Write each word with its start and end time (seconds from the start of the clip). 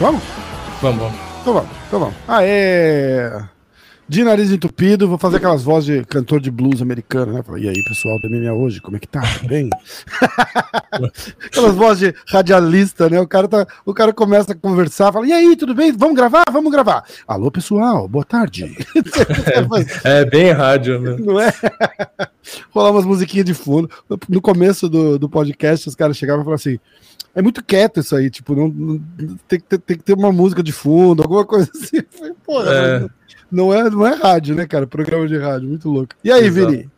Vamos? 0.00 0.22
Vamos, 0.80 1.00
vamos. 1.00 1.18
Então 1.40 1.54
vamos, 1.54 1.70
então 1.88 2.00
vamos. 2.00 2.14
Aê! 2.28 3.57
De 4.08 4.24
nariz 4.24 4.50
entupido, 4.50 5.06
vou 5.06 5.18
fazer 5.18 5.36
aquelas 5.36 5.62
vozes 5.62 5.98
de 5.98 6.06
cantor 6.06 6.40
de 6.40 6.50
blues 6.50 6.80
americano, 6.80 7.34
né? 7.34 7.44
E 7.58 7.68
aí, 7.68 7.84
pessoal 7.84 8.18
do 8.18 8.30
MMA 8.30 8.54
hoje, 8.54 8.80
como 8.80 8.96
é 8.96 9.00
que 9.00 9.06
tá? 9.06 9.20
Bem? 9.46 9.68
aquelas 11.44 11.74
vozes 11.74 12.08
de 12.08 12.18
radialista, 12.26 13.10
né? 13.10 13.20
O 13.20 13.28
cara, 13.28 13.46
tá, 13.46 13.66
o 13.84 13.92
cara 13.92 14.10
começa 14.14 14.52
a 14.52 14.54
conversar, 14.54 15.12
fala, 15.12 15.26
e 15.26 15.32
aí, 15.32 15.54
tudo 15.56 15.74
bem? 15.74 15.92
Vamos 15.92 16.16
gravar? 16.16 16.44
Vamos 16.50 16.72
gravar. 16.72 17.04
Alô, 17.26 17.50
pessoal, 17.50 18.08
boa 18.08 18.24
tarde. 18.24 18.74
é, 20.02 20.20
é, 20.20 20.24
bem 20.24 20.52
rádio, 20.52 20.98
né? 21.00 21.16
Não 21.20 21.38
é? 21.38 21.52
Rolar 22.70 22.92
umas 22.92 23.04
musiquinhas 23.04 23.44
de 23.44 23.52
fundo. 23.52 23.90
No 24.26 24.40
começo 24.40 24.88
do, 24.88 25.18
do 25.18 25.28
podcast, 25.28 25.86
os 25.86 25.94
caras 25.94 26.16
chegavam 26.16 26.40
e 26.40 26.44
falavam 26.44 26.54
assim, 26.54 26.80
é 27.34 27.42
muito 27.42 27.62
quieto 27.62 28.00
isso 28.00 28.16
aí, 28.16 28.30
tipo, 28.30 28.54
não, 28.54 28.68
não 28.68 28.98
tem, 29.46 29.60
tem, 29.60 29.78
tem, 29.78 29.96
que 29.98 30.02
ter 30.02 30.14
uma 30.14 30.32
música 30.32 30.62
de 30.62 30.72
fundo, 30.72 31.22
alguma 31.22 31.44
coisa 31.44 31.70
assim. 31.74 32.00
Porra, 32.42 32.72
é. 32.72 33.17
Não, 33.50 33.72
é, 33.72 33.88
não 33.88 34.06
é 34.06 34.14
rádio, 34.14 34.54
né, 34.54 34.66
cara? 34.66 34.86
Programa 34.86 35.26
de 35.26 35.36
rádio, 35.38 35.68
muito 35.68 35.88
louco. 35.88 36.14
E 36.22 36.30
aí, 36.30 36.46
Exato. 36.46 36.70
Vini? 36.70 36.90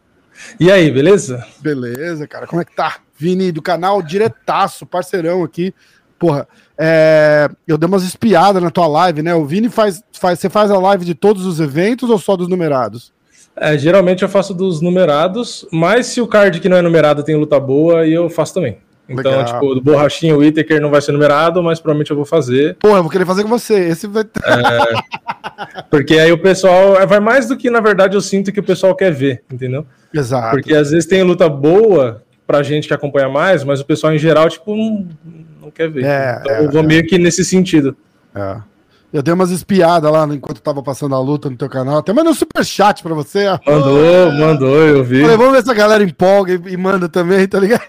E 0.59 0.71
aí, 0.71 0.91
beleza? 0.91 1.47
Beleza, 1.61 2.27
cara. 2.27 2.47
Como 2.47 2.63
é 2.63 2.65
que 2.65 2.75
tá? 2.75 2.97
Vini, 3.17 3.53
do 3.53 3.61
canal 3.61 4.03
Diretaço, 4.03 4.87
parceirão 4.87 5.45
aqui. 5.45 5.75
Porra, 6.19 6.47
é, 6.77 7.49
eu 7.67 7.79
dei 7.79 7.87
umas 7.87 8.03
espiadas 8.03 8.63
na 8.63 8.71
tua 8.71 8.87
live, 8.87 9.23
né? 9.23 9.35
O 9.35 9.45
Vini 9.45 9.69
faz, 9.69 10.03
faz. 10.13 10.39
Você 10.39 10.51
faz 10.51 10.71
a 10.71 10.79
live 10.79 11.05
de 11.05 11.15
todos 11.15 11.47
os 11.47 11.61
eventos 11.61 12.11
ou 12.11 12.19
só 12.19 12.37
dos 12.37 12.49
numerados? 12.49 13.13
É, 13.57 13.77
geralmente 13.77 14.23
eu 14.23 14.29
faço 14.29 14.55
dos 14.55 14.81
numerados, 14.81 15.67
mas 15.71 16.07
se 16.07 16.21
o 16.21 16.27
card 16.27 16.61
que 16.61 16.69
não 16.69 16.77
é 16.77 16.83
numerado 16.83 17.23
tem 17.23 17.37
luta 17.37 17.61
boa, 17.61 18.07
eu 18.07 18.31
faço 18.31 18.55
também. 18.55 18.79
Então, 19.11 19.33
Legal. 19.33 19.45
tipo, 19.45 19.75
do 19.75 19.81
borrachinho 19.81 20.37
o 20.37 20.39
Whittaker 20.39 20.81
não 20.81 20.89
vai 20.89 21.01
ser 21.01 21.11
numerado, 21.11 21.61
mas 21.61 21.81
provavelmente 21.81 22.13
eu 22.13 22.17
vou 22.17 22.25
fazer. 22.25 22.77
Pô, 22.79 22.97
eu 22.97 23.03
vou 23.03 23.11
querer 23.11 23.27
fazer 23.27 23.43
com 23.43 23.49
você. 23.49 23.89
Esse 23.89 24.07
vai. 24.07 24.23
É, 24.23 25.83
porque 25.91 26.15
aí 26.15 26.31
o 26.31 26.39
pessoal. 26.39 26.97
É, 26.97 27.05
vai 27.05 27.19
mais 27.19 27.49
do 27.49 27.57
que, 27.57 27.69
na 27.69 27.81
verdade, 27.81 28.17
eu 28.17 28.21
sinto 28.21 28.53
que 28.53 28.61
o 28.61 28.63
pessoal 28.63 28.95
quer 28.95 29.11
ver, 29.11 29.43
entendeu? 29.53 29.85
Exato. 30.15 30.51
Porque 30.51 30.73
às 30.73 30.93
vezes 30.93 31.07
tem 31.07 31.25
luta 31.25 31.49
boa 31.49 32.23
pra 32.47 32.63
gente 32.63 32.87
que 32.87 32.95
acompanha 32.95 33.29
mais, 33.29 33.65
mas 33.65 33.81
o 33.81 33.85
pessoal 33.85 34.15
em 34.15 34.19
geral, 34.19 34.49
tipo, 34.49 34.77
não, 34.77 35.09
não 35.61 35.71
quer 35.73 35.91
ver. 35.91 36.05
É, 36.05 36.39
então 36.41 36.55
é, 36.55 36.65
eu 36.65 36.71
vou 36.71 36.83
meio 36.85 37.05
que 37.05 37.19
nesse 37.19 37.45
sentido. 37.45 37.97
É. 38.33 38.59
Eu 39.13 39.23
dei 39.23 39.35
umas 39.35 39.51
espiadas 39.51 40.11
lá 40.11 40.25
enquanto 40.27 40.61
tava 40.61 40.83
passando 40.83 41.17
a 41.17 41.21
luta 41.21 41.51
no 41.51 41.57
teu 41.57 41.69
canal. 41.69 41.99
Até 41.99 42.13
mandei 42.13 42.31
um 42.31 42.35
super 42.35 42.65
chat 42.65 43.03
pra 43.03 43.13
você. 43.13 43.47
Mandou, 43.67 44.33
mandou, 44.33 44.77
eu 44.77 45.03
vi. 45.03 45.23
Falei, 45.23 45.37
vamos 45.37 45.53
ver 45.53 45.65
se 45.65 45.71
a 45.71 45.75
galera 45.75 46.05
empolga 46.05 46.53
e, 46.53 46.73
e 46.73 46.77
manda 46.77 47.09
também, 47.09 47.47
tá 47.49 47.59
ligado? 47.59 47.83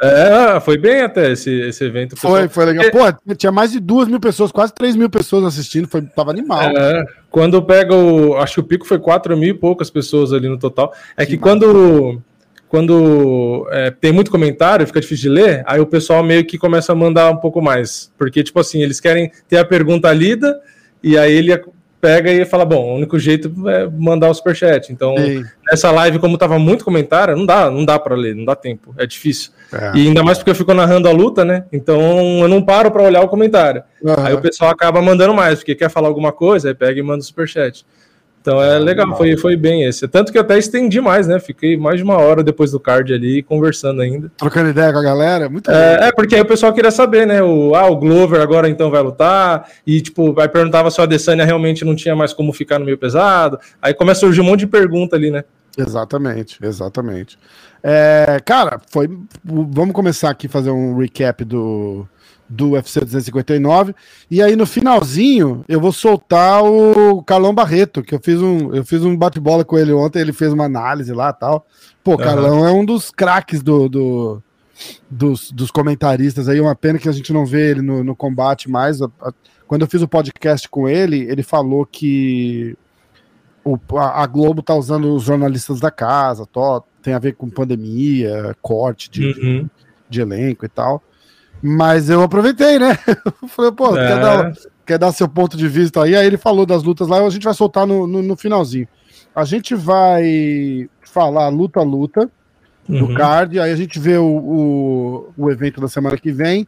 É, 0.00 0.60
foi 0.60 0.76
bem 0.76 1.00
até 1.00 1.32
esse, 1.32 1.50
esse 1.50 1.82
evento. 1.84 2.16
Foi, 2.16 2.48
foi 2.48 2.66
legal. 2.66 2.84
Pô, 2.90 3.34
tinha 3.34 3.50
mais 3.50 3.72
de 3.72 3.80
duas 3.80 4.06
mil 4.08 4.20
pessoas, 4.20 4.52
quase 4.52 4.74
três 4.74 4.94
mil 4.94 5.08
pessoas 5.08 5.44
assistindo, 5.44 5.88
foi, 5.88 6.02
tava 6.02 6.30
animal. 6.30 6.60
É, 6.60 7.04
quando 7.30 7.62
pega 7.62 7.94
o. 7.94 8.36
Acho 8.36 8.54
que 8.54 8.60
o 8.60 8.64
pico 8.64 8.86
foi 8.86 8.98
quatro 8.98 9.36
mil 9.36 9.50
e 9.50 9.54
poucas 9.54 9.90
pessoas 9.90 10.32
ali 10.32 10.48
no 10.48 10.58
total. 10.58 10.92
É 11.16 11.24
que, 11.24 11.32
que 11.32 11.38
quando. 11.38 12.20
Quando 12.68 13.66
é, 13.70 13.90
tem 13.90 14.12
muito 14.12 14.30
comentário, 14.30 14.86
fica 14.86 15.00
difícil 15.00 15.30
de 15.30 15.40
ler, 15.40 15.62
aí 15.66 15.80
o 15.80 15.86
pessoal 15.86 16.22
meio 16.22 16.44
que 16.44 16.58
começa 16.58 16.92
a 16.92 16.94
mandar 16.94 17.30
um 17.30 17.36
pouco 17.36 17.62
mais. 17.62 18.12
Porque, 18.18 18.42
tipo 18.42 18.60
assim, 18.60 18.82
eles 18.82 19.00
querem 19.00 19.32
ter 19.48 19.56
a 19.56 19.64
pergunta 19.64 20.12
lida, 20.12 20.60
e 21.02 21.16
aí 21.16 21.32
ele 21.32 21.52
pega 22.00 22.30
e 22.30 22.44
fala: 22.44 22.64
bom, 22.64 22.92
o 22.92 22.96
único 22.96 23.18
jeito 23.18 23.52
é 23.68 23.86
mandar 23.86 24.28
o 24.28 24.34
superchat. 24.34 24.92
Então, 24.92 25.14
nessa 25.70 25.90
live, 25.90 26.18
como 26.18 26.38
tava 26.38 26.58
muito 26.58 26.84
comentário, 26.84 27.36
não 27.36 27.46
dá, 27.46 27.70
não 27.70 27.84
dá 27.84 27.98
para 27.98 28.14
ler, 28.14 28.34
não 28.34 28.44
dá 28.44 28.54
tempo, 28.54 28.94
é 28.96 29.06
difícil. 29.06 29.50
É. 29.72 29.92
E 29.94 30.06
ainda 30.06 30.22
mais 30.22 30.38
porque 30.38 30.50
eu 30.50 30.54
fico 30.54 30.72
narrando 30.72 31.08
a 31.08 31.12
luta, 31.12 31.44
né? 31.44 31.64
Então 31.72 32.00
eu 32.40 32.48
não 32.48 32.62
paro 32.62 32.90
para 32.90 33.02
olhar 33.02 33.22
o 33.22 33.28
comentário. 33.28 33.82
Uhum. 34.02 34.14
Aí 34.18 34.34
o 34.34 34.40
pessoal 34.40 34.70
acaba 34.70 35.02
mandando 35.02 35.34
mais, 35.34 35.58
porque 35.58 35.74
quer 35.74 35.90
falar 35.90 36.08
alguma 36.08 36.32
coisa, 36.32 36.68
aí 36.68 36.74
pega 36.74 36.98
e 36.98 37.02
manda 37.02 37.20
o 37.20 37.24
superchat. 37.24 37.84
Então 38.48 38.62
é 38.62 38.78
legal, 38.78 39.14
foi, 39.14 39.36
foi 39.36 39.56
bem 39.56 39.84
esse. 39.84 40.08
Tanto 40.08 40.32
que 40.32 40.38
eu 40.38 40.40
até 40.40 40.56
estendi 40.56 41.02
mais, 41.02 41.28
né? 41.28 41.38
Fiquei 41.38 41.76
mais 41.76 41.98
de 41.98 42.02
uma 42.02 42.16
hora 42.16 42.42
depois 42.42 42.70
do 42.70 42.80
card 42.80 43.12
ali, 43.12 43.42
conversando 43.42 44.00
ainda. 44.00 44.32
Trocando 44.38 44.70
ideia 44.70 44.90
com 44.90 44.98
a 44.98 45.02
galera, 45.02 45.50
muito 45.50 45.70
é, 45.70 46.08
é, 46.08 46.12
porque 46.12 46.34
aí 46.34 46.40
o 46.40 46.46
pessoal 46.46 46.72
queria 46.72 46.90
saber, 46.90 47.26
né? 47.26 47.42
O, 47.42 47.74
ah, 47.74 47.90
o 47.90 47.96
Glover 47.96 48.40
agora 48.40 48.66
então 48.66 48.90
vai 48.90 49.02
lutar. 49.02 49.68
E, 49.86 50.00
tipo, 50.00 50.40
aí 50.40 50.48
perguntava 50.48 50.90
se 50.90 50.98
a 50.98 51.04
Adesanya 51.04 51.44
realmente 51.44 51.84
não 51.84 51.94
tinha 51.94 52.16
mais 52.16 52.32
como 52.32 52.50
ficar 52.50 52.78
no 52.78 52.86
meio 52.86 52.96
pesado. 52.96 53.58
Aí 53.82 53.92
começa 53.92 54.20
a 54.20 54.28
surgir 54.28 54.40
um 54.40 54.44
monte 54.44 54.60
de 54.60 54.66
pergunta 54.66 55.14
ali, 55.14 55.30
né? 55.30 55.44
Exatamente, 55.76 56.58
exatamente. 56.62 57.38
É, 57.82 58.40
cara, 58.46 58.80
foi. 58.90 59.10
Vamos 59.44 59.92
começar 59.92 60.30
aqui 60.30 60.46
a 60.46 60.50
fazer 60.50 60.70
um 60.70 60.96
recap 60.96 61.44
do 61.44 62.08
do 62.48 62.70
UFC 62.70 63.00
259. 63.00 63.94
E 64.30 64.42
aí 64.42 64.56
no 64.56 64.66
finalzinho 64.66 65.64
eu 65.68 65.80
vou 65.80 65.92
soltar 65.92 66.64
o 66.64 67.22
Carlão 67.22 67.54
Barreto, 67.54 68.02
que 68.02 68.14
eu 68.14 68.20
fiz 68.20 68.40
um, 68.40 68.74
eu 68.74 68.84
fiz 68.84 69.04
um 69.04 69.16
bate-bola 69.16 69.64
com 69.64 69.78
ele 69.78 69.92
ontem, 69.92 70.20
ele 70.20 70.32
fez 70.32 70.52
uma 70.52 70.64
análise 70.64 71.12
lá 71.12 71.32
tal. 71.32 71.66
Pô, 72.02 72.12
uhum. 72.12 72.16
Carlão 72.16 72.66
é 72.66 72.72
um 72.72 72.84
dos 72.84 73.10
craques 73.10 73.62
do, 73.62 73.88
do 73.88 74.42
dos, 75.10 75.50
dos, 75.50 75.70
comentaristas 75.70 76.48
aí. 76.48 76.60
Uma 76.60 76.74
pena 76.74 76.98
que 76.98 77.08
a 77.08 77.12
gente 77.12 77.32
não 77.32 77.44
vê 77.44 77.70
ele 77.70 77.82
no, 77.82 78.02
no 78.04 78.16
combate 78.16 78.70
mais. 78.70 78.98
Quando 79.66 79.82
eu 79.82 79.88
fiz 79.88 80.02
o 80.02 80.08
podcast 80.08 80.68
com 80.68 80.88
ele, 80.88 81.18
ele 81.30 81.42
falou 81.42 81.84
que 81.84 82.76
o, 83.64 83.78
a, 83.98 84.22
a, 84.22 84.26
Globo 84.26 84.62
tá 84.62 84.74
usando 84.74 85.14
os 85.14 85.24
jornalistas 85.24 85.80
da 85.80 85.90
casa, 85.90 86.46
tó, 86.46 86.82
tem 87.02 87.12
a 87.12 87.18
ver 87.18 87.34
com 87.34 87.50
pandemia, 87.50 88.56
corte 88.62 89.10
de, 89.10 89.26
uhum. 89.26 89.62
de, 89.62 89.70
de 90.08 90.20
elenco 90.20 90.64
e 90.64 90.68
tal. 90.68 91.02
Mas 91.62 92.08
eu 92.08 92.22
aproveitei, 92.22 92.78
né? 92.78 92.96
Falei, 93.48 93.72
pô, 93.72 93.96
é. 93.96 94.08
quer, 94.08 94.20
dar, 94.20 94.52
quer 94.86 94.98
dar 94.98 95.12
seu 95.12 95.28
ponto 95.28 95.56
de 95.56 95.66
vista 95.68 96.02
aí? 96.02 96.14
Aí 96.14 96.26
ele 96.26 96.38
falou 96.38 96.64
das 96.64 96.82
lutas 96.82 97.08
lá, 97.08 97.18
a 97.24 97.30
gente 97.30 97.44
vai 97.44 97.54
soltar 97.54 97.86
no, 97.86 98.06
no, 98.06 98.22
no 98.22 98.36
finalzinho. 98.36 98.86
A 99.34 99.44
gente 99.44 99.74
vai 99.74 100.88
falar 101.02 101.48
luta 101.48 101.80
a 101.80 101.82
luta 101.82 102.30
do 102.88 103.06
uhum. 103.06 103.14
card, 103.14 103.60
aí 103.60 103.70
a 103.70 103.76
gente 103.76 103.98
vê 103.98 104.16
o, 104.16 104.24
o, 104.24 105.32
o, 105.36 105.50
evento 105.50 105.80
da 105.80 105.88
semana 105.88 106.16
que 106.16 106.32
vem, 106.32 106.66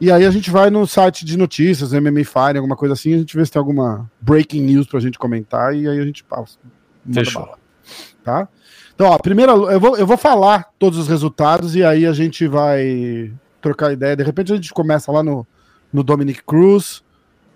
e 0.00 0.12
aí 0.12 0.26
a 0.26 0.30
gente 0.30 0.50
vai 0.50 0.68
no 0.68 0.86
site 0.86 1.24
de 1.24 1.38
notícias, 1.38 1.92
MMA 1.92 2.24
Fire, 2.24 2.58
alguma 2.58 2.76
coisa 2.76 2.92
assim, 2.92 3.14
a 3.14 3.18
gente 3.18 3.34
vê 3.34 3.44
se 3.44 3.52
tem 3.52 3.58
alguma 3.58 4.10
breaking 4.20 4.60
news 4.60 4.86
pra 4.86 5.00
gente 5.00 5.18
comentar, 5.18 5.74
e 5.74 5.88
aí 5.88 5.98
a 5.98 6.04
gente 6.04 6.22
passa. 6.22 6.58
Fechou. 7.10 7.42
Bala, 7.42 7.58
tá? 8.22 8.48
Então, 8.94 9.06
ó, 9.06 9.18
primeiro, 9.18 9.70
eu 9.70 9.80
vou, 9.80 9.96
eu 9.96 10.06
vou 10.06 10.18
falar 10.18 10.68
todos 10.78 10.98
os 10.98 11.08
resultados, 11.08 11.74
e 11.74 11.82
aí 11.82 12.04
a 12.04 12.12
gente 12.12 12.46
vai 12.46 13.32
trocar 13.68 13.92
ideia. 13.92 14.16
De 14.16 14.22
repente 14.22 14.52
a 14.52 14.56
gente 14.56 14.72
começa 14.72 15.12
lá 15.12 15.22
no, 15.22 15.46
no 15.92 16.02
Dominic 16.02 16.42
Cruz 16.44 17.02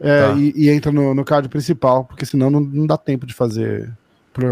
é, 0.00 0.22
tá. 0.22 0.34
e, 0.34 0.52
e, 0.56 0.70
entra 0.70 0.92
no, 0.92 1.14
no 1.14 1.24
card 1.24 1.48
principal, 1.48 2.04
porque 2.04 2.26
senão 2.26 2.50
não, 2.50 2.60
não 2.60 2.86
dá 2.86 2.96
tempo 2.96 3.26
de 3.26 3.34
fazer. 3.34 3.90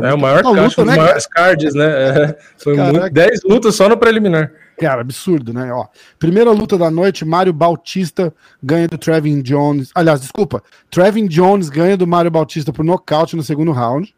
É 0.03 0.12
o 0.12 0.19
maior 0.19 0.44
luta, 0.44 0.60
caixa, 0.60 0.84
né, 0.84 0.97
maiores 0.97 1.26
cards, 1.26 1.75
né? 1.75 1.87
É, 1.87 2.38
foi 2.59 2.76
Caraca. 2.76 3.00
muito, 3.00 3.15
10 3.15 3.41
lutas 3.44 3.75
só 3.75 3.88
no 3.88 3.97
preliminar. 3.97 4.53
Cara, 4.78 5.00
absurdo, 5.00 5.54
né? 5.54 5.72
Ó, 5.72 5.87
primeira 6.19 6.50
luta 6.53 6.76
da 6.76 6.91
noite, 6.91 7.25
Mário 7.25 7.53
Bautista 7.53 8.32
ganha 8.62 8.87
do 8.87 8.98
Trevin 8.98 9.41
Jones. 9.41 9.91
Aliás, 9.94 10.21
desculpa, 10.21 10.62
Trevin 10.91 11.27
Jones 11.27 11.71
ganha 11.71 11.97
do 11.97 12.06
Mário 12.06 12.31
Bautista 12.31 12.72
por 12.72 12.84
nocaute 12.84 13.37
no 13.37 13.42
segundo 13.42 13.72
round. 13.72 14.15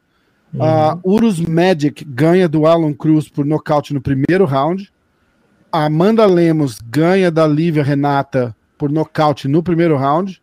Uhum. 0.53 0.60
Uh, 0.60 1.00
Urus 1.04 1.41
Magic 1.41 2.04
ganha 2.04 2.48
do 2.48 2.66
Alan 2.66 2.92
Cruz 2.92 3.28
por 3.28 3.44
nocaute 3.47 3.94
no 3.94 4.00
primeiro 4.00 4.44
round. 4.44 4.91
A 5.72 5.87
Amanda 5.87 6.27
Lemos 6.27 6.78
ganha 6.78 7.31
da 7.31 7.47
Lívia 7.47 7.83
Renata 7.83 8.55
por 8.77 8.91
nocaute 8.91 9.49
no 9.49 9.62
primeiro 9.62 9.97
round. 9.97 10.41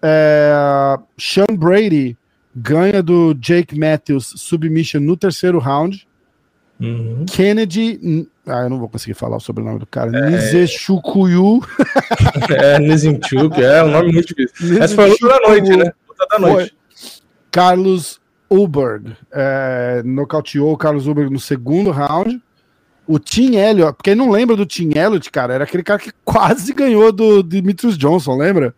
É, 0.00 0.96
Sean 1.18 1.56
Brady 1.56 2.16
ganha 2.54 3.02
do 3.02 3.34
Jake 3.34 3.76
Matthews 3.78 4.34
submission 4.36 5.00
no 5.00 5.16
terceiro 5.16 5.58
round. 5.58 6.06
Uhum. 6.80 7.24
Kennedy. 7.26 8.28
Ah, 8.46 8.62
eu 8.62 8.70
não 8.70 8.78
vou 8.78 8.88
conseguir 8.88 9.14
falar 9.14 9.36
o 9.36 9.40
sobrenome 9.40 9.78
do 9.80 9.86
cara. 9.86 10.16
É... 10.16 10.30
Nizechukuyu. 10.30 11.60
é, 12.50 12.78
Nizinchuk, 12.78 13.60
é 13.60 13.82
um 13.82 13.90
nome 13.90 14.12
muito 14.12 14.34
difícil. 14.34 14.82
Essa 14.82 14.94
foi 14.94 15.04
a 15.04 15.08
luta 15.08 15.28
da 15.28 15.40
noite, 15.48 15.76
né? 15.76 15.92
Luta 16.08 16.26
da 16.30 16.38
noite. 16.38 16.70
Foi. 16.70 17.10
Carlos 17.50 18.20
Uberg 18.48 19.16
é, 19.32 20.02
nocauteou 20.04 20.72
o 20.72 20.76
Carlos 20.76 21.06
Uberg 21.06 21.32
no 21.32 21.40
segundo 21.40 21.90
round. 21.90 22.40
O 23.06 23.18
Tim 23.18 23.56
Elliott, 23.56 23.98
quem 24.02 24.14
não 24.14 24.30
lembra 24.30 24.56
do 24.56 24.66
Tim 24.66 24.90
Elliott, 24.96 25.30
cara, 25.30 25.54
era 25.54 25.64
aquele 25.64 25.82
cara 25.82 25.98
que 25.98 26.10
quase 26.24 26.72
ganhou 26.74 27.12
do 27.12 27.42
Dimitrios 27.42 27.96
Johnson, 27.96 28.36
lembra? 28.36 28.74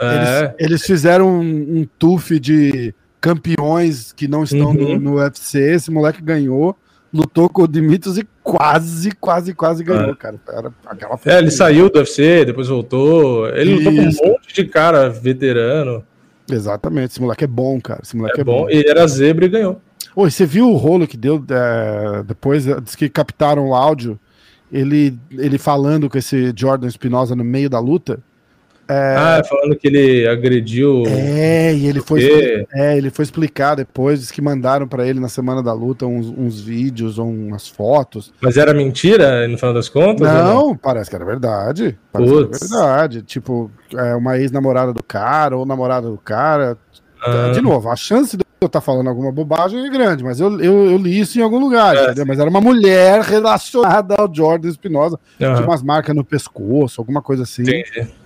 É. 0.00 0.14
Eles, 0.14 0.54
eles, 0.58 0.82
fizeram 0.82 1.28
um, 1.28 1.80
um 1.80 1.88
tuf 1.98 2.40
de 2.40 2.94
campeões 3.20 4.12
que 4.12 4.26
não 4.26 4.42
estão 4.42 4.70
uhum. 4.70 4.98
no, 4.98 4.98
no, 4.98 5.14
UFC. 5.16 5.60
Esse 5.60 5.90
moleque 5.90 6.22
ganhou, 6.22 6.74
lutou 7.12 7.48
com 7.48 7.62
o 7.62 7.68
Dimitrios 7.68 8.16
e 8.16 8.26
quase, 8.42 9.12
quase, 9.12 9.54
quase 9.54 9.84
ganhou, 9.84 10.12
é. 10.12 10.16
cara. 10.16 10.40
Era 10.48 10.72
aquela 10.86 11.20
é, 11.26 11.38
ele 11.38 11.50
saiu 11.50 11.90
do 11.90 11.98
UFC, 11.98 12.46
depois 12.46 12.68
voltou. 12.68 13.48
Ele 13.50 13.74
Isso. 13.74 13.90
lutou 13.90 13.92
com 13.92 14.00
um 14.00 14.32
monte 14.32 14.54
de 14.54 14.64
cara 14.64 15.08
veterano. 15.10 16.04
Exatamente, 16.54 17.12
esse 17.12 17.20
moleque 17.20 17.44
é 17.44 17.46
bom, 17.46 17.80
cara. 17.80 18.00
Esse 18.02 18.16
moleque 18.16 18.38
é, 18.38 18.42
é 18.42 18.44
bom. 18.44 18.62
bom. 18.62 18.70
E 18.70 18.84
era 18.86 19.06
zebra 19.06 19.44
e 19.44 19.48
ganhou. 19.48 19.80
Oi, 20.14 20.30
você 20.30 20.44
viu 20.44 20.68
o 20.68 20.76
rolo 20.76 21.06
que 21.06 21.16
deu 21.16 21.44
é, 21.50 22.22
depois? 22.24 22.64
Diz 22.82 22.94
que 22.96 23.08
captaram 23.08 23.68
o 23.68 23.74
áudio. 23.74 24.18
Ele, 24.72 25.18
ele 25.32 25.58
falando 25.58 26.08
com 26.08 26.16
esse 26.16 26.52
Jordan 26.56 26.86
Espinosa 26.86 27.34
no 27.34 27.44
meio 27.44 27.68
da 27.68 27.78
luta. 27.78 28.20
É... 28.90 29.14
Ah, 29.16 29.42
falando 29.48 29.76
que 29.76 29.86
ele 29.86 30.26
agrediu. 30.26 31.04
É, 31.06 31.72
e 31.72 31.86
ele 31.86 32.00
foi, 32.00 32.66
é, 32.74 32.98
ele 32.98 33.08
foi 33.08 33.22
explicar 33.22 33.76
depois 33.76 34.32
que 34.32 34.42
mandaram 34.42 34.88
para 34.88 35.06
ele 35.06 35.20
na 35.20 35.28
semana 35.28 35.62
da 35.62 35.72
luta 35.72 36.06
uns, 36.06 36.26
uns, 36.26 36.60
vídeos 36.60 37.16
ou 37.16 37.28
umas 37.28 37.68
fotos. 37.68 38.32
Mas 38.40 38.56
era 38.56 38.74
mentira 38.74 39.46
no 39.46 39.56
final 39.56 39.72
das 39.72 39.88
contas? 39.88 40.26
Não, 40.26 40.54
não? 40.54 40.76
parece 40.76 41.08
que 41.08 41.14
era 41.14 41.24
verdade. 41.24 41.96
Parece 42.10 42.32
que 42.32 42.36
era 42.36 42.58
verdade. 42.58 43.22
Tipo, 43.22 43.70
é 43.94 44.16
uma 44.16 44.36
ex-namorada 44.38 44.92
do 44.92 45.04
cara 45.04 45.56
ou 45.56 45.64
namorada 45.64 46.10
do 46.10 46.18
cara. 46.18 46.76
Ah. 47.22 47.52
De 47.54 47.60
novo, 47.60 47.88
a 47.90 47.94
chance 47.94 48.36
de 48.36 48.42
eu 48.60 48.66
estar 48.66 48.80
tá 48.80 48.84
falando 48.84 49.08
alguma 49.08 49.30
bobagem 49.30 49.86
é 49.86 49.88
grande, 49.88 50.24
mas 50.24 50.40
eu, 50.40 50.60
eu, 50.60 50.90
eu 50.90 50.96
li 50.96 51.20
isso 51.20 51.38
em 51.38 51.42
algum 51.42 51.60
lugar, 51.60 51.94
é. 51.94 52.24
Mas 52.24 52.40
era 52.40 52.50
uma 52.50 52.60
mulher 52.60 53.20
relacionada 53.20 54.16
ao 54.18 54.34
Jordan 54.34 54.68
Espinosa. 54.68 55.16
Uhum. 55.38 55.54
Tinha 55.54 55.66
umas 55.66 55.82
marcas 55.82 56.16
no 56.16 56.24
pescoço, 56.24 57.00
alguma 57.00 57.22
coisa 57.22 57.44
assim. 57.44 57.62
Entendi 57.62 58.18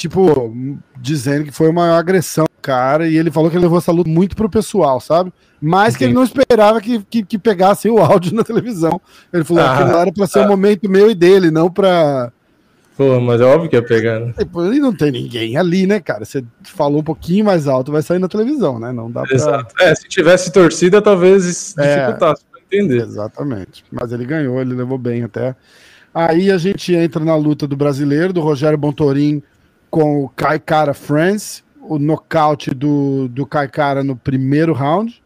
tipo, 0.00 0.50
dizendo 0.98 1.44
que 1.44 1.52
foi 1.52 1.68
uma 1.68 1.98
agressão 1.98 2.46
cara, 2.62 3.06
e 3.06 3.16
ele 3.16 3.30
falou 3.30 3.50
que 3.50 3.56
ele 3.56 3.64
levou 3.64 3.78
essa 3.78 3.92
luta 3.92 4.08
muito 4.08 4.34
pro 4.34 4.48
pessoal, 4.48 5.00
sabe? 5.00 5.32
Mas 5.60 5.94
que 5.94 6.04
ele 6.04 6.14
não 6.14 6.24
esperava 6.24 6.80
que, 6.80 7.02
que, 7.02 7.22
que, 7.22 7.38
pegasse 7.38 7.88
o 7.88 7.98
áudio 7.98 8.32
na 8.36 8.42
televisão. 8.42 9.00
Ele 9.32 9.44
falou 9.44 9.62
ah, 9.62 9.76
que 9.76 9.82
era 9.82 10.12
pra 10.12 10.26
ser 10.26 10.40
um 10.40 10.48
momento 10.48 10.88
meu 10.88 11.10
e 11.10 11.14
dele, 11.14 11.50
não 11.50 11.70
pra. 11.70 12.32
Pô, 12.96 13.20
mas 13.20 13.40
é 13.40 13.44
óbvio 13.44 13.68
que 13.68 13.76
ia 13.76 13.82
pegar, 13.82 14.20
né? 14.20 14.34
Depois 14.36 14.78
não 14.78 14.94
tem 14.94 15.10
ninguém 15.10 15.56
ali, 15.56 15.86
né, 15.86 16.00
cara? 16.00 16.24
Você 16.24 16.44
falou 16.62 17.00
um 17.00 17.04
pouquinho 17.04 17.44
mais 17.44 17.66
alto, 17.66 17.92
vai 17.92 18.02
sair 18.02 18.18
na 18.18 18.28
televisão, 18.28 18.78
né? 18.78 18.92
Não 18.92 19.10
dá 19.10 19.22
pra. 19.22 19.34
Exato. 19.34 19.74
É, 19.80 19.94
se 19.94 20.08
tivesse 20.08 20.50
torcida, 20.50 21.02
talvez 21.02 21.74
é, 21.78 21.96
dificultasse 21.96 22.42
pra 22.50 22.60
entender. 22.62 23.02
Exatamente. 23.02 23.84
Mas 23.90 24.12
ele 24.12 24.24
ganhou, 24.24 24.60
ele 24.60 24.74
levou 24.74 24.98
bem 24.98 25.24
até. 25.24 25.54
Aí 26.12 26.50
a 26.50 26.58
gente 26.58 26.94
entra 26.94 27.24
na 27.24 27.36
luta 27.36 27.66
do 27.66 27.76
brasileiro, 27.76 28.32
do 28.32 28.40
Rogério 28.40 28.78
Bontorim 28.78 29.42
com 29.90 30.24
o 30.24 30.28
Kai 30.28 30.58
Cara 30.58 30.94
France, 30.94 31.62
o 31.82 31.98
nocaute 31.98 32.70
do, 32.70 33.28
do 33.28 33.44
Kai 33.44 33.68
Cara 33.68 34.04
no 34.04 34.16
primeiro 34.16 34.72
round. 34.72 35.22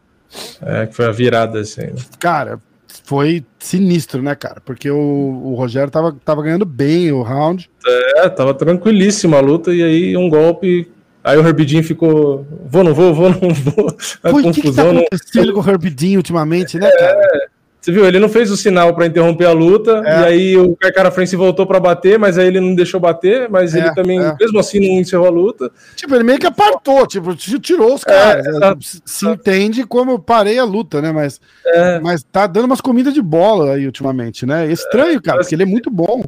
É, 0.61 0.87
que 0.87 0.95
foi 0.95 1.05
a 1.05 1.11
virada, 1.11 1.59
assim. 1.59 1.93
Cara, 2.19 2.59
foi 3.03 3.45
sinistro, 3.59 4.21
né, 4.21 4.35
cara? 4.35 4.61
Porque 4.65 4.89
o, 4.89 4.97
o 4.97 5.55
Rogério 5.55 5.91
tava, 5.91 6.15
tava 6.25 6.41
ganhando 6.41 6.65
bem 6.65 7.11
o 7.11 7.21
round. 7.21 7.69
É, 7.85 8.27
tava 8.29 8.53
tranquilíssima 8.53 9.37
a 9.37 9.41
luta, 9.41 9.73
e 9.73 9.83
aí 9.83 10.17
um 10.17 10.27
golpe. 10.29 10.91
Aí 11.23 11.37
o 11.37 11.45
Herbidinho 11.45 11.83
ficou. 11.83 12.45
Vou, 12.65 12.83
não 12.83 12.93
vou, 12.93 13.13
vou, 13.13 13.29
não 13.29 13.53
vou. 13.53 13.95
A 14.23 14.29
Pô, 14.31 14.41
confusão. 14.41 14.49
O 14.49 14.53
que, 14.53 14.61
que 14.61 14.71
tá 14.71 14.81
acontecendo 14.89 15.47
não... 15.47 15.53
com 15.53 15.61
o 15.61 15.71
Herbidinho 15.71 16.19
ultimamente, 16.19 16.79
né, 16.79 16.89
cara? 16.91 17.21
É, 17.21 17.47
você 17.85 17.91
viu, 17.91 18.03
ele 18.03 18.17
não 18.17 18.27
fez 18.27 18.49
o 18.49 18.57
sinal 18.57 18.95
para 18.95 19.05
interromper 19.05 19.45
a 19.45 19.51
luta, 19.51 20.01
é. 20.03 20.21
e 20.21 20.25
aí 20.25 20.57
o 20.57 20.75
Carcara 20.75 21.11
France 21.11 21.35
voltou 21.35 21.67
para 21.67 21.79
bater, 21.79 22.17
mas 22.17 22.35
aí 22.35 22.47
ele 22.47 22.59
não 22.59 22.73
deixou 22.73 22.99
bater, 22.99 23.47
mas 23.47 23.75
é, 23.75 23.79
ele 23.79 23.93
também, 23.93 24.19
é. 24.19 24.35
mesmo 24.39 24.57
assim, 24.57 24.79
não 24.79 24.99
encerrou 24.99 25.27
a 25.27 25.29
luta. 25.29 25.71
Tipo, 25.95 26.15
ele 26.15 26.23
meio 26.23 26.39
que 26.39 26.47
apartou, 26.47 27.05
tipo, 27.05 27.35
tirou 27.35 27.93
os 27.93 28.01
é, 28.01 28.05
caras. 28.05 28.59
Né? 28.59 28.75
Se 29.05 29.27
entende 29.27 29.85
como 29.85 30.09
eu 30.09 30.17
parei 30.17 30.57
a 30.57 30.63
luta, 30.63 30.99
né? 30.99 31.11
Mas, 31.11 31.39
é. 31.63 31.99
mas 31.99 32.23
tá 32.23 32.47
dando 32.47 32.65
umas 32.65 32.81
comidas 32.81 33.13
de 33.13 33.21
bola 33.21 33.75
aí 33.75 33.85
ultimamente, 33.85 34.47
né? 34.47 34.65
Estranho, 34.71 35.21
cara, 35.21 35.41
porque 35.41 35.53
ele 35.53 35.61
é 35.61 35.67
muito 35.67 35.91
bom. 35.91 36.23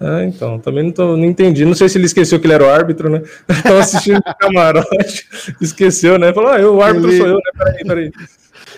É, 0.00 0.24
então, 0.24 0.60
também 0.60 0.84
não, 0.84 0.92
tô, 0.92 1.16
não 1.16 1.24
entendi. 1.24 1.64
Não 1.64 1.74
sei 1.74 1.88
se 1.88 1.98
ele 1.98 2.06
esqueceu 2.06 2.38
que 2.38 2.46
ele 2.46 2.54
era 2.54 2.64
o 2.64 2.70
árbitro, 2.70 3.10
né? 3.10 3.22
Tava 3.64 3.80
assistindo 3.80 4.18
o 4.18 4.34
camarote, 4.38 5.26
esqueceu, 5.60 6.16
né? 6.16 6.32
Falou, 6.32 6.50
ah, 6.52 6.60
eu, 6.60 6.76
o 6.76 6.80
árbitro 6.80 7.10
ele... 7.10 7.18
sou 7.18 7.26
eu, 7.26 7.34
né? 7.34 7.50
Peraí, 7.58 7.84
peraí 7.84 8.12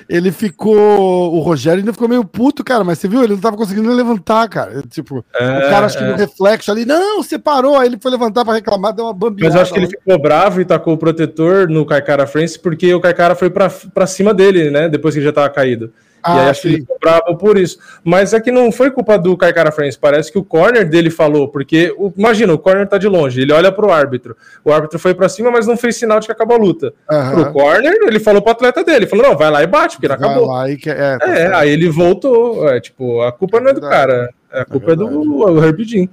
ele 0.08 0.32
ficou. 0.32 1.34
O 1.34 1.40
Rogério 1.40 1.80
ainda 1.80 1.92
ficou 1.92 2.08
meio 2.08 2.24
puto, 2.24 2.64
cara, 2.64 2.82
mas 2.82 2.98
você 2.98 3.06
viu? 3.06 3.22
Ele 3.22 3.34
não 3.34 3.40
tava 3.40 3.56
conseguindo 3.56 3.92
levantar, 3.92 4.48
cara. 4.48 4.82
Tipo, 4.88 5.24
é, 5.34 5.58
o 5.58 5.70
cara 5.70 5.86
acho 5.86 5.98
que 5.98 6.04
no 6.04 6.12
é. 6.12 6.16
reflexo 6.16 6.70
ali, 6.70 6.86
não, 6.86 7.22
você 7.22 7.38
parou. 7.38 7.76
Aí 7.76 7.88
ele 7.88 7.98
foi 8.00 8.10
levantar 8.10 8.44
para 8.44 8.54
reclamar, 8.54 8.94
deu 8.94 9.04
uma 9.04 9.12
bambiada. 9.12 9.48
Mas 9.48 9.54
eu 9.54 9.60
acho 9.60 9.72
que 9.72 9.78
ele 9.78 9.86
ficou 9.88 10.18
bravo 10.18 10.60
e 10.60 10.64
tacou 10.64 10.94
o 10.94 10.98
protetor 10.98 11.68
no 11.68 11.84
Carcara 11.84 12.26
France, 12.26 12.58
porque 12.58 12.92
o 12.94 13.00
Carcara 13.00 13.34
foi 13.34 13.50
para 13.50 14.06
cima 14.06 14.32
dele, 14.32 14.70
né? 14.70 14.88
Depois 14.88 15.14
que 15.14 15.18
ele 15.18 15.26
já 15.26 15.32
tava 15.32 15.50
caído. 15.50 15.92
Ah, 16.22 16.36
e 16.36 16.40
aí 16.40 16.50
acho 16.50 16.62
que 16.62 16.68
ele 16.68 16.80
ficou 16.80 16.98
bravo 17.00 17.36
por 17.36 17.56
isso. 17.56 17.78
Mas 18.04 18.32
é 18.32 18.40
que 18.40 18.50
não 18.50 18.70
foi 18.72 18.90
culpa 18.90 19.18
do 19.18 19.36
Caicara 19.36 19.72
France, 19.72 19.98
parece 19.98 20.30
que 20.32 20.38
o 20.38 20.44
corner 20.44 20.88
dele 20.88 21.10
falou, 21.10 21.48
porque 21.48 21.94
o, 21.96 22.12
imagina, 22.16 22.52
o 22.52 22.58
corner 22.58 22.86
tá 22.86 22.98
de 22.98 23.06
longe, 23.06 23.40
ele 23.40 23.52
olha 23.52 23.72
pro 23.72 23.90
árbitro. 23.90 24.36
O 24.64 24.72
árbitro 24.72 24.98
foi 24.98 25.14
para 25.14 25.28
cima, 25.28 25.50
mas 25.50 25.66
não 25.66 25.76
fez 25.76 25.96
sinal 25.96 26.20
de 26.20 26.26
que 26.26 26.32
acabou 26.32 26.56
a 26.56 26.60
luta. 26.60 26.92
Uhum. 27.10 27.30
Pro 27.30 27.52
corner, 27.52 27.98
ele 28.06 28.20
falou 28.20 28.42
pro 28.42 28.52
atleta 28.52 28.84
dele, 28.84 29.06
falou: 29.06 29.28
"Não, 29.28 29.36
vai 29.36 29.50
lá 29.50 29.62
e 29.62 29.66
bate, 29.66 29.96
porque 29.96 30.08
não 30.08 30.18
vai 30.18 30.28
acabou". 30.28 30.48
Lá 30.48 30.70
e 30.70 30.76
que... 30.76 30.90
é, 30.90 31.18
tá 31.18 31.26
é 31.26 31.54
aí 31.54 31.70
ele 31.70 31.88
voltou, 31.88 32.68
é, 32.68 32.80
tipo, 32.80 33.22
a 33.22 33.32
culpa 33.32 33.60
não 33.60 33.70
é 33.70 33.74
do 33.74 33.80
cara, 33.80 34.30
a 34.50 34.64
culpa 34.64 34.90
é, 34.90 34.94
é 34.94 34.96
do 34.96 35.64
Herbie 35.64 36.10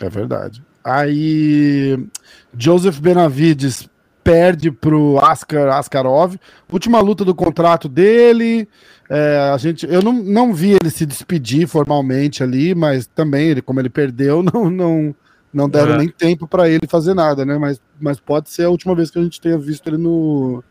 É 0.00 0.08
verdade. 0.08 0.62
Aí 0.82 1.98
Joseph 2.56 2.98
Benavides 2.98 3.88
perde 4.24 4.70
pro 4.70 5.18
Askar 5.18 5.68
Askarov, 5.68 6.36
última 6.72 7.00
luta 7.00 7.24
do 7.24 7.34
contrato 7.34 7.88
dele, 7.88 8.66
é, 9.08 9.50
a 9.52 9.58
gente, 9.58 9.86
eu 9.86 10.02
não, 10.02 10.14
não 10.14 10.54
vi 10.54 10.72
ele 10.72 10.90
se 10.90 11.04
despedir 11.04 11.68
formalmente 11.68 12.42
ali, 12.42 12.74
mas 12.74 13.06
também, 13.06 13.48
ele, 13.48 13.62
como 13.62 13.78
ele 13.78 13.90
perdeu, 13.90 14.42
não, 14.52 14.70
não, 14.70 15.14
não 15.52 15.68
deram 15.68 15.94
é. 15.94 15.98
nem 15.98 16.08
tempo 16.08 16.48
para 16.48 16.68
ele 16.68 16.86
fazer 16.88 17.14
nada, 17.14 17.44
né? 17.44 17.58
Mas, 17.58 17.80
mas 18.00 18.18
pode 18.18 18.50
ser 18.50 18.64
a 18.64 18.70
última 18.70 18.94
vez 18.94 19.10
que 19.10 19.18
a 19.18 19.22
gente 19.22 19.40
tenha 19.40 19.58
visto 19.58 19.86
ele 19.86 19.98
no. 19.98 20.64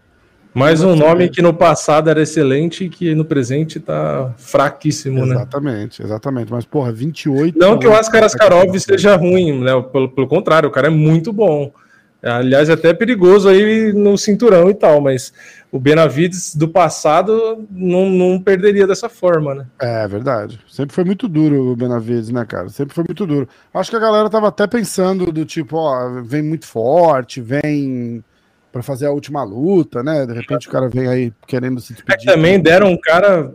Mais 0.55 0.83
um 0.83 0.95
nome 0.95 1.29
que 1.29 1.41
no 1.41 1.51
passado 1.51 2.11
era 2.11 2.21
excelente 2.21 2.83
e 2.83 2.89
que 2.89 3.15
no 3.15 3.25
presente 3.25 3.79
tá 3.79 4.35
fraquíssimo, 4.37 5.23
exatamente, 5.23 5.33
né? 5.33 5.41
Exatamente, 5.41 6.03
exatamente. 6.03 6.51
Mas, 6.51 6.63
porra, 6.63 6.91
28. 6.91 7.57
Não 7.57 7.79
que 7.79 7.87
o 7.87 7.93
Askar 7.93 8.23
Askarov 8.23 8.79
seja 8.79 9.15
ruim, 9.15 9.61
né? 9.61 9.71
Pelo, 9.91 10.09
pelo 10.09 10.27
contrário, 10.27 10.69
o 10.69 10.71
cara 10.71 10.87
é 10.87 10.91
muito 10.91 11.33
bom. 11.33 11.73
Aliás, 12.23 12.69
é 12.69 12.73
até 12.73 12.93
perigoso 12.93 13.49
aí 13.49 13.91
no 13.91 14.17
cinturão 14.17 14.69
e 14.69 14.73
tal, 14.73 15.01
mas 15.01 15.33
o 15.69 15.77
Benavides 15.77 16.55
do 16.55 16.69
passado 16.69 17.67
não, 17.69 18.09
não 18.09 18.39
perderia 18.39 18.87
dessa 18.87 19.09
forma, 19.09 19.53
né? 19.53 19.65
É 19.79 20.07
verdade. 20.07 20.59
Sempre 20.69 20.95
foi 20.95 21.03
muito 21.03 21.27
duro 21.27 21.71
o 21.71 21.75
Benavides, 21.75 22.29
né, 22.29 22.45
cara? 22.45 22.69
Sempre 22.69 22.95
foi 22.95 23.03
muito 23.03 23.25
duro. 23.25 23.49
Acho 23.73 23.89
que 23.89 23.97
a 23.97 23.99
galera 23.99 24.29
tava 24.29 24.47
até 24.47 24.65
pensando 24.65 25.31
do 25.31 25.43
tipo, 25.43 25.75
ó, 25.75 26.21
vem 26.21 26.41
muito 26.41 26.65
forte, 26.65 27.41
vem 27.41 28.23
para 28.71 28.81
fazer 28.81 29.05
a 29.05 29.11
última 29.11 29.43
luta, 29.43 30.01
né? 30.01 30.25
De 30.25 30.33
repente 30.33 30.67
o 30.67 30.71
cara 30.71 30.87
vem 30.87 31.07
aí 31.07 31.33
querendo 31.45 31.79
se 31.81 31.93
despedir. 31.93 32.29
É 32.29 32.33
também 32.33 32.59
deram 32.59 32.87
um 32.87 32.97
cara 32.97 33.53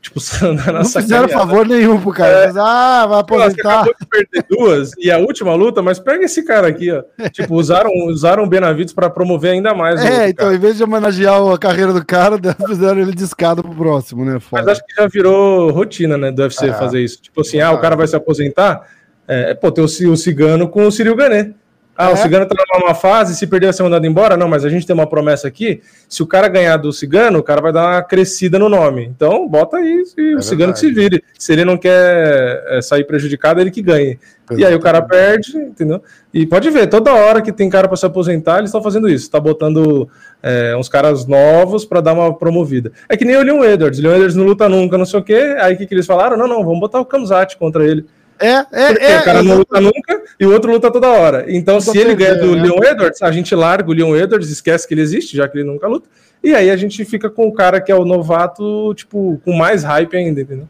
Tipo, 0.00 0.18
não 0.72 0.84
fizeram 0.84 1.28
favor 1.28 1.66
nenhum 1.66 2.00
pro 2.00 2.12
cara. 2.12 2.30
É. 2.30 2.46
Mas, 2.46 2.56
ah, 2.56 3.06
vai 3.06 3.20
aposentar. 3.20 3.84
Pô, 3.84 3.94
perder 4.10 4.44
duas 4.48 4.92
e 4.98 5.10
a 5.10 5.18
última 5.18 5.54
luta, 5.54 5.82
mas 5.82 5.98
pega 5.98 6.24
esse 6.24 6.42
cara 6.42 6.68
aqui, 6.68 6.90
ó. 6.90 7.02
tipo, 7.28 7.54
usaram, 7.54 7.90
usaram 8.06 8.44
o 8.44 8.48
Benavides 8.48 8.94
para 8.94 9.10
promover 9.10 9.52
ainda 9.52 9.74
mais. 9.74 10.02
É, 10.02 10.30
então, 10.30 10.46
cara. 10.46 10.56
em 10.56 10.58
vez 10.58 10.78
de 10.78 10.84
homenagear 10.84 11.46
a 11.46 11.58
carreira 11.58 11.92
do 11.92 12.04
cara, 12.04 12.38
fizeram 12.66 12.98
ele 12.98 13.14
de 13.14 13.24
escada 13.24 13.62
pro 13.62 13.74
próximo, 13.74 14.24
né? 14.24 14.40
Foda. 14.40 14.62
Mas 14.62 14.72
acho 14.72 14.86
que 14.86 14.94
já 14.94 15.06
virou 15.06 15.70
rotina, 15.70 16.16
né, 16.16 16.32
do 16.32 16.42
UFC 16.42 16.68
é. 16.68 16.72
fazer 16.72 17.00
isso. 17.00 17.20
Tipo 17.20 17.42
assim, 17.42 17.60
ah, 17.60 17.72
o 17.72 17.78
cara 17.78 17.94
vai 17.94 18.06
se 18.06 18.16
aposentar. 18.16 18.88
É, 19.28 19.54
pô, 19.54 19.70
tem 19.70 19.84
o, 19.84 19.86
o 19.86 20.16
Cigano 20.16 20.66
com 20.66 20.86
o 20.86 20.90
Cyril 20.90 21.14
Gané. 21.14 21.52
Ah, 21.96 22.10
é? 22.10 22.12
o 22.14 22.16
Cigano 22.16 22.46
tá 22.46 22.54
numa 22.78 22.94
fase, 22.94 23.36
se 23.36 23.46
perder 23.46 23.66
vai 23.66 23.72
ser 23.74 23.82
mandado 23.82 24.06
embora? 24.06 24.36
Não, 24.36 24.48
mas 24.48 24.64
a 24.64 24.68
gente 24.70 24.86
tem 24.86 24.94
uma 24.94 25.06
promessa 25.06 25.46
aqui. 25.46 25.82
Se 26.08 26.22
o 26.22 26.26
cara 26.26 26.48
ganhar 26.48 26.78
do 26.78 26.92
Cigano, 26.92 27.38
o 27.38 27.42
cara 27.42 27.60
vai 27.60 27.72
dar 27.72 27.86
uma 27.86 28.02
crescida 28.02 28.58
no 28.58 28.68
nome. 28.68 29.04
Então, 29.04 29.46
bota 29.46 29.76
aí 29.76 30.02
e 30.16 30.32
é 30.32 30.36
o 30.36 30.42
Cigano 30.42 30.72
que 30.72 30.78
se 30.78 30.90
vire. 30.90 31.22
Se 31.38 31.52
ele 31.52 31.64
não 31.64 31.76
quer 31.76 32.64
é, 32.68 32.80
sair 32.80 33.04
prejudicado, 33.04 33.60
ele 33.60 33.70
que 33.70 33.82
ganhe. 33.82 34.18
Exatamente. 34.50 34.62
E 34.62 34.64
aí 34.64 34.74
o 34.74 34.80
cara 34.80 35.02
perde, 35.02 35.56
entendeu? 35.56 36.02
E 36.32 36.46
pode 36.46 36.68
ver, 36.70 36.88
toda 36.88 37.14
hora 37.14 37.40
que 37.40 37.52
tem 37.52 37.68
cara 37.68 37.86
para 37.86 37.96
se 37.96 38.06
aposentar, 38.06 38.58
eles 38.58 38.70
estão 38.70 38.82
fazendo 38.82 39.08
isso. 39.08 39.30
Tá 39.30 39.38
botando 39.38 40.08
é, 40.42 40.74
uns 40.76 40.88
caras 40.88 41.26
novos 41.26 41.84
para 41.84 42.00
dar 42.00 42.14
uma 42.14 42.36
promovida. 42.36 42.92
É 43.08 43.16
que 43.16 43.24
nem 43.24 43.36
o 43.36 43.42
Leon 43.42 43.62
Edwards. 43.62 44.00
Leon 44.00 44.14
Edwards 44.14 44.36
não 44.36 44.44
luta 44.44 44.68
nunca, 44.68 44.98
não 44.98 45.04
sei 45.04 45.20
o 45.20 45.22
quê. 45.22 45.56
Aí 45.60 45.74
o 45.74 45.78
que, 45.78 45.86
que 45.86 45.94
eles 45.94 46.06
falaram? 46.06 46.36
Não, 46.36 46.48
não, 46.48 46.64
vamos 46.64 46.80
botar 46.80 46.98
o 46.98 47.04
Kamzat 47.04 47.56
contra 47.58 47.84
ele. 47.84 48.06
É, 48.40 48.66
é, 48.72 49.12
é. 49.12 49.20
O 49.20 49.24
cara 49.24 49.42
não 49.42 49.58
luta 49.58 49.80
nunca 49.80 50.22
e 50.38 50.46
o 50.46 50.52
outro 50.52 50.72
luta 50.72 50.90
toda 50.90 51.08
hora. 51.08 51.44
Então, 51.48 51.80
se 51.80 51.96
ele 51.96 52.14
ganha 52.14 52.36
do 52.36 52.56
né? 52.56 52.62
Leon 52.62 52.82
Edwards, 52.82 53.20
a 53.22 53.30
gente 53.30 53.54
larga 53.54 53.90
o 53.90 53.92
Leon 53.92 54.16
Edwards, 54.16 54.50
esquece 54.50 54.88
que 54.88 54.94
ele 54.94 55.02
existe, 55.02 55.36
já 55.36 55.46
que 55.46 55.58
ele 55.58 55.64
nunca 55.64 55.86
luta. 55.86 56.08
E 56.42 56.54
aí 56.54 56.70
a 56.70 56.76
gente 56.76 57.04
fica 57.04 57.28
com 57.28 57.46
o 57.46 57.52
cara 57.52 57.80
que 57.80 57.92
é 57.92 57.94
o 57.94 58.04
novato, 58.04 58.94
tipo, 58.94 59.40
com 59.44 59.52
mais 59.52 59.84
hype 59.84 60.16
ainda, 60.16 60.40
entendeu? 60.40 60.68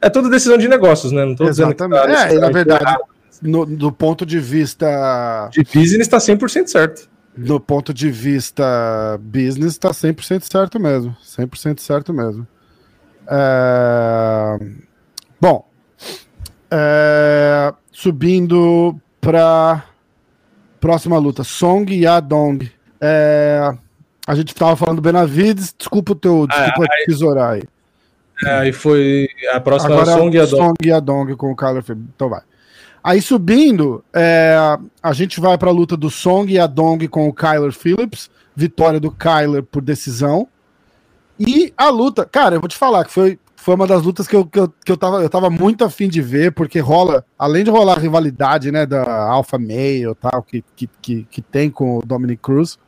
É 0.00 0.10
tudo 0.10 0.28
decisão 0.28 0.58
de 0.58 0.68
negócios, 0.68 1.10
né? 1.10 1.24
Não 1.24 1.34
tô 1.34 1.48
Exatamente. 1.48 1.76
dizendo 1.76 1.94
que 1.96 2.14
tá, 2.14 2.32
é, 2.32 2.38
na 2.38 2.50
verdade, 2.50 2.96
no, 3.42 3.64
do 3.64 3.90
ponto 3.90 4.26
de 4.26 4.38
vista. 4.38 5.48
De 5.50 5.62
business 5.62 6.06
está 6.06 6.18
100% 6.18 6.66
certo. 6.66 7.08
Do 7.36 7.58
ponto 7.58 7.94
de 7.94 8.10
vista 8.10 9.18
business, 9.22 9.72
está 9.72 9.90
100% 9.90 10.42
certo 10.42 10.78
mesmo. 10.78 11.16
100% 11.24 11.80
certo 11.80 12.12
mesmo. 12.12 12.46
É... 13.26 14.58
Bom, 15.40 15.69
é, 16.70 17.72
subindo 17.92 18.96
para 19.20 19.84
próxima 20.80 21.18
luta, 21.18 21.44
Song 21.44 21.92
Yadong. 21.92 22.70
É, 23.00 23.70
A 24.26 24.34
gente 24.34 24.54
tava 24.54 24.76
falando 24.76 24.96
do 24.96 25.02
Benavides, 25.02 25.74
desculpa 25.76 26.12
o 26.12 26.14
teu, 26.14 26.46
Ah, 26.50 26.62
desculpa 26.64 26.92
aí- 26.92 27.04
tesourar 27.06 27.50
aí. 27.54 27.62
É, 28.44 28.50
aí 28.58 28.72
foi 28.72 29.28
a 29.52 29.58
próxima 29.60 29.94
Agora 29.94 30.12
Song 30.12 30.34
e 30.36 30.38
a 30.40 30.44
Dong. 30.44 30.56
Song 30.56 30.74
e 30.84 30.92
a 30.92 31.36
com 31.36 31.50
o 31.50 31.56
Kyler 31.56 31.82
Phillips. 31.82 32.08
Então 32.14 32.28
vai. 32.28 32.40
Aí 33.02 33.20
subindo, 33.20 34.04
é, 34.14 34.56
a 35.02 35.12
gente 35.12 35.40
vai 35.40 35.58
pra 35.58 35.70
luta 35.70 35.96
do 35.96 36.08
Song 36.10 36.50
e 36.52 36.58
a 36.58 36.66
Dong 36.66 37.08
com 37.08 37.28
o 37.28 37.32
Kyler 37.34 37.72
Phillips. 37.72 38.30
Vitória 38.54 39.00
do 39.00 39.10
Kyler 39.10 39.62
por 39.62 39.82
decisão. 39.82 40.46
E 41.38 41.72
a 41.76 41.88
luta, 41.88 42.24
cara, 42.24 42.54
eu 42.56 42.60
vou 42.60 42.68
te 42.68 42.76
falar 42.76 43.04
que 43.04 43.12
foi, 43.12 43.38
foi 43.60 43.74
uma 43.74 43.86
das 43.86 44.02
lutas 44.02 44.26
que 44.26 44.34
eu, 44.34 44.44
que, 44.46 44.58
eu, 44.58 44.68
que 44.84 44.90
eu, 44.92 44.96
tava, 44.96 45.22
eu 45.22 45.28
tava 45.28 45.50
muito 45.50 45.84
afim 45.84 46.08
de 46.08 46.20
ver, 46.22 46.52
porque 46.52 46.78
rola, 46.80 47.24
além 47.38 47.62
de 47.64 47.70
rolar 47.70 47.96
a 47.96 48.00
rivalidade, 48.00 48.72
né, 48.72 48.86
da 48.86 49.24
Alpha 49.28 49.58
Male 49.58 50.08
e 50.10 50.14
tal, 50.14 50.42
que, 50.42 50.64
que, 50.74 50.88
que, 51.00 51.24
que 51.30 51.42
tem 51.42 51.70
com 51.70 51.98
o 51.98 52.02
Dominic 52.04 52.40
Cruz, 52.42 52.78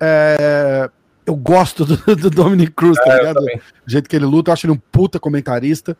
é, 0.00 0.90
eu 1.24 1.34
gosto 1.34 1.84
do, 1.84 1.96
do 2.16 2.30
Dominic 2.30 2.72
Cruz, 2.72 2.98
tá 2.98 3.12
É, 3.14 3.18
ligado? 3.18 3.40
do 3.40 3.50
jeito 3.86 4.08
que 4.08 4.16
ele 4.16 4.26
luta, 4.26 4.50
eu 4.50 4.52
acho 4.52 4.66
ele 4.66 4.72
um 4.74 4.80
puta 4.92 5.18
comentarista. 5.18 5.96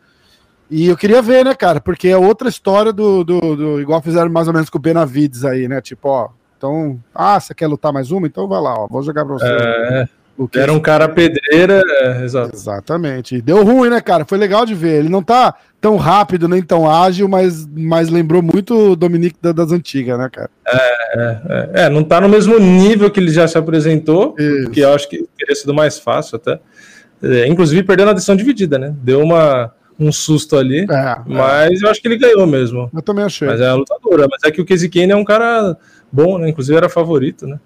E 0.69 0.88
eu 0.88 0.97
queria 0.97 1.23
ver, 1.23 1.45
né, 1.45 1.55
cara? 1.55 1.81
Porque 1.81 2.09
é 2.09 2.17
outra 2.17 2.49
história 2.49 2.93
do, 2.93 3.23
do, 3.23 3.41
do- 3.57 3.81
Igual 3.81 4.03
fizeram 4.03 4.29
mais 4.31 4.49
ou 4.49 4.53
menos 4.53 4.69
com 4.69 4.79
o 4.79 4.81
Benavides 4.81 5.45
aí, 5.45 5.69
né? 5.69 5.81
Tipo, 5.81 6.09
ó. 6.09 6.29
Então, 6.59 6.99
ah, 7.15 7.38
você 7.38 7.55
quer 7.55 7.67
lutar 7.69 7.93
mais 7.93 8.11
uma? 8.11 8.26
Então 8.26 8.49
vai 8.49 8.61
lá, 8.61 8.75
ó. 8.75 8.88
Vou 8.88 9.03
jogar 9.03 9.25
pra 9.25 9.35
você. 9.35 9.47
É, 9.47 10.09
o 10.38 10.47
que 10.49 10.59
era 10.59 10.73
um 10.73 10.81
cara 10.81 11.09
pedreira, 11.09 11.83
é, 11.87 12.25
exato. 12.25 12.55
Exatamente. 12.55 13.37
E 13.37 13.43
deu 13.43 13.64
ruim, 13.64 13.88
né, 13.90 14.00
cara? 14.00 14.25
Foi 14.25 14.37
legal 14.38 14.66
de 14.66 14.75
ver. 14.75 14.99
Ele 15.00 15.09
não 15.09 15.23
tá 15.23 15.55
tão 15.81 15.97
rápido 15.97 16.47
nem 16.49 16.62
tão 16.62 16.90
ágil, 16.90 17.28
mas, 17.28 17.66
mas 17.66 18.09
lembrou 18.11 18.43
muito 18.43 18.93
o 18.93 18.97
Dominique 18.97 19.37
da- 19.40 19.52
das 19.52 19.73
antigas, 19.73 20.19
né, 20.19 20.28
cara? 20.31 20.50
É, 20.66 21.71
é, 21.85 21.88
não 21.88 22.02
tá 22.05 22.21
no 22.21 22.28
mesmo 22.28 22.59
nível 22.59 23.11
que 23.11 23.21
ele 23.21 23.31
já 23.31 23.47
se 23.49 23.57
apresentou, 23.57 24.35
Isso. 24.38 24.71
que 24.71 24.81
eu 24.81 24.93
acho 24.95 25.09
que 25.09 25.26
teria 25.38 25.55
sido 25.55 25.73
mais 25.73 25.99
fácil 25.99 26.37
até. 26.37 26.59
É, 27.23 27.47
inclusive 27.49 27.83
perdendo 27.83 28.11
a 28.11 28.14
decisão 28.14 28.37
dividida, 28.37 28.78
né? 28.78 28.95
Deu 29.02 29.21
uma, 29.21 29.73
um 29.99 30.12
susto 30.12 30.57
ali, 30.57 30.81
É, 30.90 31.16
mas 31.26 31.81
eu 31.81 31.88
acho 31.88 32.00
que 32.02 32.09
ele 32.09 32.19
ganhou 32.19 32.47
mesmo. 32.47 32.90
eu 32.95 33.00
também 33.02 33.25
achei. 33.25 33.49
Mas 33.49 33.61
é 33.61 33.66
a 33.66 33.75
lutadora. 33.75 34.26
Mas 34.31 34.43
é 34.45 34.50
que 34.50 34.61
o 34.61 34.66
Casey 34.66 34.88
Kane 34.90 35.12
é 35.12 35.16
um 35.16 35.25
cara 35.25 35.76
bom, 36.12 36.37
né? 36.38 36.49
Inclusive 36.50 36.76
era 36.76 36.88
favorito, 36.90 37.47
né? 37.47 37.59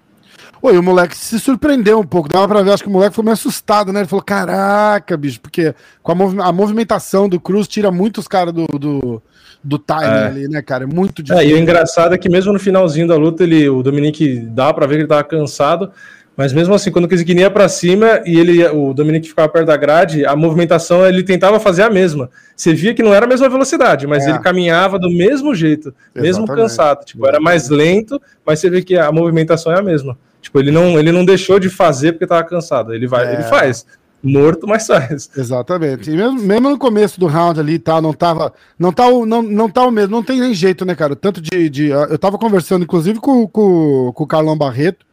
Oi, 0.63 0.77
o 0.77 0.83
moleque 0.83 1.17
se 1.17 1.39
surpreendeu 1.39 1.99
um 1.99 2.03
pouco. 2.05 2.29
Dava 2.29 2.47
pra 2.47 2.61
ver, 2.61 2.71
acho 2.71 2.83
que 2.83 2.89
o 2.89 2.91
moleque 2.91 3.15
foi 3.15 3.23
meio 3.23 3.33
assustado, 3.33 3.91
né? 3.91 4.01
Ele 4.01 4.07
falou: 4.07 4.23
caraca, 4.23 5.17
bicho, 5.17 5.41
porque 5.41 5.73
com 6.03 6.11
a, 6.41 6.47
a 6.49 6.51
movimentação 6.51 7.27
do 7.27 7.39
Cruz 7.39 7.67
tira 7.67 7.89
muitos 7.89 8.27
caras 8.27 8.53
do, 8.53 8.67
do, 8.67 9.21
do 9.63 9.79
timing 9.79 10.03
É. 10.05 10.25
ali, 10.27 10.47
né, 10.47 10.61
cara? 10.61 10.83
É 10.83 10.87
muito 10.87 11.21
É, 11.21 11.23
difícil. 11.23 11.49
e 11.49 11.53
o 11.55 11.57
engraçado 11.57 12.13
é 12.13 12.17
que 12.17 12.29
mesmo 12.29 12.53
no 12.53 12.59
finalzinho 12.59 13.07
da 13.07 13.15
luta, 13.15 13.43
ele, 13.43 13.67
o 13.69 13.81
Dominique 13.81 14.39
dá 14.39 14.71
pra 14.71 14.85
ver 14.85 14.95
que 14.95 15.01
ele 15.01 15.07
tava 15.07 15.23
cansado, 15.23 15.91
mas 16.37 16.53
mesmo 16.53 16.75
assim, 16.75 16.91
quando 16.91 17.05
o 17.05 17.09
Kane 17.09 17.41
ia 17.41 17.49
pra 17.49 17.67
cima 17.67 18.21
e 18.23 18.37
ele, 18.39 18.63
o 18.67 18.93
Dominique 18.93 19.29
ficava 19.29 19.49
perto 19.49 19.65
da 19.65 19.75
grade, 19.77 20.25
a 20.27 20.35
movimentação 20.35 21.03
ele 21.07 21.23
tentava 21.23 21.59
fazer 21.59 21.81
a 21.81 21.89
mesma. 21.89 22.29
Você 22.55 22.71
via 22.71 22.93
que 22.93 23.01
não 23.01 23.15
era 23.15 23.25
a 23.25 23.29
mesma 23.29 23.49
velocidade, 23.49 24.05
mas 24.05 24.27
É. 24.27 24.29
ele 24.29 24.39
caminhava 24.39 24.99
do 24.99 25.09
mesmo 25.09 25.55
jeito, 25.55 25.91
mesmo 26.13 26.43
Exatamente. 26.43 26.61
cansado. 26.69 27.03
Tipo, 27.03 27.27
era 27.27 27.39
mais 27.39 27.67
lento, 27.69 28.21
mas 28.45 28.59
você 28.59 28.69
vê 28.69 28.83
que 28.83 28.95
a 28.95 29.11
movimentação 29.11 29.73
é 29.73 29.79
a 29.79 29.83
mesma. 29.83 30.15
Tipo, 30.51 30.59
ele 30.59 30.71
não, 30.71 30.99
ele 30.99 31.13
não 31.13 31.23
deixou 31.23 31.57
de 31.59 31.69
fazer 31.69 32.11
porque 32.11 32.27
tava 32.27 32.43
cansado. 32.43 32.93
Ele 32.93 33.07
vai, 33.07 33.25
É. 33.25 33.33
ele 33.35 33.43
faz. 33.43 33.85
Morto, 34.21 34.67
mas 34.67 34.85
faz. 34.85 35.29
Exatamente. 35.35 36.11
E 36.11 36.15
mesmo, 36.15 36.41
mesmo 36.41 36.69
no 36.69 36.77
começo 36.77 37.17
do 37.19 37.25
round 37.25 37.57
ali 37.57 37.75
e 37.75 37.79
tal, 37.79 38.01
não 38.01 38.13
tava. 38.13 38.53
Não 38.77 38.91
tá, 38.91 39.07
o, 39.07 39.25
não, 39.25 39.41
não 39.41 39.69
tá 39.69 39.83
o 39.83 39.89
mesmo, 39.89 40.11
não 40.11 40.21
tem 40.21 40.41
nem 40.41 40.53
jeito, 40.53 40.85
né, 40.85 40.93
cara? 40.93 41.15
Tanto 41.15 41.41
de. 41.41 41.69
de 41.69 41.87
eu 41.87 42.19
tava 42.19 42.37
conversando, 42.37 42.83
inclusive, 42.83 43.19
com, 43.19 43.47
com, 43.47 44.11
com 44.13 44.23
o 44.23 44.27
Carlão 44.27 44.57
Barreto. 44.57 45.05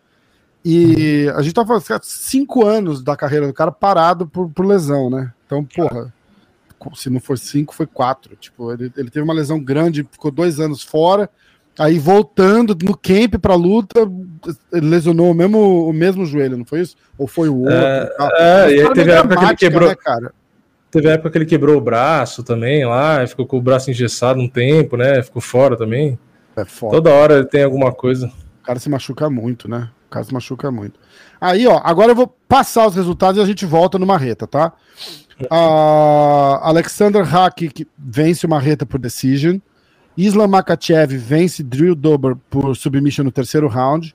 E 0.65 1.33
a 1.37 1.41
gente 1.41 1.55
tava 1.55 1.69
falando 1.69 1.85
assim, 1.89 2.01
cinco 2.03 2.67
anos 2.67 3.01
da 3.01 3.17
carreira 3.17 3.47
do 3.47 3.55
cara 3.55 3.71
parado 3.71 4.27
por, 4.27 4.51
por 4.51 4.67
lesão, 4.67 5.09
né? 5.09 5.33
Então, 5.47 5.65
porra, 5.65 6.13
se 6.97 7.09
não 7.09 7.21
for 7.21 7.39
cinco, 7.39 7.73
foi 7.75 7.87
quatro. 7.87 8.37
Tipo, 8.37 8.73
ele, 8.73 8.93
ele 8.97 9.09
teve 9.09 9.23
uma 9.25 9.33
lesão 9.33 9.59
grande, 9.61 10.07
ficou 10.11 10.33
dois 10.33 10.59
anos 10.59 10.83
fora. 10.83 11.31
Aí 11.79 11.99
voltando 11.99 12.77
no 12.83 12.97
camp 12.97 13.37
pra 13.41 13.55
luta, 13.55 14.01
ele 14.73 14.89
lesionou 14.89 15.31
o 15.31 15.35
mesmo, 15.35 15.89
o 15.89 15.93
mesmo 15.93 16.27
joelho, 16.27 16.57
não 16.57 16.65
foi 16.65 16.81
isso? 16.81 16.97
Ou 17.17 17.27
foi 17.29 17.49
o 17.49 17.59
outro? 17.61 17.75
É, 17.75 18.03
e 18.05 18.17
tal. 18.17 18.29
é, 18.37 18.63
Mas 18.65 18.73
e 18.73 18.81
aí 18.81 18.93
teve 18.93 19.13
a 19.13 19.15
época 19.17 19.37
que 19.37 19.45
ele 19.45 19.57
quebrou- 19.57 19.89
né, 19.89 19.95
cara? 19.95 20.33
Teve 20.91 21.09
a 21.09 21.13
época 21.13 21.31
que 21.31 21.39
ele 21.39 21.47
quebrou 21.47 21.77
o 21.77 21.81
braço 21.81 22.43
também 22.43 22.85
lá, 22.87 23.25
ficou 23.27 23.47
com 23.47 23.59
o 23.59 23.63
braço 23.63 23.91
engessado 23.91 24.41
um 24.41 24.49
tempo, 24.49 24.97
né? 24.97 25.23
Ficou 25.23 25.41
fora 25.43 25.77
também. 25.77 26.19
É 26.57 26.65
foda. 26.65 26.95
Toda 26.97 27.13
hora 27.13 27.45
tem 27.45 27.63
alguma 27.63 27.93
coisa. 27.93 28.27
O 28.63 28.65
cara 28.65 28.79
se 28.79 28.89
machuca 28.89 29.29
muito, 29.31 29.69
né? 29.69 29.91
O 30.09 30.11
cara 30.11 30.25
se 30.25 30.33
machuca 30.33 30.71
muito. 30.71 30.99
Aí, 31.41 31.67
ó, 31.67 31.79
agora 31.85 32.11
eu 32.13 32.17
vou 32.17 32.27
passar 32.49 32.87
os 32.89 32.95
resultados 32.97 33.39
e 33.39 33.43
a 33.43 33.47
gente 33.47 33.65
volta 33.67 33.99
no 33.99 34.07
Marreta, 34.07 34.47
tá? 34.47 34.73
A 35.51 36.69
Alexander 36.69 37.23
Hack 37.23 37.61
vence 37.97 38.45
o 38.47 38.49
Marreta 38.51 38.85
por 38.85 38.99
decision. 38.99 39.59
Islam 40.19 40.51
Makachev 40.51 41.17
vence 41.17 41.63
Drew 41.63 41.95
Dober 41.95 42.35
por 42.51 42.75
submission 42.77 43.23
no 43.25 43.31
terceiro 43.31 43.69
round. 43.69 44.15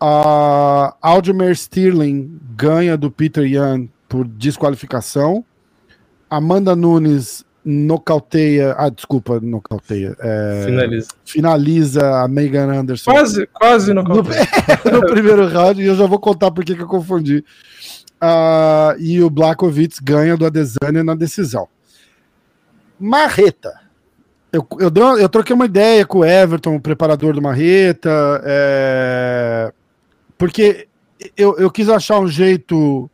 A 0.00 0.94
Aldemir 1.02 1.50
Sterling 1.56 2.38
ganha 2.56 2.96
do 2.96 3.10
Peter 3.10 3.44
Yan 3.44 3.88
por 4.08 4.24
desqualificação. 4.26 5.44
Amanda 6.30 6.76
Nunes 6.76 7.44
nocauteia. 7.64 8.76
Ah, 8.78 8.88
desculpa, 8.88 9.40
nocauteia. 9.40 10.16
É, 10.20 10.62
Finaliza. 10.64 11.08
finaliza 11.24 12.22
a 12.22 12.28
Megan 12.28 12.72
Anderson 12.72 13.10
Quase, 13.10 13.46
quase 13.48 13.92
no 13.92 14.04
no, 14.04 14.22
no 14.22 15.06
primeiro 15.06 15.48
round, 15.48 15.82
e 15.82 15.86
eu 15.86 15.96
já 15.96 16.06
vou 16.06 16.20
contar 16.20 16.52
por 16.52 16.64
que 16.64 16.72
eu 16.72 16.86
confundi. 16.86 17.44
Ah, 18.20 18.94
e 18.98 19.20
o 19.20 19.28
Blakovic 19.28 19.98
ganha 20.00 20.36
do 20.36 20.46
Adesanya 20.46 21.02
na 21.02 21.16
decisão. 21.16 21.66
Marreta. 23.00 23.85
Eu, 24.52 24.66
eu, 24.78 24.90
dei 24.90 25.02
uma- 25.02 25.18
eu 25.18 25.28
troquei 25.28 25.54
uma 25.54 25.66
ideia 25.66 26.06
com 26.06 26.18
o 26.20 26.24
Everton, 26.24 26.76
o 26.76 26.80
preparador 26.80 27.34
do 27.34 27.42
Marreta, 27.42 28.10
é, 28.44 29.72
porque 30.38 30.88
eu, 31.36 31.56
eu 31.58 31.70
quis 31.70 31.88
achar 31.88 32.18
um 32.20 32.28
jeito 32.28 33.10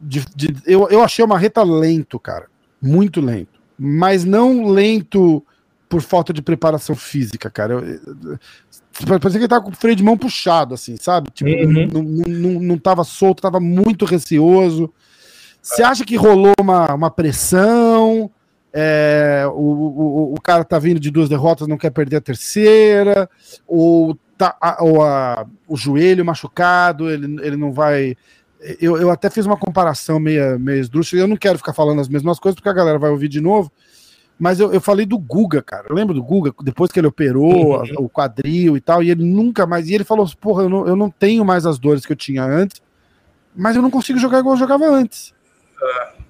de. 0.00 0.24
de- 0.34 0.56
eu, 0.66 0.88
eu 0.88 1.02
achei 1.02 1.24
o 1.24 1.28
Marreta 1.28 1.62
lento, 1.62 2.18
cara. 2.18 2.46
Muito 2.82 3.20
lento. 3.20 3.60
Mas 3.78 4.24
não 4.24 4.66
lento 4.66 5.42
por 5.88 6.00
falta 6.02 6.32
de 6.32 6.42
preparação 6.42 6.94
física, 6.94 7.48
cara. 7.50 7.74
Eu, 7.74 7.80
eu- 8.32 8.38
Parecia 9.06 9.30
que 9.32 9.36
ele 9.38 9.48
tava 9.48 9.64
com 9.64 9.70
o 9.72 9.74
freio 9.76 9.96
de 9.96 10.04
mão 10.04 10.16
puxado, 10.16 10.72
assim, 10.74 10.96
sabe? 10.96 11.28
Tipo, 11.32 11.50
Uhum. 11.50 11.88
não, 11.92 12.02
não, 12.02 12.60
não, 12.60 12.78
tava 12.78 13.02
solto, 13.02 13.42
tava 13.42 13.58
muito 13.58 14.04
receoso. 14.04 14.92
Você 15.60 15.82
acha 15.82 16.04
que 16.04 16.14
rolou 16.14 16.52
uma, 16.60 16.94
uma 16.94 17.10
pressão? 17.10 18.30
É, 18.76 19.44
o, 19.46 19.52
o, 19.52 20.34
o 20.34 20.40
cara 20.40 20.64
tá 20.64 20.78
vindo 20.80 20.98
de 20.98 21.08
duas 21.08 21.28
derrotas, 21.28 21.68
não 21.68 21.78
quer 21.78 21.90
perder 21.90 22.16
a 22.16 22.20
terceira, 22.20 23.30
ou, 23.68 24.18
tá, 24.36 24.56
a- 24.60 24.82
ou 24.82 25.00
a- 25.00 25.46
o 25.68 25.76
joelho 25.76 26.24
machucado, 26.24 27.08
ele, 27.08 27.36
ele 27.46 27.56
não 27.56 27.72
vai. 27.72 28.16
Eu, 28.80 28.96
eu 28.96 29.10
até 29.10 29.30
fiz 29.30 29.46
uma 29.46 29.56
comparação 29.56 30.18
meia, 30.18 30.58
meia 30.58 30.80
esdrúxula, 30.80 31.22
eu 31.22 31.28
não 31.28 31.36
quero 31.36 31.58
ficar 31.58 31.72
falando 31.72 32.00
as 32.00 32.08
mesmas 32.08 32.40
coisas, 32.40 32.56
porque 32.56 32.68
a 32.68 32.72
galera 32.72 32.98
vai 32.98 33.10
ouvir 33.10 33.28
de 33.28 33.40
novo. 33.40 33.70
Mas 34.36 34.58
eu, 34.58 34.72
eu 34.72 34.80
falei 34.80 35.06
do 35.06 35.16
Guga, 35.16 35.62
cara. 35.62 35.86
Lembra 35.94 36.12
do 36.12 36.20
Guga? 36.22 36.52
Depois 36.60 36.90
que 36.90 36.98
ele 36.98 37.06
operou 37.06 37.76
Uhum. 37.78 37.84
o 37.98 38.08
quadril 38.08 38.76
e 38.76 38.80
tal, 38.80 39.00
e 39.04 39.10
ele 39.10 39.22
nunca 39.24 39.64
mais. 39.64 39.88
E 39.88 39.94
ele 39.94 40.02
falou: 40.02 40.28
porra, 40.40 40.64
eu 40.64 40.68
não, 40.68 40.88
eu 40.88 40.96
não 40.96 41.08
tenho 41.08 41.44
mais 41.44 41.64
as 41.64 41.78
dores 41.78 42.04
que 42.04 42.10
eu 42.10 42.16
tinha 42.16 42.42
antes, 42.42 42.82
mas 43.54 43.76
eu 43.76 43.82
não 43.82 43.90
consigo 43.92 44.18
jogar 44.18 44.40
igual 44.40 44.54
eu 44.56 44.58
jogava 44.58 44.86
antes. 44.86 45.32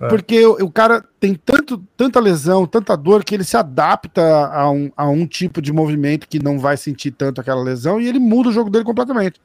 É. 0.01 0.09
Porque 0.09 0.45
o, 0.45 0.65
o 0.65 0.71
cara 0.71 1.05
tem 1.21 1.35
tanto, 1.35 1.83
tanta 1.97 2.21
lesão, 2.21 2.67
tanta 2.67 2.97
dor, 2.97 3.25
que 3.25 3.35
ele 3.35 3.45
se 3.45 3.57
adapta 3.57 4.23
a 4.49 4.71
um, 4.71 4.91
a 4.97 5.09
um 5.09 5.27
tipo 5.27 5.63
de 5.63 5.73
movimento 5.73 6.29
que 6.29 6.43
não 6.43 6.59
vai 6.59 6.77
sentir 6.77 7.11
tanto 7.13 7.41
aquela 7.41 7.63
lesão 7.63 8.01
e 8.01 8.09
ele 8.09 8.19
muda 8.19 8.49
o 8.49 8.53
jogo 8.53 8.71
dele 8.71 8.85
completamente. 8.85 9.41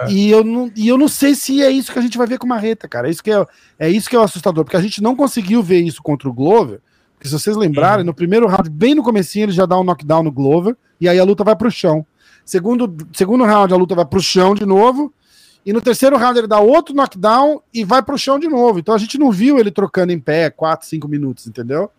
É. 0.00 0.10
E, 0.12 0.30
eu 0.30 0.44
não, 0.44 0.70
e 0.76 0.86
eu 0.86 0.96
não 0.96 1.08
sei 1.08 1.34
se 1.34 1.62
é 1.62 1.70
isso 1.70 1.92
que 1.92 1.98
a 1.98 2.02
gente 2.02 2.16
vai 2.16 2.26
ver 2.26 2.38
com 2.38 2.46
o 2.46 2.48
Marreta, 2.48 2.86
cara. 2.86 3.08
É 3.08 3.10
isso 3.10 3.22
que 3.22 3.30
é, 3.30 3.46
é 3.78 3.90
isso 3.90 4.08
que 4.08 4.14
é 4.14 4.18
o 4.18 4.22
assustador, 4.22 4.64
porque 4.64 4.76
a 4.76 4.82
gente 4.82 5.02
não 5.02 5.16
conseguiu 5.16 5.62
ver 5.62 5.80
isso 5.80 6.02
contra 6.02 6.28
o 6.28 6.32
Glover. 6.32 6.80
Porque 7.14 7.26
se 7.26 7.34
vocês 7.34 7.56
lembrarem, 7.56 8.00
Uhum. 8.00 8.06
no 8.06 8.14
primeiro 8.14 8.46
round, 8.46 8.70
bem 8.70 8.94
no 8.94 9.02
comecinho, 9.02 9.46
ele 9.46 9.52
já 9.52 9.66
dá 9.66 9.76
um 9.78 9.82
knockdown 9.82 10.22
no 10.22 10.30
Glover, 10.30 10.76
e 11.00 11.08
aí 11.08 11.18
a 11.18 11.24
luta 11.24 11.42
vai 11.42 11.56
pro 11.56 11.68
chão. 11.70 12.06
Segundo, 12.44 12.94
segundo 13.12 13.44
round, 13.44 13.74
a 13.74 13.76
luta 13.76 13.94
vai 13.96 14.06
pro 14.06 14.20
chão 14.20 14.54
de 14.54 14.64
novo, 14.64 15.12
e 15.68 15.72
no 15.74 15.82
terceiro 15.82 16.16
round 16.16 16.38
ele 16.38 16.46
dá 16.46 16.58
outro 16.60 16.94
knockdown 16.94 17.60
e 17.74 17.84
vai 17.84 18.02
pro 18.02 18.16
chão 18.16 18.38
de 18.38 18.48
novo. 18.48 18.78
Então 18.78 18.94
a 18.94 18.98
gente 18.98 19.18
não 19.18 19.30
viu 19.30 19.58
ele 19.58 19.70
trocando 19.70 20.10
em 20.10 20.18
pé 20.18 20.48
4, 20.48 20.88
5 20.88 21.06
minutos, 21.06 21.46
entendeu? 21.46 21.90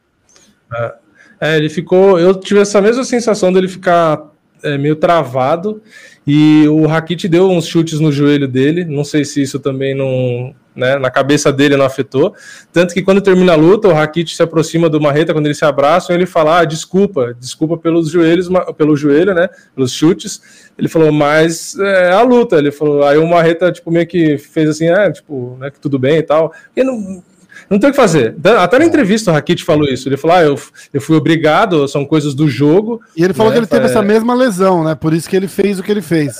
É, 1.39 1.55
ele 1.55 1.69
ficou. 1.69 2.19
Eu 2.19 2.33
tive 2.33 2.61
essa 2.61 2.81
mesma 2.81 3.03
sensação 3.03 3.53
dele 3.53 3.67
ficar 3.67 4.23
é, 4.63 4.75
meio 4.75 4.95
travado. 4.95 5.83
E 6.25 6.67
o 6.67 6.87
Rakit 6.87 7.27
deu 7.27 7.47
uns 7.47 7.67
chutes 7.67 7.99
no 7.99 8.11
joelho 8.11 8.47
dele. 8.47 8.85
Não 8.85 9.03
sei 9.03 9.23
se 9.23 9.39
isso 9.39 9.59
também 9.59 9.93
não 9.93 10.55
né? 10.75 10.97
Na 10.97 11.09
cabeça 11.09 11.51
dele 11.51 11.75
não 11.75 11.85
afetou. 11.85 12.33
Tanto 12.71 12.93
que 12.93 13.01
quando 13.01 13.21
termina 13.21 13.53
a 13.53 13.55
luta, 13.55 13.87
o 13.87 13.93
Rakit 13.93 14.35
se 14.35 14.43
aproxima 14.43 14.89
do 14.89 15.01
Marreta, 15.01 15.33
quando 15.33 15.45
eles 15.45 15.57
se 15.57 15.65
abraçam, 15.65 16.15
ele 16.15 16.25
fala: 16.25 16.59
ah, 16.59 16.65
desculpa, 16.65 17.35
desculpa 17.39 17.77
pelos 17.77 18.09
joelhos, 18.09 18.47
pelo 18.77 18.95
joelho, 18.95 19.33
né? 19.33 19.49
Pelos 19.75 19.91
chutes. 19.91 20.69
Ele 20.77 20.87
falou, 20.87 21.11
mas 21.11 21.77
é 21.77 22.11
a 22.11 22.21
luta. 22.21 22.57
Ele 22.57 22.71
falou, 22.71 23.03
aí 23.03 23.17
o 23.17 23.27
Marreta, 23.27 23.71
tipo, 23.71 23.91
meio 23.91 24.07
que 24.07 24.37
fez 24.37 24.69
assim, 24.69 24.87
é, 24.87 25.11
tipo, 25.11 25.57
né, 25.59 25.69
que 25.69 25.79
tudo 25.79 25.99
bem 25.99 26.17
e 26.17 26.23
tal. 26.23 26.53
E 26.75 26.83
não, 26.83 27.21
não 27.69 27.77
tem 27.77 27.89
o 27.89 27.93
que 27.93 27.97
fazer. 27.97 28.35
Até 28.59 28.79
na 28.79 28.85
é. 28.85 28.87
entrevista 28.87 29.29
o 29.29 29.33
Rakit 29.33 29.63
falou 29.63 29.87
isso. 29.87 30.09
Ele 30.09 30.17
falou: 30.17 30.37
ah, 30.37 30.43
eu, 30.43 30.59
eu 30.93 30.99
fui 30.99 31.15
obrigado, 31.15 31.87
são 31.87 32.03
coisas 32.03 32.33
do 32.33 32.49
jogo. 32.49 32.99
E 33.15 33.23
ele 33.23 33.33
falou 33.33 33.51
né? 33.51 33.57
que 33.57 33.59
ele 33.59 33.67
teve 33.67 33.85
é... 33.85 33.89
essa 33.89 34.01
mesma 34.01 34.33
lesão, 34.33 34.83
né? 34.83 34.95
Por 34.95 35.13
isso 35.13 35.29
que 35.29 35.35
ele 35.35 35.47
fez 35.47 35.79
o 35.79 35.83
que 35.83 35.91
ele 35.91 36.01
fez. 36.01 36.35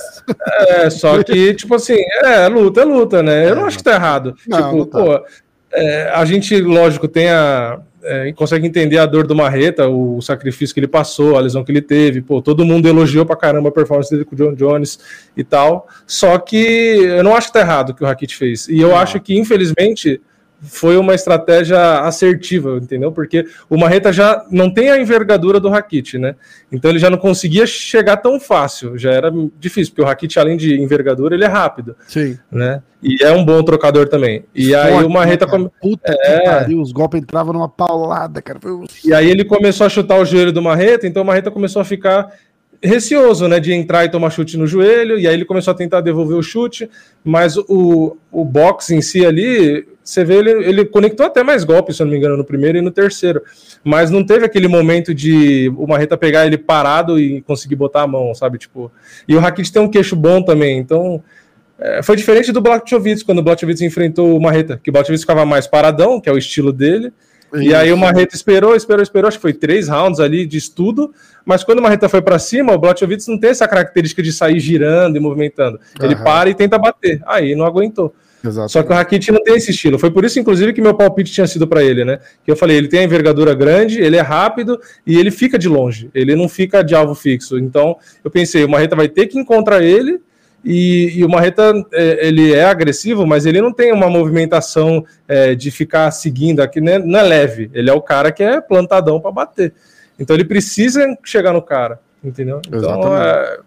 É, 0.68 0.90
só 0.90 1.22
que, 1.24 1.54
tipo 1.56 1.76
assim, 1.76 1.98
é, 2.24 2.48
luta, 2.48 2.82
é 2.82 2.84
luta, 2.84 3.22
né? 3.22 3.50
Eu 3.50 3.56
não 3.56 3.66
acho 3.66 3.78
que 3.78 3.84
tá 3.84 3.94
errado. 3.94 4.36
Não, 4.48 4.58
tipo, 4.58 4.78
não 4.78 4.86
tá. 4.86 5.00
pô, 5.00 5.26
é, 5.72 6.10
a 6.10 6.26
gente, 6.26 6.60
lógico, 6.62 7.08
tem 7.08 7.30
a. 7.30 7.80
É, 8.02 8.32
consegue 8.32 8.66
entender 8.66 8.98
a 8.98 9.06
dor 9.06 9.28
do 9.28 9.36
Marreta, 9.36 9.90
o 9.90 10.22
sacrifício 10.22 10.74
que 10.74 10.80
ele 10.80 10.88
passou, 10.88 11.36
a 11.38 11.42
lesão 11.42 11.66
que 11.66 11.72
ele 11.72 11.82
teve. 11.82 12.22
Pô, 12.22 12.42
todo 12.42 12.66
mundo 12.66 12.88
elogiou 12.88 13.26
pra 13.26 13.36
caramba 13.36 13.70
a 13.70 13.72
performance 13.74 14.10
dele 14.10 14.24
com 14.24 14.34
o 14.34 14.38
John 14.38 14.56
Jones 14.56 14.98
e 15.36 15.44
tal. 15.44 15.86
Só 16.08 16.40
que 16.40 16.56
eu 16.56 17.24
não 17.24 17.36
acho 17.36 17.48
que 17.48 17.54
tá 17.54 17.60
errado 17.60 17.90
o 17.90 17.94
que 17.94 18.02
o 18.02 18.08
Rakit 18.08 18.36
fez. 18.36 18.70
E 18.70 18.80
eu 18.80 18.90
não. 18.90 18.98
acho 18.98 19.20
que, 19.20 19.38
infelizmente, 19.38 20.22
foi 20.62 20.98
uma 20.98 21.14
estratégia 21.14 22.02
assertiva, 22.02 22.78
entendeu? 22.82 23.12
Porque 23.12 23.46
o 23.70 23.78
Marreta 23.78 24.12
já 24.12 24.46
não 24.52 24.72
tem 24.72 24.90
a 24.90 25.00
envergadura 25.00 25.60
do 25.60 25.70
Rakit, 25.70 26.18
né? 26.18 26.36
Então 26.72 26.92
ele 26.92 27.00
já 27.00 27.10
não 27.10 27.18
conseguia 27.18 27.66
chegar 27.66 28.18
tão 28.18 28.40
fácil, 28.40 28.98
já 28.98 29.12
era 29.12 29.32
difícil, 29.60 29.94
porque 29.94 30.02
o 30.02 30.06
Rakit, 30.06 30.38
além 30.38 30.58
de 30.58 30.80
envergadura, 30.80 31.36
ele 31.36 31.46
é 31.46 31.48
rápido. 31.48 31.96
Sim. 32.08 32.38
Né? 32.52 32.82
E 33.02 33.24
é 33.24 33.32
um 33.32 33.46
bom 33.46 33.64
trocador 33.64 34.10
também. 34.10 34.44
E 34.54 34.74
Forte, 34.74 34.88
aí 34.88 35.04
o 35.04 35.10
Marreta. 35.10 35.46
Né, 35.46 35.52
come... 35.52 35.70
Puta 35.82 36.12
é... 36.12 36.40
que 36.40 36.46
pariu, 36.46 36.82
os 36.82 36.92
golpes 36.92 37.22
entravam 37.22 37.54
numa 37.54 37.70
paulada, 37.70 38.42
cara. 38.42 38.60
E 39.06 39.14
aí 39.14 39.30
ele 39.30 39.46
começou 39.46 39.88
a 39.88 39.90
chutar 39.90 40.20
o 40.20 40.26
joelho 40.26 40.52
do 40.52 40.62
Marreta, 40.62 41.08
então 41.08 41.24
o 41.24 41.26
Marreta 41.26 41.50
começou 41.50 41.82
a 41.82 41.86
ficar 41.86 42.30
receoso, 42.82 43.48
né, 43.48 43.60
de 43.60 43.74
entrar 43.74 44.06
e 44.06 44.10
tomar 44.10 44.30
chute 44.30 44.58
no 44.58 44.66
joelho, 44.66 45.20
e 45.20 45.28
aí 45.28 45.34
ele 45.34 45.46
começou 45.46 45.72
a 45.72 45.76
tentar 45.76 46.02
devolver 46.02 46.38
o 46.38 46.44
chute, 46.44 46.90
mas 47.24 47.58
o, 47.58 48.18
o 48.32 48.46
box 48.46 48.92
em 48.92 49.02
si 49.02 49.26
ali, 49.26 49.86
você 50.04 50.24
vê, 50.24 50.36
ele, 50.36 50.52
ele 50.52 50.86
conectou 50.86 51.26
até 51.26 51.44
mais 51.44 51.64
golpes, 51.64 51.98
se 51.98 52.02
eu 52.02 52.06
não 52.06 52.12
me 52.12 52.18
engano, 52.18 52.38
no 52.38 52.46
primeiro 52.46 52.78
e 52.78 52.82
no 52.82 52.90
terceiro, 52.90 53.42
mas 53.84 54.10
não 54.10 54.24
teve 54.24 54.46
aquele 54.46 54.68
momento 54.68 55.14
de 55.14 55.72
o 55.78 55.86
Marreta 55.86 56.18
pegar 56.18 56.46
ele 56.46 56.58
parado 56.58 57.20
e 57.20 57.42
conseguir 57.42 57.76
botar 57.76 58.04
a 58.04 58.08
mão, 58.08 58.34
sabe, 58.34 58.58
tipo, 58.58 58.92
e 59.28 59.36
o 59.36 59.40
Rakit 59.40 59.72
tem 59.72 59.82
um 59.82 59.90
queixo 59.90 60.16
bom 60.16 60.42
também, 60.42 60.78
então... 60.78 61.22
É, 61.82 62.04
foi 62.04 62.18
diferente 62.18 62.52
do 62.52 62.60
Blachowicz, 62.60 63.24
quando 63.24 63.40
o 63.40 63.42
Blachowicz 63.42 63.80
enfrentou 63.80 64.36
o 64.36 64.42
Marreta, 64.42 64.78
que 64.84 64.90
o 64.90 64.94
Blachowicz 64.94 65.22
ficava 65.22 65.46
mais 65.46 65.66
paradão, 65.66 66.20
que 66.20 66.28
é 66.28 66.34
o 66.34 66.38
estilo 66.38 66.74
dele, 66.74 67.14
e 67.54 67.74
aí 67.74 67.92
o 67.92 67.98
Marreta 67.98 68.36
esperou, 68.36 68.76
esperou, 68.76 69.02
esperou, 69.02 69.28
acho 69.28 69.38
que 69.38 69.42
foi 69.42 69.54
três 69.54 69.88
rounds 69.88 70.20
ali 70.20 70.46
de 70.46 70.58
estudo, 70.58 71.14
mas 71.46 71.64
quando 71.64 71.80
o 71.80 71.82
Marreta 71.82 72.08
foi 72.08 72.22
para 72.22 72.38
cima, 72.38 72.74
o 72.74 72.78
Blachowicz 72.78 73.28
não 73.28 73.40
tem 73.40 73.50
essa 73.50 73.68
característica 73.68 74.22
de 74.22 74.32
sair 74.32 74.60
girando 74.60 75.18
e 75.18 75.20
movimentando. 75.20 75.80
Ele 76.02 76.16
uhum. 76.16 76.24
para 76.24 76.50
e 76.50 76.54
tenta 76.54 76.78
bater. 76.78 77.22
Aí 77.26 77.56
não 77.56 77.66
aguentou. 77.66 78.14
Exatamente. 78.44 78.72
Só 78.72 78.84
que 78.84 78.92
o 78.92 78.96
Rakit 78.96 79.32
não 79.32 79.44
tem 79.44 79.56
esse 79.56 79.72
estilo. 79.72 80.00
Foi 80.00 80.12
por 80.12 80.24
isso, 80.24 80.40
inclusive, 80.40 80.74
que 80.74 80.82
meu 80.82 80.94
palpite 80.94 81.32
tinha 81.32 81.48
sido 81.48 81.68
para 81.68 81.84
ele, 81.84 82.06
né? 82.06 82.20
Que 82.46 82.52
eu 82.52 82.56
falei, 82.56 82.78
ele 82.78 82.88
tem 82.88 83.02
a 83.02 83.04
envergadura 83.04 83.54
grande, 83.54 84.00
ele 84.00 84.16
é 84.16 84.22
rápido 84.22 84.80
e 85.06 85.18
ele 85.18 85.32
fica 85.32 85.58
de 85.58 85.68
longe. 85.68 86.10
Ele 86.14 86.36
não 86.36 86.48
fica 86.48 86.82
de 86.82 86.96
alvo 86.96 87.14
fixo. 87.16 87.58
Então, 87.58 87.98
eu 88.24 88.32
pensei, 88.32 88.64
o 88.64 88.70
Marreta 88.70 88.96
vai 88.96 89.10
ter 89.10 89.28
que 89.28 89.38
encontrar 89.38 89.84
ele 89.84 90.22
e, 90.64 91.20
e, 91.20 91.26
o 91.26 91.30
Marreta 91.30 91.74
é, 91.94 92.28
ele 92.28 92.54
é 92.54 92.66
agressivo, 92.66 93.26
mas 93.26 93.46
ele 93.46 93.62
não 93.62 93.74
tem 93.74 93.94
uma 93.94 94.10
movimentação 94.10 95.06
é, 95.28 95.56
de 95.56 95.72
ficar 95.72 96.12
seguindo 96.12 96.62
aqui, 96.62 96.82
né? 96.82 97.00
não 97.00 97.20
é 97.20 97.24
leve. 97.24 97.70
Ele 97.74 97.90
é 97.90 97.94
o 97.94 98.02
cara 98.02 98.32
que 98.32 98.44
é 98.44 98.60
plantadão 98.60 99.20
para 99.20 99.32
bater. 99.32 99.74
Então 100.20 100.36
ele 100.36 100.44
precisa 100.44 101.06
chegar 101.24 101.54
no 101.54 101.62
cara, 101.62 102.00
entendeu? 102.22 102.62
Então 102.68 103.18
é, 103.18 103.60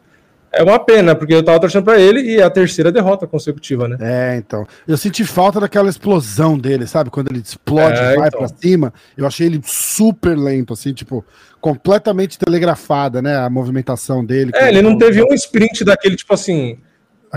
é, 0.53 0.63
uma 0.63 0.79
pena, 0.79 1.15
porque 1.15 1.35
eu 1.35 1.43
tava 1.43 1.59
torcendo 1.59 1.85
para 1.85 1.99
ele 1.99 2.21
e 2.21 2.37
é 2.39 2.43
a 2.43 2.51
terceira 2.51 2.93
derrota 2.93 3.27
consecutiva, 3.27 3.89
né? 3.89 3.97
É, 3.99 4.37
então. 4.37 4.67
Eu 4.87 4.99
senti 4.99 5.25
falta 5.25 5.59
daquela 5.59 5.89
explosão 5.89 6.59
dele, 6.59 6.87
sabe? 6.87 7.09
Quando 7.09 7.31
ele 7.31 7.41
explode 7.41 7.99
e 7.99 8.05
é, 8.05 8.17
vai 8.17 8.29
então. 8.29 8.41
para 8.41 8.49
cima. 8.49 8.93
Eu 9.17 9.27
achei 9.27 9.47
ele 9.47 9.63
super 9.65 10.37
lento, 10.37 10.75
assim, 10.75 10.93
tipo, 10.93 11.25
completamente 11.63 12.37
telegrafada, 12.37 13.23
né? 13.23 13.37
A 13.37 13.49
movimentação 13.49 14.23
dele. 14.25 14.51
É, 14.55 14.69
ele 14.69 14.83
não 14.83 14.99
teve 14.99 15.23
um 15.23 15.33
sprint 15.33 15.85
daquele, 15.85 16.17
tipo 16.17 16.35
assim, 16.35 16.77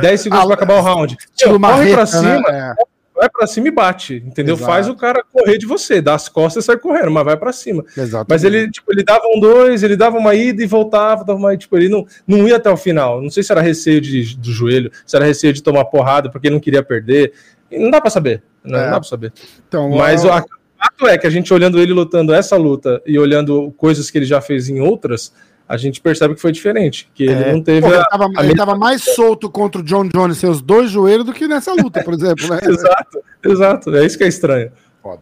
10 0.02 0.20
segundos 0.22 0.44
ah, 0.44 0.48
para 0.48 0.56
acabar 0.56 0.80
o 0.80 0.82
round. 0.82 1.16
Tipo, 1.36 1.60
corre 1.60 1.94
para 1.94 2.06
cima, 2.08 2.40
né? 2.40 2.76
é. 2.78 2.84
vai 3.16 3.30
para 3.30 3.46
cima 3.46 3.68
e 3.68 3.72
bate, 3.72 4.24
entendeu? 4.26 4.56
Exato. 4.56 4.72
Faz 4.72 4.90
o 4.90 4.96
cara 4.96 5.24
correr 5.32 5.60
de 5.60 5.68
você, 5.68 6.02
dá 6.02 6.16
as 6.16 6.28
costas 6.28 6.64
e 6.64 6.66
sai 6.66 6.78
correndo, 6.78 7.12
mas 7.12 7.24
vai 7.24 7.38
para 7.38 7.54
cima. 7.54 7.86
Exatamente. 7.96 8.30
Mas 8.30 8.44
ele, 8.44 8.70
tipo, 8.72 8.92
ele 8.92 9.04
dava 9.04 9.24
um 9.28 9.40
dois, 9.40 9.84
ele 9.84 9.96
dava 9.96 10.18
uma 10.18 10.34
ida 10.34 10.64
e 10.64 10.66
voltava, 10.66 11.24
dava 11.24 11.38
uma, 11.38 11.56
tipo, 11.56 11.78
ele 11.78 11.88
não, 11.88 12.06
não 12.28 12.48
ia 12.48 12.56
até 12.56 12.70
o 12.72 12.76
final. 12.76 13.22
Não 13.22 13.30
sei 13.30 13.44
se 13.44 13.52
era 13.52 13.62
receio 13.62 14.02
de, 14.02 14.36
do 14.36 14.52
joelho, 14.52 14.92
se 15.06 15.16
era 15.16 15.24
receio 15.24 15.54
de 15.54 15.62
tomar 15.62 15.86
porrada 15.86 16.32
porque 16.32 16.48
ele 16.48 16.56
não 16.56 16.62
queria 16.62 16.82
perder. 16.82 17.32
Não 17.72 17.92
dá 17.92 18.02
para 18.02 18.10
saber, 18.10 18.42
não, 18.64 18.80
é. 18.80 18.84
não 18.86 18.92
dá 18.92 19.00
para 19.00 19.10
saber. 19.10 19.34
Então, 19.68 19.92
mas 19.92 20.26
a, 20.26 20.44
fato 20.86 21.08
é 21.08 21.18
que 21.18 21.28
a 21.28 21.30
gente 21.30 21.54
olhando 21.54 21.80
ele 21.80 21.94
lutando 21.94 22.34
essa 22.34 22.56
luta 22.56 23.02
e 23.06 23.18
olhando 23.18 23.74
coisas 23.78 24.10
que 24.10 24.18
ele 24.18 24.26
já 24.26 24.42
fez 24.42 24.70
em 24.70 24.80
outras, 24.80 25.34
a 25.68 25.78
gente 25.78 26.00
percebe 26.00 26.36
que 26.36 26.42
foi 26.42 26.52
diferente, 26.52 27.10
que 27.14 27.24
ele 27.24 27.44
é. 27.44 27.52
não 27.52 27.62
teve. 27.62 27.82
Pô, 27.82 27.94
ele, 27.94 28.06
tava, 28.06 28.30
a, 28.38 28.44
ele 28.44 28.56
tava 28.56 28.76
mais 28.76 29.04
solto 29.04 29.50
contra 29.50 29.82
o 29.82 29.84
John 29.84 30.08
Jones 30.08 30.38
seus 30.38 30.62
dois 30.62 30.92
joelhos 30.92 31.26
do 31.26 31.34
que 31.34 31.48
nessa 31.48 31.74
luta, 31.74 32.04
por 32.04 32.14
exemplo. 32.14 32.48
Né? 32.50 32.60
exato, 32.70 33.24
exato. 33.44 33.96
É 33.96 34.06
isso 34.06 34.18
que 34.18 34.24
é 34.24 34.28
estranho. 34.28 34.72
Foda. 35.02 35.22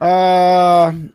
Uh, 0.00 1.10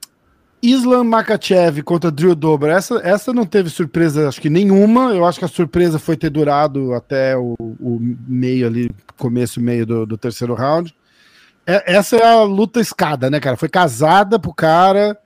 Islam 0.61 1.05
Makachev 1.05 1.81
contra 1.83 2.11
Drew 2.11 2.35
Dober. 2.35 2.69
Essa, 2.69 2.99
essa 3.03 3.31
não 3.31 3.45
teve 3.45 3.69
surpresa, 3.69 4.27
acho 4.27 4.41
que 4.41 4.49
nenhuma. 4.49 5.13
Eu 5.13 5.25
acho 5.25 5.39
que 5.39 5.45
a 5.45 5.49
surpresa 5.49 5.97
foi 5.97 6.17
ter 6.17 6.29
durado 6.29 6.93
até 6.93 7.37
o, 7.37 7.55
o 7.59 7.99
meio 8.27 8.67
ali, 8.67 8.91
começo 9.17 9.61
meio 9.61 9.85
do, 9.85 10.05
do 10.05 10.17
terceiro 10.17 10.53
round. 10.53 10.93
É, 11.65 11.95
essa 11.95 12.15
é 12.15 12.25
a 12.25 12.43
luta 12.43 12.79
escada, 12.79 13.29
né, 13.29 13.39
cara? 13.39 13.57
Foi 13.57 13.69
casada 13.69 14.37
pro 14.37 14.53
cara. 14.53 15.17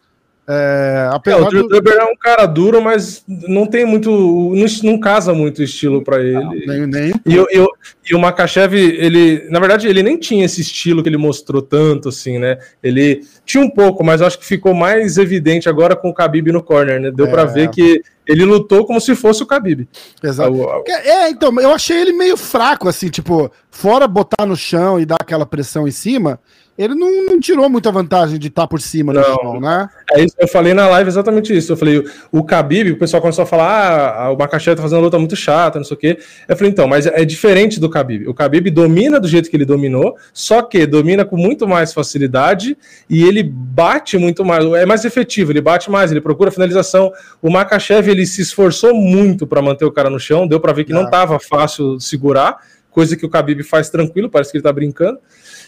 É, 0.52 1.10
é, 1.28 1.36
o 1.36 1.48
Drew 1.48 1.68
do... 1.68 1.78
é 1.78 2.04
um 2.06 2.16
cara 2.16 2.48
duro, 2.48 2.82
mas 2.82 3.24
não 3.28 3.68
tem 3.68 3.86
muito. 3.86 4.10
Não, 4.10 4.66
não 4.84 5.00
casa 5.00 5.32
muito 5.32 5.62
estilo 5.62 6.04
para 6.04 6.20
ele. 6.20 6.34
Não, 6.34 6.52
nem, 6.52 6.88
nem. 6.88 7.14
E, 7.24 7.36
eu, 7.36 7.46
eu, 7.52 7.68
e 8.10 8.16
o 8.16 8.20
Makachev, 8.20 8.74
ele. 8.74 9.48
Na 9.52 9.60
verdade, 9.60 9.88
ele 9.88 10.02
nem 10.02 10.18
tinha 10.18 10.44
esse 10.44 10.62
estilo 10.62 11.04
que 11.04 11.10
ele 11.10 11.18
mostrou 11.18 11.62
tanto, 11.62 12.10
assim, 12.10 12.40
né? 12.40 12.58
Ele 12.82 13.22
tinha 13.46 13.64
um 13.64 13.70
pouco, 13.70 14.04
mas 14.04 14.24
acho 14.24 14.40
que 14.40 14.46
ficou 14.46 14.74
mais 14.74 15.20
evidente 15.20 15.70
agora 15.70 15.96
com 15.96 16.10
o 16.10 16.14
Khabib 16.14 16.52
no 16.52 16.64
corner, 16.64 17.00
né? 17.00 17.12
Deu 17.12 17.28
é. 17.28 17.30
para 17.30 17.46
ver 17.46 17.70
que 17.70 18.02
ele 18.26 18.44
lutou 18.44 18.88
como 18.88 19.00
se 19.00 19.16
fosse 19.16 19.44
o 19.44 19.46
Khabib. 19.46 19.88
Exato. 20.24 20.84
É, 20.88 21.30
então, 21.30 21.54
eu 21.62 21.70
achei 21.70 22.02
ele 22.02 22.14
meio 22.14 22.36
fraco, 22.36 22.90
assim, 22.90 23.10
tipo, 23.10 23.52
fora 23.70 24.08
botar 24.08 24.48
no 24.48 24.56
chão 24.56 25.00
e 25.00 25.06
dar 25.06 25.18
aquela 25.22 25.46
pressão 25.46 25.88
em 25.88 25.92
cima 25.92 26.40
ele 26.80 26.96
não, 26.96 27.26
não, 27.26 27.40
tirou 27.42 27.70
muita 27.70 27.92
vantagem 27.92 28.40
de 28.40 28.48
estar 28.48 28.62
tá 28.62 28.68
por 28.70 28.80
cima 28.80 29.12
não. 29.12 29.22
chão, 29.22 29.60
né? 29.60 29.90
É 30.14 30.24
isso, 30.24 30.34
eu 30.40 30.48
falei 30.48 30.74
na 30.74 30.88
live 30.88 31.10
exatamente 31.10 31.56
isso. 31.56 31.74
Eu 31.74 31.78
falei, 31.78 32.02
o 32.32 32.42
Khabib, 32.42 32.92
o 32.94 32.98
pessoal 32.98 33.20
começou 33.20 33.44
a 33.44 33.46
falar, 33.46 34.16
ah, 34.18 34.32
o 34.32 34.38
Macaxé 34.38 34.74
tá 34.74 34.82
fazendo 34.82 35.00
uma 35.00 35.04
luta 35.04 35.20
muito 35.20 35.36
chata, 35.36 35.78
não 35.78 35.84
sei 35.84 35.98
o 35.98 36.00
quê. 36.00 36.18
Eu 36.48 36.56
falei, 36.56 36.72
então, 36.72 36.88
mas 36.88 37.06
é 37.06 37.26
diferente 37.26 37.82
do 37.82 37.90
Khabib. 37.90 38.30
O 38.30 38.34
Khabib 38.34 38.72
domina 38.72 39.20
do 39.20 39.28
jeito 39.28 39.50
que 39.50 39.58
ele 39.58 39.66
dominou, 39.66 40.16
só 40.34 40.62
que 40.62 40.86
domina 40.86 41.26
com 41.26 41.36
muito 41.36 41.68
mais 41.68 41.92
facilidade 41.92 42.78
e 43.10 43.24
ele 43.24 43.44
bate 43.44 44.18
muito 44.18 44.46
mais, 44.46 44.64
é 44.64 44.86
mais 44.86 45.04
efetivo, 45.04 45.52
ele 45.52 45.60
bate 45.60 45.92
mais, 45.92 46.12
ele 46.12 46.22
procura 46.22 46.50
finalização. 46.50 47.12
O 47.42 47.52
Makachev, 47.52 48.10
ele 48.10 48.26
se 48.26 48.42
esforçou 48.42 48.96
muito 48.96 49.46
para 49.46 49.62
manter 49.62 49.84
o 49.84 49.92
cara 49.92 50.10
no 50.10 50.18
chão, 50.18 50.48
deu 50.48 50.62
para 50.62 50.72
ver 50.72 50.86
que 50.86 50.94
não 50.94 51.04
estava 51.04 51.36
é. 51.36 51.40
fácil 51.40 52.00
segurar, 52.00 52.56
coisa 52.90 53.18
que 53.18 53.26
o 53.26 53.30
Khabib 53.30 53.64
faz 53.64 53.90
tranquilo, 53.90 54.30
parece 54.30 54.50
que 54.50 54.58
ele 54.58 54.64
tá 54.64 54.72
brincando. 54.72 55.20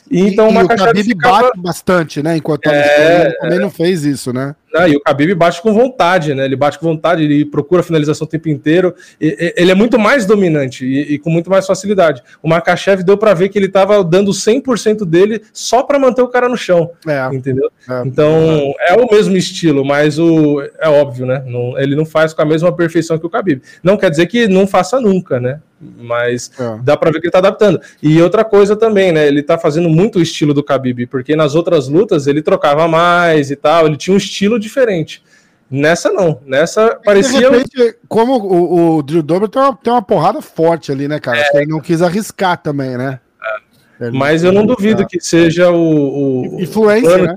E, 0.09 0.21
então 0.21 0.49
e, 0.51 0.63
o 0.63 0.67
Khabib 0.67 1.03
ficava... 1.03 1.41
bate 1.43 1.59
bastante, 1.59 2.23
né? 2.23 2.37
Enquanto 2.37 2.67
é... 2.67 3.25
ele 3.25 3.35
também 3.35 3.59
não 3.59 3.69
fez 3.69 4.03
isso, 4.03 4.33
né? 4.33 4.55
Ah, 4.73 4.87
e 4.87 4.95
o 4.95 5.01
Khabib 5.01 5.35
bate 5.35 5.61
com 5.61 5.73
vontade, 5.73 6.33
né? 6.33 6.45
Ele 6.45 6.55
bate 6.55 6.79
com 6.79 6.85
vontade, 6.85 7.23
ele 7.23 7.43
procura 7.45 7.83
finalização 7.83 8.25
o 8.25 8.29
tempo 8.29 8.47
inteiro. 8.47 8.95
E, 9.19 9.53
ele 9.57 9.71
é 9.71 9.75
muito 9.75 9.99
mais 9.99 10.25
dominante 10.25 10.85
e, 10.85 11.13
e, 11.13 11.19
com 11.19 11.29
muito 11.29 11.49
mais 11.49 11.67
facilidade. 11.67 12.23
O 12.41 12.47
Makachev 12.47 13.03
deu 13.03 13.17
para 13.17 13.33
ver 13.33 13.49
que 13.49 13.59
ele 13.59 13.65
estava 13.65 14.03
dando 14.03 14.31
100% 14.31 15.05
dele 15.05 15.41
só 15.51 15.83
para 15.83 15.99
manter 15.99 16.21
o 16.21 16.27
cara 16.27 16.47
no 16.47 16.57
chão, 16.57 16.91
é. 17.05 17.35
entendeu? 17.35 17.69
É. 17.89 18.01
Então, 18.05 18.73
é 18.87 18.93
o 18.93 19.09
mesmo 19.11 19.35
estilo, 19.35 19.83
mas 19.83 20.17
o 20.17 20.61
é 20.79 20.87
óbvio, 20.87 21.25
né? 21.25 21.43
Não, 21.45 21.77
ele 21.77 21.95
não 21.95 22.05
faz 22.05 22.33
com 22.33 22.41
a 22.41 22.45
mesma 22.45 22.71
perfeição 22.71 23.19
que 23.19 23.25
o 23.25 23.29
Khabib. 23.29 23.61
Não 23.83 23.97
quer 23.97 24.09
dizer 24.09 24.27
que 24.27 24.47
não 24.47 24.65
faça 24.65 25.01
nunca, 25.01 25.39
né? 25.39 25.59
Mas 25.99 26.51
é. 26.59 26.79
dá 26.83 26.95
para 26.95 27.11
ver 27.11 27.19
que 27.19 27.25
ele 27.25 27.31
tá 27.31 27.39
adaptando. 27.39 27.81
E 28.01 28.21
outra 28.21 28.45
coisa 28.45 28.75
também, 28.75 29.11
né? 29.11 29.27
Ele 29.27 29.41
tá 29.41 29.57
fazendo 29.57 29.89
muito 29.91 30.19
o 30.19 30.21
estilo 30.21 30.53
do 30.53 30.63
Khabib, 30.63 31.07
porque 31.07 31.35
nas 31.35 31.55
outras 31.55 31.87
lutas 31.87 32.27
ele 32.27 32.41
trocava 32.41 32.87
mais 32.87 33.51
e 33.51 33.55
tal, 33.55 33.85
ele 33.85 33.97
tinha 33.97 34.13
um 34.13 34.17
estilo 34.17 34.59
diferente. 34.59 35.23
Nessa 35.69 36.11
não, 36.11 36.41
nessa 36.45 36.99
parecia. 37.03 37.49
Repente, 37.49 37.95
como 38.07 38.37
o, 38.37 38.97
o 38.97 39.03
Drew 39.03 39.23
Dober 39.23 39.47
tem 39.47 39.61
uma, 39.61 39.73
tem 39.75 39.93
uma 39.93 40.01
porrada 40.01 40.41
forte 40.41 40.91
ali, 40.91 41.07
né, 41.07 41.17
cara? 41.17 41.39
É. 41.39 41.61
Ele 41.61 41.71
não 41.71 41.79
quis 41.79 42.01
arriscar 42.01 42.57
também, 42.57 42.97
né? 42.97 43.19
Mas 44.11 44.43
eu 44.43 44.51
não 44.51 44.65
duvido 44.65 45.05
que 45.05 45.19
seja 45.21 45.69
o. 45.69 46.55
o 46.55 46.61
Influência, 46.61 47.17
né? 47.19 47.35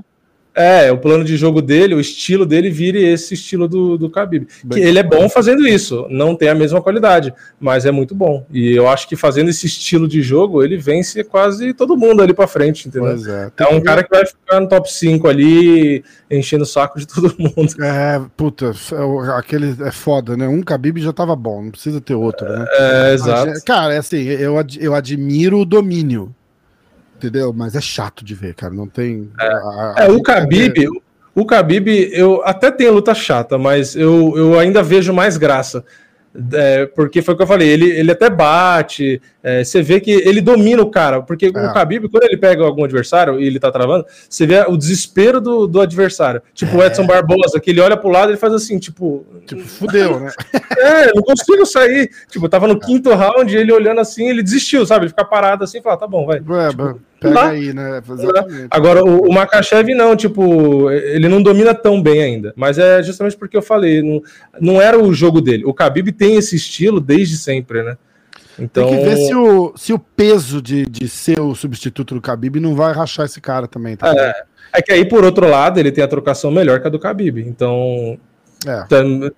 É, 0.55 0.89
o 0.89 0.97
plano 0.97 1.25
de 1.25 1.35
jogo 1.35 1.61
dele, 1.61 1.93
o 1.93 1.99
estilo 1.99 2.45
dele 2.45 2.69
vire 2.69 3.03
esse 3.03 3.33
estilo 3.33 3.67
do, 3.67 3.97
do 3.97 4.07
Khabib. 4.07 4.47
Que 4.71 4.79
ele 4.79 4.97
é 4.97 5.03
bom 5.03 5.27
fazendo 5.27 5.67
isso, 5.67 6.07
não 6.09 6.33
tem 6.33 6.47
a 6.47 6.55
mesma 6.55 6.81
qualidade, 6.81 7.33
mas 7.59 7.85
é 7.85 7.91
muito 7.91 8.15
bom. 8.15 8.45
E 8.49 8.73
eu 8.73 8.87
acho 8.87 9.07
que 9.07 9.17
fazendo 9.17 9.49
esse 9.49 9.65
estilo 9.65 10.07
de 10.07 10.21
jogo, 10.21 10.63
ele 10.63 10.77
vence 10.77 11.23
quase 11.25 11.73
todo 11.73 11.97
mundo 11.97 12.21
ali 12.21 12.33
para 12.33 12.47
frente, 12.47 12.87
entendeu? 12.87 13.17
É. 13.33 13.51
é 13.57 13.67
um 13.67 13.81
cara 13.81 14.01
que 14.01 14.09
vai 14.09 14.25
ficar 14.25 14.61
no 14.61 14.69
top 14.69 14.91
5 14.91 15.27
ali, 15.27 16.03
enchendo 16.31 16.63
o 16.63 16.67
saco 16.67 16.99
de 16.99 17.05
todo 17.05 17.35
mundo. 17.37 17.75
É, 17.83 18.21
puta, 18.37 18.71
é 18.71 19.37
aquele 19.37 19.75
é 19.83 19.91
foda, 19.91 20.37
né? 20.37 20.47
Um 20.47 20.61
Khabib 20.61 21.01
já 21.01 21.11
tava 21.11 21.35
bom, 21.35 21.63
não 21.63 21.71
precisa 21.71 21.99
ter 21.99 22.15
outro, 22.15 22.47
né? 22.47 22.65
É, 22.71 23.13
exato. 23.13 23.51
Cara, 23.65 23.93
é 23.93 23.97
assim, 23.97 24.23
eu, 24.23 24.55
eu 24.79 24.95
admiro 24.95 25.59
o 25.59 25.65
domínio 25.65 26.33
entendeu? 27.27 27.53
Mas 27.53 27.75
é 27.75 27.81
chato 27.81 28.23
de 28.23 28.33
ver, 28.33 28.53
cara. 28.53 28.73
Não 28.73 28.87
tem. 28.87 29.29
É, 29.39 29.45
a, 29.47 29.93
a, 29.97 30.05
é 30.05 30.11
o 30.11 30.21
Khabib, 30.21 30.87
o 31.33 31.45
Khabib, 31.45 31.87
eu 32.13 32.41
até 32.45 32.71
tenho 32.71 32.93
luta 32.93 33.13
chata, 33.13 33.57
mas 33.57 33.95
eu, 33.95 34.33
eu 34.37 34.59
ainda 34.59 34.81
vejo 34.81 35.13
mais 35.13 35.37
graça. 35.37 35.83
É, 36.53 36.85
porque 36.87 37.21
foi 37.21 37.33
o 37.33 37.37
que 37.37 37.43
eu 37.43 37.47
falei, 37.47 37.69
ele, 37.69 37.89
ele 37.89 38.11
até 38.11 38.29
bate, 38.29 39.21
é, 39.47 39.63
você 39.63 39.79
vê 39.83 39.99
que 39.99 40.09
ele 40.09 40.41
domina 40.41 40.81
o 40.81 40.89
cara, 40.89 41.21
porque 41.21 41.45
é. 41.45 41.49
o 41.49 41.71
Khabib, 41.71 42.09
quando 42.09 42.23
ele 42.23 42.35
pega 42.35 42.65
algum 42.65 42.83
adversário 42.83 43.39
e 43.39 43.45
ele 43.45 43.59
tá 43.59 43.71
travando, 43.71 44.03
você 44.27 44.43
vê 44.47 44.65
o 44.67 44.75
desespero 44.75 45.39
do, 45.39 45.67
do 45.67 45.79
adversário. 45.79 46.41
Tipo 46.51 46.77
o 46.77 46.81
é. 46.81 46.87
Edson 46.87 47.05
Barbosa, 47.05 47.59
que 47.59 47.69
ele 47.69 47.79
olha 47.79 47.95
pro 47.95 48.09
lado 48.09 48.33
e 48.33 48.37
faz 48.37 48.51
assim, 48.53 48.79
tipo... 48.79 49.23
Tipo, 49.45 49.61
fudeu, 49.61 50.19
né? 50.19 50.31
é, 50.79 51.13
não 51.13 51.21
consigo 51.21 51.63
sair. 51.63 52.09
Tipo, 52.27 52.49
tava 52.49 52.67
no 52.67 52.79
quinto 52.79 53.13
round, 53.13 53.55
ele 53.55 53.71
olhando 53.71 54.01
assim, 54.01 54.27
ele 54.27 54.41
desistiu, 54.41 54.83
sabe? 54.83 55.03
Ele 55.03 55.09
fica 55.09 55.23
parado 55.23 55.63
assim 55.63 55.77
e 55.77 55.83
fala, 55.83 55.97
tá 55.97 56.07
bom, 56.07 56.25
vai. 56.25 56.39
Tipo, 56.39 56.99
pega 57.19 57.49
aí, 57.49 57.71
né? 57.71 58.01
Exatamente. 58.09 58.67
Agora, 58.71 59.05
o, 59.05 59.29
o 59.29 59.31
Makachev 59.31 59.93
não, 59.93 60.15
tipo, 60.15 60.89
ele 60.89 61.29
não 61.29 61.43
domina 61.43 61.75
tão 61.75 62.01
bem 62.01 62.19
ainda, 62.23 62.51
mas 62.55 62.79
é 62.79 63.03
justamente 63.03 63.37
porque 63.37 63.55
eu 63.55 63.61
falei, 63.61 64.01
não, 64.01 64.23
não 64.59 64.81
era 64.81 64.99
o 64.99 65.13
jogo 65.13 65.39
dele. 65.39 65.65
O 65.65 65.71
Khabib 65.71 66.11
tem 66.13 66.35
esse 66.35 66.55
estilo 66.55 66.99
desde 66.99 67.37
sempre, 67.37 67.83
né? 67.83 67.95
Então... 68.59 68.87
Tem 68.87 68.99
que 68.99 69.05
ver 69.05 69.17
se 69.17 69.35
o, 69.35 69.73
se 69.75 69.93
o 69.93 69.99
peso 69.99 70.61
de, 70.61 70.85
de 70.85 71.07
ser 71.07 71.39
o 71.39 71.53
substituto 71.55 72.15
do 72.15 72.21
Khabib 72.21 72.59
não 72.59 72.75
vai 72.75 72.93
rachar 72.93 73.25
esse 73.25 73.41
cara 73.41 73.67
também. 73.67 73.95
Tá 73.95 74.13
é, 74.15 74.43
é 74.73 74.81
que 74.81 74.91
aí, 74.91 75.05
por 75.05 75.23
outro 75.23 75.47
lado, 75.47 75.79
ele 75.79 75.91
tem 75.91 76.03
a 76.03 76.07
trocação 76.07 76.51
melhor 76.51 76.79
que 76.79 76.87
a 76.87 76.89
do 76.89 76.99
Khabib. 76.99 77.39
Então, 77.39 78.17
é. 78.65 78.85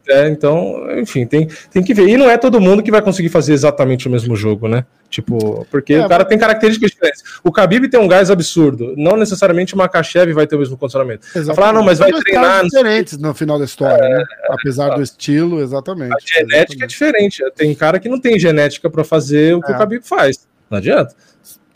é. 0.10 0.30
então, 0.30 0.86
enfim, 1.00 1.26
tem, 1.26 1.48
tem 1.72 1.84
que 1.84 1.94
ver. 1.94 2.08
E 2.08 2.18
não 2.18 2.30
é 2.30 2.38
todo 2.38 2.62
mundo 2.62 2.84
que 2.84 2.92
vai 2.92 3.02
conseguir 3.02 3.30
fazer 3.30 3.54
exatamente 3.54 4.08
o 4.08 4.12
mesmo 4.12 4.36
jogo, 4.36 4.68
né? 4.68 4.86
Tipo, 5.10 5.66
porque 5.72 5.94
é, 5.94 6.06
o 6.06 6.10
cara 6.10 6.26
tem 6.26 6.38
características 6.38 6.92
diferentes. 6.92 7.24
O 7.44 7.50
Khabib 7.50 7.88
tem 7.88 8.00
um 8.00 8.08
gás 8.08 8.30
absurdo. 8.30 8.94
Não 8.98 9.16
necessariamente 9.16 9.74
o 9.74 9.78
Makachev 9.78 10.34
vai 10.34 10.46
ter 10.46 10.56
o 10.56 10.60
mesmo 10.60 10.78
condicionamento. 10.78 11.26
Falar, 11.56 11.70
ah, 11.70 11.74
não, 11.74 11.84
mas 11.84 12.00
vai 12.00 12.12
treinar. 12.12 12.64
diferentes 12.64 13.18
no 13.18 13.34
final 13.34 13.58
da 13.58 13.66
história, 13.66 14.04
é, 14.04 14.18
né? 14.18 14.24
Apesar 14.50 14.96
do 14.96 15.02
estilo, 15.02 15.62
exatamente. 15.62 16.14
A 16.14 16.20
genética 16.20 16.56
é 16.56 16.60
exatamente. 16.60 16.84
é 16.84 16.88
diferente. 16.88 17.44
Tem 17.56 17.74
cara 17.74 18.00
que 18.00 18.10
não 18.10 18.20
tem 18.20 18.38
genética 18.38 18.90
para 18.90 19.04
fazer 19.04 19.56
o 19.56 19.62
que 19.62 19.72
o 19.72 19.76
é. 19.76 19.78
Khabib 19.78 20.06
faz. 20.06 20.48
Não 20.70 20.78
adianta. 20.78 21.16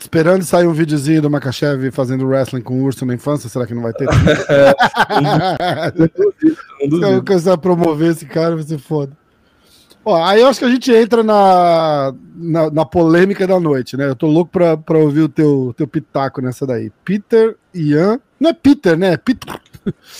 Esperando 0.02 0.42
sair 0.42 0.66
um 0.66 0.72
videozinho 0.72 1.22
do 1.22 1.30
Makachev 1.30 1.92
fazendo 1.92 2.26
wrestling 2.26 2.60
com 2.60 2.74
o 2.74 2.82
urso 2.82 3.06
na 3.06 3.14
infância, 3.14 3.48
será 3.48 3.64
que 3.64 3.72
não 3.72 3.82
vai 3.82 3.92
ter? 3.92 4.08
é, 4.50 4.74
não 5.96 6.08
duvido, 6.08 6.58
não 6.80 6.88
duvido. 6.88 7.06
Se 7.06 7.12
eu 7.14 7.24
começar 7.24 7.52
a 7.52 7.58
promover 7.58 8.10
esse 8.10 8.26
cara, 8.26 8.56
vai 8.56 8.64
ser 8.64 8.78
foda. 8.78 9.16
Ó, 10.04 10.20
aí 10.20 10.40
eu 10.40 10.48
acho 10.48 10.58
que 10.58 10.64
a 10.64 10.70
gente 10.70 10.92
entra 10.92 11.22
na, 11.22 12.12
na, 12.34 12.68
na, 12.68 12.84
polêmica 12.84 13.46
da 13.46 13.60
noite, 13.60 13.96
né? 13.96 14.08
Eu 14.08 14.16
tô 14.16 14.26
louco 14.26 14.50
pra, 14.50 14.76
pra 14.76 14.98
ouvir 14.98 15.20
o 15.20 15.28
teu, 15.28 15.72
teu 15.76 15.86
pitaco 15.86 16.42
nessa 16.42 16.66
daí. 16.66 16.90
Peter 17.04 17.54
Ian. 17.72 18.18
Não 18.40 18.50
é 18.50 18.52
Peter, 18.52 18.98
né? 18.98 19.12
É 19.12 19.16
Peter. 19.16 19.60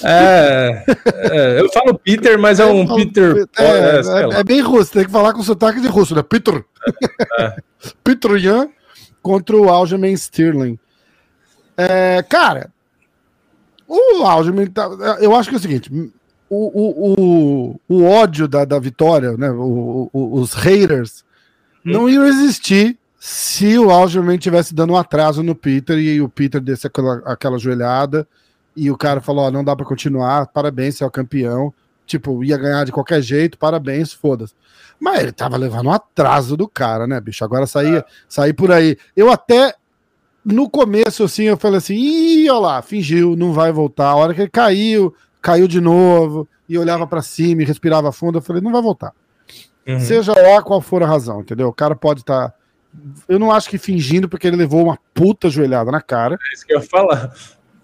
É, 0.04 0.84
é, 1.06 1.60
eu 1.60 1.68
falo 1.72 1.98
Peter, 1.98 2.38
mas 2.38 2.60
é 2.60 2.66
um 2.66 2.86
Peter. 2.94 3.48
É, 3.58 3.64
é, 3.64 4.40
é, 4.40 4.44
bem 4.44 4.60
russo, 4.60 4.92
tem 4.92 5.04
que 5.04 5.10
falar 5.10 5.32
com 5.32 5.42
sotaque 5.42 5.80
de 5.80 5.88
russo, 5.88 6.14
né? 6.14 6.22
Peter. 6.22 6.64
É. 7.40 7.56
Peter 8.04 8.36
Ian 8.36 8.68
contra 9.22 9.56
o 9.56 9.68
Aljamain 9.68 10.12
Sterling. 10.12 10.78
É, 11.76 12.22
cara, 12.22 12.70
o 13.86 14.24
Aljamain 14.24 14.66
tá, 14.66 14.88
eu 15.20 15.34
acho 15.34 15.48
que 15.48 15.54
é 15.54 15.58
o 15.58 15.62
seguinte, 15.62 16.12
o, 16.50 16.56
o, 16.56 17.14
o, 17.18 17.80
o 17.88 18.04
ódio 18.04 18.46
da, 18.46 18.64
da 18.64 18.78
vitória, 18.78 19.36
né, 19.36 19.50
o, 19.50 20.10
o, 20.12 20.34
os 20.34 20.52
haters, 20.52 21.24
hum. 21.84 21.92
não 21.92 22.08
iam 22.10 22.26
existir 22.26 22.98
se 23.18 23.78
o 23.78 23.90
Aljamain 23.90 24.36
tivesse 24.36 24.74
dando 24.74 24.94
um 24.94 24.96
atraso 24.96 25.42
no 25.42 25.54
Peter 25.54 25.96
e 25.96 26.20
o 26.20 26.28
Peter 26.28 26.60
desse 26.60 26.86
aquela, 26.86 27.22
aquela 27.24 27.58
joelhada 27.58 28.26
e 28.76 28.90
o 28.90 28.96
cara 28.96 29.20
falou, 29.20 29.44
ó, 29.44 29.50
não 29.50 29.62
dá 29.62 29.76
para 29.76 29.86
continuar, 29.86 30.46
parabéns, 30.48 30.96
você 30.96 31.04
é 31.04 31.06
o 31.06 31.10
campeão, 31.10 31.72
tipo, 32.06 32.42
ia 32.44 32.56
ganhar 32.56 32.84
de 32.84 32.92
qualquer 32.92 33.22
jeito, 33.22 33.58
parabéns, 33.58 34.12
foda-se. 34.12 34.54
Mas 34.98 35.20
ele 35.20 35.32
tava 35.32 35.56
levando 35.56 35.86
um 35.86 35.92
atraso 35.92 36.56
do 36.56 36.68
cara, 36.68 37.06
né, 37.06 37.20
bicho? 37.20 37.44
Agora 37.44 37.66
sair, 37.66 37.98
é. 37.98 38.04
sair 38.28 38.52
por 38.52 38.70
aí. 38.70 38.96
Eu 39.16 39.30
até, 39.30 39.74
no 40.44 40.70
começo, 40.70 41.24
assim, 41.24 41.44
eu 41.44 41.56
falei 41.56 41.78
assim, 41.78 41.94
ih, 41.94 42.48
olha 42.50 42.60
lá, 42.60 42.82
fingiu, 42.82 43.34
não 43.36 43.52
vai 43.52 43.72
voltar. 43.72 44.10
A 44.10 44.14
hora 44.14 44.34
que 44.34 44.42
ele 44.42 44.50
caiu, 44.50 45.14
caiu 45.40 45.66
de 45.66 45.80
novo, 45.80 46.48
e 46.68 46.78
olhava 46.78 47.06
para 47.06 47.20
cima 47.20 47.62
e 47.62 47.66
respirava 47.66 48.12
fundo, 48.12 48.38
eu 48.38 48.42
falei, 48.42 48.62
não 48.62 48.72
vai 48.72 48.80
voltar. 48.80 49.12
Uhum. 49.86 50.00
Seja 50.00 50.32
lá 50.32 50.62
qual 50.62 50.80
for 50.80 51.02
a 51.02 51.06
razão, 51.06 51.40
entendeu? 51.40 51.68
O 51.68 51.72
cara 51.72 51.94
pode 51.94 52.20
estar. 52.20 52.50
Tá... 52.50 52.54
Eu 53.28 53.38
não 53.38 53.50
acho 53.50 53.68
que 53.68 53.78
fingindo, 53.78 54.28
porque 54.28 54.46
ele 54.46 54.56
levou 54.56 54.84
uma 54.84 54.98
puta 55.12 55.50
joelhada 55.50 55.90
na 55.90 56.00
cara. 56.00 56.38
É 56.50 56.54
isso 56.54 56.64
que 56.66 56.72
eu 56.72 56.78
ia 56.78 56.86
falar. 56.86 57.32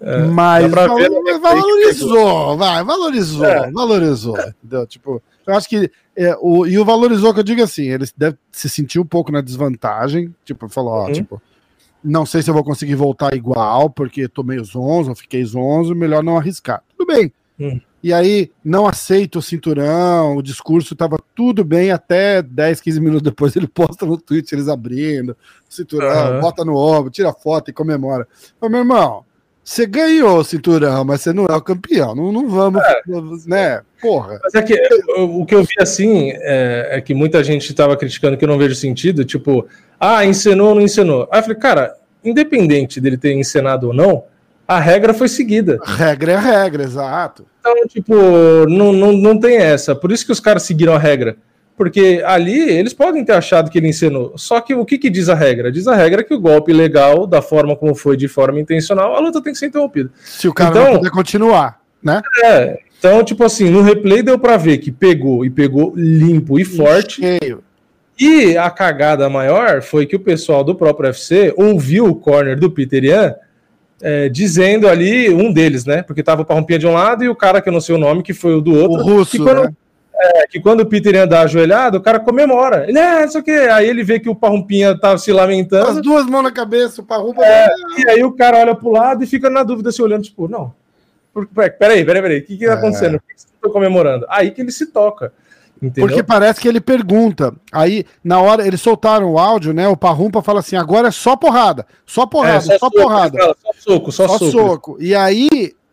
É, 0.01 0.19
mas 0.27 0.71
ver, 0.71 1.41
valorizou, 1.41 2.57
vai, 2.57 2.85
valorizou, 2.85 3.45
é. 3.45 3.71
valorizou, 3.71 4.39
entendeu? 4.39 4.87
Tipo, 4.87 5.21
eu 5.45 5.55
acho 5.55 5.69
que 5.69 5.91
é, 6.17 6.37
o, 6.41 6.67
e 6.67 6.79
o 6.79 6.85
valorizou 6.85 7.35
que 7.35 7.41
eu 7.41 7.45
digo 7.45 7.63
assim, 7.63 7.85
ele 7.85 8.07
deve 8.17 8.37
se 8.53 8.69
sentir 8.69 9.01
um 9.01 9.05
pouco 9.05 9.33
na 9.33 9.41
desvantagem, 9.41 10.33
tipo, 10.45 10.69
falou, 10.69 10.93
ó, 10.93 11.07
uhum. 11.07 11.13
tipo, 11.13 11.43
não 12.03 12.25
sei 12.25 12.43
se 12.43 12.51
eu 12.51 12.55
vou 12.55 12.63
conseguir 12.63 12.95
voltar 12.95 13.35
igual, 13.35 13.91
porque 13.91 14.29
tomei 14.29 14.63
zonzo, 14.63 15.15
fiquei 15.17 15.45
zonzo, 15.45 15.95
melhor 15.97 16.23
não 16.23 16.39
arriscar. 16.39 16.83
Tudo 16.97 17.13
bem. 17.13 17.33
Uhum. 17.59 17.81
E 18.01 18.13
aí, 18.13 18.53
não 18.65 18.87
aceito 18.87 19.41
o 19.41 19.43
cinturão, 19.43 20.37
o 20.37 20.43
discurso 20.43 20.95
estava 20.95 21.19
tudo 21.35 21.65
bem, 21.65 21.91
até 21.91 22.41
10, 22.41 22.81
15 22.81 23.01
minutos 23.01 23.23
depois 23.23 23.57
ele 23.57 23.67
posta 23.67 24.07
no 24.07 24.17
Twitter 24.17 24.57
eles 24.57 24.69
abrindo 24.69 25.37
cinturão, 25.69 26.35
uhum. 26.35 26.41
bota 26.41 26.65
no 26.65 26.77
ombro, 26.77 27.11
tira 27.11 27.33
foto 27.33 27.71
e 27.71 27.73
comemora. 27.73 28.29
Mas, 28.61 28.71
meu 28.71 28.81
irmão, 28.81 29.25
você 29.69 29.85
ganhou 29.85 30.39
o 30.39 30.45
cinturão, 30.45 31.05
mas 31.05 31.21
você 31.21 31.31
não 31.31 31.45
é 31.45 31.55
o 31.55 31.61
campeão. 31.61 32.15
Não, 32.15 32.33
não 32.33 32.49
vamos, 32.49 32.81
é. 32.83 33.03
né? 33.47 33.83
Porra. 34.01 34.41
Mas 34.43 34.55
é 34.55 34.63
que 34.63 34.75
o 35.19 35.45
que 35.45 35.55
eu 35.55 35.63
vi 35.63 35.75
assim 35.79 36.31
é, 36.37 36.89
é 36.93 37.01
que 37.03 37.13
muita 37.13 37.45
gente 37.45 37.69
estava 37.69 37.95
criticando 37.95 38.39
que 38.39 38.45
eu 38.45 38.49
não 38.49 38.57
vejo 38.57 38.75
sentido, 38.75 39.27
tipo, 39.27 39.67
ah, 40.01 40.25
encenou 40.25 40.71
ou 40.71 40.75
não 40.75 40.81
encenou. 40.81 41.29
Aí 41.31 41.41
eu 41.41 41.43
falei, 41.43 41.59
cara, 41.59 41.95
independente 42.25 42.99
dele 42.99 43.19
ter 43.19 43.35
encenado 43.35 43.89
ou 43.89 43.93
não, 43.93 44.25
a 44.67 44.81
regra 44.81 45.13
foi 45.13 45.29
seguida. 45.29 45.79
A 45.85 45.95
regra 45.95 46.33
é 46.33 46.35
a 46.37 46.41
regra, 46.41 46.85
exato. 46.85 47.45
Então, 47.61 47.75
tipo, 47.89 48.15
não, 48.71 48.91
não, 48.91 49.13
não 49.13 49.39
tem 49.39 49.59
essa. 49.59 49.95
Por 49.95 50.11
isso 50.11 50.25
que 50.25 50.33
os 50.33 50.41
caras 50.41 50.63
seguiram 50.63 50.95
a 50.95 50.99
regra. 50.99 51.37
Porque 51.79 52.21
ali 52.27 52.59
eles 52.69 52.93
podem 52.93 53.25
ter 53.25 53.33
achado 53.33 53.71
que 53.71 53.79
ele 53.79 53.87
ensinou. 53.87 54.33
Só 54.37 54.61
que 54.61 54.75
o 54.75 54.85
que, 54.85 54.99
que, 54.99 55.09
diz 55.09 55.29
a 55.29 55.35
regra? 55.35 55.71
Diz 55.71 55.87
a 55.87 55.95
regra 55.95 56.25
que 56.25 56.35
o 56.35 56.41
golpe 56.41 56.73
legal, 56.73 57.25
da 57.25 57.41
forma 57.41 57.77
como 57.77 57.95
foi 57.95 58.17
de 58.17 58.27
forma 58.27 58.59
intencional, 58.59 59.15
a 59.15 59.21
luta 59.21 59.41
tem 59.41 59.53
que 59.53 59.59
ser 59.61 59.67
interrompida. 59.67 60.11
Se 60.25 60.49
o 60.49 60.53
cara 60.53 60.71
então, 60.71 60.85
não 60.85 60.99
puder 60.99 61.11
continuar, 61.13 61.81
né? 62.03 62.21
É. 62.45 62.81
Então, 62.99 63.23
tipo 63.23 63.45
assim, 63.45 63.71
no 63.71 63.81
replay 63.81 64.25
deu 64.25 64.37
para 64.41 64.57
ver 64.57 64.79
que 64.79 64.91
pegou 64.91 65.45
e 65.45 65.51
pegou 65.51 65.93
limpo 65.95 66.59
e 66.59 66.65
forte. 66.65 67.21
Cheio. 67.21 67.63
E 68.19 68.57
a 68.57 68.69
cagada 68.69 69.31
maior 69.31 69.81
foi 69.81 70.05
que 70.05 70.17
o 70.17 70.21
pessoal 70.21 70.65
do 70.65 70.75
próprio 70.75 71.07
UFC 71.07 71.55
ouviu 71.57 72.07
o 72.07 72.17
corner 72.17 72.59
do 72.59 72.69
Peter 72.69 73.05
Ian 73.05 73.37
é, 74.03 74.29
dizendo 74.29 74.89
ali, 74.89 75.31
um 75.31 75.53
deles, 75.53 75.85
né? 75.85 76.03
Porque 76.03 76.25
tava 76.25 76.43
o 76.43 76.45
Parrompinha 76.45 76.81
de 76.81 76.87
um 76.89 76.93
lado 76.93 77.23
e 77.23 77.29
o 77.29 77.37
cara 77.37 77.63
que 77.63 77.69
eu 77.69 77.73
não 77.73 77.81
sei 77.81 77.95
o 77.95 77.99
nome, 77.99 78.25
que 78.25 78.35
foi 78.35 78.55
o 78.57 78.61
do 78.61 78.75
outro. 78.75 78.99
O 78.99 79.03
russo, 79.03 79.31
que 79.31 79.39
quando, 79.39 79.63
né? 79.63 79.73
É, 80.21 80.49
que 80.49 80.59
quando 80.59 80.81
o 80.81 80.87
Peter 80.87 81.15
ia 81.15 81.27
dar 81.27 81.43
ajoelhado, 81.43 81.99
o 81.99 82.01
cara 82.01 82.19
comemora. 82.19 82.89
Ele, 82.89 82.99
é, 82.99 83.25
isso 83.25 83.39
aqui. 83.39 83.53
Aí 83.53 83.89
ele 83.89 84.03
vê 84.03 84.19
que 84.19 84.29
o 84.29 84.35
Parrumpinha 84.35 84.99
tá 84.99 85.17
se 85.17 85.33
lamentando. 85.33 85.91
As 85.91 86.03
duas 86.03 86.27
mãos 86.27 86.43
na 86.43 86.51
cabeça, 86.51 87.01
o 87.01 87.05
Parrumpa. 87.05 87.45
É, 87.45 87.69
e 87.99 88.11
aí 88.11 88.25
o 88.25 88.33
cara 88.33 88.59
olha 88.59 88.75
pro 88.75 88.91
lado 88.91 89.23
e 89.23 89.27
fica 89.29 89.49
na 89.49 89.63
dúvida 89.63 89.93
se 89.93 90.03
olhando, 90.03 90.25
tipo, 90.25 90.49
não. 90.49 90.75
Peraí, 91.55 92.05
peraí, 92.05 92.05
peraí. 92.05 92.39
O 92.41 92.45
que 92.45 92.57
que 92.57 92.67
tá 92.67 92.73
é. 92.73 92.75
acontecendo? 92.75 93.21
Por 93.21 93.29
que 93.29 93.41
você 93.41 93.47
tá 93.63 93.69
comemorando? 93.71 94.27
Aí 94.29 94.51
que 94.51 94.61
ele 94.61 94.73
se 94.73 94.87
toca. 94.87 95.33
Entendeu? 95.81 96.09
Porque 96.09 96.25
parece 96.25 96.61
que 96.61 96.67
ele 96.67 96.81
pergunta. 96.81 97.55
Aí, 97.71 98.05
na 98.25 98.41
hora, 98.41 98.67
eles 98.67 98.81
soltaram 98.81 99.31
o 99.31 99.39
áudio, 99.39 99.73
né? 99.73 99.87
O 99.87 99.97
Parrumpa 99.97 100.43
fala 100.43 100.59
assim: 100.59 100.75
agora 100.75 101.07
é 101.07 101.13
só 101.13 101.37
porrada. 101.37 101.87
Só 102.05 102.27
porrada, 102.27 102.57
é, 102.57 102.61
só, 102.61 102.73
só 102.73 102.79
soco, 102.79 102.97
porrada. 102.97 103.39
Fala, 103.39 103.57
só 103.63 103.73
soco, 103.79 104.11
só, 104.11 104.27
só 104.27 104.39
soco. 104.39 104.51
soco. 104.51 104.97
E 104.99 105.15
aí, 105.15 105.49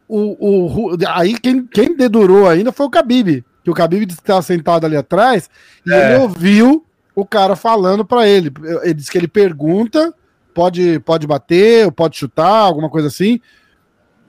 o, 0.07 0.89
o, 0.93 0.97
aí 1.09 1.38
quem, 1.38 1.67
quem 1.67 1.95
dedurou 1.95 2.49
ainda 2.49 2.71
foi 2.71 2.88
o 2.88 2.89
Khabib 2.89 3.45
que 3.65 3.71
o 3.71 3.73
Khabib 3.73 4.10
estava 4.10 4.41
sentado 4.41 4.86
ali 4.86 4.95
atrás 4.95 5.49
e 5.86 5.91
é. 5.91 6.13
ele 6.13 6.21
ouviu 6.21 6.86
o 7.13 7.25
cara 7.25 7.56
falando 7.56 8.06
para 8.06 8.25
ele. 8.28 8.49
Ele 8.84 8.93
disse 8.93 9.12
que 9.12 9.17
ele 9.17 9.28
pergunta 9.28 10.13
pode, 10.56 10.99
pode 11.01 11.28
bater, 11.28 11.91
pode 11.91 12.17
chutar, 12.17 12.62
alguma 12.62 12.89
coisa 12.89 13.10
assim. 13.10 13.41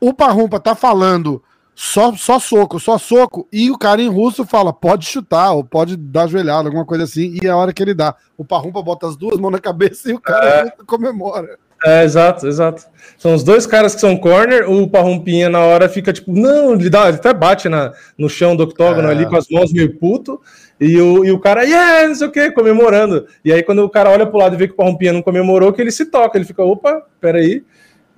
O 0.01 0.13
Parrumpa 0.13 0.59
tá 0.59 0.75
falando 0.75 1.43
só, 1.75 2.15
só 2.15 2.39
soco, 2.39 2.81
só 2.81 2.99
soco, 2.99 3.47
e 3.53 3.71
o 3.71 3.79
cara 3.79 4.03
em 4.03 4.09
russo 4.09 4.45
fala, 4.45 4.73
pode 4.73 5.07
chutar, 5.07 5.53
ou 5.53 5.63
pode 5.63 5.97
dar 5.97 6.27
joelhada, 6.27 6.69
alguma 6.69 6.85
coisa 6.85 7.05
assim, 7.05 7.39
e 7.41 7.47
é 7.47 7.51
a 7.51 7.57
hora 7.57 7.73
que 7.73 7.83
ele 7.83 7.95
dá. 7.95 8.15
O 8.37 8.45
Parrumpa 8.45 8.83
bota 8.83 9.07
as 9.07 9.17
duas 9.17 9.39
mãos 9.39 9.53
na 9.53 9.61
cabeça 9.61 10.11
e 10.11 10.15
o 10.15 10.21
cara 10.21 10.67
é. 10.67 10.85
comemora. 10.85 11.59
É, 11.87 12.03
exato, 12.03 12.49
exato. 12.49 12.83
São 13.17 13.33
os 13.33 13.45
dois 13.45 13.65
caras 13.65 13.95
que 13.95 14.01
são 14.01 14.17
corner, 14.17 14.69
o 14.69 14.89
Parrumpinha 14.89 15.49
na 15.49 15.61
hora 15.61 15.89
fica 15.89 16.13
tipo, 16.13 16.33
não, 16.33 16.75
ele, 16.75 16.91
dá, 16.91 17.09
ele 17.09 17.17
até 17.17 17.33
bate 17.33 17.69
na, 17.69 17.93
no 18.19 18.29
chão 18.29 18.57
do 18.57 18.65
octógono 18.65 19.07
é. 19.07 19.13
ali 19.13 19.25
com 19.25 19.37
as 19.37 19.49
mãos 19.49 19.73
meio 19.73 19.97
puto, 19.97 20.41
e 20.81 21.01
o, 21.01 21.25
e 21.25 21.31
o 21.31 21.39
cara, 21.39 21.63
yeah, 21.63 22.09
não 22.09 22.15
sei 22.17 22.27
o 22.27 22.33
que, 22.33 22.51
comemorando. 22.51 23.27
E 23.45 23.53
aí 23.53 23.63
quando 23.63 23.85
o 23.85 23.89
cara 23.89 24.11
olha 24.11 24.27
pro 24.27 24.39
lado 24.39 24.57
e 24.57 24.59
vê 24.59 24.67
que 24.67 24.75
o 24.75 24.77
Parrumpinha 24.77 25.13
não 25.13 25.23
comemorou, 25.23 25.73
que 25.73 25.81
ele 25.81 25.93
se 25.93 26.07
toca, 26.07 26.37
ele 26.37 26.45
fica, 26.45 26.65
opa, 26.65 27.03
peraí. 27.21 27.65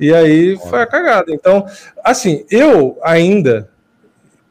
E 0.01 0.15
aí 0.15 0.57
foi 0.57 0.81
a 0.81 0.87
cagada. 0.87 1.33
Então, 1.33 1.67
assim, 2.03 2.45
eu 2.51 2.99
ainda 3.03 3.69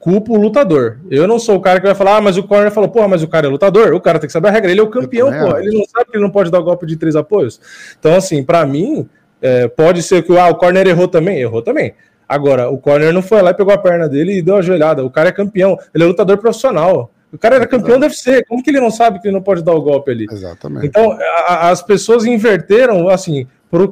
culpo 0.08 0.36
o 0.36 0.42
lutador. 0.42 1.00
Eu 1.12 1.28
não 1.28 1.38
sou 1.38 1.58
o 1.58 1.60
cara 1.60 1.82
que 1.82 1.86
vai 1.86 1.94
falar, 1.94 2.16
ah, 2.16 2.22
mas 2.22 2.38
o 2.38 2.44
corner 2.44 2.72
falou, 2.72 2.90
porra, 2.90 3.10
mas 3.10 3.24
o 3.24 3.28
cara 3.28 3.46
é 3.46 3.50
lutador, 3.50 3.94
o 3.94 4.00
cara 4.00 4.18
tem 4.18 4.28
que 4.28 4.32
saber 4.32 4.48
a 4.48 4.52
regra, 4.52 4.72
ele 4.72 4.80
é 4.80 4.84
o 4.84 4.88
campeão, 4.88 5.28
pô, 5.28 5.58
ele 5.58 5.78
não 5.78 5.86
sabe 5.86 6.06
que 6.10 6.16
ele 6.16 6.24
não 6.24 6.30
pode 6.30 6.50
dar 6.50 6.60
o 6.60 6.64
golpe 6.64 6.86
de 6.86 6.96
três 6.96 7.14
apoios. 7.14 7.60
Então, 8.00 8.16
assim, 8.16 8.42
para 8.42 8.66
mim, 8.66 9.06
é, 9.42 9.68
pode 9.68 10.02
ser 10.02 10.24
que 10.24 10.38
ah, 10.38 10.48
o 10.48 10.56
corner 10.56 10.88
errou 10.88 11.10
também, 11.10 11.40
errou 11.40 11.62
também. 11.62 11.94
Agora, 12.26 12.70
o 12.70 12.78
corner 12.78 13.12
não 13.12 13.22
foi 13.22 13.42
lá 13.42 13.52
e 13.52 13.54
pegou 13.54 13.74
a 13.74 13.78
perna 13.78 14.08
dele 14.08 14.38
e 14.38 14.42
deu 14.42 14.56
a 14.56 14.62
joelhada. 14.62 15.04
O 15.04 15.10
cara 15.10 15.28
é 15.28 15.34
campeão, 15.34 15.78
ele 15.94 16.06
é 16.06 16.08
lutador 16.08 16.38
profissional. 16.38 17.12
O 17.34 17.38
cara 17.38 17.58
era 17.58 17.68
campeão 17.68 18.00
deve 18.00 18.16
ser. 18.16 18.46
Como 18.46 18.64
que 18.64 18.70
ele 18.70 18.80
não 18.80 18.90
sabe 18.90 19.20
que 19.20 19.28
ele 19.28 19.36
não 19.36 19.44
pode 19.44 19.62
dar 19.62 19.74
o 19.74 19.82
golpe 19.82 20.10
ali? 20.10 20.26
Exatamente. 20.32 20.88
Então, 20.88 21.18
a, 21.50 21.70
as 21.70 21.82
pessoas 21.82 22.26
inverteram, 22.26 23.10
assim, 23.10 23.46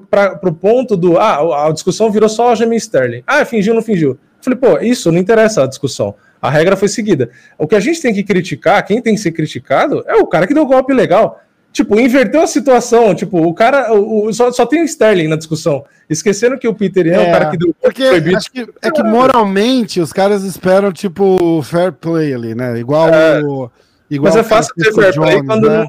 para 0.10 0.40
o 0.44 0.54
ponto 0.54 0.96
do. 0.96 1.18
Ah, 1.18 1.68
a 1.68 1.72
discussão 1.74 2.10
virou 2.10 2.30
só 2.30 2.52
a 2.52 2.56
Jamie 2.56 2.78
Sterling. 2.78 3.22
Ah, 3.28 3.44
fingiu, 3.44 3.74
não 3.74 3.82
fingiu. 3.82 4.18
Falei, 4.46 4.60
pô, 4.60 4.80
isso 4.80 5.12
não 5.12 5.20
interessa 5.20 5.64
a 5.64 5.68
discussão. 5.68 6.16
A 6.42 6.50
regra 6.50 6.78
foi 6.78 6.88
seguida. 6.88 7.30
O 7.58 7.68
que 7.68 7.76
a 7.76 7.80
gente 7.80 8.02
tem 8.02 8.14
que 8.14 8.24
criticar, 8.24 8.86
quem 8.86 9.02
tem 9.02 9.16
que 9.16 9.22
ser 9.22 9.32
criticado, 9.32 10.04
é 10.08 10.16
o 10.16 10.28
cara 10.28 10.46
que 10.46 10.54
deu 10.54 10.64
o 10.64 10.68
golpe 10.68 10.94
legal. 10.94 11.42
Tipo, 11.76 12.00
inverteu 12.00 12.42
a 12.42 12.48
situação. 12.48 13.14
Tipo, 13.14 13.46
o 13.46 13.54
cara. 13.54 13.92
O, 13.94 14.32
só, 14.32 14.50
só 14.50 14.66
tem 14.66 14.82
o 14.82 14.86
Sterling 14.86 15.28
na 15.28 15.36
discussão. 15.36 15.84
Esquecendo 16.10 16.58
que 16.58 16.68
o 16.68 16.74
Peter 16.74 17.06
é, 17.08 17.16
é 17.16 17.20
o 17.20 17.32
cara 17.32 17.50
que 17.50 17.58
deu 17.58 17.76
porque 17.82 18.04
acho 18.04 18.50
que, 18.50 18.66
É 18.82 18.90
que 18.90 19.04
moralmente 19.04 20.00
os 20.00 20.14
caras 20.14 20.44
esperam, 20.44 20.94
tipo, 20.94 21.62
fair 21.64 21.92
play 21.92 22.34
ali, 22.34 22.56
né? 22.56 22.80
Igual 22.80 23.10
é, 23.10 23.42
o. 23.44 23.70
Igual 24.10 24.34
mas 24.34 24.46
é 24.46 24.48
fácil 24.48 24.74
ter 24.76 24.94
fair 24.94 25.12
Jones, 25.12 25.30
play 25.30 25.44
quando. 25.44 25.70
Né? 25.70 25.88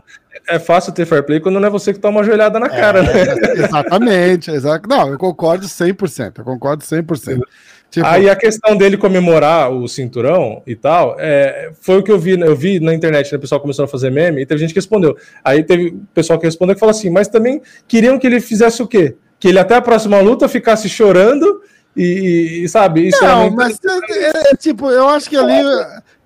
É 0.49 0.59
fácil 0.59 0.93
ter 0.93 1.07
fair 1.07 1.23
play 1.23 1.39
quando 1.39 1.61
não 1.61 1.69
é 1.69 1.71
você 1.71 1.93
que 1.93 2.01
toma 2.01 2.19
uma 2.19 2.25
joelhada 2.25 2.59
na 2.59 2.67
é, 2.67 2.69
cara, 2.71 3.03
né? 3.03 3.13
Exatamente, 3.55 4.51
exato. 4.51 4.89
Não, 4.89 5.11
eu 5.11 5.19
concordo 5.19 5.67
100%. 5.67 6.39
Eu 6.39 6.45
concordo 6.45 6.83
100%. 6.83 7.41
Tipo... 7.97 8.07
Aí 8.07 8.29
a 8.29 8.37
questão 8.37 8.77
dele 8.77 8.99
comemorar 8.99 9.73
o 9.73 9.89
cinturão 9.89 10.63
e 10.67 10.77
tal, 10.77 11.17
é, 11.19 11.71
foi 11.81 11.97
o 11.97 12.03
que 12.03 12.13
eu 12.13 12.19
vi, 12.19 12.39
eu 12.39 12.55
vi 12.55 12.79
na 12.79 12.93
internet, 12.93 13.33
né, 13.33 13.39
o 13.39 13.41
pessoal 13.41 13.59
começou 13.59 13.87
a 13.87 13.89
fazer 13.89 14.11
meme, 14.11 14.43
e 14.43 14.45
teve 14.45 14.61
gente 14.61 14.75
que 14.75 14.79
respondeu. 14.79 15.17
Aí 15.43 15.63
teve 15.63 15.89
o 15.89 16.07
pessoal 16.13 16.39
que 16.39 16.45
respondeu 16.45 16.75
que 16.75 16.81
falou 16.81 16.91
assim, 16.91 17.09
mas 17.09 17.27
também 17.27 17.63
queriam 17.89 18.19
que 18.19 18.27
ele 18.27 18.39
fizesse 18.39 18.83
o 18.83 18.87
quê? 18.87 19.17
Que 19.41 19.49
ele 19.49 19.59
até 19.59 19.77
a 19.77 19.81
próxima 19.81 20.21
luta 20.21 20.47
ficasse 20.47 20.91
chorando 20.91 21.63
e, 21.97 22.65
e 22.65 22.69
sabe? 22.69 23.09
Isso 23.09 23.25
não, 23.25 23.45
é 23.45 23.51
mas 23.51 23.81
é, 23.83 24.51
é, 24.51 24.57
tipo, 24.57 24.91
eu 24.91 25.09
acho 25.09 25.31
que 25.31 25.37
ali. 25.39 25.59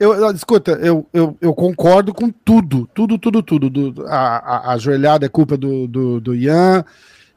Eu, 0.00 0.12
eu, 0.14 0.30
escuta, 0.32 0.72
eu, 0.82 1.06
eu, 1.12 1.36
eu 1.40 1.54
concordo 1.54 2.12
com 2.12 2.30
tudo, 2.30 2.90
tudo, 2.92 3.16
tudo, 3.16 3.44
tudo. 3.44 3.70
Do, 3.70 4.06
a, 4.08 4.70
a, 4.70 4.72
a 4.72 4.76
joelhada 4.78 5.26
é 5.26 5.28
culpa 5.28 5.56
do, 5.56 5.86
do, 5.86 6.20
do 6.20 6.34
Ian, 6.34 6.84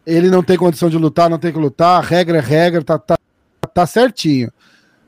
ele 0.08 0.32
não 0.32 0.42
tem 0.42 0.58
condição 0.58 0.90
de 0.90 0.98
lutar, 0.98 1.30
não 1.30 1.38
tem 1.38 1.54
que 1.54 1.60
lutar, 1.60 2.04
regra 2.04 2.40
é 2.40 2.42
regra, 2.42 2.84
tá, 2.84 2.98
tá 2.98 3.16
tá 3.74 3.86
certinho. 3.86 4.52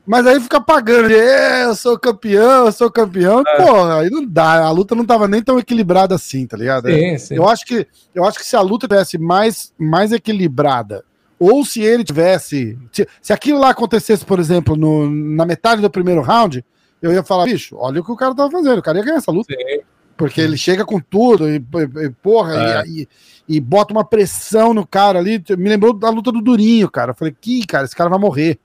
Mas 0.06 0.24
aí 0.24 0.40
fica 0.40 0.60
pagando, 0.60 1.10
é, 1.10 1.64
eu 1.64 1.74
sou 1.74 1.98
campeão, 1.98 2.66
eu 2.66 2.72
sou 2.72 2.88
campeão, 2.88 3.42
é. 3.44 3.56
pô, 3.56 3.82
aí 3.86 4.08
não 4.08 4.24
dá, 4.24 4.62
a 4.64 4.70
luta 4.70 4.94
não 4.94 5.04
tava 5.04 5.26
nem 5.26 5.42
tão 5.42 5.58
equilibrada 5.58 6.14
assim, 6.14 6.46
tá 6.46 6.56
ligado? 6.56 6.88
Sim, 6.88 7.18
sim. 7.18 7.34
Eu 7.34 7.48
acho 7.48 7.66
que 7.66 7.86
eu 8.14 8.24
acho 8.24 8.38
que 8.38 8.46
se 8.46 8.54
a 8.54 8.60
luta 8.60 8.86
tivesse 8.86 9.18
mais 9.18 9.72
mais 9.76 10.12
equilibrada, 10.12 11.04
ou 11.40 11.64
se 11.64 11.82
ele 11.82 12.04
tivesse, 12.04 12.78
se, 12.92 13.08
se 13.20 13.32
aquilo 13.32 13.58
lá 13.58 13.70
acontecesse, 13.70 14.24
por 14.24 14.38
exemplo, 14.38 14.76
no, 14.76 15.10
na 15.10 15.44
metade 15.44 15.82
do 15.82 15.90
primeiro 15.90 16.22
round, 16.22 16.64
eu 17.02 17.12
ia 17.12 17.24
falar, 17.24 17.44
bicho, 17.44 17.76
olha 17.76 18.00
o 18.00 18.04
que 18.04 18.12
o 18.12 18.16
cara 18.16 18.34
tava 18.34 18.50
fazendo, 18.50 18.78
o 18.78 18.82
cara 18.82 18.98
ia 18.98 19.04
ganhar 19.04 19.16
essa 19.16 19.32
luta. 19.32 19.52
Sim. 19.52 19.80
Porque 20.16 20.40
ele 20.40 20.56
chega 20.56 20.84
com 20.84 20.98
tudo 20.98 21.48
e, 21.48 21.56
e 21.56 22.10
porra, 22.22 22.82
é. 22.82 22.84
e, 22.86 23.08
e, 23.48 23.60
bota 23.60 23.92
uma 23.92 24.04
pressão 24.04 24.72
no 24.72 24.86
cara 24.86 25.18
ali. 25.18 25.42
Me 25.58 25.68
lembrou 25.68 25.92
da 25.92 26.08
luta 26.08 26.32
do 26.32 26.40
Durinho, 26.40 26.90
cara. 26.90 27.10
Eu 27.10 27.14
falei, 27.14 27.34
que 27.38 27.66
cara, 27.66 27.84
esse 27.84 27.94
cara 27.94 28.08
vai 28.08 28.18
morrer. 28.18 28.58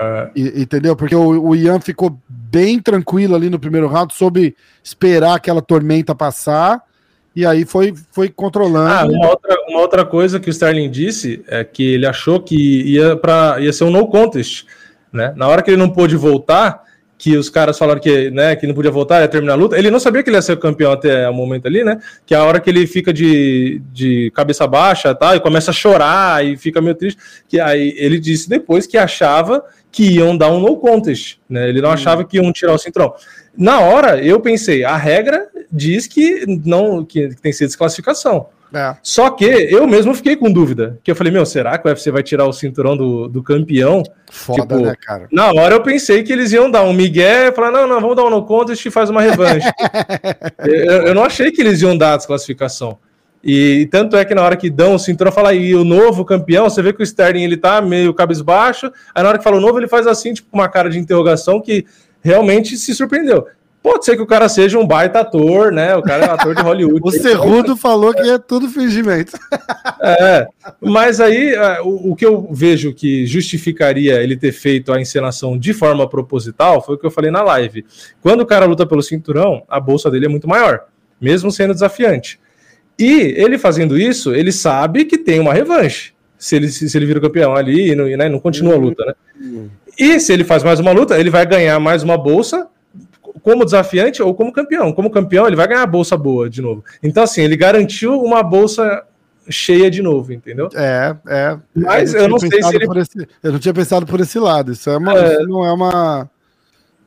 É. 0.00 0.30
E, 0.36 0.62
entendeu? 0.62 0.94
Porque 0.94 1.14
o, 1.14 1.48
o, 1.48 1.56
Ian 1.56 1.80
ficou 1.80 2.16
bem 2.28 2.78
tranquilo 2.78 3.34
ali 3.34 3.50
no 3.50 3.58
primeiro 3.58 3.88
round, 3.88 4.14
soube 4.14 4.56
esperar 4.82 5.34
aquela 5.34 5.60
tormenta 5.60 6.14
passar. 6.14 6.82
E 7.34 7.44
aí 7.44 7.66
foi, 7.66 7.94
foi 8.12 8.30
controlando. 8.30 8.88
Ah, 8.88 9.04
uma 9.04 9.28
outra, 9.28 9.56
uma 9.68 9.80
outra 9.80 10.04
coisa 10.06 10.40
que 10.40 10.48
o 10.48 10.50
Sterling 10.50 10.90
disse 10.90 11.44
é 11.48 11.62
que 11.64 11.94
ele 11.94 12.06
achou 12.06 12.40
que 12.40 12.56
ia, 12.82 13.14
pra, 13.16 13.56
ia 13.60 13.72
ser 13.72 13.84
um 13.84 13.90
no 13.90 14.06
contest. 14.06 14.64
Né? 15.12 15.34
Na 15.36 15.46
hora 15.46 15.62
que 15.62 15.70
ele 15.70 15.76
não 15.76 15.90
pôde 15.90 16.16
voltar, 16.16 16.85
que 17.18 17.36
os 17.36 17.48
caras 17.48 17.78
falaram 17.78 18.00
que, 18.00 18.30
né, 18.30 18.54
que 18.56 18.66
não 18.66 18.74
podia 18.74 18.90
voltar, 18.90 19.20
ia 19.20 19.28
terminar 19.28 19.54
a 19.54 19.56
luta. 19.56 19.78
Ele 19.78 19.90
não 19.90 19.98
sabia 19.98 20.22
que 20.22 20.28
ele 20.28 20.36
ia 20.36 20.42
ser 20.42 20.58
campeão 20.58 20.92
até 20.92 21.28
o 21.28 21.34
momento 21.34 21.66
ali, 21.66 21.82
né? 21.82 21.98
Que 22.26 22.34
a 22.34 22.44
hora 22.44 22.60
que 22.60 22.68
ele 22.68 22.86
fica 22.86 23.12
de, 23.12 23.80
de 23.92 24.30
cabeça 24.34 24.66
baixa 24.66 25.14
tá, 25.14 25.34
e 25.34 25.40
começa 25.40 25.70
a 25.70 25.74
chorar 25.74 26.44
e 26.44 26.56
fica 26.56 26.80
meio 26.80 26.94
triste. 26.94 27.20
Que 27.48 27.58
aí 27.58 27.94
ele 27.96 28.18
disse 28.18 28.48
depois 28.48 28.86
que 28.86 28.98
achava 28.98 29.64
que 29.90 30.16
iam 30.16 30.36
dar 30.36 30.50
um 30.50 30.60
no 30.60 30.76
contest, 30.76 31.38
né? 31.48 31.68
Ele 31.68 31.80
não 31.80 31.88
hum. 31.88 31.92
achava 31.92 32.22
que 32.24 32.36
iam 32.36 32.52
tirar 32.52 32.74
o 32.74 32.78
cinturão. 32.78 33.14
Na 33.56 33.80
hora, 33.80 34.22
eu 34.22 34.38
pensei, 34.40 34.84
a 34.84 34.96
regra 34.96 35.48
diz 35.72 36.06
que 36.06 36.44
não 36.64 37.02
que, 37.02 37.28
que 37.28 37.40
tem 37.40 37.50
que 37.50 37.56
ser 37.56 37.66
desclassificação. 37.66 38.48
É. 38.72 38.96
Só 39.02 39.30
que 39.30 39.44
eu 39.44 39.86
mesmo 39.86 40.14
fiquei 40.14 40.36
com 40.36 40.50
dúvida. 40.50 40.98
Que 41.02 41.10
eu 41.10 41.16
falei, 41.16 41.32
meu, 41.32 41.46
será 41.46 41.78
que 41.78 41.86
o 41.86 41.90
UFC 41.90 42.10
vai 42.10 42.22
tirar 42.22 42.46
o 42.46 42.52
cinturão 42.52 42.96
do, 42.96 43.28
do 43.28 43.42
campeão? 43.42 44.02
Foda, 44.30 44.62
tipo, 44.62 44.80
né, 44.80 44.94
cara? 45.00 45.28
Na 45.30 45.52
hora 45.52 45.74
eu 45.74 45.82
pensei 45.82 46.22
que 46.22 46.32
eles 46.32 46.52
iam 46.52 46.70
dar 46.70 46.82
um 46.82 46.92
migué 46.92 47.48
e 47.48 47.52
falar, 47.52 47.70
não, 47.70 47.86
não, 47.86 48.00
vamos 48.00 48.16
dar 48.16 48.24
um 48.24 48.30
no 48.30 48.44
contest 48.44 48.84
e 48.84 48.90
faz 48.90 49.10
uma 49.10 49.22
revanche. 49.22 49.66
eu, 50.66 51.06
eu, 51.06 51.14
não 51.14 51.24
achei 51.24 51.50
que 51.50 51.60
eles 51.60 51.80
iam 51.80 51.96
dar 51.96 52.14
a 52.14 52.16
desclassificação. 52.16 52.98
E 53.42 53.86
tanto 53.92 54.16
é 54.16 54.24
que 54.24 54.34
na 54.34 54.42
hora 54.42 54.56
que 54.56 54.68
dão 54.68 54.94
o 54.94 54.98
cinturão, 54.98 55.30
fala 55.30 55.50
aí, 55.50 55.74
o 55.74 55.84
novo 55.84 56.24
campeão, 56.24 56.68
você 56.68 56.82
vê 56.82 56.92
que 56.92 57.00
o 57.00 57.04
Sterling 57.04 57.44
ele 57.44 57.56
tá 57.56 57.80
meio 57.80 58.12
cabisbaixo, 58.12 58.90
aí 59.14 59.22
na 59.22 59.28
hora 59.28 59.38
que 59.38 59.44
fala 59.44 59.56
o 59.56 59.60
novo, 59.60 59.78
ele 59.78 59.86
faz 59.86 60.06
assim, 60.06 60.34
tipo, 60.34 60.48
uma 60.52 60.68
cara 60.68 60.90
de 60.90 60.98
interrogação 60.98 61.60
que 61.60 61.86
realmente 62.20 62.76
se 62.76 62.92
surpreendeu. 62.92 63.46
Pode 63.86 64.04
ser 64.04 64.16
que 64.16 64.22
o 64.22 64.26
cara 64.26 64.48
seja 64.48 64.76
um 64.80 64.84
baita 64.84 65.20
ator, 65.20 65.70
né? 65.70 65.94
O 65.94 66.02
cara 66.02 66.24
é 66.24 66.28
um 66.28 66.34
ator 66.34 66.56
de 66.56 66.60
Hollywood. 66.60 67.02
o 67.06 67.10
Cerrudo 67.12 67.76
falou 67.76 68.12
que 68.12 68.28
é 68.28 68.36
tudo 68.36 68.68
fingimento. 68.68 69.38
É, 70.02 70.44
mas 70.80 71.20
aí 71.20 71.54
é, 71.54 71.80
o, 71.82 72.10
o, 72.10 72.16
que 72.16 72.26
eu 72.26 72.48
vejo 72.50 72.92
que 72.92 73.24
justificaria 73.26 74.20
ele 74.20 74.36
ter 74.36 74.50
feito 74.50 74.92
a 74.92 75.00
encenação 75.00 75.56
de 75.56 75.72
forma 75.72 76.08
proposital 76.08 76.84
foi 76.84 76.96
o 76.96 76.98
que 76.98 77.06
eu 77.06 77.12
falei 77.12 77.30
na 77.30 77.44
live. 77.44 77.86
Quando 78.20 78.40
o 78.40 78.46
cara 78.46 78.66
luta 78.66 78.84
pelo 78.84 79.00
cinturão, 79.04 79.62
a 79.68 79.78
bolsa 79.78 80.10
dele 80.10 80.26
é 80.26 80.28
muito 80.28 80.48
maior, 80.48 80.86
mesmo 81.20 81.52
sendo 81.52 81.72
desafiante. 81.72 82.40
E 82.98 83.34
ele 83.36 83.56
fazendo 83.56 83.96
isso, 83.96 84.34
ele 84.34 84.50
sabe 84.50 85.04
que 85.04 85.16
tem 85.16 85.38
uma 85.38 85.54
revanche. 85.54 86.12
Se 86.36 86.56
ele, 86.56 86.68
se, 86.70 86.98
ele 86.98 87.06
vira 87.06 87.20
campeão 87.20 87.54
ali 87.54 87.92
e 87.92 87.94
não, 87.94 88.06
né, 88.06 88.28
não 88.28 88.40
continua 88.40 88.74
a 88.74 88.78
luta, 88.78 89.04
né? 89.04 89.14
Uhum. 89.40 89.70
E 89.96 90.18
se 90.18 90.32
ele 90.32 90.42
faz 90.42 90.64
mais 90.64 90.80
uma 90.80 90.90
luta, 90.90 91.16
ele 91.16 91.30
vai 91.30 91.46
ganhar 91.46 91.78
mais 91.78 92.02
uma 92.02 92.18
bolsa 92.18 92.68
como 93.46 93.64
desafiante 93.64 94.20
ou 94.20 94.34
como 94.34 94.52
campeão. 94.52 94.92
Como 94.92 95.08
campeão, 95.08 95.46
ele 95.46 95.54
vai 95.54 95.68
ganhar 95.68 95.84
a 95.84 95.86
bolsa 95.86 96.16
boa 96.16 96.50
de 96.50 96.60
novo. 96.60 96.84
Então, 97.00 97.22
assim, 97.22 97.42
ele 97.42 97.56
garantiu 97.56 98.20
uma 98.20 98.42
bolsa 98.42 99.04
cheia 99.48 99.88
de 99.88 100.02
novo, 100.02 100.32
entendeu? 100.32 100.68
É, 100.74 101.16
é. 101.28 101.58
Mas 101.72 102.12
eu, 102.12 102.22
eu 102.22 102.28
não 102.28 102.40
sei 102.40 102.60
se 102.60 102.74
ele... 102.74 102.98
esse, 102.98 103.28
eu 103.44 103.52
não 103.52 103.60
tinha 103.60 103.72
pensado 103.72 104.04
por 104.04 104.18
esse 104.18 104.36
lado. 104.40 104.72
Isso, 104.72 104.90
é 104.90 104.96
uma, 104.96 105.16
é... 105.16 105.34
Isso 105.34 105.48
não 105.48 105.64
é 105.64 105.72
uma. 105.72 106.28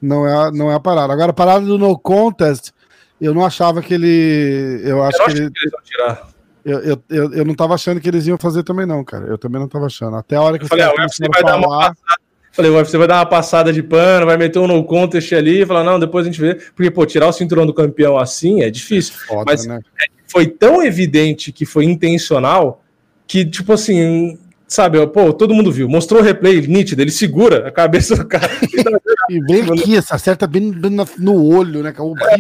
Não 0.02 0.26
é, 0.26 0.52
não 0.52 0.72
é 0.72 0.76
a 0.76 0.80
parada. 0.80 1.12
Agora, 1.12 1.32
a 1.32 1.34
parada 1.34 1.66
do 1.66 1.78
no 1.78 2.00
contest, 2.00 2.72
eu 3.20 3.34
não 3.34 3.46
achava 3.46 3.82
que 3.82 3.94
ele. 3.94 4.80
Eu 4.86 5.04
acho 5.04 5.22
eu 5.22 5.26
que, 5.26 5.32
ele... 5.32 5.52
que 5.52 5.60
eles 5.60 5.72
vão 5.74 5.82
tirar. 5.84 6.30
Eu, 6.64 6.80
eu, 6.80 7.04
eu, 7.10 7.34
eu, 7.34 7.44
não 7.46 7.54
tava 7.54 7.74
achando 7.74 8.00
que 8.00 8.08
eles 8.08 8.26
iam 8.28 8.38
fazer 8.38 8.64
também, 8.64 8.86
não, 8.86 9.04
cara. 9.04 9.26
Eu 9.26 9.38
também 9.38 9.60
não 9.60 9.68
tava 9.68 9.88
achando. 9.88 10.16
Até 10.16 10.38
a 10.38 10.42
hora 10.42 10.58
que 10.58 10.64
eu 10.64 10.70
falei, 10.70 10.86
ah, 10.86 10.94
o 10.98 11.02
UFC 11.02 11.26
vai 11.30 11.42
falar... 11.42 11.52
dar 11.52 11.68
uma 11.68 11.78
passada 11.80 12.29
Falei, 12.60 12.72
UFC 12.72 12.98
vai 12.98 13.08
dar 13.08 13.20
uma 13.20 13.26
passada 13.26 13.72
de 13.72 13.82
pano, 13.82 14.26
vai 14.26 14.36
meter 14.36 14.60
um 14.60 14.68
no 14.68 14.84
contest 14.84 15.32
ali 15.32 15.62
e 15.62 15.66
falar, 15.66 15.82
não, 15.82 15.98
depois 15.98 16.26
a 16.26 16.30
gente 16.30 16.42
vê. 16.42 16.56
Porque, 16.76 16.92
pô, 16.92 17.06
tirar 17.06 17.28
o 17.28 17.32
cinturão 17.32 17.66
do 17.66 17.74
campeão 17.74 18.18
assim 18.18 18.64
é 18.64 18.70
difícil. 18.70 19.14
Foda, 19.26 19.46
mas 19.48 19.66
né? 19.66 19.80
foi 20.28 20.46
tão 20.46 20.84
evidente 20.84 21.54
que 21.54 21.66
foi 21.66 21.86
intencional 21.86 22.84
que, 23.26 23.46
tipo 23.46 23.72
assim, 23.72 24.38
sabe, 24.68 25.08
pô, 25.08 25.32
todo 25.32 25.54
mundo 25.54 25.72
viu. 25.72 25.88
Mostrou 25.88 26.20
o 26.20 26.24
replay 26.24 26.68
nítido, 26.68 27.02
ele 27.02 27.12
segura 27.12 27.70
a 27.70 27.72
cabeça 27.72 28.14
do 28.14 28.28
cara. 28.28 28.52
e 29.30 29.40
vem 29.40 29.62
aqui, 29.62 29.96
acerta 29.96 30.46
bem 30.46 30.74
no 31.18 31.42
olho, 31.42 31.82
né? 31.82 31.94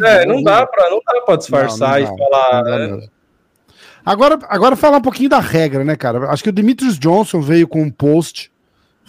É, 0.04 0.24
é, 0.24 0.26
não 0.26 0.44
dá 0.44 0.68
pra, 0.68 0.90
não 0.90 1.00
dá 1.00 1.22
pra 1.22 1.38
disfarçar 1.38 2.02
não, 2.02 2.08
não 2.10 2.16
dá, 2.18 2.24
e 2.26 2.30
falar. 2.30 2.62
Dá 2.64 2.78
né? 2.78 3.08
Agora, 4.06 4.38
agora 4.50 4.76
falar 4.76 4.98
um 4.98 5.02
pouquinho 5.02 5.30
da 5.30 5.40
regra, 5.40 5.86
né, 5.86 5.96
cara? 5.96 6.30
Acho 6.30 6.44
que 6.44 6.50
o 6.50 6.54
Demetrius 6.54 7.00
Johnson 7.00 7.40
veio 7.40 7.70
com 7.70 7.82
um 7.82 7.90
post 7.90 8.52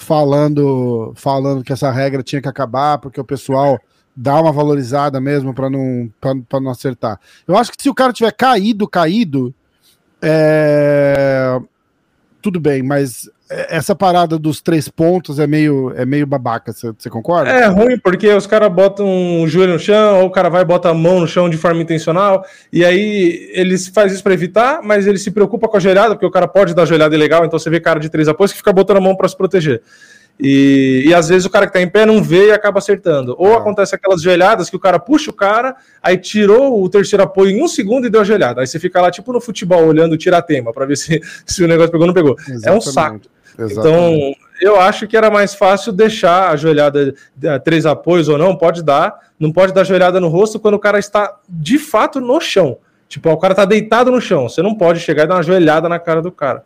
falando, 0.01 1.13
falando 1.15 1.63
que 1.63 1.73
essa 1.73 1.91
regra 1.91 2.23
tinha 2.23 2.41
que 2.41 2.49
acabar, 2.49 2.99
porque 2.99 3.21
o 3.21 3.25
pessoal 3.25 3.79
dá 4.17 4.41
uma 4.41 4.51
valorizada 4.51 5.21
mesmo 5.21 5.55
para 5.55 5.69
não, 5.71 6.11
pra, 6.21 6.61
não 6.61 6.71
acertar. 6.71 7.21
Eu 7.47 7.57
acho 7.57 7.71
que 7.71 7.83
se 7.83 7.89
o 7.89 7.95
cara 7.95 8.13
tiver 8.13 8.33
caído, 8.33 8.89
caído, 8.89 9.55
é... 10.21 11.61
tudo 12.43 12.59
bem, 12.59 12.83
mas 12.83 13.31
essa 13.51 13.97
parada 13.97 14.39
dos 14.39 14.61
três 14.61 14.89
pontos 14.89 15.41
é 15.41 15.47
meio, 15.47 15.93
é 15.97 16.07
meio 16.07 16.25
babaca, 16.25 16.73
você 16.73 17.11
concorda? 17.11 17.51
É 17.51 17.67
ruim, 17.67 17.99
porque 17.99 18.33
os 18.33 18.47
caras 18.47 18.73
botam 18.73 19.43
o 19.43 19.49
joelho 19.49 19.73
no 19.73 19.79
chão, 19.79 20.21
ou 20.21 20.27
o 20.27 20.31
cara 20.31 20.49
vai 20.49 20.63
e 20.63 20.65
bota 20.65 20.89
a 20.89 20.95
mão 20.95 21.19
no 21.19 21.27
chão 21.27 21.51
de 21.51 21.57
forma 21.57 21.83
intencional, 21.83 22.45
e 22.73 22.85
aí 22.85 23.51
eles 23.53 23.89
fazem 23.89 24.15
isso 24.15 24.23
para 24.23 24.35
evitar, 24.35 24.81
mas 24.85 25.07
ele 25.07 25.19
se 25.19 25.33
preocupa 25.33 25.69
com 25.69 25.77
a 25.77 25.81
joelhada, 25.81 26.15
porque 26.15 26.27
o 26.27 26.31
cara 26.31 26.47
pode 26.47 26.75
dar 26.75 26.85
joelhada 26.85 27.15
ilegal, 27.15 27.45
então 27.45 27.59
você 27.59 27.69
vê 27.69 27.81
cara 27.81 27.99
de 27.99 28.09
três 28.09 28.29
apoios 28.29 28.53
que 28.53 28.59
fica 28.59 28.73
botando 28.73 28.99
a 28.99 29.01
mão 29.01 29.17
para 29.17 29.29
se 29.29 29.37
proteger. 29.37 29.83
E, 30.43 31.05
e 31.07 31.13
às 31.13 31.29
vezes 31.29 31.45
o 31.45 31.51
cara 31.51 31.67
que 31.67 31.73
tá 31.73 31.83
em 31.83 31.89
pé 31.89 32.07
não 32.07 32.23
vê 32.23 32.47
e 32.47 32.53
acaba 32.53 32.79
acertando. 32.79 33.35
Ou 33.39 33.55
ah. 33.55 33.59
acontece 33.59 33.95
aquelas 33.95 34.23
joelhadas 34.23 34.71
que 34.71 34.77
o 34.77 34.81
cara 34.81 34.99
puxa 34.99 35.31
o 35.31 35.35
cara, 35.35 35.77
aí 36.03 36.17
tirou 36.17 36.83
o 36.83 36.89
terceiro 36.89 37.23
apoio 37.23 37.51
em 37.51 37.63
um 37.63 37.69
segundo 37.69 38.07
e 38.07 38.11
deu 38.11 38.23
a 38.23 38.25
joelhada. 38.25 38.63
Aí 38.63 38.67
você 38.67 38.79
fica 38.79 39.01
lá, 39.03 39.11
tipo 39.11 39.33
no 39.33 39.41
futebol, 39.41 39.85
olhando 39.85 40.13
o 40.13 40.17
tiratema, 40.17 40.73
para 40.73 40.87
ver 40.87 40.97
se, 40.97 41.21
se 41.45 41.63
o 41.63 41.69
negócio 41.69 41.91
pegou 41.91 42.07
ou 42.07 42.07
não 42.07 42.15
pegou. 42.15 42.37
Exatamente. 42.39 42.69
É 42.69 42.73
um 42.73 42.81
saco. 42.81 43.21
Então, 43.59 44.35
eu 44.61 44.79
acho 44.79 45.07
que 45.07 45.17
era 45.17 45.31
mais 45.31 45.55
fácil 45.55 45.93
deixar 45.93 46.51
a 46.51 46.57
joelhada 46.57 47.15
a 47.49 47.59
três 47.59 47.87
apoios 47.87 48.29
ou 48.29 48.37
não, 48.37 48.57
pode 48.57 48.83
dar. 48.83 49.19
Não 49.39 49.51
pode 49.51 49.73
dar 49.73 49.85
joelhada 49.85 50.21
no 50.21 50.29
rosto 50.29 50.61
quando 50.61 50.75
o 50.75 50.79
cara 50.79 50.99
está 50.99 51.39
de 51.49 51.79
fato 51.79 52.21
no 52.21 52.41
chão. 52.41 52.79
Tipo, 53.09 53.31
o 53.31 53.37
cara 53.37 53.55
tá 53.55 53.65
deitado 53.65 54.11
no 54.11 54.21
chão. 54.21 54.49
Você 54.49 54.63
não 54.63 54.75
pode 54.75 55.01
chegar 55.01 55.25
e 55.25 55.27
dar 55.27 55.37
uma 55.37 55.43
joelhada 55.43 55.89
na 55.89 55.99
cara 55.99 56.23
do 56.23 56.31
cara. 56.31 56.63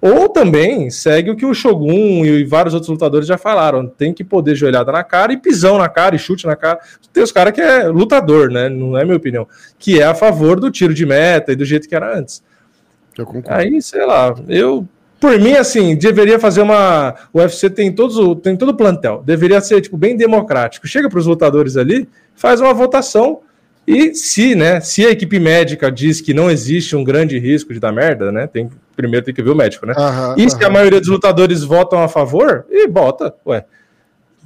Ou 0.00 0.28
também 0.28 0.90
segue 0.90 1.30
o 1.30 1.36
que 1.36 1.46
o 1.46 1.54
Shogun 1.54 2.24
e 2.24 2.44
vários 2.44 2.74
outros 2.74 2.90
lutadores 2.90 3.26
já 3.26 3.36
falaram: 3.36 3.86
tem 3.86 4.12
que 4.12 4.24
poder 4.24 4.54
joelhada 4.54 4.92
na 4.92 5.04
cara 5.04 5.32
e 5.32 5.36
pisão 5.36 5.78
na 5.78 5.88
cara 5.88 6.14
e 6.14 6.18
chute 6.18 6.46
na 6.46 6.56
cara. 6.56 6.78
Tem 7.12 7.22
os 7.22 7.32
caras 7.32 7.52
que 7.52 7.60
é 7.60 7.88
lutador, 7.88 8.50
né? 8.50 8.68
Não 8.68 8.96
é 8.96 9.04
minha 9.04 9.16
opinião. 9.16 9.46
Que 9.78 10.00
é 10.00 10.04
a 10.04 10.14
favor 10.14 10.58
do 10.58 10.70
tiro 10.70 10.94
de 10.94 11.04
meta 11.04 11.52
e 11.52 11.56
do 11.56 11.64
jeito 11.64 11.88
que 11.88 11.94
era 11.94 12.16
antes. 12.18 12.42
Aí, 13.54 13.80
sei 13.80 14.04
lá, 14.04 14.34
eu. 14.48 14.86
Por 15.24 15.40
mim, 15.40 15.54
assim, 15.54 15.96
deveria 15.96 16.38
fazer 16.38 16.60
uma. 16.60 17.14
O 17.32 17.38
UFC 17.38 17.70
tem, 17.70 17.90
todos, 17.90 18.42
tem 18.42 18.54
todo 18.54 18.68
o 18.68 18.76
plantel. 18.76 19.22
Deveria 19.24 19.58
ser, 19.62 19.80
tipo, 19.80 19.96
bem 19.96 20.14
democrático. 20.14 20.86
Chega 20.86 21.08
para 21.08 21.18
os 21.18 21.24
lutadores 21.24 21.78
ali, 21.78 22.06
faz 22.34 22.60
uma 22.60 22.74
votação 22.74 23.40
e 23.88 24.14
se, 24.14 24.54
né, 24.54 24.80
se 24.80 25.06
a 25.06 25.10
equipe 25.10 25.40
médica 25.40 25.90
diz 25.90 26.20
que 26.20 26.34
não 26.34 26.50
existe 26.50 26.94
um 26.94 27.02
grande 27.02 27.38
risco 27.38 27.72
de 27.72 27.80
dar 27.80 27.90
merda, 27.90 28.30
né, 28.30 28.46
tem, 28.46 28.68
primeiro 28.94 29.24
tem 29.24 29.32
que 29.32 29.42
ver 29.42 29.48
o 29.48 29.54
médico, 29.54 29.86
né? 29.86 29.94
Uhum, 29.96 30.34
e 30.36 30.50
se 30.50 30.62
a 30.62 30.68
maioria 30.68 31.00
dos 31.00 31.08
lutadores 31.08 31.62
votam 31.62 32.02
a 32.02 32.08
favor, 32.08 32.66
e 32.70 32.86
bota, 32.86 33.34
ué. 33.46 33.64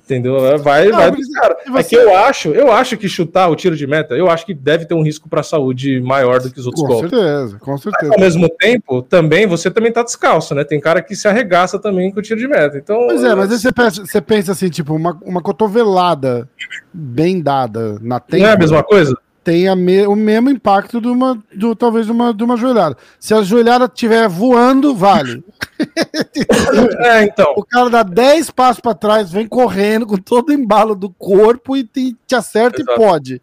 Entendeu? 0.08 0.58
Vai, 0.58 0.88
não, 0.88 0.96
vai 0.96 1.10
dos 1.10 1.28
caras. 1.28 1.58
Você... 1.66 1.78
É 1.78 1.82
que 1.82 1.94
eu 1.96 2.16
acho, 2.16 2.48
eu 2.48 2.72
acho 2.72 2.96
que 2.96 3.06
chutar 3.06 3.48
o 3.48 3.54
tiro 3.54 3.76
de 3.76 3.86
meta, 3.86 4.14
eu 4.14 4.30
acho 4.30 4.46
que 4.46 4.54
deve 4.54 4.86
ter 4.86 4.94
um 4.94 5.02
risco 5.02 5.28
para 5.28 5.40
a 5.40 5.44
saúde 5.44 6.00
maior 6.00 6.40
do 6.40 6.50
que 6.50 6.58
os 6.58 6.64
outros 6.64 6.82
com 6.82 6.88
golpes. 6.88 7.10
Com 7.10 7.16
certeza, 7.16 7.58
com 7.58 7.76
certeza. 7.76 8.08
Mas, 8.08 8.18
ao 8.18 8.24
mesmo 8.24 8.48
tempo, 8.48 9.02
também 9.02 9.46
você 9.46 9.70
também 9.70 9.92
tá 9.92 10.02
descalço, 10.02 10.54
né? 10.54 10.64
Tem 10.64 10.80
cara 10.80 11.02
que 11.02 11.14
se 11.14 11.28
arregaça 11.28 11.78
também 11.78 12.10
com 12.10 12.20
o 12.20 12.22
tiro 12.22 12.40
de 12.40 12.48
meta. 12.48 12.78
Então, 12.78 12.96
pois 13.06 13.22
é, 13.22 13.34
mas 13.34 13.52
aí 13.52 13.58
você 13.58 13.70
pensa, 13.70 14.06
você 14.06 14.20
pensa 14.22 14.52
assim, 14.52 14.70
tipo, 14.70 14.94
uma, 14.94 15.18
uma 15.22 15.42
cotovelada 15.42 16.48
bem 16.90 17.42
dada 17.42 17.98
na 18.00 18.18
tenda. 18.18 18.44
Não 18.44 18.50
é 18.50 18.54
a 18.54 18.58
mesma 18.58 18.82
coisa? 18.82 19.14
Tem 19.48 19.74
me, 19.76 20.06
o 20.06 20.14
mesmo 20.14 20.50
impacto 20.50 21.00
de 21.00 21.08
uma, 21.08 21.42
do, 21.54 21.74
talvez 21.74 22.04
de 22.04 22.12
uma, 22.12 22.34
de 22.34 22.44
uma 22.44 22.54
joelhada. 22.54 22.98
Se 23.18 23.32
a 23.32 23.40
joelhada 23.40 23.86
estiver 23.86 24.28
voando, 24.28 24.94
vale. 24.94 25.42
é, 27.00 27.24
então. 27.24 27.54
O 27.56 27.64
cara 27.64 27.88
dá 27.88 28.02
10 28.02 28.50
passos 28.50 28.78
para 28.78 28.94
trás, 28.94 29.32
vem 29.32 29.48
correndo 29.48 30.06
com 30.06 30.18
todo 30.18 30.50
o 30.50 30.52
embalo 30.52 30.94
do 30.94 31.08
corpo 31.08 31.74
e 31.74 31.82
te, 31.82 32.14
te 32.26 32.34
acerta 32.34 32.82
Exato. 32.82 32.92
e 32.92 33.02
pode. 33.02 33.42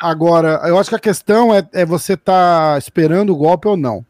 Agora, 0.00 0.60
eu 0.64 0.78
acho 0.78 0.90
que 0.90 0.96
a 0.96 1.00
questão 1.00 1.52
é, 1.52 1.66
é 1.72 1.84
você 1.84 2.16
tá 2.16 2.76
esperando 2.78 3.32
o 3.32 3.36
golpe 3.36 3.66
ou 3.66 3.76
não. 3.76 4.06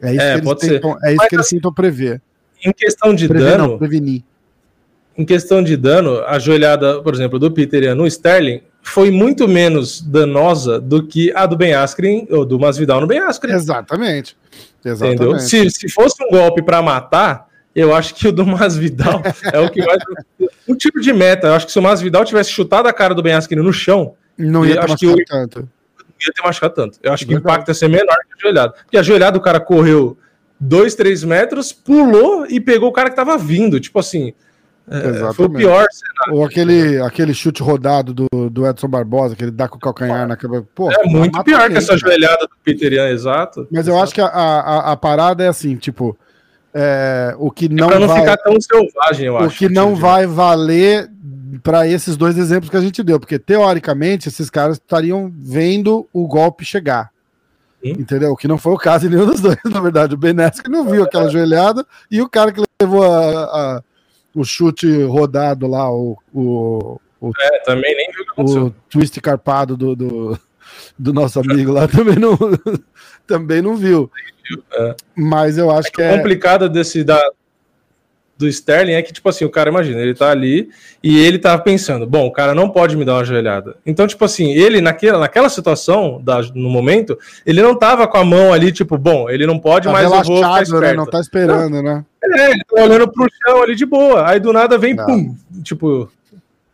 É 0.00 0.10
isso 0.14 0.22
é, 0.22 0.40
que 0.40 0.48
eles, 0.48 0.58
tentam, 0.58 0.98
é 1.02 1.12
isso 1.12 1.28
que 1.28 1.36
eles 1.36 1.48
tentam 1.50 1.74
prever. 1.74 2.22
Em 2.64 2.72
questão 2.72 3.14
de 3.14 3.28
prever, 3.28 3.58
dano. 3.58 3.68
Não, 3.68 3.78
prevenir. 3.78 4.22
Em 5.18 5.24
questão 5.26 5.62
de 5.62 5.76
dano, 5.76 6.24
a 6.24 6.38
joelhada, 6.38 7.02
por 7.02 7.12
exemplo, 7.12 7.38
do 7.38 7.50
Peter 7.50 7.94
no 7.94 8.06
Sterling 8.06 8.62
foi 8.82 9.10
muito 9.10 9.46
menos 9.46 10.00
danosa 10.00 10.80
do 10.80 11.06
que 11.06 11.32
a 11.34 11.46
do 11.46 11.56
Ben 11.56 11.74
Askren 11.74 12.26
ou 12.30 12.44
do 12.44 12.58
Masvidal 12.58 13.00
no 13.00 13.06
Ben 13.06 13.20
Askren. 13.20 13.54
Exatamente. 13.54 14.36
Exatamente. 14.84 15.22
Entendeu? 15.22 15.38
Se, 15.38 15.70
se 15.70 15.88
fosse 15.88 16.22
um 16.24 16.30
golpe 16.30 16.62
para 16.62 16.80
matar, 16.80 17.48
eu 17.74 17.94
acho 17.94 18.14
que 18.14 18.26
o 18.26 18.32
do 18.32 18.46
Masvidal 18.46 19.22
é 19.52 19.60
o 19.60 19.70
que 19.70 19.84
mais. 19.84 20.02
Um 20.66 20.74
tipo 20.76 21.00
de 21.00 21.12
meta. 21.12 21.48
Eu 21.48 21.54
acho 21.54 21.66
que 21.66 21.72
se 21.72 21.78
o 21.78 21.82
Masvidal 21.82 22.24
tivesse 22.24 22.50
chutado 22.50 22.86
a 22.88 22.92
cara 22.92 23.12
do 23.12 23.22
Ben 23.22 23.32
Askren 23.32 23.60
no 23.60 23.72
chão, 23.72 24.14
não 24.38 24.64
ia 24.64 24.80
ter 24.80 24.88
machucado 24.88 25.24
tanto. 25.26 25.58
Não 25.58 25.66
ia 26.20 26.32
ter 26.32 26.42
machucado 26.42 26.74
tanto. 26.74 26.98
Eu 27.02 27.12
acho 27.12 27.26
que 27.26 27.34
o 27.34 27.38
impacto 27.38 27.68
ia 27.68 27.74
ser 27.74 27.88
menor 27.88 28.16
que 28.28 28.34
a 28.34 28.40
joelhada. 28.40 28.72
Porque 28.72 28.96
a 28.96 29.02
joelhada 29.02 29.36
o 29.36 29.40
cara 29.40 29.58
correu 29.58 30.16
2, 30.60 30.94
3 30.94 31.24
metros, 31.24 31.72
pulou 31.72 32.46
e 32.48 32.60
pegou 32.60 32.88
o 32.88 32.92
cara 32.92 33.10
que 33.10 33.16
tava 33.16 33.36
vindo. 33.36 33.80
Tipo 33.80 33.98
assim. 33.98 34.32
É, 34.90 35.32
foi 35.32 35.46
o 35.46 35.50
pior 35.50 35.86
cenário. 35.92 36.34
Ou 36.34 36.44
aquele, 36.44 37.00
aquele 37.00 37.32
chute 37.32 37.62
rodado 37.62 38.12
do, 38.12 38.50
do 38.50 38.66
Edson 38.66 38.88
Barbosa, 38.88 39.36
que 39.36 39.44
ele 39.44 39.52
dá 39.52 39.68
com 39.68 39.76
o 39.76 39.80
calcanhar 39.80 40.26
na 40.26 40.36
cabeça. 40.36 40.66
Pô, 40.74 40.90
é 40.90 41.04
muito 41.04 41.44
pior 41.44 41.70
que 41.70 41.76
essa 41.76 41.96
joelhada 41.96 42.48
do 42.48 42.56
Peter 42.64 42.92
Ian, 42.92 43.08
exato. 43.08 43.68
Mas 43.70 43.86
eu 43.86 43.96
acho 43.96 44.12
que 44.12 44.20
a, 44.20 44.26
a, 44.26 44.92
a, 44.92 44.96
parada 44.96 45.44
é 45.44 45.48
assim, 45.48 45.76
tipo, 45.76 46.18
é, 46.74 47.32
o 47.38 47.52
que 47.52 47.68
não, 47.68 47.88
não 47.88 48.08
vai, 48.08 48.18
ficar 48.20 48.36
tão 48.38 48.60
selvagem, 48.60 49.26
eu 49.26 49.34
o 49.34 49.36
acho. 49.38 49.46
O 49.46 49.58
que 49.58 49.68
não 49.68 49.94
vai 49.94 50.26
valer 50.26 51.08
para 51.62 51.86
esses 51.86 52.16
dois 52.16 52.36
exemplos 52.36 52.68
que 52.68 52.76
a 52.76 52.80
gente 52.80 53.00
deu, 53.04 53.20
porque 53.20 53.38
teoricamente 53.38 54.28
esses 54.28 54.50
caras 54.50 54.76
estariam 54.76 55.32
vendo 55.32 56.08
o 56.12 56.26
golpe 56.26 56.64
chegar. 56.64 57.10
Sim. 57.80 57.92
Entendeu? 57.92 58.32
O 58.32 58.36
que 58.36 58.48
não 58.48 58.58
foi 58.58 58.72
o 58.72 58.76
caso 58.76 59.06
em 59.06 59.10
nenhum 59.10 59.26
dos 59.26 59.40
dois, 59.40 59.56
na 59.70 59.80
verdade. 59.80 60.14
O 60.14 60.18
Benesque 60.18 60.68
não 60.68 60.84
viu 60.84 61.04
aquela 61.04 61.30
joelhada 61.30 61.86
e 62.10 62.20
o 62.20 62.28
cara 62.28 62.50
que 62.50 62.60
levou 62.82 63.04
a, 63.04 63.44
a 63.44 63.82
o 64.34 64.44
chute 64.44 65.02
rodado 65.04 65.66
lá, 65.66 65.90
o, 65.90 66.16
o, 66.32 67.00
o, 67.20 67.32
é, 67.38 67.58
também 67.60 67.94
nem 67.96 68.10
viu 68.12 68.24
o, 68.36 68.70
twist 68.88 69.20
carpado 69.20 69.76
do, 69.76 69.96
do, 69.96 70.38
do, 70.98 71.12
nosso 71.12 71.40
amigo 71.40 71.72
lá 71.72 71.86
também 71.88 72.16
não, 72.16 72.38
também 73.26 73.60
não 73.62 73.76
viu. 73.76 74.10
É. 74.72 74.94
Mas 75.14 75.58
eu 75.58 75.70
acho 75.70 75.88
é 75.88 75.90
que 75.90 76.02
é. 76.02 76.16
complicado 76.16 76.68
desse 76.68 77.04
da, 77.04 77.20
do 78.40 78.48
Sterling 78.48 78.94
é 78.94 79.02
que, 79.02 79.12
tipo 79.12 79.28
assim, 79.28 79.44
o 79.44 79.50
cara, 79.50 79.68
imagina, 79.68 80.00
ele 80.00 80.14
tá 80.14 80.30
ali 80.30 80.70
e 81.02 81.22
ele 81.22 81.38
tá 81.38 81.56
pensando, 81.58 82.06
bom, 82.06 82.26
o 82.26 82.32
cara 82.32 82.54
não 82.54 82.70
pode 82.70 82.96
me 82.96 83.04
dar 83.04 83.14
uma 83.14 83.24
joelhada. 83.24 83.76
Então, 83.84 84.06
tipo 84.06 84.24
assim, 84.24 84.52
ele 84.52 84.80
naquela, 84.80 85.18
naquela 85.18 85.50
situação, 85.50 86.20
da, 86.22 86.40
no 86.54 86.70
momento, 86.70 87.18
ele 87.44 87.60
não 87.62 87.78
tava 87.78 88.08
com 88.08 88.16
a 88.16 88.24
mão 88.24 88.52
ali, 88.52 88.72
tipo, 88.72 88.96
bom, 88.96 89.28
ele 89.28 89.46
não 89.46 89.58
pode, 89.58 89.86
tá 89.86 89.92
mas 89.92 90.04
eu 90.04 90.10
vou 90.10 90.36
ficar 90.36 90.80
né? 90.80 90.94
Não 90.94 91.06
tá 91.06 91.20
esperando, 91.20 91.76
não. 91.76 91.82
né? 91.82 92.04
É, 92.32 92.50
ele 92.50 92.64
tá 92.64 92.82
olhando 92.82 93.10
pro 93.10 93.28
chão 93.44 93.62
ali 93.62 93.74
de 93.74 93.86
boa. 93.86 94.28
Aí 94.28 94.40
do 94.40 94.52
nada 94.52 94.78
vem, 94.78 94.94
não. 94.94 95.06
pum, 95.06 95.36
tipo, 95.62 96.10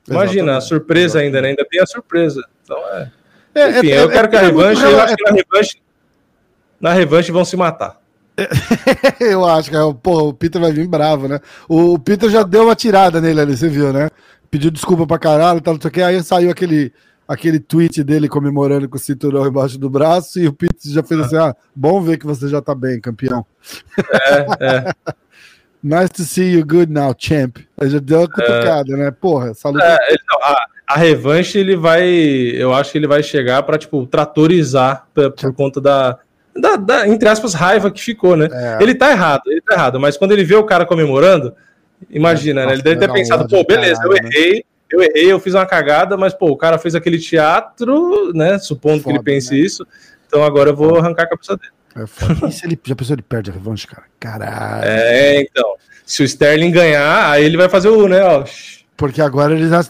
imagina, 0.08 0.52
Exatamente. 0.52 0.56
a 0.56 0.60
surpresa 0.60 1.18
ainda, 1.20 1.40
né? 1.40 1.48
Ainda 1.48 1.66
tem 1.68 1.80
a 1.80 1.86
surpresa. 1.86 2.44
Então, 2.62 2.78
é... 2.92 3.10
é 3.54 3.70
Enfim, 3.70 3.90
é, 3.90 4.02
eu 4.02 4.08
quero 4.08 4.28
que 4.28 4.36
a 4.36 4.42
é 4.42 4.46
revanche, 4.46 4.82
eu 4.82 5.00
acho 5.00 5.16
que 5.16 5.24
na 5.24 5.36
revanche, 5.36 5.82
na 6.80 6.92
revanche 6.92 7.32
vão 7.32 7.44
se 7.44 7.56
matar. 7.56 8.00
eu 9.20 9.44
acho 9.46 9.70
que 9.70 9.76
pô, 10.02 10.28
o 10.28 10.34
Peter 10.34 10.60
vai 10.60 10.70
vir 10.70 10.86
bravo, 10.86 11.26
né? 11.26 11.40
O 11.68 11.98
Peter 11.98 12.28
já 12.28 12.42
deu 12.42 12.64
uma 12.64 12.76
tirada 12.76 13.20
nele 13.20 13.40
ali, 13.40 13.56
você 13.56 13.68
viu, 13.68 13.92
né? 13.92 14.10
Pediu 14.50 14.70
desculpa 14.70 15.06
pra 15.06 15.18
caralho, 15.18 15.60
tal, 15.60 15.74
não 15.74 15.80
sei 15.80 15.88
o 15.88 15.92
que. 15.92 16.02
Aí 16.02 16.22
saiu 16.22 16.50
aquele, 16.50 16.92
aquele 17.26 17.58
tweet 17.58 18.04
dele 18.04 18.28
comemorando 18.28 18.88
com 18.88 18.96
o 18.96 19.00
cinturão 19.00 19.46
embaixo 19.46 19.78
do 19.78 19.88
braço 19.88 20.38
e 20.38 20.46
o 20.46 20.52
Peter 20.52 20.92
já 20.92 21.02
fez 21.02 21.20
assim: 21.20 21.36
ah, 21.36 21.54
bom 21.74 22.02
ver 22.02 22.18
que 22.18 22.26
você 22.26 22.46
já 22.48 22.60
tá 22.60 22.74
bem, 22.74 23.00
campeão. 23.00 23.44
É, 24.60 24.66
é. 24.66 25.14
nice 25.86 26.10
to 26.10 26.22
see 26.22 26.52
you 26.52 26.64
good 26.64 26.92
now, 26.92 27.14
champ. 27.16 27.58
Aí 27.80 27.88
já 27.88 27.98
deu 27.98 28.20
uma 28.20 28.28
cutucada, 28.28 28.92
é. 28.92 28.96
né? 28.96 29.10
Porra, 29.10 29.54
saludo. 29.54 29.82
É, 29.82 29.96
então, 30.10 30.40
a, 30.42 30.66
a, 30.88 30.96
revanche 30.96 31.58
ele 31.58 31.76
vai, 31.76 32.06
eu 32.08 32.74
acho 32.74 32.92
que 32.92 32.98
ele 32.98 33.06
vai 33.06 33.22
chegar 33.22 33.62
para 33.62 33.78
tipo 33.78 34.06
tratorizar 34.06 35.06
por, 35.14 35.30
por 35.32 35.54
conta 35.54 35.80
da 35.80 36.18
da, 36.58 36.76
da, 36.76 37.08
entre 37.08 37.28
aspas, 37.28 37.54
raiva 37.54 37.90
que 37.90 38.00
ficou, 38.00 38.36
né? 38.36 38.48
É. 38.50 38.82
Ele 38.82 38.94
tá 38.94 39.10
errado, 39.10 39.42
ele 39.46 39.60
tá 39.60 39.74
errado, 39.74 40.00
mas 40.00 40.16
quando 40.16 40.32
ele 40.32 40.44
vê 40.44 40.54
o 40.54 40.64
cara 40.64 40.86
comemorando, 40.86 41.54
imagina, 42.10 42.64
né? 42.66 42.72
Ele 42.72 42.82
deve 42.82 42.98
ter 42.98 43.12
pensado, 43.12 43.46
pô, 43.46 43.62
beleza, 43.64 44.00
eu 44.02 44.10
né? 44.10 44.18
errei, 44.22 44.64
eu 44.90 45.02
errei, 45.02 45.32
eu 45.32 45.40
fiz 45.40 45.54
uma 45.54 45.66
cagada, 45.66 46.16
mas, 46.16 46.32
pô, 46.32 46.48
o 46.48 46.56
cara 46.56 46.78
fez 46.78 46.94
aquele 46.94 47.18
teatro, 47.18 48.32
né? 48.32 48.58
Supondo 48.58 49.02
foda, 49.02 49.14
que 49.14 49.18
ele 49.18 49.24
pense 49.24 49.52
né? 49.52 49.58
isso, 49.58 49.86
então 50.26 50.42
agora 50.42 50.70
eu 50.70 50.76
vou 50.76 50.96
arrancar 50.96 51.24
a 51.24 51.28
cabeça 51.28 51.56
dele. 51.56 51.72
É 51.96 52.06
foda. 52.06 52.48
E 52.48 52.52
se 52.52 52.66
ele 52.66 52.78
já 52.82 52.94
pensou 52.94 53.14
ele 53.14 53.22
perde 53.22 53.50
a 53.50 53.54
revanche, 53.54 53.86
cara? 53.86 54.04
Caralho. 54.20 54.84
É, 54.86 55.40
então. 55.40 55.75
Se 56.06 56.22
o 56.22 56.24
Sterling 56.24 56.70
ganhar, 56.70 57.30
aí 57.30 57.44
ele 57.44 57.56
vai 57.56 57.68
fazer 57.68 57.88
o, 57.88 58.08
né, 58.08 58.22
ó. 58.22 58.44
Porque 58.96 59.20
agora 59.20 59.54
ele 59.54 59.68
já. 59.68 59.80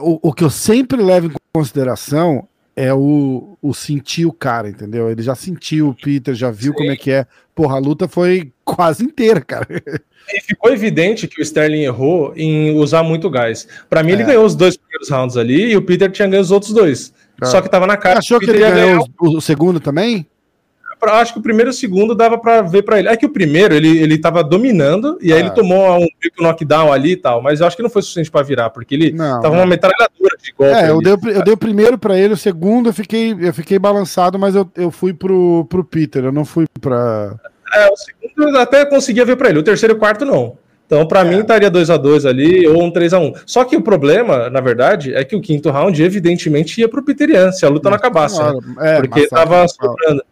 o, 0.00 0.28
o 0.28 0.32
que 0.32 0.44
eu 0.44 0.50
sempre 0.50 1.02
levo 1.02 1.26
em 1.26 1.32
consideração 1.52 2.46
é 2.76 2.92
o, 2.92 3.56
o 3.62 3.72
sentir 3.72 4.26
o 4.26 4.32
cara, 4.32 4.68
entendeu? 4.68 5.10
Ele 5.10 5.22
já 5.22 5.34
sentiu 5.34 5.88
o 5.88 5.94
Peter, 5.94 6.34
já 6.34 6.50
viu 6.50 6.72
Sim. 6.72 6.78
como 6.78 6.90
é 6.90 6.96
que 6.96 7.10
é. 7.10 7.26
Porra, 7.54 7.76
a 7.76 7.80
luta 7.80 8.06
foi 8.06 8.52
quase 8.64 9.02
inteira, 9.02 9.40
cara. 9.40 9.66
E 10.28 10.40
ficou 10.40 10.72
evidente 10.72 11.28
que 11.28 11.40
o 11.40 11.42
Sterling 11.42 11.84
errou 11.84 12.32
em 12.34 12.76
usar 12.76 13.04
muito 13.04 13.30
gás. 13.30 13.68
Para 13.88 14.02
mim, 14.02 14.10
é. 14.10 14.14
ele 14.14 14.24
ganhou 14.24 14.44
os 14.44 14.56
dois 14.56 14.76
primeiros 14.76 15.08
rounds 15.08 15.36
ali 15.36 15.70
e 15.70 15.76
o 15.76 15.82
Peter 15.82 16.10
tinha 16.10 16.26
ganho 16.26 16.42
os 16.42 16.50
outros 16.50 16.72
dois. 16.72 17.14
É. 17.40 17.46
Só 17.46 17.60
que 17.60 17.70
tava 17.70 17.86
na 17.86 17.96
cara. 17.96 18.20
Você 18.20 18.34
achou 18.34 18.40
que 18.40 18.50
ele 18.50 18.58
ganhou 18.58 19.08
o, 19.20 19.36
o 19.36 19.40
segundo 19.40 19.78
também? 19.78 20.26
Acho 21.02 21.32
que 21.32 21.38
o 21.38 21.42
primeiro 21.42 21.70
e 21.70 21.72
o 21.72 21.74
segundo 21.74 22.14
dava 22.14 22.38
para 22.38 22.62
ver 22.62 22.82
para 22.82 22.98
ele. 22.98 23.08
É 23.08 23.16
que 23.16 23.26
o 23.26 23.30
primeiro 23.30 23.74
ele, 23.74 23.98
ele 23.98 24.18
tava 24.18 24.42
dominando 24.42 25.18
e 25.20 25.32
aí 25.32 25.40
ele 25.40 25.48
ah. 25.48 25.52
tomou 25.52 25.98
um 25.98 26.08
knockdown 26.40 26.92
ali 26.92 27.12
e 27.12 27.16
tal, 27.16 27.42
mas 27.42 27.60
eu 27.60 27.66
acho 27.66 27.76
que 27.76 27.82
não 27.82 27.90
foi 27.90 28.02
suficiente 28.02 28.30
para 28.30 28.44
virar, 28.44 28.70
porque 28.70 28.94
ele 28.94 29.12
não, 29.12 29.40
tava 29.40 29.54
uma 29.54 29.66
metralhadora 29.66 30.36
de 30.42 30.52
golpe. 30.52 30.74
É, 30.74 30.90
eu 30.90 31.00
dei, 31.00 31.12
eu 31.34 31.42
dei 31.42 31.54
o 31.54 31.58
primeiro 31.58 31.98
para 31.98 32.18
ele, 32.18 32.34
o 32.34 32.36
segundo 32.36 32.88
eu 32.88 32.92
fiquei, 32.92 33.36
eu 33.38 33.52
fiquei 33.52 33.78
balançado, 33.78 34.38
mas 34.38 34.54
eu, 34.54 34.68
eu 34.76 34.90
fui 34.90 35.12
pro, 35.12 35.66
pro 35.68 35.84
Peter, 35.84 36.24
eu 36.24 36.32
não 36.32 36.44
fui 36.44 36.66
para. 36.80 37.34
É, 37.72 37.88
o 37.88 37.96
segundo 37.96 38.56
eu 38.56 38.60
até 38.60 38.84
conseguia 38.84 39.24
ver 39.24 39.36
para 39.36 39.50
ele, 39.50 39.58
o 39.58 39.64
terceiro 39.64 39.94
e 39.94 39.96
o 39.96 39.98
quarto 39.98 40.24
não. 40.24 40.56
Então, 40.86 41.04
para 41.06 41.20
é. 41.20 41.24
mim, 41.24 41.40
estaria 41.40 41.68
2 41.68 41.90
a 41.90 41.96
2 41.96 42.24
ali 42.26 42.66
ou 42.66 42.82
um 42.82 42.90
3 42.90 43.12
a 43.12 43.18
1 43.18 43.32
Só 43.44 43.64
que 43.64 43.76
o 43.76 43.82
problema, 43.82 44.48
na 44.48 44.60
verdade, 44.60 45.12
é 45.14 45.24
que 45.24 45.34
o 45.34 45.40
quinto 45.40 45.68
round, 45.68 46.00
evidentemente, 46.00 46.80
ia 46.80 46.88
para 46.88 47.00
o 47.00 47.04
Peter 47.04 47.52
se 47.52 47.66
a 47.66 47.68
luta 47.68 47.90
não 47.90 47.96
acabasse. 47.96 48.40
Né? 48.40 48.60
É, 48.80 49.00
porque 49.00 49.20
estava 49.20 49.66
sobrando. 49.66 50.22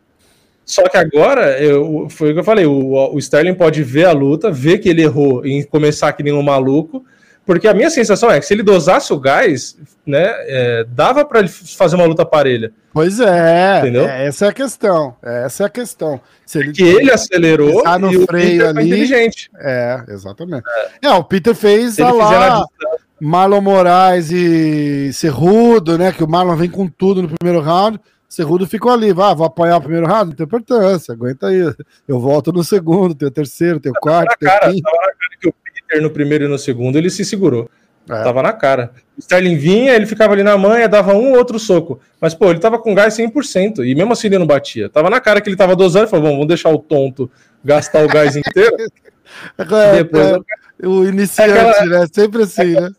Só 0.65 0.89
que 0.89 0.97
agora, 0.97 1.61
eu, 1.61 2.09
foi 2.09 2.31
o 2.31 2.35
que 2.35 2.41
eu 2.41 2.45
falei, 2.45 2.65
o, 2.65 3.15
o 3.15 3.19
Sterling 3.19 3.55
pode 3.55 3.83
ver 3.83 4.07
a 4.07 4.13
luta, 4.13 4.51
ver 4.51 4.79
que 4.79 4.89
ele 4.89 5.03
errou 5.03 5.45
em 5.45 5.63
começar 5.63 6.13
que 6.13 6.23
nem 6.23 6.33
um 6.33 6.43
maluco, 6.43 7.05
porque 7.45 7.69
a 7.69 7.75
minha 7.75 7.91
sensação 7.91 8.31
é 8.31 8.41
que 8.41 8.47
se 8.47 8.55
ele 8.55 8.63
dosasse 8.63 9.13
o 9.13 9.21
gás, 9.21 9.77
né, 10.07 10.23
é, 10.25 10.87
dava 10.89 11.25
para 11.25 11.41
ele 11.41 11.49
fazer 11.49 11.97
uma 11.97 12.07
luta 12.07 12.25
parelha. 12.25 12.73
Pois 12.93 13.21
é, 13.21 13.81
entendeu? 13.81 14.09
É, 14.09 14.27
essa 14.27 14.47
é 14.47 14.49
a 14.49 14.53
questão. 14.53 15.15
Essa 15.23 15.65
é 15.65 15.67
a 15.67 15.69
questão. 15.71 16.21
Se 16.47 16.59
ele, 16.59 16.73
que 16.73 16.83
ele 16.83 17.11
acelerou 17.11 17.83
no 17.99 18.13
e 18.13 18.27
freio 18.27 18.69
ali, 18.69 18.87
inteligente. 18.87 19.51
É, 19.59 20.03
exatamente. 20.09 20.65
É. 21.03 21.09
é, 21.09 21.11
o 21.11 21.25
Peter 21.25 21.55
fez 21.55 21.99
a 22.01 22.11
lá 22.11 22.65
Marlon 23.21 23.61
Moraes 23.61 24.31
e 24.31 25.13
Cerrudo, 25.13 25.99
né? 25.99 26.13
Que 26.13 26.25
o 26.25 26.29
Marlon 26.29 26.57
vem 26.57 26.71
com 26.71 26.89
tudo 26.89 27.23
no 27.23 27.29
primeiro 27.29 27.61
round. 27.61 28.01
Cerrudo 28.29 28.67
ficou 28.67 28.93
ali, 28.93 29.13
vá, 29.13 29.33
vou 29.33 29.47
apanhar 29.47 29.77
o 29.77 29.81
primeiro 29.81 30.07
round, 30.07 30.31
não 30.31 30.37
tem 30.37 30.45
importância, 30.45 31.13
aguenta 31.13 31.49
aí. 31.49 31.73
Eu 32.07 32.19
volto 32.19 32.53
no 32.53 32.65
segundo, 32.65 33.15
tem 33.15 33.29
o 33.29 33.31
terceiro, 33.31 33.79
tem 33.79 33.93
o 33.93 33.95
quarto. 33.95 34.37
Tem 34.39 34.49
cara, 34.49 34.61
tava 34.61 34.73
na 34.73 34.81
cara 34.81 35.37
que 35.41 35.49
o 35.49 35.55
Peter 35.63 36.03
no 36.03 36.11
primeiro 36.11 36.45
e 36.45 36.49
no 36.49 36.59
segundo 36.59 36.97
ele 36.97 37.11
se 37.11 37.25
segurou. 37.25 37.71
É. 38.09 38.23
Tava 38.23 38.43
na 38.43 38.53
cara. 38.53 38.93
O 39.17 39.21
Sterling 39.21 39.57
vinha, 39.57 39.95
ele 39.95 40.07
ficava 40.07 40.35
ali 40.35 40.43
na 40.43 40.59
manha, 40.59 40.89
dava 40.89 41.15
um 41.15 41.31
ou 41.31 41.39
outro 41.39 41.59
soco. 41.59 42.01
Mas, 42.21 42.35
pô, 42.35 42.51
ele 42.51 42.59
tava 42.59 42.79
com 42.79 42.95
gás 42.95 43.17
100%. 43.17 43.87
E 43.87 43.95
mesmo 43.95 44.13
assim 44.13 44.27
ele 44.27 44.39
não 44.39 44.47
batia. 44.47 44.91
Tava 44.91 45.09
na 45.09 45.21
cara 45.21 45.41
que 45.41 45.49
ele 45.49 45.57
tava 45.57 45.75
dosando 45.75 46.09
falou: 46.09 46.31
vamos 46.31 46.47
deixar 46.47 46.71
o 46.71 46.79
tonto 46.79 47.31
gastar 47.65 48.05
o 48.05 48.09
gás 48.09 48.37
inteiro. 48.37 48.77
É, 49.59 50.03
Depois, 50.05 50.27
é, 50.27 50.87
o 50.87 51.09
iniciante, 51.09 51.57
é 51.57 51.71
aquela, 51.71 52.01
né? 52.01 52.07
Sempre 52.13 52.43
assim, 52.43 52.75
né? 52.75 52.91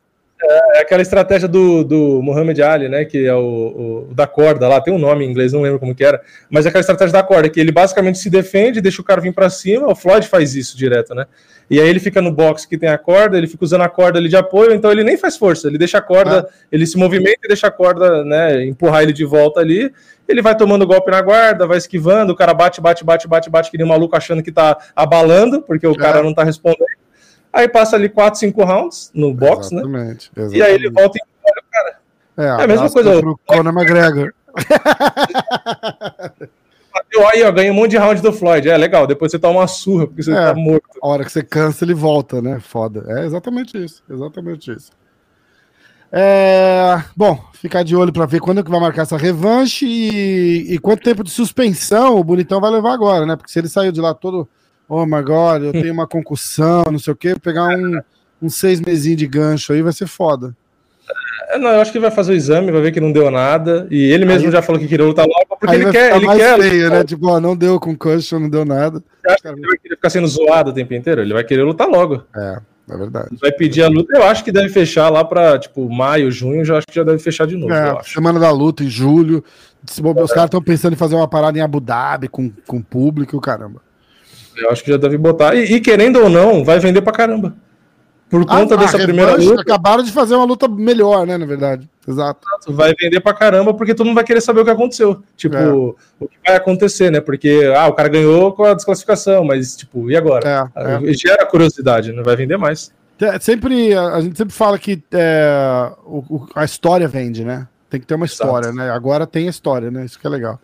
É, 0.47 0.77
é 0.77 0.81
aquela 0.81 1.01
estratégia 1.01 1.47
do, 1.47 1.83
do 1.83 2.21
Muhammad 2.21 2.59
Ali, 2.59 2.87
né? 2.87 3.03
Que 3.03 3.25
é 3.25 3.33
o, 3.33 4.07
o, 4.09 4.13
da 4.13 4.27
corda 4.27 4.67
lá, 4.67 4.79
tem 4.79 4.93
um 4.93 4.99
nome 4.99 5.25
em 5.25 5.29
inglês, 5.29 5.51
não 5.51 5.61
lembro 5.61 5.79
como 5.79 5.95
que 5.95 6.03
era, 6.03 6.21
mas 6.49 6.65
é 6.65 6.69
aquela 6.69 6.81
estratégia 6.81 7.13
da 7.13 7.23
corda, 7.23 7.49
que 7.49 7.59
ele 7.59 7.71
basicamente 7.71 8.19
se 8.19 8.29
defende, 8.29 8.81
deixa 8.81 9.01
o 9.01 9.05
cara 9.05 9.21
vir 9.21 9.33
para 9.33 9.49
cima, 9.49 9.87
o 9.87 9.95
Floyd 9.95 10.27
faz 10.27 10.55
isso 10.55 10.77
direto, 10.77 11.15
né? 11.15 11.25
E 11.67 11.81
aí 11.81 11.89
ele 11.89 11.99
fica 11.99 12.21
no 12.21 12.31
box 12.31 12.65
que 12.65 12.77
tem 12.77 12.89
a 12.89 12.97
corda, 12.97 13.37
ele 13.37 13.47
fica 13.47 13.63
usando 13.63 13.81
a 13.81 13.89
corda 13.89 14.19
ali 14.19 14.29
de 14.29 14.37
apoio, 14.37 14.71
então 14.71 14.91
ele 14.91 15.03
nem 15.03 15.17
faz 15.17 15.35
força, 15.35 15.67
ele 15.67 15.79
deixa 15.79 15.97
a 15.97 16.01
corda, 16.01 16.47
ah. 16.47 16.53
ele 16.71 16.85
se 16.85 16.95
movimenta 16.95 17.39
e 17.43 17.47
deixa 17.47 17.67
a 17.67 17.71
corda, 17.71 18.23
né, 18.23 18.63
empurrar 18.65 19.01
ele 19.01 19.13
de 19.13 19.25
volta 19.25 19.61
ali, 19.61 19.91
ele 20.27 20.43
vai 20.43 20.55
tomando 20.55 20.85
golpe 20.85 21.09
na 21.09 21.21
guarda, 21.21 21.65
vai 21.65 21.77
esquivando, 21.77 22.33
o 22.33 22.35
cara 22.35 22.53
bate, 22.53 22.79
bate, 22.79 23.03
bate, 23.03 23.27
bate, 23.27 23.49
bate, 23.49 23.71
que 23.71 23.77
nem 23.77 23.85
um 23.85 23.89
maluco 23.89 24.15
achando 24.15 24.43
que 24.43 24.51
tá 24.51 24.77
abalando, 24.95 25.61
porque 25.61 25.87
o 25.87 25.93
é. 25.93 25.97
cara 25.97 26.21
não 26.21 26.33
tá 26.33 26.43
respondendo 26.43 26.85
Aí 27.55 27.69
passa 27.69 27.95
ali 27.95 28.09
4, 28.09 28.37
5 28.37 28.63
rounds 28.65 29.09
no 29.13 29.33
box, 29.33 29.71
né? 29.71 29.79
exatamente. 29.79 30.29
E 30.51 30.61
aí 30.61 30.75
ele 30.75 30.89
volta 30.89 31.17
e 31.17 31.21
olha 31.41 31.61
o 31.61 31.71
cara. 31.71 31.97
É, 32.37 32.61
é 32.61 32.65
a 32.65 32.67
mesma 32.67 32.89
coisa. 32.89 33.21
Pro 33.21 33.39
Conor 33.45 33.73
McGregor. 33.73 34.33
Bateu 36.93 37.27
aí, 37.29 37.43
ó, 37.43 37.51
ganha 37.53 37.71
um 37.71 37.75
monte 37.75 37.91
de 37.91 37.97
round 37.97 38.21
do 38.21 38.33
Floyd. 38.33 38.69
É 38.69 38.75
legal, 38.75 39.07
depois 39.07 39.31
você 39.31 39.39
toma 39.39 39.61
uma 39.61 39.67
surra, 39.67 40.05
porque 40.05 40.21
você 40.21 40.33
é, 40.33 40.35
tá 40.35 40.53
morto. 40.53 40.89
A 41.01 41.07
hora 41.07 41.23
que 41.23 41.31
você 41.31 41.41
cansa, 41.41 41.85
ele 41.85 41.93
volta, 41.93 42.41
né? 42.41 42.59
Foda. 42.59 43.05
É 43.07 43.25
exatamente 43.25 43.81
isso. 43.81 44.03
Exatamente 44.09 44.73
isso. 44.73 44.91
É, 46.11 47.01
bom, 47.15 47.41
ficar 47.53 47.83
de 47.83 47.95
olho 47.95 48.11
para 48.11 48.25
ver 48.25 48.41
quando 48.41 48.63
que 48.65 48.71
vai 48.71 48.81
marcar 48.81 49.03
essa 49.03 49.15
revanche 49.17 49.85
e, 49.85 50.73
e, 50.73 50.79
quanto 50.79 51.03
tempo 51.03 51.23
de 51.23 51.31
suspensão 51.31 52.17
o 52.17 52.23
Bonitão 52.23 52.59
vai 52.59 52.71
levar 52.71 52.91
agora, 52.91 53.25
né? 53.25 53.37
Porque 53.37 53.51
se 53.51 53.59
ele 53.59 53.69
saiu 53.69 53.93
de 53.93 54.01
lá 54.01 54.13
todo 54.13 54.47
oh 54.87 55.05
my 55.05 55.21
god, 55.21 55.63
eu 55.63 55.71
tenho 55.73 55.93
uma 55.93 56.07
concussão, 56.07 56.85
não 56.91 56.99
sei 56.99 57.13
o 57.13 57.15
quê, 57.15 57.35
pegar 57.41 57.67
um, 57.67 58.01
um 58.41 58.49
seis 58.49 58.79
mesinhos 58.79 59.17
de 59.17 59.27
gancho 59.27 59.73
aí 59.73 59.81
vai 59.81 59.93
ser 59.93 60.07
foda. 60.07 60.55
É, 61.49 61.57
não, 61.57 61.69
eu 61.69 61.81
acho 61.81 61.91
que 61.91 61.97
ele 61.97 62.05
vai 62.05 62.15
fazer 62.15 62.33
o 62.33 62.35
exame, 62.35 62.71
vai 62.71 62.81
ver 62.81 62.91
que 62.91 62.99
não 62.99 63.11
deu 63.11 63.29
nada. 63.29 63.87
E 63.91 64.11
ele 64.11 64.25
mesmo 64.25 64.47
aí, 64.47 64.51
já 64.51 64.61
falou 64.61 64.79
que 64.79 64.87
queria 64.87 65.05
lutar 65.05 65.25
logo, 65.25 65.57
porque 65.59 65.75
ele 65.75 65.91
quer. 65.91 66.15
Ele 66.15 66.27
quer 66.27 66.59
feio, 66.59 66.89
né? 66.89 67.03
Tipo, 67.03 67.27
ó, 67.29 67.39
não 67.39 67.55
deu 67.55 67.79
concussion, 67.79 68.39
não 68.39 68.49
deu 68.49 68.65
nada. 68.65 69.03
Ele 69.45 69.67
vai 69.67 69.77
querer 69.77 69.95
ficar 69.95 70.09
sendo 70.09 70.27
zoado 70.27 70.71
o 70.71 70.73
tempo 70.73 70.93
inteiro? 70.93 71.21
Ele 71.21 71.33
vai 71.33 71.43
querer 71.43 71.63
lutar 71.63 71.87
logo. 71.87 72.23
É, 72.35 72.57
é 72.89 72.97
verdade. 72.97 73.27
Ele 73.31 73.39
vai 73.39 73.51
pedir 73.51 73.83
a 73.83 73.87
luta, 73.87 74.15
eu 74.17 74.23
acho 74.23 74.43
que 74.43 74.51
deve 74.51 74.69
fechar 74.69 75.09
lá 75.09 75.23
pra, 75.23 75.59
tipo, 75.59 75.89
maio, 75.89 76.31
junho, 76.31 76.65
já 76.65 76.77
acho 76.77 76.87
que 76.87 76.95
já 76.95 77.03
deve 77.03 77.19
fechar 77.19 77.45
de 77.45 77.55
novo. 77.55 77.73
É, 77.73 78.01
semana 78.03 78.39
da 78.39 78.51
luta, 78.51 78.83
em 78.83 78.89
julho. 78.89 79.43
Os 79.87 80.31
caras 80.31 80.45
estão 80.45 80.61
pensando 80.61 80.93
em 80.93 80.97
fazer 80.97 81.15
uma 81.15 81.27
parada 81.27 81.57
em 81.59 81.61
Abu 81.61 81.79
Dhabi 81.79 82.27
com, 82.27 82.51
com 82.65 82.81
público, 82.81 83.39
caramba. 83.39 83.84
Eu 84.57 84.69
acho 84.69 84.83
que 84.83 84.91
já 84.91 84.97
deve 84.97 85.17
botar. 85.17 85.55
E, 85.55 85.63
e 85.75 85.79
querendo 85.81 86.21
ou 86.21 86.29
não, 86.29 86.63
vai 86.63 86.79
vender 86.79 87.01
pra 87.01 87.13
caramba. 87.13 87.55
Por 88.29 88.41
ah, 88.41 88.45
conta 88.45 88.73
ah, 88.73 88.77
dessa 88.77 88.97
primeira 88.97 89.35
luta. 89.35 89.61
Acabaram 89.61 90.03
de 90.03 90.11
fazer 90.11 90.35
uma 90.35 90.45
luta 90.45 90.67
melhor, 90.67 91.27
né? 91.27 91.37
Na 91.37 91.45
verdade. 91.45 91.87
Exato. 92.07 92.39
Vai 92.69 92.93
vender 92.99 93.19
pra 93.19 93.33
caramba, 93.33 93.73
porque 93.73 93.93
todo 93.93 94.05
mundo 94.05 94.15
vai 94.15 94.23
querer 94.23 94.41
saber 94.41 94.61
o 94.61 94.65
que 94.65 94.71
aconteceu. 94.71 95.23
Tipo, 95.35 95.55
é. 95.55 95.67
o 95.67 96.27
que 96.27 96.37
vai 96.45 96.55
acontecer, 96.55 97.11
né? 97.11 97.19
Porque, 97.19 97.71
ah, 97.75 97.87
o 97.87 97.93
cara 97.93 98.09
ganhou 98.09 98.51
com 98.53 98.63
a 98.63 98.73
desclassificação, 98.73 99.43
mas, 99.43 99.75
tipo, 99.75 100.09
e 100.09 100.17
agora? 100.17 100.71
É, 100.75 101.09
é. 101.09 101.13
Gera 101.13 101.45
curiosidade, 101.45 102.11
não 102.11 102.23
vai 102.23 102.35
vender 102.35 102.57
mais. 102.57 102.91
É, 103.19 103.39
sempre, 103.39 103.93
a 103.95 104.19
gente 104.19 104.37
sempre 104.37 104.53
fala 104.53 104.77
que 104.77 105.01
é, 105.13 105.91
o, 106.05 106.45
a 106.53 106.65
história 106.65 107.07
vende, 107.07 107.45
né? 107.45 107.67
Tem 107.89 107.99
que 107.99 108.05
ter 108.05 108.15
uma 108.15 108.25
história, 108.25 108.67
Exato. 108.67 108.77
né? 108.77 108.91
Agora 108.91 109.25
tem 109.25 109.47
a 109.47 109.49
história, 109.49 109.89
né? 109.89 110.03
Isso 110.03 110.19
que 110.19 110.27
é 110.27 110.29
legal. 110.29 110.59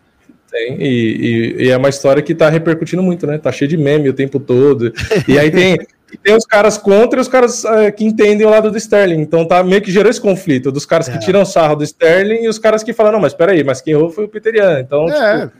Tem, 0.52 0.76
e, 0.78 0.84
e, 0.84 1.64
e, 1.64 1.70
é 1.70 1.76
uma 1.78 1.88
história 1.88 2.22
que 2.22 2.34
tá 2.34 2.50
repercutindo 2.50 3.02
muito, 3.02 3.26
né? 3.26 3.38
Tá 3.38 3.50
cheio 3.50 3.70
de 3.70 3.78
meme 3.78 4.10
o 4.10 4.12
tempo 4.12 4.38
todo. 4.38 4.92
E 5.26 5.38
aí 5.38 5.50
tem, 5.50 5.78
tem 6.22 6.36
os 6.36 6.44
caras 6.44 6.76
contra 6.76 7.18
e 7.18 7.22
os 7.22 7.28
caras 7.28 7.64
é, 7.64 7.90
que 7.90 8.04
entendem 8.04 8.46
o 8.46 8.50
lado 8.50 8.70
do 8.70 8.76
Sterling. 8.76 9.22
Então 9.22 9.46
tá 9.46 9.64
meio 9.64 9.80
que 9.80 9.90
gerou 9.90 10.10
esse 10.10 10.20
conflito 10.20 10.70
dos 10.70 10.84
caras 10.84 11.08
é. 11.08 11.12
que 11.12 11.20
tiram 11.20 11.42
sarro 11.46 11.76
do 11.76 11.84
Sterling 11.84 12.44
e 12.44 12.48
os 12.50 12.58
caras 12.58 12.82
que 12.82 12.92
falam, 12.92 13.12
não, 13.12 13.20
mas 13.20 13.32
peraí, 13.32 13.64
mas 13.64 13.80
quem 13.80 13.94
errou 13.94 14.10
foi 14.10 14.24
o 14.24 14.28
Peter 14.28 14.54
Ian. 14.54 14.80
Então, 14.80 15.08
é. 15.08 15.46
Tipo, 15.46 15.56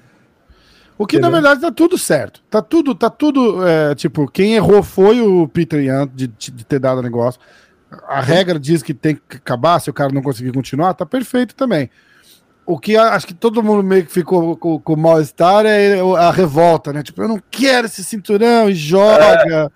o 0.98 1.06
que 1.06 1.16
entendeu? 1.16 1.30
na 1.30 1.40
verdade 1.40 1.62
tá 1.62 1.72
tudo 1.72 1.96
certo. 1.96 2.42
Tá 2.50 2.60
tudo, 2.60 2.94
tá 2.94 3.08
tudo, 3.08 3.66
é, 3.66 3.94
tipo, 3.94 4.30
quem 4.30 4.56
errou 4.56 4.82
foi 4.82 5.22
o 5.22 5.48
Peter 5.48 5.82
Ian 5.82 6.06
de, 6.14 6.26
de 6.26 6.66
ter 6.66 6.78
dado 6.78 6.98
o 6.98 7.02
negócio. 7.02 7.40
A 8.06 8.20
regra 8.20 8.60
diz 8.60 8.82
que 8.82 8.92
tem 8.92 9.14
que 9.14 9.38
acabar 9.38 9.80
se 9.80 9.88
o 9.88 9.94
cara 9.94 10.12
não 10.12 10.20
conseguir 10.20 10.52
continuar, 10.52 10.92
tá 10.92 11.06
perfeito 11.06 11.54
também 11.54 11.88
o 12.64 12.78
que 12.78 12.96
acho 12.96 13.26
que 13.26 13.34
todo 13.34 13.62
mundo 13.62 13.82
meio 13.82 14.04
que 14.04 14.12
ficou 14.12 14.56
com, 14.56 14.78
com 14.78 14.96
mal-estar 14.96 15.66
é 15.66 15.98
a 16.18 16.30
revolta, 16.30 16.92
né? 16.92 17.02
Tipo, 17.02 17.22
eu 17.22 17.28
não 17.28 17.42
quero 17.50 17.86
esse 17.86 18.04
cinturão 18.04 18.70
e 18.70 18.74
joga. 18.74 19.70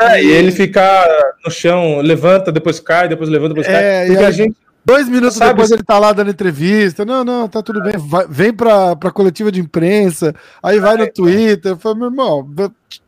É, 0.00 0.18
é, 0.18 0.24
e 0.24 0.30
ele 0.30 0.50
ficar 0.50 1.06
no 1.44 1.50
chão, 1.50 2.00
levanta, 2.00 2.50
depois 2.50 2.80
cai, 2.80 3.08
depois 3.08 3.28
levanta, 3.28 3.54
depois 3.54 3.66
é, 3.66 3.72
cai. 3.72 4.06
Porque 4.06 4.24
a, 4.24 4.30
gente. 4.30 4.56
Dois 4.84 5.08
minutos 5.08 5.36
sabe, 5.36 5.52
depois 5.52 5.70
ele 5.70 5.84
tá 5.84 5.96
lá 5.98 6.12
dando 6.12 6.30
entrevista. 6.30 7.04
Não, 7.04 7.22
não, 7.22 7.48
tá 7.48 7.62
tudo 7.62 7.80
bem. 7.82 7.92
Vai, 7.96 8.26
vem 8.28 8.52
pra, 8.52 8.96
pra 8.96 9.12
coletiva 9.12 9.52
de 9.52 9.60
imprensa, 9.60 10.34
aí 10.60 10.80
vai 10.80 10.96
no 10.96 11.06
Twitter. 11.06 11.76
Fala, 11.76 11.94
meu 11.94 12.06
irmão, 12.06 12.48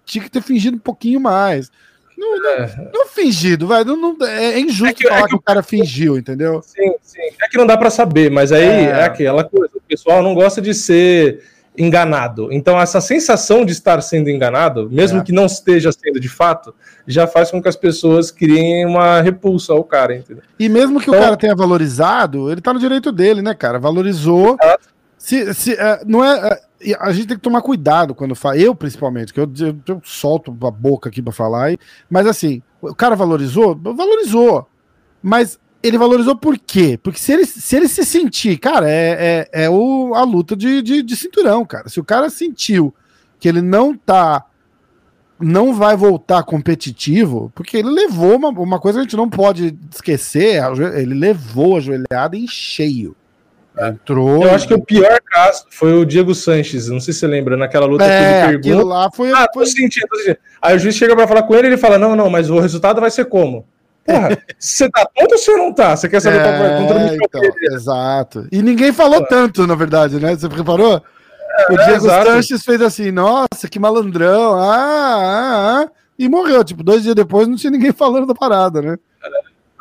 tinha 0.05 0.23
que 0.23 0.31
ter 0.31 0.43
fingido 0.43 0.77
um 0.77 0.81
pouquinho 0.81 1.19
mais. 1.19 1.71
Não, 2.17 2.39
não, 2.39 2.51
é. 2.51 2.91
não 2.93 3.07
fingido, 3.07 3.67
vai. 3.67 3.85
Não, 3.85 3.97
não, 3.97 4.17
é 4.27 4.59
injusto 4.59 4.87
é 4.87 4.93
que, 4.93 5.09
falar 5.09 5.21
é 5.21 5.23
que, 5.23 5.29
que, 5.31 5.35
o 5.35 5.41
cara 5.41 5.63
fingiu, 5.63 6.17
entendeu? 6.17 6.63
Sim, 6.63 6.95
sim. 7.03 7.21
É 7.43 7.49
que 7.49 7.57
não 7.57 7.67
dá 7.67 7.77
para 7.77 7.91
saber, 7.91 8.31
mas 8.31 8.53
aí 8.53 8.65
é. 8.65 8.83
é. 8.85 9.05
aquela 9.05 9.45
coisa. 9.45 9.71
O 9.75 9.81
pessoal 9.81 10.23
não 10.23 10.35
gosta 10.35 10.61
de 10.61 10.73
ser 10.75 11.43
enganado. 11.77 12.53
Então, 12.53 12.81
essa 12.81 13.01
sensação 13.01 13.65
de 13.65 13.73
estar 13.73 14.01
sendo 14.01 14.31
enganado, 14.31 14.89
mesmo 14.91 15.21
é. 15.21 15.25
que 15.25 15.33
não 15.33 15.47
esteja 15.47 15.91
sendo 15.91 16.21
de 16.21 16.29
fato, 16.29 16.73
já 17.07 17.27
faz 17.27 17.51
com 17.51 17.61
que 17.61 17.69
as 17.69 17.77
pessoas 17.77 18.31
criem 18.31 18.87
uma 18.87 19.21
repulsa 19.21 19.73
ao 19.73 19.83
cara, 19.83 20.17
entendeu? 20.17 20.43
E 20.59 20.69
mesmo 20.69 21.01
que 21.01 21.09
então, 21.09 21.19
o 21.19 21.23
cara 21.23 21.37
tenha 21.37 21.55
valorizado, 21.57 22.51
ele 22.51 22.61
tá 22.61 22.73
no 22.73 22.79
direito 22.79 23.11
dele, 23.11 23.43
né, 23.43 23.55
cara? 23.55 23.79
Valorizou. 23.79 24.57
Se, 25.19 25.53
se, 25.55 25.77
não 26.07 26.25
é. 26.25 26.61
A 27.01 27.13
gente 27.13 27.29
tem 27.29 27.37
que 27.37 27.43
tomar 27.43 27.63
cuidado 27.63 28.15
quando 28.15 28.35
fala, 28.35 28.59
eu 28.59 28.75
principalmente, 28.75 29.33
que 29.33 29.41
eu, 29.41 29.51
eu, 29.61 29.77
eu 29.87 30.03
solto 30.05 30.57
a 30.67 30.71
boca 30.71 31.09
aqui 31.09 31.23
para 31.23 31.33
falar, 31.33 31.77
mas 32.11 32.27
assim, 32.27 32.63
o 32.83 32.95
cara 32.95 33.17
valorizou? 33.17 33.75
Valorizou. 33.77 34.69
Mas 35.23 35.59
ele 35.83 35.97
valorizou 35.99 36.37
por 36.37 36.59
quê? 36.59 36.99
Porque 37.03 37.19
se 37.19 37.33
ele 37.33 37.47
se, 37.47 37.77
ele 37.77 37.89
se 37.89 38.05
sentir, 38.05 38.59
cara, 38.59 38.91
é, 38.91 39.49
é, 39.53 39.65
é 39.65 39.71
o, 39.71 40.15
a 40.15 40.25
luta 40.25 40.57
de, 40.57 40.83
de, 40.83 41.03
de 41.03 41.17
cinturão, 41.17 41.65
cara. 41.65 41.89
Se 41.89 42.01
o 42.01 42.05
cara 42.05 42.29
sentiu 42.29 42.95
que 43.39 43.49
ele 43.49 43.63
não 43.63 43.97
tá 43.97 44.47
não 45.39 45.75
vai 45.75 45.97
voltar 45.97 46.43
competitivo, 46.45 47.53
porque 47.55 47.77
ele 47.77 47.91
levou 47.91 48.37
uma, 48.37 48.49
uma 48.49 48.81
coisa 48.81 48.99
que 48.99 49.01
a 49.01 49.03
gente 49.05 49.17
não 49.17 49.29
pode 49.29 49.77
esquecer, 49.93 50.63
ele 50.97 51.15
levou 51.15 51.77
a 51.77 51.81
joelhada 51.81 52.37
em 52.37 52.47
cheio. 52.47 53.17
Entrou. 53.79 54.45
Eu 54.45 54.55
acho 54.55 54.69
que 54.69 54.75
o 54.75 54.81
pior 54.81 55.21
caso 55.27 55.65
foi 55.71 55.93
o 55.95 56.05
Diego 56.05 56.35
Sanches. 56.35 56.89
Não 56.89 57.01
sei 57.01 57.13
se 57.13 57.21
você 57.21 57.27
lembra, 57.27 57.57
naquela 57.57 57.87
luta 57.87 58.05
é, 58.05 58.43
que 58.43 58.49
ele 58.49 58.59
pergunta. 58.61 58.85
lá 58.85 59.11
foi. 59.13 59.33
Ah, 59.33 59.47
foi... 59.53 59.65
tô 59.65 59.71
sentindo, 59.71 60.07
tô 60.07 60.17
sentindo. 60.17 60.39
Aí 60.63 60.77
o 60.77 60.79
juiz 60.79 60.95
chega 60.95 61.17
pra 61.17 61.27
falar 61.27 61.43
com 61.43 61.55
ele 61.55 61.69
e 61.69 61.71
ele 61.71 61.77
fala: 61.77 61.99
Não, 61.99 62.15
não, 62.15 62.31
mas 62.31 62.51
o 62.51 62.61
resultado 62.61 63.01
vai 63.01 63.11
ser 63.11 63.25
como? 63.25 63.67
Porra, 64.05 64.39
você 64.59 64.89
tá 64.91 65.07
tonto 65.07 65.33
ou 65.33 65.39
você 65.39 65.57
não 65.57 65.73
tá? 65.73 65.97
Você 65.97 66.09
quer 66.09 66.21
saber 66.21 66.39
é, 66.39 66.43
qual 66.43 66.59
vai 66.59 66.79
contra 66.79 66.99
o 66.99 67.15
então, 67.15 67.43
Exato. 67.73 68.49
E 68.53 68.63
ninguém 68.63 68.93
falou 68.93 69.25
tanto, 69.27 69.67
na 69.67 69.75
verdade, 69.75 70.21
né? 70.21 70.37
Você 70.37 70.47
reparou? 70.47 71.03
É, 71.57 71.73
o 71.73 71.77
Diego 71.77 72.09
é, 72.09 72.25
Sanches 72.25 72.65
fez 72.65 72.81
assim, 72.83 73.11
nossa, 73.11 73.69
que 73.71 73.79
malandrão, 73.79 74.55
ah, 74.55 74.67
ah, 74.67 75.81
ah, 75.81 75.91
e 76.19 76.29
morreu. 76.29 76.63
Tipo, 76.63 76.83
dois 76.83 77.03
dias 77.03 77.15
depois 77.15 77.49
não 77.49 77.57
tinha 77.57 77.71
ninguém 77.71 77.91
falando 77.93 78.27
da 78.27 78.35
parada, 78.35 78.83
né? 78.83 78.97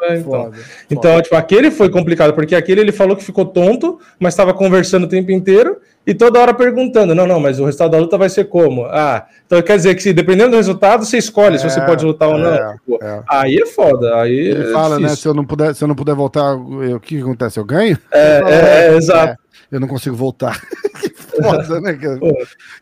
É, 0.03 0.17
então, 0.17 0.31
foda, 0.31 0.57
então 0.89 1.11
foda. 1.11 1.21
tipo, 1.21 1.35
aquele 1.35 1.71
foi 1.71 1.89
complicado, 1.89 2.33
porque 2.33 2.55
aquele 2.55 2.81
ele 2.81 2.91
falou 2.91 3.15
que 3.15 3.23
ficou 3.23 3.45
tonto, 3.45 3.99
mas 4.19 4.33
estava 4.33 4.53
conversando 4.53 5.05
o 5.05 5.07
tempo 5.07 5.31
inteiro 5.31 5.77
e 6.05 6.13
toda 6.13 6.39
hora 6.39 6.53
perguntando: 6.53 7.15
não, 7.15 7.25
não, 7.25 7.39
mas 7.39 7.59
o 7.59 7.65
resultado 7.65 7.91
da 7.91 7.97
luta 7.97 8.17
vai 8.17 8.29
ser 8.29 8.45
como? 8.45 8.85
Ah, 8.85 9.25
então 9.45 9.61
quer 9.61 9.77
dizer 9.77 9.95
que 9.95 10.13
dependendo 10.13 10.51
do 10.51 10.57
resultado, 10.57 11.05
você 11.05 11.17
escolhe 11.17 11.55
é, 11.55 11.57
se 11.57 11.69
você 11.69 11.79
é, 11.79 11.85
pode 11.85 12.05
lutar 12.05 12.29
ou 12.29 12.37
não. 12.37 12.53
É, 12.53 12.73
tipo, 12.73 13.03
é. 13.03 13.23
Aí 13.29 13.57
é 13.57 13.65
foda. 13.65 14.15
Aí 14.17 14.35
ele 14.35 14.69
é 14.69 14.71
fala, 14.71 14.99
né? 14.99 15.09
Se 15.09 15.27
eu 15.27 15.33
não 15.33 15.45
puder, 15.45 15.73
se 15.73 15.83
eu 15.83 15.87
não 15.87 15.95
puder 15.95 16.13
voltar, 16.15 16.51
eu, 16.51 16.97
o 16.97 16.99
que, 16.99 17.19
acontece? 17.21 17.59
Eu 17.59 17.65
ganho? 17.65 17.97
É 18.11 18.93
exato. 18.95 19.41
eu 19.71 19.79
não 19.79 19.87
consigo 19.87 20.15
voltar. 20.15 20.61
foda, 21.41 21.81
né, 21.81 21.93
cara? 21.93 22.19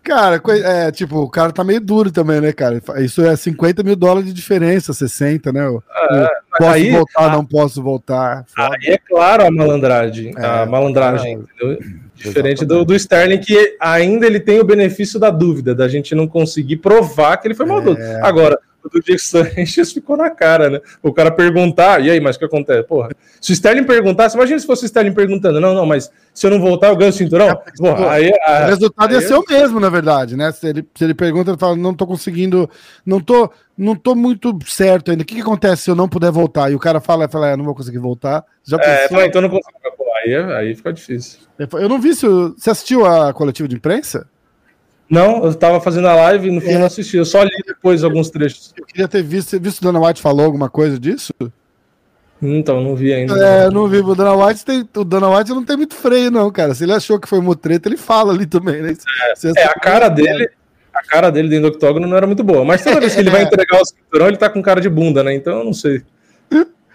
cara, 0.04 0.42
é, 0.58 0.92
tipo, 0.92 1.20
o 1.20 1.30
cara 1.30 1.52
tá 1.52 1.64
meio 1.64 1.82
duro 1.82 2.12
também, 2.12 2.42
né, 2.42 2.52
cara? 2.52 2.82
Isso 2.98 3.22
é 3.22 3.36
50 3.36 3.84
mil 3.84 3.96
dólares 3.96 4.28
de 4.28 4.34
diferença, 4.34 4.94
60, 4.94 5.52
né? 5.52 5.68
O, 5.68 5.84
é, 6.12 6.30
posso 6.58 6.72
aí, 6.72 6.92
voltar, 6.92 7.26
a... 7.26 7.32
não 7.32 7.46
posso 7.46 7.82
voltar. 7.82 8.46
Foda. 8.48 8.76
Aí 8.76 8.94
é 8.94 8.98
claro 8.98 9.46
a 9.46 9.52
malandragem, 9.52 10.34
é, 10.38 10.46
a 10.46 10.66
malandragem, 10.66 11.34
entendeu? 11.34 11.80
Diferente 12.16 12.66
do, 12.66 12.86
do, 12.86 12.96
Sterling, 12.96 13.40
que 13.40 13.76
ainda 13.80 14.28
ele 14.28 14.40
tem 14.40 14.60
o 14.60 14.64
benefício 14.64 15.20
da 15.20 15.32
dúvida, 15.32 15.74
da 15.74 15.88
gente 15.88 16.14
não 16.14 16.28
conseguir 16.28 16.78
provar 16.78 17.38
que 17.38 17.48
ele 17.48 17.56
foi 17.56 17.66
maldoso. 17.66 18.00
É. 18.00 18.22
Agora, 18.22 18.60
do 18.90 19.02
Diego 19.02 19.20
Sanches 19.20 19.92
ficou 19.94 20.18
na 20.18 20.30
cara, 20.30 20.70
né? 20.70 20.82
O 21.02 21.14
cara 21.14 21.32
perguntar, 21.32 22.04
e 22.04 22.10
aí, 22.10 22.20
mas 22.20 22.36
o 22.36 22.40
que 22.40 22.46
acontece? 22.46 22.84
Porra, 22.84 23.10
se 23.40 23.52
o 23.52 23.54
Sterling 23.54 23.84
perguntasse, 23.84 24.36
imagina 24.36 24.60
se 24.60 24.66
fosse 24.66 24.84
o 24.84 24.86
Sterling 24.86 25.14
perguntando, 25.14 25.60
não, 25.60 25.74
não, 25.74 25.86
mas 25.86 26.12
se 26.34 26.48
eu 26.48 26.52
não 26.52 26.60
voltar, 26.60 26.90
eu 26.90 26.96
ganho 26.96 27.10
o 27.10 27.14
cinturão? 27.14 27.50
É, 27.50 27.56
Porra, 27.78 28.12
aí, 28.12 28.30
o 28.32 28.66
resultado 28.68 29.10
aí, 29.10 29.22
ia 29.22 29.28
ser 29.28 29.36
o 29.36 29.44
mesmo, 29.48 29.80
na 29.80 29.90
verdade, 29.90 30.36
né? 30.36 30.52
Se 30.52 30.68
ele, 30.68 30.88
se 30.96 31.04
ele 31.04 31.14
pergunta, 31.14 31.52
ele 31.52 31.58
fala, 31.58 31.76
não 31.76 31.94
tô 31.94 32.08
conseguindo, 32.08 32.70
não 33.06 33.20
tô, 33.20 33.52
não 33.78 33.96
tô 33.96 34.16
muito 34.16 34.58
certo 34.66 35.12
ainda. 35.12 35.24
O 35.24 35.26
que, 35.26 35.36
que 35.36 35.42
acontece 35.42 35.84
se 35.84 35.92
eu 35.92 35.96
não 35.96 36.08
puder 36.08 36.32
voltar? 36.32 36.72
E 36.72 36.76
o 36.76 36.80
cara 36.80 37.00
fala, 37.02 37.28
fala, 37.28 37.50
é, 37.50 37.58
não 37.58 37.66
vou 37.66 37.76
conseguir 37.76 38.00
voltar. 38.00 38.44
Já 38.64 38.78
é, 38.78 39.08
pensou? 39.08 39.22
então 39.22 39.42
não 39.42 39.50
consigo. 39.50 39.72
Aí, 40.24 40.36
aí 40.36 40.76
fica 40.76 40.94
difícil. 40.94 41.40
Eu 41.74 41.90
não 41.90 42.00
vi 42.00 42.14
se. 42.14 42.28
Você 42.28 42.70
assistiu 42.70 43.06
a 43.06 43.34
coletiva 43.34 43.68
de 43.68 43.76
imprensa? 43.76 44.28
Não, 45.12 45.44
eu 45.44 45.50
estava 45.50 45.82
fazendo 45.82 46.08
a 46.08 46.16
live 46.16 46.48
e 46.48 46.52
no 46.52 46.62
fim 46.62 46.72
é. 46.72 46.78
não 46.78 46.86
assisti. 46.86 47.18
Eu 47.18 47.26
só 47.26 47.44
li 47.44 47.52
depois 47.68 48.02
alguns 48.02 48.30
trechos. 48.30 48.74
Eu 48.78 48.86
queria 48.86 49.10
ter 49.10 49.22
visto. 49.22 49.50
Você 49.50 49.60
visto 49.60 49.82
o 49.82 49.84
Dana 49.84 50.00
White 50.00 50.22
falou 50.22 50.46
alguma 50.46 50.70
coisa 50.70 50.98
disso? 50.98 51.34
Então, 52.42 52.82
não 52.82 52.96
vi 52.96 53.14
ainda. 53.14 53.38
É, 53.38 53.70
não 53.70 53.90
vi. 53.90 53.98
O 53.98 54.16
Dana 54.16 54.34
White 54.34 54.64
tem, 54.64 54.88
o 54.96 55.04
Dana 55.04 55.30
White 55.30 55.50
não 55.52 55.66
tem 55.66 55.76
muito 55.76 55.96
freio, 55.96 56.32
não, 56.32 56.50
cara. 56.50 56.74
Se 56.74 56.86
ele 56.86 56.94
achou 56.94 57.20
que 57.20 57.28
foi 57.28 57.42
mutreta, 57.42 57.90
ele 57.90 57.98
fala 57.98 58.32
ali 58.32 58.46
também, 58.46 58.82
né? 58.82 58.96
É, 59.44 59.62
é 59.62 59.66
a 59.66 59.74
cara 59.74 60.08
dele. 60.08 60.50
A 60.94 61.04
cara 61.04 61.30
dele 61.30 61.50
dentro 61.50 61.70
do 61.70 61.76
octógono 61.76 62.08
não 62.08 62.16
era 62.16 62.26
muito 62.26 62.44
boa. 62.44 62.64
Mas 62.64 62.82
toda 62.82 63.02
vez 63.02 63.14
que 63.14 63.20
ele 63.20 63.30
vai 63.30 63.44
entregar 63.44 63.82
o 63.82 63.86
cinturão, 63.86 64.30
ele 64.30 64.38
tá 64.38 64.50
com 64.50 64.62
cara 64.62 64.80
de 64.80 64.90
bunda, 64.90 65.22
né? 65.24 65.34
Então 65.34 65.60
eu 65.60 65.66
não 65.66 65.74
sei. 65.74 66.04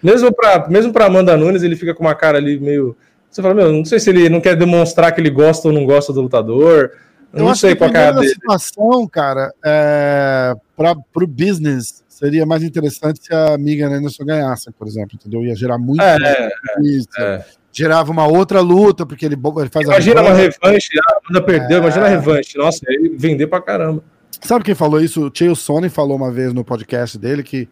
Mesmo 0.01 0.33
pra, 0.33 0.67
mesmo 0.67 0.91
pra 0.91 1.05
Amanda 1.05 1.37
Nunes, 1.37 1.61
ele 1.61 1.75
fica 1.75 1.93
com 1.93 2.03
uma 2.03 2.15
cara 2.15 2.39
ali 2.39 2.59
meio. 2.59 2.97
Você 3.29 3.43
fala, 3.43 3.53
meu, 3.53 3.71
não 3.71 3.85
sei 3.85 3.99
se 3.99 4.09
ele 4.09 4.27
não 4.27 4.41
quer 4.41 4.55
demonstrar 4.55 5.11
que 5.11 5.21
ele 5.21 5.29
gosta 5.29 5.67
ou 5.67 5.73
não 5.73 5.85
gosta 5.85 6.11
do 6.11 6.21
lutador. 6.21 6.91
Eu 7.33 7.45
não 7.45 7.55
sei 7.55 7.75
qual 7.75 7.89
é 7.91 8.07
a 8.07 8.11
dele. 8.11 8.29
situação, 8.29 9.07
cara, 9.07 9.53
é, 9.63 10.55
para 10.75 10.93
o 10.93 11.27
business, 11.27 12.03
seria 12.07 12.45
mais 12.45 12.63
interessante 12.63 13.19
se 13.23 13.33
a 13.33 13.57
Megan 13.57 13.89
Anderson 13.89 14.25
ganhasse, 14.25 14.71
por 14.71 14.87
exemplo, 14.87 15.11
entendeu? 15.15 15.43
Ia 15.43 15.55
gerar 15.55 15.77
muito 15.77 16.01
é, 16.01 16.17
é, 16.23 16.49
é, 17.19 17.45
Gerava 17.71 18.11
uma 18.11 18.25
outra 18.25 18.59
luta, 18.59 19.05
porque 19.05 19.25
ele, 19.25 19.35
ele 19.35 19.69
faz 19.69 19.85
Imagina 19.85 20.21
uma 20.21 20.33
revanche, 20.33 20.89
a 20.97 21.17
Amanda 21.19 21.45
perdeu, 21.45 21.77
imagina 21.79 22.05
a 22.05 22.09
é. 22.09 22.11
revanche. 22.11 22.57
Nossa, 22.57 22.79
aí 22.87 23.15
vender 23.15 23.47
pra 23.47 23.61
caramba. 23.61 24.03
Sabe 24.41 24.63
quem 24.63 24.75
falou 24.75 25.01
isso? 25.01 25.27
O 25.27 25.31
Chael 25.33 25.55
Sony 25.55 25.89
falou 25.89 26.15
uma 26.15 26.31
vez 26.31 26.53
no 26.53 26.63
podcast 26.63 27.17
dele 27.17 27.43
que 27.43 27.67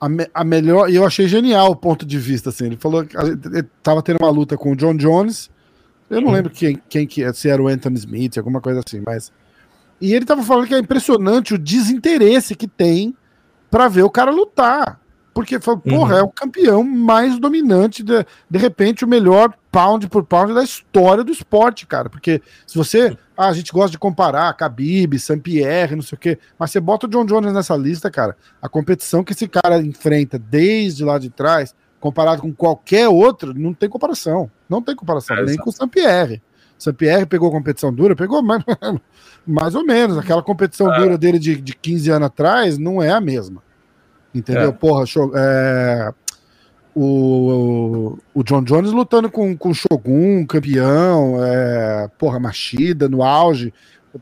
a, 0.00 0.08
me, 0.08 0.26
a 0.32 0.44
melhor, 0.44 0.90
e 0.90 0.96
eu 0.96 1.06
achei 1.06 1.26
genial 1.26 1.70
o 1.70 1.76
ponto 1.76 2.04
de 2.04 2.18
vista, 2.18 2.50
assim, 2.50 2.66
ele 2.66 2.76
falou 2.76 3.04
que 3.04 3.16
ele 3.16 3.64
tava 3.82 4.02
tendo 4.02 4.18
uma 4.20 4.30
luta 4.30 4.56
com 4.56 4.72
o 4.72 4.76
John 4.76 4.96
Jones, 4.96 5.50
eu 6.08 6.20
não 6.20 6.32
lembro 6.32 6.50
quem, 6.50 6.80
quem 6.88 7.06
que 7.06 7.22
é, 7.22 7.32
se 7.32 7.48
era 7.48 7.62
o 7.62 7.68
Anthony 7.68 7.96
Smith, 7.96 8.38
alguma 8.38 8.60
coisa 8.60 8.80
assim, 8.84 9.02
mas. 9.04 9.32
E 10.00 10.12
ele 10.12 10.24
tava 10.24 10.42
falando 10.42 10.66
que 10.66 10.74
é 10.74 10.78
impressionante 10.78 11.54
o 11.54 11.58
desinteresse 11.58 12.54
que 12.54 12.68
tem 12.68 13.16
para 13.70 13.88
ver 13.88 14.02
o 14.02 14.10
cara 14.10 14.30
lutar. 14.30 15.00
Porque, 15.36 15.58
porra, 15.58 16.14
uhum. 16.14 16.20
é 16.20 16.22
o 16.22 16.30
campeão 16.30 16.82
mais 16.82 17.38
dominante, 17.38 18.02
de, 18.02 18.24
de 18.48 18.58
repente, 18.58 19.04
o 19.04 19.08
melhor 19.08 19.52
pound 19.70 20.08
por 20.08 20.24
pound 20.24 20.54
da 20.54 20.62
história 20.62 21.22
do 21.22 21.30
esporte, 21.30 21.86
cara. 21.86 22.08
Porque 22.08 22.40
se 22.66 22.76
você. 22.78 23.14
Ah, 23.36 23.48
a 23.48 23.52
gente 23.52 23.70
gosta 23.70 23.90
de 23.90 23.98
comparar 23.98 24.56
Khabib, 24.56 25.18
Saint-Pierre, 25.18 25.94
não 25.94 26.02
sei 26.02 26.16
o 26.16 26.18
quê, 26.18 26.38
mas 26.58 26.70
você 26.70 26.80
bota 26.80 27.06
o 27.06 27.10
John 27.10 27.26
Jones 27.26 27.52
nessa 27.52 27.76
lista, 27.76 28.10
cara. 28.10 28.34
A 28.62 28.68
competição 28.68 29.22
que 29.22 29.34
esse 29.34 29.46
cara 29.46 29.78
enfrenta 29.82 30.38
desde 30.38 31.04
lá 31.04 31.18
de 31.18 31.28
trás 31.28 31.74
comparado 32.06 32.40
com 32.40 32.52
qualquer 32.52 33.08
outro, 33.08 33.52
não 33.52 33.74
tem 33.74 33.88
comparação. 33.88 34.48
Não 34.68 34.80
tem 34.80 34.94
comparação, 34.94 35.36
é, 35.36 35.42
nem 35.44 35.56
com 35.56 35.70
o 35.70 35.72
Sampierre. 35.72 36.40
Sampierre 36.78 37.26
pegou 37.26 37.50
competição 37.50 37.92
dura, 37.92 38.14
pegou 38.14 38.40
mais, 38.42 38.62
mais 39.44 39.74
ou 39.74 39.84
menos. 39.84 40.16
Aquela 40.16 40.42
competição 40.42 40.92
é. 40.92 40.98
dura 41.00 41.18
dele 41.18 41.38
de, 41.38 41.56
de 41.60 41.74
15 41.74 42.10
anos 42.10 42.26
atrás 42.26 42.78
não 42.78 43.02
é 43.02 43.10
a 43.10 43.20
mesma. 43.20 43.60
Entendeu? 44.32 44.68
É. 44.68 44.72
Porra, 44.72 45.04
show, 45.04 45.32
é, 45.34 46.12
o, 46.94 48.16
o 48.32 48.44
John 48.44 48.62
Jones 48.62 48.92
lutando 48.92 49.28
com, 49.28 49.56
com 49.56 49.70
o 49.70 49.74
Shogun, 49.74 50.46
campeão, 50.46 51.44
é, 51.44 52.08
porra, 52.18 52.38
Machida 52.38 53.08
no 53.08 53.24
auge. 53.24 53.74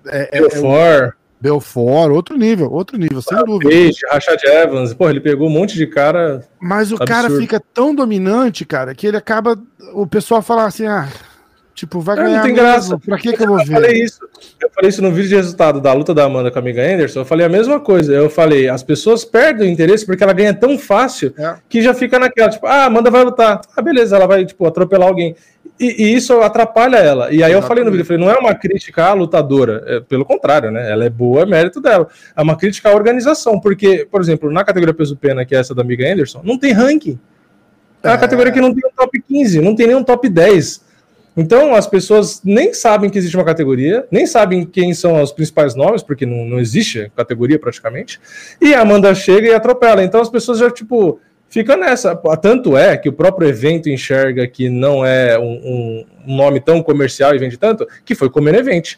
É, 0.07 0.39
é, 0.39 0.43
é, 0.43 1.13
Belfort, 1.45 2.11
outro 2.11 2.39
nível, 2.39 2.73
outro 2.73 2.97
nível, 2.97 3.21
sem 3.21 3.37
ah, 3.37 3.43
dúvida. 3.43 3.69
Peixe, 3.69 4.01
Rashad 4.11 4.43
Evans, 4.43 4.95
pô, 4.95 5.11
ele 5.11 5.21
pegou 5.21 5.47
um 5.47 5.51
monte 5.51 5.75
de 5.75 5.87
cara. 5.87 6.43
Mas 6.59 6.91
o 6.91 6.95
absurdo. 6.95 7.07
cara 7.07 7.31
fica 7.39 7.61
tão 7.61 7.95
dominante, 7.95 8.65
cara, 8.65 8.95
que 8.95 9.07
ele 9.07 9.19
acaba. 9.19 9.55
O 9.93 10.07
pessoal 10.07 10.41
fala 10.41 10.65
assim, 10.65 10.87
ah, 10.87 11.07
tipo, 11.75 12.01
vai 12.01 12.17
ganhar. 12.17 12.37
Não 12.37 12.43
tem 12.43 12.53
mesmo. 12.53 12.67
graça. 12.67 12.99
Pra 12.99 13.19
que, 13.19 13.33
que 13.33 13.43
eu 13.43 13.49
vou 13.49 13.59
ver? 13.59 13.65
Eu 13.65 13.73
falei 13.73 14.03
isso. 14.03 14.21
Eu 14.61 14.71
falei 14.71 14.89
isso 14.89 15.03
no 15.03 15.11
vídeo 15.11 15.29
de 15.29 15.35
resultado 15.37 15.81
da 15.81 15.93
luta 15.93 16.15
da 16.15 16.25
Amanda 16.25 16.51
com 16.51 16.59
a 16.59 16.63
amiga 16.63 16.83
Anderson. 16.83 17.21
Eu 17.21 17.25
falei 17.25 17.45
a 17.45 17.49
mesma 17.49 17.81
coisa. 17.81 18.13
Eu 18.13 18.31
falei, 18.31 18.69
as 18.69 18.83
pessoas 18.83 19.25
perdem 19.25 19.69
o 19.69 19.73
interesse 19.73 20.07
porque 20.07 20.23
ela 20.23 20.33
ganha 20.33 20.55
tão 20.55 20.79
fácil 20.79 21.35
é. 21.37 21.57
que 21.69 21.83
já 21.83 21.93
fica 21.93 22.19
naquela, 22.19 22.49
tipo, 22.49 22.67
ah, 22.67 22.85
Amanda 22.85 23.11
vai 23.11 23.25
lutar. 23.25 23.61
Ah, 23.77 23.83
beleza, 23.83 24.17
ela 24.17 24.27
vai, 24.27 24.45
tipo, 24.45 24.65
atropelar 24.67 25.09
alguém. 25.09 25.35
E, 25.79 26.05
e, 26.05 26.15
isso 26.15 26.41
atrapalha 26.41 26.99
ela. 26.99 27.27
E 27.27 27.43
aí 27.43 27.51
Exatamente. 27.51 27.55
eu 27.55 27.63
falei 27.63 27.85
no 27.85 27.91
vídeo, 27.91 28.05
falei, 28.05 28.23
não 28.25 28.31
é 28.31 28.39
uma 28.39 28.55
crítica 28.55 29.07
à 29.07 29.13
lutadora, 29.13 29.83
é, 29.87 30.01
pelo 30.01 30.25
contrário, 30.25 30.71
né? 30.71 30.91
Ela 30.91 31.05
é 31.05 31.11
boa, 31.11 31.43
é 31.43 31.47
mérito 31.47 31.81
dela. 31.81 32.07
É 32.37 32.43
uma 32.43 32.57
crítica 32.57 32.91
à 32.91 32.95
organização, 32.95 33.59
porque, 33.59 34.07
por 34.09 34.21
exemplo, 34.21 34.51
na 34.51 34.65
categoria 34.65 34.95
peso 34.95 35.17
pena, 35.17 35.45
que 35.45 35.55
é 35.55 35.59
essa 35.59 35.75
da 35.75 35.83
amiga 35.83 36.07
Anderson, 36.11 36.41
não 36.45 36.57
tem 36.59 36.73
ranking. 36.73 37.19
É 38.03 38.09
uma 38.09 38.17
é. 38.17 38.19
categoria 38.19 38.53
que 38.53 38.61
não 38.61 38.73
tem 38.73 38.89
um 38.89 38.95
top 38.95 39.21
15, 39.21 39.61
não 39.61 39.75
tem 39.75 39.87
nem 39.87 39.97
um 39.97 40.05
top 40.05 40.29
10. 40.29 40.85
Então 41.37 41.75
as 41.75 41.87
pessoas 41.87 42.41
nem 42.45 42.73
sabem 42.73 43.11
que 43.11 43.19
existe 43.19 43.37
uma 43.37 43.45
categoria, 43.45 44.07
nem 44.11 44.27
sabem 44.27 44.65
quem 44.65 44.95
são 44.95 45.21
os 45.21 45.33
principais 45.33 45.75
nomes, 45.75 46.03
porque 46.03 46.25
não, 46.25 46.45
não 46.45 46.61
existe 46.61 47.11
categoria 47.17 47.59
praticamente. 47.59 48.21
E 48.61 48.75
a 48.75 48.81
Amanda 48.81 49.15
chega 49.15 49.49
e 49.49 49.55
atropela. 49.55 50.05
Então 50.05 50.21
as 50.21 50.29
pessoas 50.29 50.59
já, 50.59 50.71
tipo, 50.71 51.21
fica 51.49 51.77
nessa. 51.77 52.15
Tanto 52.41 52.77
é 52.77 52.97
que 52.97 53.09
o 53.09 53.13
próprio 53.13 53.49
evento 53.49 53.89
enxerga 53.89 54.47
que 54.47 54.69
não 54.69 55.05
é 55.05 55.39
um, 55.39 56.05
um 56.27 56.37
nome 56.37 56.61
tão 56.61 56.83
comercial 56.83 57.35
e 57.35 57.39
vende 57.39 57.57
tanto, 57.57 57.87
que 58.05 58.15
foi 58.15 58.31
como 58.31 58.49
Event. 58.49 58.97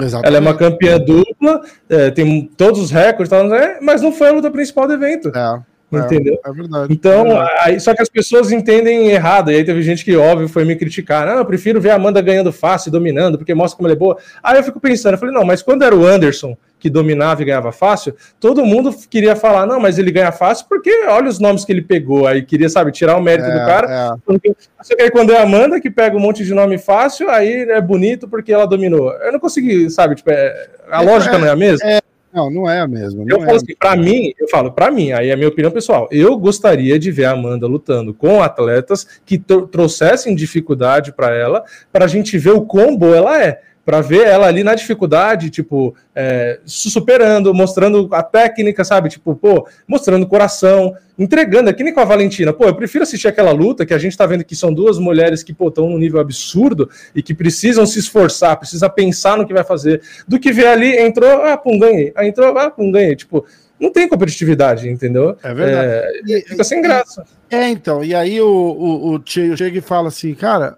Exatamente. 0.00 0.26
Ela 0.26 0.36
é 0.36 0.40
uma 0.40 0.56
campeã 0.56 0.98
dupla, 0.98 1.62
é, 1.88 2.10
tem 2.10 2.50
todos 2.56 2.80
os 2.80 2.90
recordes, 2.90 3.32
mas 3.80 4.02
não 4.02 4.12
foi 4.12 4.28
a 4.28 4.32
luta 4.32 4.50
principal 4.50 4.86
do 4.86 4.92
evento. 4.92 5.32
É. 5.34 5.60
é 5.92 5.98
entendeu? 5.98 6.38
É, 6.44 6.50
é 6.50 6.52
verdade. 6.52 6.92
Então, 6.92 7.26
é. 7.26 7.48
Aí, 7.60 7.80
só 7.80 7.94
que 7.94 8.02
as 8.02 8.08
pessoas 8.08 8.50
entendem 8.50 9.08
errado. 9.08 9.50
E 9.50 9.56
aí 9.56 9.64
teve 9.64 9.82
gente 9.82 10.04
que, 10.04 10.16
óbvio, 10.16 10.48
foi 10.48 10.64
me 10.64 10.76
criticar. 10.76 11.26
Não, 11.26 11.38
eu 11.38 11.44
prefiro 11.44 11.80
ver 11.80 11.90
a 11.90 11.94
Amanda 11.94 12.20
ganhando 12.20 12.52
fácil, 12.52 12.90
dominando, 12.90 13.38
porque 13.38 13.54
mostra 13.54 13.76
como 13.76 13.86
ela 13.86 13.94
é 13.94 13.98
boa. 13.98 14.16
Aí 14.42 14.58
eu 14.58 14.64
fico 14.64 14.80
pensando, 14.80 15.14
eu 15.14 15.18
falei, 15.18 15.34
não, 15.34 15.44
mas 15.44 15.62
quando 15.62 15.82
era 15.82 15.94
o 15.94 16.04
Anderson 16.04 16.56
que 16.78 16.90
dominava 16.90 17.40
e 17.40 17.44
ganhava 17.44 17.72
fácil, 17.72 18.14
todo 18.38 18.64
mundo 18.64 18.94
queria 19.08 19.34
falar, 19.34 19.66
não, 19.66 19.80
mas 19.80 19.98
ele 19.98 20.10
ganha 20.10 20.30
fácil 20.30 20.66
porque 20.68 21.06
olha 21.08 21.28
os 21.28 21.38
nomes 21.38 21.64
que 21.64 21.72
ele 21.72 21.80
pegou, 21.80 22.26
aí 22.26 22.42
queria, 22.42 22.68
sabe, 22.68 22.92
tirar 22.92 23.16
o 23.16 23.22
mérito 23.22 23.48
é, 23.48 23.58
do 23.58 23.66
cara. 23.66 24.14
É. 24.14 24.52
Só 24.82 24.94
que 24.94 25.02
aí 25.02 25.10
quando 25.10 25.32
é 25.32 25.38
a 25.38 25.42
Amanda 25.42 25.80
que 25.80 25.90
pega 25.90 26.16
um 26.16 26.20
monte 26.20 26.44
de 26.44 26.52
nome 26.52 26.76
fácil, 26.76 27.30
aí 27.30 27.62
é 27.70 27.80
bonito 27.80 28.28
porque 28.28 28.52
ela 28.52 28.66
dominou. 28.66 29.10
Eu 29.12 29.32
não 29.32 29.40
consegui, 29.40 29.88
sabe, 29.90 30.16
tipo, 30.16 30.30
é, 30.30 30.68
a 30.90 31.00
lógica 31.00 31.38
não 31.38 31.46
é 31.46 31.50
a 31.50 31.56
mesma. 31.56 31.88
É, 31.88 32.00
não, 32.36 32.50
não 32.50 32.70
é 32.70 32.80
a 32.80 32.86
mesma. 32.86 33.24
Eu 33.26 33.40
falo 33.40 33.56
assim, 33.56 33.74
pra 33.78 33.96
mim, 33.96 34.32
eu 34.38 34.48
falo, 34.48 34.70
pra 34.70 34.90
mim, 34.90 35.10
aí 35.12 35.30
é 35.30 35.32
a 35.32 35.36
minha 35.36 35.48
opinião 35.48 35.72
pessoal, 35.72 36.06
eu 36.12 36.36
gostaria 36.36 36.98
de 36.98 37.10
ver 37.10 37.24
a 37.24 37.32
Amanda 37.32 37.66
lutando 37.66 38.12
com 38.12 38.42
atletas 38.42 39.06
que 39.24 39.38
trouxessem 39.38 40.34
dificuldade 40.34 41.12
para 41.12 41.34
ela, 41.34 41.64
pra 41.90 42.06
gente 42.06 42.36
ver 42.36 42.50
o 42.50 42.60
quão 42.60 42.94
boa 42.96 43.16
ela 43.16 43.42
é 43.42 43.62
para 43.86 44.00
ver 44.00 44.26
ela 44.26 44.48
ali 44.48 44.64
na 44.64 44.74
dificuldade, 44.74 45.48
tipo, 45.48 45.94
é, 46.12 46.58
superando, 46.66 47.54
mostrando 47.54 48.08
a 48.10 48.20
técnica, 48.20 48.84
sabe? 48.84 49.08
Tipo, 49.08 49.36
pô, 49.36 49.68
mostrando 49.86 50.26
coração, 50.26 50.92
entregando, 51.16 51.70
é 51.70 51.72
que 51.72 51.84
nem 51.84 51.94
com 51.94 52.00
a 52.00 52.04
Valentina. 52.04 52.52
Pô, 52.52 52.64
eu 52.64 52.74
prefiro 52.74 53.04
assistir 53.04 53.28
aquela 53.28 53.52
luta 53.52 53.86
que 53.86 53.94
a 53.94 53.98
gente 53.98 54.18
tá 54.18 54.26
vendo 54.26 54.42
que 54.42 54.56
são 54.56 54.74
duas 54.74 54.98
mulheres 54.98 55.44
que, 55.44 55.54
pô, 55.54 55.68
estão 55.68 55.88
num 55.88 55.98
nível 55.98 56.18
absurdo 56.18 56.90
e 57.14 57.22
que 57.22 57.32
precisam 57.32 57.86
se 57.86 58.00
esforçar, 58.00 58.58
precisa 58.58 58.90
pensar 58.90 59.38
no 59.38 59.46
que 59.46 59.54
vai 59.54 59.62
fazer, 59.62 60.02
do 60.26 60.40
que 60.40 60.50
ver 60.50 60.66
ali, 60.66 60.98
entrou, 60.98 61.30
ah, 61.44 61.56
pum, 61.56 61.78
ganhei. 61.78 62.12
Aí 62.16 62.26
entrou, 62.26 62.58
ah, 62.58 62.68
pum, 62.68 62.90
ganhei. 62.90 63.14
Tipo, 63.14 63.46
não 63.78 63.92
tem 63.92 64.08
competitividade, 64.08 64.88
entendeu? 64.88 65.36
É 65.44 65.54
verdade. 65.54 66.32
É, 66.34 66.40
fica 66.40 66.64
sem 66.64 66.82
graça. 66.82 67.24
É, 67.48 67.68
então, 67.68 68.02
e 68.02 68.16
aí 68.16 68.40
o, 68.40 68.48
o, 68.48 69.14
o 69.14 69.22
chega 69.24 69.78
e 69.78 69.80
fala 69.80 70.08
assim, 70.08 70.34
cara 70.34 70.76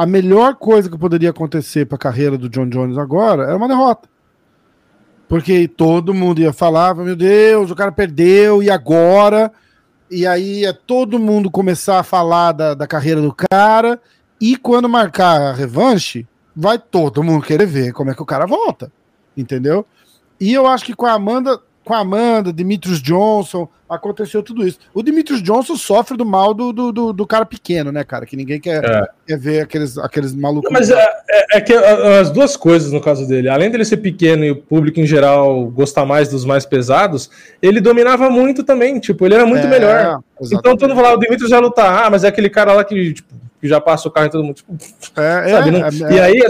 a 0.00 0.06
melhor 0.06 0.54
coisa 0.54 0.88
que 0.88 0.96
poderia 0.96 1.28
acontecer 1.28 1.84
para 1.84 1.96
a 1.96 1.98
carreira 1.98 2.38
do 2.38 2.48
John 2.48 2.70
Jones 2.70 2.96
agora 2.96 3.42
era 3.42 3.54
uma 3.54 3.68
derrota. 3.68 4.08
Porque 5.28 5.68
todo 5.68 6.14
mundo 6.14 6.40
ia 6.40 6.54
falar, 6.54 6.94
meu 6.94 7.14
Deus, 7.14 7.70
o 7.70 7.76
cara 7.76 7.92
perdeu, 7.92 8.62
e 8.62 8.70
agora? 8.70 9.52
E 10.10 10.26
aí 10.26 10.60
ia 10.60 10.72
todo 10.72 11.18
mundo 11.18 11.50
começar 11.50 11.98
a 11.98 12.02
falar 12.02 12.52
da, 12.52 12.72
da 12.72 12.86
carreira 12.86 13.20
do 13.20 13.30
cara, 13.30 14.00
e 14.40 14.56
quando 14.56 14.88
marcar 14.88 15.38
a 15.38 15.52
revanche, 15.52 16.26
vai 16.56 16.78
todo 16.78 17.22
mundo 17.22 17.44
querer 17.44 17.66
ver 17.66 17.92
como 17.92 18.10
é 18.10 18.14
que 18.14 18.22
o 18.22 18.26
cara 18.26 18.46
volta. 18.46 18.90
Entendeu? 19.36 19.84
E 20.40 20.50
eu 20.50 20.66
acho 20.66 20.82
que 20.82 20.94
com 20.94 21.04
a 21.04 21.12
Amanda 21.12 21.60
com 21.90 21.94
a 21.94 21.98
Amanda, 21.98 22.52
Dimitrios 22.52 23.02
Johnson, 23.02 23.68
aconteceu 23.88 24.44
tudo 24.44 24.64
isso. 24.64 24.78
O 24.94 25.02
Dimitrios 25.02 25.42
Johnson 25.42 25.74
sofre 25.74 26.16
do 26.16 26.24
mal 26.24 26.54
do, 26.54 26.72
do, 26.72 26.92
do, 26.92 27.12
do 27.12 27.26
cara 27.26 27.44
pequeno, 27.44 27.90
né, 27.90 28.04
cara? 28.04 28.24
Que 28.24 28.36
ninguém 28.36 28.60
quer, 28.60 28.84
é. 28.84 29.08
quer 29.26 29.36
ver 29.36 29.62
aqueles, 29.62 29.98
aqueles 29.98 30.32
malucos. 30.32 30.70
Mas 30.70 30.88
é, 30.88 31.02
é, 31.28 31.56
é, 31.56 31.60
que 31.60 31.74
as 31.74 32.30
duas 32.30 32.56
coisas 32.56 32.92
no 32.92 33.00
caso 33.00 33.26
dele, 33.26 33.48
além 33.48 33.72
dele 33.72 33.84
ser 33.84 33.96
pequeno 33.96 34.44
e 34.44 34.52
o 34.52 34.56
público 34.56 35.00
em 35.00 35.06
geral 35.06 35.66
gostar 35.66 36.06
mais 36.06 36.28
dos 36.28 36.44
mais 36.44 36.64
pesados, 36.64 37.28
ele 37.60 37.80
dominava 37.80 38.30
muito 38.30 38.62
também, 38.62 39.00
tipo, 39.00 39.26
ele 39.26 39.34
era 39.34 39.44
muito 39.44 39.66
é, 39.66 39.68
melhor. 39.68 40.20
Exatamente. 40.40 40.54
Então 40.54 40.76
todo 40.76 40.90
mundo 40.90 40.96
falava, 40.96 41.16
o 41.16 41.20
Dimitrios 41.20 41.50
já 41.50 41.58
lutar, 41.58 42.06
ah, 42.06 42.08
mas 42.08 42.22
é 42.22 42.28
aquele 42.28 42.50
cara 42.50 42.72
lá 42.72 42.84
que, 42.84 43.14
tipo, 43.14 43.34
que 43.60 43.66
já 43.66 43.80
passa 43.80 44.06
o 44.06 44.12
carro 44.12 44.28
em 44.28 44.30
todo 44.30 44.44
mundo. 44.44 44.54
Tipo, 44.54 45.20
é, 45.20 45.48
sabe, 45.48 46.04
é, 46.04 46.12
e 46.12 46.20
aí 46.20 46.40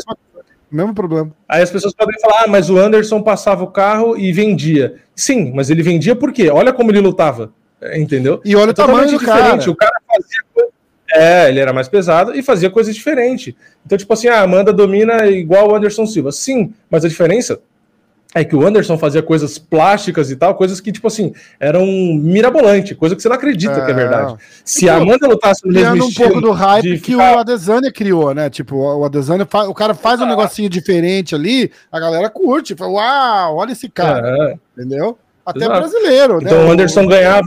mesmo 0.71 0.95
problema. 0.95 1.33
Aí 1.49 1.62
as 1.62 1.71
pessoas 1.71 1.95
podem 1.95 2.18
falar, 2.21 2.45
ah, 2.45 2.49
mas 2.49 2.71
o 2.71 2.79
Anderson 2.79 3.23
passava 3.23 3.64
o 3.64 3.71
carro 3.71 4.16
e 4.16 4.33
vendia. 4.33 4.97
Sim, 5.14 5.53
mas 5.55 5.71
ele 5.71 5.83
vendia 5.83 6.14
por 6.14 6.33
quê? 6.33 6.49
Olha 6.49 6.73
como 6.73 6.91
ele 6.91 7.01
lutava, 7.01 7.53
entendeu? 7.95 8.41
E 8.45 8.55
olha 8.57 8.71
é 8.71 8.73
o 8.73 8.75
tamanho 8.75 9.07
do 9.07 9.18
diferente. 9.18 9.64
cara. 9.64 9.71
O 9.71 9.77
cara 9.77 9.97
fazia. 10.07 10.71
É, 11.12 11.49
ele 11.49 11.59
era 11.59 11.73
mais 11.73 11.89
pesado 11.89 12.35
e 12.37 12.43
fazia 12.43 12.71
coisas 12.71 12.95
diferentes. 12.95 13.53
Então, 13.85 13.99
tipo 13.99 14.12
assim, 14.12 14.29
a 14.29 14.43
Amanda 14.43 14.73
domina 14.73 15.27
igual 15.27 15.68
o 15.68 15.75
Anderson 15.75 16.07
Silva. 16.07 16.31
Sim, 16.31 16.73
mas 16.89 17.05
a 17.05 17.09
diferença 17.09 17.61
é 18.35 18.45
que 18.45 18.55
o 18.55 18.64
Anderson 18.64 18.97
fazia 18.97 19.22
coisas 19.22 19.59
plásticas 19.59 20.31
e 20.31 20.37
tal, 20.37 20.55
coisas 20.55 20.81
que, 20.81 20.93
tipo 20.93 21.07
assim, 21.09 21.33
eram 21.59 21.85
mirabolante, 21.87 22.95
coisa 22.95 23.16
que 23.16 23.22
você 23.22 23.28
não 23.28 23.37
acredita 23.37 23.74
é... 23.74 23.85
que 23.85 23.91
é 23.91 23.95
verdade. 23.95 24.37
Se 24.64 24.89
a 24.89 24.97
Amanda 24.97 25.26
lutasse 25.26 25.66
no 25.66 25.72
mesmo 25.72 26.07
um 26.07 26.12
pouco 26.12 26.41
do 26.41 26.53
hype 26.53 27.01
que 27.01 27.12
ficar... 27.12 27.37
o 27.37 27.39
Adesanya 27.41 27.93
criou, 27.93 28.33
né? 28.33 28.49
Tipo, 28.49 28.76
o 28.76 29.05
Adesanya, 29.05 29.47
o 29.66 29.74
cara 29.74 29.95
faz 29.95 30.20
um 30.20 30.24
ah. 30.24 30.28
negocinho 30.28 30.70
diferente 30.70 31.35
ali, 31.35 31.72
a 31.91 31.99
galera 31.99 32.31
curte, 32.31 32.76
fala, 32.76 32.93
uau, 32.93 33.57
olha 33.57 33.72
esse 33.72 33.89
cara, 33.89 34.22
é. 34.24 34.59
entendeu? 34.76 35.18
Até 35.45 35.64
Exato. 35.64 35.81
brasileiro, 35.81 36.41
né? 36.41 36.43
Então 36.45 36.68
o 36.68 36.70
Anderson 36.70 37.07
ganhava, 37.07 37.47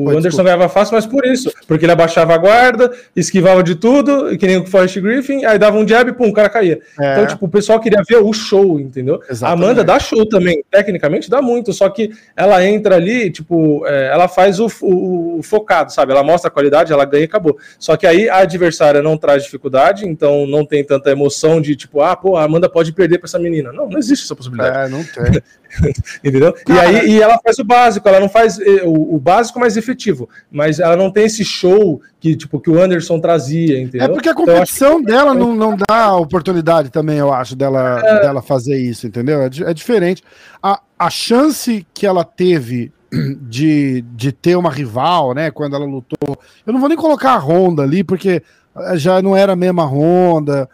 o 0.00 0.04
Pode 0.04 0.18
Anderson 0.18 0.28
desculpa. 0.28 0.44
ganhava 0.44 0.68
fácil, 0.68 0.94
mas 0.94 1.06
por 1.06 1.24
isso. 1.24 1.52
Porque 1.66 1.84
ele 1.84 1.92
abaixava 1.92 2.34
a 2.34 2.38
guarda, 2.38 2.92
esquivava 3.14 3.62
de 3.62 3.74
tudo, 3.74 4.36
que 4.36 4.46
nem 4.46 4.58
o 4.58 4.66
Forrest 4.66 5.00
Griffin, 5.00 5.44
aí 5.44 5.58
dava 5.58 5.78
um 5.78 5.86
jab 5.86 6.10
e 6.10 6.12
pum, 6.12 6.28
o 6.28 6.32
cara 6.32 6.48
caía. 6.48 6.80
É. 7.00 7.12
Então, 7.12 7.26
tipo, 7.26 7.46
o 7.46 7.48
pessoal 7.48 7.80
queria 7.80 8.02
ver 8.08 8.18
o 8.18 8.32
show, 8.32 8.78
entendeu? 8.78 9.20
Exatamente. 9.28 9.44
A 9.44 9.50
Amanda 9.50 9.84
dá 9.84 9.98
show 9.98 10.26
também, 10.26 10.62
tecnicamente 10.70 11.30
dá 11.30 11.40
muito, 11.40 11.72
só 11.72 11.88
que 11.88 12.10
ela 12.36 12.64
entra 12.64 12.96
ali, 12.96 13.30
tipo, 13.30 13.86
é, 13.86 14.08
ela 14.12 14.28
faz 14.28 14.60
o, 14.60 14.66
o, 14.82 15.38
o, 15.38 15.42
focado, 15.42 15.92
sabe? 15.92 16.12
Ela 16.12 16.22
mostra 16.22 16.48
a 16.48 16.50
qualidade, 16.52 16.92
ela 16.92 17.04
ganha 17.04 17.22
e 17.22 17.26
acabou. 17.26 17.58
Só 17.78 17.96
que 17.96 18.06
aí 18.06 18.28
a 18.28 18.38
adversária 18.38 19.02
não 19.02 19.16
traz 19.16 19.44
dificuldade, 19.44 20.06
então 20.06 20.46
não 20.46 20.64
tem 20.64 20.84
tanta 20.84 21.10
emoção 21.10 21.60
de, 21.60 21.74
tipo, 21.76 22.00
ah, 22.00 22.16
pô, 22.16 22.36
a 22.36 22.44
Amanda 22.44 22.68
pode 22.68 22.92
perder 22.92 23.18
pra 23.18 23.26
essa 23.26 23.38
menina. 23.38 23.72
Não, 23.72 23.88
não 23.88 23.98
existe 23.98 24.24
essa 24.24 24.36
possibilidade. 24.36 24.86
É, 24.86 24.88
não 24.88 25.02
tem. 25.02 25.42
Entendeu? 26.24 26.52
Cara, 26.64 26.92
e 26.92 26.96
aí 26.96 27.10
e 27.12 27.22
ela 27.22 27.38
faz 27.42 27.58
o 27.58 27.64
básico, 27.64 28.08
ela 28.08 28.20
não 28.20 28.28
faz 28.28 28.58
eh, 28.58 28.82
o, 28.84 29.14
o, 29.14 29.18
básico 29.18 29.58
mais 29.58 29.76
efetivo, 29.76 30.28
mas 30.50 30.80
ela 30.80 30.96
não 30.96 31.10
tem 31.10 31.24
esse 31.24 31.44
show 31.44 32.00
que, 32.20 32.36
tipo, 32.36 32.60
que 32.60 32.70
o 32.70 32.80
Anderson 32.80 33.20
trazia, 33.20 33.80
entendeu? 33.80 34.06
É 34.06 34.08
porque 34.08 34.28
a 34.28 34.32
então, 34.32 34.44
competição 34.44 35.00
então, 35.00 35.02
dela 35.02 35.34
não, 35.34 35.54
não 35.54 35.76
dá 35.76 36.16
oportunidade 36.16 36.90
também, 36.90 37.18
eu 37.18 37.32
acho, 37.32 37.54
dela, 37.54 38.00
é... 38.04 38.20
dela 38.20 38.42
fazer 38.42 38.76
isso, 38.76 39.06
entendeu? 39.06 39.42
É, 39.42 39.46
é 39.46 39.74
diferente. 39.74 40.22
A, 40.62 40.80
a 40.98 41.10
chance 41.10 41.86
que 41.92 42.06
ela 42.06 42.24
teve 42.24 42.92
de, 43.42 44.02
de 44.14 44.32
ter 44.32 44.56
uma 44.56 44.70
rival, 44.70 45.34
né, 45.34 45.50
quando 45.50 45.76
ela 45.76 45.86
lutou, 45.86 46.38
eu 46.66 46.72
não 46.72 46.80
vou 46.80 46.88
nem 46.88 46.98
colocar 46.98 47.32
a 47.32 47.38
Honda 47.38 47.82
ali, 47.82 48.02
porque 48.02 48.42
eh, 48.76 48.96
já 48.96 49.20
não 49.22 49.36
era 49.36 49.52
a 49.52 49.56
mesma 49.56 49.84
Honda, 49.84 50.68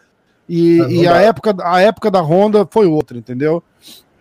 e, 0.49 0.81
é, 0.81 0.91
e 0.91 1.09
a, 1.09 1.17
época, 1.17 1.55
a 1.63 1.81
época 1.81 2.11
da 2.11 2.21
Honda 2.21 2.67
foi 2.71 2.87
outra, 2.87 3.17
entendeu? 3.17 3.63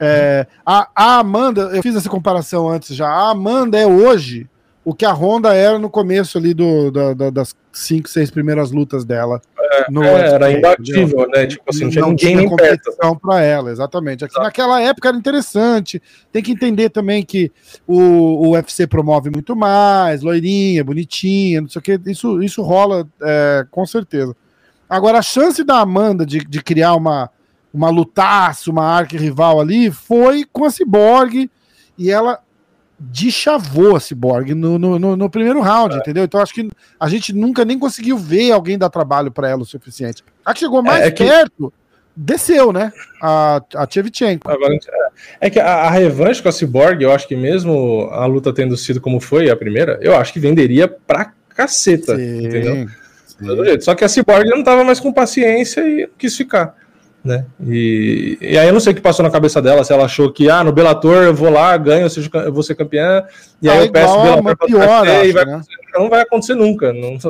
É, 0.04 0.48
a, 0.66 0.90
a, 0.96 1.20
Amanda, 1.20 1.70
eu 1.74 1.84
fiz 1.84 1.96
essa 1.96 2.10
comparação 2.10 2.68
antes 2.68 2.96
já. 2.96 3.08
A 3.08 3.30
Amanda 3.30 3.78
é 3.78 3.86
hoje 3.86 4.50
o 4.84 4.96
que 4.96 5.06
a 5.06 5.14
Honda 5.14 5.54
era 5.54 5.78
no 5.78 5.92
começo 5.92 6.40
ali 6.40 6.56
do, 6.56 6.90
da, 6.90 7.14
da, 7.14 7.30
das 7.30 7.56
cinco, 7.72 8.10
seis 8.10 8.32
primeiras 8.32 8.72
lutas 8.72 9.06
dela. 9.06 9.40
É, 9.60 9.86
é, 9.94 10.34
era 10.34 10.52
imbatível, 10.52 11.28
né? 11.30 11.46
Tipo 11.46 11.64
assim, 11.70 11.86
não 11.92 12.10
ninguém 12.10 12.38
tinha 12.38 12.50
competição 12.50 13.16
para 13.16 13.42
ela, 13.42 13.70
exatamente. 13.70 14.26
Aqui, 14.26 14.40
naquela 14.40 14.82
época 14.82 15.10
era 15.10 15.18
interessante. 15.18 16.02
Tem 16.32 16.42
que 16.42 16.52
entender 16.52 16.90
também 16.90 17.24
que 17.24 17.52
o, 17.86 18.00
o 18.00 18.52
UFC 18.54 18.88
promove 18.88 19.30
muito 19.30 19.56
mais, 19.56 20.24
loirinha, 20.24 20.84
bonitinha, 20.84 21.62
não 21.62 21.70
sei 21.70 21.80
o 21.80 21.84
que. 21.84 22.00
Isso, 22.08 22.42
isso 22.42 22.64
rola 22.64 23.08
é, 23.22 23.68
com 23.70 23.86
certeza. 23.86 24.36
Agora, 24.90 25.20
a 25.20 25.22
chance 25.22 25.64
da 25.64 25.80
Amanda 25.80 26.26
de, 26.26 26.40
de 26.40 26.64
criar 26.64 26.96
uma 26.96 27.30
uma 27.74 27.90
lutaça, 27.90 28.70
uma 28.70 28.86
arqui-rival 28.86 29.60
ali, 29.60 29.92
foi 29.92 30.46
com 30.52 30.66
a 30.66 30.70
Cyborg 30.70 31.50
e 31.98 32.12
ela 32.12 32.40
deschavou 33.00 33.96
a 33.96 34.00
Cyborg 34.00 34.54
no, 34.54 34.78
no, 34.78 35.00
no, 35.00 35.16
no 35.16 35.30
primeiro 35.30 35.60
round, 35.62 35.96
é. 35.96 35.98
entendeu? 36.00 36.24
Então 36.24 36.40
acho 36.40 36.54
que 36.54 36.70
a 37.00 37.10
gente 37.10 37.34
nunca 37.34 37.66
nem 37.66 37.80
conseguiu 37.80 38.18
ver 38.18 38.52
alguém 38.52 38.78
dar 38.78 38.90
trabalho 38.90 39.32
para 39.32 39.50
ela 39.50 39.62
o 39.62 39.66
suficiente. 39.66 40.24
A 40.46 40.54
que 40.54 40.60
chegou 40.60 40.84
mais 40.84 41.02
é, 41.02 41.08
é 41.08 41.12
que... 41.12 41.24
perto, 41.24 41.74
desceu, 42.16 42.72
né? 42.72 42.92
A, 43.22 43.62
a 43.76 43.88
Tchevchenko. 43.88 44.48
É 45.40 45.50
que 45.50 45.60
a, 45.60 45.74
a, 45.84 45.90
revanche 45.90 46.44
com 46.44 46.50
a 46.50 46.52
Cyborg, 46.52 47.02
eu 47.02 47.12
acho 47.12 47.28
que 47.28 47.36
mesmo 47.36 48.08
a 48.12 48.26
luta 48.26 48.54
tendo 48.54 48.78
sido 48.78 49.02
como 49.02 49.20
foi 49.20 49.50
a 49.50 49.56
primeira, 49.56 49.98
eu 50.02 50.16
acho 50.16 50.32
que 50.32 50.40
venderia 50.40 50.88
pra 50.88 51.34
caceta, 51.50 52.16
sim, 52.16 52.46
entendeu? 52.46 52.88
Sim. 53.26 53.82
Só 53.82 53.96
que 53.96 54.04
a 54.04 54.10
Cyborg 54.10 54.48
não 54.48 54.64
tava 54.64 54.84
mais 54.84 55.00
com 55.00 55.12
paciência 55.12 55.82
e 55.82 56.08
quis 56.18 56.38
ficar 56.38 56.76
né? 57.24 57.46
E, 57.66 58.38
e 58.42 58.58
aí 58.58 58.68
eu 58.68 58.74
não 58.74 58.80
sei 58.80 58.94
o 58.94 58.96
que 58.96 59.02
passou 59.02 59.24
na 59.24 59.32
cabeça 59.32 59.62
dela, 59.62 59.84
se 59.84 59.94
ela 59.94 60.06
achou 60.06 60.32
que, 60.32 60.50
ah, 60.50 60.64
no 60.64 60.72
Bellator 60.72 61.24
eu 61.24 61.34
vou 61.34 61.50
lá, 61.50 61.78
ganho, 61.78 62.04
eu, 62.04 62.10
seja, 62.10 62.30
eu 62.34 62.54
vou 62.54 62.64
ser 62.64 62.76
campeã, 62.76 63.24
e 63.62 63.70
aí 63.70 63.80
ah, 63.80 63.86
eu 63.86 63.92
peço 63.92 64.14
o 64.14 64.22
Bellator 64.22 64.58
pra 64.58 64.68
pior, 64.68 65.08
acho, 65.08 65.34
vai 65.34 65.46
né? 65.46 65.62
não 65.94 66.10
vai 66.10 66.22
acontecer 66.22 66.56
nunca. 66.56 66.92
Não, 66.92 67.18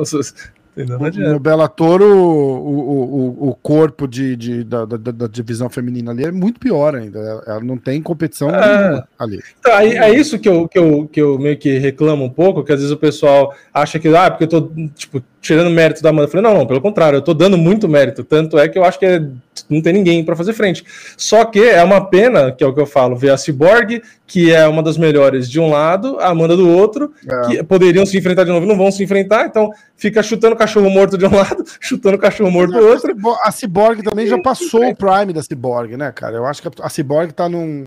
no 0.74 1.38
Bellator, 1.38 2.00
o, 2.00 2.06
o, 2.06 3.48
o 3.50 3.54
corpo 3.56 4.08
de, 4.08 4.34
de 4.34 4.64
da, 4.64 4.86
da, 4.86 4.96
da, 4.96 5.26
divisão 5.26 5.68
feminina 5.68 6.12
ali 6.12 6.24
é 6.24 6.32
muito 6.32 6.58
pior 6.58 6.94
ainda. 6.94 7.42
Ela 7.46 7.60
não 7.60 7.76
tem 7.76 8.00
competição 8.00 8.48
é. 8.48 9.04
ali. 9.18 9.40
Então, 9.60 9.74
aí, 9.74 9.98
é 9.98 10.14
isso 10.14 10.38
que 10.38 10.48
eu, 10.48 10.66
que, 10.66 10.78
eu, 10.78 11.06
que 11.06 11.20
eu 11.20 11.38
meio 11.38 11.58
que 11.58 11.76
reclamo 11.78 12.24
um 12.24 12.30
pouco, 12.30 12.64
que 12.64 12.72
às 12.72 12.78
vezes 12.78 12.92
o 12.92 12.96
pessoal 12.96 13.54
acha 13.72 13.98
que, 13.98 14.08
ah, 14.08 14.30
porque 14.30 14.44
eu 14.44 14.48
tô, 14.48 14.70
tipo, 14.94 15.22
tirando 15.42 15.70
mérito 15.70 16.02
da 16.02 16.08
Amanda. 16.08 16.24
Eu 16.24 16.30
falei, 16.30 16.50
não, 16.50 16.58
não, 16.60 16.66
pelo 16.66 16.80
contrário, 16.80 17.18
eu 17.18 17.22
tô 17.22 17.34
dando 17.34 17.58
muito 17.58 17.86
mérito. 17.86 18.24
Tanto 18.24 18.58
é 18.58 18.66
que 18.66 18.78
eu 18.78 18.84
acho 18.84 18.98
que 18.98 19.04
é 19.04 19.22
não 19.68 19.80
tem 19.80 19.92
ninguém 19.92 20.24
para 20.24 20.36
fazer 20.36 20.52
frente. 20.52 20.84
Só 21.16 21.44
que 21.44 21.60
é 21.60 21.82
uma 21.82 22.00
pena, 22.00 22.52
que 22.52 22.62
é 22.62 22.66
o 22.66 22.74
que 22.74 22.80
eu 22.80 22.86
falo, 22.86 23.16
ver 23.16 23.30
a 23.30 23.36
Cyborg, 23.36 24.02
que 24.26 24.52
é 24.52 24.66
uma 24.66 24.82
das 24.82 24.96
melhores 24.96 25.48
de 25.50 25.60
um 25.60 25.68
lado, 25.68 26.18
a 26.20 26.28
Amanda 26.28 26.56
do 26.56 26.68
outro, 26.68 27.12
é. 27.28 27.40
que 27.46 27.64
poderiam 27.64 28.06
se 28.06 28.16
enfrentar 28.16 28.44
de 28.44 28.50
novo, 28.50 28.66
não 28.66 28.76
vão 28.76 28.90
se 28.90 29.02
enfrentar, 29.02 29.46
então 29.46 29.70
fica 29.96 30.22
chutando 30.22 30.56
cachorro 30.56 30.88
morto 30.90 31.18
de 31.18 31.26
um 31.26 31.34
lado, 31.36 31.64
chutando 31.80 32.18
cachorro 32.18 32.50
morto 32.50 32.72
do 32.72 32.86
outro. 32.86 33.14
A 33.42 33.50
Cyborg 33.50 34.02
também 34.02 34.26
já 34.26 34.38
passou 34.38 34.88
o 34.88 34.96
prime 34.96 35.32
da 35.32 35.42
Cyborg, 35.42 35.96
né, 35.96 36.12
cara? 36.12 36.36
Eu 36.36 36.46
acho 36.46 36.62
que 36.62 36.68
a 36.82 36.88
Cyborg 36.88 37.32
tá 37.32 37.48
num 37.48 37.84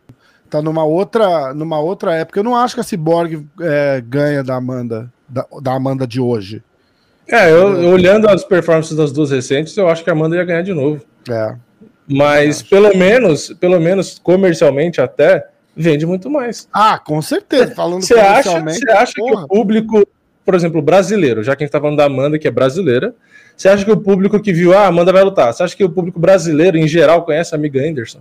tá 0.50 0.62
numa 0.62 0.84
outra, 0.84 1.54
numa 1.54 1.80
outra 1.80 2.14
época. 2.14 2.40
Eu 2.40 2.44
não 2.44 2.56
acho 2.56 2.76
que 2.76 2.82
a 2.82 2.84
Cyborg 2.84 3.46
é, 3.60 4.02
ganha 4.02 4.44
da 4.44 4.56
Amanda, 4.56 5.12
da, 5.28 5.46
da 5.62 5.74
Amanda 5.74 6.08
de 6.08 6.22
hoje. 6.22 6.64
É, 7.28 7.50
eu, 7.52 7.82
eu, 7.82 7.90
olhando 7.90 8.30
as 8.30 8.44
performances 8.44 8.96
das 8.96 9.12
duas 9.12 9.32
recentes, 9.32 9.76
eu 9.76 9.90
acho 9.90 10.04
que 10.04 10.10
a 10.10 10.14
Amanda 10.14 10.36
ia 10.36 10.44
ganhar 10.44 10.62
de 10.62 10.74
novo. 10.74 11.02
É. 11.30 11.56
Mas 12.08 12.62
pelo 12.62 12.96
menos, 12.96 13.54
pelo 13.60 13.80
menos 13.80 14.20
comercialmente 14.20 15.02
até, 15.02 15.48
vende 15.76 16.06
muito 16.06 16.30
mais. 16.30 16.68
Ah, 16.72 17.00
com 17.00 17.22
certeza. 17.22 17.74
Falando 17.74 18.04
você 18.04 18.14
acha, 18.14 18.60
você 18.62 18.92
acha 18.92 19.14
que 19.14 19.22
o 19.22 19.48
público, 19.48 20.08
por 20.44 20.54
exemplo, 20.54 20.82
brasileiro, 20.82 21.44
já 21.44 21.56
que 21.56 21.64
a 21.64 21.66
gente 21.66 21.72
tá 21.72 21.80
falando 21.80 21.98
da 21.98 22.06
Amanda, 22.06 22.38
que 22.38 22.48
é 22.48 22.52
brasileira, 22.52 23.14
você 23.58 23.70
acha 23.70 23.84
que 23.84 23.92
o 23.92 23.98
público 23.98 24.40
que 24.40 24.54
viu, 24.54 24.74
ah, 24.74 24.82
a 24.82 24.88
Amanda 24.88 25.12
vai 25.12 25.24
lutar, 25.24 25.54
você 25.54 25.64
acha 25.64 25.76
que 25.76 25.84
o 25.84 25.90
público 25.90 26.20
brasileiro, 26.20 26.78
em 26.78 26.88
geral, 26.88 27.24
conhece 27.24 27.56
a 27.56 27.58
amiga 27.58 27.82
Anderson? 27.82 28.20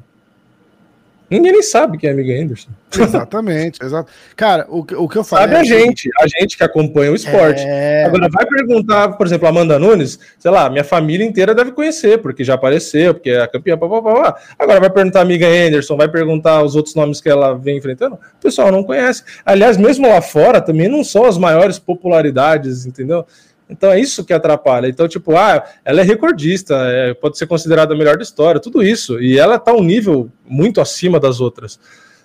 Ninguém 1.30 1.52
nem 1.52 1.62
sabe 1.62 1.96
quem 1.96 2.10
é 2.10 2.12
Amiga 2.12 2.32
Anderson. 2.34 2.68
Exatamente, 2.96 3.82
exato. 3.82 4.10
Cara, 4.36 4.66
o, 4.68 4.80
o 4.80 5.08
que 5.08 5.16
eu 5.16 5.24
falo. 5.24 5.42
Sabe 5.42 5.54
é 5.54 5.60
a 5.60 5.64
gente, 5.64 6.08
a 6.20 6.26
gente 6.26 6.56
que 6.56 6.62
acompanha 6.62 7.10
o 7.10 7.14
esporte. 7.14 7.62
É... 7.66 8.04
Agora, 8.04 8.28
vai 8.30 8.46
perguntar, 8.46 9.08
por 9.10 9.26
exemplo, 9.26 9.46
a 9.46 9.50
Amanda 9.50 9.78
Nunes, 9.78 10.18
sei 10.38 10.50
lá, 10.50 10.68
minha 10.68 10.84
família 10.84 11.26
inteira 11.26 11.54
deve 11.54 11.72
conhecer, 11.72 12.18
porque 12.18 12.44
já 12.44 12.54
apareceu, 12.54 13.14
porque 13.14 13.30
é 13.30 13.40
a 13.40 13.48
campeã, 13.48 13.76
pá, 13.76 13.88
pá, 13.88 14.02
pá, 14.02 14.36
Agora, 14.58 14.80
vai 14.80 14.90
perguntar 14.90 15.20
a 15.20 15.22
Amiga 15.22 15.46
Anderson, 15.46 15.96
vai 15.96 16.08
perguntar 16.08 16.62
os 16.62 16.76
outros 16.76 16.94
nomes 16.94 17.20
que 17.20 17.28
ela 17.28 17.54
vem 17.54 17.78
enfrentando, 17.78 18.16
o 18.16 18.42
pessoal 18.42 18.70
não 18.70 18.84
conhece. 18.84 19.24
Aliás, 19.44 19.76
mesmo 19.76 20.08
lá 20.08 20.20
fora, 20.20 20.60
também 20.60 20.88
não 20.88 21.02
são 21.02 21.24
as 21.24 21.38
maiores 21.38 21.78
popularidades, 21.78 22.86
entendeu? 22.86 23.26
Então 23.68 23.90
é 23.90 23.98
isso 23.98 24.24
que 24.24 24.32
atrapalha. 24.32 24.88
Então, 24.88 25.08
tipo, 25.08 25.36
ah, 25.36 25.64
ela 25.84 26.00
é 26.00 26.04
recordista, 26.04 26.74
é, 26.88 27.14
pode 27.14 27.38
ser 27.38 27.46
considerada 27.46 27.94
a 27.94 27.96
melhor 27.96 28.16
da 28.16 28.22
história, 28.22 28.60
tudo 28.60 28.82
isso. 28.82 29.20
E 29.20 29.38
ela 29.38 29.58
tá 29.58 29.72
um 29.72 29.82
nível 29.82 30.30
muito 30.46 30.80
acima 30.80 31.18
das 31.18 31.40
outras. 31.40 31.78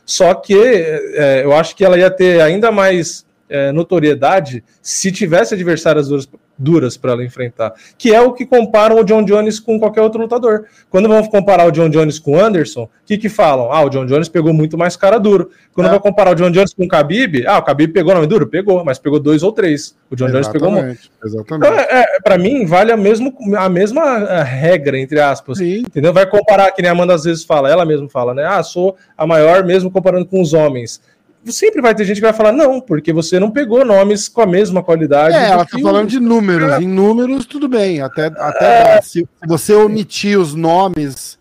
Só 0.05 0.33
que 0.33 0.55
é, 0.55 1.43
eu 1.43 1.53
acho 1.53 1.75
que 1.75 1.85
ela 1.85 1.97
ia 1.97 2.09
ter 2.09 2.41
ainda 2.41 2.71
mais 2.71 3.25
é, 3.47 3.71
notoriedade 3.71 4.63
se 4.81 5.11
tivesse 5.11 5.53
adversárias 5.53 6.07
duras, 6.07 6.27
duras 6.59 6.97
para 6.97 7.13
ela 7.13 7.23
enfrentar, 7.23 7.73
que 7.97 8.13
é 8.13 8.21
o 8.21 8.33
que 8.33 8.45
comparam 8.45 8.99
o 8.99 9.03
John 9.03 9.23
Jones 9.23 9.59
com 9.59 9.79
qualquer 9.79 10.01
outro 10.01 10.21
lutador. 10.21 10.65
Quando 10.89 11.07
vão 11.07 11.25
comparar 11.25 11.65
o 11.65 11.71
John 11.71 11.89
Jones 11.89 12.19
com 12.19 12.33
o 12.33 12.39
Anderson, 12.39 12.83
o 12.83 12.89
que 13.05 13.17
que 13.17 13.29
falam? 13.29 13.71
Ah, 13.71 13.81
o 13.81 13.89
John 13.89 14.05
Jones 14.05 14.27
pegou 14.27 14.53
muito 14.53 14.77
mais 14.77 14.95
cara 14.97 15.17
duro. 15.17 15.49
Quando 15.73 15.87
é. 15.87 15.89
vão 15.91 15.99
comparar 15.99 16.31
o 16.31 16.35
John 16.35 16.51
Jones 16.51 16.73
com 16.73 16.83
o 16.83 16.87
Khabib, 16.87 17.47
ah, 17.47 17.59
o 17.59 17.61
Khabib 17.61 17.93
pegou 17.93 18.13
nome 18.13 18.27
duro? 18.27 18.47
Pegou, 18.47 18.83
mas 18.83 18.99
pegou 18.99 19.19
dois 19.19 19.41
ou 19.41 19.51
três. 19.51 19.95
O 20.11 20.15
John 20.15 20.27
Exatamente. 20.27 20.49
Jones 20.49 20.51
pegou 20.51 20.71
muito. 20.71 21.09
Exatamente. 21.23 21.67
Então, 21.67 21.79
é, 21.79 22.01
é 22.17 22.19
para 22.21 22.37
mim, 22.37 22.65
vale 22.65 22.91
a, 22.91 22.97
mesmo, 22.97 23.33
a 23.57 23.69
mesma 23.69 24.17
é, 24.29 24.43
regra, 24.43 24.99
entre 24.99 25.19
aspas. 25.19 25.59
Sim. 25.59 25.79
Entendeu? 25.79 26.11
Vai 26.11 26.25
comparar, 26.25 26.71
que 26.71 26.81
nem 26.81 26.89
a 26.89 26.93
Amanda 26.93 27.13
às 27.13 27.23
vezes 27.23 27.43
fala, 27.43 27.69
ela 27.69 27.85
mesma 27.85 28.09
fala, 28.09 28.33
né? 28.33 28.45
Ah, 28.45 28.61
sou 28.61 28.97
a 29.17 29.25
maior 29.25 29.63
mesmo 29.63 29.89
comparando 29.89 30.25
com 30.25 30.41
os 30.41 30.53
homens 30.53 31.01
sempre 31.45 31.81
vai 31.81 31.95
ter 31.95 32.05
gente 32.05 32.17
que 32.17 32.21
vai 32.21 32.33
falar 32.33 32.51
não, 32.51 32.79
porque 32.79 33.11
você 33.11 33.39
não 33.39 33.49
pegou 33.49 33.85
nomes 33.85 34.27
com 34.27 34.41
a 34.41 34.45
mesma 34.45 34.83
qualidade. 34.83 35.35
É, 35.35 35.49
ela 35.49 35.65
tá 35.65 35.79
falando 35.79 36.09
de 36.09 36.19
números. 36.19 36.71
É. 36.73 36.81
Em 36.81 36.87
números, 36.87 37.45
tudo 37.45 37.67
bem. 37.67 38.01
Até, 38.01 38.27
até 38.27 38.97
é. 38.97 39.01
se 39.01 39.27
você 39.47 39.73
omitir 39.73 40.39
os 40.39 40.53
nomes 40.53 41.38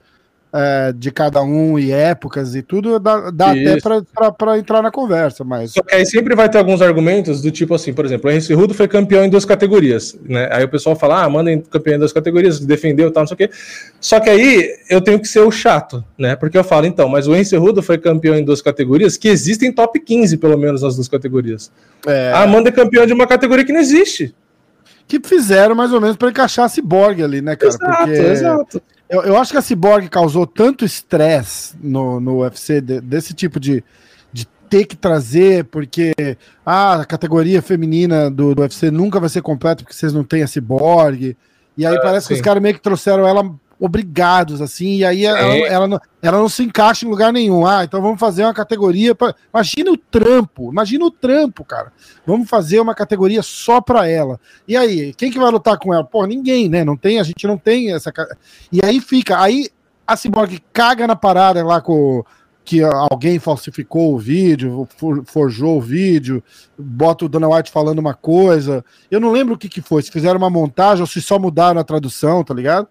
é, 0.53 0.93
de 0.93 1.11
cada 1.11 1.43
um 1.43 1.79
e 1.79 1.93
épocas 1.93 2.55
e 2.55 2.63
tudo, 2.63 2.99
dá, 2.99 3.31
dá 3.31 3.51
até 3.51 3.79
para 4.37 4.59
entrar 4.59 4.83
na 4.83 4.91
conversa, 4.91 5.45
mas... 5.45 5.73
Só 5.73 5.83
que 5.83 5.95
aí 5.95 6.07
sempre 6.07 6.35
vai 6.35 6.49
ter 6.49 6.59
alguns 6.59 6.81
argumentos 6.81 7.43
do 7.43 7.51
tipo 7.51 7.75
assim, 7.75 7.93
por 7.93 8.05
exemplo, 8.05 8.31
o 8.31 8.33
Henrique 8.33 8.55
Rudo 8.55 8.75
foi 8.75 8.89
campeão 8.89 9.25
em 9.25 9.31
duas 9.31 9.45
categorias, 9.45 10.19
né? 10.23 10.49
Aí 10.51 10.65
o 10.65 10.69
pessoal 10.69 10.97
fala, 10.97 11.23
ah, 11.23 11.29
manda 11.29 11.57
campeão 11.71 11.97
em 11.97 11.99
duas 11.99 12.13
categorias, 12.13 12.61
defendeu 12.61 13.11
tal, 13.11 13.23
não 13.23 13.29
sei 13.29 13.35
o 13.35 13.39
quê. 13.39 13.51
Só 14.01 14.21
que 14.21 14.31
aí 14.31 14.75
eu 14.89 15.01
tenho 15.01 15.21
que 15.21 15.29
ser 15.29 15.41
o 15.41 15.51
chato, 15.51 16.05
né? 16.17 16.35
Porque 16.35 16.57
eu 16.57 16.65
falo, 16.65 16.87
então, 16.87 17.09
mas 17.09 17.27
o 17.27 17.35
Henrique 17.35 17.57
Rudo 17.57 17.83
foi 17.83 17.99
campeão 17.99 18.35
em 18.35 18.45
duas 18.45 18.63
categorias 18.63 19.17
que 19.17 19.29
existem 19.29 19.73
top 19.73 20.01
15, 20.01 20.37
pelo 20.39 20.57
menos, 20.57 20.83
nas 20.83 20.95
duas 20.95 21.09
categorias. 21.09 21.71
É... 22.07 22.33
A 22.33 22.43
Amanda 22.43 22.71
é 22.71 22.73
campeã 22.73 23.07
de 23.07 23.13
uma 23.13 23.27
categoria 23.27 23.65
que 23.65 23.73
não 23.73 23.81
existe. 23.81 24.35
Que 25.09 25.19
fizeram 25.27 25.75
mais 25.75 25.93
ou 25.93 26.01
menos 26.01 26.17
para 26.17 26.29
encaixar 26.29 26.67
a 26.67 26.69
Cyborg 26.69 27.23
ali, 27.23 27.41
né, 27.43 27.57
cara? 27.57 27.73
Exato, 27.73 27.97
Porque... 27.97 28.13
exato. 28.13 28.83
Eu, 29.09 29.23
eu 29.23 29.37
acho 29.39 29.51
que 29.51 29.59
a 29.59 29.63
Cyborg 29.63 30.07
causou 30.09 30.47
tanto 30.47 30.85
estresse 30.85 31.75
no, 31.83 32.21
no 32.21 32.43
UFC 32.43 32.81
de, 32.81 33.01
desse 33.01 33.33
tipo 33.33 33.59
de, 33.59 33.83
ter 34.69 34.85
que 34.85 34.97
trazer, 34.97 35.65
porque 35.65 36.13
ah, 36.65 37.01
a 37.01 37.05
categoria 37.05 37.63
feminina 37.63 38.31
do, 38.31 38.55
do 38.55 38.63
UFC 38.63 38.91
nunca 38.91 39.19
vai 39.19 39.29
ser 39.29 39.43
completa 39.43 39.83
porque 39.83 39.95
vocês 39.97 40.13
não 40.13 40.23
têm 40.23 40.43
a 40.43 40.47
Cyborg. 40.47 41.37
E 41.77 41.87
aí 41.87 41.97
é, 41.97 42.01
parece 42.01 42.27
sim. 42.27 42.35
que 42.35 42.41
os 42.41 42.45
caras 42.45 42.63
meio 42.63 42.75
que 42.75 42.81
trouxeram 42.81 43.27
ela 43.27 43.51
obrigados, 43.81 44.61
assim, 44.61 44.97
e 44.97 45.05
aí 45.05 45.25
ela, 45.25 45.39
ela, 45.39 45.87
não, 45.87 46.01
ela 46.21 46.39
não 46.39 46.49
se 46.49 46.63
encaixa 46.65 47.07
em 47.07 47.09
lugar 47.09 47.33
nenhum. 47.33 47.67
Ah, 47.67 47.85
então 47.85 48.03
vamos 48.03 48.19
fazer 48.19 48.45
uma 48.45 48.55
categoria. 48.55 49.15
Pra... 49.15 49.35
Imagina 49.53 49.93
o 49.93 49.97
trampo, 49.97 50.71
imagina 50.71 51.05
o 51.05 51.11
trampo, 51.11 51.65
cara. 51.65 51.93
Vamos 52.27 52.49
fazer 52.49 52.81
uma 52.81 52.95
categoria 52.95 53.43
só 53.43 53.81
pra 53.81 54.09
ela. 54.09 54.41
E 54.67 54.77
aí, 54.77 55.15
quem 55.15 55.31
que 55.31 55.39
vai 55.39 55.51
lutar 55.51 55.79
com 55.79 55.95
ela? 55.95 56.05
Pô, 56.05 56.27
ninguém, 56.27 56.69
né? 56.69 56.85
Não 56.85 56.97
tem, 56.97 57.21
a 57.21 57.23
gente 57.23 57.47
não 57.47 57.57
tem 57.57 57.93
essa. 57.93 58.13
E 58.73 58.81
aí 58.85 59.01
fica, 59.01 59.41
aí 59.41 59.69
a 60.07 60.17
Cyborg 60.17 60.61
caga 60.73 61.07
na 61.07 61.15
parada 61.15 61.65
lá 61.65 61.81
com 61.81 62.25
que 62.65 62.83
alguém 62.83 63.39
falsificou 63.39 64.13
o 64.13 64.19
vídeo, 64.19 64.87
forjou 65.25 65.79
o 65.79 65.81
vídeo, 65.81 66.45
bota 66.79 67.25
o 67.25 67.29
Dana 67.29 67.49
White 67.49 67.71
falando 67.71 67.99
uma 67.99 68.13
coisa. 68.13 68.85
Eu 69.11 69.19
não 69.21 69.31
lembro 69.31 69.55
o 69.55 69.59
que, 69.59 69.71
que 69.71 69.81
foi, 69.81 70.03
se 70.03 70.11
fizeram 70.11 70.37
uma 70.37 70.51
montagem 70.51 71.01
ou 71.01 71.07
se 71.07 71.23
só 71.23 71.39
mudaram 71.39 71.81
a 71.81 71.85
tradução, 71.85 72.45
tá 72.45 72.53
ligado? 72.53 72.87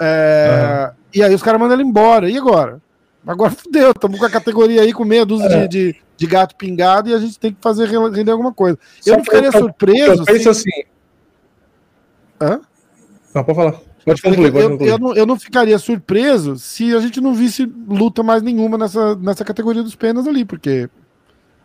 É, 0.00 0.86
uhum. 0.88 0.94
E 1.14 1.22
aí 1.22 1.34
os 1.34 1.42
caras 1.42 1.60
mandam 1.60 1.78
ele 1.78 1.88
embora. 1.88 2.28
E 2.30 2.36
agora? 2.36 2.80
Agora 3.26 3.50
fudeu, 3.50 3.90
estamos 3.90 4.18
com 4.18 4.24
a 4.24 4.30
categoria 4.30 4.82
aí 4.82 4.92
com 4.92 5.04
meia 5.04 5.26
dúzia 5.26 5.46
é. 5.48 5.66
de, 5.66 5.92
de, 5.92 5.96
de, 6.16 6.26
gato 6.26 6.56
pingado 6.56 7.10
e 7.10 7.14
a 7.14 7.18
gente 7.18 7.38
tem 7.38 7.52
que 7.52 7.58
fazer 7.60 7.88
render 7.88 8.30
alguma 8.30 8.52
coisa. 8.52 8.78
Só 9.00 9.10
eu 9.10 9.16
não 9.18 9.24
ficaria 9.24 9.48
eu, 9.48 9.52
surpreso. 9.52 10.22
Eu 10.22 10.24
penso 10.24 10.42
se... 10.42 10.48
assim. 10.48 10.84
Hã? 12.40 12.60
Não, 13.34 13.44
pode 13.44 13.56
falar. 13.56 13.80
Pode 14.04 14.22
concluir, 14.22 14.52
pode 14.52 14.68
concluir. 14.68 14.88
Eu, 14.88 14.94
eu, 14.94 14.98
não, 14.98 15.14
eu 15.14 15.26
não 15.26 15.38
ficaria 15.38 15.78
surpreso 15.78 16.56
se 16.56 16.94
a 16.94 17.00
gente 17.00 17.20
não 17.20 17.34
visse 17.34 17.70
luta 17.86 18.22
mais 18.22 18.42
nenhuma 18.42 18.78
nessa, 18.78 19.14
nessa 19.16 19.44
categoria 19.44 19.82
dos 19.82 19.94
penas 19.94 20.26
ali, 20.26 20.44
porque, 20.44 20.88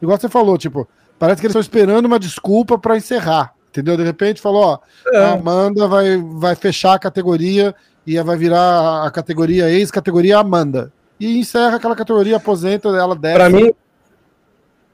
igual 0.02 0.18
você 0.18 0.28
falou, 0.28 0.58
tipo, 0.58 0.88
parece 1.18 1.40
que 1.40 1.48
eles 1.48 1.52
estão 1.52 1.62
esperando 1.62 2.06
uma 2.06 2.20
desculpa 2.20 2.78
para 2.78 2.98
encerrar. 2.98 3.54
Entendeu? 3.70 3.96
De 3.96 4.04
repente 4.04 4.42
falou, 4.42 4.64
ó, 4.64 4.80
é. 5.12 5.18
a 5.18 5.34
Amanda 5.34 5.88
vai, 5.88 6.18
vai 6.18 6.56
fechar 6.56 6.94
a 6.94 7.00
categoria 7.00 7.74
e 8.06 8.22
vai 8.22 8.38
virar 8.38 9.06
a 9.06 9.12
categoria 9.12 9.70
ex-categoria 9.70 10.38
Amanda. 10.38 10.92
E 11.20 11.40
encerra 11.40 11.78
aquela 11.78 11.96
categoria, 11.96 12.38
aposenta, 12.38 12.90
ela 12.90 13.16
deve. 13.16 13.36
Para 13.36 13.50
mim, 13.50 13.74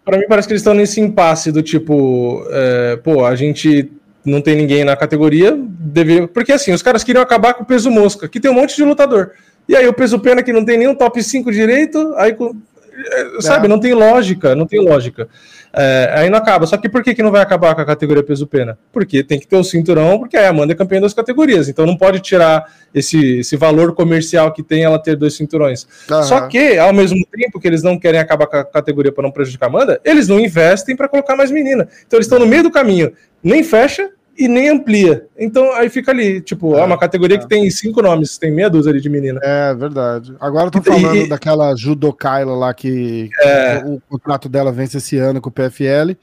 para 0.06 0.18
mim 0.18 0.26
parece 0.28 0.48
que 0.48 0.54
eles 0.54 0.62
estão 0.62 0.74
nesse 0.74 1.00
impasse 1.00 1.52
do 1.52 1.64
tipo, 1.64 2.44
é, 2.50 2.96
pô, 2.98 3.26
a 3.26 3.36
gente 3.36 3.92
não 4.26 4.42
tem 4.42 4.56
ninguém 4.56 4.84
na 4.84 4.96
categoria, 4.96 5.58
deveria... 5.58 6.28
porque 6.28 6.52
assim, 6.52 6.74
os 6.74 6.82
caras 6.82 7.04
queriam 7.04 7.24
acabar 7.24 7.54
com 7.54 7.64
o 7.64 7.66
peso 7.66 7.90
mosca, 7.90 8.28
que 8.28 8.40
tem 8.40 8.52
um 8.52 8.56
monte 8.56 8.76
de 8.76 8.84
lutador. 8.84 9.32
E 9.68 9.76
aí 9.76 9.88
o 9.88 9.94
peso 9.94 10.20
pena 10.20 10.44
que 10.44 10.52
não 10.52 10.66
tem 10.66 10.78
nenhum 10.78 10.96
top 10.96 11.22
5 11.22 11.52
direito, 11.52 12.14
aí 12.18 12.36
é, 13.06 13.42
sabe, 13.42 13.66
é. 13.66 13.70
não 13.70 13.80
tem 13.80 13.94
lógica, 13.94 14.56
não 14.56 14.66
tem 14.66 14.80
lógica. 14.80 15.30
É, 15.74 16.12
aí 16.16 16.30
não 16.30 16.38
acaba. 16.38 16.66
Só 16.66 16.78
que 16.78 16.90
por 16.90 17.04
que, 17.04 17.14
que 17.14 17.24
não 17.24 17.32
vai 17.32 17.42
acabar 17.42 17.76
com 17.76 17.82
a 17.82 17.86
categoria 17.86 18.24
peso-pena? 18.24 18.78
Porque 18.92 19.24
tem 19.24 19.40
que 19.40 19.48
ter 19.48 19.56
o 19.56 19.64
cinturão, 19.64 20.20
porque 20.20 20.38
a 20.38 20.50
Amanda 20.50 20.74
é 20.74 20.76
campeã 20.76 21.00
das 21.00 21.14
categorias. 21.14 21.70
Então 21.70 21.86
não 21.86 21.96
pode 21.96 22.20
tirar 22.20 22.66
esse, 22.94 23.40
esse 23.40 23.56
valor 23.56 23.94
comercial 23.94 24.52
que 24.52 24.64
tem 24.64 24.84
ela 24.84 25.00
ter 25.00 25.16
dois 25.16 25.36
cinturões. 25.36 25.88
Uhum. 26.10 26.24
Só 26.24 26.48
que, 26.48 26.78
ao 26.78 26.94
mesmo 26.94 27.26
tempo 27.32 27.60
que 27.60 27.68
eles 27.68 27.84
não 27.84 28.00
querem 28.00 28.20
acabar 28.20 28.48
com 28.48 28.58
a 28.58 28.64
categoria 28.64 29.12
para 29.12 29.24
não 29.24 29.32
prejudicar 29.32 29.68
a 29.68 29.70
Amanda, 29.70 30.02
eles 30.04 30.28
não 30.28 30.40
investem 30.40 30.96
para 30.96 31.08
colocar 31.08 31.36
mais 31.36 31.52
menina. 31.52 31.88
Então 32.06 32.18
eles 32.18 32.26
estão 32.26 32.40
no 32.40 32.48
meio 32.48 32.64
do 32.64 32.72
caminho. 32.72 33.14
Nem 33.44 33.64
fecha 33.64 34.10
e 34.40 34.48
nem 34.48 34.70
amplia. 34.70 35.28
Então 35.38 35.74
aí 35.74 35.90
fica 35.90 36.12
ali, 36.12 36.40
tipo, 36.40 36.74
é, 36.78 36.84
uma 36.86 36.98
categoria 36.98 37.36
é. 37.36 37.40
que 37.40 37.48
tem 37.48 37.70
cinco 37.70 38.02
nomes, 38.02 38.38
tem 38.38 38.50
meia 38.50 38.70
dúzia 38.70 38.90
ali 38.90 39.02
de 39.02 39.10
menina. 39.10 39.38
É 39.44 39.76
verdade. 39.76 40.34
Agora 40.40 40.68
eu 40.68 40.72
tô 40.72 40.82
falando 40.82 41.18
e, 41.18 41.28
daquela 41.28 41.76
Judokaila 41.76 42.56
lá 42.56 42.74
que, 42.74 43.30
é. 43.42 43.84
o, 43.84 43.96
o, 43.96 44.02
contrato 44.02 44.48
dela 44.48 44.72
vence 44.72 44.98
esse 44.98 45.18
ano 45.18 45.42
com 45.42 45.50
o 45.50 45.52
PFL 45.52 46.16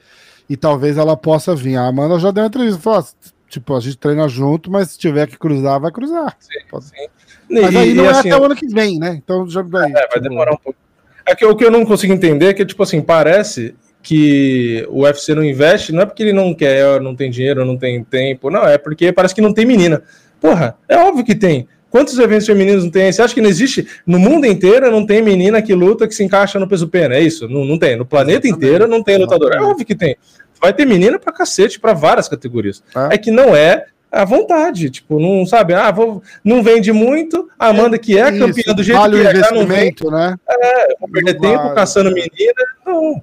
e 0.49 0.57
talvez 0.57 0.97
ela 0.97 1.15
possa 1.15 1.55
vir. 1.55 1.75
A 1.75 1.85
Amanda 1.85 2.17
já 2.17 2.31
deu 2.31 2.41
uma 2.41 2.47
entrevista, 2.47 2.81
falou, 2.81 3.05
tipo, 3.47 3.75
a 3.75 3.79
gente 3.79 3.97
treina 3.99 4.27
junto, 4.27 4.71
mas 4.71 4.91
se 4.91 4.97
tiver 4.97 5.27
que 5.27 5.37
cruzar, 5.37 5.79
vai 5.79 5.91
cruzar. 5.91 6.35
Sim, 6.39 6.79
sim. 6.81 7.07
Mas 7.51 7.71
e, 7.71 7.77
aí 7.77 7.93
não 7.93 8.05
é 8.05 8.09
assim, 8.09 8.31
até 8.31 8.41
o 8.41 8.45
ano 8.45 8.55
que 8.55 8.67
vem, 8.67 8.97
né? 8.97 9.13
Então 9.23 9.47
já 9.47 9.61
vai. 9.61 9.91
É, 9.91 9.93
vai 9.93 10.07
tipo... 10.07 10.21
demorar 10.21 10.53
um 10.53 10.57
pouco. 10.57 10.79
É 11.23 11.35
que 11.35 11.45
o 11.45 11.55
que 11.55 11.63
eu 11.63 11.71
não 11.71 11.85
consigo 11.85 12.13
entender 12.13 12.47
é 12.47 12.53
que, 12.53 12.65
tipo 12.65 12.81
assim, 12.81 12.99
parece 12.99 13.75
que 14.07 14.87
o 14.89 15.01
UFC 15.01 15.35
não 15.35 15.43
investe, 15.43 15.91
não 15.91 16.03
é 16.03 16.05
porque 16.05 16.23
ele 16.23 16.31
não 16.31 16.53
quer, 16.53 17.01
não 17.01 17.13
tem 17.13 17.29
dinheiro, 17.29 17.65
não 17.65 17.77
tem 17.77 18.01
tempo, 18.05 18.49
não, 18.49 18.65
é 18.65 18.77
porque 18.77 19.11
parece 19.11 19.35
que 19.35 19.41
não 19.41 19.53
tem 19.53 19.65
menina. 19.65 20.01
Porra, 20.39 20.77
é 20.87 20.95
óbvio 20.95 21.25
que 21.25 21.35
tem. 21.35 21.67
Quantos 21.89 22.17
eventos 22.17 22.47
femininos 22.47 22.85
não 22.85 22.89
tem? 22.89 23.11
Você 23.11 23.21
acha 23.21 23.33
que 23.33 23.41
não 23.41 23.49
existe? 23.49 23.85
No 24.05 24.17
mundo 24.17 24.45
inteiro 24.45 24.89
não 24.89 25.05
tem 25.05 25.21
menina 25.21 25.61
que 25.61 25.73
luta 25.73 26.07
que 26.07 26.15
se 26.15 26.23
encaixa 26.23 26.57
no 26.57 26.69
peso 26.69 26.87
pena? 26.87 27.15
É 27.15 27.21
isso? 27.21 27.49
Não, 27.49 27.65
não 27.65 27.77
tem. 27.77 27.97
No 27.97 28.05
planeta 28.05 28.47
Exatamente. 28.47 28.65
inteiro 28.65 28.87
não 28.87 29.03
tem 29.03 29.17
lutador. 29.17 29.53
É 29.53 29.61
óbvio 29.61 29.85
que 29.85 29.95
tem. 29.95 30.15
Vai 30.61 30.71
ter 30.71 30.85
menina 30.85 31.19
pra 31.19 31.33
cacete, 31.33 31.77
pra 31.77 31.91
várias 31.91 32.29
categorias. 32.29 32.81
É, 32.95 33.15
é 33.15 33.17
que 33.17 33.29
não 33.29 33.53
é 33.53 33.87
à 34.09 34.23
vontade, 34.23 34.89
tipo, 34.89 35.19
não 35.19 35.45
sabe, 35.45 35.73
ah, 35.73 35.91
vou, 35.91 36.23
não 36.45 36.63
vende 36.63 36.93
muito, 36.93 37.49
a 37.59 37.67
Amanda 37.67 37.97
que 37.97 38.17
é 38.17 38.29
Isso, 38.29 38.39
campeã 38.39 38.73
do 38.73 38.81
jeito 38.81 38.97
vale 38.97 39.19
que 39.19 39.27
é, 39.27 39.51
não 39.51 39.67
vende, 39.67 40.05
né? 40.05 40.35
É, 40.49 40.95
vou 40.97 41.09
perder 41.09 41.33
não 41.33 41.41
tempo 41.41 41.63
vale. 41.63 41.75
caçando 41.75 42.13
menina, 42.13 42.63
não, 42.85 43.21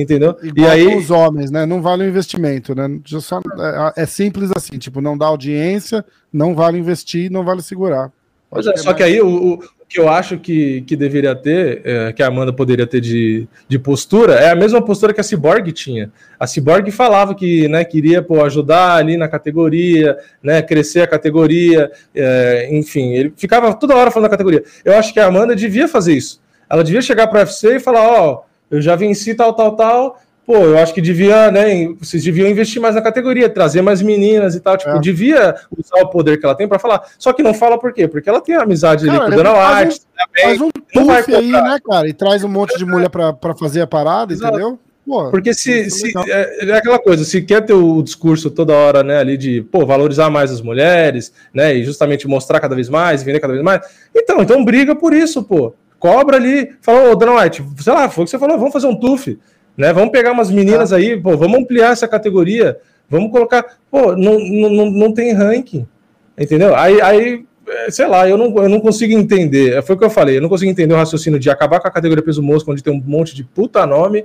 entendeu? 0.00 0.36
Igual 0.42 0.66
e 0.66 0.70
aí 0.70 0.96
os 0.96 1.10
homens, 1.10 1.50
né? 1.50 1.66
Não 1.66 1.82
vale 1.82 2.04
o 2.04 2.08
investimento, 2.08 2.74
né? 2.74 2.88
Só, 3.04 3.40
é, 3.96 4.02
é, 4.02 4.06
simples 4.06 4.50
assim, 4.56 4.78
tipo, 4.78 5.00
não 5.00 5.16
dá 5.16 5.26
audiência, 5.26 6.04
não 6.32 6.54
vale 6.54 6.78
investir, 6.78 7.30
não 7.30 7.44
vale 7.44 7.62
segurar. 7.62 8.10
Pois 8.50 8.66
é, 8.66 8.76
só 8.76 8.86
mais... 8.86 8.96
que 8.96 9.02
aí 9.02 9.20
o, 9.20 9.58
que 9.92 10.00
eu 10.00 10.08
acho 10.08 10.38
que, 10.38 10.80
que 10.82 10.96
deveria 10.96 11.34
ter, 11.34 11.82
é, 11.84 12.12
que 12.12 12.22
a 12.22 12.28
Amanda 12.28 12.50
poderia 12.50 12.86
ter 12.86 13.00
de, 13.00 13.46
de 13.68 13.78
postura, 13.78 14.34
é 14.34 14.50
a 14.50 14.54
mesma 14.54 14.80
postura 14.80 15.12
que 15.12 15.20
a 15.20 15.24
Cyborg 15.24 15.70
tinha. 15.70 16.10
A 16.40 16.46
Cyborg 16.46 16.90
falava 16.90 17.34
que 17.34 17.68
né, 17.68 17.84
queria 17.84 18.22
pô, 18.22 18.42
ajudar 18.42 18.96
ali 18.96 19.18
na 19.18 19.28
categoria, 19.28 20.16
né, 20.42 20.62
crescer 20.62 21.02
a 21.02 21.06
categoria, 21.06 21.92
é, 22.14 22.68
enfim, 22.72 23.12
ele 23.12 23.34
ficava 23.36 23.74
toda 23.74 23.94
hora 23.94 24.10
falando 24.10 24.30
da 24.30 24.36
categoria. 24.36 24.64
Eu 24.82 24.96
acho 24.96 25.12
que 25.12 25.20
a 25.20 25.26
Amanda 25.26 25.54
devia 25.54 25.86
fazer 25.86 26.14
isso. 26.14 26.40
Ela 26.70 26.82
devia 26.82 27.02
chegar 27.02 27.26
para 27.26 27.40
o 27.40 27.42
UFC 27.42 27.76
e 27.76 27.80
falar: 27.80 28.08
Ó, 28.08 28.32
oh, 28.32 28.51
eu 28.72 28.80
já 28.80 28.96
venci 28.96 29.34
tal, 29.34 29.52
tal, 29.52 29.76
tal, 29.76 30.18
pô, 30.46 30.56
eu 30.56 30.78
acho 30.78 30.92
que 30.92 31.00
devia, 31.00 31.50
né? 31.50 31.86
Vocês 32.00 32.24
deviam 32.24 32.48
investir 32.48 32.80
mais 32.80 32.94
na 32.94 33.02
categoria, 33.02 33.48
trazer 33.48 33.82
mais 33.82 34.02
meninas 34.02 34.54
e 34.54 34.60
tal. 34.60 34.76
Tipo, 34.76 34.96
é. 34.96 34.98
devia 34.98 35.54
usar 35.76 36.02
o 36.02 36.08
poder 36.08 36.38
que 36.38 36.44
ela 36.44 36.54
tem 36.54 36.66
para 36.66 36.78
falar. 36.78 37.02
Só 37.18 37.32
que 37.32 37.42
não 37.42 37.54
fala 37.54 37.78
por 37.78 37.92
quê? 37.92 38.08
Porque 38.08 38.28
ela 38.28 38.40
tem 38.40 38.54
amizade 38.54 39.06
cara, 39.06 39.18
ali 39.18 39.26
com 39.26 39.40
o 39.40 39.42
Dana 39.42 39.80
White. 39.80 40.00
Faz 40.40 40.60
um, 40.60 40.70
faz 40.92 41.28
um 41.28 41.36
aí, 41.36 41.52
né, 41.52 41.78
cara? 41.84 42.08
E 42.08 42.12
traz 42.12 42.42
um 42.42 42.48
monte 42.48 42.76
de 42.76 42.84
mulher 42.84 43.08
para 43.08 43.54
fazer 43.58 43.82
a 43.82 43.86
parada, 43.86 44.32
Exato. 44.32 44.54
entendeu? 44.54 44.78
Pô, 45.04 45.30
Porque 45.30 45.52
se, 45.52 45.90
se 45.90 46.12
é, 46.28 46.70
é, 46.70 46.74
aquela 46.74 46.98
coisa, 46.98 47.24
se 47.24 47.42
quer 47.42 47.62
ter 47.62 47.72
o 47.72 48.00
discurso 48.02 48.48
toda 48.48 48.72
hora, 48.72 49.02
né, 49.02 49.18
ali 49.18 49.36
de 49.36 49.60
pô, 49.62 49.84
valorizar 49.84 50.30
mais 50.30 50.52
as 50.52 50.60
mulheres, 50.60 51.32
né, 51.52 51.74
e 51.74 51.82
justamente 51.82 52.28
mostrar 52.28 52.60
cada 52.60 52.76
vez 52.76 52.88
mais, 52.88 53.20
vender 53.20 53.40
cada 53.40 53.52
vez 53.52 53.64
mais, 53.64 53.84
então, 54.14 54.40
então 54.40 54.64
briga 54.64 54.94
por 54.94 55.12
isso, 55.12 55.42
pô. 55.42 55.74
Cobra 56.02 56.36
ali, 56.36 56.72
fala, 56.80 57.12
ô, 57.12 57.14
Dana 57.14 57.40
White, 57.40 57.64
sei 57.78 57.92
lá, 57.92 58.08
foi 58.08 58.22
o 58.22 58.24
que 58.24 58.32
você 58.32 58.38
falou, 58.40 58.58
vamos 58.58 58.72
fazer 58.72 58.88
um 58.88 58.96
TUF. 58.96 59.38
Né? 59.76 59.92
Vamos 59.92 60.10
pegar 60.10 60.32
umas 60.32 60.50
meninas 60.50 60.90
tá. 60.90 60.96
aí, 60.96 61.16
pô, 61.16 61.36
vamos 61.36 61.60
ampliar 61.60 61.92
essa 61.92 62.08
categoria, 62.08 62.76
vamos 63.08 63.30
colocar. 63.30 63.64
Pô, 63.88 64.16
não, 64.16 64.36
não, 64.36 64.90
não 64.90 65.14
tem 65.14 65.32
ranking, 65.32 65.86
entendeu? 66.36 66.74
Aí, 66.74 67.00
aí, 67.00 67.44
é, 67.68 67.88
sei 67.92 68.08
lá, 68.08 68.28
eu 68.28 68.36
não, 68.36 68.52
eu 68.64 68.68
não 68.68 68.80
consigo 68.80 69.12
entender. 69.12 69.80
Foi 69.84 69.94
o 69.94 69.98
que 70.00 70.04
eu 70.04 70.10
falei, 70.10 70.38
eu 70.38 70.42
não 70.42 70.48
consigo 70.48 70.72
entender 70.72 70.92
o 70.92 70.96
raciocínio 70.96 71.38
de 71.38 71.48
acabar 71.48 71.78
com 71.78 71.86
a 71.86 71.92
categoria 71.92 72.24
peso 72.24 72.42
mosca, 72.42 72.72
onde 72.72 72.82
tem 72.82 72.92
um 72.92 73.00
monte 73.00 73.32
de 73.32 73.44
puta 73.44 73.86
nome. 73.86 74.24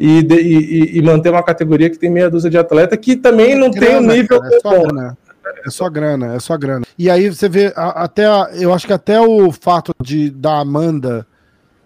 E, 0.00 0.22
de, 0.22 0.34
e, 0.34 0.96
e, 0.96 1.02
manter 1.02 1.28
uma 1.28 1.42
categoria 1.42 1.90
que 1.90 1.98
tem 1.98 2.08
meia 2.08 2.30
dúzia 2.30 2.48
de 2.48 2.56
atleta 2.56 2.96
que 2.96 3.16
também 3.16 3.54
não 3.54 3.68
grana, 3.68 3.86
tem 3.86 3.96
o 3.96 3.98
um 3.98 4.16
nível 4.16 4.40
cara, 4.40 4.56
é 4.56 4.60
só 4.60 4.70
grana. 4.70 5.18
É 5.64 5.70
só 5.70 5.88
grana, 5.88 6.34
é 6.34 6.40
só 6.40 6.56
grana. 6.56 6.84
E 6.98 7.10
aí 7.10 7.28
você 7.28 7.48
vê 7.48 7.72
a, 7.76 8.04
até 8.04 8.26
a, 8.26 8.50
eu 8.54 8.72
acho 8.72 8.86
que 8.86 8.92
até 8.92 9.20
o 9.20 9.50
fato 9.52 9.92
de 10.02 10.30
da 10.30 10.60
Amanda 10.60 11.26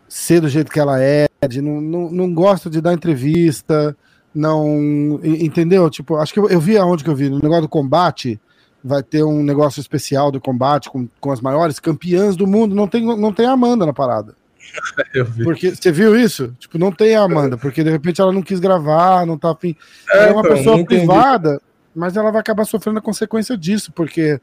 ser 0.09 0.41
do 0.41 0.49
jeito 0.49 0.71
que 0.71 0.79
ela 0.79 1.01
é, 1.03 1.27
de 1.49 1.63
não, 1.63 1.81
não, 1.81 2.11
não 2.11 2.35
gosta 2.35 2.69
de 2.69 2.81
dar 2.81 2.93
entrevista, 2.93 3.97
não. 4.35 5.21
Entendeu? 5.23 5.89
Tipo, 5.89 6.17
acho 6.17 6.33
que 6.33 6.39
eu, 6.39 6.49
eu 6.49 6.61
vi 6.61 6.77
aonde 6.77 7.03
que 7.03 7.11
eu 7.11 7.17
vi, 7.17 7.29
no 7.31 7.39
negócio 7.39 7.63
do 7.63 7.69
combate, 7.69 8.41
vai 8.85 9.03
ter 9.03 9.23
um 9.23 9.43
negócio 9.43 9.81
especial 9.81 10.31
do 10.31 10.41
combate 10.41 10.91
com, 10.91 11.09
com 11.21 11.31
as 11.31 11.41
maiores 11.41 11.79
campeãs 11.79 12.37
do 12.37 12.47
mundo. 12.47 12.75
Não 12.75 12.89
tem, 12.89 13.05
não 13.05 13.33
tem 13.33 13.47
a 13.47 13.53
Amanda 13.53 13.87
na 13.87 13.93
parada. 13.93 14.35
Eu 15.15 15.25
vi. 15.25 15.45
Porque 15.45 15.75
você 15.75 15.91
viu 15.91 16.17
isso? 16.17 16.55
Tipo, 16.59 16.79
não 16.79 16.93
tem 16.93 17.15
a 17.15 17.23
Amanda, 17.23 17.57
porque 17.57 17.83
de 17.83 17.91
repente 17.91 18.21
ela 18.21 18.33
não 18.33 18.43
quis 18.43 18.61
gravar, 18.61 19.27
não 19.27 19.39
tá 19.39 19.51
afim. 19.53 19.77
É, 20.11 20.29
é 20.29 20.33
uma 20.33 20.41
então, 20.41 20.57
pessoa 20.57 20.85
privada, 20.85 21.61
mas 21.95 22.17
ela 22.17 22.31
vai 22.31 22.41
acabar 22.41 22.65
sofrendo 22.65 22.99
a 22.99 23.03
consequência 23.03 23.57
disso, 23.57 23.93
porque 23.93 24.41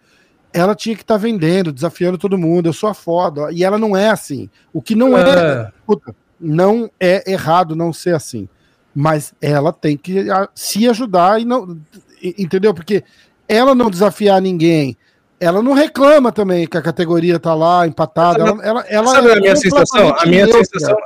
ela 0.53 0.75
tinha 0.75 0.95
que 0.95 1.03
estar 1.03 1.15
tá 1.15 1.19
vendendo, 1.19 1.71
desafiando 1.71 2.17
todo 2.17 2.37
mundo, 2.37 2.67
eu 2.67 2.73
sou 2.73 2.89
a 2.89 2.93
foda. 2.93 3.51
E 3.51 3.63
ela 3.63 3.77
não 3.77 3.95
é 3.95 4.09
assim. 4.09 4.49
O 4.73 4.81
que 4.81 4.95
não 4.95 5.17
é, 5.17 5.21
é 5.21 5.71
puta, 5.85 6.15
não 6.39 6.89
é 6.99 7.29
errado 7.31 7.75
não 7.75 7.93
ser 7.93 8.15
assim. 8.15 8.47
Mas 8.93 9.33
ela 9.41 9.71
tem 9.71 9.95
que 9.95 10.25
se 10.55 10.87
ajudar 10.87 11.39
e 11.39 11.45
não. 11.45 11.77
Entendeu? 12.21 12.73
Porque 12.73 13.03
ela 13.47 13.73
não 13.73 13.89
desafiar 13.89 14.41
ninguém, 14.41 14.97
ela 15.39 15.61
não 15.61 15.73
reclama 15.73 16.31
também 16.31 16.67
que 16.67 16.77
a 16.77 16.81
categoria 16.81 17.39
tá 17.39 17.53
lá 17.53 17.87
empatada. 17.87 18.41
Ela, 18.41 18.63
ela, 18.63 18.85
ela 18.87 19.07
Sabe 19.07 19.29
é 19.29 19.33
a 19.33 19.39
minha 19.39 19.55
sensação? 19.55 20.15
A 20.17 20.25
minha 20.25 20.47
sensação, 20.47 20.97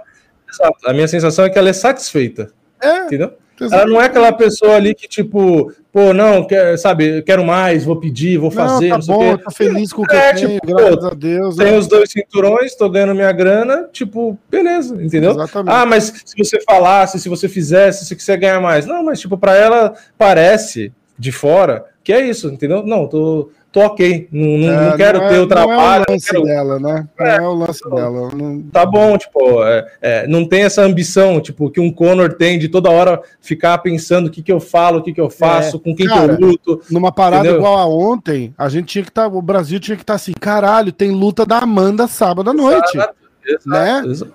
a 0.85 0.93
minha 0.93 1.07
sensação 1.07 1.45
é 1.45 1.49
que 1.49 1.59
ela 1.59 1.69
é 1.69 1.73
satisfeita. 1.73 2.51
É. 2.81 3.05
Entendeu? 3.05 3.33
Ela 3.60 3.86
não 3.86 4.01
é 4.01 4.06
aquela 4.06 4.32
pessoa 4.32 4.76
ali 4.76 4.95
que, 4.95 5.08
tipo, 5.08 5.72
pô, 5.91 6.14
não, 6.14 6.45
quer, 6.45 6.78
sabe, 6.78 7.22
quero 7.22 7.45
mais, 7.45 7.86
vou 7.86 7.95
pedir, 7.95 8.38
vou 8.38 8.49
fazer. 8.49 8.89
Não, 8.89 8.99
tá 8.99 9.06
não 9.08 9.18
bom, 9.18 9.38
tá 9.38 9.51
feliz 9.51 9.93
com 9.93 10.01
o 10.01 10.08
que 10.08 10.16
é, 10.16 10.34
tenho, 10.34 10.49
tipo, 10.49 10.68
graças 10.68 10.95
pô, 10.97 11.08
a 11.08 11.14
Deus. 11.14 11.56
Tem 11.56 11.74
é. 11.74 11.78
os 11.78 11.88
dois 11.88 12.12
cinturões, 12.12 12.76
tô 12.76 12.89
ganhando 12.89 13.16
minha 13.16 13.32
grana, 13.32 13.88
tipo, 13.91 14.38
beleza, 14.49 14.95
entendeu? 15.01 15.32
Exatamente. 15.32 15.74
Ah, 15.74 15.86
mas 15.86 16.24
se 16.26 16.36
você 16.38 16.60
falasse, 16.62 17.20
se 17.20 17.30
você 17.30 17.47
fizesse, 17.47 18.06
se 18.06 18.20
você 18.20 18.36
ganhar 18.38 18.60
mais. 18.60 18.86
Não, 18.86 19.04
mas, 19.04 19.20
tipo, 19.20 19.38
pra 19.38 19.56
ela 19.56 19.93
parece 20.18 20.91
de 21.18 21.32
fora 21.32 21.86
que 22.04 22.12
é 22.12 22.22
isso, 22.28 22.49
entendeu? 22.49 22.86
Não, 22.86 23.08
tô 23.08 23.49
tô 23.74 23.82
ok. 23.82 24.30
Não, 24.32 24.57
não, 24.59 24.69
é, 24.69 24.89
não 24.89 24.97
quero 24.97 25.17
não 25.17 25.26
é, 25.26 25.30
ter 25.30 25.39
o 25.39 25.47
trabalho. 25.47 26.05
Não 26.07 26.13
é 26.13 26.13
o 26.13 26.13
lance 26.13 26.30
quero... 26.30 26.43
dela, 26.43 26.80
né? 26.80 27.07
Não 27.19 27.26
é, 27.26 27.36
é 27.36 27.41
o 27.41 27.53
lance 27.53 27.89
dela. 27.89 28.30
Não... 28.34 28.61
Tá 28.71 28.86
bom, 28.86 29.17
tipo, 29.17 29.63
é, 29.63 29.91
é, 29.99 30.28
não 30.28 30.47
tem 30.47 30.61
essa 30.61 30.84
ambição, 30.84 31.41
tipo, 31.41 31.69
que 31.71 31.82
um 31.82 31.91
Conor 31.91 32.36
tem 32.36 32.59
de 32.59 32.69
toda 32.69 32.91
hora 32.91 33.19
ficar 33.41 33.80
pensando 33.80 34.28
o 34.28 34.30
que, 34.30 34.43
que 34.43 34.51
eu 34.51 34.59
falo, 34.59 34.99
o 34.99 35.01
que, 35.01 35.11
que 35.11 35.19
eu 35.19 35.30
faço, 35.30 35.80
com 35.80 35.95
quem 35.95 36.05
Cara, 36.05 36.38
que 36.38 36.43
eu 36.43 36.47
luto. 36.47 36.82
Numa 36.91 37.11
parada 37.11 37.43
entendeu? 37.43 37.57
igual 37.57 37.78
a 37.80 37.88
ontem, 37.88 38.53
a 38.55 38.69
gente 38.69 38.86
tinha 38.86 39.03
que 39.03 39.09
estar, 39.09 39.28
tá, 39.28 39.36
o 39.36 39.41
Brasil 39.41 39.80
tinha 39.80 39.97
que 39.97 40.03
estar 40.03 40.13
tá 40.13 40.17
assim, 40.17 40.34
caralho, 40.34 40.91
tem 40.91 41.09
luta 41.09 41.43
da 41.43 41.57
Amanda 41.57 42.07
sábado 42.07 42.51
à 42.51 42.53
noite. 42.53 42.95
Exato, 42.95 43.15
exato, 43.43 43.69
né? 43.69 44.03
Exato. 44.05 44.34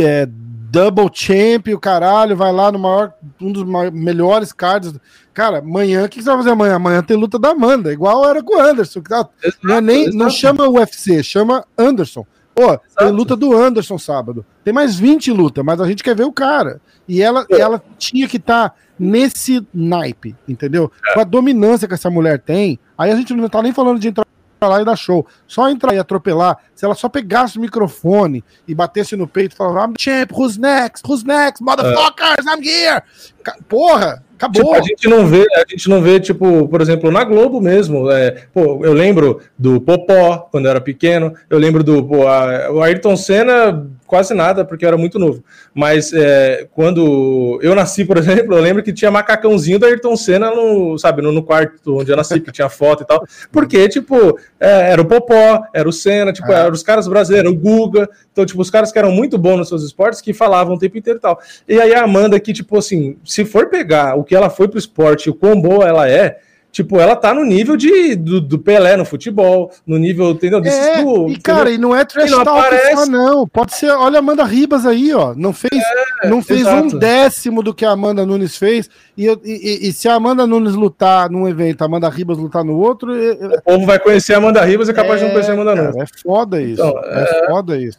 é, 0.00 0.28
double 0.70 1.08
champ, 1.12 1.68
o 1.68 1.78
caralho, 1.78 2.36
vai 2.36 2.52
lá 2.52 2.70
no 2.70 2.78
maior, 2.78 3.12
um 3.40 3.50
dos 3.50 3.64
maiores, 3.64 3.98
melhores 3.98 4.52
cards. 4.52 4.94
Cara, 5.32 5.58
amanhã, 5.58 6.04
o 6.04 6.08
que 6.08 6.22
você 6.22 6.28
vai 6.28 6.38
fazer 6.38 6.50
amanhã? 6.50 6.76
Amanhã 6.76 7.02
tem 7.02 7.16
luta 7.16 7.38
da 7.38 7.50
Amanda, 7.50 7.92
igual 7.92 8.28
era 8.28 8.42
com 8.42 8.56
o 8.56 8.60
Anderson. 8.60 9.00
Que 9.00 9.08
tá, 9.08 9.28
exato, 9.42 9.66
não, 9.66 9.76
é 9.76 9.80
nem, 9.80 10.10
não 10.10 10.30
chama 10.30 10.68
UFC, 10.68 11.22
chama 11.22 11.64
Anderson. 11.76 12.26
Pô, 12.54 12.76
tem 12.98 13.10
luta 13.10 13.36
do 13.36 13.56
Anderson 13.56 13.96
sábado. 13.98 14.44
Tem 14.64 14.74
mais 14.74 14.98
20 14.98 15.30
lutas, 15.30 15.64
mas 15.64 15.80
a 15.80 15.86
gente 15.86 16.02
quer 16.02 16.16
ver 16.16 16.24
o 16.24 16.32
cara. 16.32 16.80
E 17.06 17.22
ela, 17.22 17.46
é. 17.48 17.60
ela 17.60 17.80
tinha 17.96 18.26
que 18.26 18.36
estar 18.36 18.70
tá 18.70 18.76
nesse 18.98 19.64
naipe, 19.72 20.34
entendeu? 20.48 20.90
É. 21.06 21.14
Com 21.14 21.20
a 21.20 21.24
dominância 21.24 21.86
que 21.86 21.94
essa 21.94 22.10
mulher 22.10 22.40
tem. 22.40 22.78
Aí 22.96 23.12
a 23.12 23.16
gente 23.16 23.32
não 23.32 23.48
tá 23.48 23.62
nem 23.62 23.72
falando 23.72 24.00
de 24.00 24.08
entrar 24.08 24.26
lá 24.66 24.82
e 24.82 24.84
dar 24.84 24.96
show. 24.96 25.26
Só 25.46 25.68
entrar 25.68 25.94
e 25.94 25.98
atropelar. 25.98 26.58
Se 26.74 26.84
ela 26.84 26.94
só 26.94 27.08
pegasse 27.08 27.58
o 27.58 27.60
microfone 27.60 28.42
e 28.66 28.74
batesse 28.74 29.14
no 29.14 29.28
peito 29.28 29.52
e 29.54 29.56
falasse, 29.56 29.86
I'm 29.86 29.94
champ, 29.98 30.32
who's 30.32 30.56
next? 30.56 31.02
Who's 31.06 31.22
next? 31.22 31.62
Motherfuckers, 31.62 32.44
I'm 32.46 32.62
here! 32.62 33.02
Porra, 33.68 34.22
Acabou. 34.38 34.62
Tipo, 34.62 34.74
a 34.74 34.82
gente 34.82 35.08
não 35.08 35.26
vê, 35.26 35.44
a 35.56 35.64
gente 35.68 35.88
não 35.88 36.00
vê, 36.00 36.20
tipo, 36.20 36.68
por 36.68 36.80
exemplo, 36.80 37.10
na 37.10 37.24
Globo 37.24 37.60
mesmo. 37.60 38.08
É, 38.08 38.44
pô, 38.54 38.84
eu 38.84 38.92
lembro 38.92 39.40
do 39.58 39.80
Popó 39.80 40.48
quando 40.52 40.66
eu 40.66 40.70
era 40.70 40.80
pequeno. 40.80 41.34
Eu 41.50 41.58
lembro 41.58 41.82
do 41.82 42.04
pô, 42.04 42.28
a, 42.28 42.70
o 42.70 42.80
Ayrton 42.80 43.16
Senna 43.16 43.84
quase 44.08 44.34
nada, 44.34 44.64
porque 44.64 44.84
eu 44.84 44.88
era 44.88 44.96
muito 44.96 45.18
novo. 45.18 45.44
Mas 45.72 46.12
é, 46.12 46.66
quando 46.72 47.60
eu 47.62 47.74
nasci, 47.74 48.04
por 48.04 48.16
exemplo, 48.18 48.56
eu 48.56 48.62
lembro 48.62 48.82
que 48.82 48.92
tinha 48.92 49.10
macacãozinho 49.10 49.78
do 49.78 49.86
Ayrton 49.86 50.16
Senna 50.16 50.50
no, 50.50 50.98
sabe, 50.98 51.22
no, 51.22 51.30
no 51.30 51.42
quarto 51.42 51.98
onde 51.98 52.10
eu 52.10 52.16
nasci, 52.16 52.40
que 52.40 52.50
tinha 52.50 52.68
foto 52.68 53.04
e 53.04 53.06
tal. 53.06 53.24
Porque, 53.52 53.88
tipo, 53.88 54.38
é, 54.58 54.92
era 54.92 55.02
o 55.02 55.04
Popó, 55.04 55.62
era 55.72 55.88
o 55.88 55.92
Senna, 55.92 56.32
tipo, 56.32 56.50
é. 56.50 56.60
eram 56.60 56.72
os 56.72 56.82
caras 56.82 57.06
brasileiros, 57.06 57.52
o 57.52 57.54
Guga. 57.54 58.08
Então, 58.32 58.44
tipo, 58.44 58.60
os 58.60 58.70
caras 58.70 58.90
que 58.90 58.98
eram 58.98 59.12
muito 59.12 59.36
bons 59.36 59.58
nos 59.58 59.68
seus 59.68 59.84
esportes, 59.84 60.20
que 60.20 60.32
falavam 60.32 60.74
o 60.74 60.78
tempo 60.78 60.96
inteiro 60.96 61.18
e 61.18 61.22
tal. 61.22 61.38
E 61.68 61.80
aí 61.80 61.94
a 61.94 62.02
Amanda, 62.02 62.40
que, 62.40 62.52
tipo 62.52 62.78
assim, 62.78 63.18
se 63.24 63.44
for 63.44 63.68
pegar 63.68 64.16
o 64.16 64.24
que 64.24 64.34
ela 64.34 64.48
foi 64.48 64.66
pro 64.66 64.78
esporte, 64.78 65.28
o 65.28 65.34
quão 65.34 65.60
boa 65.60 65.86
ela 65.86 66.08
é, 66.08 66.38
Tipo, 66.70 67.00
ela 67.00 67.16
tá 67.16 67.32
no 67.32 67.44
nível 67.44 67.76
de, 67.76 68.14
do, 68.14 68.40
do 68.40 68.58
Pelé 68.58 68.96
no 68.96 69.04
futebol, 69.04 69.72
no 69.86 69.98
nível, 69.98 70.30
entendeu? 70.30 70.62
é, 70.64 71.02
do, 71.02 71.28
e 71.28 71.38
cara, 71.38 71.70
e 71.70 71.78
não 71.78 71.96
é 71.96 72.04
trash 72.04 72.30
não 72.30 72.44
talk 72.44 72.60
aparece... 72.60 72.94
só, 72.94 73.06
não. 73.06 73.48
Pode 73.48 73.74
ser, 73.74 73.90
olha 73.90 74.16
a 74.16 74.18
Amanda 74.18 74.44
Ribas 74.44 74.84
aí, 74.84 75.12
ó. 75.14 75.34
Não 75.34 75.52
fez, 75.52 75.82
é, 76.22 76.28
não 76.28 76.42
fez 76.42 76.66
um 76.66 76.86
décimo 76.86 77.62
do 77.62 77.74
que 77.74 77.84
a 77.84 77.90
Amanda 77.90 78.24
Nunes 78.24 78.56
fez. 78.56 78.88
E, 79.16 79.26
e, 79.26 79.88
e, 79.88 79.92
se 79.92 80.08
a 80.08 80.14
Amanda 80.14 80.46
Nunes 80.46 80.74
lutar 80.74 81.30
num 81.30 81.48
evento, 81.48 81.82
a 81.82 81.86
Amanda 81.86 82.08
Ribas 82.08 82.38
lutar 82.38 82.62
no 82.62 82.78
outro. 82.78 83.12
O 83.12 83.62
povo 83.62 83.86
vai 83.86 83.98
conhecer 83.98 84.34
a 84.34 84.38
Amanda 84.38 84.64
Ribas 84.64 84.88
e 84.88 84.90
é 84.90 84.94
capaz 84.94 85.20
de 85.20 85.26
não 85.26 85.32
conhecer 85.32 85.52
a 85.52 85.54
Amanda 85.54 85.74
Nunes. 85.74 85.96
é 85.96 86.06
foda 86.22 86.60
isso. 86.60 86.82
Então, 86.82 87.02
é, 87.04 87.22
é 87.22 87.46
foda 87.48 87.76
isso. 87.78 87.98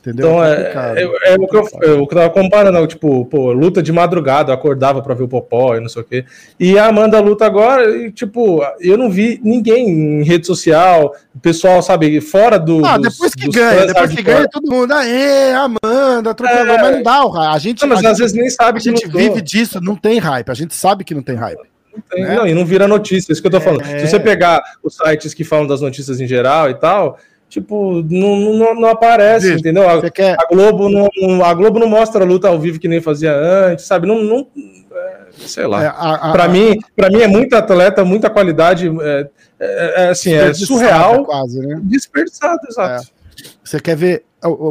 Entendeu? 0.00 0.28
Então, 0.28 0.44
é, 0.44 0.52
é, 0.52 1.02
é, 1.02 1.32
é, 1.32 1.36
o 1.36 1.46
que 1.46 1.56
eu, 1.56 1.68
é 1.82 1.90
eu 1.90 2.06
tava 2.06 2.30
comparando, 2.30 2.86
tipo, 2.86 3.24
pô, 3.26 3.52
luta 3.52 3.82
de 3.82 3.92
madrugada, 3.92 4.52
eu 4.52 4.54
acordava 4.54 5.02
pra 5.02 5.14
ver 5.14 5.24
o 5.24 5.28
Popó 5.28 5.76
e 5.76 5.80
não 5.80 5.88
sei 5.88 6.02
o 6.02 6.04
quê. 6.04 6.24
E 6.58 6.78
a 6.78 6.86
Amanda 6.86 7.20
luta 7.20 7.44
agora, 7.44 7.90
e, 7.96 8.12
tipo, 8.12 8.62
eu 8.80 8.96
não 8.96 9.10
vi 9.10 9.40
ninguém 9.42 9.88
em 9.88 10.22
rede 10.22 10.46
social, 10.46 11.14
pessoal, 11.42 11.82
sabe, 11.82 12.20
fora 12.20 12.58
do. 12.58 12.84
Ah, 12.84 12.96
dos, 12.96 13.14
depois 13.14 13.34
que 13.34 13.48
ganha, 13.48 13.86
depois 13.86 14.14
que 14.14 14.22
ganha, 14.22 14.48
todo 14.48 14.70
mundo, 14.70 14.92
aê, 14.92 15.52
Amanda, 15.52 16.30
atropelou, 16.30 16.74
é, 16.74 16.82
mas 16.82 16.96
não 16.96 17.02
dá 17.02 17.24
o. 17.24 17.36
A 17.36 17.58
gente, 17.58 17.82
não, 17.82 17.88
mas 17.88 18.04
a 18.04 18.10
às 18.10 18.18
vezes 18.18 18.36
nem 18.36 18.48
sabe 18.48 18.78
a 18.78 18.80
gente 18.80 19.06
vive 19.08 19.40
disso, 19.42 19.80
não 19.80 19.96
tem 19.96 20.18
hype, 20.18 20.50
a 20.50 20.54
gente 20.54 20.74
sabe 20.74 21.04
que 21.04 21.14
não 21.14 21.22
tem 21.22 21.36
hype. 21.36 21.60
Não, 21.92 22.02
tem, 22.08 22.22
né? 22.22 22.36
não, 22.36 22.46
e 22.46 22.54
não 22.54 22.64
vira 22.64 22.86
notícia, 22.86 23.32
isso 23.32 23.40
que 23.40 23.48
eu 23.48 23.52
tô 23.52 23.60
falando. 23.60 23.84
Se 23.84 24.06
você 24.06 24.20
pegar 24.20 24.62
os 24.82 24.94
sites 24.94 25.34
que 25.34 25.42
falam 25.42 25.66
das 25.66 25.80
notícias 25.80 26.20
em 26.20 26.26
geral 26.26 26.70
e 26.70 26.74
tal, 26.74 27.18
tipo, 27.48 28.02
não, 28.02 28.36
não, 28.54 28.74
não 28.74 28.88
aparece, 28.88 29.54
entendeu? 29.54 29.88
A, 29.88 30.10
quer... 30.10 30.36
a, 30.38 30.46
Globo 30.46 30.88
não, 30.88 31.44
a 31.44 31.54
Globo 31.54 31.78
não 31.78 31.88
mostra 31.88 32.22
a 32.22 32.26
luta 32.26 32.48
ao 32.48 32.60
vivo 32.60 32.78
que 32.78 32.88
nem 32.88 33.00
fazia 33.00 33.34
antes, 33.34 33.86
sabe? 33.86 34.06
Não, 34.06 34.22
não 34.22 34.46
é, 34.92 35.20
sei 35.32 35.66
lá. 35.66 35.84
É, 35.84 36.32
para 36.32 36.48
mim, 36.48 36.78
para 36.94 37.08
mim 37.08 37.20
é 37.20 37.26
muita 37.26 37.58
atleta, 37.58 38.04
muita 38.04 38.28
qualidade, 38.28 38.88
é, 39.00 39.28
é, 39.58 40.04
é 40.04 40.08
assim, 40.10 40.32
é 40.32 40.52
surreal, 40.52 41.24
quase, 41.24 41.60
né? 41.60 41.80
Desperdiçado, 41.82 42.60
exato. 42.68 43.04
É. 43.04 43.18
Você 43.62 43.80
quer 43.80 43.96
ver? 43.96 44.24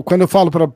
Quando 0.06 0.22
eu 0.22 0.28
falo 0.28 0.50
para 0.50 0.68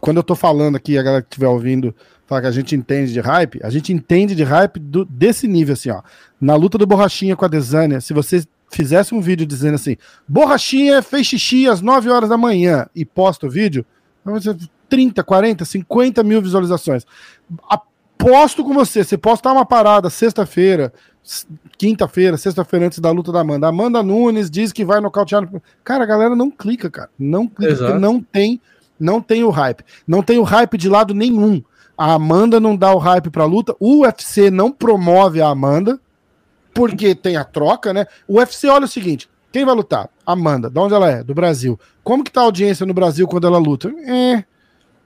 quando 0.00 0.18
eu 0.18 0.22
tô 0.22 0.36
falando 0.36 0.76
aqui, 0.76 0.96
a 0.96 1.02
galera 1.02 1.22
que 1.22 1.28
estiver 1.28 1.48
ouvindo, 1.48 1.94
fala 2.26 2.42
que 2.42 2.46
a 2.46 2.52
gente 2.52 2.76
entende 2.76 3.12
de 3.12 3.20
hype, 3.20 3.60
a 3.62 3.70
gente 3.70 3.92
entende 3.92 4.34
de 4.34 4.44
hype 4.44 4.78
do, 4.78 5.04
desse 5.04 5.48
nível, 5.48 5.72
assim, 5.72 5.90
ó. 5.90 6.00
Na 6.40 6.54
luta 6.54 6.78
do 6.78 6.86
Borrachinha 6.86 7.34
com 7.34 7.44
a 7.44 7.48
Desânia, 7.48 8.00
se 8.00 8.12
você 8.12 8.44
fizesse 8.70 9.14
um 9.14 9.20
vídeo 9.20 9.46
dizendo 9.46 9.74
assim: 9.74 9.96
Borrachinha 10.26 11.02
fez 11.02 11.26
xixi 11.26 11.68
às 11.68 11.80
9 11.80 12.10
horas 12.10 12.28
da 12.28 12.36
manhã 12.36 12.86
e 12.94 13.04
posta 13.04 13.46
o 13.46 13.50
vídeo, 13.50 13.84
vai 14.24 14.40
ser 14.40 14.56
30, 14.88 15.22
40, 15.22 15.64
50 15.64 16.22
mil 16.22 16.40
visualizações. 16.40 17.04
Aposto 17.68 18.64
com 18.64 18.72
você, 18.72 19.04
você 19.04 19.16
postar 19.16 19.52
uma 19.52 19.66
parada 19.66 20.10
sexta-feira, 20.10 20.92
quinta-feira, 21.76 22.36
sexta-feira 22.36 22.86
antes 22.86 22.98
da 22.98 23.10
luta 23.10 23.32
da 23.32 23.40
Amanda. 23.40 23.68
Amanda 23.68 24.02
Nunes 24.02 24.50
diz 24.50 24.72
que 24.72 24.84
vai 24.84 25.00
nocautear. 25.00 25.48
Cara, 25.84 26.04
a 26.04 26.06
galera 26.06 26.34
não 26.34 26.50
clica, 26.50 26.90
cara. 26.90 27.10
Não 27.18 27.46
clica, 27.46 27.98
não 27.98 28.20
tem, 28.20 28.60
não 28.98 29.20
tem 29.20 29.44
o 29.44 29.50
hype. 29.50 29.84
Não 30.06 30.22
tem 30.22 30.38
o 30.38 30.42
hype 30.42 30.78
de 30.78 30.88
lado 30.88 31.14
nenhum. 31.14 31.62
A 31.96 32.12
Amanda 32.12 32.60
não 32.60 32.76
dá 32.76 32.94
o 32.94 32.98
hype 32.98 33.30
pra 33.30 33.44
luta. 33.44 33.74
O 33.80 34.02
UFC 34.02 34.50
não 34.50 34.70
promove 34.70 35.40
a 35.40 35.48
Amanda 35.48 35.98
porque 36.76 37.14
tem 37.14 37.36
a 37.36 37.44
troca, 37.44 37.92
né? 37.92 38.06
O 38.28 38.34
UFC 38.36 38.68
olha 38.68 38.84
o 38.84 38.88
seguinte: 38.88 39.28
quem 39.50 39.64
vai 39.64 39.74
lutar? 39.74 40.10
Amanda. 40.24 40.68
De 40.68 40.78
onde 40.78 40.94
ela 40.94 41.10
é? 41.10 41.24
Do 41.24 41.34
Brasil. 41.34 41.80
Como 42.04 42.22
que 42.22 42.30
tá 42.30 42.42
a 42.42 42.44
audiência 42.44 42.84
no 42.84 42.92
Brasil 42.92 43.26
quando 43.26 43.46
ela 43.46 43.58
luta? 43.58 43.88
É, 44.06 44.44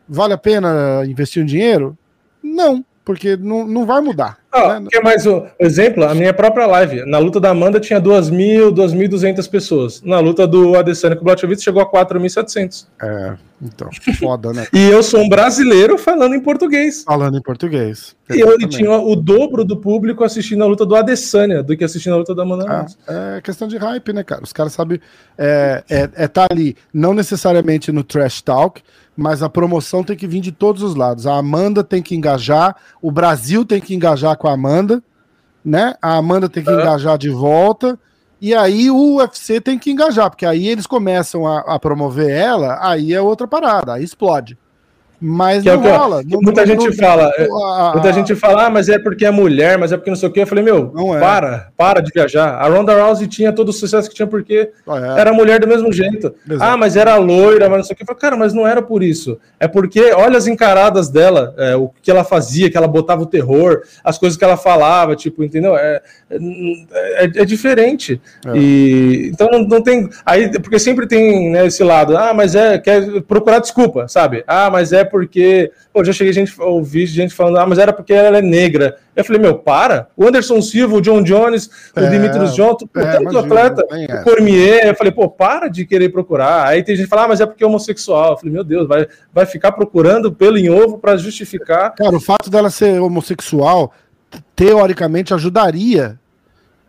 vale 0.09 0.35
a 0.35 0.39
pena 0.39 1.05
investir 1.07 1.41
um 1.43 1.47
dinheiro? 1.47 1.97
Não, 2.43 2.85
porque 3.05 3.37
não, 3.37 3.65
não 3.65 3.87
vai 3.87 4.01
mudar. 4.01 4.40
Ah? 4.53 4.83
Quer 4.91 5.03
mais 5.03 5.25
um 5.27 5.47
exemplo? 5.59 6.05
A 6.05 6.15
minha 6.15 6.35
própria 6.35 6.67
live. 6.67 7.05
Na 7.07 7.19
luta 7.19 7.39
da 7.39 7.51
Amanda 7.51 7.79
tinha 7.79 8.01
2.000, 8.01 8.73
2.200 8.73 9.49
pessoas. 9.49 10.03
Na 10.03 10.19
luta 10.19 10.47
do 10.47 10.77
Adesanya 10.77 11.15
com 11.15 11.23
o 11.23 11.25
Blachowicz 11.25 11.63
chegou 11.63 11.81
a 11.81 11.91
4.700. 11.91 12.87
É, 13.01 13.35
então, 13.63 13.89
foda, 14.19 14.53
né? 14.53 14.67
e 14.75 14.91
eu 14.91 15.03
sou 15.03 15.21
um 15.21 15.29
brasileiro 15.29 15.97
falando 15.97 16.35
em 16.35 16.41
português. 16.41 17.05
Falando 17.05 17.39
em 17.39 17.43
português. 17.43 18.17
E 18.29 18.41
eu 18.41 18.59
tinha 18.69 18.91
o 18.91 19.15
dobro 19.15 19.65
do 19.65 19.77
público 19.77 20.25
assistindo 20.25 20.65
a 20.65 20.67
luta 20.67 20.85
do 20.85 20.97
Adesanya 20.97 21.63
do 21.63 21.77
que 21.77 21.85
assistindo 21.85 22.15
a 22.15 22.17
luta 22.17 22.35
da 22.35 22.43
Amanda 22.43 22.89
é, 23.07 23.37
é, 23.37 23.41
questão 23.41 23.69
de 23.69 23.77
hype, 23.77 24.13
né, 24.13 24.25
cara? 24.25 24.43
Os 24.43 24.53
caras 24.53 24.73
sabem 24.73 25.01
é, 25.39 25.85
é, 25.89 26.11
é 26.15 26.29
tá 26.29 26.47
ali, 26.51 26.77
não 26.93 27.15
necessariamente 27.15 27.93
no 27.93 28.03
trash 28.03 28.43
talk, 28.43 28.83
mas 29.21 29.43
a 29.43 29.51
promoção 29.51 30.03
tem 30.03 30.17
que 30.17 30.27
vir 30.27 30.41
de 30.41 30.51
todos 30.51 30.83
os 30.83 30.95
lados. 30.95 31.27
A 31.27 31.37
Amanda 31.37 31.85
tem 31.85 32.03
que 32.03 32.17
engajar, 32.17 32.75
o 33.03 33.13
Brasil 33.13 33.67
tem 33.67 33.79
que 33.79 33.95
engajar 33.95 34.35
com 34.39 34.49
a 34.49 34.53
Amanda, 34.53 35.03
né? 35.63 35.95
A 36.01 36.17
Amanda 36.17 36.49
tem 36.49 36.65
que 36.65 36.71
engajar 36.71 37.19
de 37.19 37.29
volta. 37.29 37.99
E 38.41 38.55
aí 38.55 38.91
o 38.91 39.17
UFC 39.17 39.61
tem 39.61 39.79
que 39.79 39.91
engajar, 39.91 40.31
porque 40.31 40.47
aí 40.47 40.67
eles 40.67 40.87
começam 40.87 41.47
a, 41.47 41.59
a 41.61 41.79
promover 41.79 42.31
ela, 42.31 42.79
aí 42.81 43.13
é 43.13 43.21
outra 43.21 43.47
parada, 43.47 43.93
aí 43.93 44.03
explode. 44.03 44.57
Mas 45.21 45.63
que 45.63 45.71
não 45.71 45.85
é 45.85 45.97
rola. 45.97 46.23
Não, 46.27 46.41
muita 46.41 46.63
não, 46.63 46.67
gente 46.67 46.87
não, 46.87 46.93
fala, 46.95 47.31
é, 47.37 47.45
a, 47.45 47.91
muita 47.93 48.13
gente 48.13 48.35
fala, 48.35 48.67
ah, 48.67 48.71
mas 48.71 48.89
é 48.89 48.99
porque 48.99 49.27
é 49.27 49.31
mulher, 49.31 49.77
mas 49.77 49.93
é 49.93 49.97
porque 49.97 50.09
não 50.09 50.17
sei 50.17 50.29
o 50.29 50.33
quê. 50.33 50.41
Eu 50.41 50.47
falei, 50.47 50.65
meu, 50.65 50.93
é. 51.15 51.21
para, 51.21 51.69
para 51.77 52.01
de 52.01 52.11
viajar. 52.11 52.55
A 52.55 52.67
Ronda 52.69 53.03
Rousey 53.03 53.27
tinha 53.27 53.53
todo 53.53 53.69
o 53.69 53.73
sucesso 53.73 54.09
que 54.09 54.15
tinha 54.15 54.27
porque 54.27 54.71
é. 54.89 55.21
era 55.21 55.33
mulher 55.33 55.61
do 55.61 55.69
mesmo 55.69 55.93
jeito. 55.93 56.35
Exato. 56.49 56.73
Ah, 56.73 56.77
mas 56.77 56.97
era 56.97 57.17
loira, 57.17 57.69
mas 57.69 57.79
não 57.79 57.85
sei 57.85 57.95
o 57.95 57.97
quê. 57.97 58.03
Eu 58.03 58.07
falei, 58.07 58.21
cara, 58.21 58.37
mas 58.37 58.55
não 58.55 58.67
era 58.67 58.81
por 58.81 59.03
isso. 59.03 59.39
É 59.59 59.69
porque 59.69 60.13
olha 60.13 60.39
as 60.39 60.47
encaradas 60.47 61.11
dela, 61.11 61.55
é, 61.59 61.77
o 61.77 61.91
que 62.01 62.11
ela 62.11 62.25
fazia, 62.25 62.71
que 62.71 62.77
ela 62.77 62.89
botava 62.89 63.23
o 63.23 63.27
terror, 63.27 63.83
as 64.03 64.17
coisas 64.17 64.39
que 64.39 64.45
ela 64.45 64.57
falava, 64.57 65.15
tipo, 65.15 65.45
entendeu? 65.45 65.77
É, 65.77 66.01
é, 66.31 67.25
é 67.25 67.45
diferente. 67.45 68.21
É. 68.47 68.57
E 68.57 69.31
então 69.33 69.49
não, 69.51 69.65
não, 69.65 69.83
tem. 69.83 70.09
Aí, 70.25 70.51
porque 70.61 70.79
sempre 70.79 71.07
tem 71.07 71.51
né, 71.51 71.67
esse 71.67 71.83
lado, 71.85 72.17
ah, 72.17 72.33
mas 72.33 72.55
é, 72.55 72.79
quer 72.79 73.21
procurar 73.23 73.59
desculpa, 73.59 74.09
sabe? 74.09 74.43
Ah, 74.47 74.71
mas 74.71 74.93
é 74.93 75.05
porque. 75.11 75.73
Pô, 75.93 76.05
já 76.05 76.13
cheguei 76.13 76.31
a 76.31 76.35
gente 76.35 76.55
ouvir 76.61 77.07
gente 77.07 77.35
falando, 77.35 77.59
ah, 77.59 77.67
mas 77.67 77.79
era 77.79 77.93
porque 77.93 78.13
ela 78.13 78.39
é 78.39 78.43
negra. 78.43 78.97
Eu 79.15 79.25
falei, 79.25 79.43
meu, 79.43 79.59
para. 79.59 80.09
O 80.17 80.27
Anderson 80.27 80.63
Silva, 80.63 80.97
o 80.97 81.01
John 81.01 81.23
Jones, 81.23 81.69
o 81.97 82.01
é, 82.01 82.09
Dimitrios 82.09 82.55
Johnson, 82.55 82.89
é, 82.97 83.19
tanto 83.19 83.39
atleta, 83.39 83.85
o 83.85 84.23
Cormier. 84.23 84.87
Eu 84.87 84.95
falei, 84.95 85.13
pô, 85.13 85.29
para 85.29 85.69
de 85.69 85.85
querer 85.85 86.11
procurar. 86.11 86.67
Aí 86.67 86.83
tem 86.83 86.95
gente 86.95 87.07
que 87.07 87.11
fala, 87.11 87.25
ah, 87.25 87.29
mas 87.29 87.41
é 87.41 87.47
porque 87.47 87.65
é 87.65 87.67
homossexual. 87.67 88.33
Eu 88.33 88.37
falei, 88.37 88.53
meu 88.53 88.65
Deus, 88.65 88.87
vai, 88.87 89.07
vai 89.33 89.47
ficar 89.47 89.73
procurando 89.73 90.33
pelo 90.33 90.57
em 90.57 90.71
ovo 90.71 90.99
para 90.99 91.17
justificar. 91.17 91.95
Cara, 91.95 92.17
o 92.17 92.21
fato 92.21 92.49
dela 92.49 92.71
ser 92.71 93.01
homossexual 93.01 93.93
teoricamente 94.55 95.35
ajudaria 95.35 96.20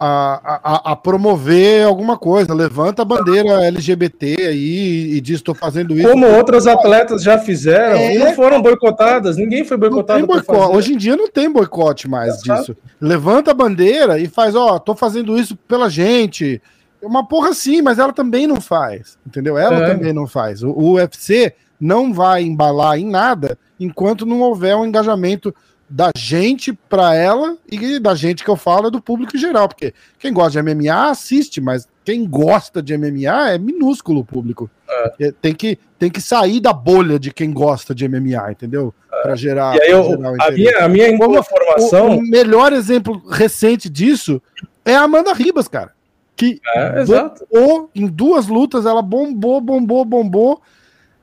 a, 0.03 0.41
a, 0.63 0.91
a, 0.93 0.95
promover 0.95 1.85
alguma 1.85 2.17
coisa. 2.17 2.55
Levanta 2.55 3.03
a 3.03 3.05
bandeira 3.05 3.63
LGBT 3.67 4.47
aí 4.47 5.13
e 5.13 5.21
diz: 5.21 5.35
estou 5.35 5.53
fazendo 5.53 5.95
isso. 5.95 6.09
Como 6.09 6.25
outras 6.25 6.65
atletas 6.65 7.21
já 7.21 7.37
fizeram 7.37 7.97
é, 7.97 8.15
e 8.15 8.17
não 8.17 8.33
foram 8.33 8.59
boicotadas. 8.63 9.37
Ninguém 9.37 9.63
foi 9.63 9.77
boicotado. 9.77 10.25
Hoje 10.73 10.93
em 10.93 10.97
dia 10.97 11.15
não 11.15 11.29
tem 11.29 11.51
boicote 11.51 12.09
mais 12.09 12.33
é, 12.33 12.37
disso. 12.37 12.65
Sabe? 12.65 12.77
Levanta 12.99 13.51
a 13.51 13.53
bandeira 13.53 14.17
e 14.17 14.27
faz: 14.27 14.55
Ó, 14.55 14.73
oh, 14.73 14.79
tô 14.79 14.95
fazendo 14.95 15.37
isso 15.37 15.55
pela 15.55 15.87
gente. 15.87 16.59
Uma 16.99 17.27
porra 17.27 17.53
sim, 17.53 17.83
mas 17.83 17.99
ela 17.99 18.11
também 18.11 18.47
não 18.47 18.59
faz. 18.59 19.19
Entendeu? 19.25 19.55
Ela 19.55 19.83
é. 19.83 19.93
também 19.93 20.13
não 20.13 20.25
faz. 20.25 20.63
O, 20.63 20.71
o 20.71 20.93
UFC 20.93 21.53
não 21.79 22.11
vai 22.11 22.41
embalar 22.41 22.97
em 22.97 23.05
nada 23.05 23.55
enquanto 23.79 24.25
não 24.25 24.41
houver 24.41 24.75
um 24.75 24.85
engajamento 24.85 25.53
da 25.91 26.09
gente 26.15 26.71
para 26.71 27.13
ela 27.13 27.57
e 27.69 27.99
da 27.99 28.15
gente 28.15 28.45
que 28.45 28.49
eu 28.49 28.55
falo 28.55 28.87
é 28.87 28.91
do 28.91 29.01
público 29.01 29.35
em 29.35 29.39
geral, 29.39 29.67
porque 29.67 29.93
quem 30.17 30.31
gosta 30.31 30.61
de 30.61 30.73
MMA 30.73 31.09
assiste, 31.09 31.59
mas 31.59 31.87
quem 32.05 32.25
gosta 32.25 32.81
de 32.81 32.97
MMA 32.97 33.51
é 33.51 33.57
minúsculo 33.57 34.21
o 34.21 34.25
público. 34.25 34.69
É. 34.89 35.27
é. 35.27 35.31
Tem, 35.33 35.53
que, 35.53 35.77
tem 35.99 36.09
que 36.09 36.21
sair 36.21 36.61
da 36.61 36.71
bolha 36.71 37.19
de 37.19 37.31
quem 37.33 37.51
gosta 37.51 37.93
de 37.93 38.07
MMA, 38.07 38.53
entendeu? 38.53 38.93
É. 39.11 39.21
Para 39.21 39.35
gerar. 39.35 39.75
E 39.75 39.81
aí 39.81 39.91
eu, 39.91 40.03
gerar 40.03 40.35
a, 40.39 40.51
minha, 40.51 40.85
a 40.85 40.87
minha 40.87 41.09
informação. 41.09 42.11
O, 42.11 42.19
o, 42.19 42.21
melhor 42.21 42.71
exemplo 42.71 43.21
recente 43.29 43.89
disso 43.89 44.41
é 44.85 44.95
a 44.95 45.01
Amanda 45.01 45.33
Ribas, 45.33 45.67
cara. 45.67 45.91
Que 46.37 46.59
é, 46.73 47.03
bombou 47.03 47.89
em 47.93 48.07
duas 48.07 48.47
lutas, 48.47 48.85
ela 48.85 49.01
bombou, 49.01 49.59
bombou, 49.59 50.05
bombou, 50.05 50.61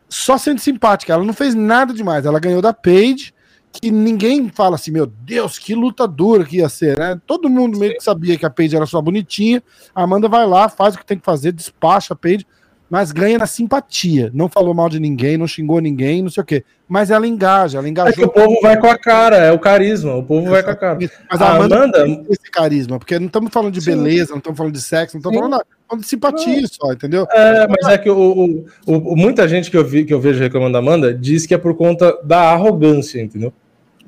só 0.08 0.36
sendo 0.36 0.60
simpática. 0.60 1.14
Ela 1.14 1.24
não 1.24 1.32
fez 1.32 1.54
nada 1.54 1.94
demais. 1.94 2.26
Ela 2.26 2.38
ganhou 2.38 2.60
da 2.60 2.74
Paige 2.74 3.32
que 3.80 3.90
ninguém 3.90 4.48
fala 4.48 4.74
assim, 4.74 4.90
meu 4.90 5.06
Deus, 5.06 5.58
que 5.58 5.74
luta 5.74 6.06
dura 6.06 6.44
que 6.44 6.58
ia 6.58 6.68
ser, 6.68 6.98
né? 6.98 7.20
Todo 7.26 7.48
mundo 7.48 7.78
meio 7.78 7.94
que 7.94 8.02
sabia 8.02 8.36
que 8.36 8.44
a 8.44 8.50
Paige 8.50 8.76
era 8.76 8.86
só 8.86 9.00
bonitinha. 9.00 9.62
A 9.94 10.02
Amanda 10.02 10.28
vai 10.28 10.46
lá, 10.46 10.68
faz 10.68 10.94
o 10.94 10.98
que 10.98 11.06
tem 11.06 11.18
que 11.18 11.24
fazer, 11.24 11.52
despacha 11.52 12.14
a 12.14 12.16
Paige, 12.16 12.46
mas 12.90 13.12
ganha 13.12 13.38
na 13.38 13.46
simpatia. 13.46 14.30
Não 14.32 14.48
falou 14.48 14.74
mal 14.74 14.88
de 14.88 14.98
ninguém, 14.98 15.36
não 15.36 15.46
xingou 15.46 15.80
ninguém, 15.80 16.22
não 16.22 16.30
sei 16.30 16.42
o 16.42 16.46
quê. 16.46 16.64
Mas 16.88 17.10
ela 17.10 17.26
engaja, 17.26 17.78
ela 17.78 17.88
engajou. 17.88 18.10
É 18.10 18.14
que 18.14 18.24
o 18.24 18.30
povo 18.30 18.60
vai 18.62 18.80
com 18.80 18.86
a 18.86 18.98
cara, 18.98 19.36
é 19.36 19.52
o 19.52 19.58
carisma, 19.58 20.14
o 20.14 20.22
povo 20.22 20.48
vai 20.50 20.62
com 20.62 20.70
a 20.70 20.76
cara. 20.76 20.98
Mas 21.30 21.40
a, 21.40 21.44
a 21.44 21.56
Amanda, 21.56 21.76
Amanda... 21.76 22.04
tem 22.04 22.26
esse 22.30 22.50
carisma, 22.50 22.98
porque 22.98 23.18
não 23.18 23.26
estamos 23.26 23.52
falando 23.52 23.74
de 23.74 23.82
Sim. 23.82 23.90
beleza, 23.90 24.30
não 24.30 24.38
estamos 24.38 24.56
falando 24.56 24.72
de 24.72 24.80
sexo, 24.80 25.16
não 25.16 25.20
estamos 25.20 25.38
falando 25.38 25.52
nada. 25.52 25.66
Falando 25.86 26.02
de 26.02 26.08
simpatia 26.08 26.66
só, 26.66 26.92
entendeu? 26.92 27.26
É, 27.30 27.66
mas 27.68 27.92
é 27.92 27.98
que 27.98 28.10
o, 28.10 28.16
o, 28.16 28.64
o, 28.86 29.16
muita 29.16 29.46
gente 29.48 29.70
que 29.70 29.76
eu, 29.76 29.84
vi, 29.84 30.04
que 30.04 30.12
eu 30.12 30.20
vejo 30.20 30.40
reclamando 30.40 30.72
da 30.72 30.78
Amanda 30.78 31.14
diz 31.14 31.46
que 31.46 31.54
é 31.54 31.58
por 31.58 31.74
conta 31.74 32.18
da 32.24 32.52
arrogância, 32.52 33.20
entendeu? 33.20 33.52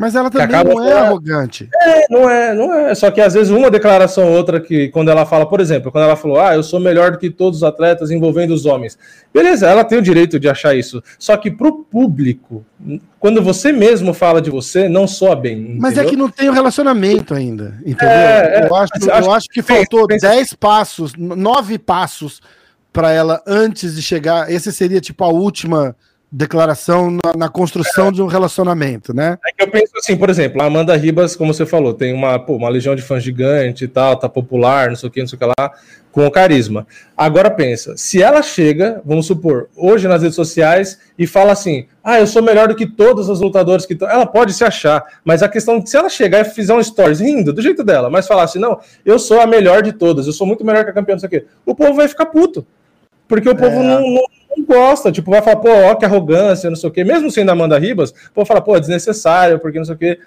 Mas 0.01 0.15
ela 0.15 0.31
também 0.31 0.65
não 0.65 0.83
é 0.83 0.93
arrogante. 0.95 1.69
É, 1.83 2.07
não 2.09 2.31
é, 2.31 2.55
não 2.55 2.73
é. 2.73 2.95
Só 2.95 3.11
que 3.11 3.21
às 3.21 3.35
vezes 3.35 3.53
uma 3.53 3.71
declaração 3.71 4.29
ou 4.29 4.33
outra 4.35 4.59
que, 4.59 4.89
quando 4.89 5.11
ela 5.11 5.27
fala, 5.27 5.45
por 5.45 5.61
exemplo, 5.61 5.93
quando 5.93 6.05
ela 6.05 6.17
falou, 6.17 6.41
ah, 6.41 6.55
eu 6.55 6.63
sou 6.63 6.81
melhor 6.81 7.11
do 7.11 7.19
que 7.19 7.29
todos 7.29 7.59
os 7.59 7.63
atletas 7.63 8.11
envolvendo 8.11 8.55
os 8.55 8.65
homens. 8.65 8.99
Beleza, 9.31 9.67
ela 9.67 9.85
tem 9.85 9.99
o 9.99 10.03
direito 10.03 10.41
de 10.41 10.49
achar 10.49 10.75
isso. 10.75 11.03
Só 11.19 11.37
que 11.37 11.51
pro 11.51 11.85
público, 11.85 12.65
quando 13.19 13.43
você 13.43 13.73
mesmo 13.73 14.15
fala 14.15 14.41
de 14.41 14.49
você, 14.49 14.89
não 14.89 15.07
soa 15.07 15.37
bem. 15.37 15.59
Entendeu? 15.59 15.81
Mas 15.83 15.99
é 15.99 16.05
que 16.07 16.17
não 16.17 16.31
tem 16.31 16.49
o 16.49 16.53
relacionamento 16.53 17.35
ainda, 17.35 17.79
entendeu? 17.85 18.09
É, 18.09 18.67
eu, 18.71 18.75
é, 18.75 18.81
acho, 18.81 18.93
eu 19.07 19.15
acho, 19.15 19.31
acho 19.33 19.49
que 19.49 19.61
faltou 19.61 20.07
10 20.07 20.55
passos, 20.55 21.13
9 21.15 21.79
passos 21.79 22.41
para 22.91 23.13
ela 23.13 23.43
antes 23.47 23.97
de 23.97 24.01
chegar. 24.01 24.51
Esse 24.51 24.73
seria 24.73 24.99
tipo 24.99 25.23
a 25.25 25.29
última 25.29 25.95
declaração 26.33 27.11
na, 27.11 27.37
na 27.37 27.49
construção 27.49 28.09
é. 28.09 28.13
de 28.13 28.23
um 28.23 28.27
relacionamento, 28.27 29.13
né? 29.13 29.37
É 29.45 29.53
que 29.53 29.63
eu 29.65 29.69
penso 29.69 29.93
assim, 29.97 30.17
por 30.17 30.31
exemplo, 30.31 30.63
a 30.63 30.67
Amanda 30.67 30.97
Ribas, 30.97 31.35
como 31.35 31.53
você 31.53 31.67
falou, 31.67 31.93
tem 31.93 32.13
uma, 32.15 32.39
pô, 32.39 32.55
uma 32.55 32.69
legião 32.69 32.95
de 32.95 33.03
fãs 33.03 33.23
gigante 33.23 33.85
e 33.85 33.89
tal, 33.89 34.17
tá 34.17 34.29
popular, 34.29 34.89
não 34.89 34.97
sei 34.97 35.09
o 35.09 35.13
que, 35.13 35.21
não 35.21 35.27
sei 35.27 35.37
o 35.37 35.39
que 35.41 35.47
lá, 35.47 35.73
com 36.13 36.25
o 36.25 36.31
carisma. 36.31 36.87
Agora 37.17 37.51
pensa, 37.51 37.97
se 37.97 38.23
ela 38.23 38.43
chega, 38.43 39.03
vamos 39.05 39.27
supor, 39.27 39.69
hoje 39.77 40.07
nas 40.07 40.23
redes 40.23 40.37
sociais 40.37 41.01
e 41.19 41.27
fala 41.27 41.51
assim, 41.51 41.87
ah, 42.03 42.21
eu 42.21 42.27
sou 42.29 42.43
melhor 42.43 42.69
do 42.69 42.77
que 42.77 42.87
todos 42.87 43.29
os 43.29 43.41
lutadores 43.41 43.85
que 43.85 43.95
estão. 43.95 44.09
Ela 44.09 44.27
pode 44.27 44.53
se 44.53 44.63
achar, 44.63 45.05
mas 45.25 45.43
a 45.43 45.49
questão 45.49 45.83
que 45.83 45.91
se 45.91 45.97
ela 45.97 46.09
chegar 46.09 46.41
e 46.43 46.45
fizer 46.45 46.75
um 46.75 46.83
stories 46.83 47.19
rindo, 47.19 47.53
do 47.53 47.61
jeito 47.61 47.83
dela, 47.83 48.09
mas 48.09 48.29
falar 48.29 48.45
assim, 48.45 48.61
não, 48.61 48.79
eu 49.05 49.19
sou 49.19 49.41
a 49.41 49.47
melhor 49.49 49.83
de 49.83 49.93
todas, 49.93 50.29
eu 50.29 50.33
sou 50.33 50.47
muito 50.47 50.65
melhor 50.65 50.85
que 50.85 50.91
a 50.91 50.95
campeã, 50.95 51.15
não 51.15 51.21
sei 51.21 51.27
o 51.27 51.31
quê, 51.31 51.47
o 51.67 51.75
povo 51.75 51.95
vai 51.95 52.07
ficar 52.07 52.27
puto. 52.27 52.65
Porque 53.27 53.49
o 53.49 53.55
povo 53.55 53.77
é. 53.77 53.83
não, 53.83 54.01
não, 54.01 54.25
não, 54.57 54.65
gosta, 54.65 55.13
tipo, 55.13 55.31
vai 55.31 55.43
falar, 55.43 55.57
pô, 55.57 55.69
ó, 55.69 55.95
que 55.95 56.05
arrogância, 56.05 56.71
não 56.71 56.77
sei 56.77 56.89
o 56.89 56.93
quê. 56.93 57.05
Mesmo 57.05 57.31
sendo 57.31 57.51
Amanda 57.51 57.79
Ribas, 57.79 58.13
pô, 58.35 58.45
fala, 58.45 58.61
pô, 58.61 58.77
é 58.77 58.81
desnecessário, 58.81 59.59
porque 59.59 59.79
não 59.79 59.85
sei 59.85 59.95
o 59.95 59.99
quê. 59.99 60.19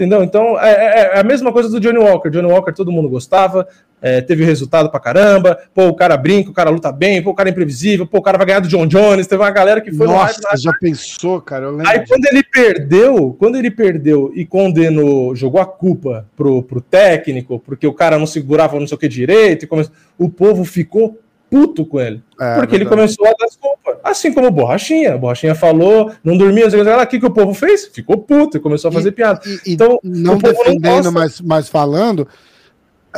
Entendeu? 0.00 0.22
Então, 0.22 0.58
é, 0.58 0.70
é, 0.70 1.00
é, 1.14 1.20
a 1.20 1.22
mesma 1.22 1.52
coisa 1.52 1.68
do 1.68 1.78
Johnny 1.78 1.98
Walker. 1.98 2.30
Johnny 2.30 2.50
Walker 2.50 2.72
todo 2.72 2.90
mundo 2.90 3.06
gostava, 3.06 3.68
é, 4.00 4.22
teve 4.22 4.44
resultado 4.44 4.88
pra 4.88 4.98
caramba, 4.98 5.58
pô, 5.74 5.88
o 5.88 5.94
cara 5.94 6.16
brinca, 6.16 6.48
o 6.48 6.54
cara 6.54 6.70
luta 6.70 6.90
bem, 6.90 7.22
pô, 7.22 7.32
o 7.32 7.34
cara 7.34 7.50
é 7.50 7.52
imprevisível, 7.52 8.06
pô, 8.06 8.16
o 8.16 8.22
cara 8.22 8.38
vai 8.38 8.46
ganhar 8.46 8.60
do 8.60 8.68
John 8.68 8.86
Jones, 8.86 9.26
teve 9.26 9.42
uma 9.42 9.50
galera 9.50 9.78
que 9.82 9.92
foi 9.92 10.06
Nossa, 10.06 10.40
no 10.52 10.58
já 10.58 10.72
pensou, 10.72 11.38
cara? 11.42 11.66
Aí 11.86 12.06
quando 12.06 12.24
ele 12.24 12.42
perdeu, 12.42 13.36
quando 13.38 13.56
ele 13.56 13.70
perdeu 13.70 14.32
e 14.34 14.46
condenou, 14.46 15.36
jogou 15.36 15.60
a 15.60 15.66
culpa 15.66 16.26
pro, 16.34 16.62
pro 16.62 16.80
técnico, 16.80 17.58
porque 17.58 17.86
o 17.86 17.92
cara 17.92 18.18
não 18.18 18.26
segurava 18.26 18.80
não 18.80 18.86
sei 18.86 18.96
o 18.96 18.98
que 18.98 19.06
direito, 19.06 19.68
come... 19.68 19.86
o 20.18 20.30
povo 20.30 20.64
ficou 20.64 21.18
puto 21.50 21.84
com 21.84 22.00
ele. 22.00 22.22
É, 22.40 22.54
porque 22.54 22.60
verdade. 22.60 22.76
ele 22.76 22.86
começou 22.86 23.26
a 23.26 23.32
dar 23.32 23.46
desculpa. 23.46 23.98
Assim 24.04 24.32
como 24.32 24.46
o 24.46 24.50
Borrachinha. 24.50 25.18
Borrachinha 25.18 25.54
falou, 25.54 26.12
não 26.22 26.38
dormia, 26.38 26.64
não 26.64 26.70
sei 26.70 26.80
o 26.80 27.06
que, 27.06 27.18
que 27.18 27.26
o 27.26 27.30
povo 27.30 27.52
fez? 27.52 27.86
Ficou 27.86 28.18
puto 28.18 28.56
e 28.56 28.60
começou 28.60 28.88
a 28.88 28.92
fazer 28.92 29.08
e, 29.08 29.12
piada. 29.12 29.40
E, 29.44 29.72
então, 29.72 29.98
não 30.02 30.38
defendendo, 30.38 31.06
não 31.06 31.12
mas, 31.12 31.40
mas 31.40 31.68
falando, 31.68 32.26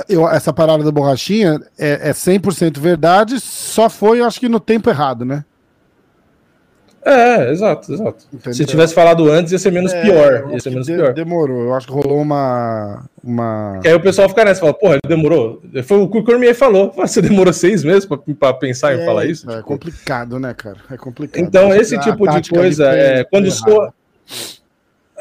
eu, 0.08 0.28
essa 0.28 0.52
parada 0.52 0.82
da 0.82 0.90
Borrachinha 0.90 1.60
é, 1.78 2.08
é 2.08 2.12
100% 2.12 2.78
verdade, 2.78 3.38
só 3.38 3.90
foi, 3.90 4.22
acho 4.22 4.40
que 4.40 4.48
no 4.48 4.58
tempo 4.58 4.88
errado, 4.88 5.24
né? 5.24 5.44
É, 7.04 7.50
exato, 7.50 7.92
exato. 7.92 8.24
Entendeu? 8.32 8.54
Se 8.54 8.64
tivesse 8.64 8.94
falado 8.94 9.28
antes, 9.28 9.52
ia 9.52 9.58
ser 9.58 9.72
menos 9.72 9.92
é, 9.92 10.02
pior. 10.02 10.52
Ia 10.52 10.60
ser 10.60 10.70
menos 10.70 10.86
de, 10.86 10.94
pior. 10.94 11.12
Demorou. 11.12 11.62
Eu 11.64 11.74
acho 11.74 11.86
que 11.86 11.92
rolou 11.92 12.20
uma. 12.20 13.04
uma... 13.22 13.80
Que 13.82 13.88
aí 13.88 13.94
o 13.94 14.00
pessoal 14.00 14.28
fica 14.28 14.44
nessa, 14.44 14.60
fala, 14.60 14.72
porra, 14.72 14.98
demorou. 15.06 15.60
Foi 15.84 15.98
o 15.98 16.08
que 16.08 16.18
o 16.18 16.24
Cormier 16.24 16.54
falou. 16.54 16.92
Você 16.96 17.20
demorou 17.20 17.52
seis 17.52 17.82
meses 17.82 18.06
pra, 18.06 18.18
pra 18.18 18.54
pensar 18.54 18.92
é, 18.92 19.02
em 19.02 19.04
falar 19.04 19.26
isso? 19.26 19.50
É 19.50 19.56
tipo... 19.56 19.66
complicado, 19.66 20.38
né, 20.38 20.54
cara? 20.54 20.78
É 20.90 20.96
complicado. 20.96 21.42
Então, 21.42 21.74
esse 21.74 21.98
tipo 21.98 22.28
de 22.28 22.50
coisa, 22.50 22.86
é, 22.86 23.24
quando 23.24 23.50
soa 23.50 23.92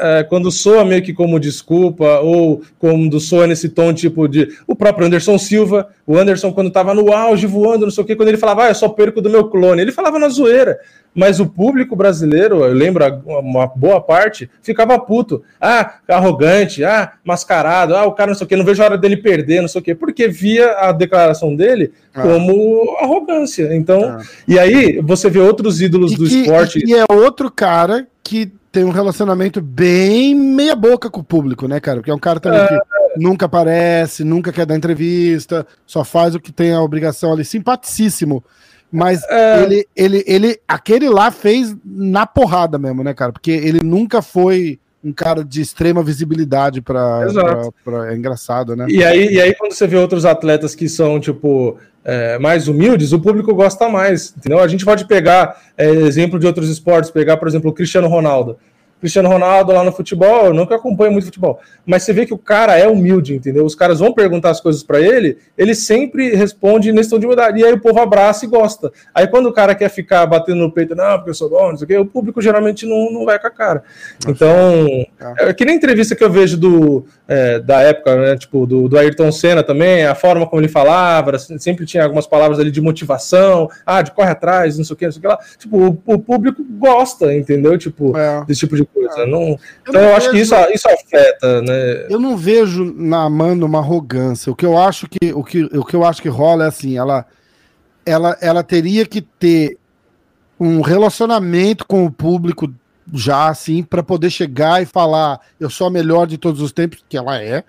é, 0.02 0.24
quando 0.24 0.52
soa 0.52 0.84
meio 0.84 1.02
que 1.04 1.14
como 1.14 1.40
desculpa, 1.40 2.20
ou 2.20 2.62
quando 2.80 3.20
soa 3.20 3.46
nesse 3.46 3.70
tom 3.70 3.94
tipo 3.94 4.28
de. 4.28 4.50
O 4.66 4.76
próprio 4.76 5.06
Anderson 5.06 5.38
Silva, 5.38 5.90
o 6.08 6.18
Anderson, 6.18 6.52
quando 6.52 6.68
estava 6.68 6.94
no 6.94 7.14
auge 7.14 7.46
voando, 7.46 7.86
não 7.86 7.92
sei 7.92 8.04
o 8.04 8.08
quê, 8.08 8.16
quando 8.16 8.30
ele 8.30 8.38
falava, 8.38 8.64
ah, 8.64 8.70
eu 8.70 8.76
só 8.76 8.90
perco 8.90 9.22
do 9.22 9.30
meu 9.30 9.50
clone, 9.50 9.82
ele 9.82 9.92
falava 9.92 10.18
na 10.18 10.28
zoeira. 10.28 10.80
Mas 11.14 11.40
o 11.42 11.46
público 11.46 11.96
brasileiro, 11.96 12.64
eu 12.64 12.74
lembro, 12.74 13.04
uma 13.26 13.68
boa 13.68 14.00
parte, 14.00 14.50
ficava 14.62 14.98
puto. 14.98 15.44
Ah, 15.60 15.96
arrogante, 16.08 16.84
ah, 16.86 17.14
mascarado, 17.24 17.96
ah, 17.96 18.06
o 18.06 18.14
cara 18.14 18.30
não 18.30 18.36
sei 18.36 18.46
o 18.46 18.48
quê, 18.48 18.56
não 18.56 18.66
vejo 18.66 18.82
a 18.82 18.86
hora 18.86 18.98
dele 18.98 19.18
perder, 19.18 19.62
não 19.62 19.68
sei 19.68 19.82
o 19.82 19.84
quê, 19.84 19.94
porque 19.94 20.28
via 20.28 20.72
a 20.80 20.92
declaração 20.92 21.54
dele 21.56 21.92
ah. 22.14 22.22
como 22.22 22.96
arrogância. 23.02 23.76
Então, 23.76 24.04
ah. 24.06 24.22
e 24.48 24.58
aí 24.58 25.02
você 25.02 25.30
vê 25.30 25.40
outros 25.40 25.82
ídolos 25.82 26.14
e 26.14 26.18
do 26.18 26.26
que, 26.26 26.42
esporte. 26.42 26.84
E 26.86 26.94
é 26.96 27.06
outro 27.10 27.52
cara 27.52 28.08
que 28.24 28.54
tem 28.72 28.84
um 28.84 28.90
relacionamento 28.90 29.62
bem 29.62 30.34
meia 30.34 30.76
boca 30.76 31.10
com 31.10 31.20
o 31.20 31.24
público, 31.24 31.68
né, 31.68 31.80
cara? 31.80 31.98
Porque 31.98 32.12
é 32.12 32.16
um 32.16 32.20
cara 32.20 32.40
também 32.40 32.62
é... 32.62 32.68
que 32.68 32.80
nunca 33.18 33.46
aparece, 33.46 34.24
nunca 34.24 34.52
quer 34.52 34.66
dar 34.66 34.78
entrevista, 34.78 35.68
só 35.86 36.04
faz 36.04 36.34
o 36.34 36.40
que 36.40 36.52
tem 36.52 36.74
a 36.74 36.82
obrigação 36.82 37.34
ali, 37.34 37.44
simpaticíssimo. 37.44 38.44
Mas 38.92 39.24
é... 39.30 39.64
ele, 39.64 39.88
ele, 39.96 40.24
ele, 40.26 40.62
aquele 40.68 41.10
lá 41.10 41.32
fez 41.32 41.76
na 41.84 42.26
porrada 42.26 42.78
mesmo, 42.78 43.04
né, 43.04 43.14
cara? 43.14 43.32
Porque 43.32 43.52
ele 43.52 43.80
nunca 43.84 44.22
foi 44.22 44.80
um 45.04 45.12
cara 45.12 45.44
de 45.44 45.62
extrema 45.62 46.04
visibilidade 46.04 46.82
para 46.82 47.26
é 48.10 48.16
engraçado, 48.16 48.76
né? 48.76 48.86
E 48.88 49.04
aí, 49.04 49.34
e 49.34 49.42
aí 49.42 49.54
quando 49.56 49.74
você 49.74 49.88
vê 49.88 49.98
outros 49.98 50.26
atletas 50.26 50.76
que 50.76 50.88
são 50.88 51.20
tipo 51.20 51.78
é, 52.04 52.40
mais 52.40 52.68
humildes, 52.68 53.12
o 53.12 53.20
público 53.20 53.54
gosta 53.54 53.88
mais, 53.88 54.34
entendeu? 54.38 54.60
A 54.60 54.68
gente 54.68 54.84
pode 54.84 55.06
pegar 55.06 55.62
é, 55.78 55.90
exemplo 55.90 56.40
de 56.40 56.48
outros 56.48 56.70
esportes, 56.70 57.12
pegar 57.12 57.38
por 57.38 57.48
exemplo 57.48 57.70
o 57.70 57.74
Cristiano 57.74 58.08
Ronaldo. 58.08 58.58
Cristiano 59.02 59.28
Ronaldo 59.28 59.74
lá 59.74 59.84
no 59.84 59.92
futebol, 59.92 60.46
eu 60.46 60.54
nunca 60.54 60.76
acompanho 60.76 61.12
muito 61.12 61.26
futebol, 61.26 61.60
mas 61.86 62.04
você 62.04 62.14
vê 62.14 62.26
que 62.26 62.34
o 62.34 62.38
cara 62.38 62.78
é 62.78 62.88
humilde, 62.88 63.36
entendeu? 63.36 63.66
Os 63.66 63.76
caras 63.76 64.00
vão 64.00 64.14
perguntar 64.14 64.52
as 64.52 64.62
coisas 64.62 64.84
para 64.84 65.02
ele, 65.02 65.38
ele 65.58 65.76
sempre 65.76 66.36
responde 66.36 66.92
nesse 66.92 67.10
tom 67.10 67.20
de 67.20 67.26
humildade, 67.26 67.60
e 67.60 67.66
aí 67.66 67.74
o 67.74 67.82
povo 67.82 68.00
abraça 68.00 68.46
e 68.46 68.48
gosta. 68.48 68.92
Aí 69.14 69.28
quando 69.28 69.48
o 69.48 69.54
cara 69.54 69.76
quer 69.76 69.90
ficar 69.90 70.26
batendo 70.28 70.60
no 70.60 70.72
peito, 70.72 70.96
não, 70.96 71.18
porque 71.18 71.32
eu 71.32 71.34
sou 71.34 71.50
bom, 71.50 71.72
não 71.72 71.78
sei 71.78 71.86
o 71.86 71.88
quê, 71.88 71.98
o 71.98 72.06
público 72.06 72.42
geralmente 72.42 72.86
não, 72.86 73.12
não 73.12 73.26
vai 73.26 73.40
com 73.40 73.48
a 73.48 73.52
cara. 73.52 73.84
Então, 74.28 75.06
é. 75.40 75.54
que 75.54 75.66
nem 75.66 75.76
entrevista 75.76 76.16
que 76.16 76.24
eu 76.24 76.30
vejo 76.30 76.58
do, 76.58 77.06
é, 77.28 77.60
da 77.60 77.82
época, 77.82 78.16
né, 78.16 78.38
tipo, 78.38 78.68
do, 78.68 78.88
do 78.88 78.98
Ayrton 78.98 79.32
Senna 79.32 79.64
também, 79.64 80.06
a 80.06 80.14
forma 80.14 80.46
como 80.46 80.62
ele 80.62 80.68
falava, 80.68 81.38
sempre 81.40 81.86
tinha 81.86 82.04
algumas 82.04 82.28
palavras 82.28 82.60
ali 82.60 82.70
de 82.70 82.80
motivação, 82.80 83.68
ah, 83.86 84.02
de 84.02 84.12
corre 84.12 84.30
atrás, 84.30 84.78
não 84.78 84.86
sei 84.86 84.94
o 84.94 84.98
que, 84.98 85.06
não 85.06 85.12
sei 85.12 85.20
o 85.20 85.22
que 85.22 85.28
lá. 85.28 85.40
Tipo, 85.58 85.78
o, 85.78 86.14
o 86.14 86.20
público 86.20 86.64
gosta, 86.78 87.34
entendeu? 87.34 87.78
Tipo, 87.78 88.16
é. 88.18 88.46
desse 88.46 88.62
tipo 88.62 88.76
de 88.76 88.84
coisa. 88.94 89.26
Não, 89.26 89.42
eu 89.42 89.60
então 89.88 89.94
não 89.94 90.02
eu 90.02 90.08
vejo, 90.08 90.18
acho 90.18 90.32
que 90.32 90.38
isso, 90.40 90.56
isso 90.74 90.88
afeta, 90.90 91.62
né? 91.62 92.08
Eu 92.10 92.20
não 92.20 92.38
vejo 92.38 92.94
na 92.96 93.24
Amanda 93.24 93.66
uma 93.66 93.80
arrogância. 93.80 94.52
O 94.52 94.56
que 94.56 94.66
eu 94.66 94.78
acho 94.78 95.08
que 95.08 95.34
o 95.34 95.44
que, 95.44 95.64
o 95.64 95.84
que 95.84 95.96
eu 95.96 96.04
acho 96.04 96.22
que 96.22 96.30
rola 96.30 96.66
é 96.66 96.68
assim, 96.68 96.98
ela 96.98 97.26
ela, 98.06 98.38
ela 98.42 98.64
teria 98.64 99.06
que 99.06 99.22
ter 99.22 99.78
um 100.60 100.82
relacionamento 100.82 101.86
com 101.86 102.06
o 102.06 102.12
público 102.12 102.72
já 103.14 103.48
assim 103.48 103.84
para 103.84 104.04
poder 104.04 104.30
chegar 104.30 104.82
e 104.82 104.86
falar 104.86 105.40
eu 105.60 105.70
sou 105.70 105.88
a 105.88 105.92
melhor 105.92 106.28
de 106.28 106.38
todos 106.38 106.62
os 106.62 106.72
tempos 106.72 107.04
que 107.10 107.18
ela 107.18 107.42
é, 107.42 107.64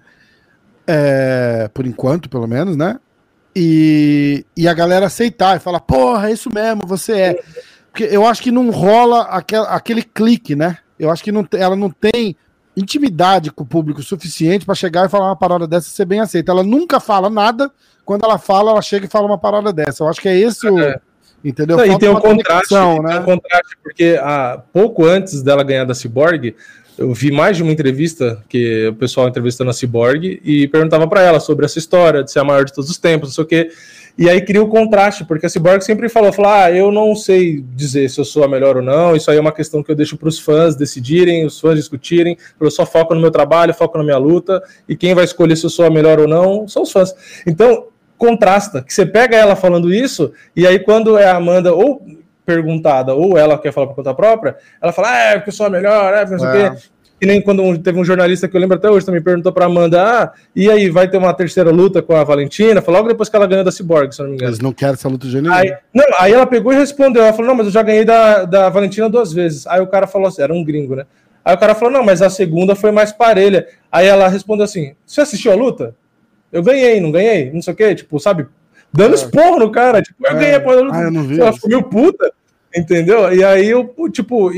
é 0.86 1.70
por 1.72 1.86
enquanto 1.86 2.28
pelo 2.28 2.46
menos 2.46 2.76
né 2.76 3.00
e, 3.56 4.44
e 4.56 4.68
a 4.68 4.74
galera 4.74 5.06
aceitar 5.06 5.56
e 5.56 5.60
falar 5.60 5.80
porra 5.80 6.28
é 6.28 6.32
isso 6.32 6.50
mesmo 6.52 6.86
você 6.86 7.12
é 7.12 7.42
porque 7.90 8.04
eu 8.04 8.26
acho 8.26 8.42
que 8.42 8.50
não 8.50 8.70
rola 8.70 9.22
aquel, 9.22 9.62
aquele 9.64 10.02
clique 10.02 10.54
né 10.54 10.78
eu 11.02 11.10
acho 11.10 11.22
que 11.24 11.32
não, 11.32 11.46
ela 11.52 11.74
não 11.74 11.90
tem 11.90 12.36
intimidade 12.76 13.50
com 13.50 13.64
o 13.64 13.66
público 13.66 14.02
suficiente 14.02 14.64
para 14.64 14.74
chegar 14.74 15.06
e 15.06 15.10
falar 15.10 15.26
uma 15.26 15.36
parada 15.36 15.66
dessa 15.66 15.88
e 15.88 15.90
ser 15.90 16.04
bem 16.04 16.20
aceita. 16.20 16.52
Ela 16.52 16.62
nunca 16.62 17.00
fala 17.00 17.28
nada, 17.28 17.70
quando 18.04 18.24
ela 18.24 18.38
fala, 18.38 18.70
ela 18.70 18.80
chega 18.80 19.06
e 19.06 19.10
fala 19.10 19.26
uma 19.26 19.36
parada 19.36 19.72
dessa. 19.72 20.04
Eu 20.04 20.08
acho 20.08 20.20
que 20.20 20.28
é 20.28 20.38
esse 20.38 20.68
o. 20.68 20.78
É. 20.78 20.98
Entendeu? 21.44 21.76
Não, 21.76 21.84
e 21.84 21.98
tem 21.98 22.08
um, 22.08 22.20
contraste, 22.20 22.72
né? 22.72 23.08
tem 23.08 23.18
um 23.18 23.24
contraste, 23.24 23.76
porque 23.82 24.16
há, 24.22 24.62
pouco 24.72 25.04
antes 25.04 25.42
dela 25.42 25.64
ganhar 25.64 25.84
da 25.84 25.92
Cyborg, 25.92 26.54
eu 26.96 27.12
vi 27.12 27.32
mais 27.32 27.56
de 27.56 27.64
uma 27.64 27.72
entrevista 27.72 28.40
que 28.48 28.86
o 28.86 28.94
pessoal 28.94 29.26
entrevistando 29.26 29.68
a 29.68 29.72
Cyborg 29.72 30.40
e 30.44 30.68
perguntava 30.68 31.08
para 31.08 31.20
ela 31.20 31.40
sobre 31.40 31.64
essa 31.64 31.80
história 31.80 32.22
de 32.22 32.30
ser 32.30 32.38
a 32.38 32.44
maior 32.44 32.64
de 32.64 32.72
todos 32.72 32.88
os 32.88 32.96
tempos, 32.96 33.30
não 33.30 33.34
sei 33.34 33.44
o 33.44 33.46
quê. 33.46 33.70
E 34.16 34.28
aí 34.28 34.40
cria 34.42 34.62
o 34.62 34.68
contraste, 34.68 35.24
porque 35.24 35.46
a 35.46 35.48
Cyborg 35.48 35.82
sempre 35.82 36.08
falou, 36.08 36.32
falou, 36.32 36.50
ah, 36.50 36.70
eu 36.70 36.92
não 36.92 37.14
sei 37.14 37.64
dizer 37.74 38.10
se 38.10 38.20
eu 38.20 38.24
sou 38.24 38.44
a 38.44 38.48
melhor 38.48 38.76
ou 38.76 38.82
não, 38.82 39.16
isso 39.16 39.30
aí 39.30 39.38
é 39.38 39.40
uma 39.40 39.52
questão 39.52 39.82
que 39.82 39.90
eu 39.90 39.94
deixo 39.94 40.16
para 40.16 40.28
os 40.28 40.38
fãs 40.38 40.76
decidirem, 40.76 41.46
os 41.46 41.58
fãs 41.58 41.76
discutirem, 41.76 42.36
eu 42.60 42.70
só 42.70 42.84
foco 42.84 43.14
no 43.14 43.20
meu 43.20 43.30
trabalho, 43.30 43.72
foco 43.72 43.96
na 43.96 44.04
minha 44.04 44.18
luta, 44.18 44.62
e 44.88 44.94
quem 44.94 45.14
vai 45.14 45.24
escolher 45.24 45.56
se 45.56 45.64
eu 45.64 45.70
sou 45.70 45.86
a 45.86 45.90
melhor 45.90 46.20
ou 46.20 46.28
não 46.28 46.68
são 46.68 46.82
os 46.82 46.92
fãs. 46.92 47.14
Então, 47.46 47.86
contrasta, 48.18 48.82
que 48.82 48.92
você 48.92 49.06
pega 49.06 49.36
ela 49.36 49.56
falando 49.56 49.92
isso, 49.92 50.32
e 50.54 50.66
aí 50.66 50.78
quando 50.78 51.16
é 51.16 51.24
a 51.26 51.36
Amanda 51.36 51.74
ou 51.74 52.04
perguntada, 52.44 53.14
ou 53.14 53.38
ela 53.38 53.58
quer 53.58 53.72
falar 53.72 53.86
por 53.86 53.96
conta 53.96 54.14
própria, 54.14 54.56
ela 54.80 54.92
fala, 54.92 55.10
ah, 55.10 55.18
é, 55.18 55.34
porque 55.36 55.50
eu 55.50 55.54
sou 55.54 55.66
a 55.66 55.70
melhor, 55.70 56.12
é, 56.12 56.28
não 56.28 56.38
sei 56.38 56.48
o 56.48 56.50
é. 56.50 56.70
quê. 56.70 56.76
Que 57.22 57.26
nem 57.26 57.40
quando 57.40 57.78
teve 57.78 58.00
um 58.00 58.04
jornalista 58.04 58.48
que 58.48 58.56
eu 58.56 58.60
lembro 58.60 58.76
até 58.76 58.90
hoje 58.90 59.06
também 59.06 59.22
perguntou 59.22 59.52
para 59.52 59.66
Amanda: 59.66 60.02
ah, 60.02 60.32
e 60.56 60.68
aí, 60.68 60.90
vai 60.90 61.08
ter 61.08 61.18
uma 61.18 61.32
terceira 61.32 61.70
luta 61.70 62.02
com 62.02 62.16
a 62.16 62.24
Valentina? 62.24 62.82
Foi 62.82 62.92
logo 62.92 63.06
depois 63.06 63.28
que 63.28 63.36
ela 63.36 63.46
ganhou 63.46 63.62
da 63.62 63.70
Cyborg, 63.70 64.12
se 64.12 64.20
não 64.20 64.30
me 64.30 64.34
engano. 64.34 64.50
Eles 64.50 64.58
não 64.58 64.72
querem 64.72 64.94
essa 64.94 65.08
luta 65.08 65.28
de 65.28 65.40
nenhum. 65.40 65.54
Aí, 65.54 65.72
não, 65.94 66.04
aí 66.18 66.32
ela 66.32 66.48
pegou 66.48 66.72
e 66.72 66.76
respondeu: 66.76 67.22
ela 67.22 67.32
falou, 67.32 67.46
não, 67.46 67.54
mas 67.54 67.66
eu 67.66 67.72
já 67.72 67.80
ganhei 67.80 68.04
da, 68.04 68.44
da 68.44 68.68
Valentina 68.70 69.08
duas 69.08 69.32
vezes. 69.32 69.68
Aí 69.68 69.80
o 69.80 69.86
cara 69.86 70.08
falou 70.08 70.26
assim: 70.26 70.42
era 70.42 70.52
um 70.52 70.64
gringo, 70.64 70.96
né? 70.96 71.06
Aí 71.44 71.54
o 71.54 71.58
cara 71.58 71.76
falou: 71.76 71.94
não, 71.94 72.02
mas 72.02 72.22
a 72.22 72.28
segunda 72.28 72.74
foi 72.74 72.90
mais 72.90 73.12
parelha. 73.12 73.68
Aí 73.92 74.08
ela 74.08 74.26
respondeu 74.26 74.64
assim: 74.64 74.96
você 75.06 75.20
assistiu 75.20 75.52
a 75.52 75.54
luta? 75.54 75.94
Eu 76.50 76.60
ganhei, 76.60 77.00
não 77.00 77.12
ganhei? 77.12 77.52
Não 77.52 77.62
sei 77.62 77.72
o 77.72 77.76
quê, 77.76 77.94
tipo, 77.94 78.18
sabe? 78.18 78.48
Dando 78.92 79.12
é. 79.12 79.14
esporro 79.14 79.60
no 79.60 79.70
cara, 79.70 80.02
tipo, 80.02 80.26
eu 80.26 80.32
é. 80.32 80.34
ganhei 80.34 80.54
a 80.56 80.58
luta. 80.58 80.96
Ah, 80.96 81.02
eu 81.02 81.12
não 81.12 81.22
vi. 81.22 81.40
Ela 81.40 81.52
ficou 81.52 81.70
meio 81.70 81.84
puta. 81.84 82.32
Entendeu? 82.74 83.32
E 83.32 83.44
aí, 83.44 83.68
eu, 83.68 83.94
tipo, 84.10 84.50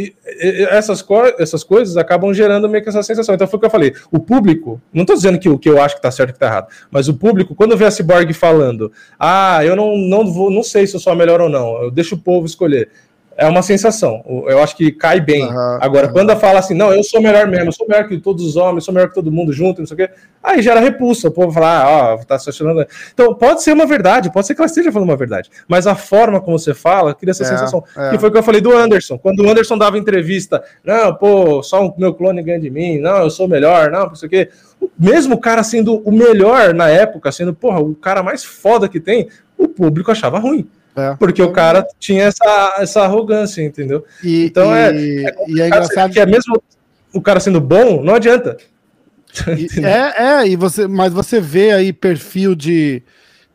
essas, 0.70 1.02
co 1.02 1.24
essas 1.38 1.64
coisas 1.64 1.96
acabam 1.96 2.32
gerando 2.32 2.68
meio 2.68 2.82
que 2.82 2.88
essa 2.88 3.02
sensação. 3.02 3.34
Então 3.34 3.46
foi 3.46 3.56
o 3.56 3.60
que 3.60 3.66
eu 3.66 3.70
falei. 3.70 3.92
O 4.10 4.20
público, 4.20 4.80
não 4.92 5.02
estou 5.02 5.16
dizendo 5.16 5.38
que 5.38 5.48
o 5.48 5.58
que 5.58 5.68
eu 5.68 5.82
acho 5.82 5.96
que 5.96 5.98
está 5.98 6.10
certo 6.10 6.30
que 6.30 6.36
está 6.36 6.46
errado, 6.46 6.68
mas 6.90 7.08
o 7.08 7.14
público, 7.14 7.54
quando 7.54 7.76
vê 7.76 7.84
a 7.84 7.90
Cyborg 7.90 8.32
falando, 8.32 8.92
ah, 9.18 9.64
eu 9.64 9.74
não, 9.74 9.96
não, 9.96 10.32
vou, 10.32 10.50
não 10.50 10.62
sei 10.62 10.86
se 10.86 10.94
eu 10.94 11.00
sou 11.00 11.12
a 11.12 11.16
melhor 11.16 11.40
ou 11.40 11.48
não, 11.48 11.82
eu 11.82 11.90
deixo 11.90 12.14
o 12.14 12.18
povo 12.18 12.46
escolher. 12.46 12.88
É 13.36 13.46
uma 13.46 13.62
sensação. 13.62 14.22
Eu 14.46 14.62
acho 14.62 14.76
que 14.76 14.90
cai 14.92 15.20
bem. 15.20 15.46
Uhum, 15.46 15.78
Agora, 15.80 16.06
uhum. 16.06 16.12
quando 16.12 16.30
ela 16.30 16.38
fala 16.38 16.58
assim, 16.58 16.74
não, 16.74 16.92
eu 16.92 17.02
sou 17.02 17.20
melhor 17.20 17.46
mesmo, 17.46 17.66
eu 17.66 17.72
sou 17.72 17.86
melhor 17.86 18.08
que 18.08 18.18
todos 18.18 18.44
os 18.44 18.56
homens, 18.56 18.84
sou 18.84 18.94
melhor 18.94 19.08
que 19.08 19.14
todo 19.14 19.30
mundo 19.30 19.52
junto, 19.52 19.80
não 19.80 19.86
sei 19.86 19.94
o 19.94 19.96
quê, 19.98 20.10
aí 20.42 20.62
gera 20.62 20.80
repulsa. 20.80 21.28
O 21.28 21.30
povo 21.30 21.52
fala, 21.52 21.82
ah, 21.82 22.14
ó, 22.14 22.16
tá 22.18 22.38
se 22.38 22.50
achando. 22.50 22.86
Então, 23.12 23.34
pode 23.34 23.62
ser 23.62 23.72
uma 23.72 23.86
verdade, 23.86 24.32
pode 24.32 24.46
ser 24.46 24.54
que 24.54 24.60
ela 24.60 24.66
esteja 24.66 24.92
falando 24.92 25.08
uma 25.08 25.16
verdade, 25.16 25.50
mas 25.68 25.86
a 25.86 25.94
forma 25.94 26.40
como 26.40 26.58
você 26.58 26.74
fala 26.74 27.14
cria 27.14 27.30
essa 27.30 27.44
é, 27.44 27.46
sensação. 27.46 27.84
É. 27.96 28.10
Que 28.10 28.18
foi 28.18 28.28
o 28.28 28.32
que 28.32 28.38
eu 28.38 28.42
falei 28.42 28.60
do 28.60 28.76
Anderson. 28.76 29.18
Quando 29.18 29.40
o 29.40 29.50
Anderson 29.50 29.76
dava 29.76 29.98
entrevista, 29.98 30.62
não, 30.84 31.14
pô, 31.14 31.62
só 31.62 31.86
o 31.86 31.94
meu 31.98 32.14
clone 32.14 32.42
ganha 32.42 32.60
de 32.60 32.70
mim, 32.70 32.98
não, 32.98 33.18
eu 33.18 33.30
sou 33.30 33.48
melhor, 33.48 33.90
não, 33.90 34.06
não 34.06 34.14
sei 34.14 34.26
o 34.26 34.30
quê. 34.30 34.48
Mesmo 34.98 35.34
o 35.34 35.40
cara 35.40 35.62
sendo 35.62 35.96
o 36.04 36.12
melhor 36.12 36.74
na 36.74 36.88
época, 36.88 37.32
sendo, 37.32 37.54
porra, 37.54 37.80
o 37.80 37.94
cara 37.94 38.22
mais 38.22 38.44
foda 38.44 38.88
que 38.88 39.00
tem, 39.00 39.28
o 39.56 39.68
público 39.68 40.10
achava 40.10 40.38
ruim. 40.38 40.68
É. 40.96 41.14
Porque 41.16 41.42
o 41.42 41.50
cara 41.50 41.86
tinha 41.98 42.24
essa, 42.24 42.76
essa 42.78 43.02
arrogância, 43.02 43.62
entendeu? 43.62 44.04
E, 44.22 44.44
então 44.44 44.74
e, 44.74 44.78
é, 44.78 44.88
é, 44.88 45.34
e 45.48 45.60
é 45.60 45.66
engraçado 45.66 46.12
que 46.12 46.20
é 46.20 46.26
mesmo 46.26 46.62
o 47.12 47.20
cara 47.20 47.40
sendo 47.40 47.60
bom, 47.60 48.02
não 48.02 48.14
adianta. 48.14 48.56
E, 49.56 49.80
é, 49.84 50.42
é, 50.42 50.48
e 50.48 50.56
você, 50.56 50.86
mas 50.86 51.12
você 51.12 51.40
vê 51.40 51.72
aí 51.72 51.92
perfil 51.92 52.54
de, 52.54 53.02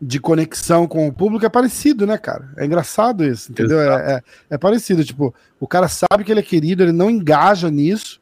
de 0.02 0.20
conexão 0.20 0.86
com 0.86 1.08
o 1.08 1.14
público 1.14 1.46
é 1.46 1.50
parecido, 1.50 2.06
né, 2.06 2.18
cara? 2.18 2.50
É 2.58 2.66
engraçado 2.66 3.24
isso, 3.24 3.52
entendeu? 3.52 3.80
É, 3.80 4.16
é, 4.16 4.22
é, 4.52 4.58
parecido, 4.58 5.04
tipo, 5.04 5.34
o 5.60 5.68
cara 5.68 5.88
sabe 5.88 6.24
que 6.24 6.32
ele 6.32 6.42
é 6.42 6.44
querido, 6.44 6.84
ele 6.84 6.92
não 6.92 7.10
engaja 7.10 7.72
nisso 7.72 8.20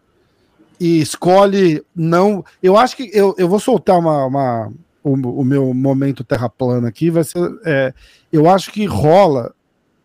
e 0.80 1.02
escolhe 1.02 1.84
não. 1.96 2.46
Eu 2.62 2.78
acho 2.78 2.96
que 2.96 3.10
eu, 3.14 3.34
eu 3.38 3.50
vou 3.50 3.60
soltar 3.60 3.98
uma, 3.98 4.26
uma 4.26 4.72
o, 5.08 5.42
o, 5.42 5.46
meu 5.46 5.74
momento 5.74 6.24
terra 6.24 6.50
plana 6.50 6.88
aqui 6.88 7.10
vai 7.10 7.24
ser. 7.24 7.40
É, 7.66 7.94
eu 8.32 8.50
acho 8.50 8.72
que 8.72 8.86
rola 8.86 9.54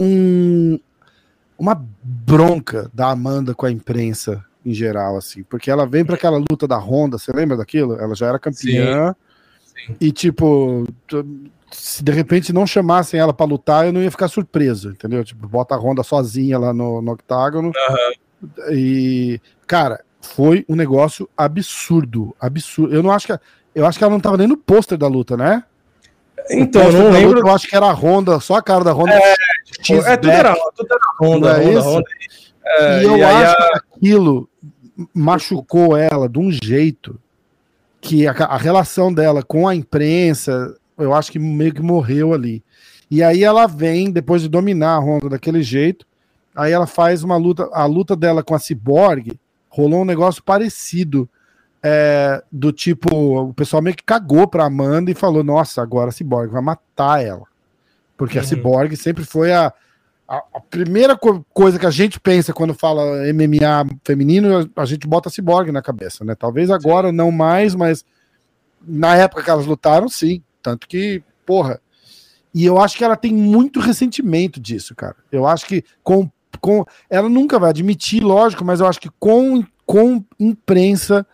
um, 0.00 0.78
uma 1.58 1.80
bronca 2.02 2.90
da 2.92 3.10
Amanda 3.10 3.54
com 3.54 3.66
a 3.66 3.70
imprensa 3.70 4.44
em 4.64 4.72
geral, 4.72 5.16
assim, 5.16 5.42
porque 5.42 5.70
ela 5.70 5.86
vem 5.86 6.04
para 6.04 6.14
aquela 6.14 6.38
luta 6.38 6.68
da 6.68 6.78
Honda, 6.78 7.18
você 7.18 7.32
lembra 7.32 7.56
daquilo? 7.56 7.94
Ela 7.94 8.14
já 8.14 8.28
era 8.28 8.38
campeã. 8.38 9.14
Sim. 9.64 9.86
Sim. 9.86 9.96
E 10.00 10.12
tipo, 10.12 10.86
se 11.70 12.04
de 12.04 12.12
repente 12.12 12.52
não 12.52 12.66
chamassem 12.66 13.18
ela 13.18 13.32
para 13.32 13.46
lutar, 13.46 13.86
eu 13.86 13.92
não 13.92 14.02
ia 14.02 14.10
ficar 14.10 14.28
surpreso, 14.28 14.90
entendeu? 14.90 15.24
Tipo, 15.24 15.48
bota 15.48 15.74
a 15.74 15.78
Honda 15.78 16.02
sozinha 16.02 16.58
lá 16.58 16.72
no, 16.72 17.02
no 17.02 17.12
octágono. 17.12 17.68
Uhum. 17.68 18.72
E, 18.72 19.40
cara, 19.66 20.04
foi 20.20 20.64
um 20.68 20.76
negócio 20.76 21.28
absurdo, 21.36 22.34
absurdo. 22.40 22.94
Eu 22.94 23.02
não 23.02 23.10
acho 23.10 23.26
que 23.26 23.38
eu 23.74 23.86
acho 23.86 23.98
que 23.98 24.04
ela 24.04 24.12
não 24.12 24.20
tava 24.20 24.36
nem 24.36 24.46
no 24.46 24.56
pôster 24.56 24.98
da 24.98 25.06
luta, 25.06 25.36
né? 25.36 25.64
Então, 26.50 26.82
eu 26.82 26.92
não 26.92 27.10
lembro. 27.10 27.36
Luta, 27.36 27.48
eu 27.48 27.54
acho 27.54 27.68
que 27.68 27.76
era 27.76 27.86
a 27.86 27.92
Honda, 27.92 28.40
só 28.40 28.56
a 28.56 28.62
cara 28.62 28.84
da 28.84 28.92
Honda. 28.92 29.14
É, 29.14 29.34
tipo, 29.80 30.02
é 30.02 30.16
tudo, 30.16 30.30
era, 30.30 30.54
tudo 30.74 30.88
era 30.90 31.00
Honda, 31.20 31.62
é 31.62 31.66
Honda, 31.66 31.80
Honda. 31.80 32.04
É, 32.64 33.02
e 33.02 33.04
eu 33.04 33.16
e 33.16 33.22
acho 33.22 33.52
a... 33.52 33.56
que 33.56 33.76
aquilo 33.76 34.48
machucou 35.14 35.96
ela 35.96 36.28
de 36.28 36.38
um 36.38 36.50
jeito 36.50 37.18
que 38.00 38.26
a, 38.26 38.32
a, 38.32 38.56
relação 38.56 39.12
dela 39.12 39.42
com 39.42 39.66
a 39.66 39.74
imprensa, 39.74 40.76
eu 40.98 41.14
acho 41.14 41.30
que 41.30 41.38
meio 41.38 41.72
que 41.72 41.82
morreu 41.82 42.34
ali. 42.34 42.62
E 43.10 43.22
aí 43.22 43.44
ela 43.44 43.66
vem, 43.66 44.10
depois 44.10 44.42
de 44.42 44.48
dominar 44.48 44.96
a 44.96 44.98
Honda 44.98 45.28
daquele 45.30 45.62
jeito, 45.62 46.06
aí 46.54 46.72
ela 46.72 46.86
faz 46.86 47.22
uma 47.22 47.36
luta, 47.36 47.68
a 47.72 47.84
luta 47.86 48.16
dela 48.16 48.42
com 48.42 48.54
a 48.54 48.58
Cyborg, 48.58 49.38
rolou 49.68 50.02
um 50.02 50.04
negócio 50.04 50.42
parecido 50.42 51.28
é, 51.82 52.42
do 52.50 52.72
tipo, 52.72 53.08
o 53.12 53.52
pessoal 53.52 53.82
meio 53.82 53.96
que 53.96 54.04
cagou 54.04 54.46
pra 54.46 54.66
Amanda 54.66 55.10
e 55.10 55.14
falou: 55.14 55.42
nossa, 55.42 55.82
agora 55.82 56.10
a 56.10 56.12
Cyborg 56.12 56.50
vai 56.50 56.62
matar 56.62 57.24
ela. 57.24 57.44
Porque 58.16 58.38
uhum. 58.38 58.44
a 58.44 58.46
Cyborg 58.46 58.96
sempre 58.96 59.24
foi 59.24 59.52
a, 59.52 59.72
a, 60.28 60.36
a, 60.54 60.60
primeira 60.60 61.16
co 61.16 61.44
coisa 61.52 61.78
que 61.78 61.86
a 61.86 61.90
gente 61.90 62.20
pensa 62.20 62.52
quando 62.52 62.72
fala 62.72 63.02
MMA 63.32 63.96
feminino, 64.04 64.70
a, 64.76 64.82
a 64.82 64.84
gente 64.84 65.08
bota 65.08 65.28
a 65.28 65.32
Cyborg 65.32 65.72
na 65.72 65.82
cabeça, 65.82 66.24
né? 66.24 66.36
Talvez 66.36 66.70
agora 66.70 67.08
sim. 67.08 67.16
não 67.16 67.32
mais, 67.32 67.74
mas 67.74 68.04
na 68.80 69.16
época 69.16 69.42
que 69.42 69.50
elas 69.50 69.66
lutaram, 69.66 70.08
sim. 70.08 70.42
Tanto 70.62 70.86
que, 70.86 71.22
porra. 71.44 71.80
E 72.54 72.64
eu 72.64 72.78
acho 72.78 72.96
que 72.96 73.02
ela 73.02 73.16
tem 73.16 73.32
muito 73.32 73.80
ressentimento 73.80 74.60
disso, 74.60 74.94
cara. 74.94 75.16
Eu 75.32 75.46
acho 75.46 75.66
que 75.66 75.82
com, 76.04 76.30
com 76.60 76.84
ela 77.10 77.28
nunca 77.28 77.58
vai 77.58 77.70
admitir, 77.70 78.22
lógico, 78.22 78.64
mas 78.64 78.78
eu 78.78 78.86
acho 78.86 79.00
que 79.00 79.10
com, 79.18 79.64
com 79.84 80.22
imprensa 80.38 81.26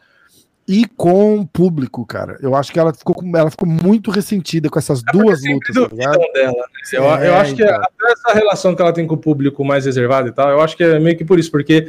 e 0.69 0.85
com 0.85 1.39
o 1.39 1.47
público, 1.47 2.05
cara. 2.05 2.37
Eu 2.43 2.55
acho 2.55 2.71
que 2.71 2.79
ela 2.79 2.93
ficou, 2.93 3.17
ela 3.35 3.51
ficou 3.51 3.67
muito 3.67 4.11
ressentida 4.11 4.69
com 4.69 4.79
essas 4.79 5.01
é 5.01 5.13
duas 5.13 5.41
lutas. 5.43 5.75
Tá 5.75 5.97
dela, 5.97 6.19
né? 6.19 6.53
eu, 6.93 7.05
é, 7.05 7.29
eu 7.29 7.35
acho 7.37 7.55
que 7.55 7.63
então. 7.63 7.75
até 7.75 8.13
essa 8.13 8.35
relação 8.35 8.75
que 8.75 8.83
ela 8.83 8.93
tem 8.93 9.07
com 9.07 9.15
o 9.15 9.19
público 9.19 9.65
mais 9.65 9.87
reservado 9.87 10.29
e 10.29 10.33
tal, 10.33 10.51
eu 10.51 10.61
acho 10.61 10.77
que 10.77 10.85
é 10.85 11.01
meio 11.01 11.17
que 11.17 11.25
por 11.25 11.39
isso, 11.39 11.51
porque 11.51 11.89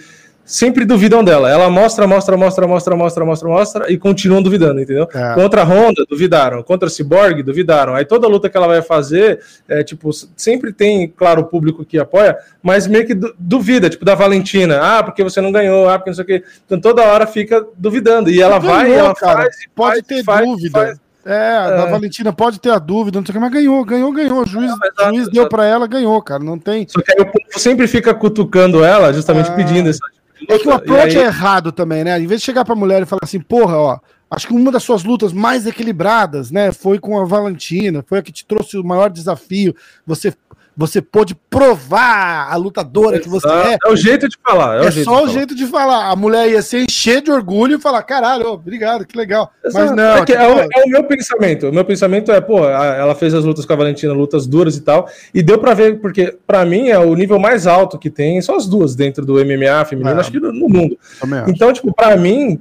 sempre 0.49 0.83
duvidam 0.83 1.23
dela. 1.23 1.47
Ela 1.47 1.69
mostra, 1.69 2.07
mostra, 2.07 2.35
mostra, 2.35 2.67
mostra, 2.67 2.95
mostra, 2.95 3.23
mostra, 3.23 3.47
mostra 3.47 3.91
e 3.91 3.99
continuam 3.99 4.41
duvidando, 4.41 4.81
entendeu? 4.81 5.07
É. 5.13 5.35
Contra 5.35 5.61
a 5.61 5.63
Honda, 5.63 6.03
duvidaram. 6.09 6.63
Contra 6.63 6.87
a 6.87 6.89
Cyborg, 6.89 7.43
duvidaram. 7.43 7.93
Aí 7.93 8.03
toda 8.03 8.27
luta 8.27 8.49
que 8.49 8.57
ela 8.57 8.67
vai 8.67 8.81
fazer, 8.81 9.39
é, 9.67 9.83
tipo, 9.83 10.09
sempre 10.35 10.73
tem, 10.73 11.07
claro, 11.07 11.41
o 11.41 11.45
público 11.45 11.85
que 11.85 11.99
apoia, 11.99 12.35
mas 12.63 12.87
meio 12.87 13.05
que 13.05 13.13
duvida, 13.37 13.89
tipo, 13.89 14.03
da 14.03 14.15
Valentina. 14.15 14.79
Ah, 14.81 15.03
porque 15.03 15.23
você 15.23 15.39
não 15.39 15.51
ganhou, 15.51 15.87
ah, 15.87 15.99
porque 15.99 16.09
não 16.09 16.15
sei 16.15 16.23
o 16.23 16.27
quê. 16.27 16.43
Então 16.65 16.81
toda 16.81 17.03
hora 17.03 17.27
fica 17.27 17.63
duvidando. 17.77 18.31
E 18.31 18.41
ela 18.41 18.57
ganhou, 18.57 18.75
vai, 18.75 18.91
ela 18.91 19.13
cara. 19.13 19.43
faz. 19.43 19.55
Pode 19.75 19.95
faz, 19.97 20.07
ter 20.07 20.23
faz, 20.23 20.47
dúvida. 20.47 20.71
Faz, 20.71 20.99
é, 21.25 21.33
é, 21.35 21.57
a 21.57 21.85
Valentina 21.85 22.33
pode 22.33 22.59
ter 22.59 22.71
a 22.71 22.79
dúvida, 22.79 23.19
não 23.19 23.25
sei 23.25 23.33
o 23.33 23.35
que, 23.35 23.39
mas 23.39 23.51
ganhou, 23.51 23.85
ganhou, 23.85 24.11
ganhou. 24.11 24.41
O 24.41 24.45
juiz, 24.47 24.71
não, 24.97 25.13
juiz 25.13 25.29
deu 25.29 25.47
para 25.47 25.63
ela, 25.63 25.85
ganhou, 25.85 26.19
cara. 26.23 26.43
Não 26.43 26.57
tem. 26.57 26.87
Só 26.87 26.99
que 27.01 27.11
aí 27.11 27.21
o 27.21 27.25
povo 27.25 27.59
sempre 27.59 27.87
fica 27.87 28.15
cutucando 28.15 28.83
ela, 28.83 29.13
justamente 29.13 29.51
é... 29.51 29.55
pedindo 29.55 29.89
essa 29.89 29.99
é 30.47 30.57
que 30.57 30.67
o 30.67 30.71
approach 30.71 31.17
aí... 31.17 31.23
é 31.23 31.27
errado 31.27 31.71
também, 31.71 32.03
né? 32.03 32.19
Em 32.19 32.27
vez 32.27 32.41
de 32.41 32.45
chegar 32.45 32.63
pra 32.65 32.75
mulher 32.75 33.01
e 33.01 33.05
falar 33.05 33.21
assim, 33.23 33.39
porra, 33.39 33.77
ó, 33.77 33.99
acho 34.29 34.47
que 34.47 34.53
uma 34.53 34.71
das 34.71 34.83
suas 34.83 35.03
lutas 35.03 35.33
mais 35.33 35.65
equilibradas, 35.65 36.51
né, 36.51 36.71
foi 36.71 36.99
com 36.99 37.19
a 37.19 37.25
Valentina, 37.25 38.03
foi 38.07 38.19
a 38.19 38.21
que 38.21 38.31
te 38.31 38.45
trouxe 38.45 38.77
o 38.77 38.83
maior 38.83 39.09
desafio. 39.09 39.75
Você 40.05 40.33
você 40.79 41.01
pôde 41.01 41.35
provar 41.49 42.47
a 42.49 42.55
lutadora 42.55 43.17
Exato. 43.17 43.23
que 43.23 43.29
você 43.29 43.49
é. 43.49 43.77
É 43.85 43.91
o 43.91 43.97
jeito 43.97 44.29
de 44.29 44.37
falar. 44.41 44.77
É, 44.77 44.79
o 44.79 44.83
é 44.85 44.91
jeito 44.91 45.09
só 45.09 45.25
o 45.25 45.27
jeito 45.27 45.53
de 45.53 45.65
falar. 45.65 46.09
A 46.09 46.15
mulher 46.15 46.49
ia 46.49 46.61
se 46.61 46.77
encher 46.77 47.21
de 47.21 47.29
orgulho 47.29 47.75
e 47.75 47.81
falar: 47.81 48.01
caralho, 48.03 48.47
obrigado, 48.47 49.05
que 49.05 49.17
legal. 49.17 49.51
Exato. 49.61 49.87
Mas 49.87 49.95
não. 49.97 50.15
É, 50.15 50.25
tipo, 50.25 50.39
é, 50.39 50.47
o, 50.47 50.59
é, 50.61 50.83
o, 50.85 50.89
meu 50.89 51.03
pensamento. 51.03 51.67
O 51.67 51.73
meu 51.73 51.83
pensamento 51.83 52.31
é, 52.31 52.39
pô, 52.39 52.63
ela 52.63 53.13
fez 53.13 53.33
as 53.33 53.43
lutas 53.43 53.65
com 53.65 53.73
a 53.73 53.75
Valentina, 53.75 54.13
lutas 54.13 54.47
duras 54.47 54.77
e 54.77 54.81
tal. 54.81 55.09
E 55.33 55.43
deu 55.43 55.59
pra 55.59 55.73
ver, 55.73 55.99
porque 55.99 56.37
pra 56.47 56.63
mim 56.63 56.87
é 56.87 56.97
o 56.97 57.13
nível 57.13 57.37
mais 57.37 57.67
alto 57.67 57.99
que 57.99 58.09
tem, 58.09 58.41
são 58.41 58.55
as 58.55 58.65
duas 58.65 58.95
dentro 58.95 59.25
do 59.25 59.33
MMA 59.33 59.83
feminino, 59.83 60.15
é. 60.15 60.21
acho 60.21 60.31
que 60.31 60.39
no, 60.39 60.53
no 60.53 60.69
mundo. 60.69 60.97
Então, 61.49 61.73
tipo, 61.73 61.93
pra 61.93 62.15
mim, 62.15 62.57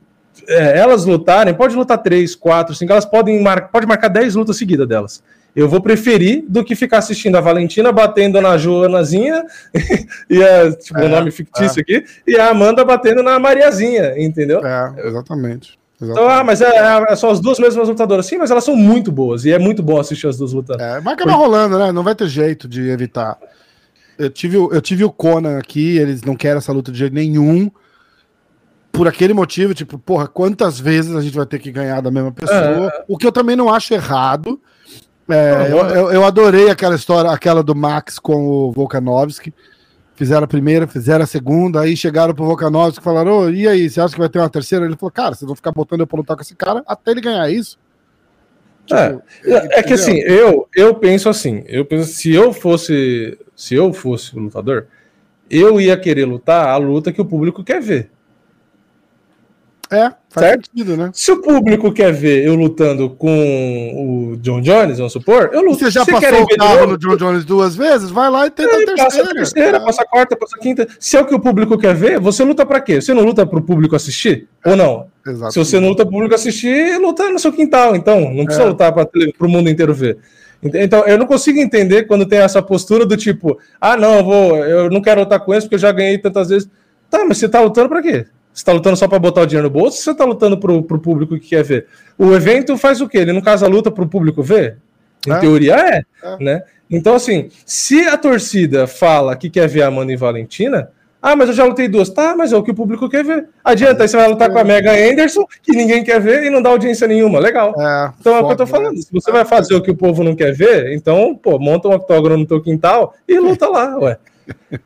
é, 0.49 0.77
elas 0.77 1.05
lutarem, 1.05 1.55
pode 1.55 1.77
lutar 1.77 1.99
três, 1.99 2.35
quatro, 2.35 2.75
cinco, 2.75 2.91
elas 2.91 3.07
podem 3.07 3.41
mar, 3.41 3.69
pode 3.69 3.87
marcar 3.87 4.09
dez 4.09 4.35
lutas 4.35 4.57
seguidas 4.57 4.89
delas 4.89 5.23
eu 5.55 5.69
vou 5.69 5.81
preferir 5.81 6.45
do 6.49 6.65
que 6.65 6.75
ficar 6.75 6.99
assistindo 6.99 7.37
a 7.37 7.41
Valentina 7.41 7.91
batendo 7.93 8.41
na 8.41 8.57
Joanazinha, 8.57 9.45
e 10.31 10.43
é 10.43 10.71
tipo 10.73 10.99
o 10.99 11.03
é, 11.03 11.09
nome 11.09 11.31
fictício 11.31 11.81
é. 11.81 11.83
aqui, 11.83 12.05
e 12.27 12.37
a 12.39 12.51
Amanda 12.51 12.85
batendo 12.85 13.23
na 13.23 13.39
Mariazinha, 13.39 14.15
entendeu? 14.17 14.65
É, 14.65 14.95
exatamente. 15.07 15.79
Exatamente. 16.01 16.21
Então, 16.21 16.29
ah, 16.29 16.45
mas 16.45 16.61
é, 16.61 16.69
é, 16.69 17.13
é, 17.13 17.17
só 17.17 17.31
as 17.31 17.41
duas 17.41 17.59
mesmas 17.59 17.89
lutadoras. 17.89 18.25
Sim, 18.25 18.39
mas 18.39 18.53
elas 18.53 18.63
são 18.63 18.77
muito 18.77 19.11
boas 19.11 19.45
e 19.45 19.51
é 19.51 19.59
muito 19.59 19.83
bom 19.83 19.99
assistir 19.99 20.29
as 20.29 20.39
duas 20.39 20.53
lutando. 20.53 20.81
É, 20.81 21.01
vai 21.01 21.15
acabar 21.15 21.35
rolando, 21.35 21.77
né? 21.77 21.91
Não 21.91 22.05
vai 22.05 22.15
ter 22.15 22.29
jeito 22.29 22.69
de 22.69 22.89
evitar. 22.89 23.37
Eu 24.17 24.31
tive, 24.31 24.57
eu 24.57 24.81
tive 24.81 25.05
o 25.05 25.11
Conan 25.11 25.59
aqui, 25.59 25.97
eles 25.99 26.23
não 26.23 26.37
querem 26.37 26.59
essa 26.59 26.73
luta 26.73 26.93
de 26.93 26.99
jeito 26.99 27.15
nenhum. 27.15 27.71
Por 28.93 29.07
aquele 29.07 29.35
motivo, 29.35 29.75
tipo, 29.75 29.99
porra, 29.99 30.27
quantas 30.27 30.79
vezes 30.79 31.15
a 31.15 31.21
gente 31.21 31.37
vai 31.37 31.47
ter 31.47 31.59
que 31.59 31.71
ganhar 31.71 32.01
da 32.01 32.11
mesma 32.11 32.33
pessoa? 32.33 32.59
É. 32.59 33.05
O 33.09 33.17
que 33.17 33.27
eu 33.27 33.33
também 33.33 33.57
não 33.57 33.73
acho 33.73 33.93
errado. 33.93 34.61
É, 35.29 35.71
eu, 35.71 35.79
eu, 35.79 36.13
eu, 36.13 36.25
adorei 36.25 36.71
aquela 36.71 36.95
história, 36.95 37.31
aquela 37.31 37.63
do 37.63 37.75
Max 37.75 38.19
com 38.19 38.47
o 38.49 38.73
Volkanovski. 38.73 39.53
Fizeram 40.15 40.45
a 40.45 40.49
primeira, 40.49 40.87
fizeram 40.87 41.23
a 41.23 41.27
segunda, 41.27 41.81
aí 41.81 41.97
chegaram 41.97 42.35
pro 42.35 42.47
Volkanovski 42.47 43.01
e 43.01 43.05
falaram: 43.05 43.41
oh, 43.41 43.51
e 43.51 43.69
aí, 43.69 43.89
você 43.89 44.01
acha 44.01 44.15
que 44.15 44.21
vai 44.21 44.29
ter 44.29 44.39
uma 44.39 44.49
terceira? 44.49 44.85
Ele 44.85 44.97
falou: 44.97 45.13
cara, 45.13 45.35
vocês 45.35 45.47
vão 45.47 45.55
ficar 45.55 45.71
botando 45.71 46.01
eu 46.01 46.07
pra 46.07 46.17
lutar 46.17 46.35
com 46.35 46.43
esse 46.43 46.57
cara 46.57 46.83
até 46.87 47.11
ele 47.11 47.21
ganhar 47.21 47.49
isso. 47.51 47.79
Tipo, 48.87 49.23
é, 49.45 49.81
é 49.81 49.83
que 49.83 49.93
assim, 49.93 50.17
eu, 50.21 50.67
eu 50.75 50.95
penso 50.95 51.29
assim, 51.29 51.63
eu 51.67 51.85
penso, 51.85 52.11
se 52.11 52.33
eu 52.33 52.55
fosse, 52.55 53.39
se 53.55 53.75
eu 53.75 53.93
fosse 53.93 54.35
o 54.35 54.41
lutador, 54.41 54.87
eu 55.51 55.79
ia 55.79 55.97
querer 55.97 56.25
lutar 56.25 56.69
a 56.69 56.77
luta 56.79 57.13
que 57.13 57.21
o 57.21 57.25
público 57.25 57.63
quer 57.63 57.83
ver. 57.83 58.11
É, 59.91 60.13
faz 60.29 60.47
certo? 60.47 60.67
sentido, 60.67 60.97
né? 60.97 61.11
Se 61.15 61.33
o 61.33 61.41
público 61.41 61.91
quer 61.91 62.13
ver 62.13 62.45
eu 62.45 62.55
lutando 62.55 63.09
com 63.11 64.33
o 64.33 64.37
John 64.37 64.61
Jones, 64.61 64.99
vamos 64.99 65.13
supor, 65.15 65.49
eu 65.53 65.63
luto. 65.63 65.79
Você 65.79 65.91
já 65.91 66.05
passou 66.05 66.43
o 66.43 66.47
carro 66.57 66.87
no 66.87 66.99
John 66.99 67.17
Jones 67.17 67.45
duas 67.45 67.75
vezes? 67.75 68.11
Vai 68.11 68.31
lá 68.31 68.47
e 68.47 68.51
tenta 68.51 68.71
é, 68.71 68.83
a 68.83 68.87
terceira. 68.87 69.05
Passa 69.05 69.23
a 69.23 69.35
terceira, 69.35 69.81
passa 69.81 70.03
a 70.03 70.07
quarta, 70.07 70.37
passa 70.37 70.57
a 70.57 70.59
quinta. 70.59 70.87
Se 71.01 71.17
é 71.17 71.21
o 71.21 71.27
que 71.27 71.35
o 71.35 71.41
público 71.41 71.79
quer 71.79 71.95
ver, 71.95 72.21
você 72.21 72.45
luta 72.45 72.67
para 72.67 72.81
quê? 72.81 73.01
Você 73.01 73.15
não 73.15 73.25
luta 73.25 73.47
para 73.47 73.59
o 73.59 73.63
público 73.63 73.97
assistir? 73.97 74.47
Ou 74.67 74.77
não? 74.77 75.07
Exato. 75.27 75.53
Se 75.53 75.59
você 75.59 75.81
não 75.81 75.89
luta 75.89 76.05
para 76.05 76.11
o 76.11 76.13
público 76.13 76.35
assistir, 76.35 76.99
luta 77.01 77.31
no 77.31 77.39
seu 77.39 77.53
quintal, 77.53 77.97
então. 77.97 78.33
Não 78.33 78.45
precisa 78.45 78.67
é. 78.67 78.69
lutar 78.69 78.93
para 78.93 79.07
o 79.41 79.49
mundo 79.49 79.71
inteiro 79.71 79.95
ver. 79.95 80.19
Então, 80.63 81.05
eu 81.07 81.17
não 81.17 81.27
consigo 81.27 81.59
entender 81.59 82.05
quando 82.05 82.27
tem 82.27 82.41
essa 82.41 82.61
postura 82.61 83.07
do 83.07 83.17
tipo, 83.17 83.59
ah, 83.81 83.97
não, 83.97 84.17
eu 84.17 84.25
vou, 84.25 84.57
eu 84.57 84.91
não 84.91 85.01
quero 85.01 85.21
lutar 85.21 85.41
com 85.41 85.55
esse 85.55 85.67
porque 85.67 85.77
eu 85.77 85.81
já 85.81 85.93
ganhei 85.93 86.19
tantas 86.19 86.49
vezes. 86.49 86.69
Tá, 87.09 87.25
mas 87.25 87.39
você 87.39 87.49
tá 87.49 87.61
lutando 87.61 87.89
para 87.89 88.03
quê? 88.03 88.27
Você 88.59 88.65
tá 88.65 88.73
lutando 88.73 88.97
só 88.97 89.07
para 89.07 89.21
botar 89.21 89.43
o 89.43 89.47
dinheiro 89.47 89.69
no 89.69 89.73
bolso 89.73 89.99
ou 89.99 90.03
você 90.03 90.13
tá 90.13 90.25
lutando 90.25 90.59
pro, 90.59 90.83
pro 90.83 90.99
público 90.99 91.39
que 91.39 91.51
quer 91.51 91.63
ver? 91.63 91.87
O 92.19 92.35
evento 92.35 92.77
faz 92.77 93.01
o 93.01 93.09
quê? 93.09 93.19
Ele, 93.19 93.33
no 93.33 93.41
caso, 93.41 93.65
a 93.65 93.69
luta 93.69 93.89
pro 93.89 94.09
público 94.09 94.43
ver? 94.43 94.79
Em 95.25 95.31
é. 95.31 95.39
teoria 95.39 95.77
é, 95.77 96.03
é, 96.25 96.45
né? 96.45 96.63
Então, 96.91 97.15
assim, 97.15 97.51
se 97.65 98.09
a 98.09 98.19
torcida 98.19 98.89
fala 98.89 99.37
que 99.37 99.49
quer 99.49 99.69
ver 99.69 99.83
a 99.83 99.87
Amanda 99.87 100.13
e 100.13 100.17
Valentina, 100.17 100.91
ah, 101.23 101.37
mas 101.37 101.51
eu 101.51 101.55
já 101.55 101.65
lutei 101.65 101.87
duas. 101.87 102.11
Tá, 102.11 102.35
mas 102.37 102.53
é 102.53 102.57
o 102.57 102.63
que 102.65 102.73
o 102.73 102.75
público 102.75 103.09
quer 103.09 103.23
ver. 103.23 103.47
Adianta, 103.63 104.03
aí 104.03 104.09
você 104.09 104.17
vai 104.17 104.27
lutar 104.27 104.51
com 104.51 104.59
a 104.59 104.65
Mega 104.65 104.91
Anderson, 104.91 105.45
que 105.63 105.71
ninguém 105.71 106.03
quer 106.03 106.21
ver 106.21 106.43
e 106.43 106.51
não 106.51 106.61
dá 106.61 106.71
audiência 106.71 107.07
nenhuma. 107.07 107.39
Legal. 107.39 107.81
É, 107.81 108.11
então 108.19 108.35
é 108.35 108.41
o 108.41 108.47
que 108.49 108.55
eu 108.55 108.57
tô 108.57 108.67
falando. 108.67 108.97
Né? 108.97 109.03
Se 109.03 109.13
você 109.13 109.31
vai 109.31 109.45
fazer 109.45 109.77
o 109.77 109.81
que 109.81 109.93
o 109.93 109.97
povo 109.97 110.25
não 110.25 110.35
quer 110.35 110.53
ver, 110.53 110.93
então, 110.95 111.39
pô, 111.41 111.61
monta 111.61 111.87
um 111.87 111.93
octógono 111.93 112.37
no 112.37 112.47
teu 112.47 112.61
quintal 112.61 113.15
e 113.29 113.39
luta 113.39 113.69
lá, 113.69 113.97
ué. 114.01 114.19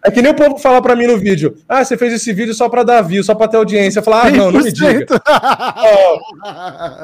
É 0.03 0.11
que 0.11 0.23
nem 0.23 0.33
o 0.33 0.35
povo 0.35 0.59
fala 0.59 0.81
para 0.81 0.95
mim 0.95 1.07
no 1.07 1.19
vídeo. 1.19 1.57
Ah, 1.69 1.85
você 1.85 1.97
fez 1.97 2.13
esse 2.13 2.33
vídeo 2.33 2.55
só 2.55 2.69
para 2.69 2.83
dar 2.83 3.03
view, 3.03 3.23
só 3.23 3.35
para 3.35 3.49
ter 3.49 3.57
audiência. 3.57 4.03
Falar, 4.03 4.27
ah, 4.27 4.31
não, 4.31 4.53
não 4.53 4.61
me 4.61 4.73
diga. 4.73 5.07
oh, 5.81 6.19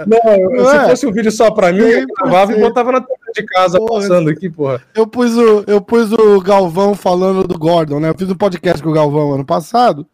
não, 0.06 0.50
não, 0.50 0.70
se 0.70 0.76
é? 0.76 0.88
fosse 0.88 1.06
um 1.06 1.12
vídeo 1.12 1.30
só 1.32 1.50
para 1.50 1.72
mim, 1.72 1.80
eu 1.80 2.06
gravava 2.06 2.52
e 2.52 2.60
botava 2.60 2.92
na 2.92 3.00
tela 3.00 3.18
de 3.34 3.42
casa 3.44 3.78
porra, 3.78 4.00
passando 4.00 4.30
aqui, 4.30 4.48
porra. 4.48 4.82
Eu 4.94 5.06
pus, 5.06 5.36
o, 5.36 5.64
eu 5.66 5.80
pus 5.80 6.12
o 6.12 6.40
Galvão 6.40 6.94
falando 6.94 7.46
do 7.46 7.58
Gordon, 7.58 8.00
né? 8.00 8.10
Eu 8.10 8.14
fiz 8.18 8.30
um 8.30 8.36
podcast 8.36 8.82
com 8.82 8.90
o 8.90 8.94
Galvão 8.94 9.34
ano 9.34 9.44
passado. 9.44 10.06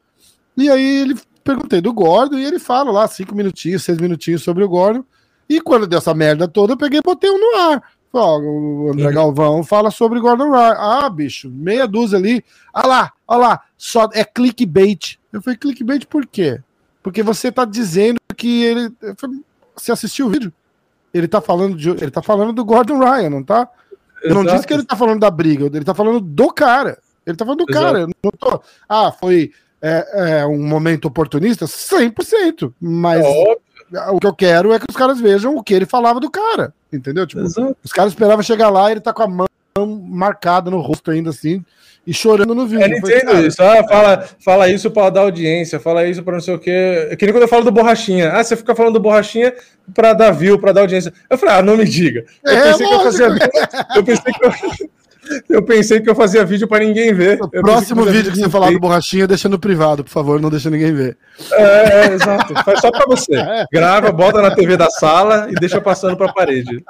E 0.57 0.71
aí 0.71 1.03
ele 1.03 1.17
perguntei 1.43 1.81
do 1.81 1.93
Gordon 1.93 2.37
e 2.37 2.45
ele 2.45 2.59
fala 2.59 2.91
lá 2.91 3.07
cinco 3.07 3.35
minutinhos, 3.35 3.85
seis 3.85 3.99
minutinhos 3.99 4.43
sobre 4.43 4.65
o 4.65 4.69
Gordon. 4.69 5.05
E 5.49 5.61
quando 5.61 5.87
deu 5.87 5.99
essa 5.99 6.15
merda 6.15 6.49
toda, 6.49 6.73
eu 6.73 6.77
peguei 6.77 7.01
e 7.01 7.03
botei 7.03 7.31
um 7.31 7.39
no 7.39 7.59
ar. 7.59 7.83
Ó, 8.15 8.39
o 8.39 8.93
André 8.93 9.09
uhum. 9.09 9.15
Galvão 9.15 9.65
fala 9.65 9.91
sobre 9.91 10.21
Gordon 10.21 10.51
Ryan. 10.51 10.77
Ah, 10.79 11.11
bicho, 11.11 11.51
meia 11.51 11.87
dúzia 11.87 12.17
ali. 12.17 12.45
Ah 12.73 12.87
lá, 12.87 13.13
olha 13.27 13.39
lá, 13.41 13.61
só 13.77 14.09
é 14.13 14.25
clickbait. 14.25 15.19
Eu 15.33 15.43
falei, 15.43 15.59
clickbait 15.59 16.07
por 16.07 16.25
quê? 16.27 16.61
Porque 17.03 17.23
você 17.23 17.51
tá 17.51 17.65
dizendo 17.65 18.19
que 18.37 18.63
ele. 18.63 18.93
Falei, 19.17 19.41
você 19.75 19.91
assistiu 19.91 20.27
o 20.27 20.31
vídeo? 20.31 20.53
Ele 21.13 21.27
tá 21.27 21.41
falando 21.41 21.77
de, 21.77 21.91
ele 21.91 22.11
tá 22.11 22.23
falando 22.23 22.53
do 22.53 22.65
Gordon 22.65 22.99
Ryan, 22.99 23.31
não 23.31 23.43
tá? 23.43 23.69
Eu 24.23 24.31
Exato. 24.31 24.45
não 24.45 24.55
disse 24.55 24.67
que 24.67 24.75
ele 24.75 24.85
tá 24.85 24.97
falando 24.97 25.21
da 25.21 25.31
briga, 25.31 25.67
ele 25.67 25.85
tá 25.85 25.95
falando 25.95 26.21
do 26.21 26.53
cara. 26.53 26.99
Ele 27.27 27.37
tá 27.37 27.45
falando 27.45 27.65
do 27.65 27.71
Exato. 27.71 27.85
cara. 27.85 28.07
Não 28.07 28.31
tô, 28.39 28.63
ah, 28.89 29.13
foi 29.13 29.53
é, 29.83 30.41
é, 30.41 30.47
um 30.47 30.67
momento 30.67 31.07
oportunista? 31.07 31.67
100%. 31.67 32.73
Mas 32.81 33.25
é 33.25 34.11
o 34.11 34.19
que 34.19 34.27
eu 34.27 34.35
quero 34.35 34.73
é 34.73 34.79
que 34.79 34.87
os 34.89 34.97
caras 34.97 35.21
vejam 35.21 35.57
o 35.57 35.63
que 35.63 35.75
ele 35.75 35.87
falava 35.87 36.19
do 36.19 36.31
cara. 36.31 36.73
Entendeu? 36.95 37.27
Tipo, 37.27 37.43
os 37.83 37.93
caras 37.93 38.13
esperavam 38.13 38.43
chegar 38.43 38.71
lá 38.71 38.89
e 38.89 38.93
ele 38.93 39.01
tá 39.01 39.13
com 39.13 39.23
a 39.23 39.29
mão 39.29 39.47
marcada 40.09 40.71
no 40.71 40.81
rosto 40.81 41.11
ainda 41.11 41.31
assim 41.31 41.65
e 42.07 42.13
chorando 42.13 42.55
no 42.55 42.67
vídeo. 42.67 42.85
Eu 42.85 42.99
entendo 42.99 43.47
isso. 43.47 43.63
Ah, 43.63 43.83
fala, 43.89 44.29
fala 44.45 44.69
isso 44.69 44.91
para 44.91 45.11
dar 45.11 45.21
audiência, 45.23 45.81
fala 45.81 46.07
isso 46.07 46.23
para 46.23 46.35
não 46.35 46.41
sei 46.41 46.55
o 46.55 46.59
quê. 46.59 47.09
É 47.11 47.17
que 47.17 47.25
nem 47.25 47.33
quando 47.33 47.43
eu 47.43 47.49
falo 47.49 47.65
do 47.65 47.73
Borrachinha. 47.73 48.33
Ah, 48.33 48.45
você 48.45 48.57
fica 48.57 48.75
falando 48.75 48.95
do 48.95 49.01
Borrachinha 49.01 49.55
para 49.95 50.13
dar 50.13 50.31
view, 50.31 50.59
para 50.59 50.73
dar 50.73 50.83
audiência. 50.83 51.13
Eu 51.29 51.39
falei, 51.39 51.57
ah, 51.57 51.63
não 51.63 51.77
me 51.77 51.85
diga. 51.85 52.25
Eu 52.45 52.53
é, 52.53 52.63
pensei 52.63 52.87
lógico. 52.87 52.89
que 52.89 52.95
eu 52.95 53.01
fazia. 53.01 53.27
Eu 53.97 54.05
pensei 54.05 54.33
que 54.33 54.45
eu. 54.45 54.89
Eu 55.49 55.63
pensei 55.63 56.01
que 56.01 56.09
eu 56.09 56.15
fazia 56.15 56.45
vídeo 56.45 56.69
para 56.69 56.85
ninguém 56.85 57.13
ver. 57.13 57.41
O 57.43 57.49
próximo 57.49 58.05
vídeo 58.05 58.33
que 58.33 58.39
você 58.39 58.49
falar 58.49 58.71
do 58.71 58.81
borrachinha, 58.81 59.27
deixa 59.27 59.49
no 59.49 59.59
privado, 59.59 60.05
por 60.05 60.11
favor, 60.11 60.41
não 60.41 60.51
deixa 60.51 60.71
ninguém 60.71 60.93
ver. 60.93 61.17
É, 61.53 61.63
é 61.63 62.13
exato. 62.15 62.55
Faz 62.65 62.81
só 62.81 62.91
para 62.91 63.07
você. 63.07 63.33
Grava, 63.73 64.13
bota 64.13 64.43
na 64.43 64.55
TV 64.55 64.77
da 64.77 64.91
sala 64.91 65.49
e 65.51 65.55
deixa 65.55 65.81
passando 65.81 66.17
para 66.17 66.31
a 66.31 66.33
parede. 66.33 66.85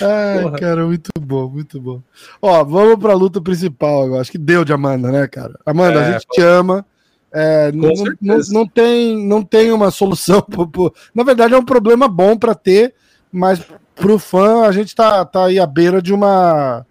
Ai, 0.00 0.42
Porra. 0.42 0.58
cara, 0.58 0.86
muito 0.86 1.10
bom, 1.18 1.48
muito 1.48 1.80
bom. 1.80 2.00
Ó, 2.40 2.64
vamos 2.64 2.96
para 2.96 3.12
a 3.12 3.16
luta 3.16 3.40
principal 3.40 4.04
agora. 4.04 4.20
Acho 4.20 4.32
que 4.32 4.38
deu 4.38 4.64
de 4.64 4.72
Amanda, 4.72 5.10
né, 5.10 5.26
cara? 5.26 5.58
Amanda, 5.64 6.00
é, 6.00 6.08
a 6.08 6.12
gente 6.12 6.26
te 6.30 6.42
ama. 6.42 6.84
É, 7.32 7.72
não, 7.72 7.92
não, 8.20 8.38
não, 8.50 8.66
tem, 8.66 9.26
não 9.26 9.42
tem 9.42 9.72
uma 9.72 9.90
solução. 9.90 10.40
Pro, 10.48 10.66
pro... 10.66 10.94
Na 11.14 11.22
verdade, 11.22 11.54
é 11.54 11.58
um 11.58 11.64
problema 11.64 12.08
bom 12.08 12.36
para 12.36 12.54
ter, 12.54 12.94
mas 13.32 13.60
para 13.94 14.12
o 14.12 14.18
fã, 14.18 14.66
a 14.66 14.72
gente 14.72 14.94
tá, 14.94 15.24
tá 15.24 15.46
aí 15.46 15.58
à 15.58 15.66
beira 15.66 16.00
de 16.00 16.12
uma 16.12 16.86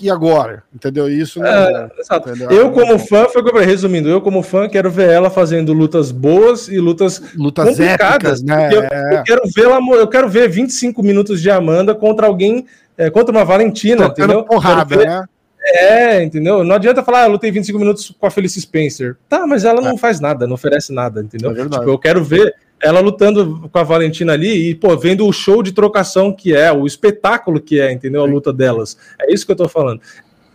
e 0.00 0.10
agora? 0.10 0.62
Entendeu? 0.74 1.08
Isso 1.08 1.38
não 1.38 1.46
é, 1.46 1.90
é 1.90 2.46
Eu, 2.50 2.70
como 2.72 2.98
fã, 2.98 3.26
foi 3.28 3.42
como 3.42 3.58
resumindo, 3.58 4.08
eu, 4.08 4.20
como 4.20 4.42
fã, 4.42 4.68
quero 4.68 4.90
ver 4.90 5.10
ela 5.10 5.30
fazendo 5.30 5.72
lutas 5.72 6.10
boas 6.10 6.68
e 6.68 6.78
lutas, 6.78 7.22
lutas 7.36 7.68
complicadas. 7.68 8.40
Épicas, 8.40 8.42
né? 8.42 8.70
Eu, 8.72 8.82
eu, 8.82 9.22
quero 9.24 9.42
ver 9.54 9.64
ela, 9.64 9.78
eu 9.96 10.08
quero 10.08 10.28
ver 10.28 10.48
25 10.48 11.02
minutos 11.02 11.40
de 11.40 11.50
Amanda 11.50 11.94
contra 11.94 12.26
alguém, 12.26 12.66
é, 12.96 13.10
contra 13.10 13.32
uma 13.32 13.44
Valentina, 13.44 14.08
Tocando 14.08 14.24
entendeu? 14.24 14.44
Porrada, 14.44 14.96
ver, 14.96 15.06
né? 15.06 15.24
É, 15.64 16.22
entendeu? 16.22 16.64
Não 16.64 16.74
adianta 16.74 17.04
falar, 17.04 17.22
ah, 17.22 17.26
eu 17.26 17.32
lutei 17.32 17.50
25 17.50 17.78
minutos 17.78 18.12
com 18.18 18.26
a 18.26 18.30
Felice 18.30 18.60
Spencer. 18.60 19.16
Tá, 19.28 19.46
mas 19.46 19.64
ela 19.64 19.80
não 19.80 19.92
é. 19.92 19.96
faz 19.96 20.18
nada, 20.18 20.46
não 20.46 20.54
oferece 20.54 20.92
nada, 20.92 21.20
entendeu? 21.20 21.52
É 21.52 21.54
tipo, 21.54 21.88
eu 21.88 21.98
quero 21.98 22.24
ver 22.24 22.52
ela 22.82 23.00
lutando 23.00 23.68
com 23.70 23.78
a 23.78 23.82
Valentina 23.82 24.32
ali 24.32 24.70
e, 24.70 24.74
pô, 24.74 24.96
vendo 24.96 25.26
o 25.26 25.32
show 25.32 25.62
de 25.62 25.72
trocação 25.72 26.32
que 26.32 26.54
é, 26.54 26.72
o 26.72 26.86
espetáculo 26.86 27.60
que 27.60 27.80
é, 27.80 27.92
entendeu? 27.92 28.22
A 28.22 28.26
luta 28.26 28.52
delas. 28.52 28.96
É 29.20 29.32
isso 29.32 29.46
que 29.46 29.52
eu 29.52 29.56
tô 29.56 29.68
falando. 29.68 30.00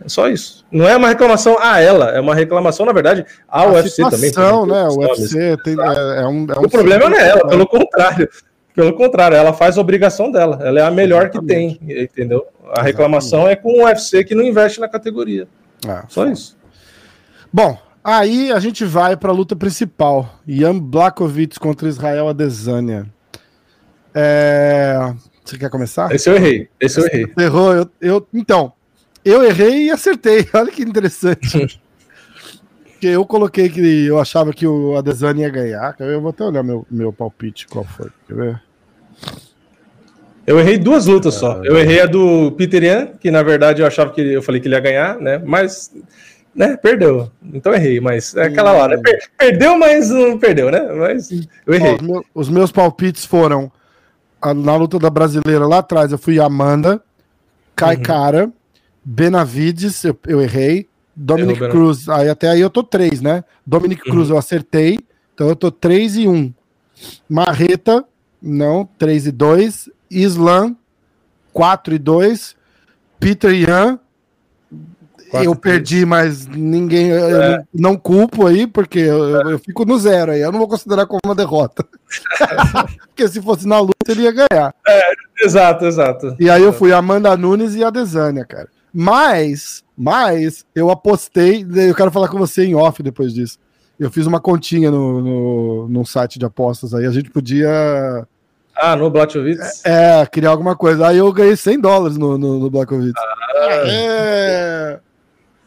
É 0.04 0.08
só 0.08 0.28
isso. 0.28 0.64
Não 0.70 0.86
é 0.86 0.96
uma 0.96 1.08
reclamação 1.08 1.56
a 1.60 1.80
ela, 1.80 2.10
é 2.10 2.20
uma 2.20 2.34
reclamação, 2.34 2.86
na 2.86 2.92
verdade, 2.92 3.24
ao 3.48 3.70
a 3.70 3.72
UFC 3.72 4.02
também. 4.08 4.30
Não, 4.36 4.66
né? 4.66 4.86
O 4.88 4.98
UFC 4.98 5.56
tem, 5.64 5.74
é, 5.80 6.20
é, 6.20 6.26
um, 6.26 6.46
é 6.46 6.58
um. 6.58 6.64
O 6.64 6.70
problema 6.70 7.08
não 7.08 7.16
é 7.16 7.28
ela, 7.30 7.48
pelo 7.48 7.66
contrário. 7.66 8.28
Pelo 8.74 8.92
contrário, 8.92 9.36
ela 9.36 9.52
faz 9.52 9.76
a 9.76 9.80
obrigação 9.80 10.30
dela. 10.30 10.60
Ela 10.62 10.78
é 10.78 10.82
a 10.84 10.90
melhor 10.90 11.24
Exatamente. 11.24 11.78
que 11.78 11.84
tem, 11.84 12.02
entendeu? 12.04 12.46
A 12.70 12.82
reclamação 12.82 13.40
Exatamente. 13.40 13.58
é 13.58 13.62
com 13.62 13.82
o 13.82 13.84
UFC 13.86 14.22
que 14.22 14.36
não 14.36 14.44
investe 14.44 14.78
na 14.78 14.88
categoria. 14.88 15.48
É, 15.84 16.02
Só 16.08 16.26
isso. 16.26 16.56
Bom, 17.52 17.76
Aí 18.02 18.52
a 18.52 18.58
gente 18.58 18.84
vai 18.84 19.16
para 19.16 19.30
a 19.30 19.34
luta 19.34 19.56
principal: 19.56 20.40
Jan 20.46 20.78
Blakovic 20.78 21.58
contra 21.58 21.88
Israel 21.88 22.28
Adesanya. 22.28 23.06
É... 24.14 25.14
Você 25.44 25.56
quer 25.56 25.70
começar? 25.70 26.12
Esse 26.12 26.28
eu 26.28 26.36
errei. 26.36 26.68
Esse 26.80 27.00
eu 27.00 27.06
errei. 27.06 27.26
Você 27.26 27.44
errou. 27.44 27.72
Eu, 27.72 27.90
eu, 28.00 28.28
então, 28.34 28.72
eu 29.24 29.42
errei 29.42 29.86
e 29.86 29.90
acertei. 29.90 30.46
Olha 30.52 30.70
que 30.70 30.82
interessante. 30.82 31.80
Porque 32.84 33.06
eu 33.06 33.24
coloquei 33.24 33.68
que 33.68 34.06
eu 34.06 34.18
achava 34.18 34.52
que 34.52 34.66
o 34.66 34.96
Adesanya 34.96 35.42
ia 35.42 35.50
ganhar. 35.50 35.96
Eu 36.00 36.20
vou 36.20 36.30
até 36.30 36.44
olhar 36.44 36.62
meu, 36.62 36.86
meu 36.90 37.12
palpite, 37.12 37.66
qual 37.68 37.84
foi. 37.84 38.10
Quer 38.26 38.34
ver? 38.34 38.62
Eu 40.46 40.58
errei 40.58 40.78
duas 40.78 41.06
lutas 41.06 41.34
só. 41.34 41.62
Eu 41.62 41.76
errei 41.76 42.00
a 42.00 42.06
do 42.06 42.52
Peter 42.52 42.82
Yan, 42.82 43.06
que 43.20 43.30
na 43.30 43.42
verdade 43.42 43.82
eu 43.82 43.86
achava 43.86 44.12
que 44.12 44.20
eu 44.20 44.42
falei 44.42 44.60
que 44.60 44.66
ele 44.66 44.74
ia 44.74 44.80
ganhar, 44.80 45.20
né? 45.20 45.38
Mas 45.44 45.92
né? 46.58 46.76
Perdeu. 46.76 47.30
Então 47.54 47.72
errei, 47.72 48.00
mas 48.00 48.34
é 48.34 48.46
aquela 48.46 48.72
hora. 48.72 48.96
Né? 48.96 49.02
Per 49.04 49.30
perdeu, 49.38 49.78
mas 49.78 50.10
não 50.10 50.36
perdeu, 50.36 50.72
né? 50.72 50.80
Mas 50.92 51.30
eu 51.64 51.72
errei. 51.72 51.94
Os, 51.94 52.00
meus, 52.00 52.24
os, 52.34 52.48
meus 52.48 52.72
palpites 52.72 53.24
foram 53.24 53.70
a, 54.42 54.52
na 54.52 54.74
luta 54.74 54.98
da 54.98 55.08
brasileira 55.08 55.68
lá 55.68 55.78
atrás, 55.78 56.10
eu 56.10 56.18
fui 56.18 56.40
Amanda, 56.40 57.00
Kai 57.76 57.94
uhum. 57.94 58.02
Cara, 58.02 58.52
Benavides, 59.04 60.02
eu, 60.02 60.18
eu 60.26 60.42
errei. 60.42 60.88
Dominic 61.14 61.60
Errou 61.60 61.70
Cruz, 61.70 62.08
aí 62.08 62.28
até 62.28 62.48
aí 62.48 62.60
eu 62.60 62.70
tô 62.70 62.82
três, 62.82 63.20
né? 63.20 63.42
Dominic 63.64 64.02
uhum. 64.06 64.14
Cruz 64.14 64.30
eu 64.30 64.38
acertei, 64.38 64.98
então 65.34 65.48
eu 65.48 65.56
tô 65.56 65.70
3 65.70 66.16
e 66.16 66.28
1. 66.28 66.32
Um. 66.32 66.54
Marreta, 67.28 68.04
não, 68.42 68.88
3 68.98 69.28
e 69.28 69.32
2. 69.32 69.90
Islam, 70.10 70.76
4 71.52 71.94
e 71.94 71.98
2. 71.98 72.56
Peter 73.20 73.52
Yan, 73.52 73.98
eu 75.32 75.54
perdi, 75.54 76.04
mas 76.04 76.46
ninguém. 76.46 77.12
É. 77.12 77.62
não 77.74 77.96
culpo 77.96 78.46
aí, 78.46 78.66
porque 78.66 78.98
eu, 78.98 79.50
eu, 79.50 79.58
fico 79.58 79.84
no 79.84 79.98
zero 79.98 80.32
aí. 80.32 80.40
Eu 80.40 80.50
não 80.52 80.58
vou 80.58 80.68
considerar 80.68 81.06
como 81.06 81.20
uma 81.24 81.34
derrota. 81.34 81.84
porque 83.08 83.28
se 83.28 83.42
fosse 83.42 83.66
na 83.66 83.78
luta, 83.80 83.94
ele 84.08 84.22
ia 84.22 84.32
ganhar. 84.32 84.74
É, 84.86 85.12
exato, 85.42 85.84
exato. 85.84 86.36
E 86.40 86.48
aí 86.48 86.62
eu 86.62 86.72
fui 86.72 86.92
Amanda 86.92 87.36
Nunes 87.36 87.74
e 87.74 87.84
a 87.84 87.90
Desânia, 87.90 88.44
cara. 88.44 88.68
Mas, 88.92 89.84
mas, 89.96 90.64
eu 90.74 90.90
apostei. 90.90 91.66
Eu 91.74 91.94
quero 91.94 92.10
falar 92.10 92.28
com 92.28 92.38
você 92.38 92.64
em 92.64 92.74
off 92.74 93.02
depois 93.02 93.34
disso. 93.34 93.58
Eu 93.98 94.10
fiz 94.10 94.26
uma 94.26 94.40
continha 94.40 94.90
no, 94.90 95.88
no, 95.88 96.06
site 96.06 96.38
de 96.38 96.46
apostas 96.46 96.94
aí. 96.94 97.04
A 97.04 97.10
gente 97.10 97.30
podia. 97.30 98.26
Ah, 98.74 98.94
no 98.94 99.10
Blachowicz? 99.10 99.84
É, 99.84 100.20
é, 100.20 100.26
criar 100.26 100.50
alguma 100.50 100.76
coisa. 100.76 101.08
Aí 101.08 101.18
eu 101.18 101.32
ganhei 101.32 101.56
100 101.56 101.80
dólares 101.80 102.16
no, 102.16 102.38
no, 102.38 102.70
no. 102.70 102.80
Ah, 102.80 102.86
é. 103.86 105.00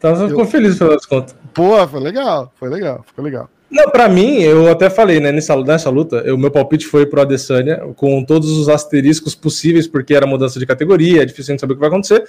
Então 0.02 0.20
eu 0.20 0.28
fico 0.30 0.44
feliz 0.46 0.76
pelas 0.76 1.06
contas. 1.06 1.36
Pô, 1.54 1.86
foi 1.86 2.00
legal, 2.00 2.52
foi 2.58 2.68
legal, 2.68 3.04
foi 3.14 3.22
legal. 3.22 3.48
Não, 3.70 3.88
pra 3.88 4.08
mim, 4.08 4.42
eu 4.42 4.68
até 4.68 4.90
falei, 4.90 5.20
né, 5.20 5.30
nessa, 5.30 5.56
nessa 5.56 5.88
luta, 5.88 6.22
o 6.34 6.36
meu 6.36 6.50
palpite 6.50 6.86
foi 6.86 7.06
pro 7.06 7.22
Adesanya, 7.22 7.78
com 7.94 8.22
todos 8.24 8.50
os 8.50 8.68
asteriscos 8.68 9.34
possíveis, 9.34 9.86
porque 9.86 10.12
era 10.12 10.26
mudança 10.26 10.58
de 10.58 10.66
categoria, 10.66 11.22
é 11.22 11.24
difícil 11.24 11.52
a 11.52 11.54
gente 11.54 11.60
saber 11.60 11.74
o 11.74 11.76
que 11.76 11.80
vai 11.80 11.88
acontecer. 11.88 12.24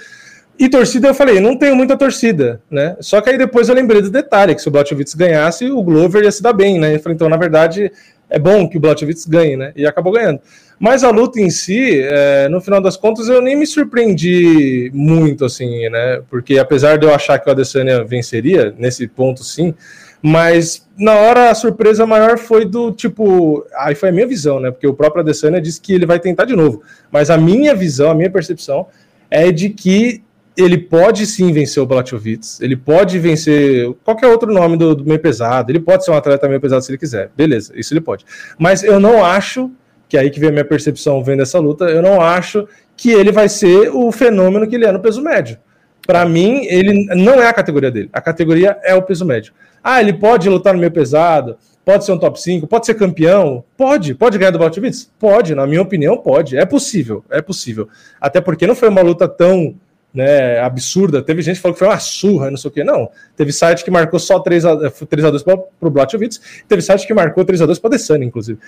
E 0.57 0.69
torcida, 0.69 1.07
eu 1.07 1.15
falei, 1.15 1.39
não 1.39 1.57
tenho 1.57 1.75
muita 1.75 1.97
torcida, 1.97 2.61
né? 2.69 2.95
Só 3.01 3.19
que 3.19 3.31
aí 3.31 3.37
depois 3.39 3.67
eu 3.67 3.75
lembrei 3.75 4.03
do 4.03 4.09
detalhe, 4.11 4.53
que 4.53 4.61
se 4.61 4.67
o 4.67 4.71
Blachowicz 4.71 5.15
ganhasse, 5.15 5.65
o 5.71 5.81
Glover 5.81 6.23
ia 6.23 6.31
se 6.31 6.43
dar 6.43 6.53
bem, 6.53 6.79
né? 6.79 6.95
Eu 6.95 6.99
falei, 6.99 7.15
então, 7.15 7.27
na 7.27 7.37
verdade, 7.37 7.91
é 8.29 8.39
bom 8.39 8.67
que 8.67 8.77
o 8.77 8.79
Blachowicz 8.79 9.25
ganhe, 9.25 9.55
né? 9.55 9.71
E 9.75 9.85
acabou 9.85 10.13
ganhando. 10.13 10.39
Mas 10.79 11.03
a 11.03 11.09
luta 11.09 11.39
em 11.39 11.49
si, 11.49 12.01
é, 12.01 12.49
no 12.49 12.59
final 12.59 12.81
das 12.81 12.97
contas, 12.97 13.29
eu 13.29 13.41
nem 13.41 13.55
me 13.55 13.65
surpreendi 13.65 14.91
muito, 14.93 15.45
assim, 15.45 15.87
né? 15.89 16.21
Porque 16.29 16.57
apesar 16.57 16.97
de 16.97 17.05
eu 17.05 17.13
achar 17.13 17.39
que 17.39 17.47
o 17.47 17.51
Adesanya 17.51 18.03
venceria, 18.03 18.73
nesse 18.77 19.07
ponto 19.07 19.43
sim, 19.43 19.73
mas 20.21 20.87
na 20.97 21.15
hora 21.15 21.49
a 21.49 21.55
surpresa 21.55 22.05
maior 22.05 22.37
foi 22.37 22.65
do 22.65 22.91
tipo. 22.91 23.65
Aí 23.77 23.93
foi 23.93 24.09
a 24.09 24.11
minha 24.11 24.25
visão, 24.25 24.59
né? 24.59 24.71
Porque 24.71 24.87
o 24.87 24.93
próprio 24.93 25.21
Adesanya 25.21 25.59
disse 25.59 25.81
que 25.81 25.93
ele 25.93 26.05
vai 26.05 26.19
tentar 26.19 26.45
de 26.45 26.55
novo. 26.55 26.81
Mas 27.11 27.29
a 27.29 27.37
minha 27.37 27.75
visão, 27.75 28.09
a 28.09 28.15
minha 28.15 28.31
percepção 28.31 28.87
é 29.29 29.51
de 29.51 29.69
que 29.69 30.23
ele 30.55 30.77
pode 30.77 31.25
sim 31.25 31.51
vencer 31.51 31.81
o 31.81 31.85
Blachowicz, 31.85 32.61
ele 32.61 32.75
pode 32.75 33.17
vencer 33.17 33.91
qualquer 34.03 34.27
outro 34.27 34.53
nome 34.53 34.77
do, 34.77 34.95
do 34.95 35.03
meio 35.03 35.19
pesado, 35.19 35.71
ele 35.71 35.79
pode 35.79 36.05
ser 36.05 36.11
um 36.11 36.15
atleta 36.15 36.47
meio 36.47 36.61
pesado 36.61 36.83
se 36.83 36.91
ele 36.91 36.97
quiser, 36.97 37.31
beleza, 37.35 37.73
isso 37.75 37.93
ele 37.93 38.01
pode. 38.01 38.25
Mas 38.57 38.83
eu 38.83 38.99
não 38.99 39.23
acho, 39.25 39.71
que 40.07 40.15
é 40.15 40.21
aí 40.21 40.29
que 40.29 40.39
vem 40.39 40.49
a 40.49 40.51
minha 40.51 40.65
percepção 40.65 41.23
vendo 41.23 41.41
essa 41.41 41.59
luta, 41.59 41.85
eu 41.85 42.01
não 42.01 42.21
acho 42.21 42.67
que 42.95 43.11
ele 43.11 43.31
vai 43.31 43.49
ser 43.49 43.89
o 43.89 44.11
fenômeno 44.11 44.67
que 44.67 44.75
ele 44.75 44.85
é 44.85 44.91
no 44.91 44.99
peso 44.99 45.21
médio. 45.21 45.57
Para 46.05 46.25
mim, 46.25 46.65
ele 46.65 47.05
não 47.15 47.35
é 47.35 47.47
a 47.47 47.53
categoria 47.53 47.89
dele, 47.89 48.09
a 48.13 48.21
categoria 48.21 48.77
é 48.83 48.93
o 48.93 49.01
peso 49.01 49.25
médio. 49.25 49.53
Ah, 49.83 50.01
ele 50.01 50.13
pode 50.13 50.47
lutar 50.49 50.73
no 50.73 50.79
meio 50.79 50.91
pesado, 50.91 51.57
pode 51.83 52.05
ser 52.05 52.11
um 52.11 52.17
top 52.17 52.39
5, 52.39 52.67
pode 52.67 52.85
ser 52.85 52.93
campeão, 52.93 53.63
pode, 53.75 54.13
pode 54.13 54.37
ganhar 54.37 54.51
do 54.51 54.59
Blachowicz? 54.59 55.09
Pode, 55.17 55.55
na 55.55 55.65
minha 55.65 55.81
opinião, 55.81 56.17
pode, 56.17 56.57
é 56.57 56.65
possível, 56.65 57.23
é 57.29 57.41
possível. 57.41 57.89
Até 58.21 58.39
porque 58.39 58.67
não 58.67 58.75
foi 58.75 58.89
uma 58.89 59.01
luta 59.01 59.27
tão 59.27 59.75
né, 60.13 60.59
absurda. 60.59 61.21
Teve 61.21 61.41
gente 61.41 61.55
que 61.55 61.61
falou 61.61 61.73
que 61.73 61.79
foi 61.79 61.87
uma 61.87 61.99
surra, 61.99 62.51
não 62.51 62.57
sei 62.57 62.69
o 62.69 62.71
que. 62.71 62.83
Não. 62.83 63.09
Teve 63.35 63.51
site 63.51 63.83
que 63.83 63.89
marcou 63.89 64.19
só 64.19 64.41
3x2 64.41 65.43
para 65.43 65.57
o 65.81 65.89
Blachowicz, 65.89 66.39
teve 66.67 66.81
site 66.81 67.07
que 67.07 67.13
marcou 67.13 67.43
3x2 67.43 67.79
para 67.79 67.87
o 67.87 67.91
Desani, 67.91 68.25
inclusive. 68.25 68.59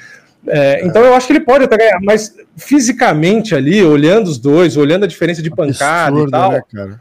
É, 0.48 0.82
é. 0.82 0.86
Então 0.86 1.04
eu 1.04 1.14
acho 1.14 1.28
que 1.28 1.34
ele 1.34 1.42
pode 1.42 1.66
até 1.66 1.78
ganhar, 1.78 2.00
mas 2.02 2.36
fisicamente 2.58 3.54
ali, 3.54 3.84
olhando 3.84 4.28
os 4.28 4.38
dois, 4.38 4.76
olhando 4.78 5.04
a 5.04 5.08
diferença 5.08 5.42
de 5.42 5.50
pancada 5.50 6.10
Absurdo, 6.10 6.30
e 6.30 6.32
tal. 6.32 6.52
Né, 6.74 7.00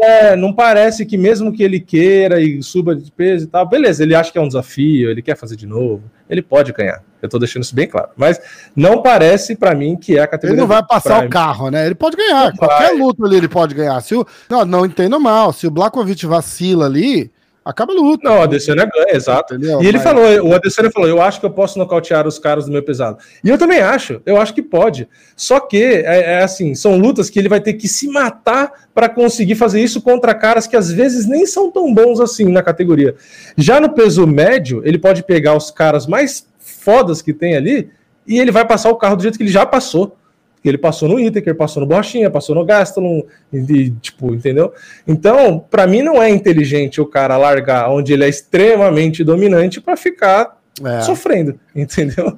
é, 0.00 0.36
não 0.36 0.52
parece 0.52 1.06
que 1.06 1.16
mesmo 1.16 1.52
que 1.52 1.62
ele 1.62 1.80
queira 1.80 2.40
e 2.40 2.62
suba 2.62 2.94
de 2.94 3.10
peso 3.10 3.44
e 3.44 3.48
tal, 3.48 3.68
beleza, 3.68 4.02
ele 4.02 4.14
acha 4.14 4.30
que 4.30 4.38
é 4.38 4.40
um 4.40 4.48
desafio, 4.48 5.10
ele 5.10 5.22
quer 5.22 5.36
fazer 5.36 5.56
de 5.56 5.66
novo, 5.66 6.02
ele 6.28 6.42
pode 6.42 6.72
ganhar. 6.72 7.02
Eu 7.20 7.28
tô 7.28 7.38
deixando 7.38 7.64
isso 7.64 7.74
bem 7.74 7.88
claro. 7.88 8.10
Mas 8.16 8.40
não 8.76 9.02
parece 9.02 9.56
para 9.56 9.74
mim 9.74 9.96
que 9.96 10.16
é 10.16 10.20
a 10.20 10.26
categoria. 10.26 10.54
Ele 10.54 10.60
não 10.60 10.68
vai 10.68 10.84
passar 10.86 11.16
Prime. 11.16 11.26
o 11.26 11.30
carro, 11.30 11.70
né? 11.70 11.84
Ele 11.84 11.94
pode 11.94 12.16
ganhar. 12.16 12.50
Não 12.50 12.56
Qualquer 12.56 12.90
vai. 12.90 12.98
luta 12.98 13.26
ali 13.26 13.36
ele 13.36 13.48
pode 13.48 13.74
ganhar. 13.74 14.00
Se 14.00 14.14
o... 14.14 14.24
Não, 14.48 14.64
não 14.64 14.86
entendo 14.86 15.18
mal. 15.18 15.52
Se 15.52 15.66
o 15.66 15.70
Blakovic 15.70 16.24
vacila 16.26 16.86
ali, 16.86 17.30
acaba 17.68 17.92
a 17.92 17.96
luta. 17.96 18.26
Não, 18.26 18.38
o 18.38 18.42
Adesanya 18.42 18.86
ganha, 18.86 19.14
exato. 19.14 19.54
Entendeu? 19.54 19.82
E 19.82 19.86
ele 19.86 19.98
Mas... 19.98 20.02
falou, 20.02 20.24
o 20.48 20.54
Adesanya 20.54 20.90
falou, 20.90 21.06
eu 21.06 21.20
acho 21.20 21.38
que 21.38 21.44
eu 21.44 21.50
posso 21.50 21.78
nocautear 21.78 22.26
os 22.26 22.38
caras 22.38 22.64
do 22.64 22.72
meu 22.72 22.82
pesado. 22.82 23.18
E 23.44 23.50
eu 23.50 23.58
também 23.58 23.80
acho, 23.80 24.22
eu 24.24 24.40
acho 24.40 24.54
que 24.54 24.62
pode. 24.62 25.06
Só 25.36 25.60
que, 25.60 25.76
é, 25.76 26.38
é 26.38 26.42
assim, 26.42 26.74
são 26.74 26.96
lutas 26.96 27.28
que 27.28 27.38
ele 27.38 27.48
vai 27.48 27.60
ter 27.60 27.74
que 27.74 27.86
se 27.86 28.08
matar 28.08 28.72
para 28.94 29.06
conseguir 29.06 29.54
fazer 29.54 29.82
isso 29.82 30.00
contra 30.00 30.34
caras 30.34 30.66
que 30.66 30.76
às 30.76 30.90
vezes 30.90 31.26
nem 31.26 31.44
são 31.44 31.70
tão 31.70 31.92
bons 31.92 32.20
assim 32.20 32.46
na 32.46 32.62
categoria. 32.62 33.14
Já 33.54 33.78
no 33.78 33.90
peso 33.90 34.26
médio, 34.26 34.80
ele 34.82 34.98
pode 34.98 35.22
pegar 35.22 35.54
os 35.54 35.70
caras 35.70 36.06
mais 36.06 36.46
fodas 36.58 37.20
que 37.20 37.34
tem 37.34 37.54
ali 37.54 37.90
e 38.26 38.38
ele 38.38 38.50
vai 38.50 38.64
passar 38.64 38.88
o 38.88 38.96
carro 38.96 39.16
do 39.16 39.22
jeito 39.22 39.36
que 39.36 39.44
ele 39.44 39.50
já 39.50 39.66
passou 39.66 40.16
ele 40.64 40.78
passou 40.78 41.08
no 41.08 41.20
Itaker, 41.20 41.54
passou 41.54 41.80
no 41.80 41.86
Borrachinha, 41.86 42.30
passou 42.30 42.54
no 42.54 42.64
Gastelum, 42.64 43.22
e, 43.52 43.90
tipo, 44.00 44.34
entendeu? 44.34 44.72
Então, 45.06 45.58
para 45.70 45.86
mim 45.86 46.02
não 46.02 46.22
é 46.22 46.30
inteligente 46.30 47.00
o 47.00 47.06
cara 47.06 47.36
largar 47.36 47.90
onde 47.90 48.12
ele 48.12 48.24
é 48.24 48.28
extremamente 48.28 49.22
dominante 49.22 49.80
para 49.80 49.96
ficar 49.96 50.58
é. 50.84 51.00
sofrendo, 51.02 51.58
entendeu? 51.74 52.36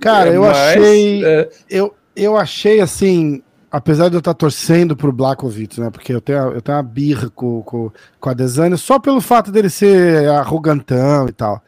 Cara, 0.00 0.30
é, 0.30 0.36
eu 0.36 0.42
mas, 0.42 0.56
achei 0.56 1.24
é... 1.24 1.48
eu, 1.70 1.94
eu 2.14 2.36
achei 2.36 2.80
assim, 2.80 3.42
apesar 3.70 4.08
de 4.08 4.16
eu 4.16 4.20
estar 4.20 4.34
torcendo 4.34 4.96
pro 4.96 5.12
Blakovic, 5.12 5.80
né? 5.80 5.90
Porque 5.90 6.12
eu 6.12 6.20
tenho, 6.20 6.52
eu 6.52 6.60
tenho 6.60 6.76
uma 6.76 6.82
birra 6.82 7.30
com, 7.30 7.62
com, 7.62 7.90
com 8.20 8.28
a 8.28 8.34
Desânia 8.34 8.76
só 8.76 8.98
pelo 8.98 9.20
fato 9.20 9.50
dele 9.50 9.70
ser 9.70 10.28
arrogantão 10.28 11.28
e 11.28 11.32
tal. 11.32 11.62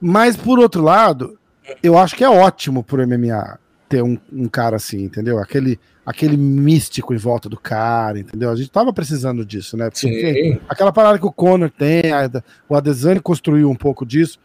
Mas 0.00 0.36
por 0.36 0.58
outro 0.58 0.82
lado, 0.82 1.38
eu 1.82 1.96
acho 1.96 2.14
que 2.14 2.24
é 2.24 2.28
ótimo 2.28 2.84
pro 2.84 3.06
MMA 3.06 3.58
ter 3.88 4.02
um, 4.02 4.18
um, 4.32 4.48
cara 4.48 4.76
assim, 4.76 5.02
entendeu? 5.02 5.38
Aquele, 5.38 5.78
aquele 6.04 6.36
místico 6.36 7.14
em 7.14 7.16
volta 7.16 7.48
do 7.48 7.58
cara, 7.58 8.18
entendeu? 8.18 8.50
A 8.50 8.56
gente 8.56 8.70
tava 8.70 8.92
precisando 8.92 9.44
disso, 9.44 9.76
né? 9.76 9.90
Porque, 9.90 10.60
aquela 10.68 10.92
parada 10.92 11.18
que 11.18 11.26
o 11.26 11.32
Conor 11.32 11.70
tem, 11.70 12.12
a, 12.12 12.30
o 12.68 12.74
Adesanya 12.74 13.20
construiu 13.20 13.70
um 13.70 13.76
pouco 13.76 14.04
disso. 14.04 14.38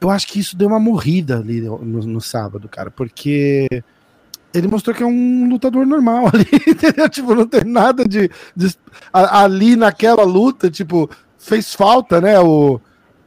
Eu 0.00 0.08
acho 0.08 0.26
que 0.26 0.40
isso 0.40 0.56
deu 0.56 0.68
uma 0.68 0.80
morrida 0.80 1.38
ali 1.38 1.60
no, 1.60 1.78
no 1.78 2.20
sábado, 2.20 2.68
cara, 2.68 2.90
porque 2.90 3.68
ele 4.52 4.66
mostrou 4.66 4.96
que 4.96 5.02
é 5.02 5.06
um 5.06 5.48
lutador 5.48 5.86
normal 5.86 6.26
ali, 6.32 6.48
entendeu? 6.66 7.08
Tipo, 7.08 7.34
não 7.34 7.46
tem 7.46 7.64
nada 7.64 8.04
de, 8.04 8.30
de 8.56 8.74
ali 9.12 9.76
naquela 9.76 10.24
luta, 10.24 10.70
tipo, 10.70 11.08
fez 11.38 11.74
falta, 11.74 12.20
né? 12.20 12.40
O 12.40 12.80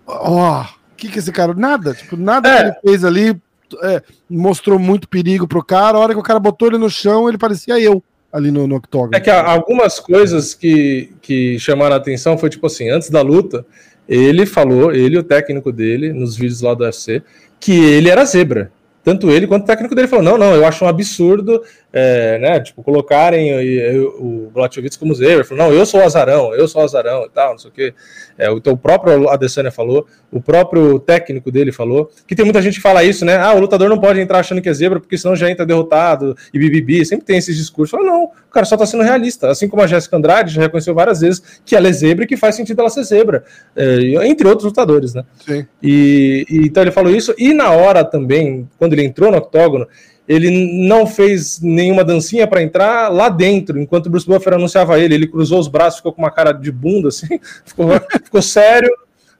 ó, 0.05 0.61
oh, 0.61 0.79
que 0.97 1.09
que 1.09 1.19
esse 1.19 1.31
cara 1.31 1.53
nada, 1.53 1.93
tipo, 1.93 2.17
nada 2.17 2.49
é. 2.49 2.57
que 2.57 2.63
ele 2.63 2.75
fez 2.81 3.03
ali 3.05 3.41
é, 3.81 4.01
mostrou 4.29 4.77
muito 4.77 5.07
perigo 5.07 5.47
pro 5.47 5.63
cara. 5.63 5.97
A 5.97 6.01
hora 6.01 6.13
que 6.13 6.19
o 6.19 6.23
cara 6.23 6.39
botou 6.39 6.67
ele 6.67 6.77
no 6.77 6.89
chão, 6.89 7.27
ele 7.27 7.37
parecia 7.37 7.79
eu 7.79 8.03
ali 8.31 8.49
no, 8.49 8.65
no 8.65 8.75
octógono. 8.75 9.15
É 9.15 9.19
que 9.19 9.29
algumas 9.29 9.99
coisas 9.99 10.55
que, 10.55 11.13
que 11.21 11.59
chamaram 11.59 11.93
a 11.93 11.97
atenção 11.97 12.37
foi 12.37 12.49
tipo 12.49 12.65
assim, 12.65 12.89
antes 12.89 13.11
da 13.11 13.21
luta, 13.21 13.63
ele 14.09 14.45
falou, 14.45 14.91
ele 14.91 15.17
o 15.17 15.23
técnico 15.23 15.71
dele, 15.71 16.11
nos 16.11 16.35
vídeos 16.35 16.61
lá 16.61 16.73
do 16.73 16.83
UFC, 16.83 17.21
que 17.59 17.71
ele 17.71 18.09
era 18.09 18.25
zebra. 18.25 18.71
Tanto 19.03 19.29
ele 19.29 19.45
quanto 19.45 19.63
o 19.63 19.67
técnico 19.67 19.93
dele 19.93 20.07
falou: 20.07 20.23
não, 20.23 20.37
não, 20.37 20.55
eu 20.55 20.65
acho 20.65 20.83
um 20.85 20.87
absurdo 20.87 21.61
é, 21.95 22.39
né, 22.39 22.59
tipo, 22.59 22.81
colocarem 22.81 23.99
o, 23.99 24.47
o 24.47 24.51
Blachowicz 24.51 24.97
como 24.97 25.13
zebra. 25.13 25.45
Falou, 25.45 25.65
não, 25.65 25.73
eu 25.73 25.85
sou 25.85 25.99
o 25.99 26.03
azarão, 26.03 26.53
eu 26.55 26.67
sou 26.67 26.81
o 26.81 26.83
azarão 26.83 27.25
e 27.25 27.29
tal, 27.29 27.51
não 27.51 27.59
sei 27.59 27.69
o 27.69 27.73
quê. 27.73 27.93
É, 28.35 28.51
então 28.51 28.73
o 28.73 28.77
próprio 28.77 29.29
Adesanya 29.29 29.69
falou, 29.69 30.07
o 30.31 30.41
próprio 30.41 30.97
técnico 30.97 31.51
dele 31.51 31.71
falou, 31.71 32.09
que 32.27 32.35
tem 32.35 32.43
muita 32.43 32.63
gente 32.63 32.75
que 32.77 32.81
fala 32.81 33.03
isso, 33.03 33.23
né? 33.23 33.37
Ah, 33.37 33.53
o 33.53 33.59
lutador 33.59 33.87
não 33.89 33.99
pode 33.99 34.19
entrar 34.19 34.39
achando 34.39 34.59
que 34.59 34.67
é 34.67 34.73
zebra, 34.73 34.99
porque 34.99 35.15
senão 35.15 35.35
já 35.35 35.51
entra 35.51 35.67
derrotado 35.67 36.35
e 36.51 36.57
bibibi, 36.57 37.05
sempre 37.05 37.25
tem 37.25 37.37
esses 37.37 37.55
discursos. 37.55 37.91
Fala, 37.91 38.03
não, 38.03 38.23
o 38.23 38.51
cara 38.51 38.65
só 38.65 38.75
tá 38.75 38.87
sendo 38.87 39.03
realista. 39.03 39.49
Assim 39.49 39.69
como 39.69 39.83
a 39.83 39.87
Jéssica 39.87 40.17
Andrade 40.17 40.51
já 40.51 40.61
reconheceu 40.61 40.95
várias 40.95 41.21
vezes 41.21 41.61
que 41.63 41.75
ela 41.75 41.87
é 41.87 41.91
zebra 41.91 42.23
e 42.23 42.27
que 42.27 42.35
faz 42.35 42.55
sentido 42.55 42.79
ela 42.79 42.89
ser 42.89 43.03
zebra, 43.03 43.43
é, 43.75 44.25
entre 44.25 44.47
outros 44.47 44.65
lutadores, 44.65 45.13
né? 45.13 45.23
Sim. 45.45 45.63
E, 45.81 46.43
e, 46.49 46.57
então 46.65 46.81
ele 46.81 46.91
falou 46.91 47.15
isso, 47.15 47.35
e 47.37 47.53
na 47.53 47.69
hora 47.69 48.03
também, 48.03 48.67
quando 48.79 48.93
ele 48.93 49.03
entrou 49.03 49.29
no 49.29 49.37
octógono, 49.37 49.87
ele 50.27 50.87
não 50.87 51.05
fez 51.05 51.59
nenhuma 51.61 52.03
dancinha 52.03 52.47
para 52.47 52.61
entrar 52.61 53.09
lá 53.09 53.29
dentro, 53.29 53.79
enquanto 53.79 54.07
o 54.07 54.09
Bruce 54.09 54.25
Buffer 54.25 54.53
anunciava 54.53 54.99
ele, 54.99 55.15
ele 55.15 55.27
cruzou 55.27 55.59
os 55.59 55.67
braços, 55.67 55.97
ficou 55.97 56.13
com 56.13 56.21
uma 56.21 56.31
cara 56.31 56.51
de 56.51 56.71
bunda, 56.71 57.09
assim, 57.09 57.39
ficou, 57.65 57.89
ficou 58.23 58.41
sério, 58.41 58.89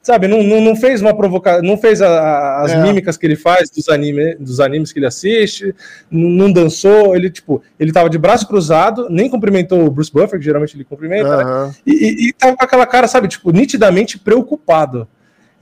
sabe, 0.02 0.28
não, 0.28 0.42
não, 0.42 0.60
não, 0.60 0.76
fez 0.76 1.00
uma 1.00 1.16
provocação, 1.16 1.62
não 1.62 1.78
fez 1.78 2.02
a, 2.02 2.08
a, 2.08 2.62
as 2.62 2.72
é. 2.72 2.82
mímicas 2.82 3.16
que 3.16 3.24
ele 3.24 3.36
faz 3.36 3.70
dos, 3.70 3.88
anime, 3.88 4.34
dos 4.34 4.60
animes 4.60 4.92
que 4.92 4.98
ele 4.98 5.06
assiste, 5.06 5.74
não, 6.10 6.28
não, 6.28 6.52
dançou, 6.52 7.16
ele, 7.16 7.30
tipo, 7.30 7.62
ele 7.80 7.90
tava 7.90 8.10
de 8.10 8.18
braço 8.18 8.46
cruzado, 8.46 9.08
nem 9.08 9.30
cumprimentou 9.30 9.86
o 9.86 9.90
Bruce 9.90 10.12
Buffer, 10.12 10.38
que 10.38 10.44
geralmente 10.44 10.76
ele 10.76 10.84
cumprimenta, 10.84 11.38
uhum. 11.38 11.66
né? 11.68 11.74
e, 11.86 11.92
e, 11.92 12.28
e 12.28 12.32
tava 12.34 12.54
com 12.56 12.64
aquela 12.64 12.86
cara, 12.86 13.08
sabe, 13.08 13.28
tipo, 13.28 13.50
nitidamente 13.50 14.18
preocupado. 14.18 15.08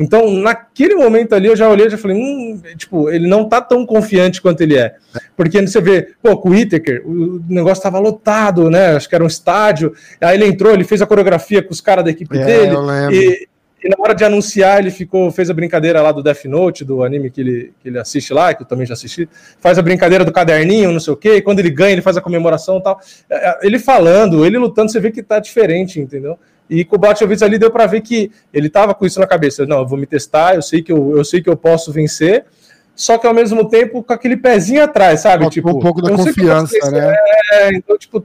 Então, 0.02 0.28
naquele 0.32 0.96
momento 0.96 1.32
ali, 1.32 1.46
eu 1.46 1.54
já 1.54 1.68
olhei 1.68 1.86
e 1.86 1.90
já 1.90 1.96
falei, 1.96 2.16
hum, 2.16 2.60
tipo, 2.76 3.08
ele 3.08 3.28
não 3.28 3.48
tá 3.48 3.60
tão 3.60 3.86
confiante 3.86 4.42
quanto 4.42 4.60
ele 4.60 4.76
é. 4.76 4.96
Porque 5.36 5.64
você 5.64 5.80
vê, 5.80 6.08
pô, 6.20 6.36
com 6.36 6.48
o 6.48 6.52
Whittaker, 6.52 7.02
o 7.06 7.40
negócio 7.48 7.82
tava 7.82 8.00
lotado, 8.00 8.68
né? 8.68 8.96
Acho 8.96 9.08
que 9.08 9.14
era 9.14 9.22
um 9.22 9.28
estádio. 9.28 9.94
Aí 10.20 10.36
ele 10.36 10.46
entrou, 10.46 10.72
ele 10.72 10.82
fez 10.82 11.00
a 11.00 11.06
coreografia 11.06 11.62
com 11.62 11.70
os 11.70 11.80
caras 11.80 12.04
da 12.04 12.10
equipe 12.10 12.36
é, 12.36 12.44
dele. 12.44 12.76
E, 13.12 13.48
e, 13.84 13.88
na 13.88 13.94
hora 14.00 14.12
de 14.12 14.24
anunciar, 14.24 14.80
ele 14.80 14.90
ficou, 14.90 15.30
fez 15.30 15.48
a 15.48 15.54
brincadeira 15.54 16.02
lá 16.02 16.10
do 16.10 16.20
Death 16.20 16.46
Note, 16.46 16.84
do 16.84 17.04
anime 17.04 17.30
que 17.30 17.40
ele, 17.40 17.72
que 17.80 17.88
ele 17.88 17.98
assiste 18.00 18.34
lá, 18.34 18.52
que 18.52 18.62
eu 18.62 18.66
também 18.66 18.86
já 18.86 18.94
assisti. 18.94 19.28
Faz 19.60 19.78
a 19.78 19.82
brincadeira 19.82 20.24
do 20.24 20.32
caderninho, 20.32 20.90
não 20.90 21.00
sei 21.00 21.12
o 21.12 21.16
quê. 21.16 21.36
E 21.36 21.42
quando 21.42 21.60
ele 21.60 21.70
ganha, 21.70 21.92
ele 21.92 22.02
faz 22.02 22.16
a 22.16 22.20
comemoração 22.20 22.78
e 22.78 22.82
tal. 22.82 23.00
É, 23.30 23.50
é, 23.50 23.58
ele 23.62 23.78
falando, 23.78 24.44
ele 24.44 24.58
lutando, 24.58 24.90
você 24.90 24.98
vê 24.98 25.12
que 25.12 25.22
tá 25.22 25.38
diferente, 25.38 26.00
entendeu? 26.00 26.36
E 26.72 26.84
com 26.84 26.96
o 26.96 26.98
Blachowicz 26.98 27.42
ali 27.42 27.58
deu 27.58 27.70
para 27.70 27.86
ver 27.86 28.00
que 28.00 28.30
ele 28.52 28.68
estava 28.68 28.94
com 28.94 29.04
isso 29.04 29.20
na 29.20 29.26
cabeça. 29.26 29.66
Não, 29.66 29.80
eu 29.80 29.86
vou 29.86 29.98
me 29.98 30.06
testar, 30.06 30.54
eu 30.54 30.62
sei 30.62 30.82
que 30.82 30.90
eu, 30.90 31.16
eu 31.16 31.24
sei 31.24 31.42
que 31.42 31.50
eu 31.50 31.56
posso 31.56 31.92
vencer, 31.92 32.46
só 32.94 33.18
que 33.18 33.26
ao 33.26 33.34
mesmo 33.34 33.68
tempo 33.68 34.02
com 34.02 34.12
aquele 34.12 34.36
pezinho 34.36 34.82
atrás, 34.82 35.20
sabe? 35.20 35.48
tipo, 35.50 35.68
um 35.68 35.78
pouco 35.78 36.00
da 36.00 36.16
confiança, 36.16 36.90
né? 36.90 37.14
É, 37.52 37.74
então, 37.74 37.98
tipo, 37.98 38.24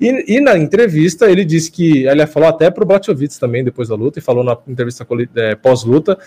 e, 0.00 0.36
e, 0.36 0.40
na 0.40 0.56
entrevista 0.56 1.30
ele 1.30 1.44
disse 1.44 1.70
que 1.70 2.06
ele 2.06 2.26
falou 2.26 2.48
até 2.48 2.70
pro 2.70 2.86
Blachowicz 2.86 3.38
também 3.38 3.62
depois 3.62 3.88
da 3.88 3.94
luta 3.94 4.18
e 4.18 4.22
falou 4.22 4.42
na 4.42 4.56
entrevista 4.66 5.06
é, 5.36 5.54
pós-luta 5.54 6.18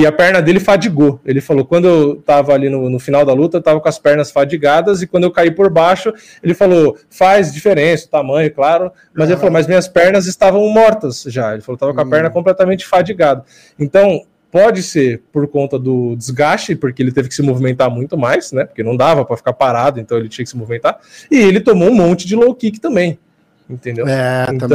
que 0.00 0.06
a 0.06 0.12
perna 0.12 0.40
dele 0.40 0.58
fadigou. 0.58 1.20
Ele 1.24 1.40
falou: 1.40 1.64
quando 1.64 1.86
eu 1.86 2.16
tava 2.16 2.54
ali 2.54 2.70
no, 2.70 2.88
no, 2.88 2.98
final 2.98 3.24
da 3.24 3.34
luta, 3.34 3.58
eu 3.58 3.62
tava 3.62 3.80
com 3.80 3.88
as 3.88 3.98
pernas 3.98 4.30
fadigadas, 4.30 5.02
e 5.02 5.06
quando 5.06 5.24
eu 5.24 5.30
caí 5.30 5.50
por 5.50 5.70
baixo, 5.70 6.12
ele 6.42 6.54
falou: 6.54 6.96
faz 7.10 7.52
diferença, 7.52 8.06
o 8.06 8.10
tamanho, 8.10 8.50
claro, 8.52 8.90
mas 9.14 9.28
ele 9.28 9.36
falou: 9.36 9.52
mas 9.52 9.66
minhas 9.66 9.86
pernas 9.86 10.26
estavam 10.26 10.66
mortas 10.70 11.24
já. 11.26 11.52
Ele 11.52 11.62
falou: 11.62 11.78
tava 11.78 11.92
com 11.92 12.00
a 12.00 12.06
perna 12.06 12.30
completamente 12.30 12.86
fadigada. 12.86 13.44
Então, 13.78 14.22
Pode 14.52 14.82
ser 14.82 15.22
por 15.32 15.46
conta 15.46 15.78
do 15.78 16.16
desgaste, 16.16 16.74
porque 16.74 17.00
ele 17.00 17.12
teve 17.12 17.28
que 17.28 17.34
se 17.36 17.40
movimentar 17.40 17.88
muito 17.88 18.18
mais, 18.18 18.50
né? 18.50 18.64
Porque 18.64 18.82
não 18.82 18.96
dava 18.96 19.24
para 19.24 19.36
ficar 19.36 19.52
parado, 19.52 20.00
então 20.00 20.18
ele 20.18 20.28
tinha 20.28 20.44
que 20.44 20.50
se 20.50 20.56
movimentar. 20.56 20.98
E 21.30 21.36
ele 21.36 21.60
tomou 21.60 21.88
um 21.88 21.94
monte 21.94 22.26
de 22.26 22.34
low 22.34 22.52
kick 22.52 22.80
também, 22.80 23.16
entendeu? 23.68 24.08
É, 24.08 24.48
então, 24.52 24.68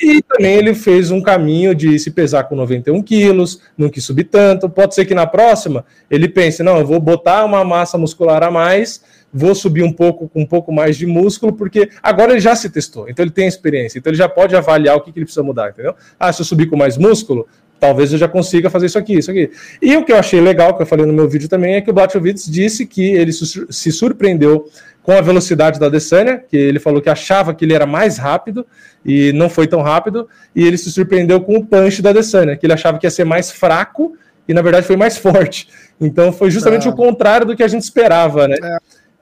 e 0.00 0.22
também 0.22 0.54
ele 0.54 0.74
fez 0.74 1.10
um 1.10 1.20
caminho 1.20 1.74
de 1.74 1.98
se 1.98 2.10
pesar 2.10 2.44
com 2.44 2.56
91 2.56 3.02
quilos, 3.02 3.60
não 3.76 3.88
quis 3.88 4.04
subir 4.04 4.24
tanto. 4.24 4.68
Pode 4.68 4.94
ser 4.94 5.04
que 5.04 5.14
na 5.14 5.26
próxima 5.26 5.84
ele 6.10 6.28
pense: 6.28 6.62
não, 6.62 6.78
eu 6.78 6.86
vou 6.86 7.00
botar 7.00 7.44
uma 7.44 7.64
massa 7.64 7.98
muscular 7.98 8.42
a 8.42 8.50
mais, 8.50 9.02
vou 9.32 9.54
subir 9.54 9.82
um 9.82 9.92
pouco 9.92 10.28
com 10.28 10.42
um 10.42 10.46
pouco 10.46 10.72
mais 10.72 10.96
de 10.96 11.06
músculo, 11.06 11.52
porque 11.52 11.90
agora 12.02 12.32
ele 12.32 12.40
já 12.40 12.56
se 12.56 12.70
testou, 12.70 13.08
então 13.08 13.24
ele 13.24 13.32
tem 13.32 13.46
experiência, 13.46 13.98
então 13.98 14.10
ele 14.10 14.18
já 14.18 14.28
pode 14.28 14.56
avaliar 14.56 14.96
o 14.96 15.00
que, 15.00 15.12
que 15.12 15.18
ele 15.18 15.26
precisa 15.26 15.42
mudar, 15.42 15.70
entendeu? 15.70 15.94
Ah, 16.18 16.32
se 16.32 16.40
eu 16.40 16.46
subir 16.46 16.68
com 16.68 16.76
mais 16.76 16.96
músculo, 16.96 17.46
talvez 17.82 18.12
eu 18.12 18.18
já 18.18 18.28
consiga 18.28 18.70
fazer 18.70 18.86
isso 18.86 18.96
aqui, 18.96 19.14
isso 19.14 19.28
aqui. 19.32 19.50
E 19.82 19.96
o 19.96 20.04
que 20.04 20.12
eu 20.12 20.16
achei 20.16 20.40
legal, 20.40 20.76
que 20.76 20.82
eu 20.82 20.86
falei 20.86 21.04
no 21.04 21.12
meu 21.12 21.28
vídeo 21.28 21.48
também, 21.48 21.74
é 21.74 21.80
que 21.80 21.90
o 21.90 21.92
Blachowicz 21.92 22.46
disse 22.48 22.86
que 22.86 23.02
ele 23.12 23.32
se 23.32 23.90
surpreendeu 23.90 24.70
com 25.02 25.10
a 25.10 25.20
velocidade 25.20 25.80
da 25.80 25.86
Adesanya, 25.86 26.38
que 26.38 26.56
ele 26.56 26.78
falou 26.78 27.02
que 27.02 27.10
achava 27.10 27.52
que 27.52 27.64
ele 27.64 27.74
era 27.74 27.84
mais 27.84 28.18
rápido 28.18 28.64
e 29.04 29.32
não 29.32 29.50
foi 29.50 29.66
tão 29.66 29.82
rápido, 29.82 30.28
e 30.54 30.64
ele 30.64 30.78
se 30.78 30.92
surpreendeu 30.92 31.40
com 31.40 31.56
o 31.56 31.66
punch 31.66 32.00
da 32.00 32.10
Adesanya, 32.10 32.56
que 32.56 32.64
ele 32.64 32.72
achava 32.72 33.00
que 33.00 33.06
ia 33.06 33.10
ser 33.10 33.24
mais 33.24 33.50
fraco 33.50 34.16
e 34.46 34.54
na 34.54 34.62
verdade 34.62 34.86
foi 34.86 34.96
mais 34.96 35.16
forte. 35.18 35.68
Então 36.00 36.32
foi 36.32 36.52
justamente 36.52 36.86
é. 36.86 36.90
o 36.90 36.94
contrário 36.94 37.48
do 37.48 37.56
que 37.56 37.64
a 37.64 37.68
gente 37.68 37.82
esperava, 37.82 38.46
né? 38.46 38.58
É. 38.62 38.78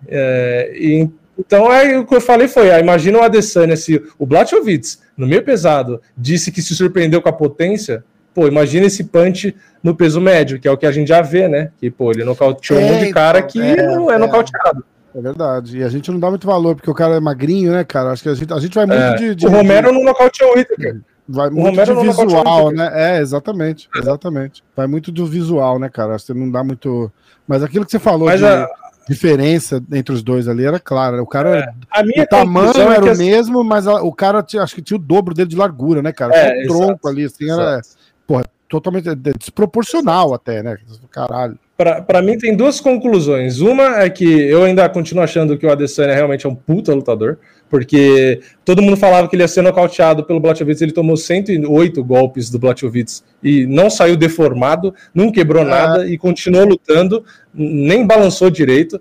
É, 0.06 0.72
e, 0.74 1.08
então 1.38 1.72
é 1.72 1.98
o 1.98 2.04
que 2.04 2.14
eu 2.14 2.20
falei 2.20 2.46
foi, 2.46 2.70
ah, 2.70 2.78
imagina 2.78 3.18
o 3.18 3.22
Adesanya 3.22 3.74
se 3.74 4.02
o 4.18 4.26
Blachowicz, 4.26 5.00
no 5.16 5.26
meio 5.26 5.42
pesado, 5.42 6.02
disse 6.14 6.52
que 6.52 6.60
se 6.60 6.74
surpreendeu 6.74 7.22
com 7.22 7.30
a 7.30 7.32
potência, 7.32 8.04
pô, 8.34 8.46
imagina 8.46 8.86
esse 8.86 9.04
punch 9.04 9.54
no 9.82 9.94
peso 9.94 10.20
médio, 10.20 10.58
que 10.60 10.68
é 10.68 10.70
o 10.70 10.76
que 10.76 10.86
a 10.86 10.92
gente 10.92 11.08
já 11.08 11.22
vê, 11.22 11.48
né? 11.48 11.70
Que, 11.78 11.90
pô, 11.90 12.10
ele 12.10 12.24
nocauteou 12.24 12.80
é, 12.80 12.84
um 12.84 12.88
monte 12.88 13.06
de 13.06 13.12
cara 13.12 13.38
então, 13.38 13.50
que 13.50 13.60
é, 13.60 13.86
não 13.86 14.10
é, 14.10 14.14
é 14.14 14.18
nocauteado. 14.18 14.84
É 15.14 15.20
verdade. 15.20 15.78
E 15.78 15.82
a 15.82 15.88
gente 15.88 16.10
não 16.10 16.20
dá 16.20 16.28
muito 16.28 16.46
valor, 16.46 16.76
porque 16.76 16.90
o 16.90 16.94
cara 16.94 17.16
é 17.16 17.20
magrinho, 17.20 17.72
né, 17.72 17.84
cara? 17.84 18.12
Acho 18.12 18.22
que 18.22 18.28
a 18.28 18.34
gente, 18.34 18.52
a 18.52 18.58
gente 18.58 18.74
vai 18.74 18.86
muito 18.86 19.00
é. 19.00 19.16
de, 19.16 19.34
de, 19.34 19.46
O 19.46 19.50
Romero 19.50 19.92
não 19.92 20.04
nocauteou 20.04 20.52
o 20.52 20.56
Whittaker. 20.56 21.00
Vai 21.28 21.48
o 21.48 21.52
muito 21.52 21.66
Romero 21.66 22.00
de 22.00 22.06
visual, 22.08 22.70
né? 22.70 22.90
É, 22.92 23.20
exatamente. 23.20 23.88
Exatamente. 23.94 24.64
Vai 24.76 24.86
muito 24.86 25.10
do 25.10 25.26
visual, 25.26 25.78
né, 25.78 25.88
cara? 25.88 26.18
Você 26.18 26.32
não 26.32 26.50
dá 26.50 26.62
muito. 26.62 27.10
Mas 27.46 27.62
aquilo 27.62 27.84
que 27.84 27.90
você 27.90 27.98
falou 27.98 28.26
Mas 28.26 28.40
de 28.40 28.46
a... 28.46 28.68
diferença 29.08 29.82
entre 29.92 30.14
os 30.14 30.22
dois 30.22 30.46
ali 30.46 30.64
era 30.64 30.78
clara. 30.78 31.22
O 31.22 31.26
cara. 31.26 31.58
É. 31.58 31.72
A 31.90 32.02
minha 32.04 32.22
o 32.22 32.26
tamanho 32.26 32.72
é 32.76 32.94
era 32.94 33.12
o 33.12 33.18
mesmo, 33.18 33.64
mas 33.64 33.86
a, 33.88 34.02
o 34.02 34.12
cara 34.12 34.42
tinha, 34.42 34.62
acho 34.62 34.74
que 34.74 34.82
tinha 34.82 34.96
o 34.96 35.02
dobro 35.02 35.34
dele 35.34 35.50
de 35.50 35.56
largura, 35.56 36.02
né, 36.02 36.12
cara? 36.12 36.34
É, 36.36 36.64
um 36.64 36.66
tronco 36.68 36.84
exato, 36.84 37.08
ali, 37.08 37.24
assim, 37.24 37.50
era. 37.50 37.78
Exato. 37.78 37.99
Porra, 38.30 38.44
totalmente 38.68 39.08
é, 39.08 39.14
desproporcional 39.36 40.32
até, 40.32 40.62
né? 40.62 40.76
Caralho 41.10 41.58
para 42.06 42.20
mim 42.20 42.36
tem 42.36 42.54
duas 42.54 42.78
conclusões. 42.78 43.60
Uma 43.60 44.02
é 44.02 44.10
que 44.10 44.24
eu 44.24 44.64
ainda 44.64 44.88
continuo 44.88 45.24
achando 45.24 45.56
que 45.56 45.64
o 45.64 45.72
Adesanya 45.72 46.14
realmente 46.14 46.44
é 46.44 46.48
um 46.48 46.54
puta 46.54 46.94
lutador, 46.94 47.38
porque 47.70 48.40
todo 48.64 48.82
mundo 48.82 48.98
falava 48.98 49.26
que 49.28 49.34
ele 49.34 49.42
ia 49.42 49.48
ser 49.48 49.62
nocauteado 49.62 50.24
pelo 50.24 50.40
Blachowicz, 50.40 50.82
ele 50.82 50.92
tomou 50.92 51.16
108 51.16 52.04
golpes 52.04 52.50
do 52.50 52.58
Blachowicz 52.58 53.24
e 53.42 53.66
não 53.66 53.88
saiu 53.88 54.16
deformado, 54.16 54.94
não 55.14 55.32
quebrou 55.32 55.62
é. 55.62 55.66
nada 55.66 56.06
e 56.06 56.18
continuou 56.18 56.66
lutando, 56.66 57.24
nem 57.54 58.06
balançou 58.06 58.50
direito. 58.50 59.00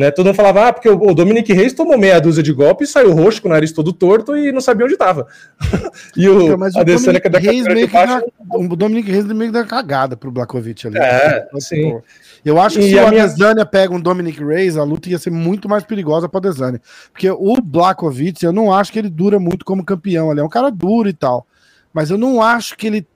Né? 0.00 0.10
Todo 0.10 0.28
mundo 0.28 0.34
falava, 0.34 0.68
ah, 0.68 0.72
porque 0.72 0.88
o 0.88 1.14
Dominic 1.14 1.52
Reis 1.52 1.74
tomou 1.74 1.98
meia 1.98 2.18
dúzia 2.18 2.42
de 2.42 2.54
golpes, 2.54 2.88
saiu 2.88 3.12
roxo 3.12 3.42
com 3.42 3.48
o 3.48 3.50
nariz 3.50 3.70
todo 3.70 3.92
torto 3.92 4.34
e 4.34 4.50
não 4.50 4.62
sabia 4.62 4.86
onde 4.86 4.94
estava. 4.94 5.26
e 6.16 6.26
o, 6.26 6.56
mas 6.56 6.74
o 6.74 6.78
Adesanya 6.78 7.20
da 7.20 7.38
Reis 7.38 7.64
meio 7.64 7.86
que 7.86 7.92
baixo... 7.92 8.24
dá, 8.40 8.56
o 8.56 8.74
Dominic 8.74 9.10
Reis 9.10 9.26
meio 9.26 9.52
que 9.52 9.58
dá 9.58 9.62
cagada 9.62 10.16
pro 10.16 10.30
Blakovic 10.30 10.86
ali. 10.86 10.96
É, 10.96 11.44
então, 11.46 11.60
sim. 11.60 11.76
Tipo, 11.76 12.04
eu 12.42 12.58
acho 12.58 12.78
que 12.78 12.86
e 12.86 12.88
se 12.88 12.94
o 12.94 13.06
Adesanya 13.06 13.54
minha... 13.56 13.66
pega 13.66 13.92
um 13.92 14.00
Dominic 14.00 14.42
Reis, 14.42 14.78
a 14.78 14.84
luta 14.84 15.10
ia 15.10 15.18
ser 15.18 15.28
muito 15.28 15.68
mais 15.68 15.84
perigosa 15.84 16.30
para 16.30 16.48
Adesanya. 16.48 16.80
Porque 17.12 17.30
o 17.30 17.60
Blakovic, 17.62 18.42
eu 18.42 18.54
não 18.54 18.72
acho 18.72 18.90
que 18.90 18.98
ele 18.98 19.10
dura 19.10 19.38
muito 19.38 19.66
como 19.66 19.84
campeão. 19.84 20.30
Ele 20.30 20.40
é 20.40 20.42
um 20.42 20.48
cara 20.48 20.70
duro 20.70 21.10
e 21.10 21.12
tal. 21.12 21.46
Mas 21.92 22.10
eu 22.10 22.16
não 22.16 22.40
acho 22.40 22.74
que 22.74 22.86
ele 22.86 23.06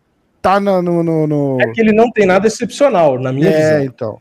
tá 0.43 0.61
no. 0.61 0.83
no, 0.83 1.27
no... 1.27 1.59
É 1.63 1.73
que 1.73 1.81
ele 1.81 1.93
não 1.93 2.11
tem 2.11 2.27
nada 2.27 2.47
excepcional, 2.47 3.19
na 3.19 3.33
minha 3.33 3.49
é, 3.49 3.57
visão. 3.57 3.79
É, 3.79 3.85
então. 3.87 4.21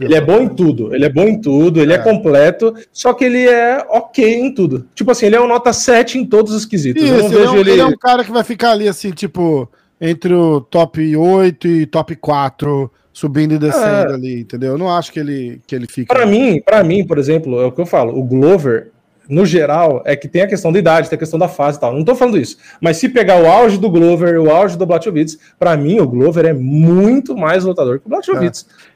Ele 0.00 0.14
é 0.14 0.20
bom 0.20 0.40
em 0.40 0.48
tudo, 0.48 0.94
ele 0.94 1.04
é 1.04 1.08
bom 1.08 1.24
em 1.24 1.40
tudo, 1.40 1.80
ele 1.80 1.92
é. 1.92 1.96
é. 1.96 1.98
completo, 1.98 2.74
só 2.92 3.12
que 3.12 3.24
ele 3.24 3.46
é 3.46 3.84
ok 3.88 4.34
em 4.34 4.54
tudo. 4.54 4.86
Tipo 4.94 5.10
assim, 5.10 5.26
ele 5.26 5.36
é 5.36 5.40
um 5.40 5.46
nota 5.46 5.72
7 5.72 6.18
em 6.18 6.24
todos 6.24 6.54
os 6.54 6.64
quesitos. 6.64 7.02
Isso, 7.02 7.12
ele, 7.12 7.44
é 7.44 7.50
um, 7.50 7.56
ele... 7.56 7.70
ele 7.72 7.80
é 7.80 7.86
um 7.86 7.96
cara 7.96 8.24
que 8.24 8.32
vai 8.32 8.42
ficar 8.42 8.72
ali 8.72 8.88
assim, 8.88 9.10
tipo, 9.10 9.68
entre 10.00 10.32
o 10.32 10.60
top 10.60 11.16
8 11.16 11.68
e 11.68 11.86
top 11.86 12.16
4 12.16 12.90
subindo 13.12 13.54
e 13.54 13.58
descendo 13.58 14.10
é. 14.10 14.14
ali, 14.14 14.40
entendeu? 14.40 14.72
Eu 14.72 14.78
não 14.78 14.88
acho 14.88 15.12
que 15.12 15.20
ele, 15.20 15.60
que 15.66 15.74
ele 15.74 15.86
fica. 15.86 16.14
Para 16.14 16.24
mim, 16.24 16.60
para 16.64 16.82
mim, 16.82 17.06
por 17.06 17.18
exemplo, 17.18 17.60
é 17.60 17.66
o 17.66 17.72
que 17.72 17.80
eu 17.80 17.86
falo, 17.86 18.18
o 18.18 18.24
Glover, 18.24 18.90
no 19.28 19.44
geral, 19.44 20.02
é 20.06 20.16
que 20.16 20.26
tem 20.26 20.42
a 20.42 20.46
questão 20.46 20.72
da 20.72 20.78
idade, 20.78 21.08
tem 21.08 21.16
a 21.16 21.18
questão 21.18 21.38
da 21.38 21.48
fase 21.48 21.78
e 21.78 21.80
tal. 21.80 21.94
Não 21.94 22.04
tô 22.04 22.14
falando 22.14 22.38
isso. 22.38 22.56
Mas 22.80 22.96
se 22.96 23.08
pegar 23.08 23.40
o 23.40 23.46
auge 23.46 23.78
do 23.78 23.90
Glover, 23.90 24.40
o 24.40 24.50
auge 24.50 24.76
do 24.76 24.86
Blachowicz, 24.86 25.38
para 25.58 25.76
mim 25.76 26.00
o 26.00 26.08
Glover 26.08 26.46
é 26.46 26.52
muito 26.52 27.36
mais 27.36 27.64
lutador 27.64 28.00
que 28.00 28.06
o 28.06 28.10
Blachowicz. 28.10 28.66
É. 28.68 28.89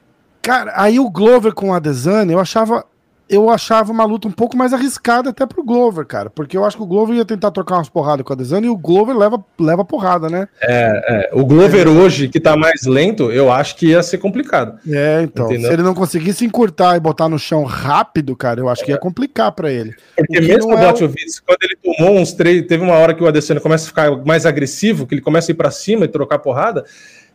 Cara, 0.45 0.73
aí 0.75 0.99
o 0.99 1.09
Glover 1.09 1.55
com 1.55 1.73
a 1.73 1.77
Adesanya, 1.77 2.31
eu 2.31 2.39
achava 2.39 2.85
eu 3.27 3.49
achava 3.49 3.91
uma 3.91 4.05
luta 4.05 4.27
um 4.27 4.31
pouco 4.31 4.55
mais 4.55 4.73
arriscada 4.73 5.31
até 5.31 5.43
pro 5.47 5.63
Glover, 5.63 6.05
cara. 6.05 6.29
Porque 6.29 6.55
eu 6.55 6.63
acho 6.63 6.77
que 6.77 6.83
o 6.83 6.85
Glover 6.85 7.15
ia 7.15 7.25
tentar 7.25 7.49
trocar 7.49 7.77
umas 7.77 7.89
porradas 7.89 8.23
com 8.23 8.31
a 8.31 8.35
Adesanya 8.35 8.67
e 8.67 8.69
o 8.69 8.77
Glover 8.77 9.17
leva, 9.17 9.43
leva 9.59 9.83
porrada, 9.83 10.29
né? 10.29 10.47
É, 10.61 11.01
é. 11.07 11.29
O 11.33 11.43
Glover 11.43 11.87
é. 11.87 11.89
hoje, 11.89 12.27
que 12.27 12.39
tá 12.39 12.55
mais 12.55 12.85
lento, 12.85 13.31
eu 13.31 13.51
acho 13.51 13.75
que 13.75 13.87
ia 13.87 14.03
ser 14.03 14.19
complicado. 14.19 14.77
É, 14.87 15.23
então. 15.23 15.47
Entendeu? 15.47 15.67
Se 15.67 15.73
ele 15.73 15.81
não 15.81 15.95
conseguisse 15.95 16.45
encurtar 16.45 16.95
e 16.95 16.99
botar 16.99 17.27
no 17.27 17.39
chão 17.39 17.63
rápido, 17.63 18.35
cara, 18.35 18.59
eu 18.59 18.69
acho 18.69 18.85
que 18.85 18.91
ia 18.91 18.99
complicar 18.99 19.51
para 19.53 19.71
ele. 19.71 19.95
Porque 20.15 20.39
mesmo 20.41 20.71
o 20.71 20.77
Blachowicz, 20.77 21.37
é 21.37 21.41
o... 21.41 21.45
quando 21.47 21.63
ele 21.63 21.77
tomou 21.83 22.21
uns 22.21 22.33
três, 22.33 22.61
teve 22.67 22.83
uma 22.83 22.93
hora 22.93 23.15
que 23.15 23.23
o 23.23 23.27
Adesanya 23.27 23.59
começa 23.59 23.85
a 23.85 23.87
ficar 23.87 24.15
mais 24.23 24.45
agressivo, 24.45 25.07
que 25.07 25.15
ele 25.15 25.21
começa 25.21 25.51
a 25.51 25.53
ir 25.53 25.55
para 25.55 25.71
cima 25.71 26.05
e 26.05 26.07
trocar 26.07 26.37
porrada, 26.37 26.85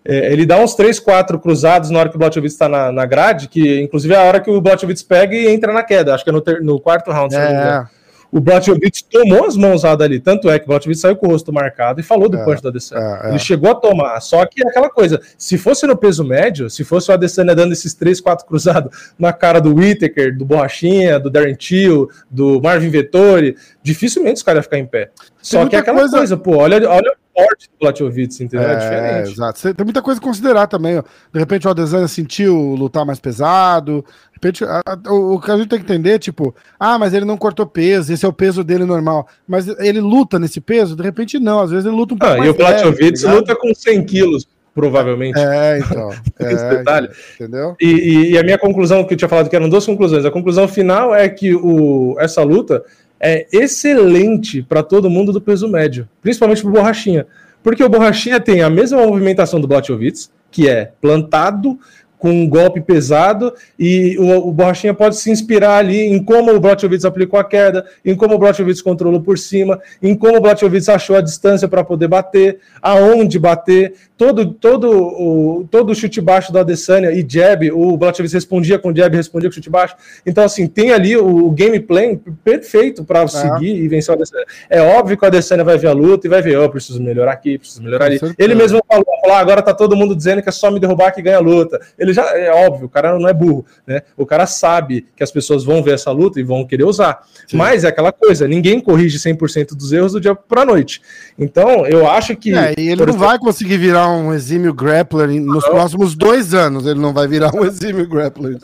é, 0.05 0.32
ele 0.32 0.47
dá 0.47 0.59
uns 0.59 0.74
3, 0.74 0.98
4 0.98 1.39
cruzados 1.39 1.90
na 1.90 1.98
hora 1.98 2.09
que 2.09 2.16
o 2.16 2.18
Blachowicz 2.18 2.52
está 2.52 2.68
na, 2.68 2.90
na 2.90 3.05
grade, 3.05 3.48
que 3.48 3.81
inclusive 3.81 4.14
é 4.14 4.16
a 4.16 4.22
hora 4.22 4.40
que 4.40 4.51
o 4.51 4.60
Blachowicz 4.60 5.02
pega 5.02 5.35
e 5.36 5.48
entra 5.48 5.72
na 5.72 5.82
queda. 5.82 6.14
Acho 6.14 6.24
que 6.24 6.31
é 6.31 6.32
no, 6.32 6.40
ter, 6.40 6.62
no 6.62 6.81
quarto 6.81 7.10
round. 7.10 7.35
É. 7.35 7.85
O 8.32 8.40
Blachowicz 8.40 9.02
tomou 9.02 9.44
as 9.44 9.56
mãos 9.56 9.85
ali, 9.85 10.20
tanto 10.20 10.48
é 10.48 10.59
que 10.59 10.64
o 10.64 10.68
Blachowicz 10.68 11.01
saiu 11.01 11.16
com 11.16 11.27
o 11.27 11.31
rosto 11.31 11.52
marcado 11.52 12.01
e 12.01 12.02
falou 12.02 12.28
do 12.28 12.39
é, 12.39 12.44
punch 12.44 12.62
da 12.62 12.68
Adesanya. 12.68 13.18
É, 13.22 13.27
é, 13.27 13.28
Ele 13.31 13.39
chegou 13.40 13.70
a 13.70 13.74
tomar, 13.74 14.20
só 14.20 14.47
que 14.47 14.64
é 14.64 14.68
aquela 14.68 14.89
coisa, 14.89 15.20
se 15.36 15.59
fosse 15.59 15.85
no 15.85 15.97
peso 15.97 16.24
médio, 16.24 16.70
se 16.70 16.85
fosse 16.85 17.10
o 17.10 17.14
Adesanya 17.14 17.55
dando 17.56 17.72
esses 17.72 17.93
3, 17.93 18.20
4 18.20 18.47
cruzados 18.47 19.12
na 19.18 19.32
cara 19.32 19.60
do 19.60 19.74
Whittaker, 19.74 20.36
do 20.36 20.44
Borrachinha, 20.44 21.18
do 21.18 21.28
Darren 21.28 21.56
Till, 21.56 22.09
do 22.31 22.60
Marvin 22.62 22.89
Vettori, 22.89 23.56
dificilmente 23.82 24.36
os 24.36 24.43
caras 24.44 24.59
iam 24.59 24.64
ficar 24.64 24.78
em 24.78 24.86
pé. 24.86 25.10
Só 25.43 25.66
que 25.66 25.74
é 25.74 25.81
aquela 25.81 25.98
coisa... 25.98 26.16
coisa, 26.18 26.36
pô, 26.36 26.56
olha, 26.56 26.89
olha 26.89 27.12
forte 27.35 27.69
do 27.69 27.78
Blachowicz, 27.81 28.40
entendeu? 28.40 28.69
É, 28.69 28.73
é 28.73 28.77
diferente. 28.77 29.32
Exato. 29.32 29.74
Tem 29.74 29.85
muita 29.85 30.02
coisa 30.02 30.20
a 30.20 30.23
considerar 30.23 30.66
também. 30.66 30.98
Ó. 30.98 31.02
De 31.32 31.39
repente 31.39 31.66
o 31.66 31.70
Adesanya 31.70 32.09
sentiu 32.09 32.57
lutar 32.74 33.05
mais 33.05 33.19
pesado. 33.19 34.05
De 34.32 34.35
repente, 34.35 34.65
a, 34.65 34.81
a, 34.85 35.12
o, 35.12 35.35
o, 35.35 35.40
que 35.40 35.51
a 35.51 35.57
gente 35.57 35.69
tem 35.69 35.78
que 35.78 35.85
entender, 35.85 36.19
tipo, 36.19 36.55
ah, 36.78 36.98
mas 36.98 37.12
ele 37.12 37.24
não 37.24 37.36
cortou 37.36 37.66
peso, 37.66 38.12
esse 38.12 38.24
é 38.24 38.28
o 38.28 38.32
peso 38.32 38.65
dele 38.65 38.85
normal. 38.85 39.28
Mas 39.47 39.69
ele 39.78 40.01
luta 40.01 40.39
nesse 40.39 40.61
peso? 40.61 40.97
De 40.97 41.02
repente 41.02 41.39
não, 41.39 41.61
às 41.61 41.70
vezes 41.70 41.86
ele 41.86 41.97
luta 41.97 42.15
um 42.15 42.19
pouco 42.19 42.35
ah, 42.35 42.39
mais 42.39 42.48
E 42.48 42.52
o 42.52 42.55
Blachowicz 42.55 43.23
tá 43.23 43.32
luta 43.32 43.57
com 43.57 43.74
100 43.74 44.05
quilos 44.05 44.47
provavelmente. 44.74 45.39
É, 45.39 45.78
então. 45.78 46.11
É, 46.40 46.77
detalhe. 46.77 47.11
Entendeu? 47.35 47.77
E, 47.78 47.86
e, 47.86 48.31
e, 48.31 48.39
a 48.39 48.43
minha 48.43 48.57
conclusão, 48.57 49.05
que 49.05 49.12
eu 49.12 49.19
tinha 49.19 49.28
falado 49.28 49.51
que 49.51 49.55
eram 49.55 49.69
duas 49.69 49.85
conclusões. 49.85 50.24
A 50.24 50.31
conclusão 50.31 50.66
final 50.66 51.15
é 51.15 51.28
que 51.28 51.55
o, 51.55 52.16
essa 52.19 52.43
luta 52.43 52.82
é 53.20 53.47
excelente 53.52 54.62
para 54.62 54.82
todo 54.82 55.10
mundo 55.10 55.32
do 55.32 55.40
peso 55.40 55.68
médio, 55.68 56.09
principalmente 56.22 56.62
para 56.62 56.70
Borrachinha. 56.70 57.26
Porque 57.62 57.84
o 57.84 57.88
Borrachinha 57.88 58.40
tem 58.40 58.62
a 58.62 58.70
mesma 58.70 59.06
movimentação 59.06 59.60
do 59.60 59.68
Blachowicz, 59.68 60.30
que 60.51 60.68
é 60.68 60.92
plantado, 61.01 61.78
com 62.20 62.30
um 62.30 62.47
golpe 62.47 62.82
pesado 62.82 63.52
e 63.78 64.16
o, 64.18 64.48
o 64.48 64.52
Borrachinha 64.52 64.92
pode 64.92 65.16
se 65.16 65.30
inspirar 65.30 65.78
ali 65.78 66.02
em 66.02 66.22
como 66.22 66.55
o 66.55 66.60
Blachowicz 66.60 67.06
aplicou 67.06 67.40
a 67.40 67.44
queda, 67.44 67.84
em 68.05 68.14
como 68.14 68.34
o 68.34 68.38
Blachowicz 68.38 68.82
controlou 68.82 69.22
por 69.22 69.38
cima, 69.38 69.80
em 70.02 70.14
como 70.14 70.36
o 70.36 70.40
Blachowicz 70.40 70.88
achou 70.90 71.16
a 71.16 71.22
distância 71.22 71.66
para 71.66 71.82
poder 71.82 72.09
bater, 72.09 72.59
aonde 72.82 73.38
bater, 73.38 73.94
todo 74.20 74.52
todo 74.52 74.90
o 74.90 75.66
todo 75.70 75.90
o 75.92 75.94
chute 75.94 76.20
baixo 76.20 76.52
da 76.52 76.60
Adesanya 76.60 77.10
e 77.10 77.24
jab, 77.26 77.70
o 77.72 77.97
Blachowicz 77.97 78.34
respondia 78.34 78.78
com 78.78 78.94
jab, 78.94 79.16
respondia 79.16 79.48
com 79.48 79.55
chute 79.55 79.70
baixo. 79.70 79.97
Então 80.26 80.44
assim, 80.44 80.66
tem 80.66 80.92
ali 80.92 81.16
o, 81.16 81.47
o 81.47 81.51
gameplay 81.51 82.20
perfeito 82.44 83.02
para 83.02 83.22
é. 83.22 83.28
seguir 83.28 83.74
e 83.74 83.88
vencer 83.88 84.12
o 84.12 84.18
Adesanya. 84.18 84.44
É 84.68 84.82
óbvio 84.82 85.16
que 85.16 85.24
o 85.24 85.26
Adesanya 85.26 85.64
vai 85.64 85.78
ver 85.78 85.88
a 85.88 85.92
luta 85.92 86.26
e 86.26 86.30
vai 86.30 86.42
ver, 86.42 86.56
eu 86.56 86.64
oh, 86.64 86.68
preciso 86.68 87.02
melhorar 87.02 87.32
aqui, 87.32 87.56
preciso 87.56 87.82
melhorar 87.82 88.05
ali. 88.05 88.20
Ele 88.36 88.55
mesmo 88.55 88.82
falou, 88.86 89.06
falou 89.22 89.36
ah, 89.36 89.40
agora 89.40 89.62
tá 89.62 89.72
todo 89.72 89.97
mundo 89.97 90.14
dizendo 90.14 90.42
que 90.42 90.51
é 90.51 90.52
só 90.52 90.70
me 90.70 90.78
derrubar 90.78 91.12
que 91.12 91.22
ganha 91.22 91.38
a 91.38 91.40
luta. 91.40 91.80
Ele 91.98 92.10
ele 92.10 92.12
já 92.12 92.36
é 92.36 92.51
óbvio, 92.51 92.86
o 92.86 92.88
cara 92.88 93.18
não 93.18 93.28
é 93.28 93.32
burro, 93.32 93.64
né? 93.86 94.02
O 94.16 94.26
cara 94.26 94.47
sabe 94.47 95.06
que 95.16 95.22
as 95.22 95.30
pessoas 95.30 95.64
vão 95.64 95.82
ver 95.82 95.94
essa 95.94 96.10
luta 96.10 96.40
e 96.40 96.42
vão 96.42 96.66
querer 96.66 96.84
usar. 96.84 97.24
Sim. 97.47 97.56
Mas 97.56 97.84
é 97.84 97.88
aquela 97.88 98.12
coisa, 98.12 98.47
ninguém 98.47 98.80
corrige 98.80 99.18
100% 99.18 99.74
dos 99.74 99.92
erros 99.92 100.12
do 100.12 100.20
dia 100.20 100.34
para 100.34 100.64
noite. 100.64 101.01
Então, 101.38 101.86
eu 101.86 102.09
acho 102.09 102.36
que 102.36 102.52
É, 102.52 102.74
e 102.76 102.88
ele 102.88 102.97
não 102.97 103.05
exemplo... 103.05 103.18
vai 103.18 103.38
conseguir 103.38 103.78
virar 103.78 104.10
um 104.16 104.32
exímio 104.32 104.73
grappler 104.73 105.28
nos 105.41 105.65
não. 105.65 105.70
próximos 105.70 106.15
dois 106.15 106.55
anos, 106.55 106.87
ele 106.87 107.01
não 107.01 107.12
vai 107.12 107.27
virar 107.27 107.55
um 107.55 107.65
exímio 107.66 108.09
grappler, 108.09 108.57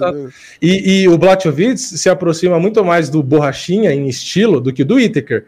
E, 0.61 1.03
e 1.03 1.09
o 1.09 1.17
Blachowicz 1.17 1.81
se 1.81 2.09
aproxima 2.09 2.59
muito 2.59 2.85
mais 2.85 3.09
do 3.09 3.23
borrachinha 3.23 3.93
em 3.93 4.09
estilo 4.09 4.61
do 4.61 4.73
que 4.73 4.85
do 4.85 4.95
Whittaker. 4.95 5.45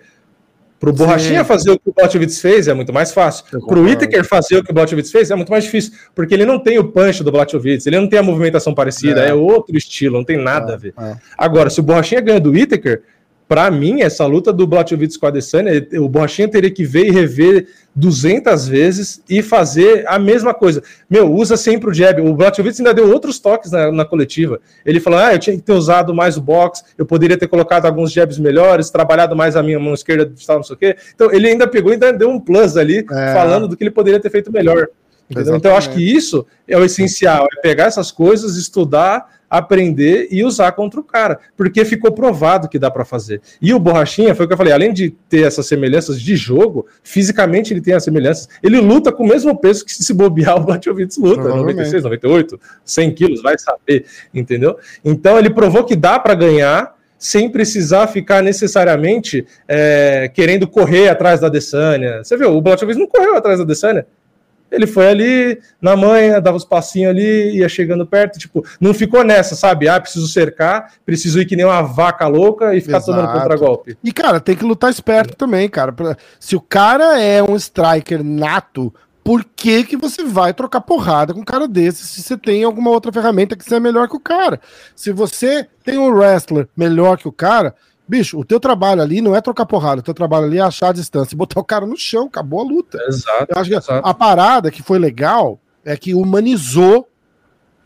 Pro 0.78 0.92
Borrachinha 0.92 1.40
Sim. 1.40 1.44
fazer 1.44 1.70
o 1.72 1.78
que 1.78 1.90
o 1.90 1.92
Blachowicz 1.92 2.40
fez 2.40 2.68
é 2.68 2.74
muito 2.74 2.92
mais 2.92 3.12
fácil. 3.12 3.44
Pro 3.66 3.82
Whittaker 3.82 4.24
fazer 4.24 4.58
o 4.58 4.64
que 4.64 4.70
o 4.70 4.74
Blachowicz 4.74 5.10
fez 5.10 5.28
é 5.30 5.34
muito 5.34 5.50
mais 5.50 5.64
difícil, 5.64 5.92
porque 6.14 6.32
ele 6.32 6.46
não 6.46 6.58
tem 6.58 6.78
o 6.78 6.84
punch 6.84 7.24
do 7.24 7.32
Blachowicz, 7.32 7.84
ele 7.86 7.98
não 7.98 8.08
tem 8.08 8.20
a 8.20 8.22
movimentação 8.22 8.72
parecida, 8.72 9.24
é, 9.24 9.30
é 9.30 9.34
outro 9.34 9.76
estilo, 9.76 10.16
não 10.16 10.24
tem 10.24 10.36
nada 10.36 10.72
é, 10.72 10.74
a 10.74 10.78
ver. 10.78 10.94
É. 10.96 11.16
Agora, 11.36 11.68
se 11.68 11.80
o 11.80 11.82
Borrachinha 11.82 12.20
ganha 12.20 12.38
do 12.38 12.50
Whittaker, 12.50 13.02
para 13.48 13.70
mim, 13.70 14.02
essa 14.02 14.26
luta 14.26 14.52
do 14.52 14.66
Blachowicz 14.66 15.16
com 15.16 15.24
a 15.24 15.30
Adesanya, 15.30 15.72
o 15.94 16.08
Borrachinha 16.08 16.46
teria 16.46 16.70
que 16.70 16.84
ver 16.84 17.06
e 17.06 17.10
rever 17.10 17.66
200 17.96 18.68
vezes 18.68 19.22
e 19.28 19.42
fazer 19.42 20.04
a 20.06 20.18
mesma 20.18 20.52
coisa. 20.52 20.82
Meu, 21.08 21.32
usa 21.32 21.56
sempre 21.56 21.88
o 21.88 21.94
jab. 21.94 22.20
O 22.20 22.34
Blachowicz 22.34 22.78
ainda 22.78 22.92
deu 22.92 23.10
outros 23.10 23.38
toques 23.38 23.72
na, 23.72 23.90
na, 23.90 24.04
coletiva. 24.04 24.60
Ele 24.84 25.00
falou: 25.00 25.18
ah, 25.18 25.32
eu 25.32 25.38
tinha 25.38 25.56
que 25.56 25.62
ter 25.62 25.72
usado 25.72 26.14
mais 26.14 26.36
o 26.36 26.42
box, 26.42 26.84
eu 26.98 27.06
poderia 27.06 27.38
ter 27.38 27.48
colocado 27.48 27.86
alguns 27.86 28.12
jabs 28.12 28.38
melhores, 28.38 28.90
trabalhado 28.90 29.34
mais 29.34 29.56
a 29.56 29.62
minha 29.62 29.80
mão 29.80 29.94
esquerda, 29.94 30.30
não 30.48 30.62
sei 30.62 30.76
o 30.76 30.78
quê. 30.78 30.96
Então, 31.14 31.32
ele 31.32 31.48
ainda 31.48 31.66
pegou 31.66 31.90
e 31.90 31.94
ainda 31.94 32.12
deu 32.12 32.28
um 32.28 32.38
plus 32.38 32.76
ali, 32.76 32.98
é. 32.98 33.32
falando 33.32 33.66
do 33.66 33.78
que 33.78 33.82
ele 33.82 33.90
poderia 33.90 34.20
ter 34.20 34.30
feito 34.30 34.52
melhor. 34.52 34.88
Então, 35.30 35.72
eu 35.72 35.76
acho 35.76 35.90
que 35.90 36.02
isso 36.02 36.46
é 36.68 36.76
o 36.76 36.84
essencial: 36.84 37.46
é 37.50 37.60
pegar 37.62 37.84
essas 37.84 38.12
coisas, 38.12 38.56
estudar 38.56 39.37
aprender 39.48 40.28
e 40.30 40.44
usar 40.44 40.72
contra 40.72 41.00
o 41.00 41.02
cara, 41.02 41.38
porque 41.56 41.84
ficou 41.84 42.12
provado 42.12 42.68
que 42.68 42.78
dá 42.78 42.90
para 42.90 43.04
fazer. 43.04 43.40
E 43.60 43.72
o 43.72 43.78
Borrachinha, 43.78 44.34
foi 44.34 44.44
o 44.44 44.48
que 44.48 44.54
eu 44.54 44.58
falei, 44.58 44.72
além 44.72 44.92
de 44.92 45.10
ter 45.28 45.46
essas 45.46 45.66
semelhanças 45.66 46.20
de 46.20 46.36
jogo, 46.36 46.86
fisicamente 47.02 47.72
ele 47.72 47.80
tem 47.80 47.94
as 47.94 48.04
semelhanças, 48.04 48.48
ele 48.62 48.80
luta 48.80 49.12
com 49.12 49.24
o 49.24 49.28
mesmo 49.28 49.56
peso 49.58 49.84
que 49.84 49.92
se 49.92 50.12
bobear 50.12 50.56
o 50.56 50.64
Blachowicz 50.64 51.16
luta, 51.16 51.48
96, 51.48 52.02
98, 52.02 52.60
100 52.84 53.14
quilos, 53.14 53.42
vai 53.42 53.58
saber, 53.58 54.04
entendeu? 54.32 54.76
Então 55.04 55.38
ele 55.38 55.50
provou 55.50 55.84
que 55.84 55.96
dá 55.96 56.18
para 56.18 56.34
ganhar, 56.34 56.96
sem 57.18 57.50
precisar 57.50 58.06
ficar 58.06 58.42
necessariamente 58.42 59.44
é, 59.66 60.30
querendo 60.32 60.68
correr 60.68 61.08
atrás 61.08 61.40
da 61.40 61.48
Desânia. 61.48 62.22
Você 62.22 62.36
viu, 62.36 62.56
o 62.56 62.60
Blachowicz 62.60 62.98
não 62.98 63.08
correu 63.08 63.36
atrás 63.36 63.58
da 63.58 63.64
Desânia. 63.64 64.06
Ele 64.70 64.86
foi 64.86 65.08
ali, 65.08 65.60
na 65.80 65.96
manhã, 65.96 66.40
dava 66.40 66.56
os 66.56 66.64
passinhos 66.64 67.10
ali, 67.10 67.56
ia 67.56 67.68
chegando 67.68 68.06
perto, 68.06 68.38
tipo, 68.38 68.64
não 68.80 68.92
ficou 68.92 69.24
nessa, 69.24 69.54
sabe? 69.54 69.88
Ah, 69.88 70.00
preciso 70.00 70.28
cercar, 70.28 70.92
preciso 71.06 71.40
ir 71.40 71.46
que 71.46 71.56
nem 71.56 71.64
uma 71.64 71.82
vaca 71.82 72.26
louca 72.26 72.74
e 72.74 72.80
ficar 72.80 72.98
Exato. 72.98 73.12
tomando 73.12 73.32
contra-golpe. 73.32 73.96
E, 74.04 74.12
cara, 74.12 74.40
tem 74.40 74.56
que 74.56 74.64
lutar 74.64 74.90
esperto 74.90 75.32
é. 75.32 75.36
também, 75.36 75.68
cara. 75.68 75.94
Se 76.38 76.54
o 76.54 76.60
cara 76.60 77.20
é 77.20 77.42
um 77.42 77.56
striker 77.56 78.22
nato, 78.22 78.92
por 79.28 79.44
que, 79.44 79.84
que 79.84 79.94
você 79.94 80.24
vai 80.24 80.54
trocar 80.54 80.80
porrada 80.80 81.34
com 81.34 81.40
um 81.40 81.44
cara 81.44 81.68
desse 81.68 82.06
se 82.06 82.22
você 82.22 82.34
tem 82.34 82.64
alguma 82.64 82.90
outra 82.90 83.12
ferramenta 83.12 83.56
que 83.56 83.62
seja 83.62 83.78
melhor 83.78 84.08
que 84.08 84.16
o 84.16 84.20
cara? 84.20 84.58
Se 84.96 85.12
você 85.12 85.66
tem 85.84 85.98
um 85.98 86.08
wrestler 86.08 86.66
melhor 86.74 87.18
que 87.18 87.28
o 87.28 87.32
cara, 87.32 87.74
Bicho, 88.08 88.38
o 88.38 88.44
teu 88.44 88.58
trabalho 88.58 89.02
ali 89.02 89.20
não 89.20 89.36
é 89.36 89.40
trocar 89.40 89.66
porrada, 89.66 90.00
o 90.00 90.04
teu 90.04 90.14
trabalho 90.14 90.46
ali 90.46 90.58
é 90.58 90.62
achar 90.62 90.88
a 90.88 90.92
distância 90.92 91.34
e 91.34 91.36
botar 91.36 91.60
o 91.60 91.64
cara 91.64 91.86
no 91.86 91.96
chão, 91.96 92.26
acabou 92.26 92.60
a 92.60 92.64
luta. 92.64 92.98
Exato. 93.06 93.46
Eu 93.48 93.60
acho 93.60 93.70
que 93.70 93.76
exato. 93.76 94.08
a 94.08 94.14
parada 94.14 94.70
que 94.70 94.82
foi 94.82 94.98
legal 94.98 95.60
é 95.84 95.96
que 95.96 96.14
humanizou 96.14 97.06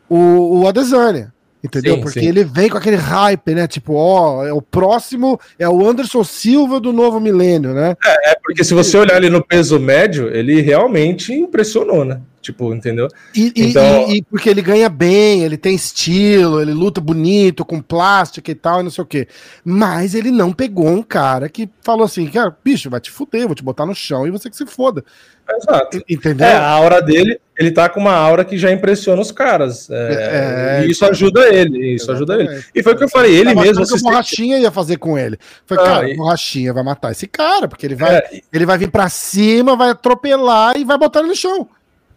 o, 0.09 0.61
o 0.61 0.69
Adesanya. 0.69 1.33
Entendeu? 1.65 1.95
Sim, 1.95 2.01
Porque 2.01 2.21
sim. 2.21 2.27
ele 2.27 2.43
vem 2.43 2.69
com 2.69 2.77
aquele 2.77 2.97
hype, 2.97 3.55
né? 3.55 3.69
Tipo, 3.69 3.95
ó, 3.95 4.45
é 4.45 4.53
o 4.53 4.61
próximo, 4.61 5.39
é 5.57 5.69
o 5.69 5.87
Anderson 5.87 6.25
Silva 6.25 6.81
do 6.81 6.93
novo 6.93 7.21
milênio, 7.21 7.73
né? 7.73 7.97
É, 8.05 8.33
é 8.33 8.37
porque 8.43 8.65
se 8.65 8.75
você 8.75 8.99
olhar 8.99 9.15
ali 9.15 9.31
no 9.31 9.45
peso 9.45 9.79
médio, 9.79 10.29
ele 10.35 10.61
realmente 10.61 11.33
impressionou, 11.33 12.05
né? 12.05 12.21
Tipo, 12.43 12.75
entendeu? 12.75 13.07
E, 13.33 13.53
então... 13.55 14.11
e, 14.11 14.17
e, 14.17 14.23
porque 14.23 14.51
ele 14.51 14.61
ganha 14.61 14.89
bem, 14.89 15.45
ele 15.45 15.57
tem 15.57 15.77
estilo, 15.77 16.61
ele 16.61 16.73
luta 16.73 17.01
bonito, 17.01 17.65
com 17.65 17.81
plástica 17.81 18.51
e 18.51 18.55
tal, 18.55 18.81
e 18.81 18.83
não 18.83 18.91
sei 18.91 19.05
o 19.05 19.07
quê. 19.07 19.29
Mas 19.65 20.13
ele 20.13 20.33
não 20.33 20.53
pegou 20.53 20.89
um 20.89 21.05
cara 21.05 21.49
que 21.49 21.71
falou 21.83 22.05
assim: 22.05 22.27
cara, 22.27 22.55
bicho, 22.65 22.91
vai 22.91 23.01
te 23.01 23.13
fuder, 23.13 23.47
vou 23.47 23.55
te 23.55 23.63
botar 23.63 23.87
no 23.87 23.95
chão 23.95 24.27
e 24.27 24.31
você 24.33 24.51
que 24.51 24.57
se 24.57 24.67
foda. 24.67 25.05
Exato. 25.49 26.03
Entendeu? 26.09 26.47
É, 26.47 26.55
a 26.55 26.69
aura 26.69 27.01
dele, 27.01 27.41
ele 27.57 27.71
tá 27.71 27.89
com 27.89 28.01
uma 28.01 28.13
aura 28.13 28.45
que 28.45 28.59
já 28.59 28.73
impressiona 28.73 29.23
os 29.23 29.31
caras. 29.31 29.89
É, 29.91 30.81
é, 30.81 30.87
e 30.87 30.91
isso 30.91 31.05
ajuda 31.05 31.49
ele. 31.49 31.95
Isso 31.95 32.11
ajuda 32.11 32.41
ele. 32.41 32.65
E 32.75 32.83
foi 32.83 32.95
o 32.95 32.97
que 32.97 33.05
eu 33.05 33.09
falei, 33.09 33.37
ele 33.37 33.55
mesmo. 33.55 33.87
que 33.87 33.95
o 33.95 34.01
Borrachinha 34.01 34.59
ia 34.59 34.71
fazer 34.71 34.97
com 34.97 35.17
ele. 35.17 35.39
Foi, 35.67 35.77
ah, 35.79 35.85
cara, 35.85 36.11
e... 36.11 36.17
Borrachinha 36.17 36.73
vai 36.73 36.83
matar 36.83 37.13
esse 37.13 37.29
cara, 37.29 37.69
porque 37.69 37.87
ele 37.87 37.95
vai, 37.95 38.17
é, 38.17 38.41
ele 38.53 38.67
vai 38.67 38.79
vir 38.79 38.91
pra 38.91 39.09
cima, 39.09 39.77
vai 39.77 39.91
atropelar 39.91 40.77
e 40.77 40.85
vai 40.85 40.99
botar 40.99 41.21
ele 41.21 41.29
no 41.29 41.37
chão. 41.37 41.69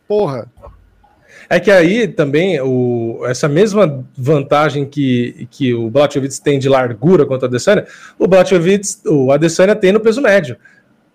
Porra. 0.08 0.50
É 1.50 1.60
que 1.60 1.70
aí 1.70 2.08
também 2.08 2.60
o, 2.62 3.24
essa 3.26 3.48
mesma 3.48 4.04
vantagem 4.18 4.86
que, 4.86 5.48
que 5.52 5.74
o 5.74 5.90
Blachowicz 5.90 6.40
tem 6.40 6.58
de 6.58 6.68
largura 6.68 7.26
contra 7.26 7.48
a 7.48 7.50
Adesanya, 7.50 7.86
o 8.18 8.28
Blachowicz, 8.28 9.02
o 9.06 9.32
Adesanya 9.32 9.76
tem 9.76 9.92
no 9.92 10.00
peso 10.00 10.22
médio. 10.22 10.58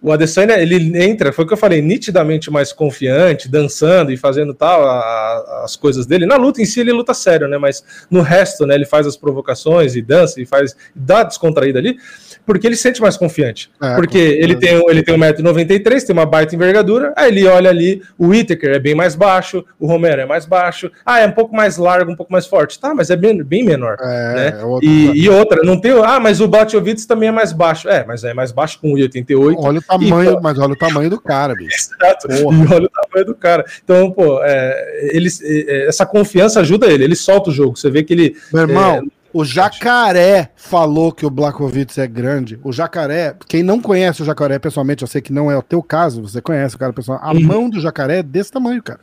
O 0.02 0.10
Adesanya, 0.10 0.58
ele 0.58 0.96
entra, 0.98 1.30
foi 1.30 1.44
o 1.44 1.48
que 1.48 1.52
eu 1.52 1.58
falei, 1.58 1.82
nitidamente 1.82 2.50
mais 2.50 2.72
confiante, 2.72 3.50
dançando 3.50 4.10
e 4.10 4.16
fazendo 4.16 4.54
tal, 4.54 4.88
a, 4.88 5.62
as 5.64 5.76
coisas 5.76 6.06
dele. 6.06 6.24
Na 6.24 6.36
luta 6.36 6.62
em 6.62 6.64
si, 6.64 6.80
ele 6.80 6.92
luta 6.92 7.12
sério, 7.12 7.46
né? 7.46 7.58
Mas 7.58 7.84
no 8.10 8.22
resto, 8.22 8.64
né, 8.64 8.76
ele 8.76 8.86
faz 8.86 9.06
as 9.06 9.14
provocações 9.14 9.94
e 9.94 10.00
dança 10.00 10.40
e 10.40 10.46
faz, 10.46 10.74
dá 10.94 11.22
descontraída 11.22 11.78
ali 11.78 11.98
porque 12.44 12.66
ele 12.66 12.76
se 12.76 12.82
sente 12.82 13.00
mais 13.00 13.16
confiante. 13.16 13.70
É, 13.82 13.94
porque 13.94 14.18
ele 14.18 14.56
tem, 14.56 14.82
ele 14.88 15.02
tem 15.02 15.16
1,93m, 15.16 16.06
tem 16.06 16.12
uma 16.12 16.26
baita 16.26 16.54
envergadura, 16.54 17.12
aí 17.16 17.30
ele 17.30 17.46
olha 17.46 17.70
ali, 17.70 18.02
o 18.18 18.28
Whittaker 18.28 18.70
é 18.70 18.78
bem 18.78 18.94
mais 18.94 19.14
baixo, 19.14 19.64
o 19.78 19.86
Romero 19.86 20.22
é 20.22 20.26
mais 20.26 20.46
baixo, 20.46 20.90
ah, 21.04 21.20
é 21.20 21.26
um 21.26 21.32
pouco 21.32 21.54
mais 21.54 21.76
largo, 21.76 22.10
um 22.10 22.16
pouco 22.16 22.32
mais 22.32 22.46
forte. 22.46 22.78
Tá, 22.78 22.94
mas 22.94 23.10
é 23.10 23.16
bem, 23.16 23.42
bem 23.42 23.64
menor. 23.64 23.96
É, 24.00 24.34
né? 24.34 24.60
É 24.60 24.64
outra 24.64 24.88
e, 24.88 25.22
e, 25.22 25.28
outra, 25.28 25.62
não 25.62 25.80
tem. 25.80 25.92
Ah, 25.92 26.20
mas 26.20 26.40
o 26.40 26.48
Blachowicz 26.48 27.06
também 27.06 27.28
é 27.28 27.32
mais 27.32 27.52
baixo. 27.52 27.88
É, 27.88 28.04
mas 28.06 28.24
é 28.24 28.34
mais 28.34 28.52
baixo 28.52 28.78
com 28.80 28.94
1,88. 28.94 29.54
Olha 29.58 29.78
o 29.78 29.82
tamanho, 29.82 30.38
e, 30.38 30.40
mas 30.40 30.58
olha 30.58 30.72
o 30.72 30.76
tamanho 30.76 31.10
do 31.10 31.20
cara, 31.20 31.54
bicho. 31.54 31.90
Exato. 32.00 32.28
E 32.30 32.74
olha 32.74 32.86
o 32.86 32.90
tamanho 32.90 33.26
do 33.26 33.34
cara. 33.34 33.64
Então, 33.82 34.10
pô, 34.10 34.40
é, 34.42 35.10
ele, 35.12 35.28
é, 35.42 35.88
essa 35.88 36.06
confiança 36.06 36.60
ajuda 36.60 36.86
ele, 36.86 37.04
ele 37.04 37.16
solta 37.16 37.50
o 37.50 37.52
jogo. 37.52 37.76
Você 37.76 37.90
vê 37.90 38.02
que 38.02 38.12
ele. 38.12 38.36
Meu 38.52 38.62
irmão. 38.62 39.02
O 39.32 39.44
Jacaré 39.44 40.50
falou 40.56 41.12
que 41.12 41.24
o 41.24 41.30
Blackovitz 41.30 41.98
é 41.98 42.06
grande. 42.06 42.58
O 42.64 42.72
Jacaré, 42.72 43.36
quem 43.46 43.62
não 43.62 43.80
conhece 43.80 44.22
o 44.22 44.24
Jacaré 44.24 44.58
pessoalmente, 44.58 45.02
eu 45.02 45.08
sei 45.08 45.20
que 45.20 45.32
não 45.32 45.50
é 45.50 45.56
o 45.56 45.62
teu 45.62 45.82
caso, 45.82 46.22
você 46.22 46.40
conhece 46.40 46.74
o 46.74 46.78
cara 46.78 46.92
pessoal. 46.92 47.20
A 47.22 47.32
uhum. 47.32 47.40
mão 47.40 47.70
do 47.70 47.80
jacaré 47.80 48.18
é 48.18 48.22
desse 48.22 48.50
tamanho, 48.50 48.82
cara. 48.82 49.00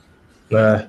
É. 0.52 0.86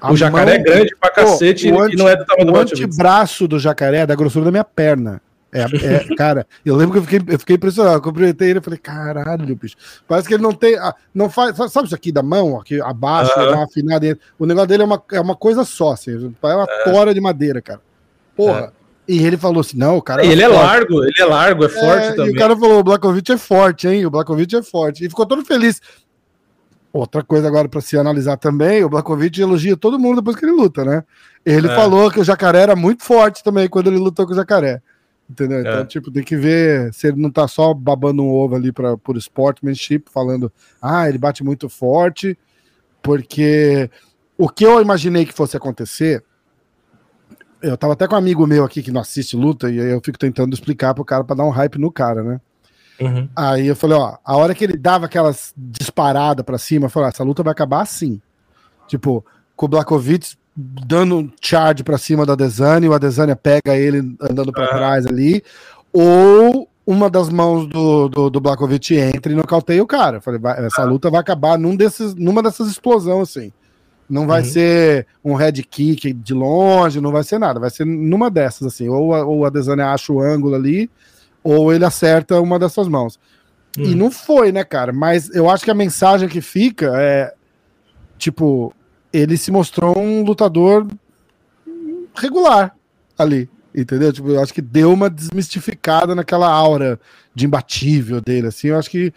A 0.00 0.12
o 0.12 0.16
jacaré 0.16 0.56
é 0.56 0.58
grande 0.58 0.94
pra 1.00 1.10
cacete 1.10 1.70
pô, 1.70 1.88
e 1.88 1.96
não 1.96 2.06
é 2.06 2.16
do 2.16 2.26
tamanho 2.26 2.46
do 2.46 2.52
O 2.52 2.60
antebraço 2.60 3.48
do 3.48 3.58
jacaré 3.58 3.98
é 4.00 4.06
da 4.06 4.14
grossura 4.14 4.44
da 4.44 4.50
minha 4.50 4.64
perna. 4.64 5.22
É, 5.52 5.62
é, 5.62 6.14
cara, 6.16 6.46
eu 6.64 6.76
lembro 6.76 6.92
que 6.92 6.98
eu 6.98 7.02
fiquei, 7.02 7.34
eu 7.34 7.38
fiquei 7.38 7.56
impressionado. 7.56 7.96
Eu 7.96 8.02
cumprimentei 8.02 8.50
ele 8.50 8.58
e 8.58 8.62
falei, 8.62 8.78
caralho, 8.78 9.56
bicho. 9.56 9.76
Parece 10.06 10.28
que 10.28 10.34
ele 10.34 10.42
não 10.42 10.52
tem. 10.52 10.76
Ah, 10.76 10.94
não 11.14 11.30
faz. 11.30 11.56
Sabe 11.72 11.86
isso 11.86 11.94
aqui 11.94 12.12
da 12.12 12.22
mão, 12.22 12.60
aqui 12.60 12.78
abaixo, 12.80 13.32
uhum. 13.38 13.54
uma 13.54 13.64
afinada. 13.64 14.18
O 14.38 14.44
negócio 14.44 14.68
dele 14.68 14.82
é 14.82 14.86
uma, 14.86 15.02
é 15.12 15.20
uma 15.20 15.34
coisa 15.34 15.64
só, 15.64 15.92
assim. 15.92 16.12
É 16.12 16.46
uma 16.46 16.66
é. 16.68 16.84
tora 16.84 17.14
de 17.14 17.20
madeira, 17.20 17.62
cara. 17.62 17.80
Porra. 18.36 18.72
É. 18.72 18.76
E 19.08 19.24
ele 19.24 19.36
falou 19.36 19.60
assim: 19.60 19.76
não, 19.76 19.96
o 19.96 20.02
cara. 20.02 20.24
É 20.24 20.28
ele 20.28 20.42
é 20.42 20.48
largo, 20.48 21.04
ele 21.04 21.20
é 21.20 21.24
largo, 21.24 21.64
é 21.64 21.68
forte 21.68 22.06
é, 22.06 22.12
também. 22.12 22.32
E 22.32 22.36
o 22.36 22.38
cara 22.38 22.56
falou: 22.56 22.80
o 22.80 22.84
Blakovic 22.84 23.32
é 23.32 23.38
forte, 23.38 23.88
hein? 23.88 24.04
O 24.04 24.10
Blakovic 24.10 24.54
é 24.56 24.62
forte. 24.62 25.04
E 25.04 25.08
ficou 25.08 25.24
todo 25.24 25.44
feliz. 25.44 25.80
Outra 26.92 27.22
coisa 27.22 27.46
agora 27.46 27.68
para 27.68 27.80
se 27.80 27.96
analisar 27.96 28.36
também: 28.36 28.82
o 28.82 28.88
Blakovic 28.88 29.40
elogia 29.40 29.76
todo 29.76 29.98
mundo 29.98 30.16
depois 30.16 30.36
que 30.36 30.44
ele 30.44 30.52
luta, 30.52 30.84
né? 30.84 31.04
Ele 31.44 31.68
é. 31.68 31.74
falou 31.74 32.10
que 32.10 32.18
o 32.18 32.24
jacaré 32.24 32.60
era 32.60 32.76
muito 32.76 33.04
forte 33.04 33.44
também 33.44 33.68
quando 33.68 33.86
ele 33.86 33.98
lutou 33.98 34.26
com 34.26 34.32
o 34.32 34.36
jacaré. 34.36 34.82
Entendeu? 35.28 35.60
Então, 35.60 35.80
é. 35.80 35.84
tipo, 35.84 36.10
tem 36.10 36.22
que 36.22 36.36
ver 36.36 36.92
se 36.92 37.08
ele 37.08 37.20
não 37.20 37.30
tá 37.30 37.48
só 37.48 37.74
babando 37.74 38.22
um 38.22 38.30
ovo 38.30 38.54
ali 38.54 38.70
pra, 38.70 38.96
por 38.96 39.16
sportsmanship, 39.16 40.04
falando, 40.12 40.52
ah, 40.80 41.08
ele 41.08 41.18
bate 41.18 41.42
muito 41.42 41.68
forte, 41.68 42.38
porque 43.02 43.90
o 44.38 44.48
que 44.48 44.64
eu 44.64 44.80
imaginei 44.80 45.26
que 45.26 45.32
fosse 45.32 45.56
acontecer 45.56 46.22
eu 47.62 47.76
tava 47.76 47.94
até 47.94 48.06
com 48.06 48.14
um 48.14 48.18
amigo 48.18 48.46
meu 48.46 48.64
aqui 48.64 48.82
que 48.82 48.90
não 48.90 49.00
assiste 49.00 49.36
luta, 49.36 49.70
e 49.70 49.80
aí 49.80 49.90
eu 49.90 50.00
fico 50.04 50.18
tentando 50.18 50.54
explicar 50.54 50.94
pro 50.94 51.04
cara 51.04 51.24
para 51.24 51.36
dar 51.36 51.44
um 51.44 51.50
hype 51.50 51.78
no 51.78 51.90
cara, 51.90 52.22
né? 52.22 52.40
Uhum. 53.00 53.28
Aí 53.36 53.66
eu 53.66 53.76
falei, 53.76 53.96
ó, 53.98 54.16
a 54.24 54.36
hora 54.36 54.54
que 54.54 54.64
ele 54.64 54.76
dava 54.76 55.06
aquelas 55.06 55.52
disparadas 55.56 56.44
para 56.44 56.58
cima, 56.58 56.86
eu 56.86 56.90
falei, 56.90 57.10
essa 57.10 57.24
luta 57.24 57.42
vai 57.42 57.52
acabar 57.52 57.82
assim. 57.82 58.20
Tipo, 58.88 59.24
com 59.54 59.66
o 59.66 59.68
Blakovic 59.68 60.36
dando 60.56 61.18
um 61.18 61.30
charge 61.40 61.84
para 61.84 61.98
cima 61.98 62.24
da 62.24 62.32
Adesanya, 62.32 62.86
e 62.86 62.88
o 62.88 62.94
Adesanya 62.94 63.36
pega 63.36 63.76
ele 63.76 64.16
andando 64.20 64.52
para 64.52 64.64
uhum. 64.64 64.78
trás 64.78 65.06
ali, 65.06 65.42
ou 65.92 66.68
uma 66.86 67.10
das 67.10 67.28
mãos 67.28 67.66
do, 67.66 68.08
do, 68.08 68.30
do 68.30 68.40
Blakovic 68.40 68.94
entra 68.94 69.32
e 69.32 69.34
nocauteia 69.34 69.82
o 69.82 69.86
cara. 69.86 70.18
Eu 70.18 70.20
falei, 70.22 70.38
vai, 70.40 70.64
essa 70.64 70.84
luta 70.84 71.10
vai 71.10 71.20
acabar 71.20 71.58
num 71.58 71.74
desses, 71.74 72.14
numa 72.14 72.42
dessas 72.42 72.68
explosões 72.68 73.28
assim. 73.28 73.52
Não 74.08 74.26
vai 74.26 74.42
uhum. 74.42 74.48
ser 74.48 75.06
um 75.24 75.34
head 75.34 75.62
kick 75.64 76.12
de 76.12 76.34
longe, 76.34 77.00
não 77.00 77.10
vai 77.10 77.24
ser 77.24 77.38
nada. 77.38 77.58
Vai 77.58 77.70
ser 77.70 77.84
numa 77.84 78.30
dessas, 78.30 78.66
assim. 78.66 78.88
Ou 78.88 79.14
a, 79.14 79.24
ou 79.24 79.44
a 79.44 79.50
Desânia 79.50 79.92
acha 79.92 80.12
o 80.12 80.20
ângulo 80.20 80.54
ali, 80.54 80.88
ou 81.42 81.72
ele 81.72 81.84
acerta 81.84 82.40
uma 82.40 82.58
dessas 82.58 82.86
mãos. 82.88 83.18
Uhum. 83.76 83.84
E 83.84 83.94
não 83.94 84.10
foi, 84.10 84.52
né, 84.52 84.64
cara? 84.64 84.92
Mas 84.92 85.28
eu 85.34 85.50
acho 85.50 85.64
que 85.64 85.70
a 85.70 85.74
mensagem 85.74 86.28
que 86.28 86.40
fica 86.40 86.92
é. 86.96 87.32
Tipo, 88.18 88.72
ele 89.12 89.36
se 89.36 89.50
mostrou 89.50 89.98
um 89.98 90.22
lutador 90.22 90.86
regular 92.14 92.74
ali. 93.18 93.48
Entendeu? 93.74 94.10
Tipo, 94.10 94.30
eu 94.30 94.40
acho 94.40 94.54
que 94.54 94.62
deu 94.62 94.90
uma 94.90 95.10
desmistificada 95.10 96.14
naquela 96.14 96.48
aura 96.48 96.98
de 97.34 97.44
imbatível 97.44 98.22
dele, 98.22 98.46
assim. 98.46 98.68
Eu 98.68 98.78
acho 98.78 98.88
que 98.88 99.12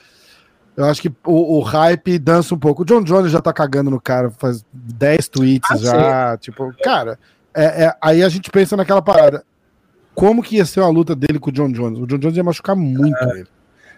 eu 0.79 0.85
acho 0.85 1.01
que 1.01 1.09
o, 1.25 1.57
o, 1.57 1.59
hype 1.59 2.17
dança 2.17 2.55
um 2.55 2.57
pouco. 2.57 2.83
O 2.83 2.85
John 2.85 3.03
Jones 3.03 3.31
já 3.31 3.41
tá 3.41 3.51
cagando 3.51 3.91
no 3.91 3.99
cara, 3.99 4.29
faz 4.31 4.63
10 4.71 5.27
tweets 5.27 5.69
ah, 5.71 5.77
já. 5.77 6.31
Sim. 6.31 6.37
Tipo, 6.39 6.73
cara, 6.81 7.19
é, 7.53 7.83
é, 7.83 7.93
aí 8.01 8.23
a 8.23 8.29
gente 8.29 8.49
pensa 8.49 8.77
naquela 8.77 9.01
parada. 9.01 9.43
Como 10.15 10.41
que 10.41 10.55
ia 10.55 10.65
ser 10.65 10.79
uma 10.79 10.89
luta 10.89 11.13
dele 11.13 11.37
com 11.37 11.49
o 11.49 11.53
John 11.53 11.69
Jones? 11.69 11.99
O 11.99 12.07
John 12.07 12.17
Jones 12.17 12.37
ia 12.37 12.43
machucar 12.45 12.77
muito 12.77 13.17
é, 13.17 13.29
ele. 13.31 13.47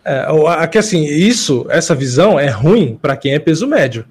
É, 0.04 0.26
aqui 0.58 0.80
assim, 0.80 1.04
isso, 1.04 1.68
essa 1.70 1.94
visão 1.94 2.40
é 2.40 2.50
ruim 2.50 2.98
para 3.00 3.16
quem 3.16 3.36
é 3.36 3.40
peso 3.40 3.68
médio. 3.68 4.04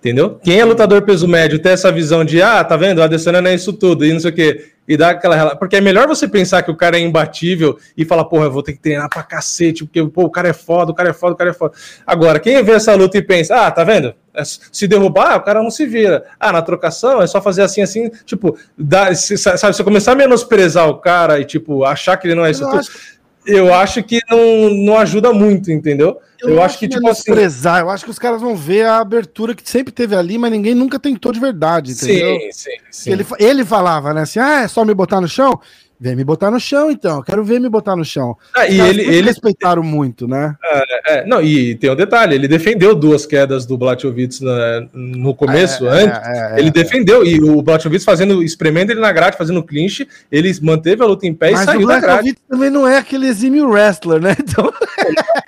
Entendeu? 0.00 0.40
Quem 0.42 0.58
é 0.58 0.64
lutador 0.64 1.02
peso 1.02 1.28
médio 1.28 1.60
tem 1.60 1.70
essa 1.70 1.92
visão 1.92 2.24
de, 2.24 2.42
ah, 2.42 2.64
tá 2.64 2.76
vendo? 2.76 2.98
O 2.98 3.02
Adesanya 3.02 3.40
não 3.40 3.50
é 3.50 3.54
isso 3.54 3.72
tudo, 3.72 4.04
e 4.04 4.12
não 4.12 4.18
sei 4.18 4.30
o 4.30 4.34
quê. 4.34 4.72
E 4.90 4.96
dá 4.96 5.10
aquela. 5.10 5.54
Porque 5.54 5.76
é 5.76 5.80
melhor 5.80 6.08
você 6.08 6.26
pensar 6.26 6.64
que 6.64 6.70
o 6.70 6.74
cara 6.74 6.98
é 6.98 7.00
imbatível 7.00 7.78
e 7.96 8.04
falar, 8.04 8.24
porra, 8.24 8.46
eu 8.46 8.50
vou 8.50 8.60
ter 8.60 8.72
que 8.72 8.80
treinar 8.80 9.08
pra 9.08 9.22
cacete, 9.22 9.84
porque 9.84 10.04
pô, 10.08 10.24
o 10.24 10.30
cara 10.30 10.48
é 10.48 10.52
foda, 10.52 10.90
o 10.90 10.94
cara 10.96 11.10
é 11.10 11.12
foda, 11.12 11.32
o 11.32 11.36
cara 11.36 11.50
é 11.50 11.52
foda. 11.52 11.74
Agora, 12.04 12.40
quem 12.40 12.60
vê 12.64 12.72
essa 12.72 12.92
luta 12.96 13.16
e 13.16 13.22
pensa, 13.22 13.54
ah, 13.54 13.70
tá 13.70 13.84
vendo? 13.84 14.12
É 14.34 14.42
se 14.44 14.88
derrubar, 14.88 15.36
o 15.36 15.42
cara 15.42 15.62
não 15.62 15.70
se 15.70 15.86
vira. 15.86 16.24
Ah, 16.40 16.50
na 16.50 16.60
trocação 16.60 17.22
é 17.22 17.26
só 17.28 17.40
fazer 17.40 17.62
assim, 17.62 17.82
assim, 17.82 18.10
tipo, 18.24 18.58
dá, 18.76 19.14
se, 19.14 19.38
sabe, 19.38 19.76
você 19.76 19.84
começar 19.84 20.10
a 20.10 20.16
menosprezar 20.16 20.88
o 20.88 20.98
cara 20.98 21.38
e, 21.38 21.44
tipo, 21.44 21.84
achar 21.84 22.16
que 22.16 22.26
ele 22.26 22.34
não 22.34 22.44
é 22.44 22.50
isso 22.50 22.64
tudo. 22.64 22.80
Acho 22.80 23.19
eu 23.46 23.72
acho 23.72 24.02
que 24.02 24.20
não, 24.28 24.70
não 24.70 24.98
ajuda 24.98 25.32
muito, 25.32 25.70
entendeu? 25.70 26.18
Eu, 26.40 26.50
eu 26.50 26.62
acho 26.62 26.78
que, 26.78 26.88
tipo 26.88 27.08
assim. 27.08 27.30
Eu 27.30 27.90
acho 27.90 28.04
que 28.04 28.10
os 28.10 28.18
caras 28.18 28.40
vão 28.40 28.56
ver 28.56 28.86
a 28.86 28.98
abertura 28.98 29.54
que 29.54 29.68
sempre 29.68 29.92
teve 29.92 30.14
ali, 30.14 30.38
mas 30.38 30.50
ninguém 30.50 30.74
nunca 30.74 30.98
tentou 30.98 31.32
de 31.32 31.40
verdade, 31.40 31.92
entendeu? 31.92 32.38
Sim, 32.40 32.52
sim, 32.52 32.70
sim. 32.90 33.10
Ele, 33.12 33.26
ele 33.38 33.64
falava, 33.64 34.14
né, 34.14 34.22
assim, 34.22 34.38
ah, 34.38 34.62
é 34.62 34.68
só 34.68 34.84
me 34.84 34.94
botar 34.94 35.20
no 35.20 35.28
chão? 35.28 35.60
Vem 36.02 36.16
me 36.16 36.24
botar 36.24 36.50
no 36.50 36.58
chão, 36.58 36.90
então. 36.90 37.20
Quero 37.22 37.44
ver 37.44 37.60
me 37.60 37.68
botar 37.68 37.94
no 37.94 38.06
chão. 38.06 38.34
Ah, 38.56 38.66
e 38.66 38.80
ele, 38.80 39.02
ele 39.02 39.28
respeitaram 39.28 39.82
muito, 39.82 40.26
né? 40.26 40.56
É, 40.64 41.18
é, 41.18 41.26
não, 41.26 41.42
e 41.42 41.74
tem 41.74 41.90
um 41.90 41.94
detalhe: 41.94 42.34
ele 42.34 42.48
defendeu 42.48 42.94
duas 42.94 43.26
quedas 43.26 43.66
do 43.66 43.76
Blachowicz 43.76 44.40
no 44.94 45.34
começo, 45.34 45.86
é, 45.86 46.04
antes. 46.04 46.18
É, 46.26 46.54
é, 46.54 46.58
ele 46.58 46.70
defendeu, 46.70 47.22
e 47.22 47.38
o 47.42 47.60
Blachowicz 47.60 48.02
fazendo, 48.02 48.42
espremendo 48.42 48.92
ele 48.92 49.00
na 49.00 49.12
grade, 49.12 49.36
fazendo 49.36 49.62
clinch, 49.62 50.08
ele 50.32 50.50
manteve 50.62 51.02
a 51.02 51.06
luta 51.06 51.26
em 51.26 51.34
pé 51.34 51.50
mas 51.50 51.60
e 51.60 51.64
saiu 51.66 51.86
da 51.86 52.00
grade. 52.00 52.34
também 52.48 52.70
não 52.70 52.88
é 52.88 52.96
aquele 52.96 53.26
exímio 53.26 53.68
wrestler, 53.68 54.22
né? 54.22 54.34
Então... 54.40 54.72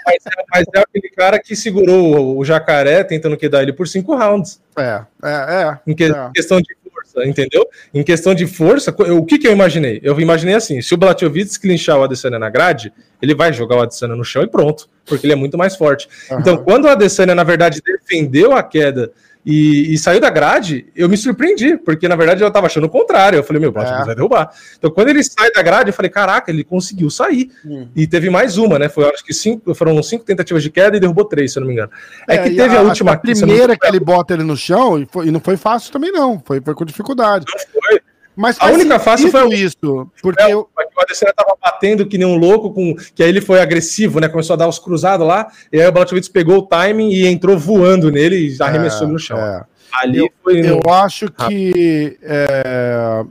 mas, 0.06 0.18
mas, 0.50 0.64
é 0.74 0.80
aquele 0.80 1.08
cara 1.10 1.38
que 1.38 1.56
segurou 1.56 2.38
o 2.38 2.44
jacaré 2.44 3.02
tentando 3.02 3.36
quedar 3.36 3.62
ele 3.62 3.72
por 3.72 3.88
cinco 3.88 4.14
rounds. 4.14 4.60
É, 4.76 5.02
é, 5.22 5.30
é. 5.30 5.78
Em, 5.86 5.94
que, 5.94 6.10
questão 6.34 6.60
de 6.60 6.81
força, 7.12 7.28
entendeu? 7.28 7.66
Em 7.92 8.02
questão 8.02 8.34
de 8.34 8.46
força, 8.46 8.94
o 9.12 9.24
que, 9.24 9.38
que 9.38 9.46
eu 9.46 9.52
imaginei? 9.52 10.00
Eu 10.02 10.18
imaginei 10.18 10.54
assim: 10.54 10.80
se 10.80 10.94
o 10.94 10.96
Blachowicz 10.96 11.56
clinchar 11.58 11.98
o 11.98 12.02
Adesanya 12.02 12.38
na 12.38 12.48
grade, 12.48 12.92
ele 13.20 13.34
vai 13.34 13.52
jogar 13.52 13.76
o 13.76 13.82
Adesanya 13.82 14.16
no 14.16 14.24
chão 14.24 14.42
e 14.42 14.48
pronto, 14.48 14.88
porque 15.04 15.26
ele 15.26 15.34
é 15.34 15.36
muito 15.36 15.58
mais 15.58 15.76
forte. 15.76 16.08
Uhum. 16.30 16.40
Então, 16.40 16.56
quando 16.56 16.86
o 16.86 16.88
Adesanya, 16.88 17.34
na 17.34 17.44
verdade, 17.44 17.80
defendeu 17.84 18.52
a 18.52 18.62
queda 18.62 19.12
e, 19.44 19.92
e, 19.92 19.98
saiu 19.98 20.20
da 20.20 20.30
grade, 20.30 20.86
eu 20.94 21.08
me 21.08 21.16
surpreendi, 21.16 21.76
porque 21.76 22.06
na 22.06 22.14
verdade 22.14 22.44
eu 22.44 22.50
tava 22.50 22.66
achando 22.66 22.84
o 22.84 22.88
contrário. 22.88 23.36
Eu 23.36 23.42
falei, 23.42 23.60
meu, 23.60 23.72
Bot 23.72 23.84
é. 23.84 24.04
vai 24.04 24.14
derrubar. 24.14 24.50
Então, 24.78 24.90
quando 24.90 25.08
ele 25.08 25.22
sai 25.24 25.50
da 25.50 25.60
grade, 25.62 25.90
eu 25.90 25.94
falei, 25.94 26.10
caraca, 26.10 26.50
ele 26.50 26.62
conseguiu 26.62 27.10
sair. 27.10 27.50
Hum. 27.64 27.88
E 27.94 28.06
teve 28.06 28.30
mais 28.30 28.56
uma, 28.56 28.78
né? 28.78 28.88
Foi, 28.88 29.04
acho 29.10 29.24
que 29.24 29.34
cinco, 29.34 29.74
foram 29.74 30.00
cinco 30.00 30.24
tentativas 30.24 30.62
de 30.62 30.70
queda 30.70 30.96
e 30.96 31.00
derrubou 31.00 31.24
três, 31.24 31.52
se 31.52 31.58
eu 31.58 31.62
não 31.62 31.66
me 31.66 31.74
engano. 31.74 31.90
É, 32.28 32.36
é 32.36 32.38
que 32.38 32.50
teve 32.50 32.76
a, 32.76 32.80
a 32.80 32.82
última. 32.82 33.12
A 33.12 33.16
primeira 33.16 33.76
que 33.76 33.86
ele 33.86 33.98
bota 33.98 34.32
ele 34.32 34.44
no 34.44 34.56
chão, 34.56 35.00
e, 35.00 35.06
foi, 35.10 35.26
e 35.26 35.30
não 35.32 35.40
foi 35.40 35.56
fácil 35.56 35.92
também, 35.92 36.12
não. 36.12 36.40
Foi, 36.44 36.60
foi 36.60 36.74
com 36.74 36.84
dificuldade. 36.84 37.44
Não 37.48 37.82
foi. 37.82 38.00
Mas 38.34 38.56
a 38.58 38.70
única 38.70 38.98
fácil 38.98 39.30
foi 39.30 39.54
isso, 39.54 40.10
porque 40.22 40.42
é, 40.42 40.52
eu... 40.52 40.60
o 40.60 41.00
Adesanya 41.00 41.34
tava 41.34 41.56
batendo 41.60 42.06
que 42.06 42.16
nem 42.16 42.26
um 42.26 42.36
louco, 42.36 42.72
com 42.72 42.94
que 43.14 43.22
aí 43.22 43.28
ele 43.28 43.42
foi 43.42 43.60
agressivo, 43.60 44.20
né? 44.20 44.28
Começou 44.28 44.54
a 44.54 44.56
dar 44.56 44.68
os 44.68 44.78
cruzados 44.78 45.26
lá, 45.26 45.48
e 45.70 45.80
aí 45.80 45.86
o 45.86 45.92
Blachowicz 45.92 46.28
pegou 46.28 46.58
o 46.58 46.66
timing 46.66 47.10
e 47.10 47.26
entrou 47.26 47.58
voando 47.58 48.10
nele 48.10 48.36
e 48.36 48.50
já 48.50 48.66
arremessou 48.66 49.06
é, 49.06 49.10
no 49.10 49.18
chão. 49.18 49.38
É. 49.38 49.64
Ali 49.92 50.18
eu, 50.18 50.30
foi. 50.42 50.60
Eu 50.60 50.80
acho 50.88 51.30
que 51.30 52.18
é, 52.22 53.24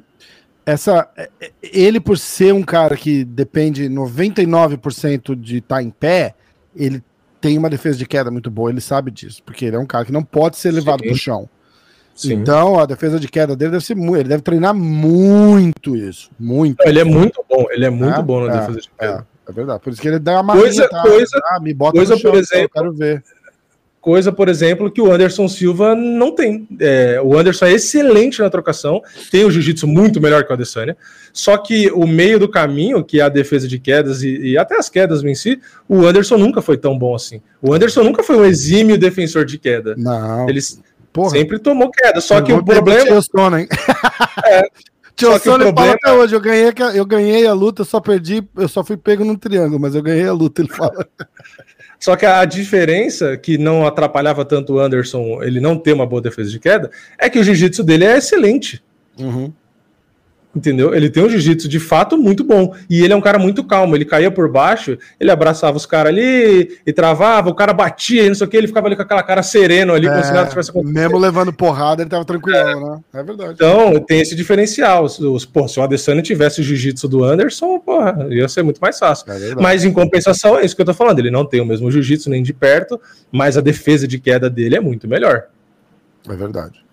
essa 0.66 1.10
é, 1.18 1.30
ele 1.64 2.00
por 2.00 2.18
ser 2.18 2.54
um 2.54 2.62
cara 2.62 2.96
que 2.96 3.26
depende 3.26 3.90
99% 3.90 5.36
de 5.36 5.58
estar 5.58 5.78
tá 5.78 5.84
em 5.84 5.90
pé, 5.90 6.36
ele 6.76 7.04
tem 7.40 7.58
uma 7.58 7.70
defesa 7.70 7.98
de 7.98 8.06
queda 8.06 8.30
muito 8.30 8.52
boa, 8.52 8.70
ele 8.70 8.82
sabe 8.82 9.10
disso, 9.10 9.42
porque 9.44 9.66
ele 9.66 9.76
é 9.76 9.80
um 9.80 9.86
cara 9.86 10.06
que 10.06 10.12
não 10.12 10.24
pode 10.24 10.58
ser 10.58 10.72
levado 10.72 11.04
Sim. 11.04 11.16
chão. 11.16 11.50
Sim. 12.28 12.34
Então, 12.34 12.80
a 12.80 12.86
defesa 12.86 13.20
de 13.20 13.28
queda 13.28 13.56
dele 13.56 13.72
deve 13.72 13.86
ser 13.86 13.96
muito. 13.96 14.20
Ele 14.20 14.30
deve 14.30 14.44
treinar 14.44 14.76
muito 14.76 15.96
isso. 15.96 16.30
Muito. 16.40 16.80
Ele 16.86 17.00
é 17.00 17.04
muito 17.04 17.44
bom. 17.50 17.66
Ele 17.72 17.86
é 17.86 17.90
muito 17.90 18.20
é, 18.20 18.24
bom 18.24 18.46
na 18.46 18.54
é, 18.54 18.60
defesa 18.60 18.80
de 18.80 18.90
queda. 18.90 19.28
É, 19.48 19.50
é, 19.50 19.54
verdade. 19.54 19.82
Por 19.84 19.92
isso 19.92 20.02
que 20.02 20.08
ele 20.08 20.20
dá 20.20 20.42
uma 20.42 20.54
coisa, 20.54 20.88
tá, 20.88 21.02
coisa, 21.02 21.42
ah, 21.46 21.60
me 21.60 21.74
bota 21.74 21.98
coisa, 21.98 22.16
chão, 22.18 22.32
por 22.32 22.40
exemplo, 22.40 22.64
eu 22.64 22.70
quero 22.70 22.94
ver. 22.94 23.24
Coisa, 24.00 24.32
por 24.32 24.50
exemplo, 24.50 24.90
que 24.90 25.00
o 25.00 25.12
Anderson 25.12 25.48
Silva 25.48 25.96
não 25.96 26.34
tem. 26.34 26.68
É, 26.80 27.22
o 27.24 27.38
Anderson 27.38 27.66
é 27.66 27.74
excelente 27.74 28.42
na 28.42 28.50
trocação, 28.50 29.00
tem 29.32 29.46
o 29.46 29.52
jiu-jitsu 29.52 29.86
muito 29.86 30.20
melhor 30.20 30.44
que 30.44 30.50
o 30.50 30.54
Adesanya, 30.54 30.98
só 31.32 31.56
que 31.56 31.92
o 31.92 32.08
meio 32.08 32.40
do 32.40 32.50
caminho, 32.50 33.04
que 33.04 33.20
é 33.20 33.24
a 33.24 33.30
defesa 33.30 33.68
de 33.68 33.78
quedas 33.78 34.24
e, 34.24 34.38
e, 34.38 34.58
até 34.58 34.76
as 34.76 34.90
quedas 34.90 35.24
em 35.24 35.36
si, 35.36 35.62
o 35.88 36.04
Anderson 36.04 36.38
nunca 36.38 36.64
foi 36.64 36.78
tão 36.78 36.98
bom 36.98 37.14
assim. 37.14 37.42
O 37.62 37.76
Anderson 37.76 38.04
nunca 38.04 38.24
foi 38.24 38.38
um 38.38 38.46
exímio 38.46 38.98
defensor 38.98 39.46
de 39.46 39.60
queda. 39.60 39.94
Não. 39.96 40.50
Eles, 40.50 40.82
Porra. 41.12 41.32
Sempre 41.32 41.60
tomou 41.60 41.92
queda. 41.92 42.22
Só 42.22 42.42
que 42.42 42.54
o 42.54 42.64
problema. 42.64 43.06
Tio 43.06 43.22
Sono, 43.22 43.60
hein? 43.60 43.68
é, 44.46 44.64
Tio 45.16 45.38
Sono 45.40 45.66
problema... 45.66 45.94
até 45.94 46.12
hoje. 46.12 46.36
Eu 46.36 46.42
ganhei, 46.42 46.74
eu 46.96 47.06
ganhei 47.06 47.46
a 47.46 47.54
luta, 47.54 47.84
só 47.84 48.00
perdi. 48.00 48.44
Eu 48.56 48.68
só 48.68 48.84
fui 48.84 48.98
pego 48.98 49.24
num 49.24 49.36
triângulo, 49.36 49.80
mas 49.80 49.96
eu 49.96 50.02
ganhei 50.02 50.28
a 50.28 50.34
luta, 50.34 50.62
ele 50.62 50.70
fala. 50.70 51.08
Só 52.00 52.16
que 52.16 52.26
a 52.26 52.44
diferença 52.46 53.38
que 53.38 53.60
não 53.60 53.86
atrapalhava 53.86 54.44
tanto 54.44 54.74
o 54.74 54.80
Anderson 54.80 55.44
ele 55.44 55.60
não 55.60 55.78
ter 55.78 55.94
uma 55.94 56.04
boa 56.04 56.20
defesa 56.20 56.50
de 56.50 56.60
queda 56.60 56.90
é 57.16 57.30
que 57.30 57.38
o 57.38 57.44
jiu-jitsu 57.44 57.84
dele 57.84 58.06
é 58.06 58.18
excelente. 58.18 58.84
Uhum. 59.20 59.54
Entendeu? 60.54 60.94
Ele 60.94 61.10
tem 61.10 61.24
um 61.24 61.30
jiu-jitsu 61.30 61.70
de 61.70 61.80
fato 61.80 62.18
muito 62.18 62.44
bom. 62.44 62.76
E 62.90 63.04
ele 63.04 63.14
é 63.14 63.16
um 63.16 63.22
cara 63.22 63.40
muito 63.40 63.64
calmo. 63.64 63.96
Ele 63.96 64.04
caía 64.04 64.30
por 64.30 64.50
baixo, 64.50 64.98
ele 65.18 65.32
abraçava 65.32 65.78
os 65.78 65.86
caras 65.86 66.12
ali 66.12 66.78
e 66.86 66.92
travava, 66.92 67.50
o 67.50 67.56
cara 67.56 67.72
batia 67.72 68.24
e 68.24 68.28
não 68.28 68.36
sei 68.36 68.46
o 68.46 68.50
que, 68.50 68.58
ele 68.58 68.68
ficava 68.68 68.88
ali 68.88 68.96
com 68.98 69.02
aquela 69.02 69.24
cara 69.24 69.42
sereno 69.44 69.94
ali, 69.94 70.08
é, 70.08 70.10
como 70.10 70.24
se 70.24 70.34
nada 70.34 70.50
tivesse 70.50 70.70
acontecido. 70.70 70.94
Mesmo 70.94 71.18
levando 71.18 71.54
porrada, 71.54 72.02
ele 72.02 72.10
tava 72.10 72.26
tranquilão, 72.26 72.70
é. 72.70 72.76
né? 72.76 73.00
É 73.14 73.24
verdade. 73.24 73.54
Então, 73.54 74.00
tem 74.02 74.20
esse 74.20 74.36
diferencial. 74.36 75.06
Os, 75.06 75.46
pô, 75.46 75.68
se 75.70 75.80
o 75.80 75.84
Adesanya 75.84 76.22
tivesse 76.22 76.60
o 76.60 76.64
jiu-jitsu 76.64 77.08
do 77.08 77.24
Anderson, 77.24 77.80
porra, 77.80 78.28
ia 78.30 78.48
ser 78.50 78.64
muito 78.64 78.80
mais 78.80 79.00
fácil. 79.00 79.32
É 79.32 79.56
mas 79.56 79.86
em 79.86 79.94
compensação, 79.94 80.60
é 80.60 80.66
isso 80.66 80.76
que 80.76 80.82
eu 80.82 80.86
tô 80.86 80.94
falando. 80.94 81.20
Ele 81.20 81.32
não 81.32 81.46
tem 81.46 81.62
o 81.62 81.66
mesmo 81.66 81.90
jiu-jitsu 81.90 82.30
nem 82.30 82.44
de 82.44 82.54
perto, 82.54 83.00
mas 83.32 83.58
a 83.58 83.62
defesa 83.62 84.06
de 84.06 84.20
queda 84.20 84.50
dele 84.50 84.76
é 84.76 84.82
muito 84.82 85.08
melhor. 85.08 85.46
É 86.28 86.36
verdade. 86.36 86.84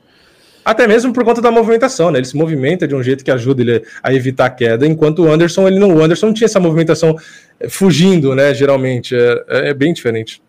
Até 0.69 0.87
mesmo 0.87 1.15
por 1.15 1.25
conta 1.25 1.41
da 1.41 1.51
movimentação, 1.51 2.11
né? 2.11 2.19
Ele 2.19 2.27
se 2.27 2.37
movimenta 2.37 2.87
de 2.87 2.95
um 2.95 3.03
jeito 3.03 3.25
que 3.25 3.31
ajuda 3.31 3.63
ele 3.63 3.83
a 4.03 4.13
evitar 4.13 4.45
a 4.45 4.51
queda, 4.51 4.87
enquanto 4.87 5.21
o 5.21 5.33
Anderson, 5.33 5.67
ele 5.67 5.79
não, 5.79 5.95
o 5.95 6.03
Anderson 6.03 6.27
não 6.27 6.35
tinha 6.35 6.45
essa 6.45 6.61
movimentação 6.61 7.17
eh, 7.59 7.71
fugindo, 7.71 8.35
né? 8.35 8.53
Geralmente. 8.53 9.17
É, 9.17 9.45
é, 9.49 9.69
é 9.71 9.75
bem 9.75 9.95
diferente. 9.95 10.43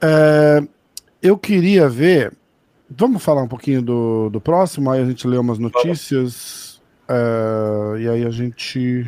É, 0.00 0.62
eu 1.20 1.36
queria 1.36 1.86
ver. 1.86 2.32
Vamos 2.88 3.22
falar 3.22 3.42
um 3.42 3.46
pouquinho 3.46 3.82
do, 3.82 4.30
do 4.30 4.40
próximo, 4.40 4.90
aí 4.90 5.02
a 5.02 5.04
gente 5.04 5.28
lê 5.28 5.36
umas 5.36 5.58
notícias. 5.58 6.80
É, 7.06 8.00
e 8.00 8.08
aí 8.08 8.24
a 8.24 8.30
gente 8.30 9.04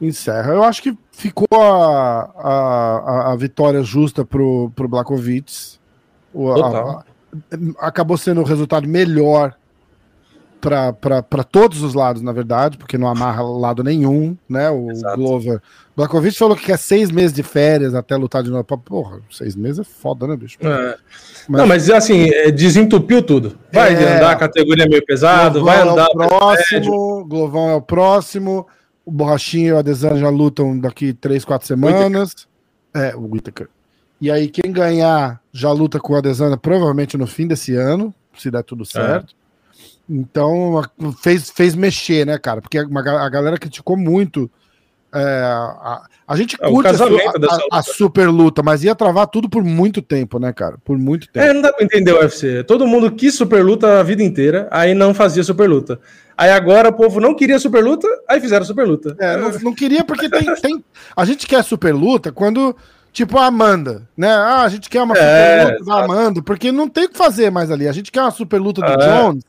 encerra. 0.00 0.54
Eu 0.54 0.64
acho 0.64 0.82
que 0.82 0.96
ficou 1.12 1.60
a, 1.60 2.30
a, 2.38 3.32
a 3.32 3.36
vitória 3.36 3.82
justa 3.82 4.24
pro, 4.24 4.72
pro 4.74 4.88
Blakovic. 4.88 5.76
O, 6.32 6.50
a, 6.50 7.04
acabou 7.78 8.16
sendo 8.16 8.40
um 8.40 8.44
resultado 8.44 8.88
melhor 8.88 9.54
para 10.60 11.44
todos 11.44 11.82
os 11.82 11.94
lados, 11.94 12.22
na 12.22 12.32
verdade, 12.32 12.78
porque 12.78 12.96
não 12.96 13.06
amarra 13.06 13.42
lado 13.42 13.84
nenhum, 13.84 14.36
né? 14.48 14.70
O 14.70 14.90
Exato. 14.90 15.16
Glover. 15.16 15.60
Blakovic 15.96 16.36
falou 16.36 16.56
que 16.56 16.64
quer 16.64 16.78
seis 16.78 17.10
meses 17.10 17.32
de 17.32 17.42
férias 17.42 17.94
até 17.94 18.16
lutar 18.16 18.42
de 18.42 18.50
novo. 18.50 18.64
Porra, 18.64 19.20
seis 19.30 19.54
meses 19.54 19.80
é 19.80 19.84
foda, 19.84 20.26
né, 20.26 20.36
bicho? 20.36 20.58
É. 20.60 20.96
Mas... 21.48 21.60
Não, 21.60 21.66
mas 21.66 21.90
assim, 21.90 22.30
é, 22.30 22.50
desentupiu 22.50 23.22
tudo. 23.22 23.58
Vai 23.72 23.94
é... 23.94 24.16
andar, 24.16 24.32
a 24.32 24.36
categoria 24.36 24.86
meio 24.88 25.04
pesado, 25.04 25.60
Glovão 25.60 25.84
vai 25.84 25.92
andar. 25.92 26.08
É 26.08 26.24
o 26.24 26.28
próximo, 26.28 27.24
Glovão 27.26 27.70
é 27.70 27.74
o 27.74 27.82
próximo. 27.82 28.66
O 29.04 29.12
Borrachinho 29.12 29.68
e 29.68 29.72
o 29.72 29.78
Adesanya 29.78 30.16
já 30.16 30.30
lutam 30.30 30.78
daqui 30.78 31.12
três, 31.12 31.44
quatro 31.44 31.66
semanas. 31.66 32.30
Whittaker. 32.94 33.12
É, 33.12 33.14
o 33.14 33.30
Whittaker. 33.30 33.68
E 34.20 34.30
aí, 34.30 34.48
quem 34.48 34.72
ganhar 34.72 35.40
já 35.52 35.70
luta 35.72 36.00
com 36.00 36.12
o 36.12 36.16
Adesanya 36.16 36.56
provavelmente 36.56 37.16
no 37.16 37.26
fim 37.26 37.46
desse 37.46 37.74
ano, 37.74 38.14
se 38.36 38.50
der 38.50 38.62
tudo 38.62 38.84
certo. 38.84 39.34
É. 39.40 39.44
Então, 40.08 40.82
fez, 41.22 41.50
fez 41.50 41.74
mexer, 41.74 42.26
né, 42.26 42.38
cara? 42.38 42.60
Porque 42.60 42.78
a 42.78 43.28
galera 43.28 43.58
criticou 43.58 43.96
muito. 43.96 44.50
É, 45.12 45.20
a, 45.20 46.02
a 46.26 46.36
gente 46.36 46.56
é, 46.60 46.68
curte 46.68 46.88
a, 46.88 47.76
a, 47.76 47.78
a, 47.78 47.82
super 47.82 48.28
luta, 48.28 48.62
mas 48.62 48.82
ia 48.82 48.94
travar 48.94 49.28
tudo 49.28 49.48
por 49.48 49.62
muito 49.62 50.02
tempo, 50.02 50.38
né, 50.38 50.52
cara? 50.52 50.76
Por 50.84 50.98
muito 50.98 51.28
tempo. 51.30 51.46
É, 51.46 51.52
não 51.52 51.62
dá 51.62 51.72
pra 51.72 51.84
entender 51.84 52.12
o 52.12 52.18
UFC. 52.18 52.64
Todo 52.64 52.86
mundo 52.86 53.12
quis 53.12 53.34
super 53.34 53.64
luta 53.64 54.00
a 54.00 54.02
vida 54.02 54.22
inteira, 54.22 54.66
aí 54.70 54.92
não 54.92 55.14
fazia 55.14 55.44
super 55.44 55.68
luta. 55.68 56.00
Aí 56.36 56.50
agora 56.50 56.88
o 56.88 56.92
povo 56.92 57.20
não 57.20 57.34
queria 57.34 57.58
super 57.60 57.82
luta, 57.82 58.08
aí 58.28 58.40
fizeram 58.40 58.64
super 58.64 58.86
luta. 58.86 59.14
É, 59.20 59.36
não, 59.36 59.50
não 59.60 59.74
queria 59.74 60.04
porque 60.04 60.28
tem, 60.28 60.52
tem. 60.56 60.84
A 61.16 61.24
gente 61.24 61.46
quer 61.46 61.62
super 61.62 61.94
luta 61.94 62.32
quando 62.32 62.76
Tipo 63.14 63.38
a 63.38 63.46
Amanda, 63.46 64.08
né? 64.16 64.28
Ah, 64.28 64.62
a 64.64 64.68
gente 64.68 64.90
quer 64.90 65.00
uma 65.00 65.16
é, 65.16 65.60
super 65.60 65.72
luta 65.72 65.84
da 65.84 66.04
Amanda, 66.04 66.42
porque 66.42 66.72
não 66.72 66.88
tem 66.88 67.04
o 67.04 67.08
que 67.08 67.16
fazer 67.16 67.48
mais 67.48 67.70
ali. 67.70 67.86
A 67.86 67.92
gente 67.92 68.10
quer 68.10 68.20
uma 68.20 68.32
super 68.32 68.60
luta 68.60 68.80
do 68.80 68.90
é. 68.90 68.96
Jones, 68.96 69.44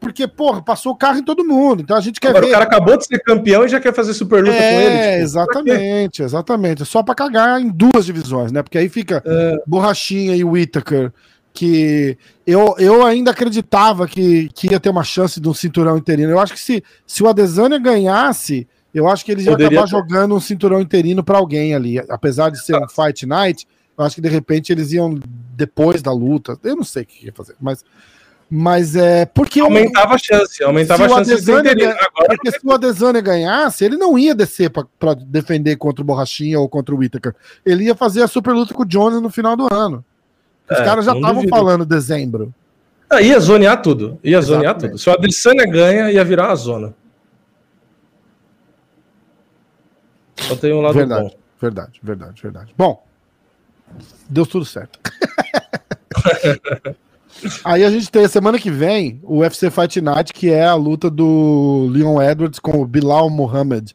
porque, 0.00 0.26
porra, 0.26 0.60
passou 0.60 0.92
o 0.92 0.96
carro 0.96 1.20
em 1.20 1.22
todo 1.22 1.44
mundo. 1.44 1.80
Então 1.80 1.96
a 1.96 2.00
gente 2.00 2.18
quer 2.18 2.30
Agora, 2.30 2.44
ver. 2.44 2.50
O 2.50 2.52
cara 2.54 2.64
acabou 2.64 2.98
de 2.98 3.06
ser 3.06 3.20
campeão 3.20 3.64
e 3.64 3.68
já 3.68 3.78
quer 3.78 3.94
fazer 3.94 4.14
super 4.14 4.42
luta 4.42 4.56
é, 4.56 4.74
com 4.74 4.80
ele. 4.80 4.96
É, 4.96 5.12
tipo, 5.12 5.22
exatamente, 5.22 6.22
exatamente. 6.24 6.84
Só 6.84 7.04
pra 7.04 7.14
cagar 7.14 7.60
em 7.60 7.68
duas 7.68 8.04
divisões, 8.04 8.50
né? 8.50 8.64
Porque 8.64 8.78
aí 8.78 8.88
fica 8.88 9.22
é. 9.24 9.62
Borrachinha 9.64 10.34
e 10.34 10.42
Whittaker, 10.42 11.12
que 11.52 12.18
eu, 12.44 12.74
eu 12.80 13.06
ainda 13.06 13.30
acreditava 13.30 14.08
que, 14.08 14.48
que 14.52 14.72
ia 14.72 14.80
ter 14.80 14.90
uma 14.90 15.04
chance 15.04 15.40
de 15.40 15.48
um 15.48 15.54
cinturão 15.54 15.96
interino. 15.96 16.32
Eu 16.32 16.40
acho 16.40 16.52
que 16.52 16.60
se, 16.60 16.82
se 17.06 17.22
o 17.22 17.28
Adesanya 17.28 17.78
ganhasse 17.78 18.66
eu 18.94 19.08
acho 19.08 19.24
que 19.24 19.32
eles 19.32 19.44
iam 19.44 19.54
acabar 19.54 19.82
ter... 19.82 19.88
jogando 19.88 20.36
um 20.36 20.40
cinturão 20.40 20.80
interino 20.80 21.24
para 21.24 21.36
alguém 21.36 21.74
ali. 21.74 21.98
Apesar 22.08 22.50
de 22.50 22.64
ser 22.64 22.76
um 22.76 22.88
fight 22.88 23.26
night, 23.26 23.66
eu 23.98 24.04
acho 24.04 24.14
que 24.14 24.20
de 24.20 24.28
repente 24.28 24.72
eles 24.72 24.92
iam 24.92 25.18
depois 25.56 26.00
da 26.00 26.12
luta. 26.12 26.56
Eu 26.62 26.76
não 26.76 26.84
sei 26.84 27.02
o 27.02 27.06
que 27.06 27.26
ia 27.26 27.32
fazer, 27.32 27.56
mas. 27.60 27.84
Mas 28.48 28.94
é 28.94 29.24
porque. 29.24 29.58
Aumentava 29.58 30.12
eu, 30.12 30.14
a 30.14 30.18
chance, 30.18 30.62
aumentava 30.62 31.06
a 31.06 31.08
chance 31.08 31.44
de. 31.44 31.52
Agora, 31.52 32.36
porque 32.36 32.52
se 32.52 32.60
o 32.62 32.72
Adesanya 32.72 33.20
ganhasse, 33.20 33.84
ele 33.84 33.96
não 33.96 34.18
ia 34.18 34.34
descer 34.34 34.70
para 34.70 35.14
defender 35.14 35.76
contra 35.76 36.02
o 36.02 36.04
Borrachinha 36.04 36.60
ou 36.60 36.68
contra 36.68 36.94
o 36.94 36.98
Whittaker. 36.98 37.34
Ele 37.64 37.84
ia 37.84 37.94
fazer 37.94 38.22
a 38.22 38.28
super 38.28 38.52
luta 38.52 38.74
com 38.74 38.82
o 38.82 38.86
Jones 38.86 39.20
no 39.20 39.30
final 39.30 39.56
do 39.56 39.66
ano. 39.72 40.04
Os 40.70 40.78
é, 40.78 40.84
caras 40.84 41.06
já 41.06 41.14
estavam 41.14 41.48
falando 41.48 41.84
dezembro. 41.84 42.54
Ah, 43.08 43.20
ia 43.20 43.40
zonear 43.40 43.80
tudo. 43.82 44.18
Ia 44.22 44.38
Exatamente. 44.38 44.46
zonear 44.46 44.78
tudo. 44.78 44.98
Se 44.98 45.08
o 45.08 45.12
Adesanya 45.12 45.66
ganha, 45.66 46.12
ia 46.12 46.24
virar 46.24 46.52
a 46.52 46.54
zona. 46.54 46.94
Só 50.48 50.56
tem 50.56 50.72
um 50.72 50.80
lado 50.80 50.94
verdade, 50.94 51.22
bom. 51.22 51.36
Verdade, 51.60 52.00
verdade, 52.02 52.42
verdade. 52.42 52.74
Bom, 52.76 53.04
deu 54.28 54.46
tudo 54.46 54.64
certo. 54.64 54.98
Aí 57.64 57.84
a 57.84 57.90
gente 57.90 58.10
tem 58.10 58.24
a 58.24 58.28
semana 58.28 58.58
que 58.58 58.70
vem 58.70 59.20
o 59.22 59.38
UFC 59.38 59.70
Fight 59.70 60.00
Night, 60.00 60.32
que 60.32 60.50
é 60.50 60.64
a 60.64 60.74
luta 60.74 61.10
do 61.10 61.88
Leon 61.90 62.20
Edwards 62.22 62.58
com 62.58 62.80
o 62.80 62.86
Bilal 62.86 63.28
Mohamed, 63.28 63.94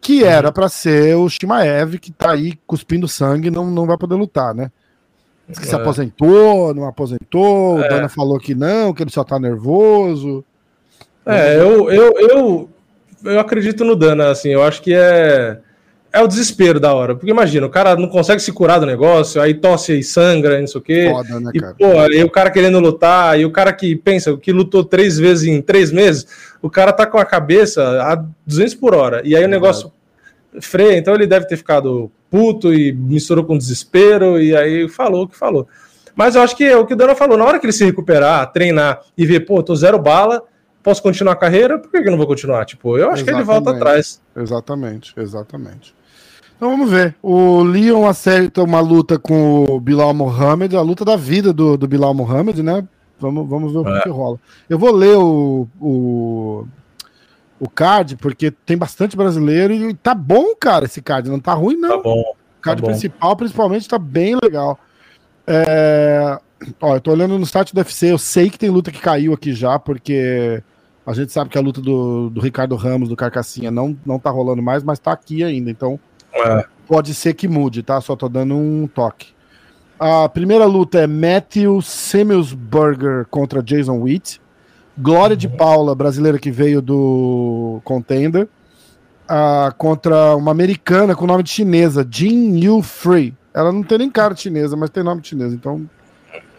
que 0.00 0.22
uhum. 0.22 0.28
era 0.28 0.52
para 0.52 0.68
ser 0.68 1.16
o 1.16 1.28
Shimaev, 1.28 1.98
que 1.98 2.12
tá 2.12 2.32
aí 2.32 2.54
cuspindo 2.66 3.08
sangue 3.08 3.50
não, 3.50 3.70
não 3.70 3.86
vai 3.86 3.98
poder 3.98 4.14
lutar, 4.14 4.54
né? 4.54 4.70
Diz 5.48 5.58
que 5.58 5.66
é. 5.66 5.68
se 5.68 5.74
aposentou, 5.74 6.74
não 6.74 6.86
aposentou, 6.86 7.82
é. 7.82 7.86
o 7.86 7.88
Dana 7.88 8.08
falou 8.08 8.38
que 8.38 8.54
não, 8.54 8.92
que 8.92 9.02
ele 9.02 9.10
só 9.10 9.22
tá 9.22 9.38
nervoso. 9.38 10.44
É, 11.24 11.56
eu, 11.56 11.90
eu, 11.90 12.12
eu, 12.18 12.70
eu 13.24 13.40
acredito 13.40 13.84
no 13.84 13.96
Dana, 13.96 14.30
assim, 14.30 14.48
eu 14.48 14.62
acho 14.62 14.80
que 14.80 14.94
é 14.94 15.60
é 16.16 16.22
o 16.22 16.26
desespero 16.26 16.80
da 16.80 16.94
hora. 16.94 17.14
Porque 17.14 17.30
imagina, 17.30 17.66
o 17.66 17.70
cara 17.70 17.94
não 17.94 18.08
consegue 18.08 18.40
se 18.40 18.50
curar 18.50 18.80
do 18.80 18.86
negócio, 18.86 19.40
aí 19.40 19.52
tosse 19.52 19.98
e 19.98 20.02
sangra, 20.02 20.58
não 20.58 20.66
sei 20.66 20.80
o 20.80 20.82
quê. 20.82 21.10
Foda, 21.12 21.40
né, 21.40 21.50
e, 21.54 21.60
cara? 21.60 21.74
pô, 21.78 21.98
aí 22.00 22.24
o 22.24 22.30
cara 22.30 22.50
querendo 22.50 22.80
lutar, 22.80 23.38
e 23.38 23.44
o 23.44 23.50
cara 23.50 23.70
que 23.72 23.94
pensa, 23.94 24.34
que 24.38 24.50
lutou 24.50 24.82
três 24.82 25.18
vezes 25.18 25.46
em 25.46 25.60
três 25.60 25.92
meses, 25.92 26.26
o 26.62 26.70
cara 26.70 26.90
tá 26.90 27.06
com 27.06 27.18
a 27.18 27.24
cabeça 27.24 28.02
a 28.02 28.24
200 28.46 28.74
por 28.74 28.94
hora. 28.94 29.20
E 29.24 29.36
aí 29.36 29.44
o 29.44 29.48
negócio 29.48 29.92
freia, 30.58 30.96
então 30.96 31.14
ele 31.14 31.26
deve 31.26 31.46
ter 31.46 31.58
ficado 31.58 32.10
puto 32.30 32.72
e 32.72 32.92
misturou 32.92 33.44
com 33.44 33.58
desespero, 33.58 34.40
e 34.40 34.56
aí 34.56 34.88
falou 34.88 35.24
o 35.24 35.28
que 35.28 35.36
falou. 35.36 35.68
Mas 36.14 36.34
eu 36.34 36.40
acho 36.40 36.56
que 36.56 36.64
é 36.64 36.76
o 36.76 36.86
que 36.86 36.94
o 36.94 36.96
Dana 36.96 37.14
falou, 37.14 37.36
na 37.36 37.44
hora 37.44 37.58
que 37.58 37.66
ele 37.66 37.74
se 37.74 37.84
recuperar, 37.84 38.50
treinar 38.52 39.02
e 39.18 39.26
ver, 39.26 39.40
pô, 39.40 39.62
tô 39.62 39.76
zero 39.76 39.98
bala, 39.98 40.42
posso 40.82 41.02
continuar 41.02 41.32
a 41.32 41.36
carreira, 41.36 41.78
por 41.78 41.90
que 41.90 41.98
eu 41.98 42.10
não 42.10 42.16
vou 42.16 42.26
continuar? 42.26 42.64
Tipo, 42.64 42.96
eu 42.96 43.10
acho 43.10 43.22
exatamente, 43.22 43.24
que 43.24 43.30
ele 43.32 43.44
volta 43.44 43.70
atrás. 43.72 44.22
Exatamente, 44.34 45.12
exatamente. 45.14 45.95
Então 46.56 46.70
vamos 46.70 46.90
ver. 46.90 47.14
O 47.22 47.62
Leon 47.62 48.06
acerta 48.06 48.62
uma 48.62 48.80
luta 48.80 49.18
com 49.18 49.64
o 49.64 49.78
Bilal 49.78 50.14
Mohamed, 50.14 50.74
a 50.74 50.80
luta 50.80 51.04
da 51.04 51.14
vida 51.14 51.52
do, 51.52 51.76
do 51.76 51.86
Bilal 51.86 52.14
Mohamed, 52.14 52.62
né? 52.62 52.86
Vamos, 53.18 53.48
vamos 53.48 53.72
ver 53.72 53.78
o 53.78 53.88
é. 53.88 54.02
que, 54.02 54.08
rola. 54.08 54.38
Eu 54.68 54.78
vou 54.78 54.90
ler 54.90 55.16
o, 55.16 55.68
o, 55.80 56.66
o 57.60 57.68
card, 57.68 58.16
porque 58.16 58.50
tem 58.50 58.76
bastante 58.76 59.16
brasileiro 59.16 59.72
e 59.72 59.94
tá 59.94 60.14
bom, 60.14 60.54
cara, 60.58 60.86
esse 60.86 61.02
card. 61.02 61.30
Não 61.30 61.40
tá 61.40 61.52
ruim, 61.52 61.76
não. 61.76 61.96
Tá 61.96 62.02
bom. 62.02 62.20
O 62.20 62.60
card 62.60 62.82
tá 62.82 62.88
principal, 62.88 63.30
bom. 63.30 63.36
principalmente, 63.36 63.88
tá 63.88 63.98
bem 63.98 64.36
legal. 64.42 64.78
É... 65.46 66.38
Ó, 66.80 66.96
eu 66.96 67.00
tô 67.02 67.10
olhando 67.10 67.38
no 67.38 67.44
site 67.44 67.74
do 67.74 67.78
UFC, 67.78 68.10
eu 68.10 68.18
sei 68.18 68.48
que 68.48 68.58
tem 68.58 68.70
luta 68.70 68.90
que 68.90 68.98
caiu 68.98 69.34
aqui 69.34 69.52
já, 69.52 69.78
porque 69.78 70.62
a 71.06 71.12
gente 71.12 71.30
sabe 71.30 71.50
que 71.50 71.58
a 71.58 71.60
luta 71.60 71.82
do, 71.82 72.30
do 72.30 72.40
Ricardo 72.40 72.74
Ramos, 72.76 73.10
do 73.10 73.16
Carcassinha, 73.16 73.70
não, 73.70 73.94
não 74.06 74.18
tá 74.18 74.30
rolando 74.30 74.62
mais, 74.62 74.82
mas 74.82 74.98
tá 74.98 75.12
aqui 75.12 75.44
ainda, 75.44 75.70
então 75.70 76.00
é. 76.44 76.64
Pode 76.86 77.14
ser 77.14 77.34
que 77.34 77.48
mude, 77.48 77.82
tá? 77.82 78.00
Só 78.00 78.14
tô 78.14 78.28
dando 78.28 78.54
um 78.54 78.86
toque. 78.86 79.28
A 79.98 80.28
primeira 80.28 80.66
luta 80.66 80.98
é 80.98 81.06
Matthew 81.06 81.80
Semelsberger 81.80 83.26
contra 83.30 83.62
Jason 83.62 84.00
Witt. 84.00 84.40
Glória 84.96 85.34
uhum. 85.34 85.38
de 85.38 85.48
Paula, 85.48 85.94
brasileira 85.94 86.38
que 86.38 86.50
veio 86.50 86.80
do 86.80 87.80
Contender, 87.84 88.48
uh, 89.24 89.74
contra 89.76 90.36
uma 90.36 90.50
americana 90.50 91.14
com 91.14 91.26
nome 91.26 91.42
de 91.42 91.50
chinesa, 91.50 92.06
Jin 92.08 92.58
Yu 92.58 92.82
Free. 92.82 93.34
Ela 93.52 93.72
não 93.72 93.82
tem 93.82 93.98
nem 93.98 94.10
cara 94.10 94.34
de 94.34 94.42
chinesa, 94.42 94.76
mas 94.76 94.90
tem 94.90 95.02
nome 95.02 95.22
de 95.22 95.28
chinesa, 95.28 95.54
então. 95.54 95.88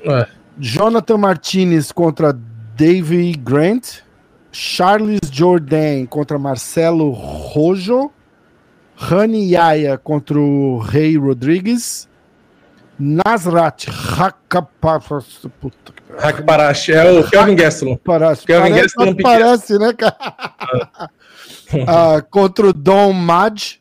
É. 0.03 0.27
Jonathan 0.57 1.17
Martinez 1.17 1.91
contra 1.91 2.33
Davey 2.33 3.33
Grant. 3.33 3.99
Charles 4.51 5.19
Jordan 5.31 6.07
contra 6.07 6.39
Marcelo 6.39 7.11
Rojo. 7.11 8.11
Rani 8.99 9.51
Yaya 9.51 9.95
contra 9.95 10.39
o 10.39 10.79
Rei 10.79 11.15
Rodrigues. 11.17 12.09
Nasrat 12.99 13.85
Hakparash. 16.17 16.89
É 16.89 17.11
o 17.11 17.23
Kelvin 17.29 17.55
Gastelum. 17.55 17.95
Gastelum 18.75 19.15
parece, 19.21 19.77
né, 19.77 19.93
cara? 19.93 20.17
ah, 21.87 22.21
contra 22.27 22.65
o 22.65 22.73
Dom 22.73 23.13
Mad. 23.13 23.75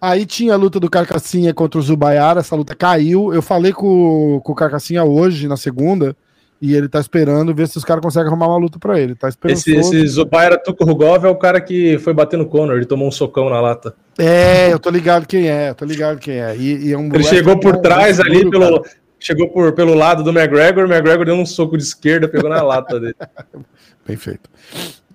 Aí 0.00 0.24
tinha 0.24 0.54
a 0.54 0.56
luta 0.56 0.80
do 0.80 0.88
Carcassinha 0.88 1.52
contra 1.52 1.78
o 1.78 1.82
Zubayara. 1.82 2.40
Essa 2.40 2.56
luta 2.56 2.74
caiu. 2.74 3.34
Eu 3.34 3.42
falei 3.42 3.74
com, 3.74 4.40
com 4.42 4.52
o 4.52 4.56
Carcassinha 4.56 5.04
hoje, 5.04 5.48
na 5.48 5.58
segunda. 5.58 6.16
E 6.60 6.74
ele 6.74 6.88
tá 6.88 6.98
esperando 6.98 7.54
ver 7.54 7.68
se 7.68 7.76
os 7.76 7.84
caras 7.84 8.02
conseguem 8.02 8.28
arrumar 8.28 8.48
uma 8.48 8.56
luta 8.56 8.78
para 8.78 8.98
ele. 8.98 9.14
Tá 9.14 9.28
esperando 9.28 9.58
esse, 9.58 9.76
esse 9.76 10.06
Zubaira 10.06 10.58
Tukurugov 10.58 11.24
é 11.24 11.28
o 11.28 11.36
cara 11.36 11.60
que 11.60 11.98
foi 11.98 12.14
bater 12.14 12.38
no 12.38 12.46
Conor, 12.46 12.76
ele 12.76 12.86
tomou 12.86 13.06
um 13.06 13.12
socão 13.12 13.50
na 13.50 13.60
lata. 13.60 13.94
É, 14.18 14.72
eu 14.72 14.78
tô 14.78 14.88
ligado 14.88 15.26
quem 15.26 15.48
é, 15.48 15.70
eu 15.70 15.74
tô 15.74 15.84
ligado 15.84 16.18
quem 16.18 16.40
é. 16.40 16.56
E, 16.56 16.88
e 16.88 16.92
é 16.92 16.98
um 16.98 17.12
ele 17.14 17.24
chegou 17.24 17.60
por 17.60 17.76
trás 17.78 18.18
ali, 18.18 18.44
duro, 18.44 18.50
pelo, 18.50 18.82
chegou 19.18 19.48
por, 19.50 19.72
pelo 19.74 19.94
lado 19.94 20.22
do 20.22 20.30
McGregor, 20.30 20.84
o 20.84 20.92
McGregor 20.92 21.26
deu 21.26 21.34
um 21.34 21.44
soco 21.44 21.76
de 21.76 21.82
esquerda, 21.82 22.26
pegou 22.26 22.48
na 22.48 22.62
lata 22.62 22.98
dele. 22.98 23.16
Bem 24.06 24.16
feito. 24.16 24.48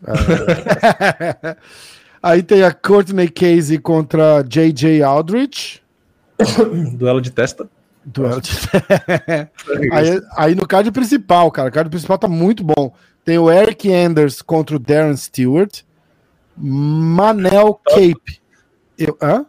Ah, 0.05 1.55
aí 2.21 2.43
tem 2.43 2.61
a 2.61 2.71
Courtney 2.71 3.29
Casey 3.29 3.79
contra 3.79 4.43
J.J. 4.43 5.01
Aldrich. 5.01 5.81
Duelo 6.93 7.21
de 7.21 7.31
testa. 7.31 7.67
Duelo 8.03 8.41
de... 8.41 8.51
aí, 9.91 10.21
aí, 10.35 10.55
no 10.55 10.67
card 10.67 10.91
principal, 10.91 11.51
cara, 11.51 11.69
o 11.69 11.71
card 11.71 11.89
principal 11.89 12.17
tá 12.17 12.27
muito 12.27 12.63
bom. 12.63 12.93
Tem 13.23 13.37
o 13.37 13.51
Eric 13.51 13.93
Anders 13.93 14.41
contra 14.41 14.75
o 14.75 14.79
Darren 14.79 15.15
Stewart. 15.15 15.81
Manel 16.57 17.79
Cape. 17.85 18.41
Eu, 18.97 19.17
hã? 19.21 19.45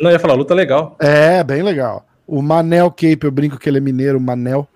Não, 0.00 0.10
ia 0.10 0.18
falar, 0.18 0.34
luta 0.34 0.54
legal. 0.54 0.96
É, 1.00 1.42
bem 1.42 1.62
legal. 1.62 2.06
O 2.26 2.42
Manel 2.42 2.90
Cape, 2.90 3.24
eu 3.24 3.30
brinco 3.30 3.58
que 3.58 3.68
ele 3.68 3.78
é 3.78 3.80
mineiro, 3.80 4.20
Manel. 4.20 4.68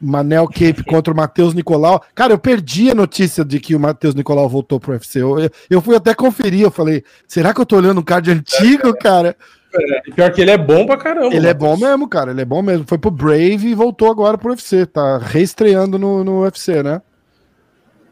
Manel 0.00 0.46
Cape 0.48 0.82
contra 0.88 1.12
o 1.12 1.16
Matheus 1.16 1.52
Nicolau. 1.52 2.02
Cara, 2.14 2.32
eu 2.32 2.38
perdi 2.38 2.90
a 2.90 2.94
notícia 2.94 3.44
de 3.44 3.60
que 3.60 3.76
o 3.76 3.80
Matheus 3.80 4.14
Nicolau 4.14 4.48
voltou 4.48 4.80
pro 4.80 4.92
UFC. 4.92 5.20
Eu, 5.20 5.50
eu, 5.68 5.80
fui 5.80 5.94
até 5.94 6.14
conferir, 6.14 6.62
eu 6.62 6.70
falei, 6.70 7.04
será 7.28 7.52
que 7.52 7.60
eu 7.60 7.66
tô 7.66 7.76
olhando 7.76 8.00
um 8.00 8.04
card 8.04 8.30
antigo, 8.30 8.94
cara? 8.98 9.36
É, 9.72 10.10
pior 10.10 10.32
que 10.32 10.40
ele 10.40 10.50
é 10.50 10.58
bom 10.58 10.86
pra 10.86 10.96
caramba. 10.96 11.34
Ele 11.34 11.46
é 11.46 11.54
bom 11.54 11.76
mesmo, 11.76 12.08
cara. 12.08 12.30
Ele 12.32 12.40
é 12.40 12.44
bom 12.44 12.62
mesmo. 12.62 12.84
Foi 12.86 12.98
pro 12.98 13.10
Brave 13.10 13.68
e 13.68 13.74
voltou 13.74 14.10
agora 14.10 14.36
pro 14.36 14.50
UFC. 14.50 14.86
Tá 14.86 15.18
reestreando 15.18 15.98
no, 15.98 16.24
no 16.24 16.42
UFC, 16.42 16.82
né? 16.82 17.00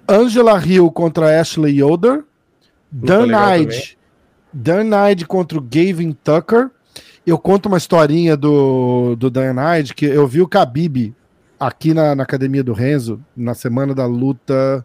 Angela 0.09 0.59
Hill 0.65 0.91
contra 0.91 1.41
Ashley 1.41 1.81
Yoder. 1.81 2.25
Dan 2.91 3.27
Knight. 3.27 3.99
Dan 4.53 4.85
Knight 4.85 5.27
contra 5.27 5.59
o 5.59 5.63
Gavin 5.63 6.13
Tucker. 6.13 6.71
Eu 7.27 7.39
conto 7.39 7.67
uma 7.67 7.77
historinha 7.77 8.37
do, 8.37 9.15
do 9.17 9.29
Dan 9.29 9.53
Knight 9.53 9.95
que 9.95 10.07
eu 10.07 10.27
vi 10.27 10.41
o 10.41 10.49
Khabib 10.49 11.15
aqui 11.61 11.93
na, 11.93 12.15
na 12.15 12.23
academia 12.23 12.63
do 12.63 12.73
Renzo, 12.73 13.21
na 13.37 13.53
semana 13.53 13.95
da 13.95 14.07
luta. 14.07 14.85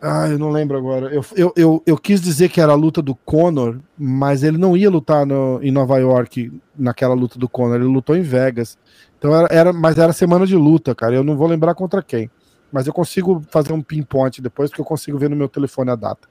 Ah, 0.00 0.28
eu 0.28 0.38
não 0.38 0.50
lembro 0.50 0.76
agora. 0.76 1.06
Eu, 1.12 1.24
eu, 1.34 1.52
eu, 1.56 1.82
eu, 1.84 1.96
quis 1.96 2.20
dizer 2.20 2.48
que 2.48 2.60
era 2.60 2.72
a 2.72 2.76
luta 2.76 3.02
do 3.02 3.14
Conor, 3.14 3.78
mas 3.98 4.44
ele 4.44 4.56
não 4.56 4.76
ia 4.76 4.88
lutar 4.88 5.26
no, 5.26 5.58
em 5.62 5.72
Nova 5.72 5.98
York 5.98 6.52
naquela 6.76 7.14
luta 7.14 7.38
do 7.38 7.48
Conor, 7.48 7.76
ele 7.76 7.84
lutou 7.84 8.16
em 8.16 8.22
Vegas. 8.22 8.78
Então 9.18 9.34
era, 9.34 9.48
era, 9.50 9.72
mas 9.72 9.98
era 9.98 10.12
semana 10.12 10.46
de 10.46 10.54
luta, 10.54 10.94
cara. 10.94 11.16
Eu 11.16 11.24
não 11.24 11.36
vou 11.36 11.48
lembrar 11.48 11.74
contra 11.74 12.02
quem. 12.02 12.30
Mas 12.70 12.86
eu 12.86 12.92
consigo 12.92 13.42
fazer 13.50 13.72
um 13.72 13.82
pinpoint 13.82 14.40
depois, 14.40 14.70
porque 14.70 14.80
eu 14.80 14.84
consigo 14.84 15.18
ver 15.18 15.28
no 15.28 15.36
meu 15.36 15.48
telefone 15.48 15.90
a 15.90 15.96
data. 15.96 16.28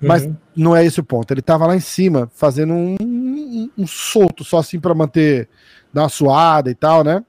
Uhum. 0.00 0.08
Mas 0.08 0.30
não 0.56 0.74
é 0.74 0.84
esse 0.84 1.00
o 1.00 1.04
ponto. 1.04 1.30
Ele 1.30 1.42
tava 1.42 1.66
lá 1.66 1.76
em 1.76 1.80
cima, 1.80 2.30
fazendo 2.34 2.72
um, 2.72 2.96
um, 3.02 3.70
um 3.76 3.86
solto, 3.86 4.44
só 4.44 4.58
assim 4.58 4.80
para 4.80 4.94
manter, 4.94 5.48
dar 5.92 6.02
uma 6.02 6.08
suada 6.08 6.70
e 6.70 6.74
tal, 6.74 7.04
né? 7.04 7.22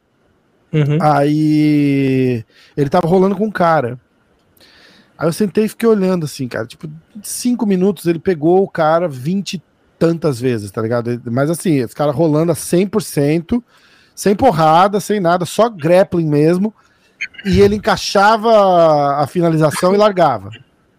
Uhum. 0.72 0.98
Aí 1.02 2.46
ele 2.78 2.90
tava 2.90 3.08
rolando 3.08 3.36
com 3.36 3.46
um 3.46 3.52
cara. 3.52 4.00
Aí 5.18 5.28
eu 5.28 5.34
sentei 5.34 5.66
e 5.66 5.70
fiquei 5.70 5.88
olhando 5.88 6.26
assim, 6.26 6.48
cara. 6.48 6.66
Tipo, 6.66 6.90
cinco 7.24 7.66
minutos 7.66 8.06
ele 8.06 8.20
pegou 8.20 8.64
o 8.64 8.70
cara 8.70 9.08
vinte 9.08 9.62
tantas 9.98 10.40
vezes, 10.40 10.72
tá 10.72 10.82
ligado? 10.82 11.22
Mas 11.26 11.50
assim, 11.50 11.76
esse 11.76 11.96
cara 11.96 12.12
rolando 12.12 12.52
a 12.52 12.56
100%, 12.56 13.64
sem 14.14 14.36
porrada, 14.36 15.00
sem 15.00 15.20
nada, 15.20 15.46
só 15.46 15.70
grappling 15.70 16.28
mesmo. 16.28 16.74
E 17.46 17.62
ele 17.62 17.76
encaixava 17.76 19.18
a 19.18 19.28
finalização 19.28 19.94
e 19.94 19.98
largava. 19.98 20.50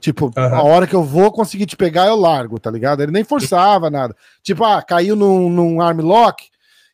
Tipo, 0.01 0.27
uhum. 0.27 0.55
a 0.55 0.63
hora 0.63 0.87
que 0.87 0.95
eu 0.95 1.03
vou 1.03 1.33
conseguir 1.33 1.67
te 1.67 1.77
pegar, 1.77 2.07
eu 2.07 2.17
largo, 2.17 2.59
tá 2.59 2.71
ligado? 2.71 3.03
Ele 3.03 3.13
nem 3.13 3.25
forçava 3.25 3.91
nada. 3.91 4.15
Tipo, 4.43 4.65
ah, 4.65 4.81
caiu 4.81 5.17
num, 5.17 5.51
num 5.51 5.81
arm 5.81 6.01
lock, 6.01 6.45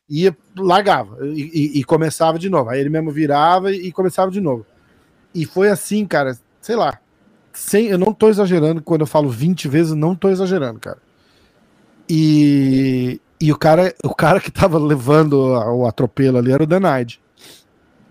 ia, 0.09 0.35
largava 0.57 1.17
e, 1.27 1.41
e, 1.53 1.79
e, 1.79 1.83
começava 1.83 2.39
de 2.39 2.49
novo. 2.49 2.69
Aí 2.69 2.79
ele 2.79 2.89
mesmo 2.89 3.11
virava 3.11 3.71
e, 3.71 3.87
e 3.87 3.91
começava 3.91 4.31
de 4.31 4.41
novo. 4.41 4.65
E 5.33 5.45
foi 5.45 5.69
assim, 5.69 6.05
cara, 6.05 6.37
sei 6.59 6.75
lá, 6.75 6.99
sem, 7.53 7.87
eu 7.87 7.97
não 7.97 8.13
tô 8.13 8.29
exagerando 8.29 8.81
quando 8.81 9.01
eu 9.01 9.07
falo 9.07 9.29
20 9.29 9.67
vezes, 9.67 9.93
não 9.93 10.15
tô 10.15 10.29
exagerando, 10.29 10.79
cara. 10.79 10.97
E, 12.09 13.21
e 13.39 13.51
o 13.51 13.57
cara, 13.57 13.93
o 14.03 14.13
cara 14.13 14.39
que 14.39 14.51
tava 14.51 14.77
levando 14.77 15.33
o 15.33 15.85
atropelo 15.85 16.37
ali 16.37 16.51
era 16.51 16.63
o. 16.63 16.67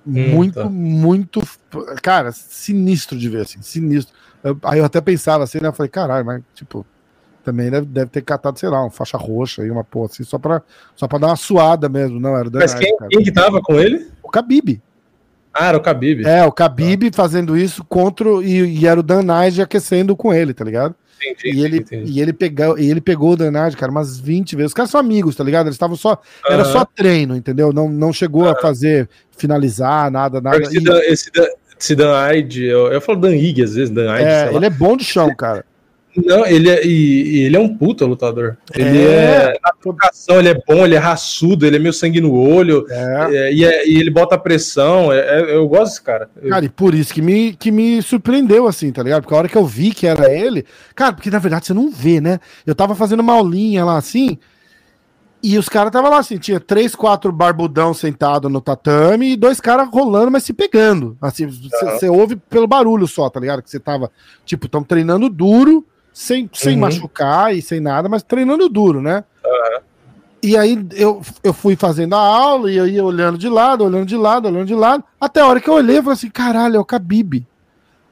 Hum, 0.04 0.30
muito, 0.30 0.68
muito, 0.68 1.42
cara, 2.02 2.32
sinistro 2.32 3.16
de 3.16 3.28
ver, 3.28 3.42
assim, 3.42 3.62
sinistro. 3.62 4.14
Eu, 4.42 4.58
aí 4.64 4.78
eu 4.80 4.84
até 4.84 5.00
pensava 5.00 5.44
assim, 5.44 5.58
né? 5.60 5.68
Eu 5.68 5.72
falei, 5.72 5.90
caralho, 5.90 6.26
mas 6.26 6.42
tipo, 6.54 6.84
também 7.44 7.70
deve, 7.70 7.86
deve 7.86 8.10
ter 8.10 8.22
catado, 8.22 8.58
sei 8.58 8.68
lá, 8.68 8.80
uma 8.80 8.90
faixa 8.90 9.16
roxa 9.16 9.62
aí, 9.62 9.70
uma 9.70 9.84
porra 9.84 10.06
assim, 10.06 10.24
só 10.24 10.38
pra, 10.38 10.62
só 10.96 11.06
pra 11.06 11.18
dar 11.18 11.28
uma 11.28 11.36
suada 11.36 11.88
mesmo, 11.88 12.18
não 12.18 12.36
era 12.36 12.48
o 12.48 12.52
Mas 12.52 12.74
quem, 12.74 12.96
quem 13.10 13.22
que 13.22 13.32
tava 13.32 13.60
com 13.60 13.78
ele? 13.78 14.10
O 14.22 14.28
Khabib. 14.28 14.82
Ah, 15.52 15.68
era 15.68 15.76
o 15.76 15.80
Khabib. 15.80 16.26
É, 16.26 16.44
o 16.44 16.50
Khabib 16.50 17.08
ah. 17.08 17.10
fazendo 17.14 17.56
isso 17.56 17.84
contra. 17.84 18.28
E, 18.42 18.80
e 18.80 18.86
era 18.86 18.98
o 18.98 19.02
Dan 19.02 19.22
Nige 19.22 19.60
aquecendo 19.60 20.16
com 20.16 20.32
ele, 20.32 20.54
tá 20.54 20.64
ligado? 20.64 20.94
Entendi, 21.24 21.56
e 21.56 21.64
ele, 21.64 21.76
entendi. 21.78 22.12
E 22.12 22.20
ele, 22.20 22.32
pegou, 22.32 22.78
e 22.78 22.90
ele 22.90 23.00
pegou 23.00 23.32
o 23.32 23.36
Dan 23.36 23.50
Nige, 23.50 23.76
cara, 23.76 23.92
umas 23.92 24.18
20 24.18 24.56
vezes. 24.56 24.70
Os 24.70 24.74
caras 24.74 24.90
são 24.90 25.00
amigos, 25.00 25.36
tá 25.36 25.44
ligado? 25.44 25.66
Eles 25.66 25.74
estavam 25.74 25.96
só. 25.96 26.20
Era 26.48 26.64
só 26.64 26.84
treino, 26.84 27.36
entendeu? 27.36 27.72
Não, 27.72 27.88
não 27.88 28.12
chegou 28.12 28.48
a 28.48 28.56
fazer, 28.56 29.08
finalizar, 29.36 30.10
nada, 30.10 30.40
nada. 30.40 30.62
Esse, 30.62 30.78
e... 30.78 30.80
Dan, 30.80 31.00
esse, 31.04 31.30
Dan, 31.30 31.46
esse 31.78 31.94
Dan 31.94 32.16
Aide, 32.16 32.64
eu, 32.64 32.92
eu 32.92 33.00
falo 33.00 33.20
Dan 33.20 33.34
Ig 33.34 33.62
às 33.62 33.74
vezes, 33.74 33.90
Dan 33.90 34.10
Aide. 34.10 34.28
É, 34.28 34.54
ele 34.54 34.66
é 34.66 34.70
bom 34.70 34.96
de 34.96 35.04
chão, 35.04 35.34
cara. 35.34 35.64
Não, 36.16 36.44
ele 36.44 36.68
é, 36.68 36.84
e, 36.84 36.90
e 36.90 37.40
ele 37.44 37.56
é 37.56 37.60
um 37.60 37.74
puta 37.74 38.04
lutador. 38.04 38.58
Ele 38.74 38.98
é, 38.98 39.54
é 39.54 39.60
na 39.62 39.72
trocação, 39.80 40.38
ele 40.38 40.50
é 40.50 40.54
bom, 40.54 40.84
ele 40.84 40.94
é 40.94 40.98
raçudo, 40.98 41.66
ele 41.66 41.76
é 41.76 41.78
meio 41.78 41.92
sangue 41.92 42.20
no 42.20 42.34
olho, 42.34 42.86
é. 42.90 43.28
É, 43.30 43.52
e, 43.52 43.64
é, 43.64 43.88
e, 43.88 43.98
ele 43.98 44.10
bota 44.10 44.36
pressão. 44.36 45.10
É, 45.10 45.40
é, 45.40 45.54
eu 45.56 45.66
gosto 45.66 45.92
desse 45.92 46.02
cara. 46.02 46.28
Cara, 46.48 46.64
e 46.64 46.68
por 46.68 46.94
isso 46.94 47.14
que 47.14 47.22
me, 47.22 47.54
que 47.54 47.70
me 47.70 48.02
surpreendeu, 48.02 48.66
assim, 48.66 48.92
tá 48.92 49.02
ligado? 49.02 49.22
Porque 49.22 49.34
a 49.34 49.38
hora 49.38 49.48
que 49.48 49.56
eu 49.56 49.64
vi 49.64 49.92
que 49.92 50.06
era 50.06 50.30
ele, 50.30 50.66
cara, 50.94 51.14
porque 51.14 51.30
na 51.30 51.38
verdade 51.38 51.66
você 51.66 51.72
não 51.72 51.90
vê, 51.90 52.20
né? 52.20 52.38
Eu 52.66 52.74
tava 52.74 52.94
fazendo 52.94 53.20
uma 53.20 53.32
aulinha 53.32 53.84
lá 53.84 53.96
assim, 53.96 54.38
e 55.42 55.56
os 55.56 55.68
caras 55.68 55.88
estavam 55.88 56.10
lá 56.10 56.18
assim, 56.18 56.36
tinha 56.36 56.60
três, 56.60 56.94
quatro 56.94 57.32
barbudão 57.32 57.94
sentado 57.94 58.50
no 58.50 58.60
tatame 58.60 59.32
e 59.32 59.36
dois 59.36 59.60
caras 59.60 59.88
rolando, 59.90 60.30
mas 60.30 60.44
se 60.44 60.52
pegando. 60.52 61.16
Assim, 61.20 61.46
você 61.46 62.08
uhum. 62.08 62.18
ouve 62.18 62.36
pelo 62.36 62.68
barulho 62.68 63.08
só, 63.08 63.30
tá 63.30 63.40
ligado? 63.40 63.62
Que 63.62 63.70
você 63.70 63.80
tava, 63.80 64.10
tipo, 64.44 64.68
tão 64.68 64.84
treinando 64.84 65.28
duro 65.30 65.86
sem, 66.12 66.48
sem 66.52 66.74
uhum. 66.74 66.80
machucar 66.80 67.54
e 67.54 67.62
sem 67.62 67.80
nada, 67.80 68.08
mas 68.08 68.22
treinando 68.22 68.68
duro, 68.68 69.00
né? 69.00 69.24
Uhum. 69.44 69.80
E 70.42 70.56
aí 70.56 70.84
eu, 70.92 71.22
eu 71.44 71.52
fui 71.52 71.76
fazendo 71.76 72.14
a 72.14 72.18
aula 72.18 72.70
e 72.70 72.76
eu 72.76 72.86
ia 72.88 73.04
olhando 73.04 73.38
de 73.38 73.48
lado, 73.48 73.84
olhando 73.84 74.06
de 74.06 74.16
lado, 74.16 74.48
olhando 74.48 74.66
de 74.66 74.74
lado, 74.74 75.04
até 75.20 75.40
a 75.40 75.46
hora 75.46 75.60
que 75.60 75.70
eu 75.70 75.74
olhei, 75.74 75.98
eu 75.98 76.02
falei 76.02 76.14
assim, 76.14 76.30
caralho, 76.30 76.76
é 76.76 76.80
o 76.80 76.84
Khabib. 76.84 77.46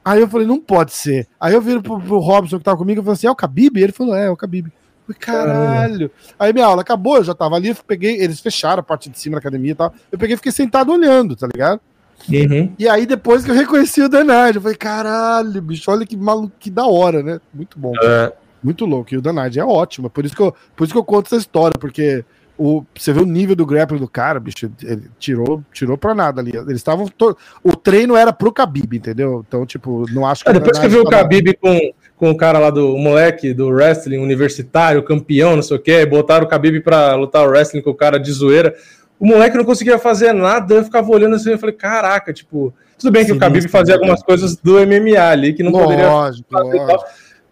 Aí 0.05 0.21
eu 0.21 0.29
falei, 0.29 0.47
não 0.47 0.61
pode 0.61 0.93
ser. 0.93 1.27
Aí 1.41 1.53
eu 1.53 1.61
viro 1.61 1.83
pro, 1.83 2.01
pro 2.01 2.19
Robson 2.19 2.59
que 2.59 2.65
tava 2.65 2.79
comigo 2.79 3.01
e 3.01 3.05
falei 3.05 3.15
assim, 3.15 3.27
é 3.27 3.31
o 3.31 3.37
Khabib? 3.37 3.77
Ele 3.77 3.93
falou, 3.93 4.15
é, 4.15 4.27
é 4.27 4.31
o 4.31 4.37
Khabib. 4.37 4.69
Eu 4.69 5.15
falei, 5.15 5.19
caralho. 5.21 6.11
Aí 6.39 6.53
minha 6.53 6.67
aula 6.67 6.83
acabou, 6.83 7.17
eu 7.17 7.25
já 7.25 7.35
tava 7.35 7.57
ali, 7.57 7.75
peguei, 7.87 8.23
eles 8.23 8.39
fecharam 8.39 8.79
a 8.79 8.85
parte 8.85 9.11
de 9.11 9.19
cima 9.19 9.35
da 9.35 9.41
academia 9.41 9.73
e 9.73 9.75
tal. 9.75 9.93
Eu 10.13 10.19
peguei 10.19 10.35
e 10.35 10.37
fiquei 10.37 10.53
sentado 10.53 10.93
olhando, 10.93 11.35
tá 11.35 11.49
ligado? 11.53 11.81
Uhum. 12.29 12.73
E 12.79 12.89
aí, 12.89 13.07
depois 13.07 13.45
que 13.45 13.51
eu 13.51 13.55
reconheci 13.55 14.03
o 14.03 14.09
Danard, 14.09 14.57
eu 14.57 14.63
falei, 14.63 14.77
caralho, 14.77 15.63
bicho, 15.63 15.91
olha 15.91 16.07
que 16.07 16.17
maluco, 16.17 16.53
que 16.59 16.71
da 16.71 16.87
hora, 16.87 17.23
né? 17.23 17.41
Muito 17.53 17.79
bom. 17.79 17.93
É. 18.03 18.33
Muito 18.63 18.85
louco. 18.85 19.15
E 19.15 19.17
o 19.17 19.23
Danard 19.23 19.59
é 19.59 19.65
ótimo. 19.65 20.11
Por 20.11 20.25
isso, 20.25 20.37
que 20.37 20.43
eu, 20.43 20.55
por 20.77 20.85
isso 20.85 20.93
que 20.93 20.99
eu 20.99 21.05
conto 21.05 21.27
essa 21.27 21.37
história, 21.37 21.73
porque 21.79 22.25
o, 22.59 22.85
você 22.95 23.11
vê 23.11 23.21
o 23.21 23.27
nível 23.27 23.57
do 23.57 23.65
grappling 23.65 23.99
do 23.99 24.07
cara, 24.07 24.39
bicho, 24.39 24.71
ele 24.83 25.05
tirou, 25.19 25.65
tirou 25.73 25.97
pra 25.97 26.15
nada 26.15 26.43
ali. 26.43 26.55
Eles 26.55 26.77
estavam. 26.77 27.09
To... 27.09 27.35
O 27.65 27.75
treino 27.75 28.15
era 28.15 28.35
pro 28.35 28.53
Khabib, 28.53 28.99
entendeu? 28.99 29.43
Então, 29.49 29.65
tipo, 29.65 30.05
não 30.11 30.27
acho 30.27 30.45
que. 30.45 30.51
É, 30.51 30.53
depois 30.53 30.79
que 30.79 30.85
eu 30.85 30.91
vi 30.91 30.99
o 30.99 31.09
Khabib 31.09 31.55
com, 31.55 31.81
com 32.19 32.31
o 32.31 32.37
cara 32.37 32.59
lá 32.59 32.69
do 32.69 32.99
moleque 32.99 33.55
do 33.55 33.69
wrestling 33.69 34.19
universitário, 34.19 35.03
campeão, 35.03 35.57
não 35.57 35.63
sei 35.63 35.79
o 35.79 35.81
quê, 35.81 36.05
botaram 36.05 36.45
o 36.45 36.49
Khabib 36.51 36.83
pra 36.83 37.15
lutar 37.15 37.47
o 37.47 37.51
wrestling 37.51 37.81
com 37.81 37.91
o 37.91 37.95
cara 37.95 38.19
de 38.19 38.31
zoeira 38.31 38.77
o 39.21 39.27
moleque 39.27 39.57
não 39.57 39.65
conseguia 39.65 39.99
fazer 39.99 40.33
nada, 40.33 40.75
eu 40.75 40.85
ficava 40.85 41.11
olhando 41.11 41.37
assim, 41.37 41.51
eu 41.51 41.59
falei, 41.59 41.75
caraca, 41.75 42.33
tipo, 42.33 42.73
tudo 42.99 43.13
bem 43.13 43.23
que 43.23 43.33
Sim, 43.33 43.37
o 43.37 43.41
Khabib 43.41 43.69
fazia 43.69 43.95
algumas 43.95 44.23
coisas 44.23 44.57
do 44.57 44.75
MMA 44.87 45.21
ali, 45.21 45.53
que 45.53 45.63
não 45.63 45.71
lógico, 45.71 45.87
poderia 45.87 46.11
fazer 46.51 46.79
lógico. 46.79 47.11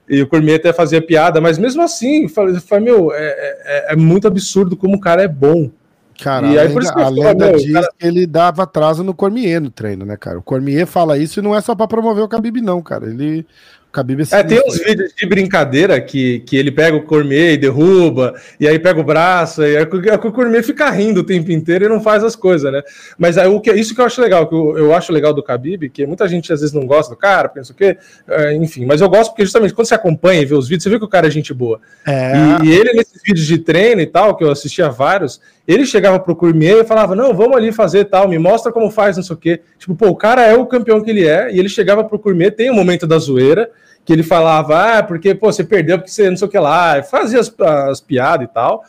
e, 0.08 0.16
e 0.16 0.22
o 0.22 0.26
Cormier 0.26 0.56
até 0.56 0.72
fazia 0.72 1.02
piada, 1.02 1.42
mas 1.42 1.58
mesmo 1.58 1.82
assim, 1.82 2.22
eu 2.22 2.28
falei, 2.30 2.58
falei 2.58 2.84
meu, 2.86 3.12
é, 3.12 3.18
é, 3.18 3.92
é, 3.92 3.96
muito 3.96 4.26
absurdo 4.26 4.78
como 4.78 4.96
o 4.96 5.00
cara 5.00 5.22
é 5.22 5.28
bom. 5.28 5.70
Cara, 6.18 6.48
e 6.48 6.58
aí, 6.58 6.72
por 6.72 6.82
isso 6.82 6.92
que 6.92 7.00
a 7.00 7.08
lenda 7.08 7.52
diz 7.52 7.72
cara... 7.72 7.88
que 7.96 8.04
ele 8.04 8.26
dava 8.26 8.64
atraso 8.64 9.04
no 9.04 9.14
Cormier 9.14 9.60
no 9.60 9.70
treino, 9.70 10.04
né, 10.04 10.16
cara? 10.16 10.38
O 10.38 10.42
Cormier 10.42 10.84
fala 10.84 11.16
isso 11.16 11.38
e 11.38 11.42
não 11.42 11.54
é 11.54 11.60
só 11.60 11.76
para 11.76 11.86
promover 11.86 12.24
o 12.24 12.28
Khabib, 12.28 12.60
não, 12.60 12.82
cara. 12.82 13.06
Ele 13.06 13.46
Khabib 13.98 14.22
é, 14.30 14.38
é 14.38 14.42
tem 14.42 14.62
uns 14.66 14.78
vídeos 14.78 15.12
de 15.14 15.26
brincadeira 15.26 16.00
que, 16.00 16.40
que 16.40 16.56
ele 16.56 16.70
pega 16.70 16.96
o 16.96 17.02
Cormier 17.02 17.54
e 17.54 17.56
derruba, 17.56 18.34
e 18.58 18.68
aí 18.68 18.78
pega 18.78 19.00
o 19.00 19.04
braço, 19.04 19.62
e 19.62 19.76
aí 19.76 19.84
o 19.84 20.32
Cormier 20.32 20.62
fica 20.62 20.88
rindo 20.90 21.20
o 21.20 21.24
tempo 21.24 21.50
inteiro 21.50 21.84
e 21.84 21.88
não 21.88 22.00
faz 22.00 22.22
as 22.22 22.36
coisas, 22.36 22.72
né? 22.72 22.82
Mas 23.18 23.36
aí, 23.36 23.48
o 23.48 23.60
que, 23.60 23.72
isso 23.72 23.94
que 23.94 24.00
eu 24.00 24.04
acho 24.04 24.20
legal, 24.20 24.46
que 24.46 24.54
eu, 24.54 24.78
eu 24.78 24.94
acho 24.94 25.12
legal 25.12 25.34
do 25.34 25.42
Khabib, 25.42 25.88
que 25.88 26.06
muita 26.06 26.28
gente 26.28 26.52
às 26.52 26.60
vezes 26.60 26.74
não 26.74 26.86
gosta 26.86 27.14
do 27.14 27.18
cara, 27.18 27.48
pensa 27.48 27.72
o 27.72 27.74
quê, 27.74 27.96
é, 28.28 28.54
enfim, 28.54 28.84
mas 28.84 29.00
eu 29.00 29.08
gosto 29.08 29.30
porque 29.30 29.44
justamente 29.44 29.74
quando 29.74 29.86
você 29.86 29.94
acompanha 29.94 30.40
e 30.40 30.46
vê 30.46 30.54
os 30.54 30.68
vídeos, 30.68 30.84
você 30.84 30.90
vê 30.90 30.98
que 30.98 31.04
o 31.04 31.08
cara 31.08 31.26
é 31.26 31.30
gente 31.30 31.52
boa. 31.52 31.80
É. 32.06 32.32
E, 32.62 32.66
e, 32.66 32.72
ele, 32.72 32.92
nesses 32.92 33.20
vídeos 33.22 33.46
de 33.46 33.58
treino 33.58 34.00
e 34.00 34.06
tal, 34.06 34.36
que 34.36 34.44
eu 34.44 34.50
assistia 34.50 34.88
vários, 34.88 35.40
ele 35.66 35.84
chegava 35.84 36.18
pro 36.18 36.36
Cormier 36.36 36.78
e 36.78 36.84
falava, 36.84 37.14
não, 37.14 37.34
vamos 37.34 37.56
ali 37.56 37.72
fazer 37.72 38.06
tal, 38.06 38.28
me 38.28 38.38
mostra 38.38 38.72
como 38.72 38.90
faz, 38.90 39.16
não 39.16 39.22
sei 39.22 39.34
o 39.34 39.38
quê. 39.38 39.60
Tipo, 39.78 39.94
pô, 39.94 40.08
o 40.08 40.16
cara 40.16 40.42
é 40.42 40.54
o 40.54 40.66
campeão 40.66 41.00
que 41.02 41.10
ele 41.10 41.26
é, 41.26 41.52
e 41.52 41.58
ele 41.58 41.68
chegava 41.68 42.04
pro 42.04 42.18
Cormier, 42.18 42.54
tem 42.54 42.70
o 42.70 42.72
um 42.72 42.76
momento 42.76 43.06
da 43.06 43.18
zoeira, 43.18 43.70
que 44.08 44.12
ele 44.14 44.22
falava, 44.22 44.96
ah, 44.96 45.02
porque 45.02 45.34
pô, 45.34 45.52
você 45.52 45.62
perdeu 45.62 45.98
porque 45.98 46.10
você 46.10 46.30
não 46.30 46.36
sei 46.38 46.48
o 46.48 46.50
que 46.50 46.58
lá, 46.58 47.02
fazia 47.02 47.38
as, 47.38 47.54
as 47.60 48.00
piadas 48.00 48.48
e 48.48 48.50
tal. 48.50 48.82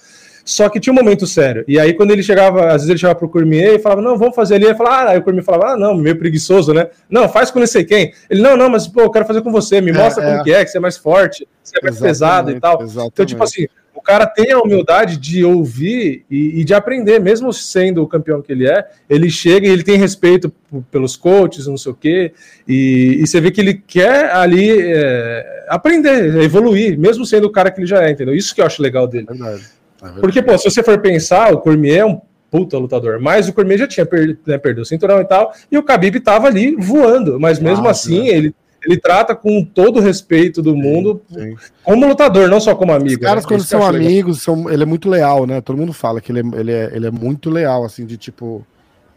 Só 0.45 0.69
que 0.69 0.79
tinha 0.79 0.93
um 0.93 0.95
momento 0.95 1.27
sério. 1.27 1.65
E 1.67 1.77
aí, 1.77 1.93
quando 1.93 2.11
ele 2.11 2.23
chegava, 2.23 2.67
às 2.67 2.75
vezes 2.75 2.89
ele 2.89 2.99
chegava 2.99 3.19
pro 3.19 3.27
Cormier 3.27 3.75
e 3.75 3.79
falava, 3.79 4.01
não, 4.01 4.17
vamos 4.17 4.33
fazer 4.33 4.55
ali. 4.55 4.67
Ele 4.67 4.75
falava, 4.75 4.95
ah, 4.95 5.09
aí 5.11 5.17
o 5.17 5.21
Cormier 5.21 5.43
falava, 5.43 5.73
ah, 5.73 5.77
não, 5.77 5.93
meio 5.93 6.17
preguiçoso, 6.17 6.73
né? 6.73 6.87
Não, 7.09 7.27
faz 7.27 7.51
com 7.51 7.59
não 7.59 7.67
sei 7.67 7.83
quem. 7.83 8.13
Ele, 8.29 8.41
não, 8.41 8.55
não, 8.55 8.69
mas 8.69 8.87
pô, 8.87 9.01
eu 9.01 9.11
quero 9.11 9.25
fazer 9.25 9.41
com 9.41 9.51
você, 9.51 9.81
me 9.81 9.91
é, 9.91 9.93
mostra 9.93 10.23
é, 10.23 10.31
como 10.31 10.43
que 10.45 10.53
é, 10.53 10.63
que 10.63 10.71
você 10.71 10.77
é 10.77 10.81
mais 10.81 10.95
forte, 10.95 11.45
você 11.61 11.77
é 11.77 11.81
mais 11.83 11.95
exatamente, 11.97 12.07
pesado 12.07 12.51
e 12.51 12.59
tal. 12.61 12.81
Exatamente. 12.81 13.11
Então, 13.11 13.25
tipo 13.25 13.43
assim, 13.43 13.67
cara 14.09 14.25
tem 14.25 14.51
a 14.51 14.59
humildade 14.59 15.17
de 15.17 15.45
ouvir 15.45 16.25
e, 16.31 16.61
e, 16.61 16.63
de 16.63 16.73
aprender, 16.73 17.19
mesmo 17.19 17.53
sendo 17.53 18.01
o 18.01 18.07
campeão 18.07 18.41
que 18.41 18.51
ele 18.51 18.67
é, 18.67 18.87
ele 19.07 19.29
chega 19.29 19.67
e 19.67 19.69
ele 19.69 19.83
tem 19.83 19.97
respeito 19.97 20.51
pelos 20.89 21.15
coaches, 21.15 21.67
não 21.67 21.77
sei 21.77 21.91
o 21.91 21.95
quê, 21.95 22.31
e, 22.67 23.19
e 23.21 23.27
você 23.27 23.39
vê 23.39 23.51
que 23.51 23.61
ele 23.61 23.75
quer 23.75 24.31
ali 24.31 24.81
é, 24.81 25.65
aprender, 25.69 26.41
evoluir, 26.41 26.97
mesmo 26.97 27.23
sendo 27.23 27.45
o 27.45 27.51
cara 27.51 27.69
que 27.69 27.79
ele 27.79 27.85
já 27.85 28.03
é, 28.03 28.09
entendeu? 28.09 28.33
Isso 28.33 28.55
que 28.55 28.61
eu 28.61 28.65
acho 28.65 28.81
legal 28.81 29.07
dele. 29.07 29.27
É 29.29 29.33
verdade. 29.33 29.63
É 30.01 30.05
verdade. 30.05 30.21
Porque, 30.21 30.41
pô, 30.41 30.57
se 30.57 30.63
você 30.63 30.81
for 30.81 30.99
pensar, 30.99 31.53
o 31.53 31.59
Cormier 31.59 31.99
é 31.99 32.05
um 32.05 32.19
puta 32.49 32.79
lutador, 32.79 33.19
mas 33.21 33.47
o 33.47 33.53
Cormier 33.53 33.77
já 33.77 33.87
tinha 33.87 34.07
per, 34.07 34.39
né, 34.47 34.57
perdido 34.57 34.81
o 34.81 34.85
cinturão 34.85 35.21
e 35.21 35.25
tal, 35.25 35.53
e 35.71 35.77
o 35.77 35.83
Khabib 35.83 36.19
tava 36.19 36.47
ali 36.47 36.75
voando, 36.75 37.39
mas 37.39 37.59
mesmo 37.59 37.87
ah, 37.87 37.91
assim, 37.91 38.23
né? 38.23 38.29
ele 38.29 38.55
ele 38.83 38.97
trata 38.97 39.35
com 39.35 39.63
todo 39.63 39.97
o 39.97 40.01
respeito 40.01 40.61
do 40.61 40.75
mundo, 40.75 41.21
sim, 41.31 41.55
sim. 41.57 41.71
como 41.83 42.07
lutador, 42.07 42.47
não 42.47 42.59
só 42.59 42.75
como 42.75 42.93
amigo. 42.93 43.19
Os 43.19 43.27
caras, 43.27 43.43
né? 43.43 43.47
quando 43.47 43.63
são 43.63 43.85
amigos, 43.85 44.41
são, 44.41 44.69
ele 44.69 44.83
é 44.83 44.85
muito 44.85 45.09
leal, 45.09 45.45
né? 45.45 45.61
Todo 45.61 45.77
mundo 45.77 45.93
fala 45.93 46.21
que 46.21 46.31
ele 46.31 46.39
é, 46.39 46.59
ele, 46.59 46.71
é, 46.71 46.91
ele 46.93 47.07
é 47.07 47.11
muito 47.11 47.49
leal, 47.49 47.83
assim, 47.83 48.05
de 48.05 48.17
tipo. 48.17 48.65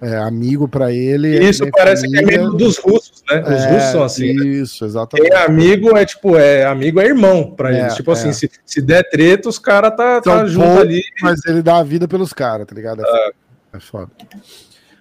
É 0.05 0.17
amigo 0.17 0.67
para 0.67 0.93
ele. 0.93 1.39
Isso 1.49 1.65
parece 1.71 2.07
família. 2.07 2.27
que 2.27 2.35
é 2.35 2.39
amigo 2.39 2.57
dos 2.57 2.77
russos, 2.77 3.23
né? 3.31 3.41
Os 3.41 3.63
é, 3.63 3.71
russos 3.71 3.91
são 3.93 4.03
assim. 4.03 4.35
Né? 4.35 4.47
Isso, 4.47 4.83
né? 4.83 4.91
exatamente. 4.91 5.31
Quem 5.31 5.39
é 5.39 5.45
amigo 5.45 5.97
é 5.97 6.05
tipo, 6.05 6.37
é 6.37 6.65
amigo 6.65 7.01
é 7.01 7.07
irmão 7.07 7.53
para 7.53 7.73
é, 7.73 7.83
eles. 7.83 7.95
Tipo 7.95 8.11
assim, 8.11 8.31
é. 8.31 8.33
se, 8.33 8.51
se 8.67 8.83
der 8.83 9.09
treta, 9.09 9.49
os 9.49 9.61
caras 9.61 9.95
tá, 9.97 10.21
tá 10.21 10.45
junto 10.45 10.81
ali. 10.81 11.01
Mas 11.21 11.47
ele 11.47 11.63
dá 11.63 11.79
a 11.79 11.85
vida 11.85 12.09
pelos 12.09 12.33
caras, 12.33 12.67
tá 12.67 12.75
ligado? 12.75 13.01
É, 13.01 13.05
ah. 13.05 13.33
é 13.75 13.79
foda. 13.79 14.11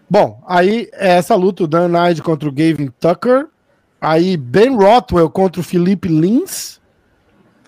Bom, 0.07 0.43
aí 0.45 0.87
é 0.93 1.13
essa 1.13 1.33
luta, 1.33 1.63
o 1.63 1.67
Dan 1.67 1.87
Knight 1.87 2.21
contra 2.21 2.47
o 2.47 2.51
Gavin 2.51 2.91
Tucker. 2.99 3.47
Aí 4.01 4.35
Ben 4.35 4.75
Rothwell 4.75 5.29
contra 5.29 5.61
o 5.61 5.63
Felipe 5.63 6.07
Lins. 6.07 6.81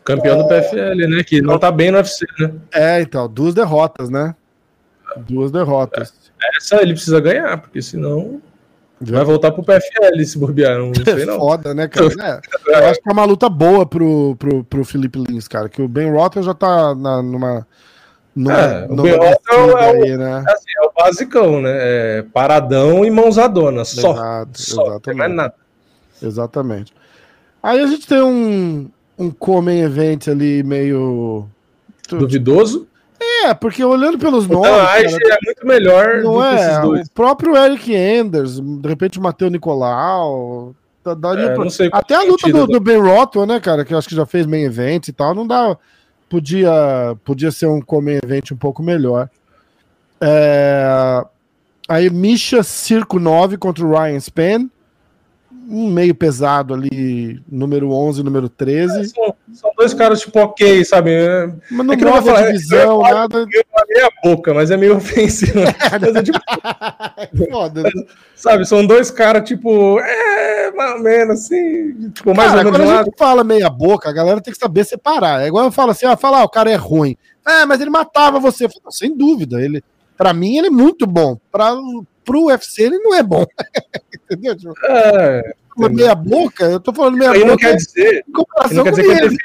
Campeão 0.04 0.40
do 0.40 0.48
PFL, 0.48 1.08
né? 1.08 1.24
Que 1.24 1.42
não 1.42 1.60
tá 1.60 1.72
bem 1.72 1.92
no 1.92 1.98
UFC, 1.98 2.26
né? 2.40 2.52
É, 2.74 3.02
então, 3.02 3.30
duas 3.30 3.54
derrotas, 3.54 4.10
né? 4.10 4.36
Duas 5.16 5.52
derrotas. 5.52 6.12
Essa 6.58 6.82
ele 6.82 6.94
precisa 6.94 7.22
ganhar, 7.22 7.62
porque 7.62 7.82
senão 7.82 8.42
vai 9.00 9.24
voltar 9.24 9.52
pro 9.52 9.64
PFL 9.64 10.24
se 10.26 10.38
bobear. 10.38 10.80
Não 10.80 10.94
sei 10.94 11.24
não. 11.26 11.38
Foda, 11.38 11.74
né, 11.74 11.88
cara? 11.88 12.08
É, 12.68 12.80
eu 12.80 12.88
acho 12.88 13.02
que 13.02 13.10
é 13.10 13.14
uma 13.14 13.26
luta 13.26 13.48
boa 13.48 13.86
pro, 13.86 14.36
pro, 14.38 14.64
pro 14.64 14.86
Felipe 14.86 15.20
Lins, 15.20 15.48
cara. 15.48 15.70
Que 15.70 15.82
o 15.82 15.88
Ben 15.88 16.12
Rotter 16.12 16.42
já 16.42 16.54
tá 16.54 16.96
na, 16.96 17.22
numa. 17.22 17.68
numa 18.36 18.60
é, 18.60 18.86
o 18.90 18.96
Ben 18.96 19.16
Rotter 19.16 19.78
é, 19.78 19.90
aí, 19.90 20.18
né? 20.18 20.44
assim, 20.48 20.72
é 20.78 20.86
o 20.86 20.92
basicão, 20.98 21.62
né? 21.62 21.72
É 21.74 22.26
paradão 22.34 23.06
e 23.06 23.12
mãozadona. 23.12 23.86
Só. 23.86 24.14
Exato, 24.14 24.62
só 24.62 24.88
exatamente. 24.88 25.18
mais 25.18 25.34
nada. 25.34 25.63
Exatamente. 26.24 26.94
Aí 27.62 27.80
a 27.80 27.88
gente 27.88 28.08
tem 28.08 28.22
um, 28.22 28.90
um 29.18 29.30
Comem 29.30 29.82
Event 29.82 30.28
ali 30.28 30.64
meio. 30.64 31.48
Duvidoso? 32.10 32.88
É, 33.46 33.54
porque 33.54 33.84
olhando 33.84 34.18
pelos 34.18 34.48
nomes. 34.48 34.70
Não, 34.70 34.86
cara, 34.86 35.02
é 35.02 35.38
muito 35.46 35.66
melhor 35.66 36.24
não 36.24 36.44
é, 36.44 36.84
O 36.84 37.10
próprio 37.14 37.56
Eric 37.56 37.94
Enders, 37.94 38.60
de 38.60 38.88
repente 38.88 39.18
o 39.18 39.22
Matheus 39.22 39.52
Nicolau. 39.52 40.76
Daria 41.18 41.48
é, 41.48 41.54
pra... 41.54 41.66
Até 41.92 42.16
a 42.16 42.24
luta 42.24 42.50
do, 42.50 42.66
do, 42.66 42.80
Ben 42.80 42.98
Rothwell, 42.98 43.46
né, 43.46 43.60
cara, 43.60 43.84
que 43.84 43.94
eu 43.94 43.98
acho 43.98 44.08
que 44.08 44.16
já 44.16 44.26
fez 44.26 44.46
main 44.46 44.64
event 44.64 45.10
e 45.10 45.14
tal, 45.14 45.36
não 45.36 45.46
dá. 45.46 45.78
Podia, 46.30 46.72
podia 47.26 47.52
ser 47.52 47.68
um 47.68 47.82
main 48.02 48.20
event 48.24 48.52
um 48.52 48.58
pouco 48.58 48.82
melhor. 48.82 49.30
É... 50.22 51.24
Aí 51.88 52.10
Misha 52.10 52.64
Circo 52.64 53.20
9 53.20 53.58
contra 53.58 53.86
o 53.86 53.92
Ryan 53.92 54.20
Span 54.20 54.70
um 55.70 55.90
meio 55.90 56.14
pesado 56.14 56.74
ali, 56.74 57.42
número 57.50 57.92
11, 57.92 58.24
número 58.24 58.50
13. 58.50 59.00
É, 59.00 59.04
são, 59.04 59.36
são, 59.54 59.72
dois 59.78 59.94
caras, 59.94 60.22
tipo, 60.22 60.40
ok, 60.40 60.84
sabe? 60.84 61.12
Mas 61.72 61.86
não 61.86 61.94
é 61.94 61.98
prova 61.98 62.22
falar, 62.22 62.48
divisão, 62.48 63.06
é, 63.06 63.14
nada. 63.14 63.42
É 63.44 63.94
meia 63.94 64.10
boca, 64.24 64.54
mas 64.54 64.72
é 64.72 64.78
meio 64.78 64.98
ofensivo. 64.98 65.60
Né? 65.60 65.74
é, 66.18 66.24
tipo... 66.24 66.40
Foda, 67.52 67.84
né? 67.84 67.92
Sabe, 68.36 68.66
são 68.66 68.86
dois 68.86 69.10
caras, 69.10 69.48
tipo, 69.48 70.00
é, 70.00 70.72
mais 70.72 70.94
ou 70.96 71.00
menos 71.00 71.40
assim, 71.40 72.10
tipo, 72.10 72.36
mais 72.36 72.52
cara, 72.52 72.60
ou 72.60 72.66
menos. 72.66 72.78
Quando 72.78 72.92
a 72.92 73.04
gente 73.04 73.18
fala 73.18 73.44
meia 73.44 73.70
boca, 73.70 74.10
a 74.10 74.14
galera 74.14 74.42
tem 74.42 74.54
que 74.54 74.60
saber 74.60 74.84
separar. 74.84 75.44
É 75.44 75.48
igual 75.48 75.66
eu 75.66 75.72
falo 75.72 75.92
assim, 75.92 76.06
ah, 76.06 76.18
fala, 76.18 76.40
ah, 76.40 76.44
o 76.44 76.50
cara 76.50 76.70
é 76.72 76.76
ruim. 76.76 77.16
É, 77.46 77.66
mas 77.66 77.80
ele 77.80 77.90
matava 77.90 78.40
você. 78.40 78.68
Falo, 78.68 78.92
sem 78.92 79.16
dúvida, 79.16 79.62
ele, 79.62 79.84
pra 80.18 80.34
mim, 80.34 80.58
ele 80.58 80.68
é 80.68 80.72
muito 80.72 81.08
bom. 81.08 81.38
Pra, 81.52 81.74
pro 82.24 82.46
UFC 82.46 82.84
ele 82.84 83.00
não 83.00 83.14
é 83.14 83.24
bom. 83.24 83.46
Entendeu? 84.30 84.56
Tipo, 84.56 84.74
é, 84.86 85.54
meia 85.90 86.16
boca, 86.16 86.66
eu 86.66 86.80
tô 86.80 86.94
falando 86.94 87.18
meia 87.18 87.34
boca. 87.34 87.46
Não 87.46 87.58
quer 87.58 87.76
dizer, 87.76 88.26
não 88.28 88.46
quer 88.84 88.92
dizer 88.92 89.04
que 89.04 89.12
é 89.12 89.22
definitivo. 89.22 89.38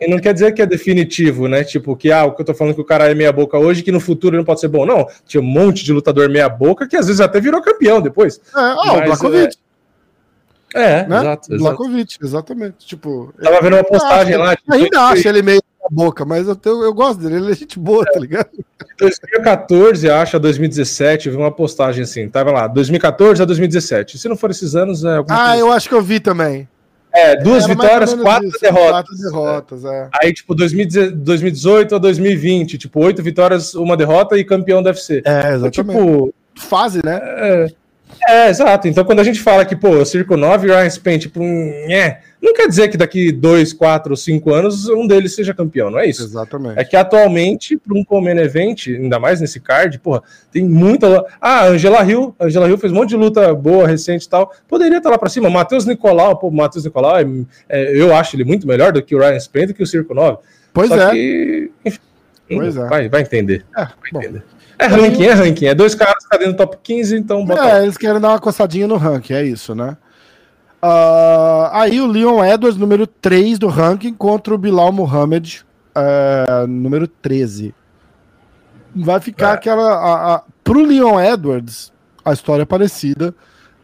E 0.00 0.08
não 0.08 0.18
quer 0.18 0.34
dizer 0.34 0.52
que 0.52 0.62
é 0.62 0.66
definitivo, 0.66 1.48
né? 1.48 1.64
Tipo, 1.64 1.96
que 1.96 2.10
ah, 2.10 2.24
o 2.24 2.32
que 2.32 2.42
eu 2.42 2.46
tô 2.46 2.54
falando 2.54 2.74
que 2.74 2.80
o 2.80 2.84
cara 2.84 3.10
é 3.10 3.14
meia 3.14 3.32
boca 3.32 3.58
hoje, 3.58 3.82
que 3.82 3.92
no 3.92 4.00
futuro 4.00 4.36
não 4.36 4.44
pode 4.44 4.60
ser 4.60 4.68
bom. 4.68 4.84
Não, 4.84 5.06
tinha 5.24 5.40
um 5.40 5.46
monte 5.46 5.84
de 5.84 5.92
lutador 5.92 6.28
meia 6.28 6.48
boca 6.48 6.86
que 6.86 6.96
às 6.96 7.06
vezes 7.06 7.20
até 7.20 7.40
virou 7.40 7.62
campeão 7.62 8.00
depois. 8.00 8.36
É, 8.36 8.40
ah, 8.54 8.76
Mas, 8.76 8.90
o 8.90 9.04
Blakovic. 9.04 9.56
É, 10.74 10.82
é 10.82 11.06
né? 11.06 11.20
exato, 11.20 11.56
Blakovic, 11.56 12.18
exatamente. 12.22 12.86
Tipo, 12.86 13.32
Tava 13.40 13.60
vendo 13.62 13.76
uma 13.76 13.84
postagem 13.84 14.36
lá. 14.36 14.56
Tipo, 14.56 14.74
ainda 14.74 15.00
acho 15.02 15.28
ele 15.28 15.42
meio 15.42 15.62
boca, 15.90 16.24
mas 16.24 16.48
eu, 16.48 16.56
tenho, 16.56 16.82
eu 16.82 16.92
gosto 16.92 17.20
dele, 17.20 17.36
ele 17.36 17.52
é 17.52 17.54
gente 17.54 17.78
boa, 17.78 18.04
tá 18.04 18.18
ligado? 18.18 18.48
De 18.52 18.96
2014, 18.98 20.10
acho, 20.10 20.36
a 20.36 20.38
2017, 20.38 21.26
eu 21.26 21.34
vi 21.34 21.38
uma 21.38 21.50
postagem 21.50 22.02
assim, 22.02 22.28
tava 22.28 22.50
lá, 22.50 22.66
2014 22.66 23.42
a 23.42 23.44
2017. 23.44 24.18
Se 24.18 24.28
não 24.28 24.36
for 24.36 24.50
esses 24.50 24.74
anos, 24.74 25.04
é 25.04 25.22
Ah, 25.28 25.56
eu 25.56 25.70
acho 25.72 25.88
que 25.88 25.94
eu 25.94 26.02
vi 26.02 26.20
também. 26.20 26.68
É, 27.14 27.36
duas 27.36 27.64
vitórias, 27.64 28.12
quatro 28.12 28.48
isso, 28.48 28.58
derrotas. 28.60 28.90
Quatro 28.90 29.16
derrotas, 29.16 29.84
é. 29.84 30.08
Aí, 30.20 30.32
tipo, 30.32 30.52
2018 30.52 31.94
a 31.94 31.98
2020, 31.98 32.76
tipo, 32.76 33.04
oito 33.04 33.22
vitórias, 33.22 33.74
uma 33.74 33.96
derrota 33.96 34.36
e 34.36 34.44
campeão 34.44 34.82
do 34.82 34.88
UFC. 34.88 35.22
É, 35.24 35.54
exatamente. 35.54 35.80
Então, 35.80 35.94
tipo, 35.94 36.34
fase, 36.56 37.00
né? 37.04 37.20
É, 37.22 37.66
é, 38.28 38.48
exato. 38.48 38.88
Então, 38.88 39.04
quando 39.04 39.20
a 39.20 39.24
gente 39.24 39.40
fala 39.40 39.64
que, 39.64 39.76
pô, 39.76 40.04
Circo 40.04 40.36
9 40.36 40.66
e 40.66 40.70
o 40.70 40.74
Ryan 40.74 40.90
Spain, 40.90 41.18
tipo, 41.18 41.42
é, 41.42 42.20
não 42.44 42.52
quer 42.52 42.68
dizer 42.68 42.88
que 42.88 42.98
daqui 42.98 43.32
dois, 43.32 43.72
quatro, 43.72 44.14
cinco 44.14 44.52
anos 44.52 44.86
um 44.88 45.06
deles 45.06 45.34
seja 45.34 45.54
campeão, 45.54 45.90
não 45.90 45.98
é 45.98 46.06
isso? 46.06 46.22
Exatamente. 46.22 46.78
É 46.78 46.84
que 46.84 46.94
atualmente, 46.94 47.76
para 47.78 47.96
um 47.96 48.04
Common 48.04 48.38
Event, 48.38 48.88
ainda 48.88 49.18
mais 49.18 49.40
nesse 49.40 49.58
card, 49.58 49.98
porra, 49.98 50.22
tem 50.52 50.62
muita. 50.62 51.24
Ah, 51.40 51.66
Angela 51.66 52.04
Hill, 52.04 52.36
Angela 52.38 52.68
Hill 52.68 52.76
fez 52.76 52.92
um 52.92 52.96
monte 52.96 53.08
de 53.08 53.16
luta 53.16 53.54
boa, 53.54 53.86
recente 53.86 54.26
e 54.26 54.28
tal. 54.28 54.52
Poderia 54.68 54.98
estar 54.98 55.08
lá 55.08 55.16
para 55.16 55.30
cima. 55.30 55.48
Matheus 55.48 55.86
Nicolau, 55.86 56.36
pô, 56.36 56.50
Matheus 56.50 56.84
Nicolau, 56.84 57.18
é, 57.18 57.24
é, 57.68 57.98
eu 57.98 58.14
acho 58.14 58.36
ele 58.36 58.44
muito 58.44 58.66
melhor 58.66 58.92
do 58.92 59.02
que 59.02 59.14
o 59.14 59.18
Ryan 59.18 59.40
Spain, 59.40 59.68
do 59.68 59.74
que 59.74 59.82
o 59.82 59.86
Circo 59.86 60.12
9. 60.12 60.36
Pois 60.74 60.88
Só 60.88 60.96
é. 60.96 61.10
Que, 61.12 61.70
enfim, 61.82 62.00
pois 62.46 62.76
é. 62.76 62.88
Vai, 62.88 63.08
vai 63.08 63.22
entender. 63.22 63.64
É, 63.74 63.84
vai 63.84 64.22
entender. 64.22 64.42
É 64.78 64.86
ranking, 64.86 65.24
é 65.24 65.32
ranking. 65.32 65.66
É 65.66 65.74
dois 65.74 65.94
caras 65.94 66.14
que 66.14 66.24
estão 66.24 66.38
tá 66.38 66.44
dentro 66.44 66.54
do 66.54 66.66
top 66.66 66.78
15, 66.82 67.16
então 67.16 67.44
bota. 67.44 67.78
É, 67.78 67.82
eles 67.82 67.96
querem 67.96 68.20
dar 68.20 68.30
uma 68.30 68.38
coçadinha 68.38 68.86
no 68.86 68.96
ranking, 68.96 69.34
é 69.34 69.44
isso, 69.44 69.74
né? 69.74 69.96
Uh, 70.82 71.70
aí 71.72 72.00
o 72.00 72.06
Leon 72.06 72.44
Edwards, 72.44 72.78
número 72.78 73.06
3 73.06 73.58
do 73.58 73.68
ranking, 73.68 74.12
contra 74.12 74.54
o 74.54 74.58
Bilal 74.58 74.92
Muhammad, 74.92 75.60
uh, 75.96 76.66
número 76.66 77.08
13. 77.08 77.74
Vai 78.94 79.18
ficar 79.20 79.50
é. 79.50 79.52
aquela. 79.54 79.94
A, 79.94 80.34
a, 80.34 80.42
pro 80.62 80.84
Leon 80.84 81.18
Edwards, 81.20 81.92
a 82.24 82.32
história 82.32 82.62
é 82.62 82.66
parecida, 82.66 83.34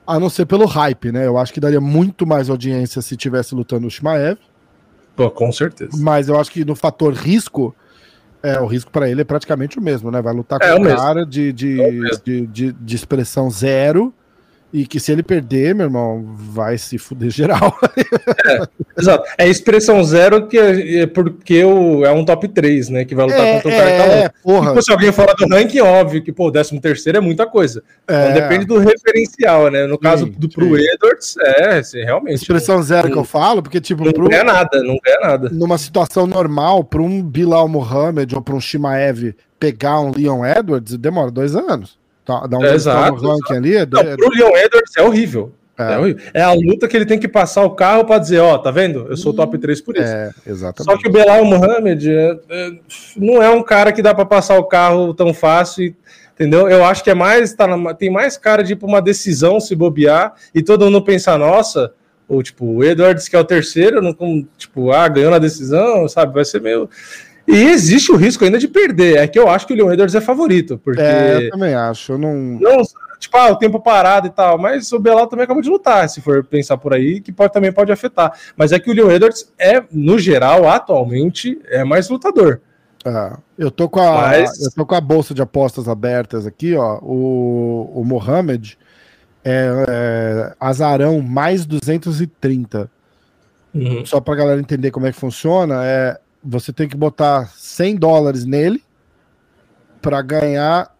a 0.06 0.20
não 0.20 0.28
ser 0.28 0.44
pelo 0.44 0.66
hype, 0.66 1.10
né? 1.10 1.26
Eu 1.26 1.38
acho 1.38 1.52
que 1.52 1.60
daria 1.60 1.80
muito 1.80 2.26
mais 2.26 2.50
audiência 2.50 3.00
se 3.00 3.16
tivesse 3.16 3.54
lutando 3.54 3.86
o 3.86 3.90
Shimaev. 3.90 4.38
Pô, 5.16 5.30
com 5.30 5.50
certeza. 5.52 5.92
Mas 5.98 6.28
eu 6.28 6.38
acho 6.38 6.50
que 6.50 6.64
no 6.64 6.76
fator 6.76 7.12
risco, 7.12 7.74
é, 8.42 8.60
o 8.60 8.66
risco 8.66 8.90
para 8.90 9.08
ele 9.08 9.20
é 9.20 9.24
praticamente 9.24 9.78
o 9.78 9.82
mesmo, 9.82 10.10
né? 10.10 10.20
Vai 10.22 10.34
lutar 10.34 10.58
é 10.62 10.74
com 10.74 10.82
um 10.82 10.96
cara 10.96 11.24
de, 11.26 11.52
de, 11.52 11.80
é 11.80 11.90
de, 12.24 12.46
de, 12.46 12.72
de, 12.72 12.96
expressão 12.96 13.50
zero. 13.50 14.14
E 14.72 14.86
que 14.86 15.00
se 15.00 15.10
ele 15.10 15.22
perder, 15.22 15.74
meu 15.74 15.86
irmão, 15.86 16.24
vai 16.34 16.78
se 16.78 16.98
fuder 16.98 17.30
geral. 17.30 17.76
É, 18.46 18.62
exato. 18.98 19.28
É 19.36 19.48
expressão 19.48 20.02
zero 20.02 20.46
que 20.46 20.58
é, 20.58 21.00
é 21.00 21.06
porque 21.06 21.62
o, 21.62 22.04
é 22.04 22.10
um 22.10 22.24
top 22.24 22.48
3, 22.48 22.88
né? 22.88 23.04
Que 23.04 23.14
vai 23.14 23.26
lutar 23.26 23.40
é, 23.40 23.54
contra 23.54 23.68
o 23.68 23.76
cara 23.76 23.90
é, 23.90 24.28
tá 24.28 24.34
porra. 24.42 24.68
Tipo, 24.70 24.82
se 24.82 24.92
alguém 24.92 25.12
falar 25.12 25.34
do 25.34 25.46
ranking, 25.46 25.80
óbvio 25.80 26.22
que, 26.22 26.32
pô, 26.32 26.48
o 26.48 26.50
13 26.50 26.80
terceiro 26.80 27.18
é 27.18 27.20
muita 27.20 27.46
coisa. 27.46 27.82
É. 28.08 28.30
Então 28.30 28.34
depende 28.34 28.64
do 28.64 28.78
referencial, 28.78 29.70
né? 29.70 29.86
No 29.86 29.98
caso 29.98 30.26
sim, 30.26 30.32
do 30.32 30.48
pro 30.48 30.76
sim. 30.76 30.84
Edwards, 30.94 31.34
é, 31.38 31.78
assim, 31.78 32.02
realmente. 32.02 32.36
Expressão 32.36 32.82
zero 32.82 33.10
que 33.10 33.18
eu 33.18 33.24
falo, 33.24 33.62
porque, 33.62 33.80
tipo, 33.80 34.04
não 34.04 34.12
pro, 34.12 34.28
ganha 34.28 34.44
nada, 34.44 34.82
não 34.82 34.98
ganha 35.04 35.20
nada. 35.20 35.48
Numa 35.50 35.78
situação 35.78 36.26
normal, 36.26 36.84
para 36.84 37.02
um 37.02 37.22
Bilal 37.22 37.68
Mohamed 37.68 38.34
ou 38.34 38.42
para 38.42 38.54
um 38.54 38.60
Shimaev 38.60 39.34
pegar 39.58 40.00
um 40.00 40.12
Leon 40.16 40.44
Edwards, 40.44 40.96
demora 40.96 41.30
dois 41.30 41.54
anos. 41.54 41.99
Tá, 42.30 42.46
dá 42.46 42.58
um 42.58 42.64
é, 42.64 42.74
exato, 42.74 43.28
ali. 43.50 43.76
É, 43.76 43.84
Não, 43.84 44.16
pro 44.16 44.30
Leon 44.30 44.56
Edwards 44.56 44.96
é 44.96 45.02
horrível. 45.02 45.52
É. 45.76 45.94
é. 45.94 45.98
horrível. 45.98 46.22
É 46.32 46.42
a 46.42 46.52
luta 46.52 46.86
que 46.86 46.96
ele 46.96 47.04
tem 47.04 47.18
que 47.18 47.26
passar 47.26 47.64
o 47.64 47.70
carro 47.70 48.04
para 48.04 48.18
dizer, 48.18 48.38
ó, 48.38 48.56
tá 48.56 48.70
vendo? 48.70 49.06
Eu 49.08 49.16
sou 49.16 49.34
top 49.34 49.58
3 49.58 49.80
por 49.80 49.96
isso. 49.96 50.04
É, 50.04 50.30
exatamente. 50.46 50.84
Só 50.84 50.96
que 50.96 51.08
o 51.08 51.12
Belal 51.12 51.44
Mohamed 51.44 52.08
é, 52.08 52.38
é, 52.48 52.70
não 53.16 53.42
é 53.42 53.50
um 53.50 53.64
cara 53.64 53.90
que 53.90 54.00
dá 54.00 54.14
para 54.14 54.24
passar 54.24 54.56
o 54.58 54.64
carro 54.64 55.12
tão 55.12 55.34
fácil, 55.34 55.92
entendeu? 56.34 56.68
Eu 56.68 56.84
acho 56.84 57.02
que 57.02 57.10
é 57.10 57.14
mais, 57.14 57.52
tá 57.52 57.66
na, 57.66 57.94
tem 57.94 58.10
mais 58.10 58.36
cara 58.36 58.62
de 58.62 58.74
ir 58.74 58.76
pra 58.76 58.86
uma 58.86 59.02
decisão 59.02 59.58
se 59.58 59.74
bobear 59.74 60.34
e 60.54 60.62
todo 60.62 60.84
mundo 60.84 61.02
pensar, 61.02 61.36
nossa, 61.36 61.92
ou 62.28 62.44
tipo, 62.44 62.64
o 62.64 62.84
Edwards 62.84 63.28
que 63.28 63.34
é 63.34 63.40
o 63.40 63.44
terceiro, 63.44 64.00
não, 64.00 64.14
tipo, 64.56 64.92
ah, 64.92 65.08
ganhou 65.08 65.32
na 65.32 65.38
decisão, 65.38 66.08
sabe? 66.08 66.32
Vai 66.32 66.44
ser 66.44 66.60
meio. 66.60 66.88
E 67.46 67.64
existe 67.64 68.12
o 68.12 68.16
risco 68.16 68.44
ainda 68.44 68.58
de 68.58 68.68
perder. 68.68 69.18
É 69.18 69.26
que 69.26 69.38
eu 69.38 69.48
acho 69.48 69.66
que 69.66 69.72
o 69.72 69.76
Leon 69.76 69.92
Edwards 69.92 70.14
é 70.14 70.20
favorito. 70.20 70.78
Porque... 70.78 71.00
É, 71.00 71.46
eu 71.46 71.50
também 71.50 71.74
acho. 71.74 72.12
Eu 72.12 72.18
não... 72.18 72.34
não. 72.34 72.82
Tipo, 73.18 73.36
ah, 73.36 73.52
o 73.52 73.56
tempo 73.56 73.78
parado 73.78 74.26
e 74.26 74.30
tal. 74.30 74.58
Mas 74.58 74.90
o 74.92 74.98
Belal 74.98 75.26
também 75.26 75.44
acabou 75.44 75.62
de 75.62 75.68
lutar, 75.68 76.08
se 76.08 76.20
for 76.20 76.42
pensar 76.42 76.78
por 76.78 76.94
aí, 76.94 77.20
que 77.20 77.30
pode, 77.30 77.52
também 77.52 77.70
pode 77.70 77.92
afetar. 77.92 78.32
Mas 78.56 78.72
é 78.72 78.78
que 78.78 78.90
o 78.90 78.94
Leon 78.94 79.10
Edwards 79.10 79.52
é, 79.58 79.82
no 79.92 80.18
geral, 80.18 80.68
atualmente, 80.68 81.60
é 81.66 81.84
mais 81.84 82.08
lutador. 82.08 82.60
É, 83.04 83.32
eu 83.58 83.70
tô 83.70 83.88
com 83.88 84.00
a 84.00 84.28
Mas... 84.28 84.62
eu 84.62 84.70
tô 84.72 84.86
com 84.86 84.94
a 84.94 85.00
bolsa 85.00 85.34
de 85.34 85.42
apostas 85.42 85.88
abertas 85.88 86.46
aqui, 86.46 86.74
ó. 86.74 86.98
O, 87.02 87.90
o 87.94 88.04
Mohamed 88.04 88.78
é, 89.44 89.84
é 89.88 90.54
azarão 90.58 91.20
mais 91.20 91.64
230. 91.66 92.90
Uhum. 93.74 94.04
Só 94.04 94.20
pra 94.20 94.34
galera 94.34 94.60
entender 94.60 94.90
como 94.90 95.06
é 95.06 95.12
que 95.12 95.18
funciona, 95.18 95.84
é 95.84 96.18
você 96.42 96.72
tem 96.72 96.88
que 96.88 96.96
botar 96.96 97.48
100 97.56 97.96
dólares 97.96 98.44
nele 98.44 98.82
para 100.00 100.22
ganhar 100.22 100.94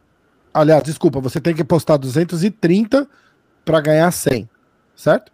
Aliás, 0.52 0.82
desculpa, 0.82 1.20
você 1.20 1.40
tem 1.40 1.54
que 1.54 1.62
apostar 1.62 1.96
230 1.96 3.08
para 3.64 3.80
ganhar 3.80 4.10
100, 4.10 4.48
certo? 4.96 5.30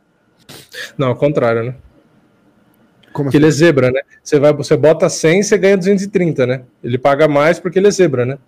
Não, 0.97 1.09
ao 1.09 1.17
contrário, 1.17 1.65
né? 1.65 1.75
Como 3.13 3.27
Porque 3.27 3.39
ele 3.39 3.47
é 3.47 3.51
zebra, 3.51 3.91
né? 3.91 4.03
Você, 4.23 4.39
vai, 4.39 4.53
você 4.53 4.77
bota 4.77 5.09
100 5.09 5.43
você 5.43 5.57
ganha 5.57 5.77
230, 5.77 6.47
né? 6.47 6.63
Ele 6.85 6.99
paga 6.99 7.27
mais 7.27 7.59
porque 7.59 7.79
ele 7.79 7.89
é 7.89 7.91
zebra, 7.91 8.27
né? 8.27 8.39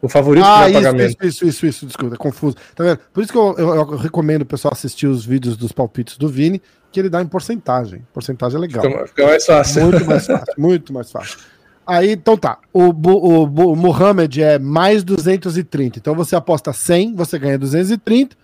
O 0.00 0.08
favorito 0.08 0.44
ah, 0.44 0.68
isso, 0.68 0.72
pagamento. 0.74 1.10
isso, 1.10 1.26
isso, 1.26 1.46
isso, 1.46 1.66
isso, 1.66 1.86
desculpa, 1.86 2.14
é 2.14 2.18
confuso. 2.18 2.56
Tá 2.74 2.84
vendo? 2.84 2.98
Por 3.12 3.22
isso 3.22 3.32
que 3.32 3.38
eu, 3.38 3.54
eu- 3.58 3.74
eu 3.74 3.84
recomendo 3.96 4.42
o 4.42 4.46
pessoal 4.46 4.72
assistir 4.72 5.06
os 5.06 5.24
vídeos 5.24 5.56
dos 5.56 5.72
palpites 5.72 6.16
do 6.16 6.28
Vini, 6.28 6.62
que 6.92 7.00
ele 7.00 7.08
dá 7.08 7.22
em 7.22 7.26
porcentagem. 7.26 8.06
Porcentagem 8.12 8.58
é 8.58 8.60
legal. 8.60 8.84
Fica, 8.84 9.06
fica 9.06 9.26
mais 9.26 9.46
fácil. 9.46 9.82
Muito 9.82 10.04
mais 10.06 10.26
fácil, 10.26 10.54
muito 10.58 10.92
mais 10.92 11.10
fácil. 11.10 11.38
Aí, 11.86 12.12
então 12.12 12.36
tá. 12.36 12.58
O, 12.72 12.90
o, 12.90 13.42
o 13.44 13.76
Mohamed 13.76 14.42
é 14.42 14.58
mais 14.58 15.02
230. 15.02 15.98
Então 15.98 16.14
você 16.14 16.36
aposta 16.36 16.72
100, 16.72 17.14
você 17.14 17.38
ganha 17.38 17.58
230. 17.58 18.36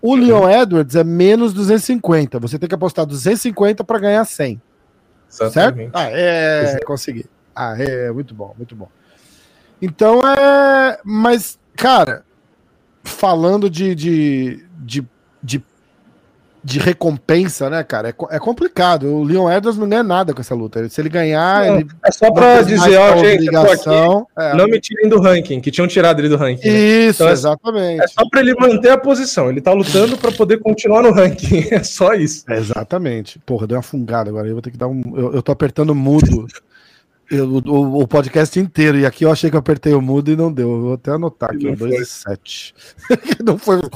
O 0.00 0.14
Leon 0.16 0.48
Edwards 0.50 0.96
é 0.96 1.04
menos 1.04 1.54
250. 1.54 2.38
Você 2.40 2.58
tem 2.58 2.68
que 2.68 2.74
apostar 2.74 3.06
250 3.06 3.84
para 3.84 3.98
ganhar 3.98 4.24
100. 4.24 4.60
Certo? 5.28 5.52
Exatamente. 5.52 5.90
Ah, 5.94 6.10
é. 6.10 6.80
Consegui. 6.84 7.24
Ah, 7.54 7.76
é. 7.78 8.10
Muito 8.10 8.34
bom, 8.34 8.52
muito 8.56 8.74
bom. 8.74 8.88
Então 9.80 10.20
é. 10.26 10.98
Mas, 11.04 11.58
cara, 11.76 12.24
falando 13.04 13.70
de, 13.70 13.94
de, 13.94 14.66
de, 14.78 15.06
de, 15.42 15.64
de 16.64 16.78
recompensa, 16.78 17.68
né, 17.68 17.82
cara? 17.82 18.10
É, 18.10 18.36
é 18.36 18.38
complicado. 18.38 19.06
O 19.06 19.24
Leon 19.24 19.50
Edwards 19.50 19.78
não 19.78 19.88
ganha 19.88 20.02
nada 20.02 20.32
com 20.32 20.40
essa 20.40 20.54
luta. 20.54 20.88
Se 20.88 21.00
ele 21.00 21.08
ganhar, 21.08 21.66
Não, 21.66 21.76
ele. 21.80 21.88
é 22.04 22.12
só 22.12 22.30
pra 22.30 22.62
dizer, 22.62 22.96
ó, 22.98 23.16
gente, 23.18 23.48
obrigação. 23.48 24.26
É. 24.38 24.54
não 24.54 24.66
me 24.66 24.80
tirem 24.80 25.08
do 25.08 25.20
ranking, 25.20 25.60
que 25.60 25.70
tinham 25.70 25.88
tirado 25.88 26.20
ele 26.20 26.28
do 26.28 26.36
ranking. 26.36 26.68
né? 26.68 26.74
Isso, 27.08 27.16
Então 27.22 27.28
é- 27.28 27.32
exatamente. 27.32 28.02
É 28.02 28.06
só 28.08 28.28
pra 28.28 28.40
ele 28.40 28.54
manter 28.54 28.90
a 28.90 28.98
posição. 28.98 29.50
Ele 29.50 29.60
tá 29.60 29.72
lutando 29.72 30.16
pra 30.16 30.30
poder 30.32 30.58
continuar 30.60 31.02
no 31.02 31.10
ranking. 31.12 31.66
É 31.72 31.82
só 31.82 32.14
isso. 32.14 32.44
É, 32.48 32.58
exatamente. 32.58 33.38
Porra, 33.40 33.66
deu 33.66 33.76
uma 33.76 33.82
fungada 33.82 34.30
agora. 34.30 34.46
Eu 34.46 34.52
vou 34.52 34.62
ter 34.62 34.70
que 34.70 34.76
dar 34.78 34.86
um. 34.88 35.02
Eu, 35.16 35.34
eu 35.34 35.42
tô 35.42 35.50
apertando 35.52 35.94
mudo. 35.94 36.46
Eu- 37.30 37.48
o, 37.66 38.02
o 38.02 38.06
podcast 38.06 38.60
inteiro. 38.60 38.98
E 38.98 39.06
aqui 39.06 39.24
eu 39.24 39.32
achei 39.32 39.48
que 39.50 39.56
eu 39.56 39.60
apertei 39.60 39.94
o 39.94 40.00
mudo 40.02 40.30
e 40.30 40.36
não 40.36 40.52
deu. 40.52 40.70
Eu 40.70 40.80
vou 40.82 40.92
até 40.94 41.10
anotar 41.12 41.50
aqui, 41.50 41.64
Não 41.64 41.74
2 41.74 42.00
e 42.00 42.04
7. 42.06 42.74
não 43.44 43.56
foi. 43.58 43.80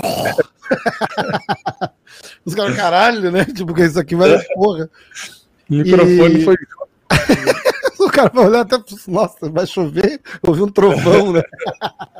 Os 2.46 2.54
caras, 2.54 2.74
caralho, 2.76 3.30
né? 3.30 3.44
Tipo, 3.52 3.74
que 3.74 3.82
isso 3.82 3.98
aqui 4.00 4.14
vai 4.16 4.30
dar 4.30 4.42
porra. 4.54 4.88
O 5.68 5.74
microfone 5.74 6.38
E- 6.40 6.44
foi. 6.44 6.56
O 7.98 8.10
cara 8.10 8.30
vai 8.32 8.46
olhar 8.46 8.60
até. 8.60 8.76
Nossa, 9.08 9.50
vai 9.50 9.66
chover? 9.66 10.20
Ouvi 10.46 10.62
um 10.62 10.68
trovão, 10.68 11.32
né? 11.32 11.42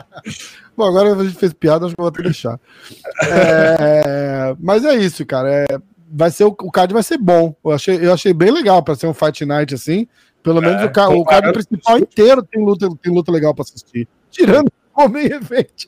Bom, 0.77 0.85
agora 0.85 1.15
a 1.15 1.25
gente 1.25 1.37
fez 1.39 1.53
piada, 1.55 1.87
acho 1.87 1.95
que 1.95 2.01
eu 2.01 2.05
vou 2.05 2.09
até 2.11 2.23
deixar. 2.23 2.59
É, 3.23 4.55
Mas 4.59 4.85
é 4.85 4.95
isso, 4.97 5.25
cara. 5.25 5.49
É, 5.51 5.67
Vai 6.09 6.31
ser, 6.31 6.45
o 6.45 6.53
card 6.55 6.95
vai 6.95 7.03
ser 7.03 7.19
bom. 7.19 7.55
Eu 7.65 7.73
achei, 7.73 7.97
eu 8.07 8.13
achei 8.13 8.33
bem 8.33 8.51
legal 8.51 8.81
para 8.83 8.95
ser 8.95 9.07
um 9.07 9.13
Fight 9.15 9.45
Night 9.45 9.75
assim. 9.75 10.07
Pelo 10.43 10.61
menos 10.61 10.83
o, 10.85 10.89
ca- 10.91 11.09
o 11.09 11.25
card 11.25 11.53
principal 11.53 11.99
inteiro 11.99 12.43
tem 12.45 12.65
luta, 12.65 12.89
tem 13.03 13.13
luta 13.13 13.33
legal 13.33 13.53
para 13.55 13.65
assistir. 13.65 14.07
Tirando 14.31 14.71
o 14.95 15.09
main 15.09 15.27
event. 15.27 15.87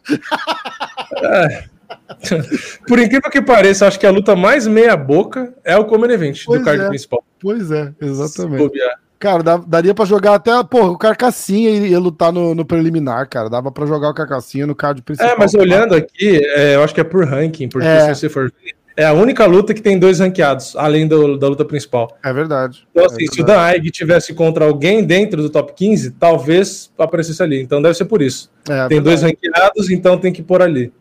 Por 2.87 2.99
incrível 2.99 3.31
que 3.31 3.41
pareça, 3.43 3.87
acho 3.87 3.99
que 3.99 4.07
a 4.07 4.11
luta 4.11 4.35
mais 4.35 4.67
meia-boca 4.67 5.55
é 5.65 5.77
o 5.77 5.85
Common 5.85 6.11
Event 6.11 6.43
Pois 6.45 6.61
do 6.61 6.65
card 6.65 6.83
é. 6.83 6.89
principal. 6.89 7.25
Pois 7.41 7.71
é, 7.71 7.93
exatamente. 8.01 8.73
Cara, 9.19 9.43
dá- 9.43 9.57
daria 9.57 9.93
pra 9.95 10.05
jogar 10.05 10.35
até, 10.35 10.51
porra, 10.65 10.91
o 10.91 10.99
Carcassinha 10.99 11.71
ia, 11.71 11.99
lutar 11.99 12.33
no, 12.33 12.55
no 12.55 12.65
preliminar, 12.65 13.29
cara. 13.29 13.51
Dava 13.51 13.71
pra 13.73 13.85
jogar 13.85 14.11
o 14.11 14.15
Carcassinha 14.15 14.65
no 14.67 14.77
card 14.77 15.03
principal. 15.03 15.31
É, 15.33 15.37
mas 15.37 15.55
olhando 15.55 15.95
aqui, 15.95 16.41
é, 16.55 16.77
eu 16.77 16.85
acho 16.85 16.95
que 16.95 17.01
é 17.01 17.05
por 17.05 17.25
ranking, 17.27 17.69
porque 17.69 17.87
É. 17.87 18.15
se 18.15 18.21
você 18.21 18.29
for 18.29 18.45
ver, 18.45 18.75
é 18.97 19.05
a 19.05 19.13
única 19.13 19.45
luta 19.45 19.75
que 19.75 19.83
tem 19.83 19.99
dois 19.99 20.21
ranqueados, 20.21 20.77
além 20.77 21.07
do- 21.09 21.37
da 21.37 21.49
luta 21.49 21.65
principal. 21.65 22.17
É 22.25 22.33
verdade. 22.33 22.87
Então, 22.93 23.03
É 23.03 23.07
assim, 23.07 23.27
se 23.27 23.43
o 23.43 23.45
verdade. 23.45 23.59
Dan 23.59 23.65
Aig 23.81 23.91
tivesse 23.91 24.35
contra 24.35 24.65
alguém 24.65 25.03
dentro 25.05 25.43
do 25.43 25.51
top 25.51 25.73
15, 25.75 26.13
talvez 26.13 26.93
aparecesse 26.97 27.43
ali. 27.43 27.61
Então 27.61 27.83
deve 27.83 27.95
ser 27.97 28.05
por 28.05 28.23
isso. 28.23 28.49
É, 28.69 28.87
tem 28.87 29.03
dois 29.03 29.21
verdade. 29.23 29.41
ranqueados, 29.45 29.91
então 29.91 30.17
tem 30.17 30.33
que 30.33 30.43
pôr 30.45 30.63
ali. 30.63 30.93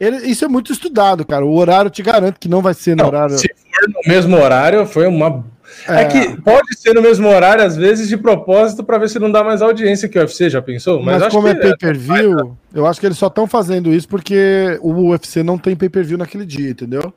Ele- 0.00 0.26
isso 0.26 0.44
é 0.44 0.48
muito 0.48 0.72
estudado, 0.72 1.24
cara. 1.26 1.44
O 1.44 1.54
horário 1.56 1.90
te 1.90 2.02
garanto 2.02 2.38
que 2.40 2.48
não 2.48 2.60
vai 2.62 2.74
ser 2.74 2.96
no 2.96 3.02
Não, 3.02 3.08
horário. 3.08 3.38
Se 3.38 3.48
for 3.48 3.88
no 3.88 4.00
mesmo 4.12 4.36
horário, 4.36 4.86
foi 4.86 5.06
uma. 5.06 5.44
É. 5.88 6.02
É. 6.02 6.04
que 6.04 6.40
pode 6.42 6.76
ser 6.78 6.92
no 6.92 7.00
mesmo 7.00 7.26
horário, 7.28 7.64
às 7.64 7.76
vezes, 7.76 8.06
de 8.06 8.16
propósito, 8.16 8.84
para 8.84 8.98
ver 8.98 9.08
se 9.08 9.18
não 9.18 9.30
dá 9.32 9.42
mais 9.42 9.62
audiência 9.62 10.06
que 10.08 10.18
o 10.18 10.20
UFC, 10.20 10.50
já 10.50 10.60
pensou? 10.60 11.02
Mas, 11.02 11.22
acho 11.22 11.34
como 11.34 11.48
é 11.48 11.54
que 11.54 11.60
pay-per-view, 11.62 12.56
eu 12.74 12.86
acho 12.86 13.00
que 13.00 13.06
eles 13.06 13.16
só 13.16 13.28
estão 13.28 13.46
fazendo 13.46 13.90
isso 13.92 14.06
porque 14.06 14.78
o 14.82 14.92
UFC 15.08 15.42
não 15.42 15.56
tem 15.56 15.74
pay-per-view 15.74 16.18
naquele 16.18 16.44
dia, 16.44 16.70
entendeu? 16.70 17.12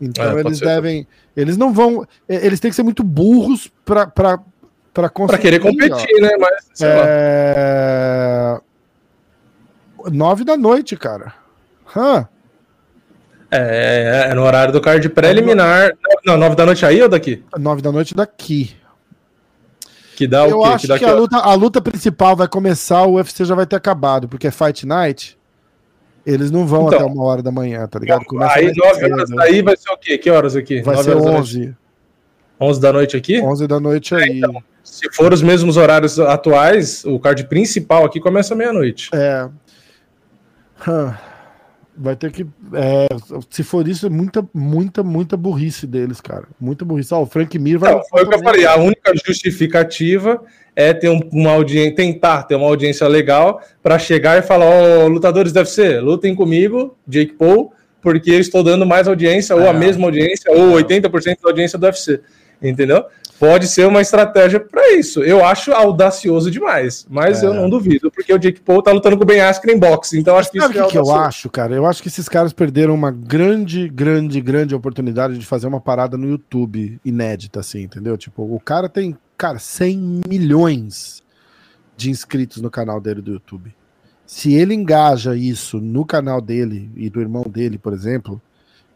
Então 0.00 0.36
É, 0.36 0.40
eles 0.40 0.58
ser. 0.58 0.64
devem. 0.66 1.06
Eles 1.36 1.56
não 1.56 1.72
vão. 1.72 2.06
Eles 2.28 2.60
têm 2.60 2.70
que 2.70 2.76
ser 2.76 2.82
muito 2.82 3.02
burros 3.02 3.70
pra, 3.84 4.06
pra, 4.06 4.38
pra 4.38 4.44
Pra 4.92 5.08
conseguir. 5.10 5.42
querer 5.42 5.60
ó. 5.60 5.62
competir, 5.70 6.20
né? 6.20 6.30
Mas, 6.38 6.70
sei. 6.74 6.88
É... 6.90 8.60
Nove 10.12 10.44
da 10.44 10.56
noite, 10.56 10.96
cara. 10.96 11.34
Hã? 11.94 12.28
É, 13.50 14.28
é 14.30 14.34
no 14.34 14.42
horário 14.42 14.72
do 14.72 14.80
card 14.80 15.08
preliminar. 15.10 15.92
Não, 16.24 16.36
nove 16.36 16.56
da 16.56 16.66
noite 16.66 16.84
aí 16.84 17.00
ou 17.02 17.08
daqui? 17.08 17.44
Nove 17.58 17.80
da 17.82 17.90
noite 17.92 18.14
daqui. 18.14 18.74
Que 20.16 20.26
dá 20.26 20.48
eu 20.48 20.58
o 20.60 20.62
quê? 20.62 20.68
acho 20.70 20.88
dá 20.88 20.98
que 20.98 21.04
a 21.04 21.12
luta, 21.14 21.36
a 21.36 21.54
luta 21.54 21.80
principal 21.80 22.34
vai 22.34 22.48
começar, 22.48 23.02
o 23.04 23.14
UFC 23.16 23.44
já 23.44 23.54
vai 23.54 23.66
ter 23.66 23.76
acabado, 23.76 24.26
porque 24.28 24.46
é 24.46 24.50
Fight 24.50 24.86
Night. 24.86 25.35
Eles 26.26 26.50
não 26.50 26.66
vão 26.66 26.88
Então. 26.88 26.98
até 26.98 27.04
uma 27.06 27.22
hora 27.22 27.40
da 27.42 27.52
manhã, 27.52 27.86
tá 27.86 27.98
ligado? 28.00 28.24
Começa 28.24 28.54
Aí, 28.58 28.64
mais 28.64 28.76
nove 28.76 29.04
horas 29.12 29.28
cedo. 29.28 29.36
daí 29.38 29.62
vai 29.62 29.76
ser 29.76 29.90
o 29.92 29.96
quê? 29.96 30.18
Que 30.18 30.28
horas 30.30 30.56
aqui? 30.56 30.82
Vai 30.82 30.96
Nove 30.96 31.04
ser 31.04 31.10
horas 31.16 31.24
da 31.24 31.30
noite? 31.32 31.56
11. 31.58 31.76
11 32.60 32.80
da 32.80 32.92
noite 32.92 33.16
aqui? 33.16 33.40
11 33.40 33.66
da 33.68 33.78
noite 33.80 34.14
aí. 34.14 34.40
Se 34.82 35.08
for 35.12 35.32
os 35.32 35.42
mesmos 35.42 35.76
horários 35.76 36.18
atuais, 36.18 37.04
o 37.04 37.18
card 37.20 37.44
principal 37.44 38.04
aqui 38.04 38.18
começa 38.18 38.54
meia-noite. 38.54 39.08
É. 39.14 39.48
Hã. 40.86 41.16
Vai 41.98 42.14
ter 42.14 42.30
que. 42.30 42.46
É, 42.74 43.06
se 43.50 43.62
for 43.62 43.86
isso, 43.88 44.06
é 44.06 44.10
muita, 44.10 44.46
muita, 44.52 45.02
muita 45.02 45.36
burrice 45.36 45.86
deles, 45.86 46.20
cara. 46.20 46.44
Muita 46.60 46.84
burrice. 46.84 47.14
Ah, 47.14 47.18
o 47.18 47.26
Frank 47.26 47.58
Mir 47.58 47.78
vai. 47.78 47.94
Não, 47.94 48.02
foi 48.04 48.24
o 48.24 48.28
que 48.28 48.34
eu 48.34 48.42
falei. 48.42 48.66
A 48.66 48.76
única 48.76 49.12
justificativa 49.26 50.42
é 50.74 50.92
ter 50.92 51.08
uma 51.08 51.52
audiência, 51.52 51.94
tentar 51.94 52.42
ter 52.42 52.54
uma 52.54 52.66
audiência 52.66 53.08
legal 53.08 53.62
para 53.82 53.98
chegar 53.98 54.38
e 54.38 54.42
falar: 54.42 54.66
Ó, 54.66 55.04
oh, 55.04 55.08
lutadores 55.08 55.52
deve 55.52 55.70
ser, 55.70 56.00
lutem 56.00 56.34
comigo, 56.34 56.94
Jake 57.08 57.32
Paul, 57.32 57.72
porque 58.02 58.30
eu 58.30 58.40
estou 58.40 58.62
dando 58.62 58.84
mais 58.84 59.08
audiência, 59.08 59.54
é. 59.54 59.56
ou 59.56 59.62
a 59.62 59.70
é. 59.70 59.78
mesma 59.78 60.04
audiência, 60.04 60.52
ou 60.52 60.72
80% 60.72 61.38
da 61.42 61.48
audiência 61.48 61.78
do 61.78 61.86
UFC. 61.86 62.20
Entendeu? 62.62 63.04
Pode 63.38 63.68
ser 63.68 63.86
uma 63.86 64.00
estratégia 64.00 64.60
para 64.60 64.94
isso. 64.94 65.22
Eu 65.22 65.44
acho 65.44 65.72
audacioso 65.72 66.50
demais, 66.50 67.06
mas 67.08 67.42
é. 67.42 67.46
eu 67.46 67.54
não 67.54 67.68
duvido, 67.68 68.10
porque 68.10 68.32
o 68.32 68.38
Jake 68.38 68.60
Paul 68.60 68.82
tá 68.82 68.92
lutando 68.92 69.16
com 69.16 69.22
o 69.22 69.26
Ben 69.26 69.40
Askren 69.40 69.74
em 69.74 69.78
boxe, 69.78 70.18
então 70.18 70.36
acho 70.36 70.50
que 70.50 70.60
Sabe 70.60 70.74
isso 70.74 70.82
que, 70.82 70.88
é 70.88 70.90
que 70.90 70.98
eu 70.98 71.14
acho, 71.14 71.50
cara? 71.50 71.74
Eu 71.74 71.86
acho 71.86 72.02
que 72.02 72.08
esses 72.08 72.28
caras 72.28 72.52
perderam 72.52 72.94
uma 72.94 73.10
grande, 73.10 73.88
grande, 73.88 74.40
grande 74.40 74.74
oportunidade 74.74 75.38
de 75.38 75.46
fazer 75.46 75.66
uma 75.66 75.80
parada 75.80 76.16
no 76.16 76.28
YouTube 76.28 77.00
inédita, 77.04 77.60
assim, 77.60 77.82
entendeu? 77.82 78.16
Tipo, 78.16 78.42
o 78.42 78.60
cara 78.60 78.88
tem, 78.88 79.16
cara, 79.36 79.58
100 79.58 80.22
milhões 80.28 81.22
de 81.96 82.10
inscritos 82.10 82.60
no 82.60 82.70
canal 82.70 83.00
dele 83.00 83.22
do 83.22 83.32
YouTube. 83.32 83.74
Se 84.26 84.54
ele 84.54 84.74
engaja 84.74 85.36
isso 85.36 85.80
no 85.80 86.04
canal 86.04 86.40
dele 86.40 86.90
e 86.96 87.08
do 87.08 87.20
irmão 87.20 87.44
dele, 87.44 87.78
por 87.78 87.92
exemplo, 87.92 88.42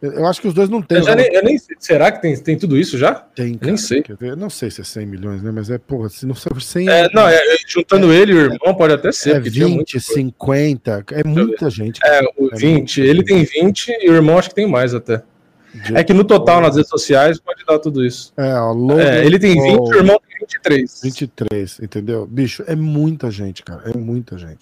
eu 0.01 0.25
acho 0.25 0.41
que 0.41 0.47
os 0.47 0.53
dois 0.53 0.67
não 0.67 0.81
têm. 0.81 0.97
Eu, 0.97 1.15
nem, 1.15 1.31
eu 1.31 1.43
nem, 1.43 1.57
será 1.77 2.11
que 2.11 2.21
tem, 2.21 2.35
tem 2.35 2.57
tudo 2.57 2.75
isso 2.75 2.97
já? 2.97 3.13
Tem, 3.13 3.53
cara, 3.53 3.67
nem 3.67 3.77
sei. 3.77 4.03
Eu 4.19 4.35
não 4.35 4.49
sei 4.49 4.71
se 4.71 4.81
é 4.81 4.83
100 4.83 5.05
milhões, 5.05 5.43
né? 5.43 5.51
Mas 5.51 5.69
é, 5.69 5.77
porra, 5.77 6.09
se 6.09 6.25
não 6.25 6.33
for 6.33 6.59
100. 6.59 6.89
É, 6.89 7.09
não, 7.13 7.27
é, 7.27 7.39
juntando 7.67 8.11
é, 8.11 8.15
ele 8.15 8.31
e 8.31 8.35
o 8.35 8.39
irmão, 8.39 8.73
pode 8.73 8.93
até 8.93 9.11
ser. 9.11 9.35
É 9.35 9.39
20, 9.39 9.99
50, 9.99 11.05
é 11.11 11.23
muita 11.23 11.69
gente. 11.69 11.99
Cara. 11.99 12.25
É, 12.25 12.29
o 12.35 12.49
20, 12.55 13.01
é 13.01 13.05
ele 13.05 13.23
tem 13.23 13.43
20 13.43 13.89
e 14.01 14.09
o 14.09 14.13
irmão 14.15 14.39
acho 14.39 14.49
que 14.49 14.55
tem 14.55 14.67
mais 14.67 14.95
até. 14.95 15.21
De... 15.73 15.95
É 15.95 16.03
que 16.03 16.13
no 16.13 16.23
total 16.23 16.61
nas 16.61 16.75
redes 16.75 16.89
sociais 16.89 17.39
pode 17.39 17.63
dar 17.63 17.77
tudo 17.77 18.03
isso. 18.03 18.33
É, 18.35 18.55
ó, 18.55 18.71
Logan 18.71 19.03
é, 19.03 19.25
ele 19.25 19.37
tem 19.37 19.53
20 19.53 19.79
o 19.79 19.93
irmão 19.93 20.19
tem 20.27 20.39
23. 20.39 21.01
23, 21.03 21.79
entendeu? 21.79 22.25
Bicho, 22.25 22.63
é 22.65 22.75
muita 22.75 23.29
gente, 23.29 23.61
cara. 23.61 23.83
É 23.85 23.95
muita 23.95 24.37
gente. 24.37 24.59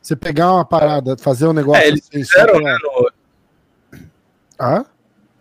Você 0.00 0.16
pegar 0.16 0.54
uma 0.54 0.64
parada, 0.64 1.16
fazer 1.18 1.46
um 1.46 1.52
negócio. 1.52 1.82
É, 1.82 1.88
eles 1.88 2.08
assim, 2.08 2.24
fizeram, 2.24 2.60
né, 2.60 2.74
no, 2.82 3.07
ah? 4.58 4.84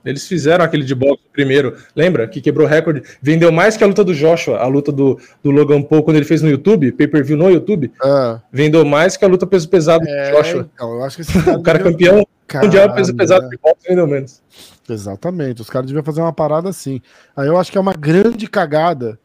Eles 0.06 0.26
fizeram 0.26 0.64
aquele 0.64 0.86
de 0.86 0.96
boxe 0.96 1.24
primeiro, 1.34 1.76
lembra? 1.94 2.28
Que 2.28 2.40
quebrou 2.40 2.66
recorde. 2.66 3.04
Vendeu 3.22 3.52
mais 3.52 3.76
que 3.76 3.84
a 3.84 3.88
luta 3.88 4.06
do 4.06 4.14
Joshua, 4.14 4.58
a 4.58 4.66
luta 4.66 4.90
do, 4.90 5.20
do 5.44 5.52
Logan 5.52 5.82
Paul, 5.82 6.02
quando 6.02 6.16
ele 6.16 6.26
fez 6.26 6.42
no 6.42 6.50
YouTube, 6.50 6.94
pay-per-view 6.94 7.36
no 7.36 7.50
YouTube. 7.50 7.92
Ah. 8.02 8.40
Vendeu 8.50 8.86
mais 8.86 9.18
que 9.18 9.26
a 9.26 9.28
luta 9.28 9.46
peso 9.46 9.68
pesado 9.68 10.08
é, 10.08 10.32
do 10.32 10.38
Joshua. 10.38 10.70
Então, 10.74 10.94
eu 10.94 11.04
acho 11.04 11.18
que 11.18 11.44
cara 11.44 11.58
o 11.60 11.62
cara 11.62 11.80
campeão 11.80 12.26
Caralho, 12.48 12.68
mundial 12.70 12.96
peso 12.96 13.14
pesado 13.14 13.50
de 13.50 13.58
boxe 13.58 13.86
vendeu 13.86 14.08
menos. 14.08 14.42
Exatamente. 14.88 15.62
Os 15.62 15.70
caras 15.70 15.88
deviam 15.88 16.04
fazer 16.04 16.22
uma 16.22 16.32
parada 16.32 16.70
assim. 16.70 17.02
Aí 17.36 17.48
eu 17.48 17.58
acho 17.58 17.70
que 17.70 17.78
é 17.78 17.82
uma 17.82 17.94
grande 17.94 18.48
cagada 18.48 19.20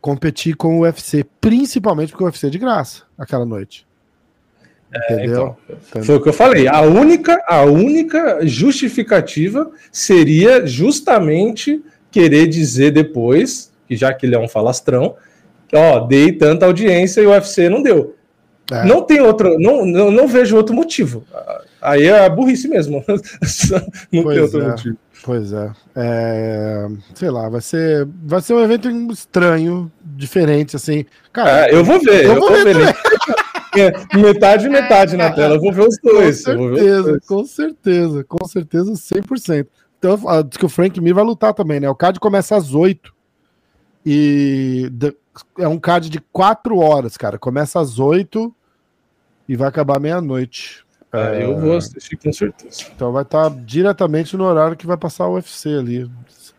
competir 0.00 0.56
com 0.56 0.78
o 0.78 0.80
UFC, 0.82 1.24
principalmente 1.40 2.10
porque 2.10 2.24
o 2.24 2.26
UFC 2.26 2.48
é 2.48 2.50
de 2.50 2.58
graça 2.58 3.04
aquela 3.16 3.46
noite. 3.46 3.85
É, 4.92 5.26
então, 5.26 5.56
foi 6.02 6.16
o 6.16 6.20
que 6.20 6.28
eu 6.28 6.32
falei. 6.32 6.68
A 6.68 6.80
única, 6.80 7.42
a 7.46 7.62
única 7.64 8.46
justificativa 8.46 9.70
seria 9.90 10.66
justamente 10.66 11.82
querer 12.10 12.46
dizer 12.46 12.92
depois, 12.92 13.72
que 13.86 13.96
já 13.96 14.12
que 14.12 14.24
ele 14.24 14.34
é 14.34 14.38
um 14.38 14.48
falastrão, 14.48 15.16
que 15.68 15.76
ó, 15.76 16.00
dei 16.00 16.32
tanta 16.32 16.66
audiência 16.66 17.20
e 17.20 17.26
o 17.26 17.30
UFC 17.30 17.68
não 17.68 17.82
deu. 17.82 18.14
É. 18.70 18.84
Não 18.84 19.02
tem 19.02 19.20
outro, 19.20 19.58
não, 19.58 19.84
não, 19.84 20.10
não, 20.10 20.26
vejo 20.26 20.56
outro 20.56 20.74
motivo. 20.74 21.24
Aí 21.80 22.06
é 22.06 22.28
burrice 22.28 22.66
mesmo. 22.66 23.04
não 24.10 24.22
pois 24.22 24.34
tem 24.34 24.42
outro 24.42 24.62
é. 24.62 24.68
motivo. 24.68 24.96
Pois 25.22 25.52
é. 25.52 25.70
é. 25.94 26.86
Sei 27.14 27.30
lá, 27.30 27.48
vai 27.48 27.60
ser, 27.60 28.06
vai 28.24 28.40
ser 28.40 28.54
um 28.54 28.62
evento 28.62 28.88
estranho, 29.12 29.90
diferente, 30.04 30.76
assim. 30.76 31.04
Cara, 31.32 31.68
é, 31.68 31.74
eu 31.74 31.84
vou 31.84 32.00
ver, 32.00 32.24
eu, 32.24 32.34
eu 32.34 32.40
vou 32.40 32.52
ver. 32.52 32.76
ver 32.76 32.96
metade 34.14 34.66
e 34.66 34.68
metade 34.68 35.16
na 35.16 35.30
tela. 35.30 35.54
Eu 35.54 35.60
vou 35.60 35.72
ver 35.72 35.86
os 35.86 35.98
dois. 36.02 36.44
Com 36.44 36.52
certeza, 36.52 37.02
dois. 37.02 37.26
com 37.26 37.44
certeza, 37.44 38.24
com 38.24 38.46
certeza, 38.46 38.92
100%. 38.92 39.66
Então, 39.98 40.18
diz 40.48 40.56
que 40.56 40.66
o 40.66 40.68
Frank 40.68 41.00
Mir 41.00 41.14
vai 41.14 41.24
lutar 41.24 41.54
também, 41.54 41.80
né? 41.80 41.88
O 41.88 41.94
card 41.94 42.20
começa 42.20 42.56
às 42.56 42.74
8 42.74 43.14
e 44.04 44.90
é 45.58 45.66
um 45.66 45.78
card 45.78 46.08
de 46.08 46.20
4 46.32 46.78
horas, 46.78 47.16
cara. 47.16 47.38
Começa 47.38 47.80
às 47.80 47.98
8 47.98 48.54
e 49.48 49.56
vai 49.56 49.68
acabar 49.68 49.98
meia-noite. 49.98 50.84
É, 51.12 51.44
eu 51.44 51.58
vou 51.58 51.76
assistir 51.76 52.16
com 52.16 52.32
certeza. 52.32 52.84
Então 52.94 53.10
vai 53.10 53.22
estar 53.22 53.48
diretamente 53.50 54.36
no 54.36 54.44
horário 54.44 54.76
que 54.76 54.86
vai 54.86 54.96
passar 54.96 55.26
o 55.26 55.34
UFC 55.34 55.70
ali. 55.70 56.10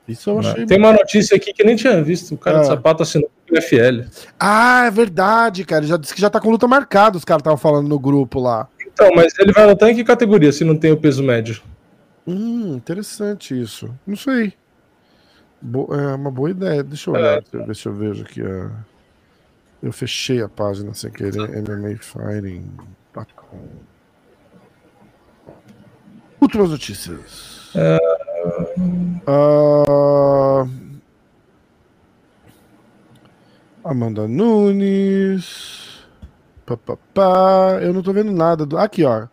Isso 0.07 0.29
eu 0.29 0.39
achei. 0.39 0.65
Tem 0.65 0.77
uma 0.77 0.93
notícia 0.93 1.35
aqui 1.35 1.53
que 1.53 1.61
eu 1.61 1.65
nem 1.65 1.75
tinha 1.75 2.01
visto. 2.01 2.33
O 2.33 2.37
cara 2.37 2.59
é. 2.59 2.61
de 2.61 2.67
sapato 2.67 3.03
assinou 3.03 3.29
com 3.47 3.57
o 3.57 3.61
FL. 3.61 4.07
Ah, 4.39 4.85
é 4.85 4.91
verdade, 4.91 5.65
cara. 5.65 5.81
Ele 5.81 5.89
já 5.89 5.97
disse 5.97 6.13
que 6.13 6.21
já 6.21 6.29
tá 6.29 6.39
com 6.39 6.49
luta 6.49 6.67
marcada, 6.67 7.17
os 7.17 7.25
caras 7.25 7.41
estavam 7.41 7.57
falando 7.57 7.87
no 7.87 7.99
grupo 7.99 8.39
lá. 8.39 8.67
Então, 8.85 9.09
mas 9.15 9.37
ele 9.37 9.51
vai 9.51 9.67
lutar 9.67 9.89
em 9.89 9.95
que 9.95 10.03
categoria 10.03 10.51
se 10.51 10.63
não 10.63 10.77
tem 10.77 10.91
o 10.91 10.97
peso 10.97 11.21
médio? 11.21 11.61
Hum, 12.25 12.75
interessante 12.75 13.59
isso. 13.59 13.93
Não 14.05 14.15
sei. 14.15 14.53
Bo 15.61 15.93
é 15.93 16.15
uma 16.15 16.31
boa 16.31 16.51
ideia. 16.51 16.83
Deixa 16.83 17.09
eu 17.09 17.13
olhar, 17.13 17.43
é. 17.53 17.65
ver 17.65 17.75
se 17.75 17.85
eu 17.85 17.93
vejo 17.93 18.23
aqui. 18.23 18.41
A... 18.41 18.71
Eu 19.81 19.91
fechei 19.91 20.41
a 20.41 20.49
página 20.49 20.93
sem 20.93 21.11
querer. 21.11 21.37
MMA 21.37 21.97
Fighting. 21.99 22.71
Últimas 26.41 26.69
notícias. 26.69 27.71
É... 27.75 28.26
Uh... 29.27 30.69
Amanda 33.83 34.27
Nunes. 34.27 36.05
Pá, 36.65 36.77
pá, 36.77 36.97
pá. 37.13 37.79
Eu 37.81 37.93
não 37.93 38.01
tô 38.01 38.13
vendo 38.13 38.31
nada. 38.31 38.65
Do... 38.65 38.77
Aqui, 38.77 39.03
ó. 39.03 39.27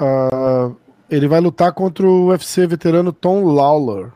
Uh... 0.00 0.76
Ele 1.10 1.28
vai 1.28 1.40
lutar 1.40 1.72
contra 1.72 2.06
o 2.06 2.28
UFC 2.28 2.66
veterano 2.66 3.12
Tom 3.12 3.44
Lawler. 3.44 4.10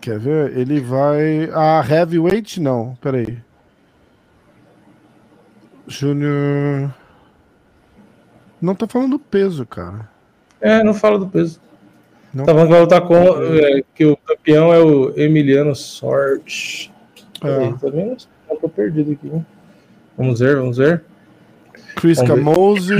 Quer 0.00 0.18
ver? 0.18 0.56
Ele 0.56 0.80
vai. 0.80 1.50
Ah, 1.52 1.84
heavyweight? 1.88 2.60
Não, 2.60 2.96
peraí. 3.00 3.42
Júnior. 5.86 6.94
Não 8.60 8.74
tá 8.74 8.86
falando 8.86 9.12
do 9.12 9.18
peso, 9.18 9.64
cara. 9.66 10.08
É, 10.60 10.82
não 10.82 10.92
fala 10.92 11.18
do 11.18 11.26
peso. 11.26 11.60
Não. 12.32 12.44
Tá 12.44 12.52
falando 12.52 12.66
que 12.66 12.72
vai 12.72 12.80
lutar 12.80 13.00
com. 13.02 13.16
É, 13.16 13.82
que 13.94 14.04
o 14.04 14.16
campeão 14.16 14.72
é 14.72 14.78
o 14.78 15.12
Emiliano 15.18 15.74
Sorte. 15.74 16.92
É. 17.42 17.72
Tá 17.72 17.88
vendo? 17.88 18.16
tô 18.60 18.68
perdido 18.68 19.12
aqui. 19.12 19.30
Vamos 20.16 20.40
ver, 20.40 20.56
vamos 20.56 20.76
ver. 20.76 21.02
Chris 21.94 22.20
Camose, 22.20 22.94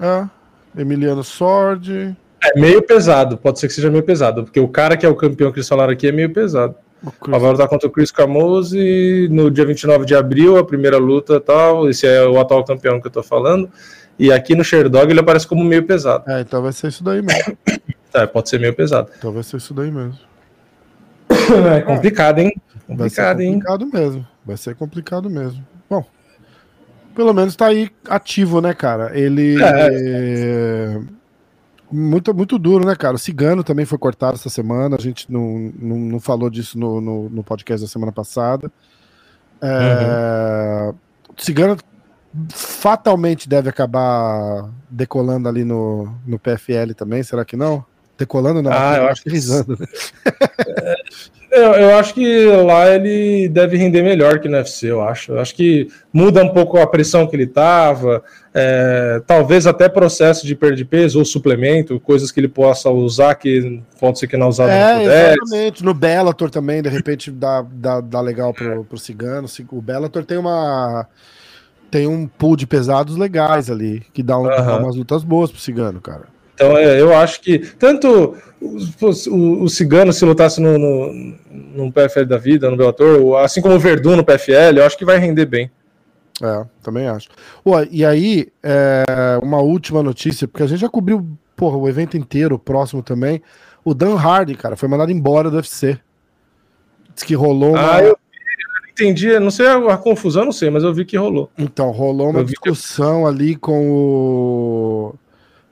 é. 0.00 0.80
Emiliano 0.80 1.24
Sword. 1.24 2.16
É 2.42 2.58
meio 2.58 2.82
pesado, 2.82 3.36
pode 3.36 3.58
ser 3.58 3.66
que 3.66 3.74
seja 3.74 3.90
meio 3.90 4.02
pesado, 4.02 4.44
porque 4.44 4.60
o 4.60 4.68
cara 4.68 4.96
que 4.96 5.04
é 5.04 5.08
o 5.08 5.16
campeão 5.16 5.50
que 5.50 5.58
eles 5.58 5.68
falaram 5.68 5.92
aqui 5.92 6.06
é 6.06 6.12
meio 6.12 6.32
pesado. 6.32 6.74
Chris... 7.20 7.40
Vai 7.40 7.50
lutar 7.50 7.68
contra 7.68 7.88
o 7.88 7.90
Chris 7.90 8.10
Camose 8.10 9.28
no 9.30 9.50
dia 9.50 9.64
29 9.64 10.04
de 10.04 10.14
abril, 10.14 10.56
a 10.56 10.64
primeira 10.64 10.98
luta 10.98 11.40
tal. 11.40 11.88
Esse 11.88 12.06
é 12.06 12.26
o 12.26 12.38
atual 12.38 12.64
campeão 12.64 13.00
que 13.00 13.06
eu 13.06 13.10
tô 13.10 13.22
falando. 13.22 13.70
E 14.18 14.32
aqui 14.32 14.54
no 14.54 14.64
Sherdog 14.64 15.10
ele 15.10 15.20
aparece 15.20 15.46
como 15.46 15.62
meio 15.64 15.84
pesado. 15.84 16.28
É, 16.28 16.40
então 16.40 16.60
vai 16.60 16.72
ser 16.72 16.88
isso 16.88 17.04
daí 17.04 17.22
mesmo. 17.22 17.56
é, 18.14 18.26
pode 18.26 18.48
ser 18.48 18.58
meio 18.58 18.74
pesado. 18.74 19.10
Então 19.16 19.32
vai 19.32 19.42
ser 19.42 19.56
isso 19.56 19.74
daí 19.74 19.90
mesmo. 19.90 20.18
É 21.74 21.80
complicado, 21.80 22.38
hein? 22.40 22.52
Complicado, 22.86 22.98
vai 22.98 23.10
ser 23.10 23.46
complicado 23.46 23.84
hein? 23.84 23.90
mesmo. 23.92 24.28
Vai 24.44 24.56
ser 24.56 24.74
complicado 24.74 25.30
mesmo. 25.30 25.66
Bom, 25.88 26.04
pelo 27.14 27.32
menos 27.32 27.56
tá 27.56 27.66
aí 27.66 27.90
ativo, 28.08 28.60
né, 28.60 28.72
cara? 28.74 29.18
Ele. 29.18 29.56
É. 29.62 31.00
Muito, 31.90 32.34
muito 32.34 32.58
duro, 32.58 32.86
né, 32.86 32.94
cara? 32.94 33.16
O 33.16 33.18
Cigano 33.18 33.64
também 33.64 33.86
foi 33.86 33.98
cortado 33.98 34.34
essa 34.34 34.50
semana. 34.50 34.96
A 34.96 35.00
gente 35.00 35.30
não, 35.32 35.72
não, 35.78 35.96
não 35.96 36.20
falou 36.20 36.50
disso 36.50 36.78
no, 36.78 37.00
no, 37.00 37.30
no, 37.30 37.42
podcast 37.42 37.84
da 37.84 37.90
semana 37.90 38.12
passada. 38.12 38.70
É... 39.60 40.88
Uhum. 40.88 40.94
Cigano 41.38 41.78
fatalmente 42.50 43.48
deve 43.48 43.68
acabar 43.70 44.70
decolando 44.90 45.48
ali 45.48 45.64
no, 45.64 46.14
no 46.26 46.38
PFL 46.38 46.92
também, 46.94 47.22
será 47.22 47.44
que 47.44 47.56
não? 47.56 47.84
Decolando 48.18 48.60
não, 48.60 48.72
ah, 48.72 48.96
eu 48.96 49.08
acho 49.08 49.22
que 49.22 49.30
risando. 49.30 49.78
Né? 49.78 49.86
É, 51.50 51.64
eu, 51.64 51.72
eu, 51.72 51.96
acho 51.96 52.12
que 52.12 52.46
lá 52.46 52.94
ele 52.94 53.48
deve 53.48 53.78
render 53.78 54.02
melhor 54.02 54.38
que 54.38 54.50
no 54.50 54.58
UFC, 54.58 54.90
eu 54.90 55.00
acho. 55.00 55.32
Eu 55.32 55.40
acho 55.40 55.54
que 55.54 55.88
muda 56.12 56.44
um 56.44 56.50
pouco 56.50 56.78
a 56.78 56.86
pressão 56.86 57.26
que 57.26 57.34
ele 57.34 57.44
estava, 57.44 58.22
é, 58.52 59.22
talvez 59.26 59.66
até 59.66 59.88
processo 59.88 60.46
de 60.46 60.54
perda 60.54 60.76
de 60.76 60.84
peso 60.84 61.18
ou 61.18 61.24
suplemento, 61.24 61.98
coisas 62.00 62.30
que 62.30 62.38
ele 62.38 62.48
possa 62.48 62.90
usar 62.90 63.34
que 63.34 63.82
pode 63.98 64.18
ser 64.18 64.26
que 64.26 64.36
não 64.36 64.48
usado 64.48 64.68
é, 64.68 64.96
no 64.96 65.02
exatamente. 65.10 65.84
No 65.84 65.94
Bellator 65.94 66.50
também, 66.50 66.82
de 66.82 66.90
repente 66.90 67.30
dá, 67.30 67.64
dá, 67.72 68.02
dá 68.02 68.20
legal 68.20 68.52
pro, 68.52 68.84
pro 68.84 68.98
Cigano. 68.98 69.48
O 69.72 69.80
Bellator 69.80 70.26
tem 70.26 70.36
uma 70.36 71.06
tem 71.90 72.06
um 72.06 72.26
pool 72.26 72.56
de 72.56 72.66
pesados 72.66 73.16
legais 73.16 73.70
ali, 73.70 74.02
que 74.12 74.22
dá, 74.22 74.38
um, 74.38 74.42
uhum. 74.42 74.48
dá 74.48 74.78
umas 74.78 74.96
lutas 74.96 75.24
boas 75.24 75.50
pro 75.50 75.58
Cigano, 75.58 75.98
cara. 75.98 76.24
Então, 76.58 76.76
é, 76.76 77.00
eu 77.00 77.14
acho 77.16 77.40
que 77.40 77.60
tanto 77.60 78.36
o, 78.60 79.62
o, 79.62 79.68
Cigano, 79.68 80.12
se 80.12 80.24
lutasse 80.24 80.60
no, 80.60 80.76
no, 80.76 81.36
no, 81.52 81.92
PFL 81.92 82.24
da 82.24 82.36
vida, 82.36 82.68
no 82.68 82.76
Bellator, 82.76 83.36
assim 83.36 83.62
como 83.62 83.76
o 83.76 83.78
Verdun 83.78 84.16
no 84.16 84.24
PFL, 84.24 84.76
eu 84.76 84.84
acho 84.84 84.98
que 84.98 85.04
vai 85.04 85.18
render 85.18 85.46
bem. 85.46 85.70
É, 86.42 86.66
também 86.82 87.06
acho. 87.06 87.28
Pô, 87.62 87.80
e 87.88 88.04
aí, 88.04 88.48
é, 88.60 89.04
uma 89.40 89.58
última 89.58 90.02
notícia, 90.02 90.48
porque 90.48 90.64
a 90.64 90.66
gente 90.66 90.80
já 90.80 90.88
cobriu 90.88 91.24
porra, 91.54 91.76
o 91.76 91.88
evento 91.88 92.16
inteiro, 92.16 92.56
o 92.56 92.58
próximo 92.58 93.04
também. 93.04 93.40
O 93.84 93.94
Dan 93.94 94.16
Hardy, 94.16 94.56
cara, 94.56 94.76
foi 94.76 94.88
mandado 94.88 95.12
embora 95.12 95.50
do 95.50 95.56
UFC. 95.56 95.96
Diz 97.14 97.22
que 97.22 97.34
rolou 97.34 97.70
uma... 97.70 97.96
Ah, 97.96 98.02
eu 98.02 98.18
entendi, 98.90 99.38
não 99.38 99.50
sei 99.50 99.66
a, 99.66 99.76
a, 99.94 99.96
confusão, 99.96 100.44
não 100.44 100.52
sei, 100.52 100.70
mas 100.70 100.82
eu 100.82 100.92
vi 100.92 101.04
que 101.04 101.16
rolou. 101.16 101.50
Então, 101.56 101.92
rolou 101.92 102.30
uma 102.30 102.44
discussão 102.44 103.22
que... 103.22 103.28
ali 103.28 103.56
com 103.56 103.90
o. 103.90 105.14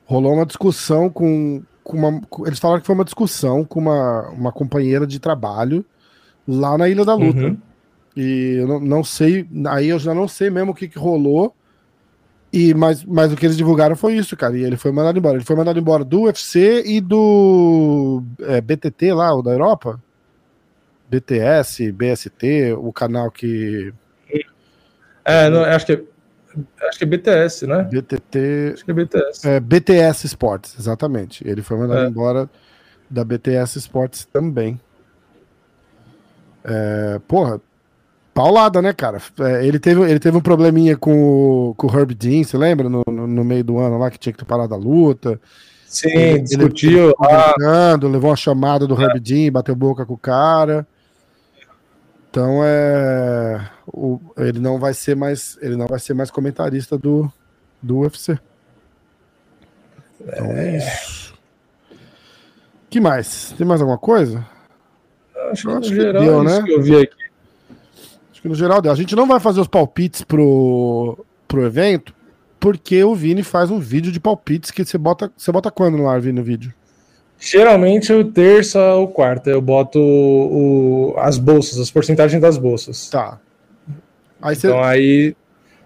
Rolou 0.07 0.35
uma 0.35 0.47
discussão 0.47 1.11
com, 1.11 1.63
com 1.83 1.97
uma. 1.97 2.23
Eles 2.47 2.59
falaram 2.59 2.81
que 2.81 2.87
foi 2.87 2.95
uma 2.95 3.05
discussão 3.05 3.65
com 3.65 3.81
uma, 3.81 4.29
uma 4.31 4.53
companheira 4.53 5.07
de 5.07 5.19
trabalho 5.19 5.85
lá 6.47 6.79
na 6.79 6.89
Ilha 6.89 7.05
da 7.05 7.15
Luta. 7.15 7.47
Uhum. 7.47 7.59
E 8.17 8.57
eu 8.59 8.67
não, 8.67 8.81
não, 8.81 9.05
sei, 9.05 9.47
aí 9.69 9.89
eu 9.89 9.99
já 9.99 10.15
não 10.15 10.27
sei 10.27 10.49
mesmo 10.49 10.71
o 10.71 10.75
que, 10.75 10.89
que 10.89 10.99
rolou. 10.99 11.55
E, 12.53 12.73
mas, 12.73 13.05
mas 13.05 13.33
o 13.33 13.37
que 13.37 13.45
eles 13.45 13.57
divulgaram 13.57 13.97
foi 13.97 14.15
isso, 14.15 14.37
cara. 14.37 14.57
E 14.57 14.63
ele 14.63 14.77
foi 14.77 14.93
mandado 14.93 15.19
embora. 15.19 15.37
Ele 15.37 15.45
foi 15.45 15.57
mandado 15.57 15.79
embora 15.79 16.05
do 16.05 16.23
UFC 16.23 16.83
e 16.87 17.01
do 17.01 18.23
é, 18.41 18.61
BTT 18.61 19.13
lá, 19.13 19.35
o 19.35 19.43
da 19.43 19.51
Europa. 19.51 20.01
BTS, 21.11 21.93
BST, 21.93 22.73
o 22.79 22.93
canal 22.93 23.31
que. 23.31 23.93
É, 25.25 25.51
não, 25.51 25.65
acho 25.65 25.87
que 25.87 26.05
acho 26.89 26.99
que 26.99 27.05
é 27.05 27.07
BTS, 27.07 27.67
né? 27.67 27.83
BTT. 27.85 28.73
Acho 28.75 28.85
que 28.85 28.91
é 28.91 28.95
BTS. 28.95 29.49
É, 29.49 29.61
BTS 29.61 30.27
Sports, 30.27 30.77
exatamente. 30.79 31.47
Ele 31.47 31.63
foi 31.63 31.77
mandado 31.79 32.05
é. 32.05 32.09
embora 32.09 32.51
da 33.09 33.25
BTS 33.25 33.79
Sports 33.79 34.25
também. 34.25 34.81
É, 36.65 37.21
porra, 37.29 37.61
paulada, 38.35 38.83
né, 38.83 38.93
cara? 38.93 39.19
É, 39.41 39.67
ele, 39.67 39.79
teve, 39.79 40.03
ele 40.03 40.19
teve 40.19 40.37
um 40.37 40.41
probleminha 40.41 40.97
com 40.97 41.71
o, 41.71 41.75
com 41.75 41.87
o 41.87 41.91
Herb 41.91 42.15
Dean, 42.15 42.45
você 42.45 42.59
lembra? 42.59 42.89
No, 42.89 43.03
no, 43.07 43.27
no, 43.27 43.45
meio 43.45 43.65
do 43.65 43.79
ano 43.79 43.99
lá 43.99 44.11
que 44.11 44.19
tinha 44.19 44.33
que 44.33 44.39
ter 44.39 44.45
parado 44.45 44.75
a 44.75 44.77
luta. 44.77 45.41
Sim, 45.87 46.09
ele, 46.11 46.41
discutiu. 46.41 47.15
Ele, 47.19 48.09
levou 48.09 48.31
uma 48.31 48.37
chamada 48.37 48.87
do 48.87 49.01
é. 49.01 49.05
Herb 49.05 49.21
Dean, 49.21 49.53
bateu 49.53 49.75
boca 49.75 50.05
com 50.05 50.15
o 50.15 50.19
cara. 50.19 50.87
Então 52.37 52.61
é. 52.63 53.67
O, 53.87 54.21
ele 54.37 54.59
não 54.59 54.79
vai 54.79 54.93
ser 54.93 55.17
mais. 55.17 55.57
Ele 55.63 55.75
não 55.75 55.87
vai 55.87 55.99
ser 55.99 56.13
mais 56.13 56.31
comentarista 56.31 56.99
do, 56.99 57.33
do 57.83 58.01
UFC. 58.01 58.39
Então 60.21 60.45
é, 60.49 60.75
é 60.75 60.77
isso. 60.77 61.35
que 62.91 63.01
mais? 63.01 63.55
Tem 63.57 63.67
mais 63.67 63.81
alguma 63.81 63.97
coisa? 63.97 64.47
Acho, 65.51 65.71
Acho 65.71 65.81
que, 65.81 65.89
que 65.89 65.95
geral, 65.95 66.23
deu, 66.23 66.45
né? 66.45 66.63
que 66.63 66.73
eu 66.73 66.83
vi 66.83 66.97
aqui. 66.97 67.25
Acho 68.31 68.43
que 68.43 68.49
no 68.51 68.55
geral 68.55 68.83
deu. 68.83 68.93
A 68.93 68.97
gente 68.97 69.17
não 69.17 69.27
vai 69.27 69.41
fazer 69.41 69.63
os 69.63 69.69
palpites 69.69 70.21
pro, 70.21 71.25
pro 71.49 71.65
evento, 71.65 72.15
porque 72.61 73.03
o 73.03 73.15
Vini 73.15 73.43
faz 73.43 73.71
um 73.71 73.79
vídeo 73.81 74.13
de 74.13 74.21
palpites 74.21 74.71
que 74.71 74.85
você 74.85 74.99
bota. 74.99 75.33
Você 75.35 75.51
bota 75.51 75.71
quando 75.71 75.97
no 75.97 76.07
ar, 76.07 76.21
Vini, 76.21 76.39
no 76.39 76.45
vídeo? 76.45 76.75
Geralmente 77.39 78.13
o 78.13 78.25
terça 78.25 78.95
ou 78.95 79.09
quarta 79.09 79.51
eu 79.51 79.61
boto 79.61 80.01
o, 80.01 81.15
as 81.19 81.37
bolsas, 81.39 81.79
as 81.79 81.91
porcentagens 81.91 82.41
das 82.41 82.57
bolsas. 82.57 83.11
Tá. 83.11 83.39
Aí 84.41 84.57
então 84.57 84.83
aí, 84.83 85.37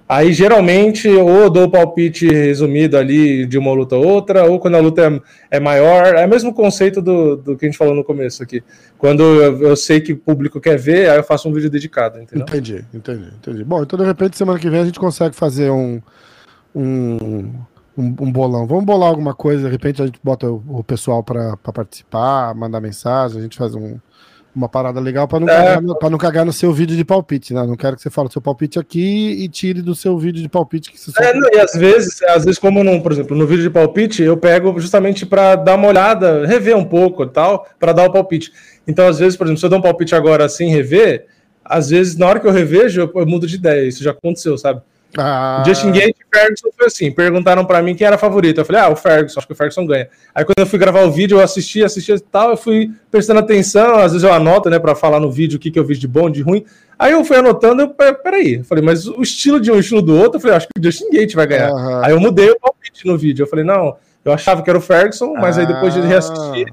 aí 0.09 0.33
geralmente 0.33 1.09
ou 1.09 1.51
dou 1.51 1.65
o 1.65 1.71
palpite 1.71 2.29
resumido 2.29 2.97
ali 2.97 3.47
de 3.47 3.59
uma 3.59 3.73
luta 3.73 3.97
a 3.97 3.99
outra, 3.99 4.45
ou 4.45 4.61
quando 4.61 4.77
a 4.77 4.81
luta 4.81 5.03
é, 5.51 5.57
é 5.57 5.61
maior, 5.61 6.15
é 6.15 6.25
o 6.25 6.29
mesmo 6.29 6.55
conceito 6.55 7.03
do, 7.03 7.37
do 7.37 7.57
que 7.57 7.67
a 7.67 7.69
gente 7.69 7.79
falou 7.79 7.95
no 7.95 8.05
começo 8.05 8.43
aqui. 8.43 8.63
Quando 8.97 9.23
eu, 9.23 9.63
eu, 9.63 9.77
sei 9.77 10.01
que 10.01 10.13
o 10.13 10.17
público 10.17 10.61
quer 10.61 10.79
ver, 10.79 11.11
aí 11.11 11.17
eu 11.17 11.25
faço 11.25 11.49
um 11.49 11.53
vídeo 11.53 11.71
dedicado, 11.71 12.21
entendeu? 12.21 12.47
Entendi, 12.49 12.85
entendi, 12.95 13.29
entendi. 13.39 13.65
Bom, 13.65 13.83
então 13.83 13.99
de 13.99 14.05
repente 14.05 14.37
semana 14.37 14.59
que 14.59 14.71
vem 14.71 14.81
a 14.81 14.85
gente 14.85 15.01
consegue 15.01 15.35
fazer 15.35 15.71
um, 15.71 16.01
um 16.75 17.53
um, 18.01 18.17
um, 18.21 18.33
bolão. 18.33 18.67
Vamos 18.67 18.85
bolar 18.85 19.09
alguma 19.09 19.35
coisa, 19.35 19.65
de 19.65 19.71
repente 19.71 20.03
a 20.03 20.07
gente 20.07 20.19
bota 20.23 20.51
o, 20.51 20.63
o 20.69 20.85
pessoal 20.85 21.23
para 21.23 21.57
participar, 21.57 22.55
mandar 22.55 22.81
mensagem, 22.81 23.39
a 23.39 23.43
gente 23.43 23.57
faz 23.57 23.75
um, 23.75 23.99
uma 24.55 24.69
parada 24.69 24.99
legal 24.99 25.29
para 25.29 25.41
não, 25.41 25.49
é. 25.49 25.57
Cagar 25.57 25.83
no, 25.83 25.97
não 26.11 26.19
cagar 26.19 26.45
no 26.45 26.53
seu 26.53 26.73
vídeo 26.73 26.97
de 26.97 27.05
palpite, 27.05 27.55
né? 27.55 27.65
Não 27.65 27.77
quero 27.77 27.97
que 27.97 28.03
você 28.03 28.11
fale 28.11 28.29
o 28.29 28.33
seu 28.33 28.43
palpite 28.43 28.79
aqui 28.79 29.43
e 29.43 29.49
tire 29.49 29.83
do 29.83 29.95
seu 29.95 30.19
vídeo 30.19 30.43
de 30.43 30.49
palpite 30.49 30.91
que 30.91 30.99
você 30.99 31.13
É, 31.23 31.35
não, 31.35 31.49
e 31.53 31.59
às 31.59 31.73
vezes, 31.73 32.23
às 32.23 32.45
vezes 32.45 32.59
como 32.59 32.83
não, 32.83 33.01
por 33.01 33.13
exemplo, 33.13 33.37
no 33.37 33.47
vídeo 33.47 33.63
de 33.63 33.71
palpite, 33.71 34.23
eu 34.23 34.37
pego 34.37 34.79
justamente 34.81 35.25
para 35.25 35.55
dar 35.57 35.77
uma 35.77 35.89
olhada, 35.89 36.47
rever 36.47 36.77
um 36.77 36.85
pouco 36.85 37.23
e 37.23 37.29
tal, 37.29 37.67
para 37.79 37.93
dar 37.93 38.09
o 38.09 38.13
palpite. 38.13 38.53
Então, 38.87 39.07
às 39.07 39.19
vezes, 39.19 39.37
por 39.37 39.47
exemplo, 39.47 39.61
se 39.61 39.67
eu 39.67 39.71
dou 39.71 39.79
um 39.79 39.83
palpite 39.83 40.15
agora 40.15 40.49
sem 40.49 40.69
rever, 40.71 41.27
às 41.65 41.91
vezes 41.91 42.17
na 42.17 42.27
hora 42.27 42.41
que 42.41 42.47
eu 42.47 42.53
revejo, 42.53 43.01
eu, 43.01 43.13
eu 43.15 43.27
mudo 43.27 43.47
de 43.47 43.55
ideia. 43.55 43.87
Isso 43.87 44.03
já 44.03 44.11
aconteceu, 44.11 44.59
sabe? 44.59 44.83
Ah. 45.19 45.63
Justin 45.67 45.93
Gate 45.93 46.17
e 46.21 46.37
Ferguson 46.37 46.69
foi 46.77 46.87
assim. 46.87 47.11
Perguntaram 47.11 47.65
para 47.65 47.83
mim 47.83 47.95
quem 47.95 48.07
era 48.07 48.17
favorito. 48.17 48.59
Eu 48.59 48.65
falei, 48.65 48.83
ah, 48.83 48.89
o 48.89 48.97
Ferguson, 48.97 49.39
acho 49.39 49.47
que 49.47 49.53
o 49.53 49.57
Ferguson 49.57 49.87
ganha. 49.87 50.09
Aí 50.35 50.45
quando 50.45 50.59
eu 50.59 50.67
fui 50.67 50.79
gravar 50.79 51.03
o 51.03 51.11
vídeo, 51.11 51.39
eu 51.39 51.43
assisti, 51.43 51.83
assisti 51.83 52.13
e 52.13 52.21
tal, 52.21 52.51
eu 52.51 52.57
fui 52.57 52.91
prestando 53.11 53.41
atenção. 53.41 53.97
Às 53.97 54.13
vezes 54.13 54.23
eu 54.23 54.33
anoto, 54.33 54.71
né, 54.71 54.79
para 54.79 54.95
falar 54.95 55.21
no 55.21 55.31
vídeo 55.31 55.57
o 55.57 55.61
que, 55.61 55.71
que 55.71 55.79
eu 55.79 55.85
vi 55.85 55.97
de 55.97 56.07
bom, 56.07 56.31
de 56.31 56.43
ruim. 56.43 56.65
Aí 56.99 57.13
eu 57.13 57.25
fui 57.25 57.37
anotando, 57.37 57.83
eu, 57.83 58.15
peraí. 58.15 58.57
Eu 58.57 58.65
falei, 58.65 58.85
mas 58.85 59.07
o 59.07 59.23
estilo 59.23 59.61
de 59.61 59.71
um 59.71 59.79
estilo 59.79 60.03
do 60.03 60.17
outro, 60.17 60.37
eu 60.37 60.41
falei, 60.41 60.57
acho 60.57 60.69
que 60.69 60.81
o 60.81 60.83
Justin 60.83 61.11
Gate 61.11 61.35
vai 61.35 61.47
ganhar. 61.47 61.73
Uhum. 61.73 62.05
Aí 62.05 62.13
eu 62.13 62.21
mudei 62.21 62.51
o 62.51 62.61
palpite 62.61 63.07
no 63.07 63.17
vídeo. 63.17 63.43
Eu 63.43 63.47
falei, 63.47 63.65
não, 63.65 63.97
eu 64.25 64.33
achava 64.33 64.63
que 64.63 64.71
era 64.71 64.79
o 64.79 64.83
Ferguson, 64.83 65.35
mas 65.35 65.57
ah. 65.57 65.63
aí 65.63 65.67
depois 65.67 65.95
de 65.95 66.01
reassistir 66.01 66.73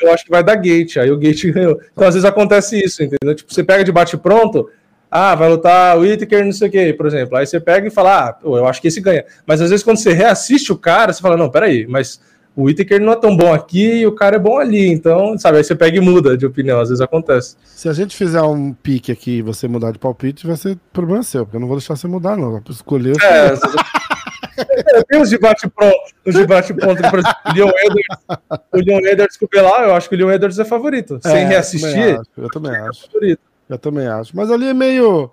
eu 0.00 0.12
acho 0.12 0.24
que 0.24 0.30
vai 0.30 0.42
dar 0.42 0.56
Gate. 0.56 0.96
Aí 0.96 1.10
o 1.10 1.18
Gate 1.18 1.44
ganhou. 1.52 1.80
Então, 1.92 2.06
às 2.06 2.14
vezes 2.14 2.24
acontece 2.24 2.82
isso, 2.82 3.02
entendeu? 3.02 3.34
Tipo, 3.34 3.52
você 3.52 3.62
pega 3.62 3.84
de 3.84 3.92
bate-pronto, 3.92 4.70
ah, 5.10 5.34
vai 5.34 5.48
lutar 5.48 5.96
o 5.96 6.00
Whittaker, 6.00 6.44
não 6.44 6.52
sei 6.52 6.68
o 6.68 6.70
quê, 6.70 6.92
por 6.92 7.06
exemplo. 7.06 7.36
Aí 7.36 7.46
você 7.46 7.58
pega 7.58 7.86
e 7.86 7.90
fala, 7.90 8.28
ah, 8.28 8.38
eu 8.44 8.66
acho 8.66 8.80
que 8.80 8.88
esse 8.88 9.00
ganha. 9.00 9.24
Mas 9.46 9.60
às 9.60 9.70
vezes 9.70 9.84
quando 9.84 9.98
você 9.98 10.12
reassiste 10.12 10.72
o 10.72 10.76
cara, 10.76 11.12
você 11.12 11.20
fala, 11.20 11.36
não, 11.36 11.50
peraí, 11.50 11.86
mas 11.86 12.20
o 12.58 12.64
Whittaker 12.64 13.00
não 13.00 13.12
é 13.12 13.16
tão 13.16 13.36
bom 13.36 13.54
aqui 13.54 14.00
e 14.00 14.06
o 14.06 14.12
cara 14.12 14.34
é 14.36 14.38
bom 14.38 14.58
ali. 14.58 14.88
Então, 14.88 15.38
sabe, 15.38 15.58
aí 15.58 15.64
você 15.64 15.76
pega 15.76 15.96
e 15.96 16.00
muda 16.00 16.36
de 16.36 16.44
opinião, 16.44 16.80
às 16.80 16.88
vezes 16.88 17.00
acontece. 17.00 17.56
Se 17.64 17.88
a 17.88 17.92
gente 17.92 18.16
fizer 18.16 18.42
um 18.42 18.72
pique 18.72 19.12
aqui 19.12 19.38
e 19.38 19.42
você 19.42 19.68
mudar 19.68 19.92
de 19.92 19.98
palpite, 19.98 20.46
vai 20.46 20.56
ser 20.56 20.76
problema 20.92 21.22
seu, 21.22 21.44
porque 21.44 21.56
eu 21.56 21.60
não 21.60 21.68
vou 21.68 21.76
deixar 21.76 21.94
você 21.94 22.08
mudar, 22.08 22.36
não. 22.36 22.60
Escolher. 22.68 23.14
É, 23.22 25.04
tem 25.04 25.20
os 25.20 25.30
debate 25.30 25.68
pronto, 25.68 25.96
os 26.26 26.34
debate 26.34 26.74
pronto, 26.74 27.00
por 27.08 27.20
exemplo, 27.20 27.38
o 27.46 27.52
Leon 27.52 27.70
Edwards, 27.78 28.26
o 28.72 28.78
Leon 28.78 29.06
Edwards 29.06 29.36
com 29.36 29.44
o 29.44 29.48
Belar, 29.48 29.84
eu 29.84 29.94
acho 29.94 30.08
que 30.08 30.16
o 30.16 30.18
Leon 30.18 30.32
Edwards 30.32 30.58
é 30.58 30.64
favorito. 30.64 31.20
É, 31.24 31.30
Sem 31.30 31.46
reassistir, 31.46 32.18
eu 32.36 32.48
também 32.48 32.72
acho. 32.72 32.74
Eu 32.74 32.76
também 32.76 32.76
acho. 32.76 33.04
É 33.04 33.12
favorito. 33.12 33.47
Eu 33.68 33.78
também 33.78 34.06
acho. 34.06 34.36
Mas 34.36 34.50
ali 34.50 34.68
é 34.68 34.74
meio. 34.74 35.30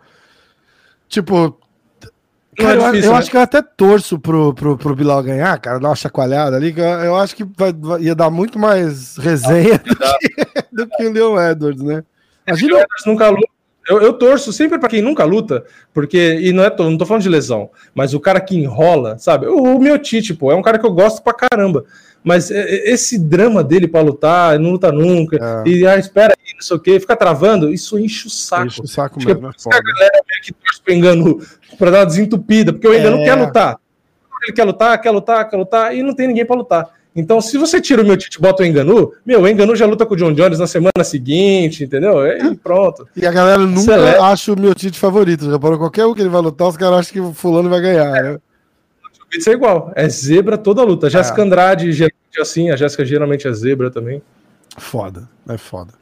Tipo. 1.08 1.60
Cara, 2.58 2.74
é 2.74 2.86
difícil, 2.86 3.10
eu, 3.10 3.12
né? 3.12 3.20
acho 3.20 3.32
que 3.32 3.38
eu 3.38 3.42
até 3.42 3.62
torço 3.62 4.18
pro, 4.18 4.54
pro, 4.54 4.78
pro 4.78 4.96
Bilal 4.96 5.22
ganhar, 5.22 5.60
cara, 5.60 5.78
dar 5.78 5.90
uma 5.90 5.96
chacoalhada 5.96 6.56
ali, 6.56 6.74
eu, 6.78 7.18
acho 7.18 7.36
que 7.36 7.44
vai, 7.44 7.74
vai, 7.74 8.02
ia 8.04 8.16
dar 8.16 8.30
muito 8.30 8.58
mais 8.58 9.18
resenha 9.18 9.78
do, 9.78 9.94
que, 9.94 10.46
do 10.72 10.88
que 10.88 11.06
o 11.06 11.12
Leon 11.12 11.52
Edwards, 11.52 11.84
né? 11.84 12.02
Imagina. 12.48 12.76
O 12.76 12.78
Edwards 12.78 13.06
nunca 13.06 13.30
luta. 13.30 13.56
Eu, 13.88 14.02
eu, 14.02 14.14
torço 14.14 14.52
sempre 14.52 14.80
para 14.80 14.90
quem 14.90 15.02
nunca 15.02 15.24
luta, 15.26 15.64
porque, 15.94 16.40
e 16.42 16.52
não 16.52 16.64
é 16.64 16.74
não 16.80 16.98
tô 16.98 17.06
falando 17.06 17.22
de 17.22 17.30
lesão, 17.30 17.70
mas 17.94 18.16
o 18.16 18.20
cara 18.20 18.40
que 18.40 18.58
enrola, 18.58 19.18
sabe? 19.20 19.46
O, 19.46 19.62
o 19.62 19.80
meu 19.80 20.00
Tite, 20.00 20.34
pô, 20.34 20.52
é 20.52 20.56
um 20.56 20.62
cara 20.62 20.80
que 20.80 20.86
eu 20.86 20.94
gosto 20.94 21.22
pra 21.22 21.34
caramba. 21.34 21.86
Mas 22.26 22.50
é, 22.50 22.60
é, 22.60 22.92
esse 22.92 23.20
drama 23.20 23.64
dele 23.64 23.88
para 23.88 24.02
lutar, 24.02 24.60
não 24.60 24.72
luta 24.72 24.92
nunca, 24.92 25.64
é. 25.64 25.70
e 25.70 25.86
ah, 25.86 25.96
espera 25.96 26.34
aí, 26.34 26.56
não 26.56 26.62
sei 26.62 26.76
o 26.76 26.80
que, 26.80 27.00
fica 27.00 27.16
travando, 27.16 27.72
isso 27.72 28.00
enche 28.00 28.26
o 28.26 28.30
saco. 28.32 28.66
Enche 28.66 28.82
o 28.82 28.88
saco 28.88 29.20
Acho 29.20 29.28
mesmo. 29.28 29.42
Que 29.42 29.74
é 29.74 29.78
a 29.78 29.82
galera 29.82 30.24
meio 30.28 30.42
que 30.42 30.54
torce 30.54 30.82
pra 30.84 30.94
engano 30.96 31.40
pra 31.78 31.92
dar 31.92 32.00
uma 32.00 32.06
desentupida, 32.08 32.74
porque 32.74 32.88
o 32.88 32.94
engano 32.96 33.18
é. 33.18 33.26
quer 33.26 33.36
lutar. 33.36 33.78
Ele 34.44 34.54
quer 34.54 34.64
lutar, 34.64 35.00
quer 35.00 35.12
lutar, 35.12 35.50
quer 35.50 35.58
lutar, 35.58 35.96
e 35.96 36.02
não 36.02 36.16
tem 36.16 36.28
ninguém 36.28 36.46
para 36.46 36.56
lutar. 36.56 36.90
Então, 37.16 37.40
se 37.40 37.58
você 37.58 37.80
tira 37.80 38.02
o 38.02 38.06
meu 38.06 38.18
Tite 38.18 38.38
e 38.38 38.42
bota 38.42 38.62
o 38.62 38.66
Enganu, 38.66 39.14
meu, 39.26 39.42
o 39.42 39.48
Enganu 39.48 39.74
já 39.76 39.86
luta 39.86 40.06
com 40.06 40.16
o 40.16 40.18
John 40.18 40.34
Jones 40.34 40.60
na 40.60 40.68
semana 40.68 41.04
seguinte, 41.04 41.84
entendeu? 41.84 42.26
E 42.28 42.56
pronto. 42.56 43.08
E 43.16 43.26
a 43.26 43.32
galera 43.32 43.60
nunca 43.60 43.94
Celeste. 43.94 44.22
acha 44.22 44.52
o 44.52 44.60
meu 44.60 44.76
Tite 44.76 45.00
favorito. 45.00 45.50
Já 45.50 45.58
para 45.58 45.78
qualquer 45.78 46.06
um 46.06 46.14
que 46.14 46.22
ele 46.22 46.30
vai 46.30 46.42
lutar, 46.42 46.68
os 46.68 46.76
caras 46.76 47.00
acham 47.00 47.14
que 47.14 47.20
o 47.22 47.34
fulano 47.34 47.70
vai 47.70 47.80
ganhar. 47.80 48.18
É. 48.18 48.24
Né? 48.24 48.40
Isso 49.38 49.50
é 49.50 49.54
igual. 49.54 49.92
É 49.96 50.08
zebra 50.08 50.58
toda 50.58 50.82
a 50.82 50.86
luta. 50.86 51.10
Jéssica 51.10 51.42
é. 51.42 51.46
Andrade, 51.46 51.92
geralmente 51.92 52.40
assim. 52.40 52.70
A 52.70 52.76
Jéssica 52.76 53.06
geralmente 53.06 53.48
é 53.48 53.54
zebra 53.54 53.90
também. 53.90 54.22
Foda. 54.78 55.30
É 55.48 55.58
foda. 55.58 55.94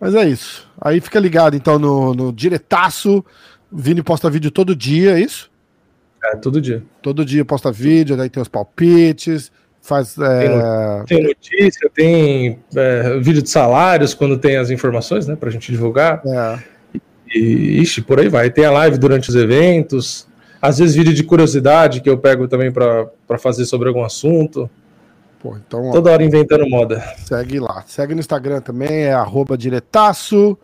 Mas 0.00 0.14
é 0.14 0.26
isso. 0.26 0.68
Aí 0.80 1.00
fica 1.00 1.20
ligado, 1.20 1.54
então, 1.54 1.78
no, 1.78 2.14
no 2.14 2.32
diretaço. 2.32 3.24
Vini 3.70 4.02
posta 4.02 4.30
vídeo 4.30 4.50
todo 4.50 4.74
dia, 4.74 5.12
é 5.12 5.20
isso? 5.20 5.50
É, 6.24 6.36
todo 6.36 6.60
dia. 6.60 6.82
Todo 7.00 7.24
dia 7.24 7.44
posta 7.44 7.70
vídeo, 7.70 8.16
daí 8.16 8.28
tem 8.28 8.42
os 8.42 8.48
palpites, 8.48 9.52
faz. 9.80 10.16
É... 10.18 11.04
Tem, 11.06 11.22
notícia, 11.22 11.90
tem 11.94 12.58
é, 12.74 13.18
vídeo 13.20 13.42
de 13.42 13.48
salários 13.48 14.12
quando 14.12 14.36
tem 14.36 14.56
as 14.56 14.70
informações, 14.70 15.26
né, 15.26 15.36
pra 15.36 15.50
gente 15.50 15.70
divulgar. 15.70 16.22
É. 16.26 16.58
E, 17.32 17.80
ixi, 17.80 18.02
por 18.02 18.18
aí 18.18 18.28
vai. 18.28 18.50
Tem 18.50 18.64
a 18.64 18.70
live 18.70 18.98
durante 18.98 19.28
os 19.28 19.36
eventos. 19.36 20.26
Às 20.60 20.78
vezes 20.78 20.94
vídeo 20.94 21.14
de 21.14 21.24
curiosidade 21.24 22.00
que 22.00 22.10
eu 22.10 22.18
pego 22.18 22.46
também 22.46 22.70
para 22.70 23.38
fazer 23.38 23.64
sobre 23.64 23.88
algum 23.88 24.04
assunto. 24.04 24.68
Pô, 25.40 25.56
então, 25.56 25.88
ó, 25.88 25.92
Toda 25.92 26.12
hora 26.12 26.22
inventando 26.22 26.68
moda. 26.68 27.00
Segue 27.18 27.58
lá. 27.58 27.82
Segue 27.86 28.14
no 28.14 28.20
Instagram 28.20 28.60
também, 28.60 29.04
é 29.04 29.12
arroba 29.12 29.56
diretaço. 29.56 30.56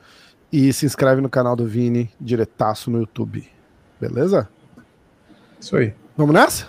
E 0.52 0.73
se 0.73 0.86
inscreve 0.86 1.20
no 1.20 1.28
canal 1.28 1.56
do 1.56 1.66
Vini, 1.66 2.10
diretaço 2.20 2.90
no 2.90 3.01
YouTube. 3.01 3.44
Beleza? 4.01 4.48
Isso 5.59 5.77
aí. 5.77 5.93
Vamos 6.16 6.35
nessa? 6.35 6.66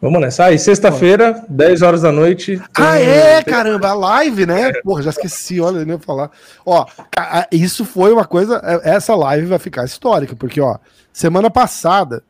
Vamos 0.00 0.20
nessa. 0.20 0.44
Aí, 0.44 0.58
sexta-feira, 0.58 1.44
10 1.48 1.82
horas 1.82 2.02
da 2.02 2.12
noite. 2.12 2.62
Ah, 2.76 2.98
é, 2.98 3.42
caramba, 3.42 3.88
a 3.88 3.94
live, 3.94 4.46
né? 4.46 4.72
Porra, 4.84 5.02
já 5.02 5.10
esqueci, 5.10 5.60
olha, 5.60 5.84
nem 5.84 5.96
ia 5.96 5.98
falar. 5.98 6.30
Ó, 6.64 6.86
isso 7.50 7.84
foi 7.84 8.12
uma 8.12 8.24
coisa. 8.24 8.60
É, 8.64 8.90
essa 8.90 9.16
live 9.16 9.46
vai 9.46 9.58
ficar 9.58 9.84
histórica, 9.84 10.36
porque, 10.36 10.60
ó, 10.60 10.78
semana 11.12 11.50
passada. 11.50 12.22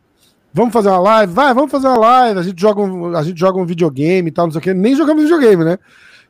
Vamos 0.58 0.72
fazer 0.72 0.88
uma 0.88 0.98
live? 0.98 1.32
Vai, 1.32 1.54
vamos 1.54 1.70
fazer 1.70 1.86
uma 1.86 1.98
live. 1.98 2.40
A 2.40 2.42
gente 2.42 2.60
joga 2.60 2.82
um, 2.82 3.16
a 3.16 3.22
gente 3.22 3.38
joga 3.38 3.60
um 3.60 3.64
videogame 3.64 4.28
e 4.28 4.32
tal, 4.32 4.46
não 4.46 4.50
sei 4.50 4.58
o 4.58 4.62
quê. 4.62 4.74
Nem 4.74 4.96
jogamos 4.96 5.22
videogame, 5.22 5.64
né? 5.64 5.78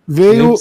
Veio. 0.07 0.55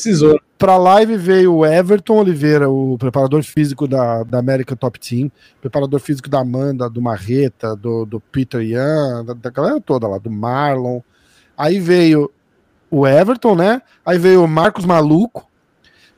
Para 0.57 0.71
a 0.71 0.77
live 0.77 1.17
veio 1.17 1.53
o 1.53 1.65
Everton 1.65 2.17
Oliveira, 2.19 2.69
o 2.69 2.97
preparador 2.97 3.43
físico 3.43 3.85
da, 3.85 4.23
da 4.23 4.39
América 4.39 4.73
Top 4.73 4.97
Team, 4.97 5.29
preparador 5.59 5.99
físico 5.99 6.29
da 6.29 6.39
Amanda, 6.39 6.89
do 6.89 7.01
Marreta, 7.01 7.75
do, 7.75 8.05
do 8.05 8.21
Peter 8.21 8.61
Ian, 8.61 9.25
da, 9.25 9.33
da 9.33 9.49
galera 9.49 9.81
toda 9.81 10.07
lá, 10.07 10.17
do 10.17 10.31
Marlon. 10.31 11.01
Aí 11.57 11.77
veio 11.77 12.31
o 12.89 13.05
Everton, 13.05 13.53
né? 13.53 13.81
Aí 14.05 14.17
veio 14.17 14.45
o 14.45 14.47
Marcos 14.47 14.85
Maluco, 14.85 15.45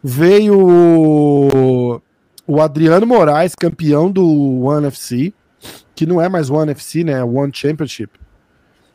veio 0.04 0.56
o, 0.56 2.02
o 2.46 2.62
Adriano 2.62 3.08
Moraes, 3.08 3.56
campeão 3.56 4.12
do 4.12 4.62
One 4.62 4.86
FC, 4.88 5.34
que 6.00 6.06
não 6.06 6.22
é 6.22 6.30
mais 6.30 6.50
One 6.50 6.72
FC, 6.72 7.04
né? 7.04 7.12
É 7.12 7.24
One 7.26 7.52
Championship. 7.54 8.18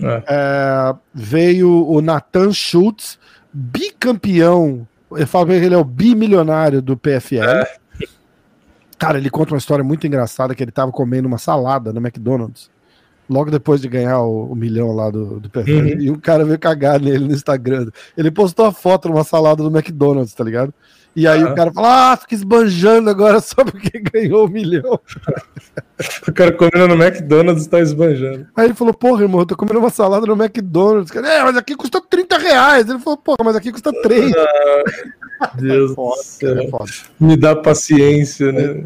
É. 0.00 0.22
É, 0.26 0.94
veio 1.12 1.86
o 1.86 2.00
Nathan 2.00 2.50
Schultz, 2.50 3.18
bicampeão 3.52 4.88
eu 5.10 5.26
falo 5.26 5.46
que 5.46 5.52
ele 5.52 5.74
é 5.74 5.78
o 5.78 5.84
bimilionário 5.84 6.80
do 6.80 6.96
PFL. 6.96 7.42
É. 7.42 7.76
Cara, 8.98 9.18
ele 9.18 9.28
conta 9.28 9.52
uma 9.52 9.58
história 9.58 9.84
muito 9.84 10.06
engraçada 10.06 10.54
que 10.54 10.62
ele 10.62 10.72
tava 10.72 10.90
comendo 10.90 11.28
uma 11.28 11.36
salada 11.36 11.92
no 11.92 12.00
McDonald's. 12.00 12.70
Logo 13.28 13.50
depois 13.50 13.82
de 13.82 13.88
ganhar 13.88 14.20
o, 14.22 14.52
o 14.52 14.56
milhão 14.56 14.90
lá 14.92 15.10
do, 15.10 15.38
do 15.40 15.50
PFL. 15.50 15.70
Uhum. 15.70 16.00
E 16.00 16.10
o 16.10 16.18
cara 16.18 16.42
veio 16.42 16.58
cagar 16.58 16.98
nele 16.98 17.26
no 17.26 17.34
Instagram. 17.34 17.90
Ele 18.16 18.30
postou 18.30 18.64
a 18.64 18.72
foto 18.72 19.08
numa 19.08 19.24
salada 19.24 19.62
do 19.62 19.70
McDonald's, 19.70 20.34
tá 20.34 20.42
ligado? 20.42 20.72
E 21.16 21.28
aí 21.28 21.44
o 21.44 21.54
cara 21.54 21.72
fala, 21.72 22.12
ah, 22.12 22.16
fica 22.16 22.34
esbanjando 22.34 23.08
agora 23.08 23.40
só 23.40 23.64
porque 23.64 24.00
ganhou 24.12 24.46
um 24.46 24.50
milhão. 24.50 24.98
o 26.26 26.32
cara 26.32 26.50
comendo 26.52 26.88
no 26.88 27.02
McDonald's 27.02 27.66
tá 27.68 27.78
esbanjando. 27.78 28.46
Aí 28.56 28.66
ele 28.66 28.74
falou, 28.74 28.92
porra, 28.92 29.22
irmão, 29.22 29.40
eu 29.40 29.46
tô 29.46 29.56
comendo 29.56 29.78
uma 29.78 29.90
salada 29.90 30.26
no 30.26 30.34
McDonald's. 30.34 31.14
É, 31.14 31.42
mas 31.44 31.56
aqui 31.56 31.76
custa 31.76 32.00
30 32.00 32.38
reais. 32.38 32.88
Ele 32.88 32.98
falou, 32.98 33.16
porra, 33.16 33.44
mas 33.44 33.54
aqui 33.54 33.70
custa 33.70 33.92
3. 34.02 34.32
Ah, 35.40 35.50
Deus 35.54 35.94
foda, 35.94 36.16
do 36.16 36.22
céu. 36.24 36.58
É 36.58 37.24
Me 37.24 37.36
dá 37.36 37.54
paciência, 37.54 38.50
né? 38.50 38.84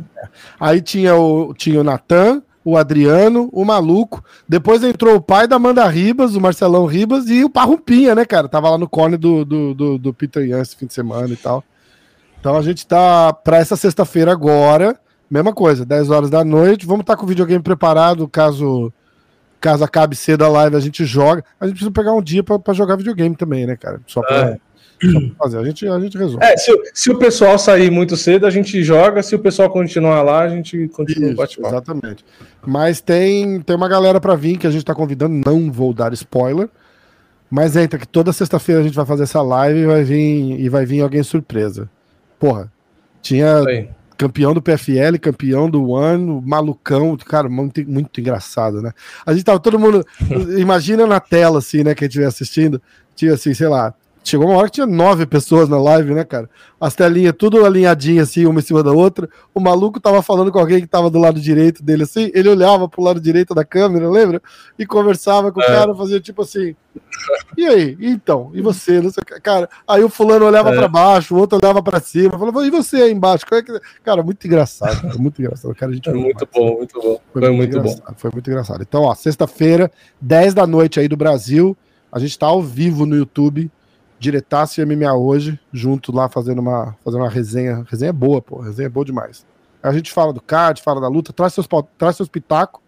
Aí 0.61 0.83
tinha 0.83 1.15
o, 1.15 1.55
tinha 1.55 1.81
o 1.81 1.85
Natan, 1.85 2.43
o 2.63 2.77
Adriano, 2.77 3.49
o 3.53 3.65
Maluco. 3.65 4.23
Depois 4.47 4.85
entrou 4.85 5.17
o 5.17 5.21
pai 5.21 5.49
da 5.49 5.57
Amanda 5.57 5.87
Ribas, 5.89 6.35
o 6.35 6.41
Marcelão 6.41 6.85
Ribas, 6.85 7.31
e 7.31 7.43
o 7.43 7.49
Parrumpinha, 7.49 8.15
né, 8.15 8.27
cara? 8.27 8.49
Tava 8.49 8.69
lá 8.69 8.77
no 8.77 8.89
corne 8.89 9.17
do, 9.17 9.45
do, 9.47 9.75
do, 9.75 9.99
do 9.99 10.15
Peter 10.15 10.45
Young 10.45 10.61
esse 10.61 10.77
fim 10.77 10.87
de 10.87 10.93
semana 10.93 11.33
e 11.33 11.37
tal. 11.37 11.65
Então 12.41 12.57
a 12.57 12.63
gente 12.63 12.87
tá 12.87 13.33
para 13.33 13.59
essa 13.59 13.77
sexta-feira 13.77 14.33
agora, 14.33 14.99
mesma 15.31 15.53
coisa, 15.53 15.85
10 15.85 16.11
horas 16.11 16.31
da 16.31 16.45
noite. 16.45 16.87
Vamos 16.87 17.03
estar 17.03 17.15
tá 17.15 17.19
com 17.19 17.27
o 17.27 17.29
videogame 17.29 17.63
preparado, 17.63 18.29
caso 18.29 18.93
caso 19.61 19.85
acabe 19.85 20.15
cedo 20.15 20.45
a 20.45 20.49
live, 20.49 20.77
a 20.77 20.81
gente 20.81 21.05
joga. 21.05 21.45
A 21.61 21.67
gente 21.67 21.75
precisa 21.75 21.91
pegar 21.91 22.13
um 22.13 22.23
dia 22.23 22.43
para 22.43 22.75
jogar 22.75 22.97
videogame 22.97 23.37
também, 23.37 23.67
né, 23.67 23.77
cara? 23.77 24.01
Só 24.07 24.21
para 24.23 24.51
é. 24.51 24.59
fazer. 25.37 25.59
A 25.59 25.65
gente, 25.65 25.87
a 25.87 25.99
gente 25.99 26.17
resolve. 26.17 26.45
É, 26.45 26.57
se, 26.57 26.73
se, 26.95 27.11
o 27.11 27.19
pessoal 27.19 27.59
sair 27.59 27.91
muito 27.91 28.17
cedo, 28.17 28.47
a 28.47 28.51
gente 28.51 28.83
joga. 28.83 29.23
Se 29.23 29.35
o 29.35 29.39
pessoal 29.39 29.69
continuar 29.69 30.23
lá, 30.23 30.43
a 30.43 30.49
gente 30.49 30.89
continua 30.89 31.45
Isso, 31.45 31.61
Exatamente. 31.61 32.25
Mas 32.65 33.01
tem, 33.01 33.61
tem 33.61 33.77
uma 33.77 33.89
galera 33.89 34.21
para 34.21 34.35
vir 34.35 34.59
que 34.59 34.67
a 34.67 34.71
gente 34.71 34.85
tá 34.85 34.95
convidando. 34.95 35.43
Não 35.45 35.71
vou 35.71 35.93
dar 35.93 36.13
spoiler. 36.13 36.69
Mas 37.51 37.77
entra 37.77 37.99
que 37.99 38.07
toda 38.07 38.33
sexta-feira 38.33 38.81
a 38.81 38.85
gente 38.85 38.95
vai 38.95 39.07
fazer 39.07 39.23
essa 39.23 39.41
live 39.41 39.81
e 39.81 39.87
vai 39.87 40.05
vir, 40.05 40.61
e 40.61 40.69
vai 40.69 40.85
vir 40.85 41.01
alguém 41.01 41.23
surpresa. 41.23 41.89
Porra, 42.39 42.73
tinha 43.21 43.63
campeão 44.17 44.53
do 44.53 44.61
PFL, 44.61 45.17
campeão 45.21 45.71
do 45.71 45.91
One, 45.91 46.43
malucão, 46.45 47.17
cara, 47.17 47.49
muito, 47.49 47.89
muito 47.89 48.21
engraçado, 48.21 48.83
né? 48.83 48.93
A 49.25 49.33
gente 49.33 49.45
tava 49.45 49.61
todo 49.61 49.79
mundo, 49.79 50.05
imagina 50.59 51.07
na 51.07 51.21
tela, 51.21 51.59
assim, 51.59 51.85
né, 51.85 51.95
quem 51.95 52.09
estiver 52.09 52.27
assistindo, 52.27 52.83
tinha 53.15 53.35
assim, 53.35 53.55
sei 53.55 53.69
lá, 53.69 53.95
Chegou 54.29 54.47
uma 54.47 54.59
hora 54.59 54.67
que 54.67 54.75
tinha 54.75 54.87
nove 54.87 55.25
pessoas 55.25 55.71
na 55.71 55.81
live, 55.81 56.13
né, 56.13 56.23
cara? 56.23 56.51
As 56.79 56.95
telinhas 56.95 57.33
tudo 57.37 57.65
alinhadinhas 57.65 58.29
assim, 58.29 58.45
uma 58.45 58.61
em 58.61 58.63
cima 58.63 58.83
da 58.83 58.93
outra. 58.93 59.27
O 59.55 59.61
maluco 59.61 59.99
tava 59.99 60.21
falando 60.21 60.53
com 60.53 60.59
alguém 60.59 60.83
que 60.83 60.87
tava 60.87 61.09
do 61.09 61.19
lado 61.19 61.41
direito 61.41 61.83
dele, 61.83 62.03
assim. 62.03 62.31
Ele 62.35 62.47
olhava 62.51 62.87
pro 62.87 63.03
lado 63.03 63.23
direito 63.23 63.55
da 63.55 63.65
câmera, 63.65 64.07
lembra? 64.11 64.43
E 64.79 64.85
conversava 64.85 65.51
com 65.51 65.63
é. 65.63 65.65
o 65.65 65.67
cara, 65.67 65.95
fazia 65.95 66.21
tipo 66.21 66.43
assim. 66.43 66.77
E 67.57 67.67
aí? 67.67 67.97
Então? 67.99 68.51
E 68.53 68.61
você? 68.61 69.01
Não 69.01 69.11
sei, 69.11 69.25
cara, 69.43 69.67
aí 69.89 70.05
o 70.05 70.11
fulano 70.11 70.45
olhava 70.45 70.73
é. 70.73 70.77
para 70.77 70.89
baixo, 70.89 71.35
o 71.35 71.39
outro 71.39 71.59
olhava 71.63 71.83
para 71.83 71.99
cima, 71.99 72.39
falava, 72.39 72.67
e 72.67 72.71
você 72.71 72.97
aí 72.97 73.13
embaixo? 73.13 73.47
É 73.51 73.63
que... 73.63 73.81
Cara, 74.05 74.23
muito 74.23 74.47
engraçado, 74.47 75.01
cara, 75.01 75.17
muito 75.17 75.41
engraçado. 75.41 75.75
Cara, 75.75 75.91
a 75.91 75.95
gente 75.95 76.11
é 76.11 76.13
muito 76.13 76.47
bom, 76.53 76.77
muito 76.77 77.01
bom. 77.01 77.19
Foi, 77.33 77.41
foi 77.41 77.51
muito, 77.51 77.81
muito 77.81 77.97
bom. 77.97 78.15
Foi 78.15 78.31
muito 78.31 78.51
engraçado. 78.51 78.83
Então, 78.83 79.05
ó, 79.05 79.15
sexta-feira, 79.15 79.91
10 80.21 80.53
da 80.53 80.67
noite 80.67 81.01
aí 81.01 81.09
do 81.09 81.17
Brasil. 81.17 81.75
A 82.13 82.19
gente 82.19 82.39
tá 82.39 82.47
ao 82.47 82.63
vivo 82.63 83.07
no 83.07 83.17
YouTube 83.17 83.71
Diretaço 84.19 84.81
e 84.81 84.85
MMA 84.85 85.15
hoje, 85.15 85.59
junto 85.73 86.11
lá 86.11 86.29
fazendo 86.29 86.61
uma, 86.61 86.97
fazendo 87.05 87.21
uma 87.23 87.31
resenha. 87.31 87.85
Resenha 87.89 88.13
boa, 88.13 88.43
pô. 88.43 88.61
Resenha 88.61 88.91
boa 88.91 89.05
demais. 89.05 89.47
A 89.83 89.93
gente 89.93 90.13
fala 90.13 90.33
do 90.33 90.41
card, 90.41 90.83
fala 90.83 91.01
da 91.01 91.09
luta, 91.09 91.33
traz 91.33 91.55
seus, 91.55 91.69
traz 91.97 92.17
seus 92.17 92.29
pitacos 92.29 92.81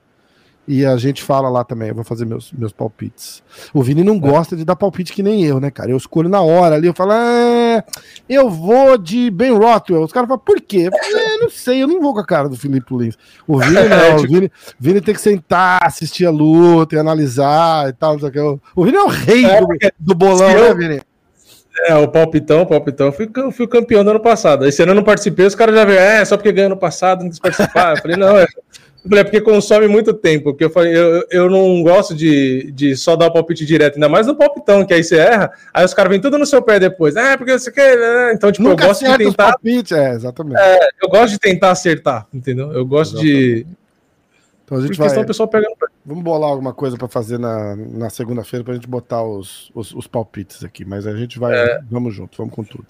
e 0.72 0.86
a 0.86 0.96
gente 0.96 1.22
fala 1.22 1.48
lá 1.48 1.64
também. 1.64 1.88
Eu 1.88 1.94
vou 1.96 2.04
fazer 2.04 2.24
meus, 2.24 2.52
meus 2.52 2.72
palpites. 2.72 3.42
O 3.74 3.82
Vini 3.82 4.04
não 4.04 4.14
é. 4.14 4.18
gosta 4.20 4.54
de 4.56 4.64
dar 4.64 4.76
palpite 4.76 5.12
que 5.12 5.22
nem 5.22 5.44
eu, 5.44 5.58
né, 5.58 5.68
cara? 5.68 5.90
Eu 5.90 5.96
escolho 5.96 6.28
na 6.28 6.40
hora 6.40 6.76
ali, 6.76 6.86
eu 6.86 6.94
falo, 6.94 7.12
é, 7.12 7.82
eu 8.28 8.48
vou 8.48 8.96
de 8.96 9.30
Ben 9.30 9.52
Rothwell. 9.52 10.02
Os 10.02 10.12
caras 10.12 10.28
falam, 10.28 10.42
por 10.44 10.60
quê? 10.60 10.88
Eu 10.88 10.92
falo, 10.92 11.18
é, 11.18 11.38
não 11.38 11.50
sei, 11.50 11.82
eu 11.82 11.88
não 11.88 12.00
vou 12.00 12.14
com 12.14 12.20
a 12.20 12.26
cara 12.26 12.48
do 12.48 12.56
Felipe 12.56 12.96
Lins. 12.96 13.18
O 13.48 13.58
Vini 13.58 13.74
não, 13.88 14.16
o 14.16 14.22
Vini, 14.22 14.52
Vini 14.78 15.00
tem 15.00 15.14
que 15.14 15.20
sentar, 15.20 15.80
assistir 15.84 16.26
a 16.26 16.30
luta 16.30 16.94
e 16.94 16.98
analisar 16.98 17.88
e 17.88 17.92
tal. 17.92 18.16
O 18.76 18.84
Vini 18.84 18.96
é 18.96 19.02
o 19.02 19.08
rei 19.08 19.44
é, 19.44 19.60
do, 19.60 19.66
do 19.98 20.14
bolão, 20.14 20.48
né, 20.48 20.74
Vini? 20.74 21.09
É, 21.86 21.94
o 21.94 22.08
palpitão, 22.08 22.62
o 22.62 22.66
palpitão, 22.66 23.12
fui, 23.12 23.28
fui 23.52 23.66
campeão 23.66 24.04
do 24.04 24.10
ano 24.10 24.20
passado. 24.20 24.66
Esse 24.66 24.82
ano 24.82 24.92
eu 24.92 24.96
não 24.96 25.04
participei, 25.04 25.46
os 25.46 25.54
caras 25.54 25.74
já 25.74 25.84
viram, 25.84 26.00
é, 26.00 26.24
só 26.24 26.36
porque 26.36 26.52
ganhou 26.52 26.66
ano 26.66 26.76
passado, 26.76 27.22
não 27.22 27.30
quis 27.30 27.38
participar. 27.38 27.96
Eu 27.96 28.02
falei, 28.02 28.16
não, 28.16 28.38
é. 28.38 28.46
Falei, 29.02 29.20
é 29.20 29.24
porque 29.24 29.40
consome 29.40 29.88
muito 29.88 30.12
tempo, 30.12 30.50
porque 30.50 30.64
eu 30.64 30.70
falei, 30.70 30.94
eu, 30.94 31.24
eu 31.30 31.48
não 31.48 31.82
gosto 31.82 32.14
de, 32.14 32.70
de 32.72 32.94
só 32.94 33.16
dar 33.16 33.28
o 33.28 33.32
palpite 33.32 33.64
direto, 33.64 33.94
ainda 33.94 34.10
mais 34.10 34.26
no 34.26 34.36
palpitão, 34.36 34.84
que 34.84 34.92
aí 34.92 35.02
você 35.02 35.16
erra, 35.16 35.50
aí 35.72 35.84
os 35.84 35.94
caras 35.94 36.10
vêm 36.10 36.20
tudo 36.20 36.36
no 36.36 36.44
seu 36.44 36.60
pé 36.60 36.78
depois. 36.78 37.16
É, 37.16 37.34
porque 37.36 37.58
você 37.58 37.72
quer. 37.72 37.96
Né? 37.96 38.32
Então, 38.34 38.52
tipo, 38.52 38.68
Nunca 38.68 38.84
eu 38.84 38.88
gosto 38.88 39.06
de 39.06 39.16
tentar. 39.16 39.52
Palpite, 39.52 39.94
é, 39.94 40.10
exatamente. 40.10 40.60
É, 40.60 40.88
eu 41.02 41.08
gosto 41.08 41.32
de 41.32 41.38
tentar 41.38 41.70
acertar, 41.70 42.26
entendeu? 42.32 42.72
Eu 42.72 42.84
gosto 42.84 43.14
exatamente. 43.14 43.64
de 43.64 43.66
então 44.70 44.78
a 44.78 44.82
gente 44.82 44.96
Por 44.96 45.08
vai. 45.08 45.24
pessoal 45.26 45.48
pegando. 45.48 45.74
Vamos 46.06 46.22
bolar 46.22 46.48
alguma 46.48 46.72
coisa 46.72 46.96
para 46.96 47.08
fazer 47.08 47.38
na, 47.38 47.74
na 47.74 48.08
segunda-feira 48.08 48.62
para 48.62 48.72
a 48.72 48.76
gente 48.76 48.86
botar 48.86 49.20
os, 49.20 49.68
os, 49.74 49.92
os, 49.92 50.06
palpites 50.06 50.62
aqui. 50.62 50.84
Mas 50.84 51.08
a 51.08 51.16
gente 51.16 51.40
vai. 51.40 51.58
É. 51.58 51.80
Vamos 51.90 52.14
junto, 52.14 52.38
vamos 52.38 52.54
com 52.54 52.62
tudo. 52.62 52.86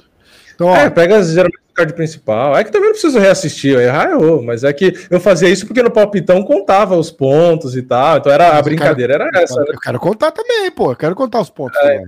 Então, 0.61 0.69
ó, 0.69 0.77
é, 0.77 0.91
pega 0.91 1.23
geralmente 1.23 1.57
o 1.71 1.75
card 1.75 1.95
principal. 1.95 2.55
É 2.55 2.63
que 2.63 2.71
também 2.71 2.89
não 2.89 2.93
preciso 2.93 3.19
reassistir, 3.19 3.73
eu 3.73 3.81
errar, 3.81 4.11
eu, 4.11 4.43
mas 4.43 4.63
é 4.63 4.71
que 4.75 4.93
eu 5.11 5.19
fazia 5.19 5.49
isso 5.49 5.67
porque 5.67 5.83
no 5.83 5.91
palpitão 5.91 6.43
contava 6.43 6.95
os 6.97 7.11
pontos 7.11 7.75
e 7.75 7.81
tal. 7.81 8.19
Então 8.19 8.31
era 8.31 8.59
a 8.59 8.61
brincadeira 8.61 9.15
quero, 9.15 9.29
era 9.31 9.43
essa. 9.43 9.59
Eu, 9.59 9.65
né? 9.65 9.73
eu 9.73 9.81
quero 9.81 9.99
contar 9.99 10.31
também, 10.33 10.71
pô. 10.71 10.93
Eu 10.93 10.97
quero 10.97 11.15
contar 11.15 11.41
os 11.41 11.49
pontos. 11.49 11.81
É. 11.83 12.03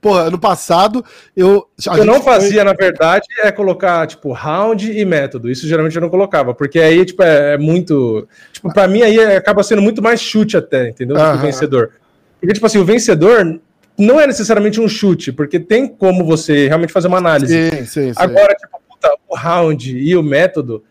pô, 0.00 0.14
ano 0.14 0.38
passado 0.38 1.04
eu. 1.36 1.66
O 1.84 1.90
que 1.94 1.98
eu 1.98 2.04
não 2.04 2.22
fazia, 2.22 2.62
foi... 2.62 2.64
na 2.64 2.74
verdade, 2.74 3.26
é 3.42 3.50
colocar, 3.50 4.06
tipo, 4.06 4.30
round 4.30 4.88
e 4.88 5.04
método. 5.04 5.50
Isso 5.50 5.66
geralmente 5.66 5.96
eu 5.96 6.02
não 6.02 6.10
colocava, 6.10 6.54
porque 6.54 6.78
aí, 6.78 7.04
tipo, 7.04 7.24
é, 7.24 7.54
é 7.54 7.58
muito. 7.58 8.28
Tipo, 8.52 8.72
pra 8.72 8.86
mim 8.86 9.02
aí 9.02 9.18
acaba 9.34 9.64
sendo 9.64 9.82
muito 9.82 10.00
mais 10.00 10.20
chute 10.20 10.56
até, 10.56 10.90
entendeu? 10.90 11.16
Do 11.16 11.22
que 11.32 11.38
o 11.38 11.40
vencedor. 11.40 11.90
Porque, 12.38 12.54
tipo 12.54 12.66
assim, 12.66 12.78
o 12.78 12.84
vencedor 12.84 13.60
não 14.00 14.20
é 14.20 14.26
necessariamente 14.26 14.80
um 14.80 14.88
chute, 14.88 15.32
porque 15.32 15.60
tem 15.60 15.86
como 15.86 16.24
você 16.24 16.66
realmente 16.66 16.92
fazer 16.92 17.08
uma 17.08 17.18
análise. 17.18 17.70
Sim, 17.70 17.84
sim, 17.84 18.12
Agora, 18.16 18.56
sim. 18.58 18.66
tipo, 18.66 18.80
puta, 18.88 19.14
o 19.28 19.36
round 19.36 19.96
e 19.96 20.16
o 20.16 20.22
método, 20.22 20.82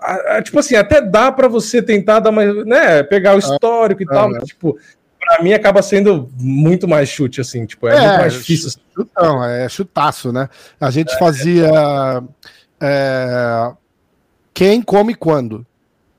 a, 0.00 0.36
a, 0.36 0.42
tipo 0.42 0.58
assim, 0.58 0.76
até 0.76 1.00
dá 1.00 1.30
para 1.32 1.48
você 1.48 1.82
tentar 1.82 2.20
dar 2.20 2.30
uma, 2.30 2.44
né, 2.64 3.02
pegar 3.02 3.34
o 3.34 3.38
histórico 3.38 4.02
ah, 4.02 4.04
e 4.04 4.06
tal, 4.06 4.26
ah, 4.26 4.30
mas, 4.30 4.44
tipo, 4.44 4.78
para 5.18 5.42
mim 5.42 5.52
acaba 5.52 5.82
sendo 5.82 6.30
muito 6.38 6.86
mais 6.86 7.08
chute, 7.08 7.40
assim, 7.40 7.66
tipo, 7.66 7.88
é, 7.88 7.96
é 7.96 8.00
muito 8.00 8.18
mais 8.18 8.32
difícil. 8.32 8.80
Chutão, 8.94 9.44
é 9.44 9.68
chutaço, 9.68 10.32
né? 10.32 10.48
A 10.80 10.90
gente 10.90 11.12
é, 11.14 11.18
fazia 11.18 11.70
é, 12.80 13.72
quem 14.54 14.80
come 14.80 15.14
quando. 15.14 15.66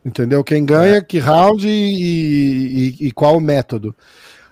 Entendeu? 0.05 0.41
Quem 0.41 0.65
ganha, 0.65 1.01
que 1.01 1.19
round 1.19 1.67
e, 1.67 2.95
e, 3.01 3.07
e 3.07 3.11
qual 3.11 3.35
o 3.35 3.41
método. 3.41 3.93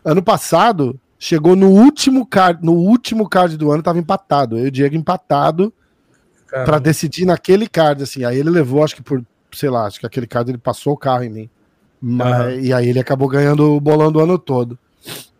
Ano 0.03 0.21
passado, 0.21 0.99
chegou 1.17 1.55
no 1.55 1.69
último 1.69 2.25
card, 2.25 2.63
no 2.63 2.73
último 2.73 3.27
card 3.27 3.57
do 3.57 3.71
ano, 3.71 3.83
tava 3.83 3.99
empatado. 3.99 4.57
Eu 4.57 4.65
e 4.65 4.67
o 4.67 4.71
Diego 4.71 4.95
empatado 4.95 5.73
para 6.49 6.79
decidir 6.79 7.25
naquele 7.25 7.67
card, 7.67 8.03
assim. 8.03 8.23
Aí 8.23 8.37
ele 8.37 8.49
levou, 8.49 8.83
acho 8.83 8.95
que 8.95 9.03
por, 9.03 9.23
sei 9.51 9.69
lá, 9.69 9.85
acho 9.85 9.99
que 9.99 10.05
aquele 10.05 10.27
card 10.27 10.51
ele 10.51 10.57
passou 10.57 10.93
o 10.93 10.97
carro 10.97 11.23
em 11.23 11.29
mim. 11.29 11.49
Mas, 12.01 12.53
uhum. 12.53 12.59
E 12.59 12.73
aí 12.73 12.89
ele 12.89 12.99
acabou 12.99 13.27
ganhando 13.27 13.75
o 13.75 13.81
bolão 13.81 14.11
do 14.11 14.19
ano 14.19 14.37
todo. 14.37 14.77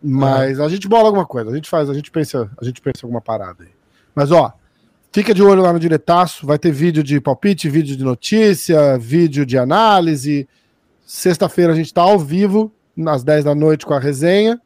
Mas 0.02 0.58
uhum. 0.58 0.64
a 0.64 0.68
gente 0.68 0.88
bola 0.88 1.06
alguma 1.06 1.26
coisa, 1.26 1.50
a 1.50 1.54
gente 1.54 1.70
faz, 1.70 1.88
a 1.88 1.94
gente 1.94 2.10
pensa, 2.10 2.50
a 2.60 2.64
gente 2.64 2.80
pensa 2.80 3.00
alguma 3.04 3.20
parada 3.20 3.64
aí. 3.64 3.70
Mas 4.14 4.30
ó, 4.30 4.52
fica 5.12 5.32
de 5.32 5.42
olho 5.42 5.62
lá 5.62 5.72
no 5.72 5.80
diretaço, 5.80 6.46
vai 6.46 6.58
ter 6.58 6.70
vídeo 6.70 7.02
de 7.02 7.20
palpite, 7.20 7.68
vídeo 7.68 7.96
de 7.96 8.04
notícia, 8.04 8.98
vídeo 8.98 9.46
de 9.46 9.56
análise. 9.56 10.48
Sexta-feira 11.04 11.72
a 11.72 11.76
gente 11.76 11.92
tá 11.92 12.02
ao 12.02 12.18
vivo, 12.18 12.72
às 13.06 13.22
10 13.22 13.44
da 13.44 13.54
noite 13.54 13.86
com 13.86 13.94
a 13.94 14.00
resenha. 14.00 14.60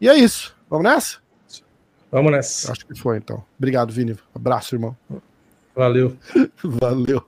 E 0.00 0.08
é 0.08 0.14
isso. 0.14 0.56
Vamos 0.68 0.84
nessa? 0.84 1.18
Vamos 2.10 2.32
nessa. 2.32 2.72
Acho 2.72 2.86
que 2.86 2.94
foi 2.98 3.16
então. 3.16 3.44
Obrigado, 3.58 3.92
Vini. 3.92 4.16
Abraço, 4.34 4.74
irmão. 4.74 4.96
Valeu. 5.74 6.16
Valeu. 6.62 7.26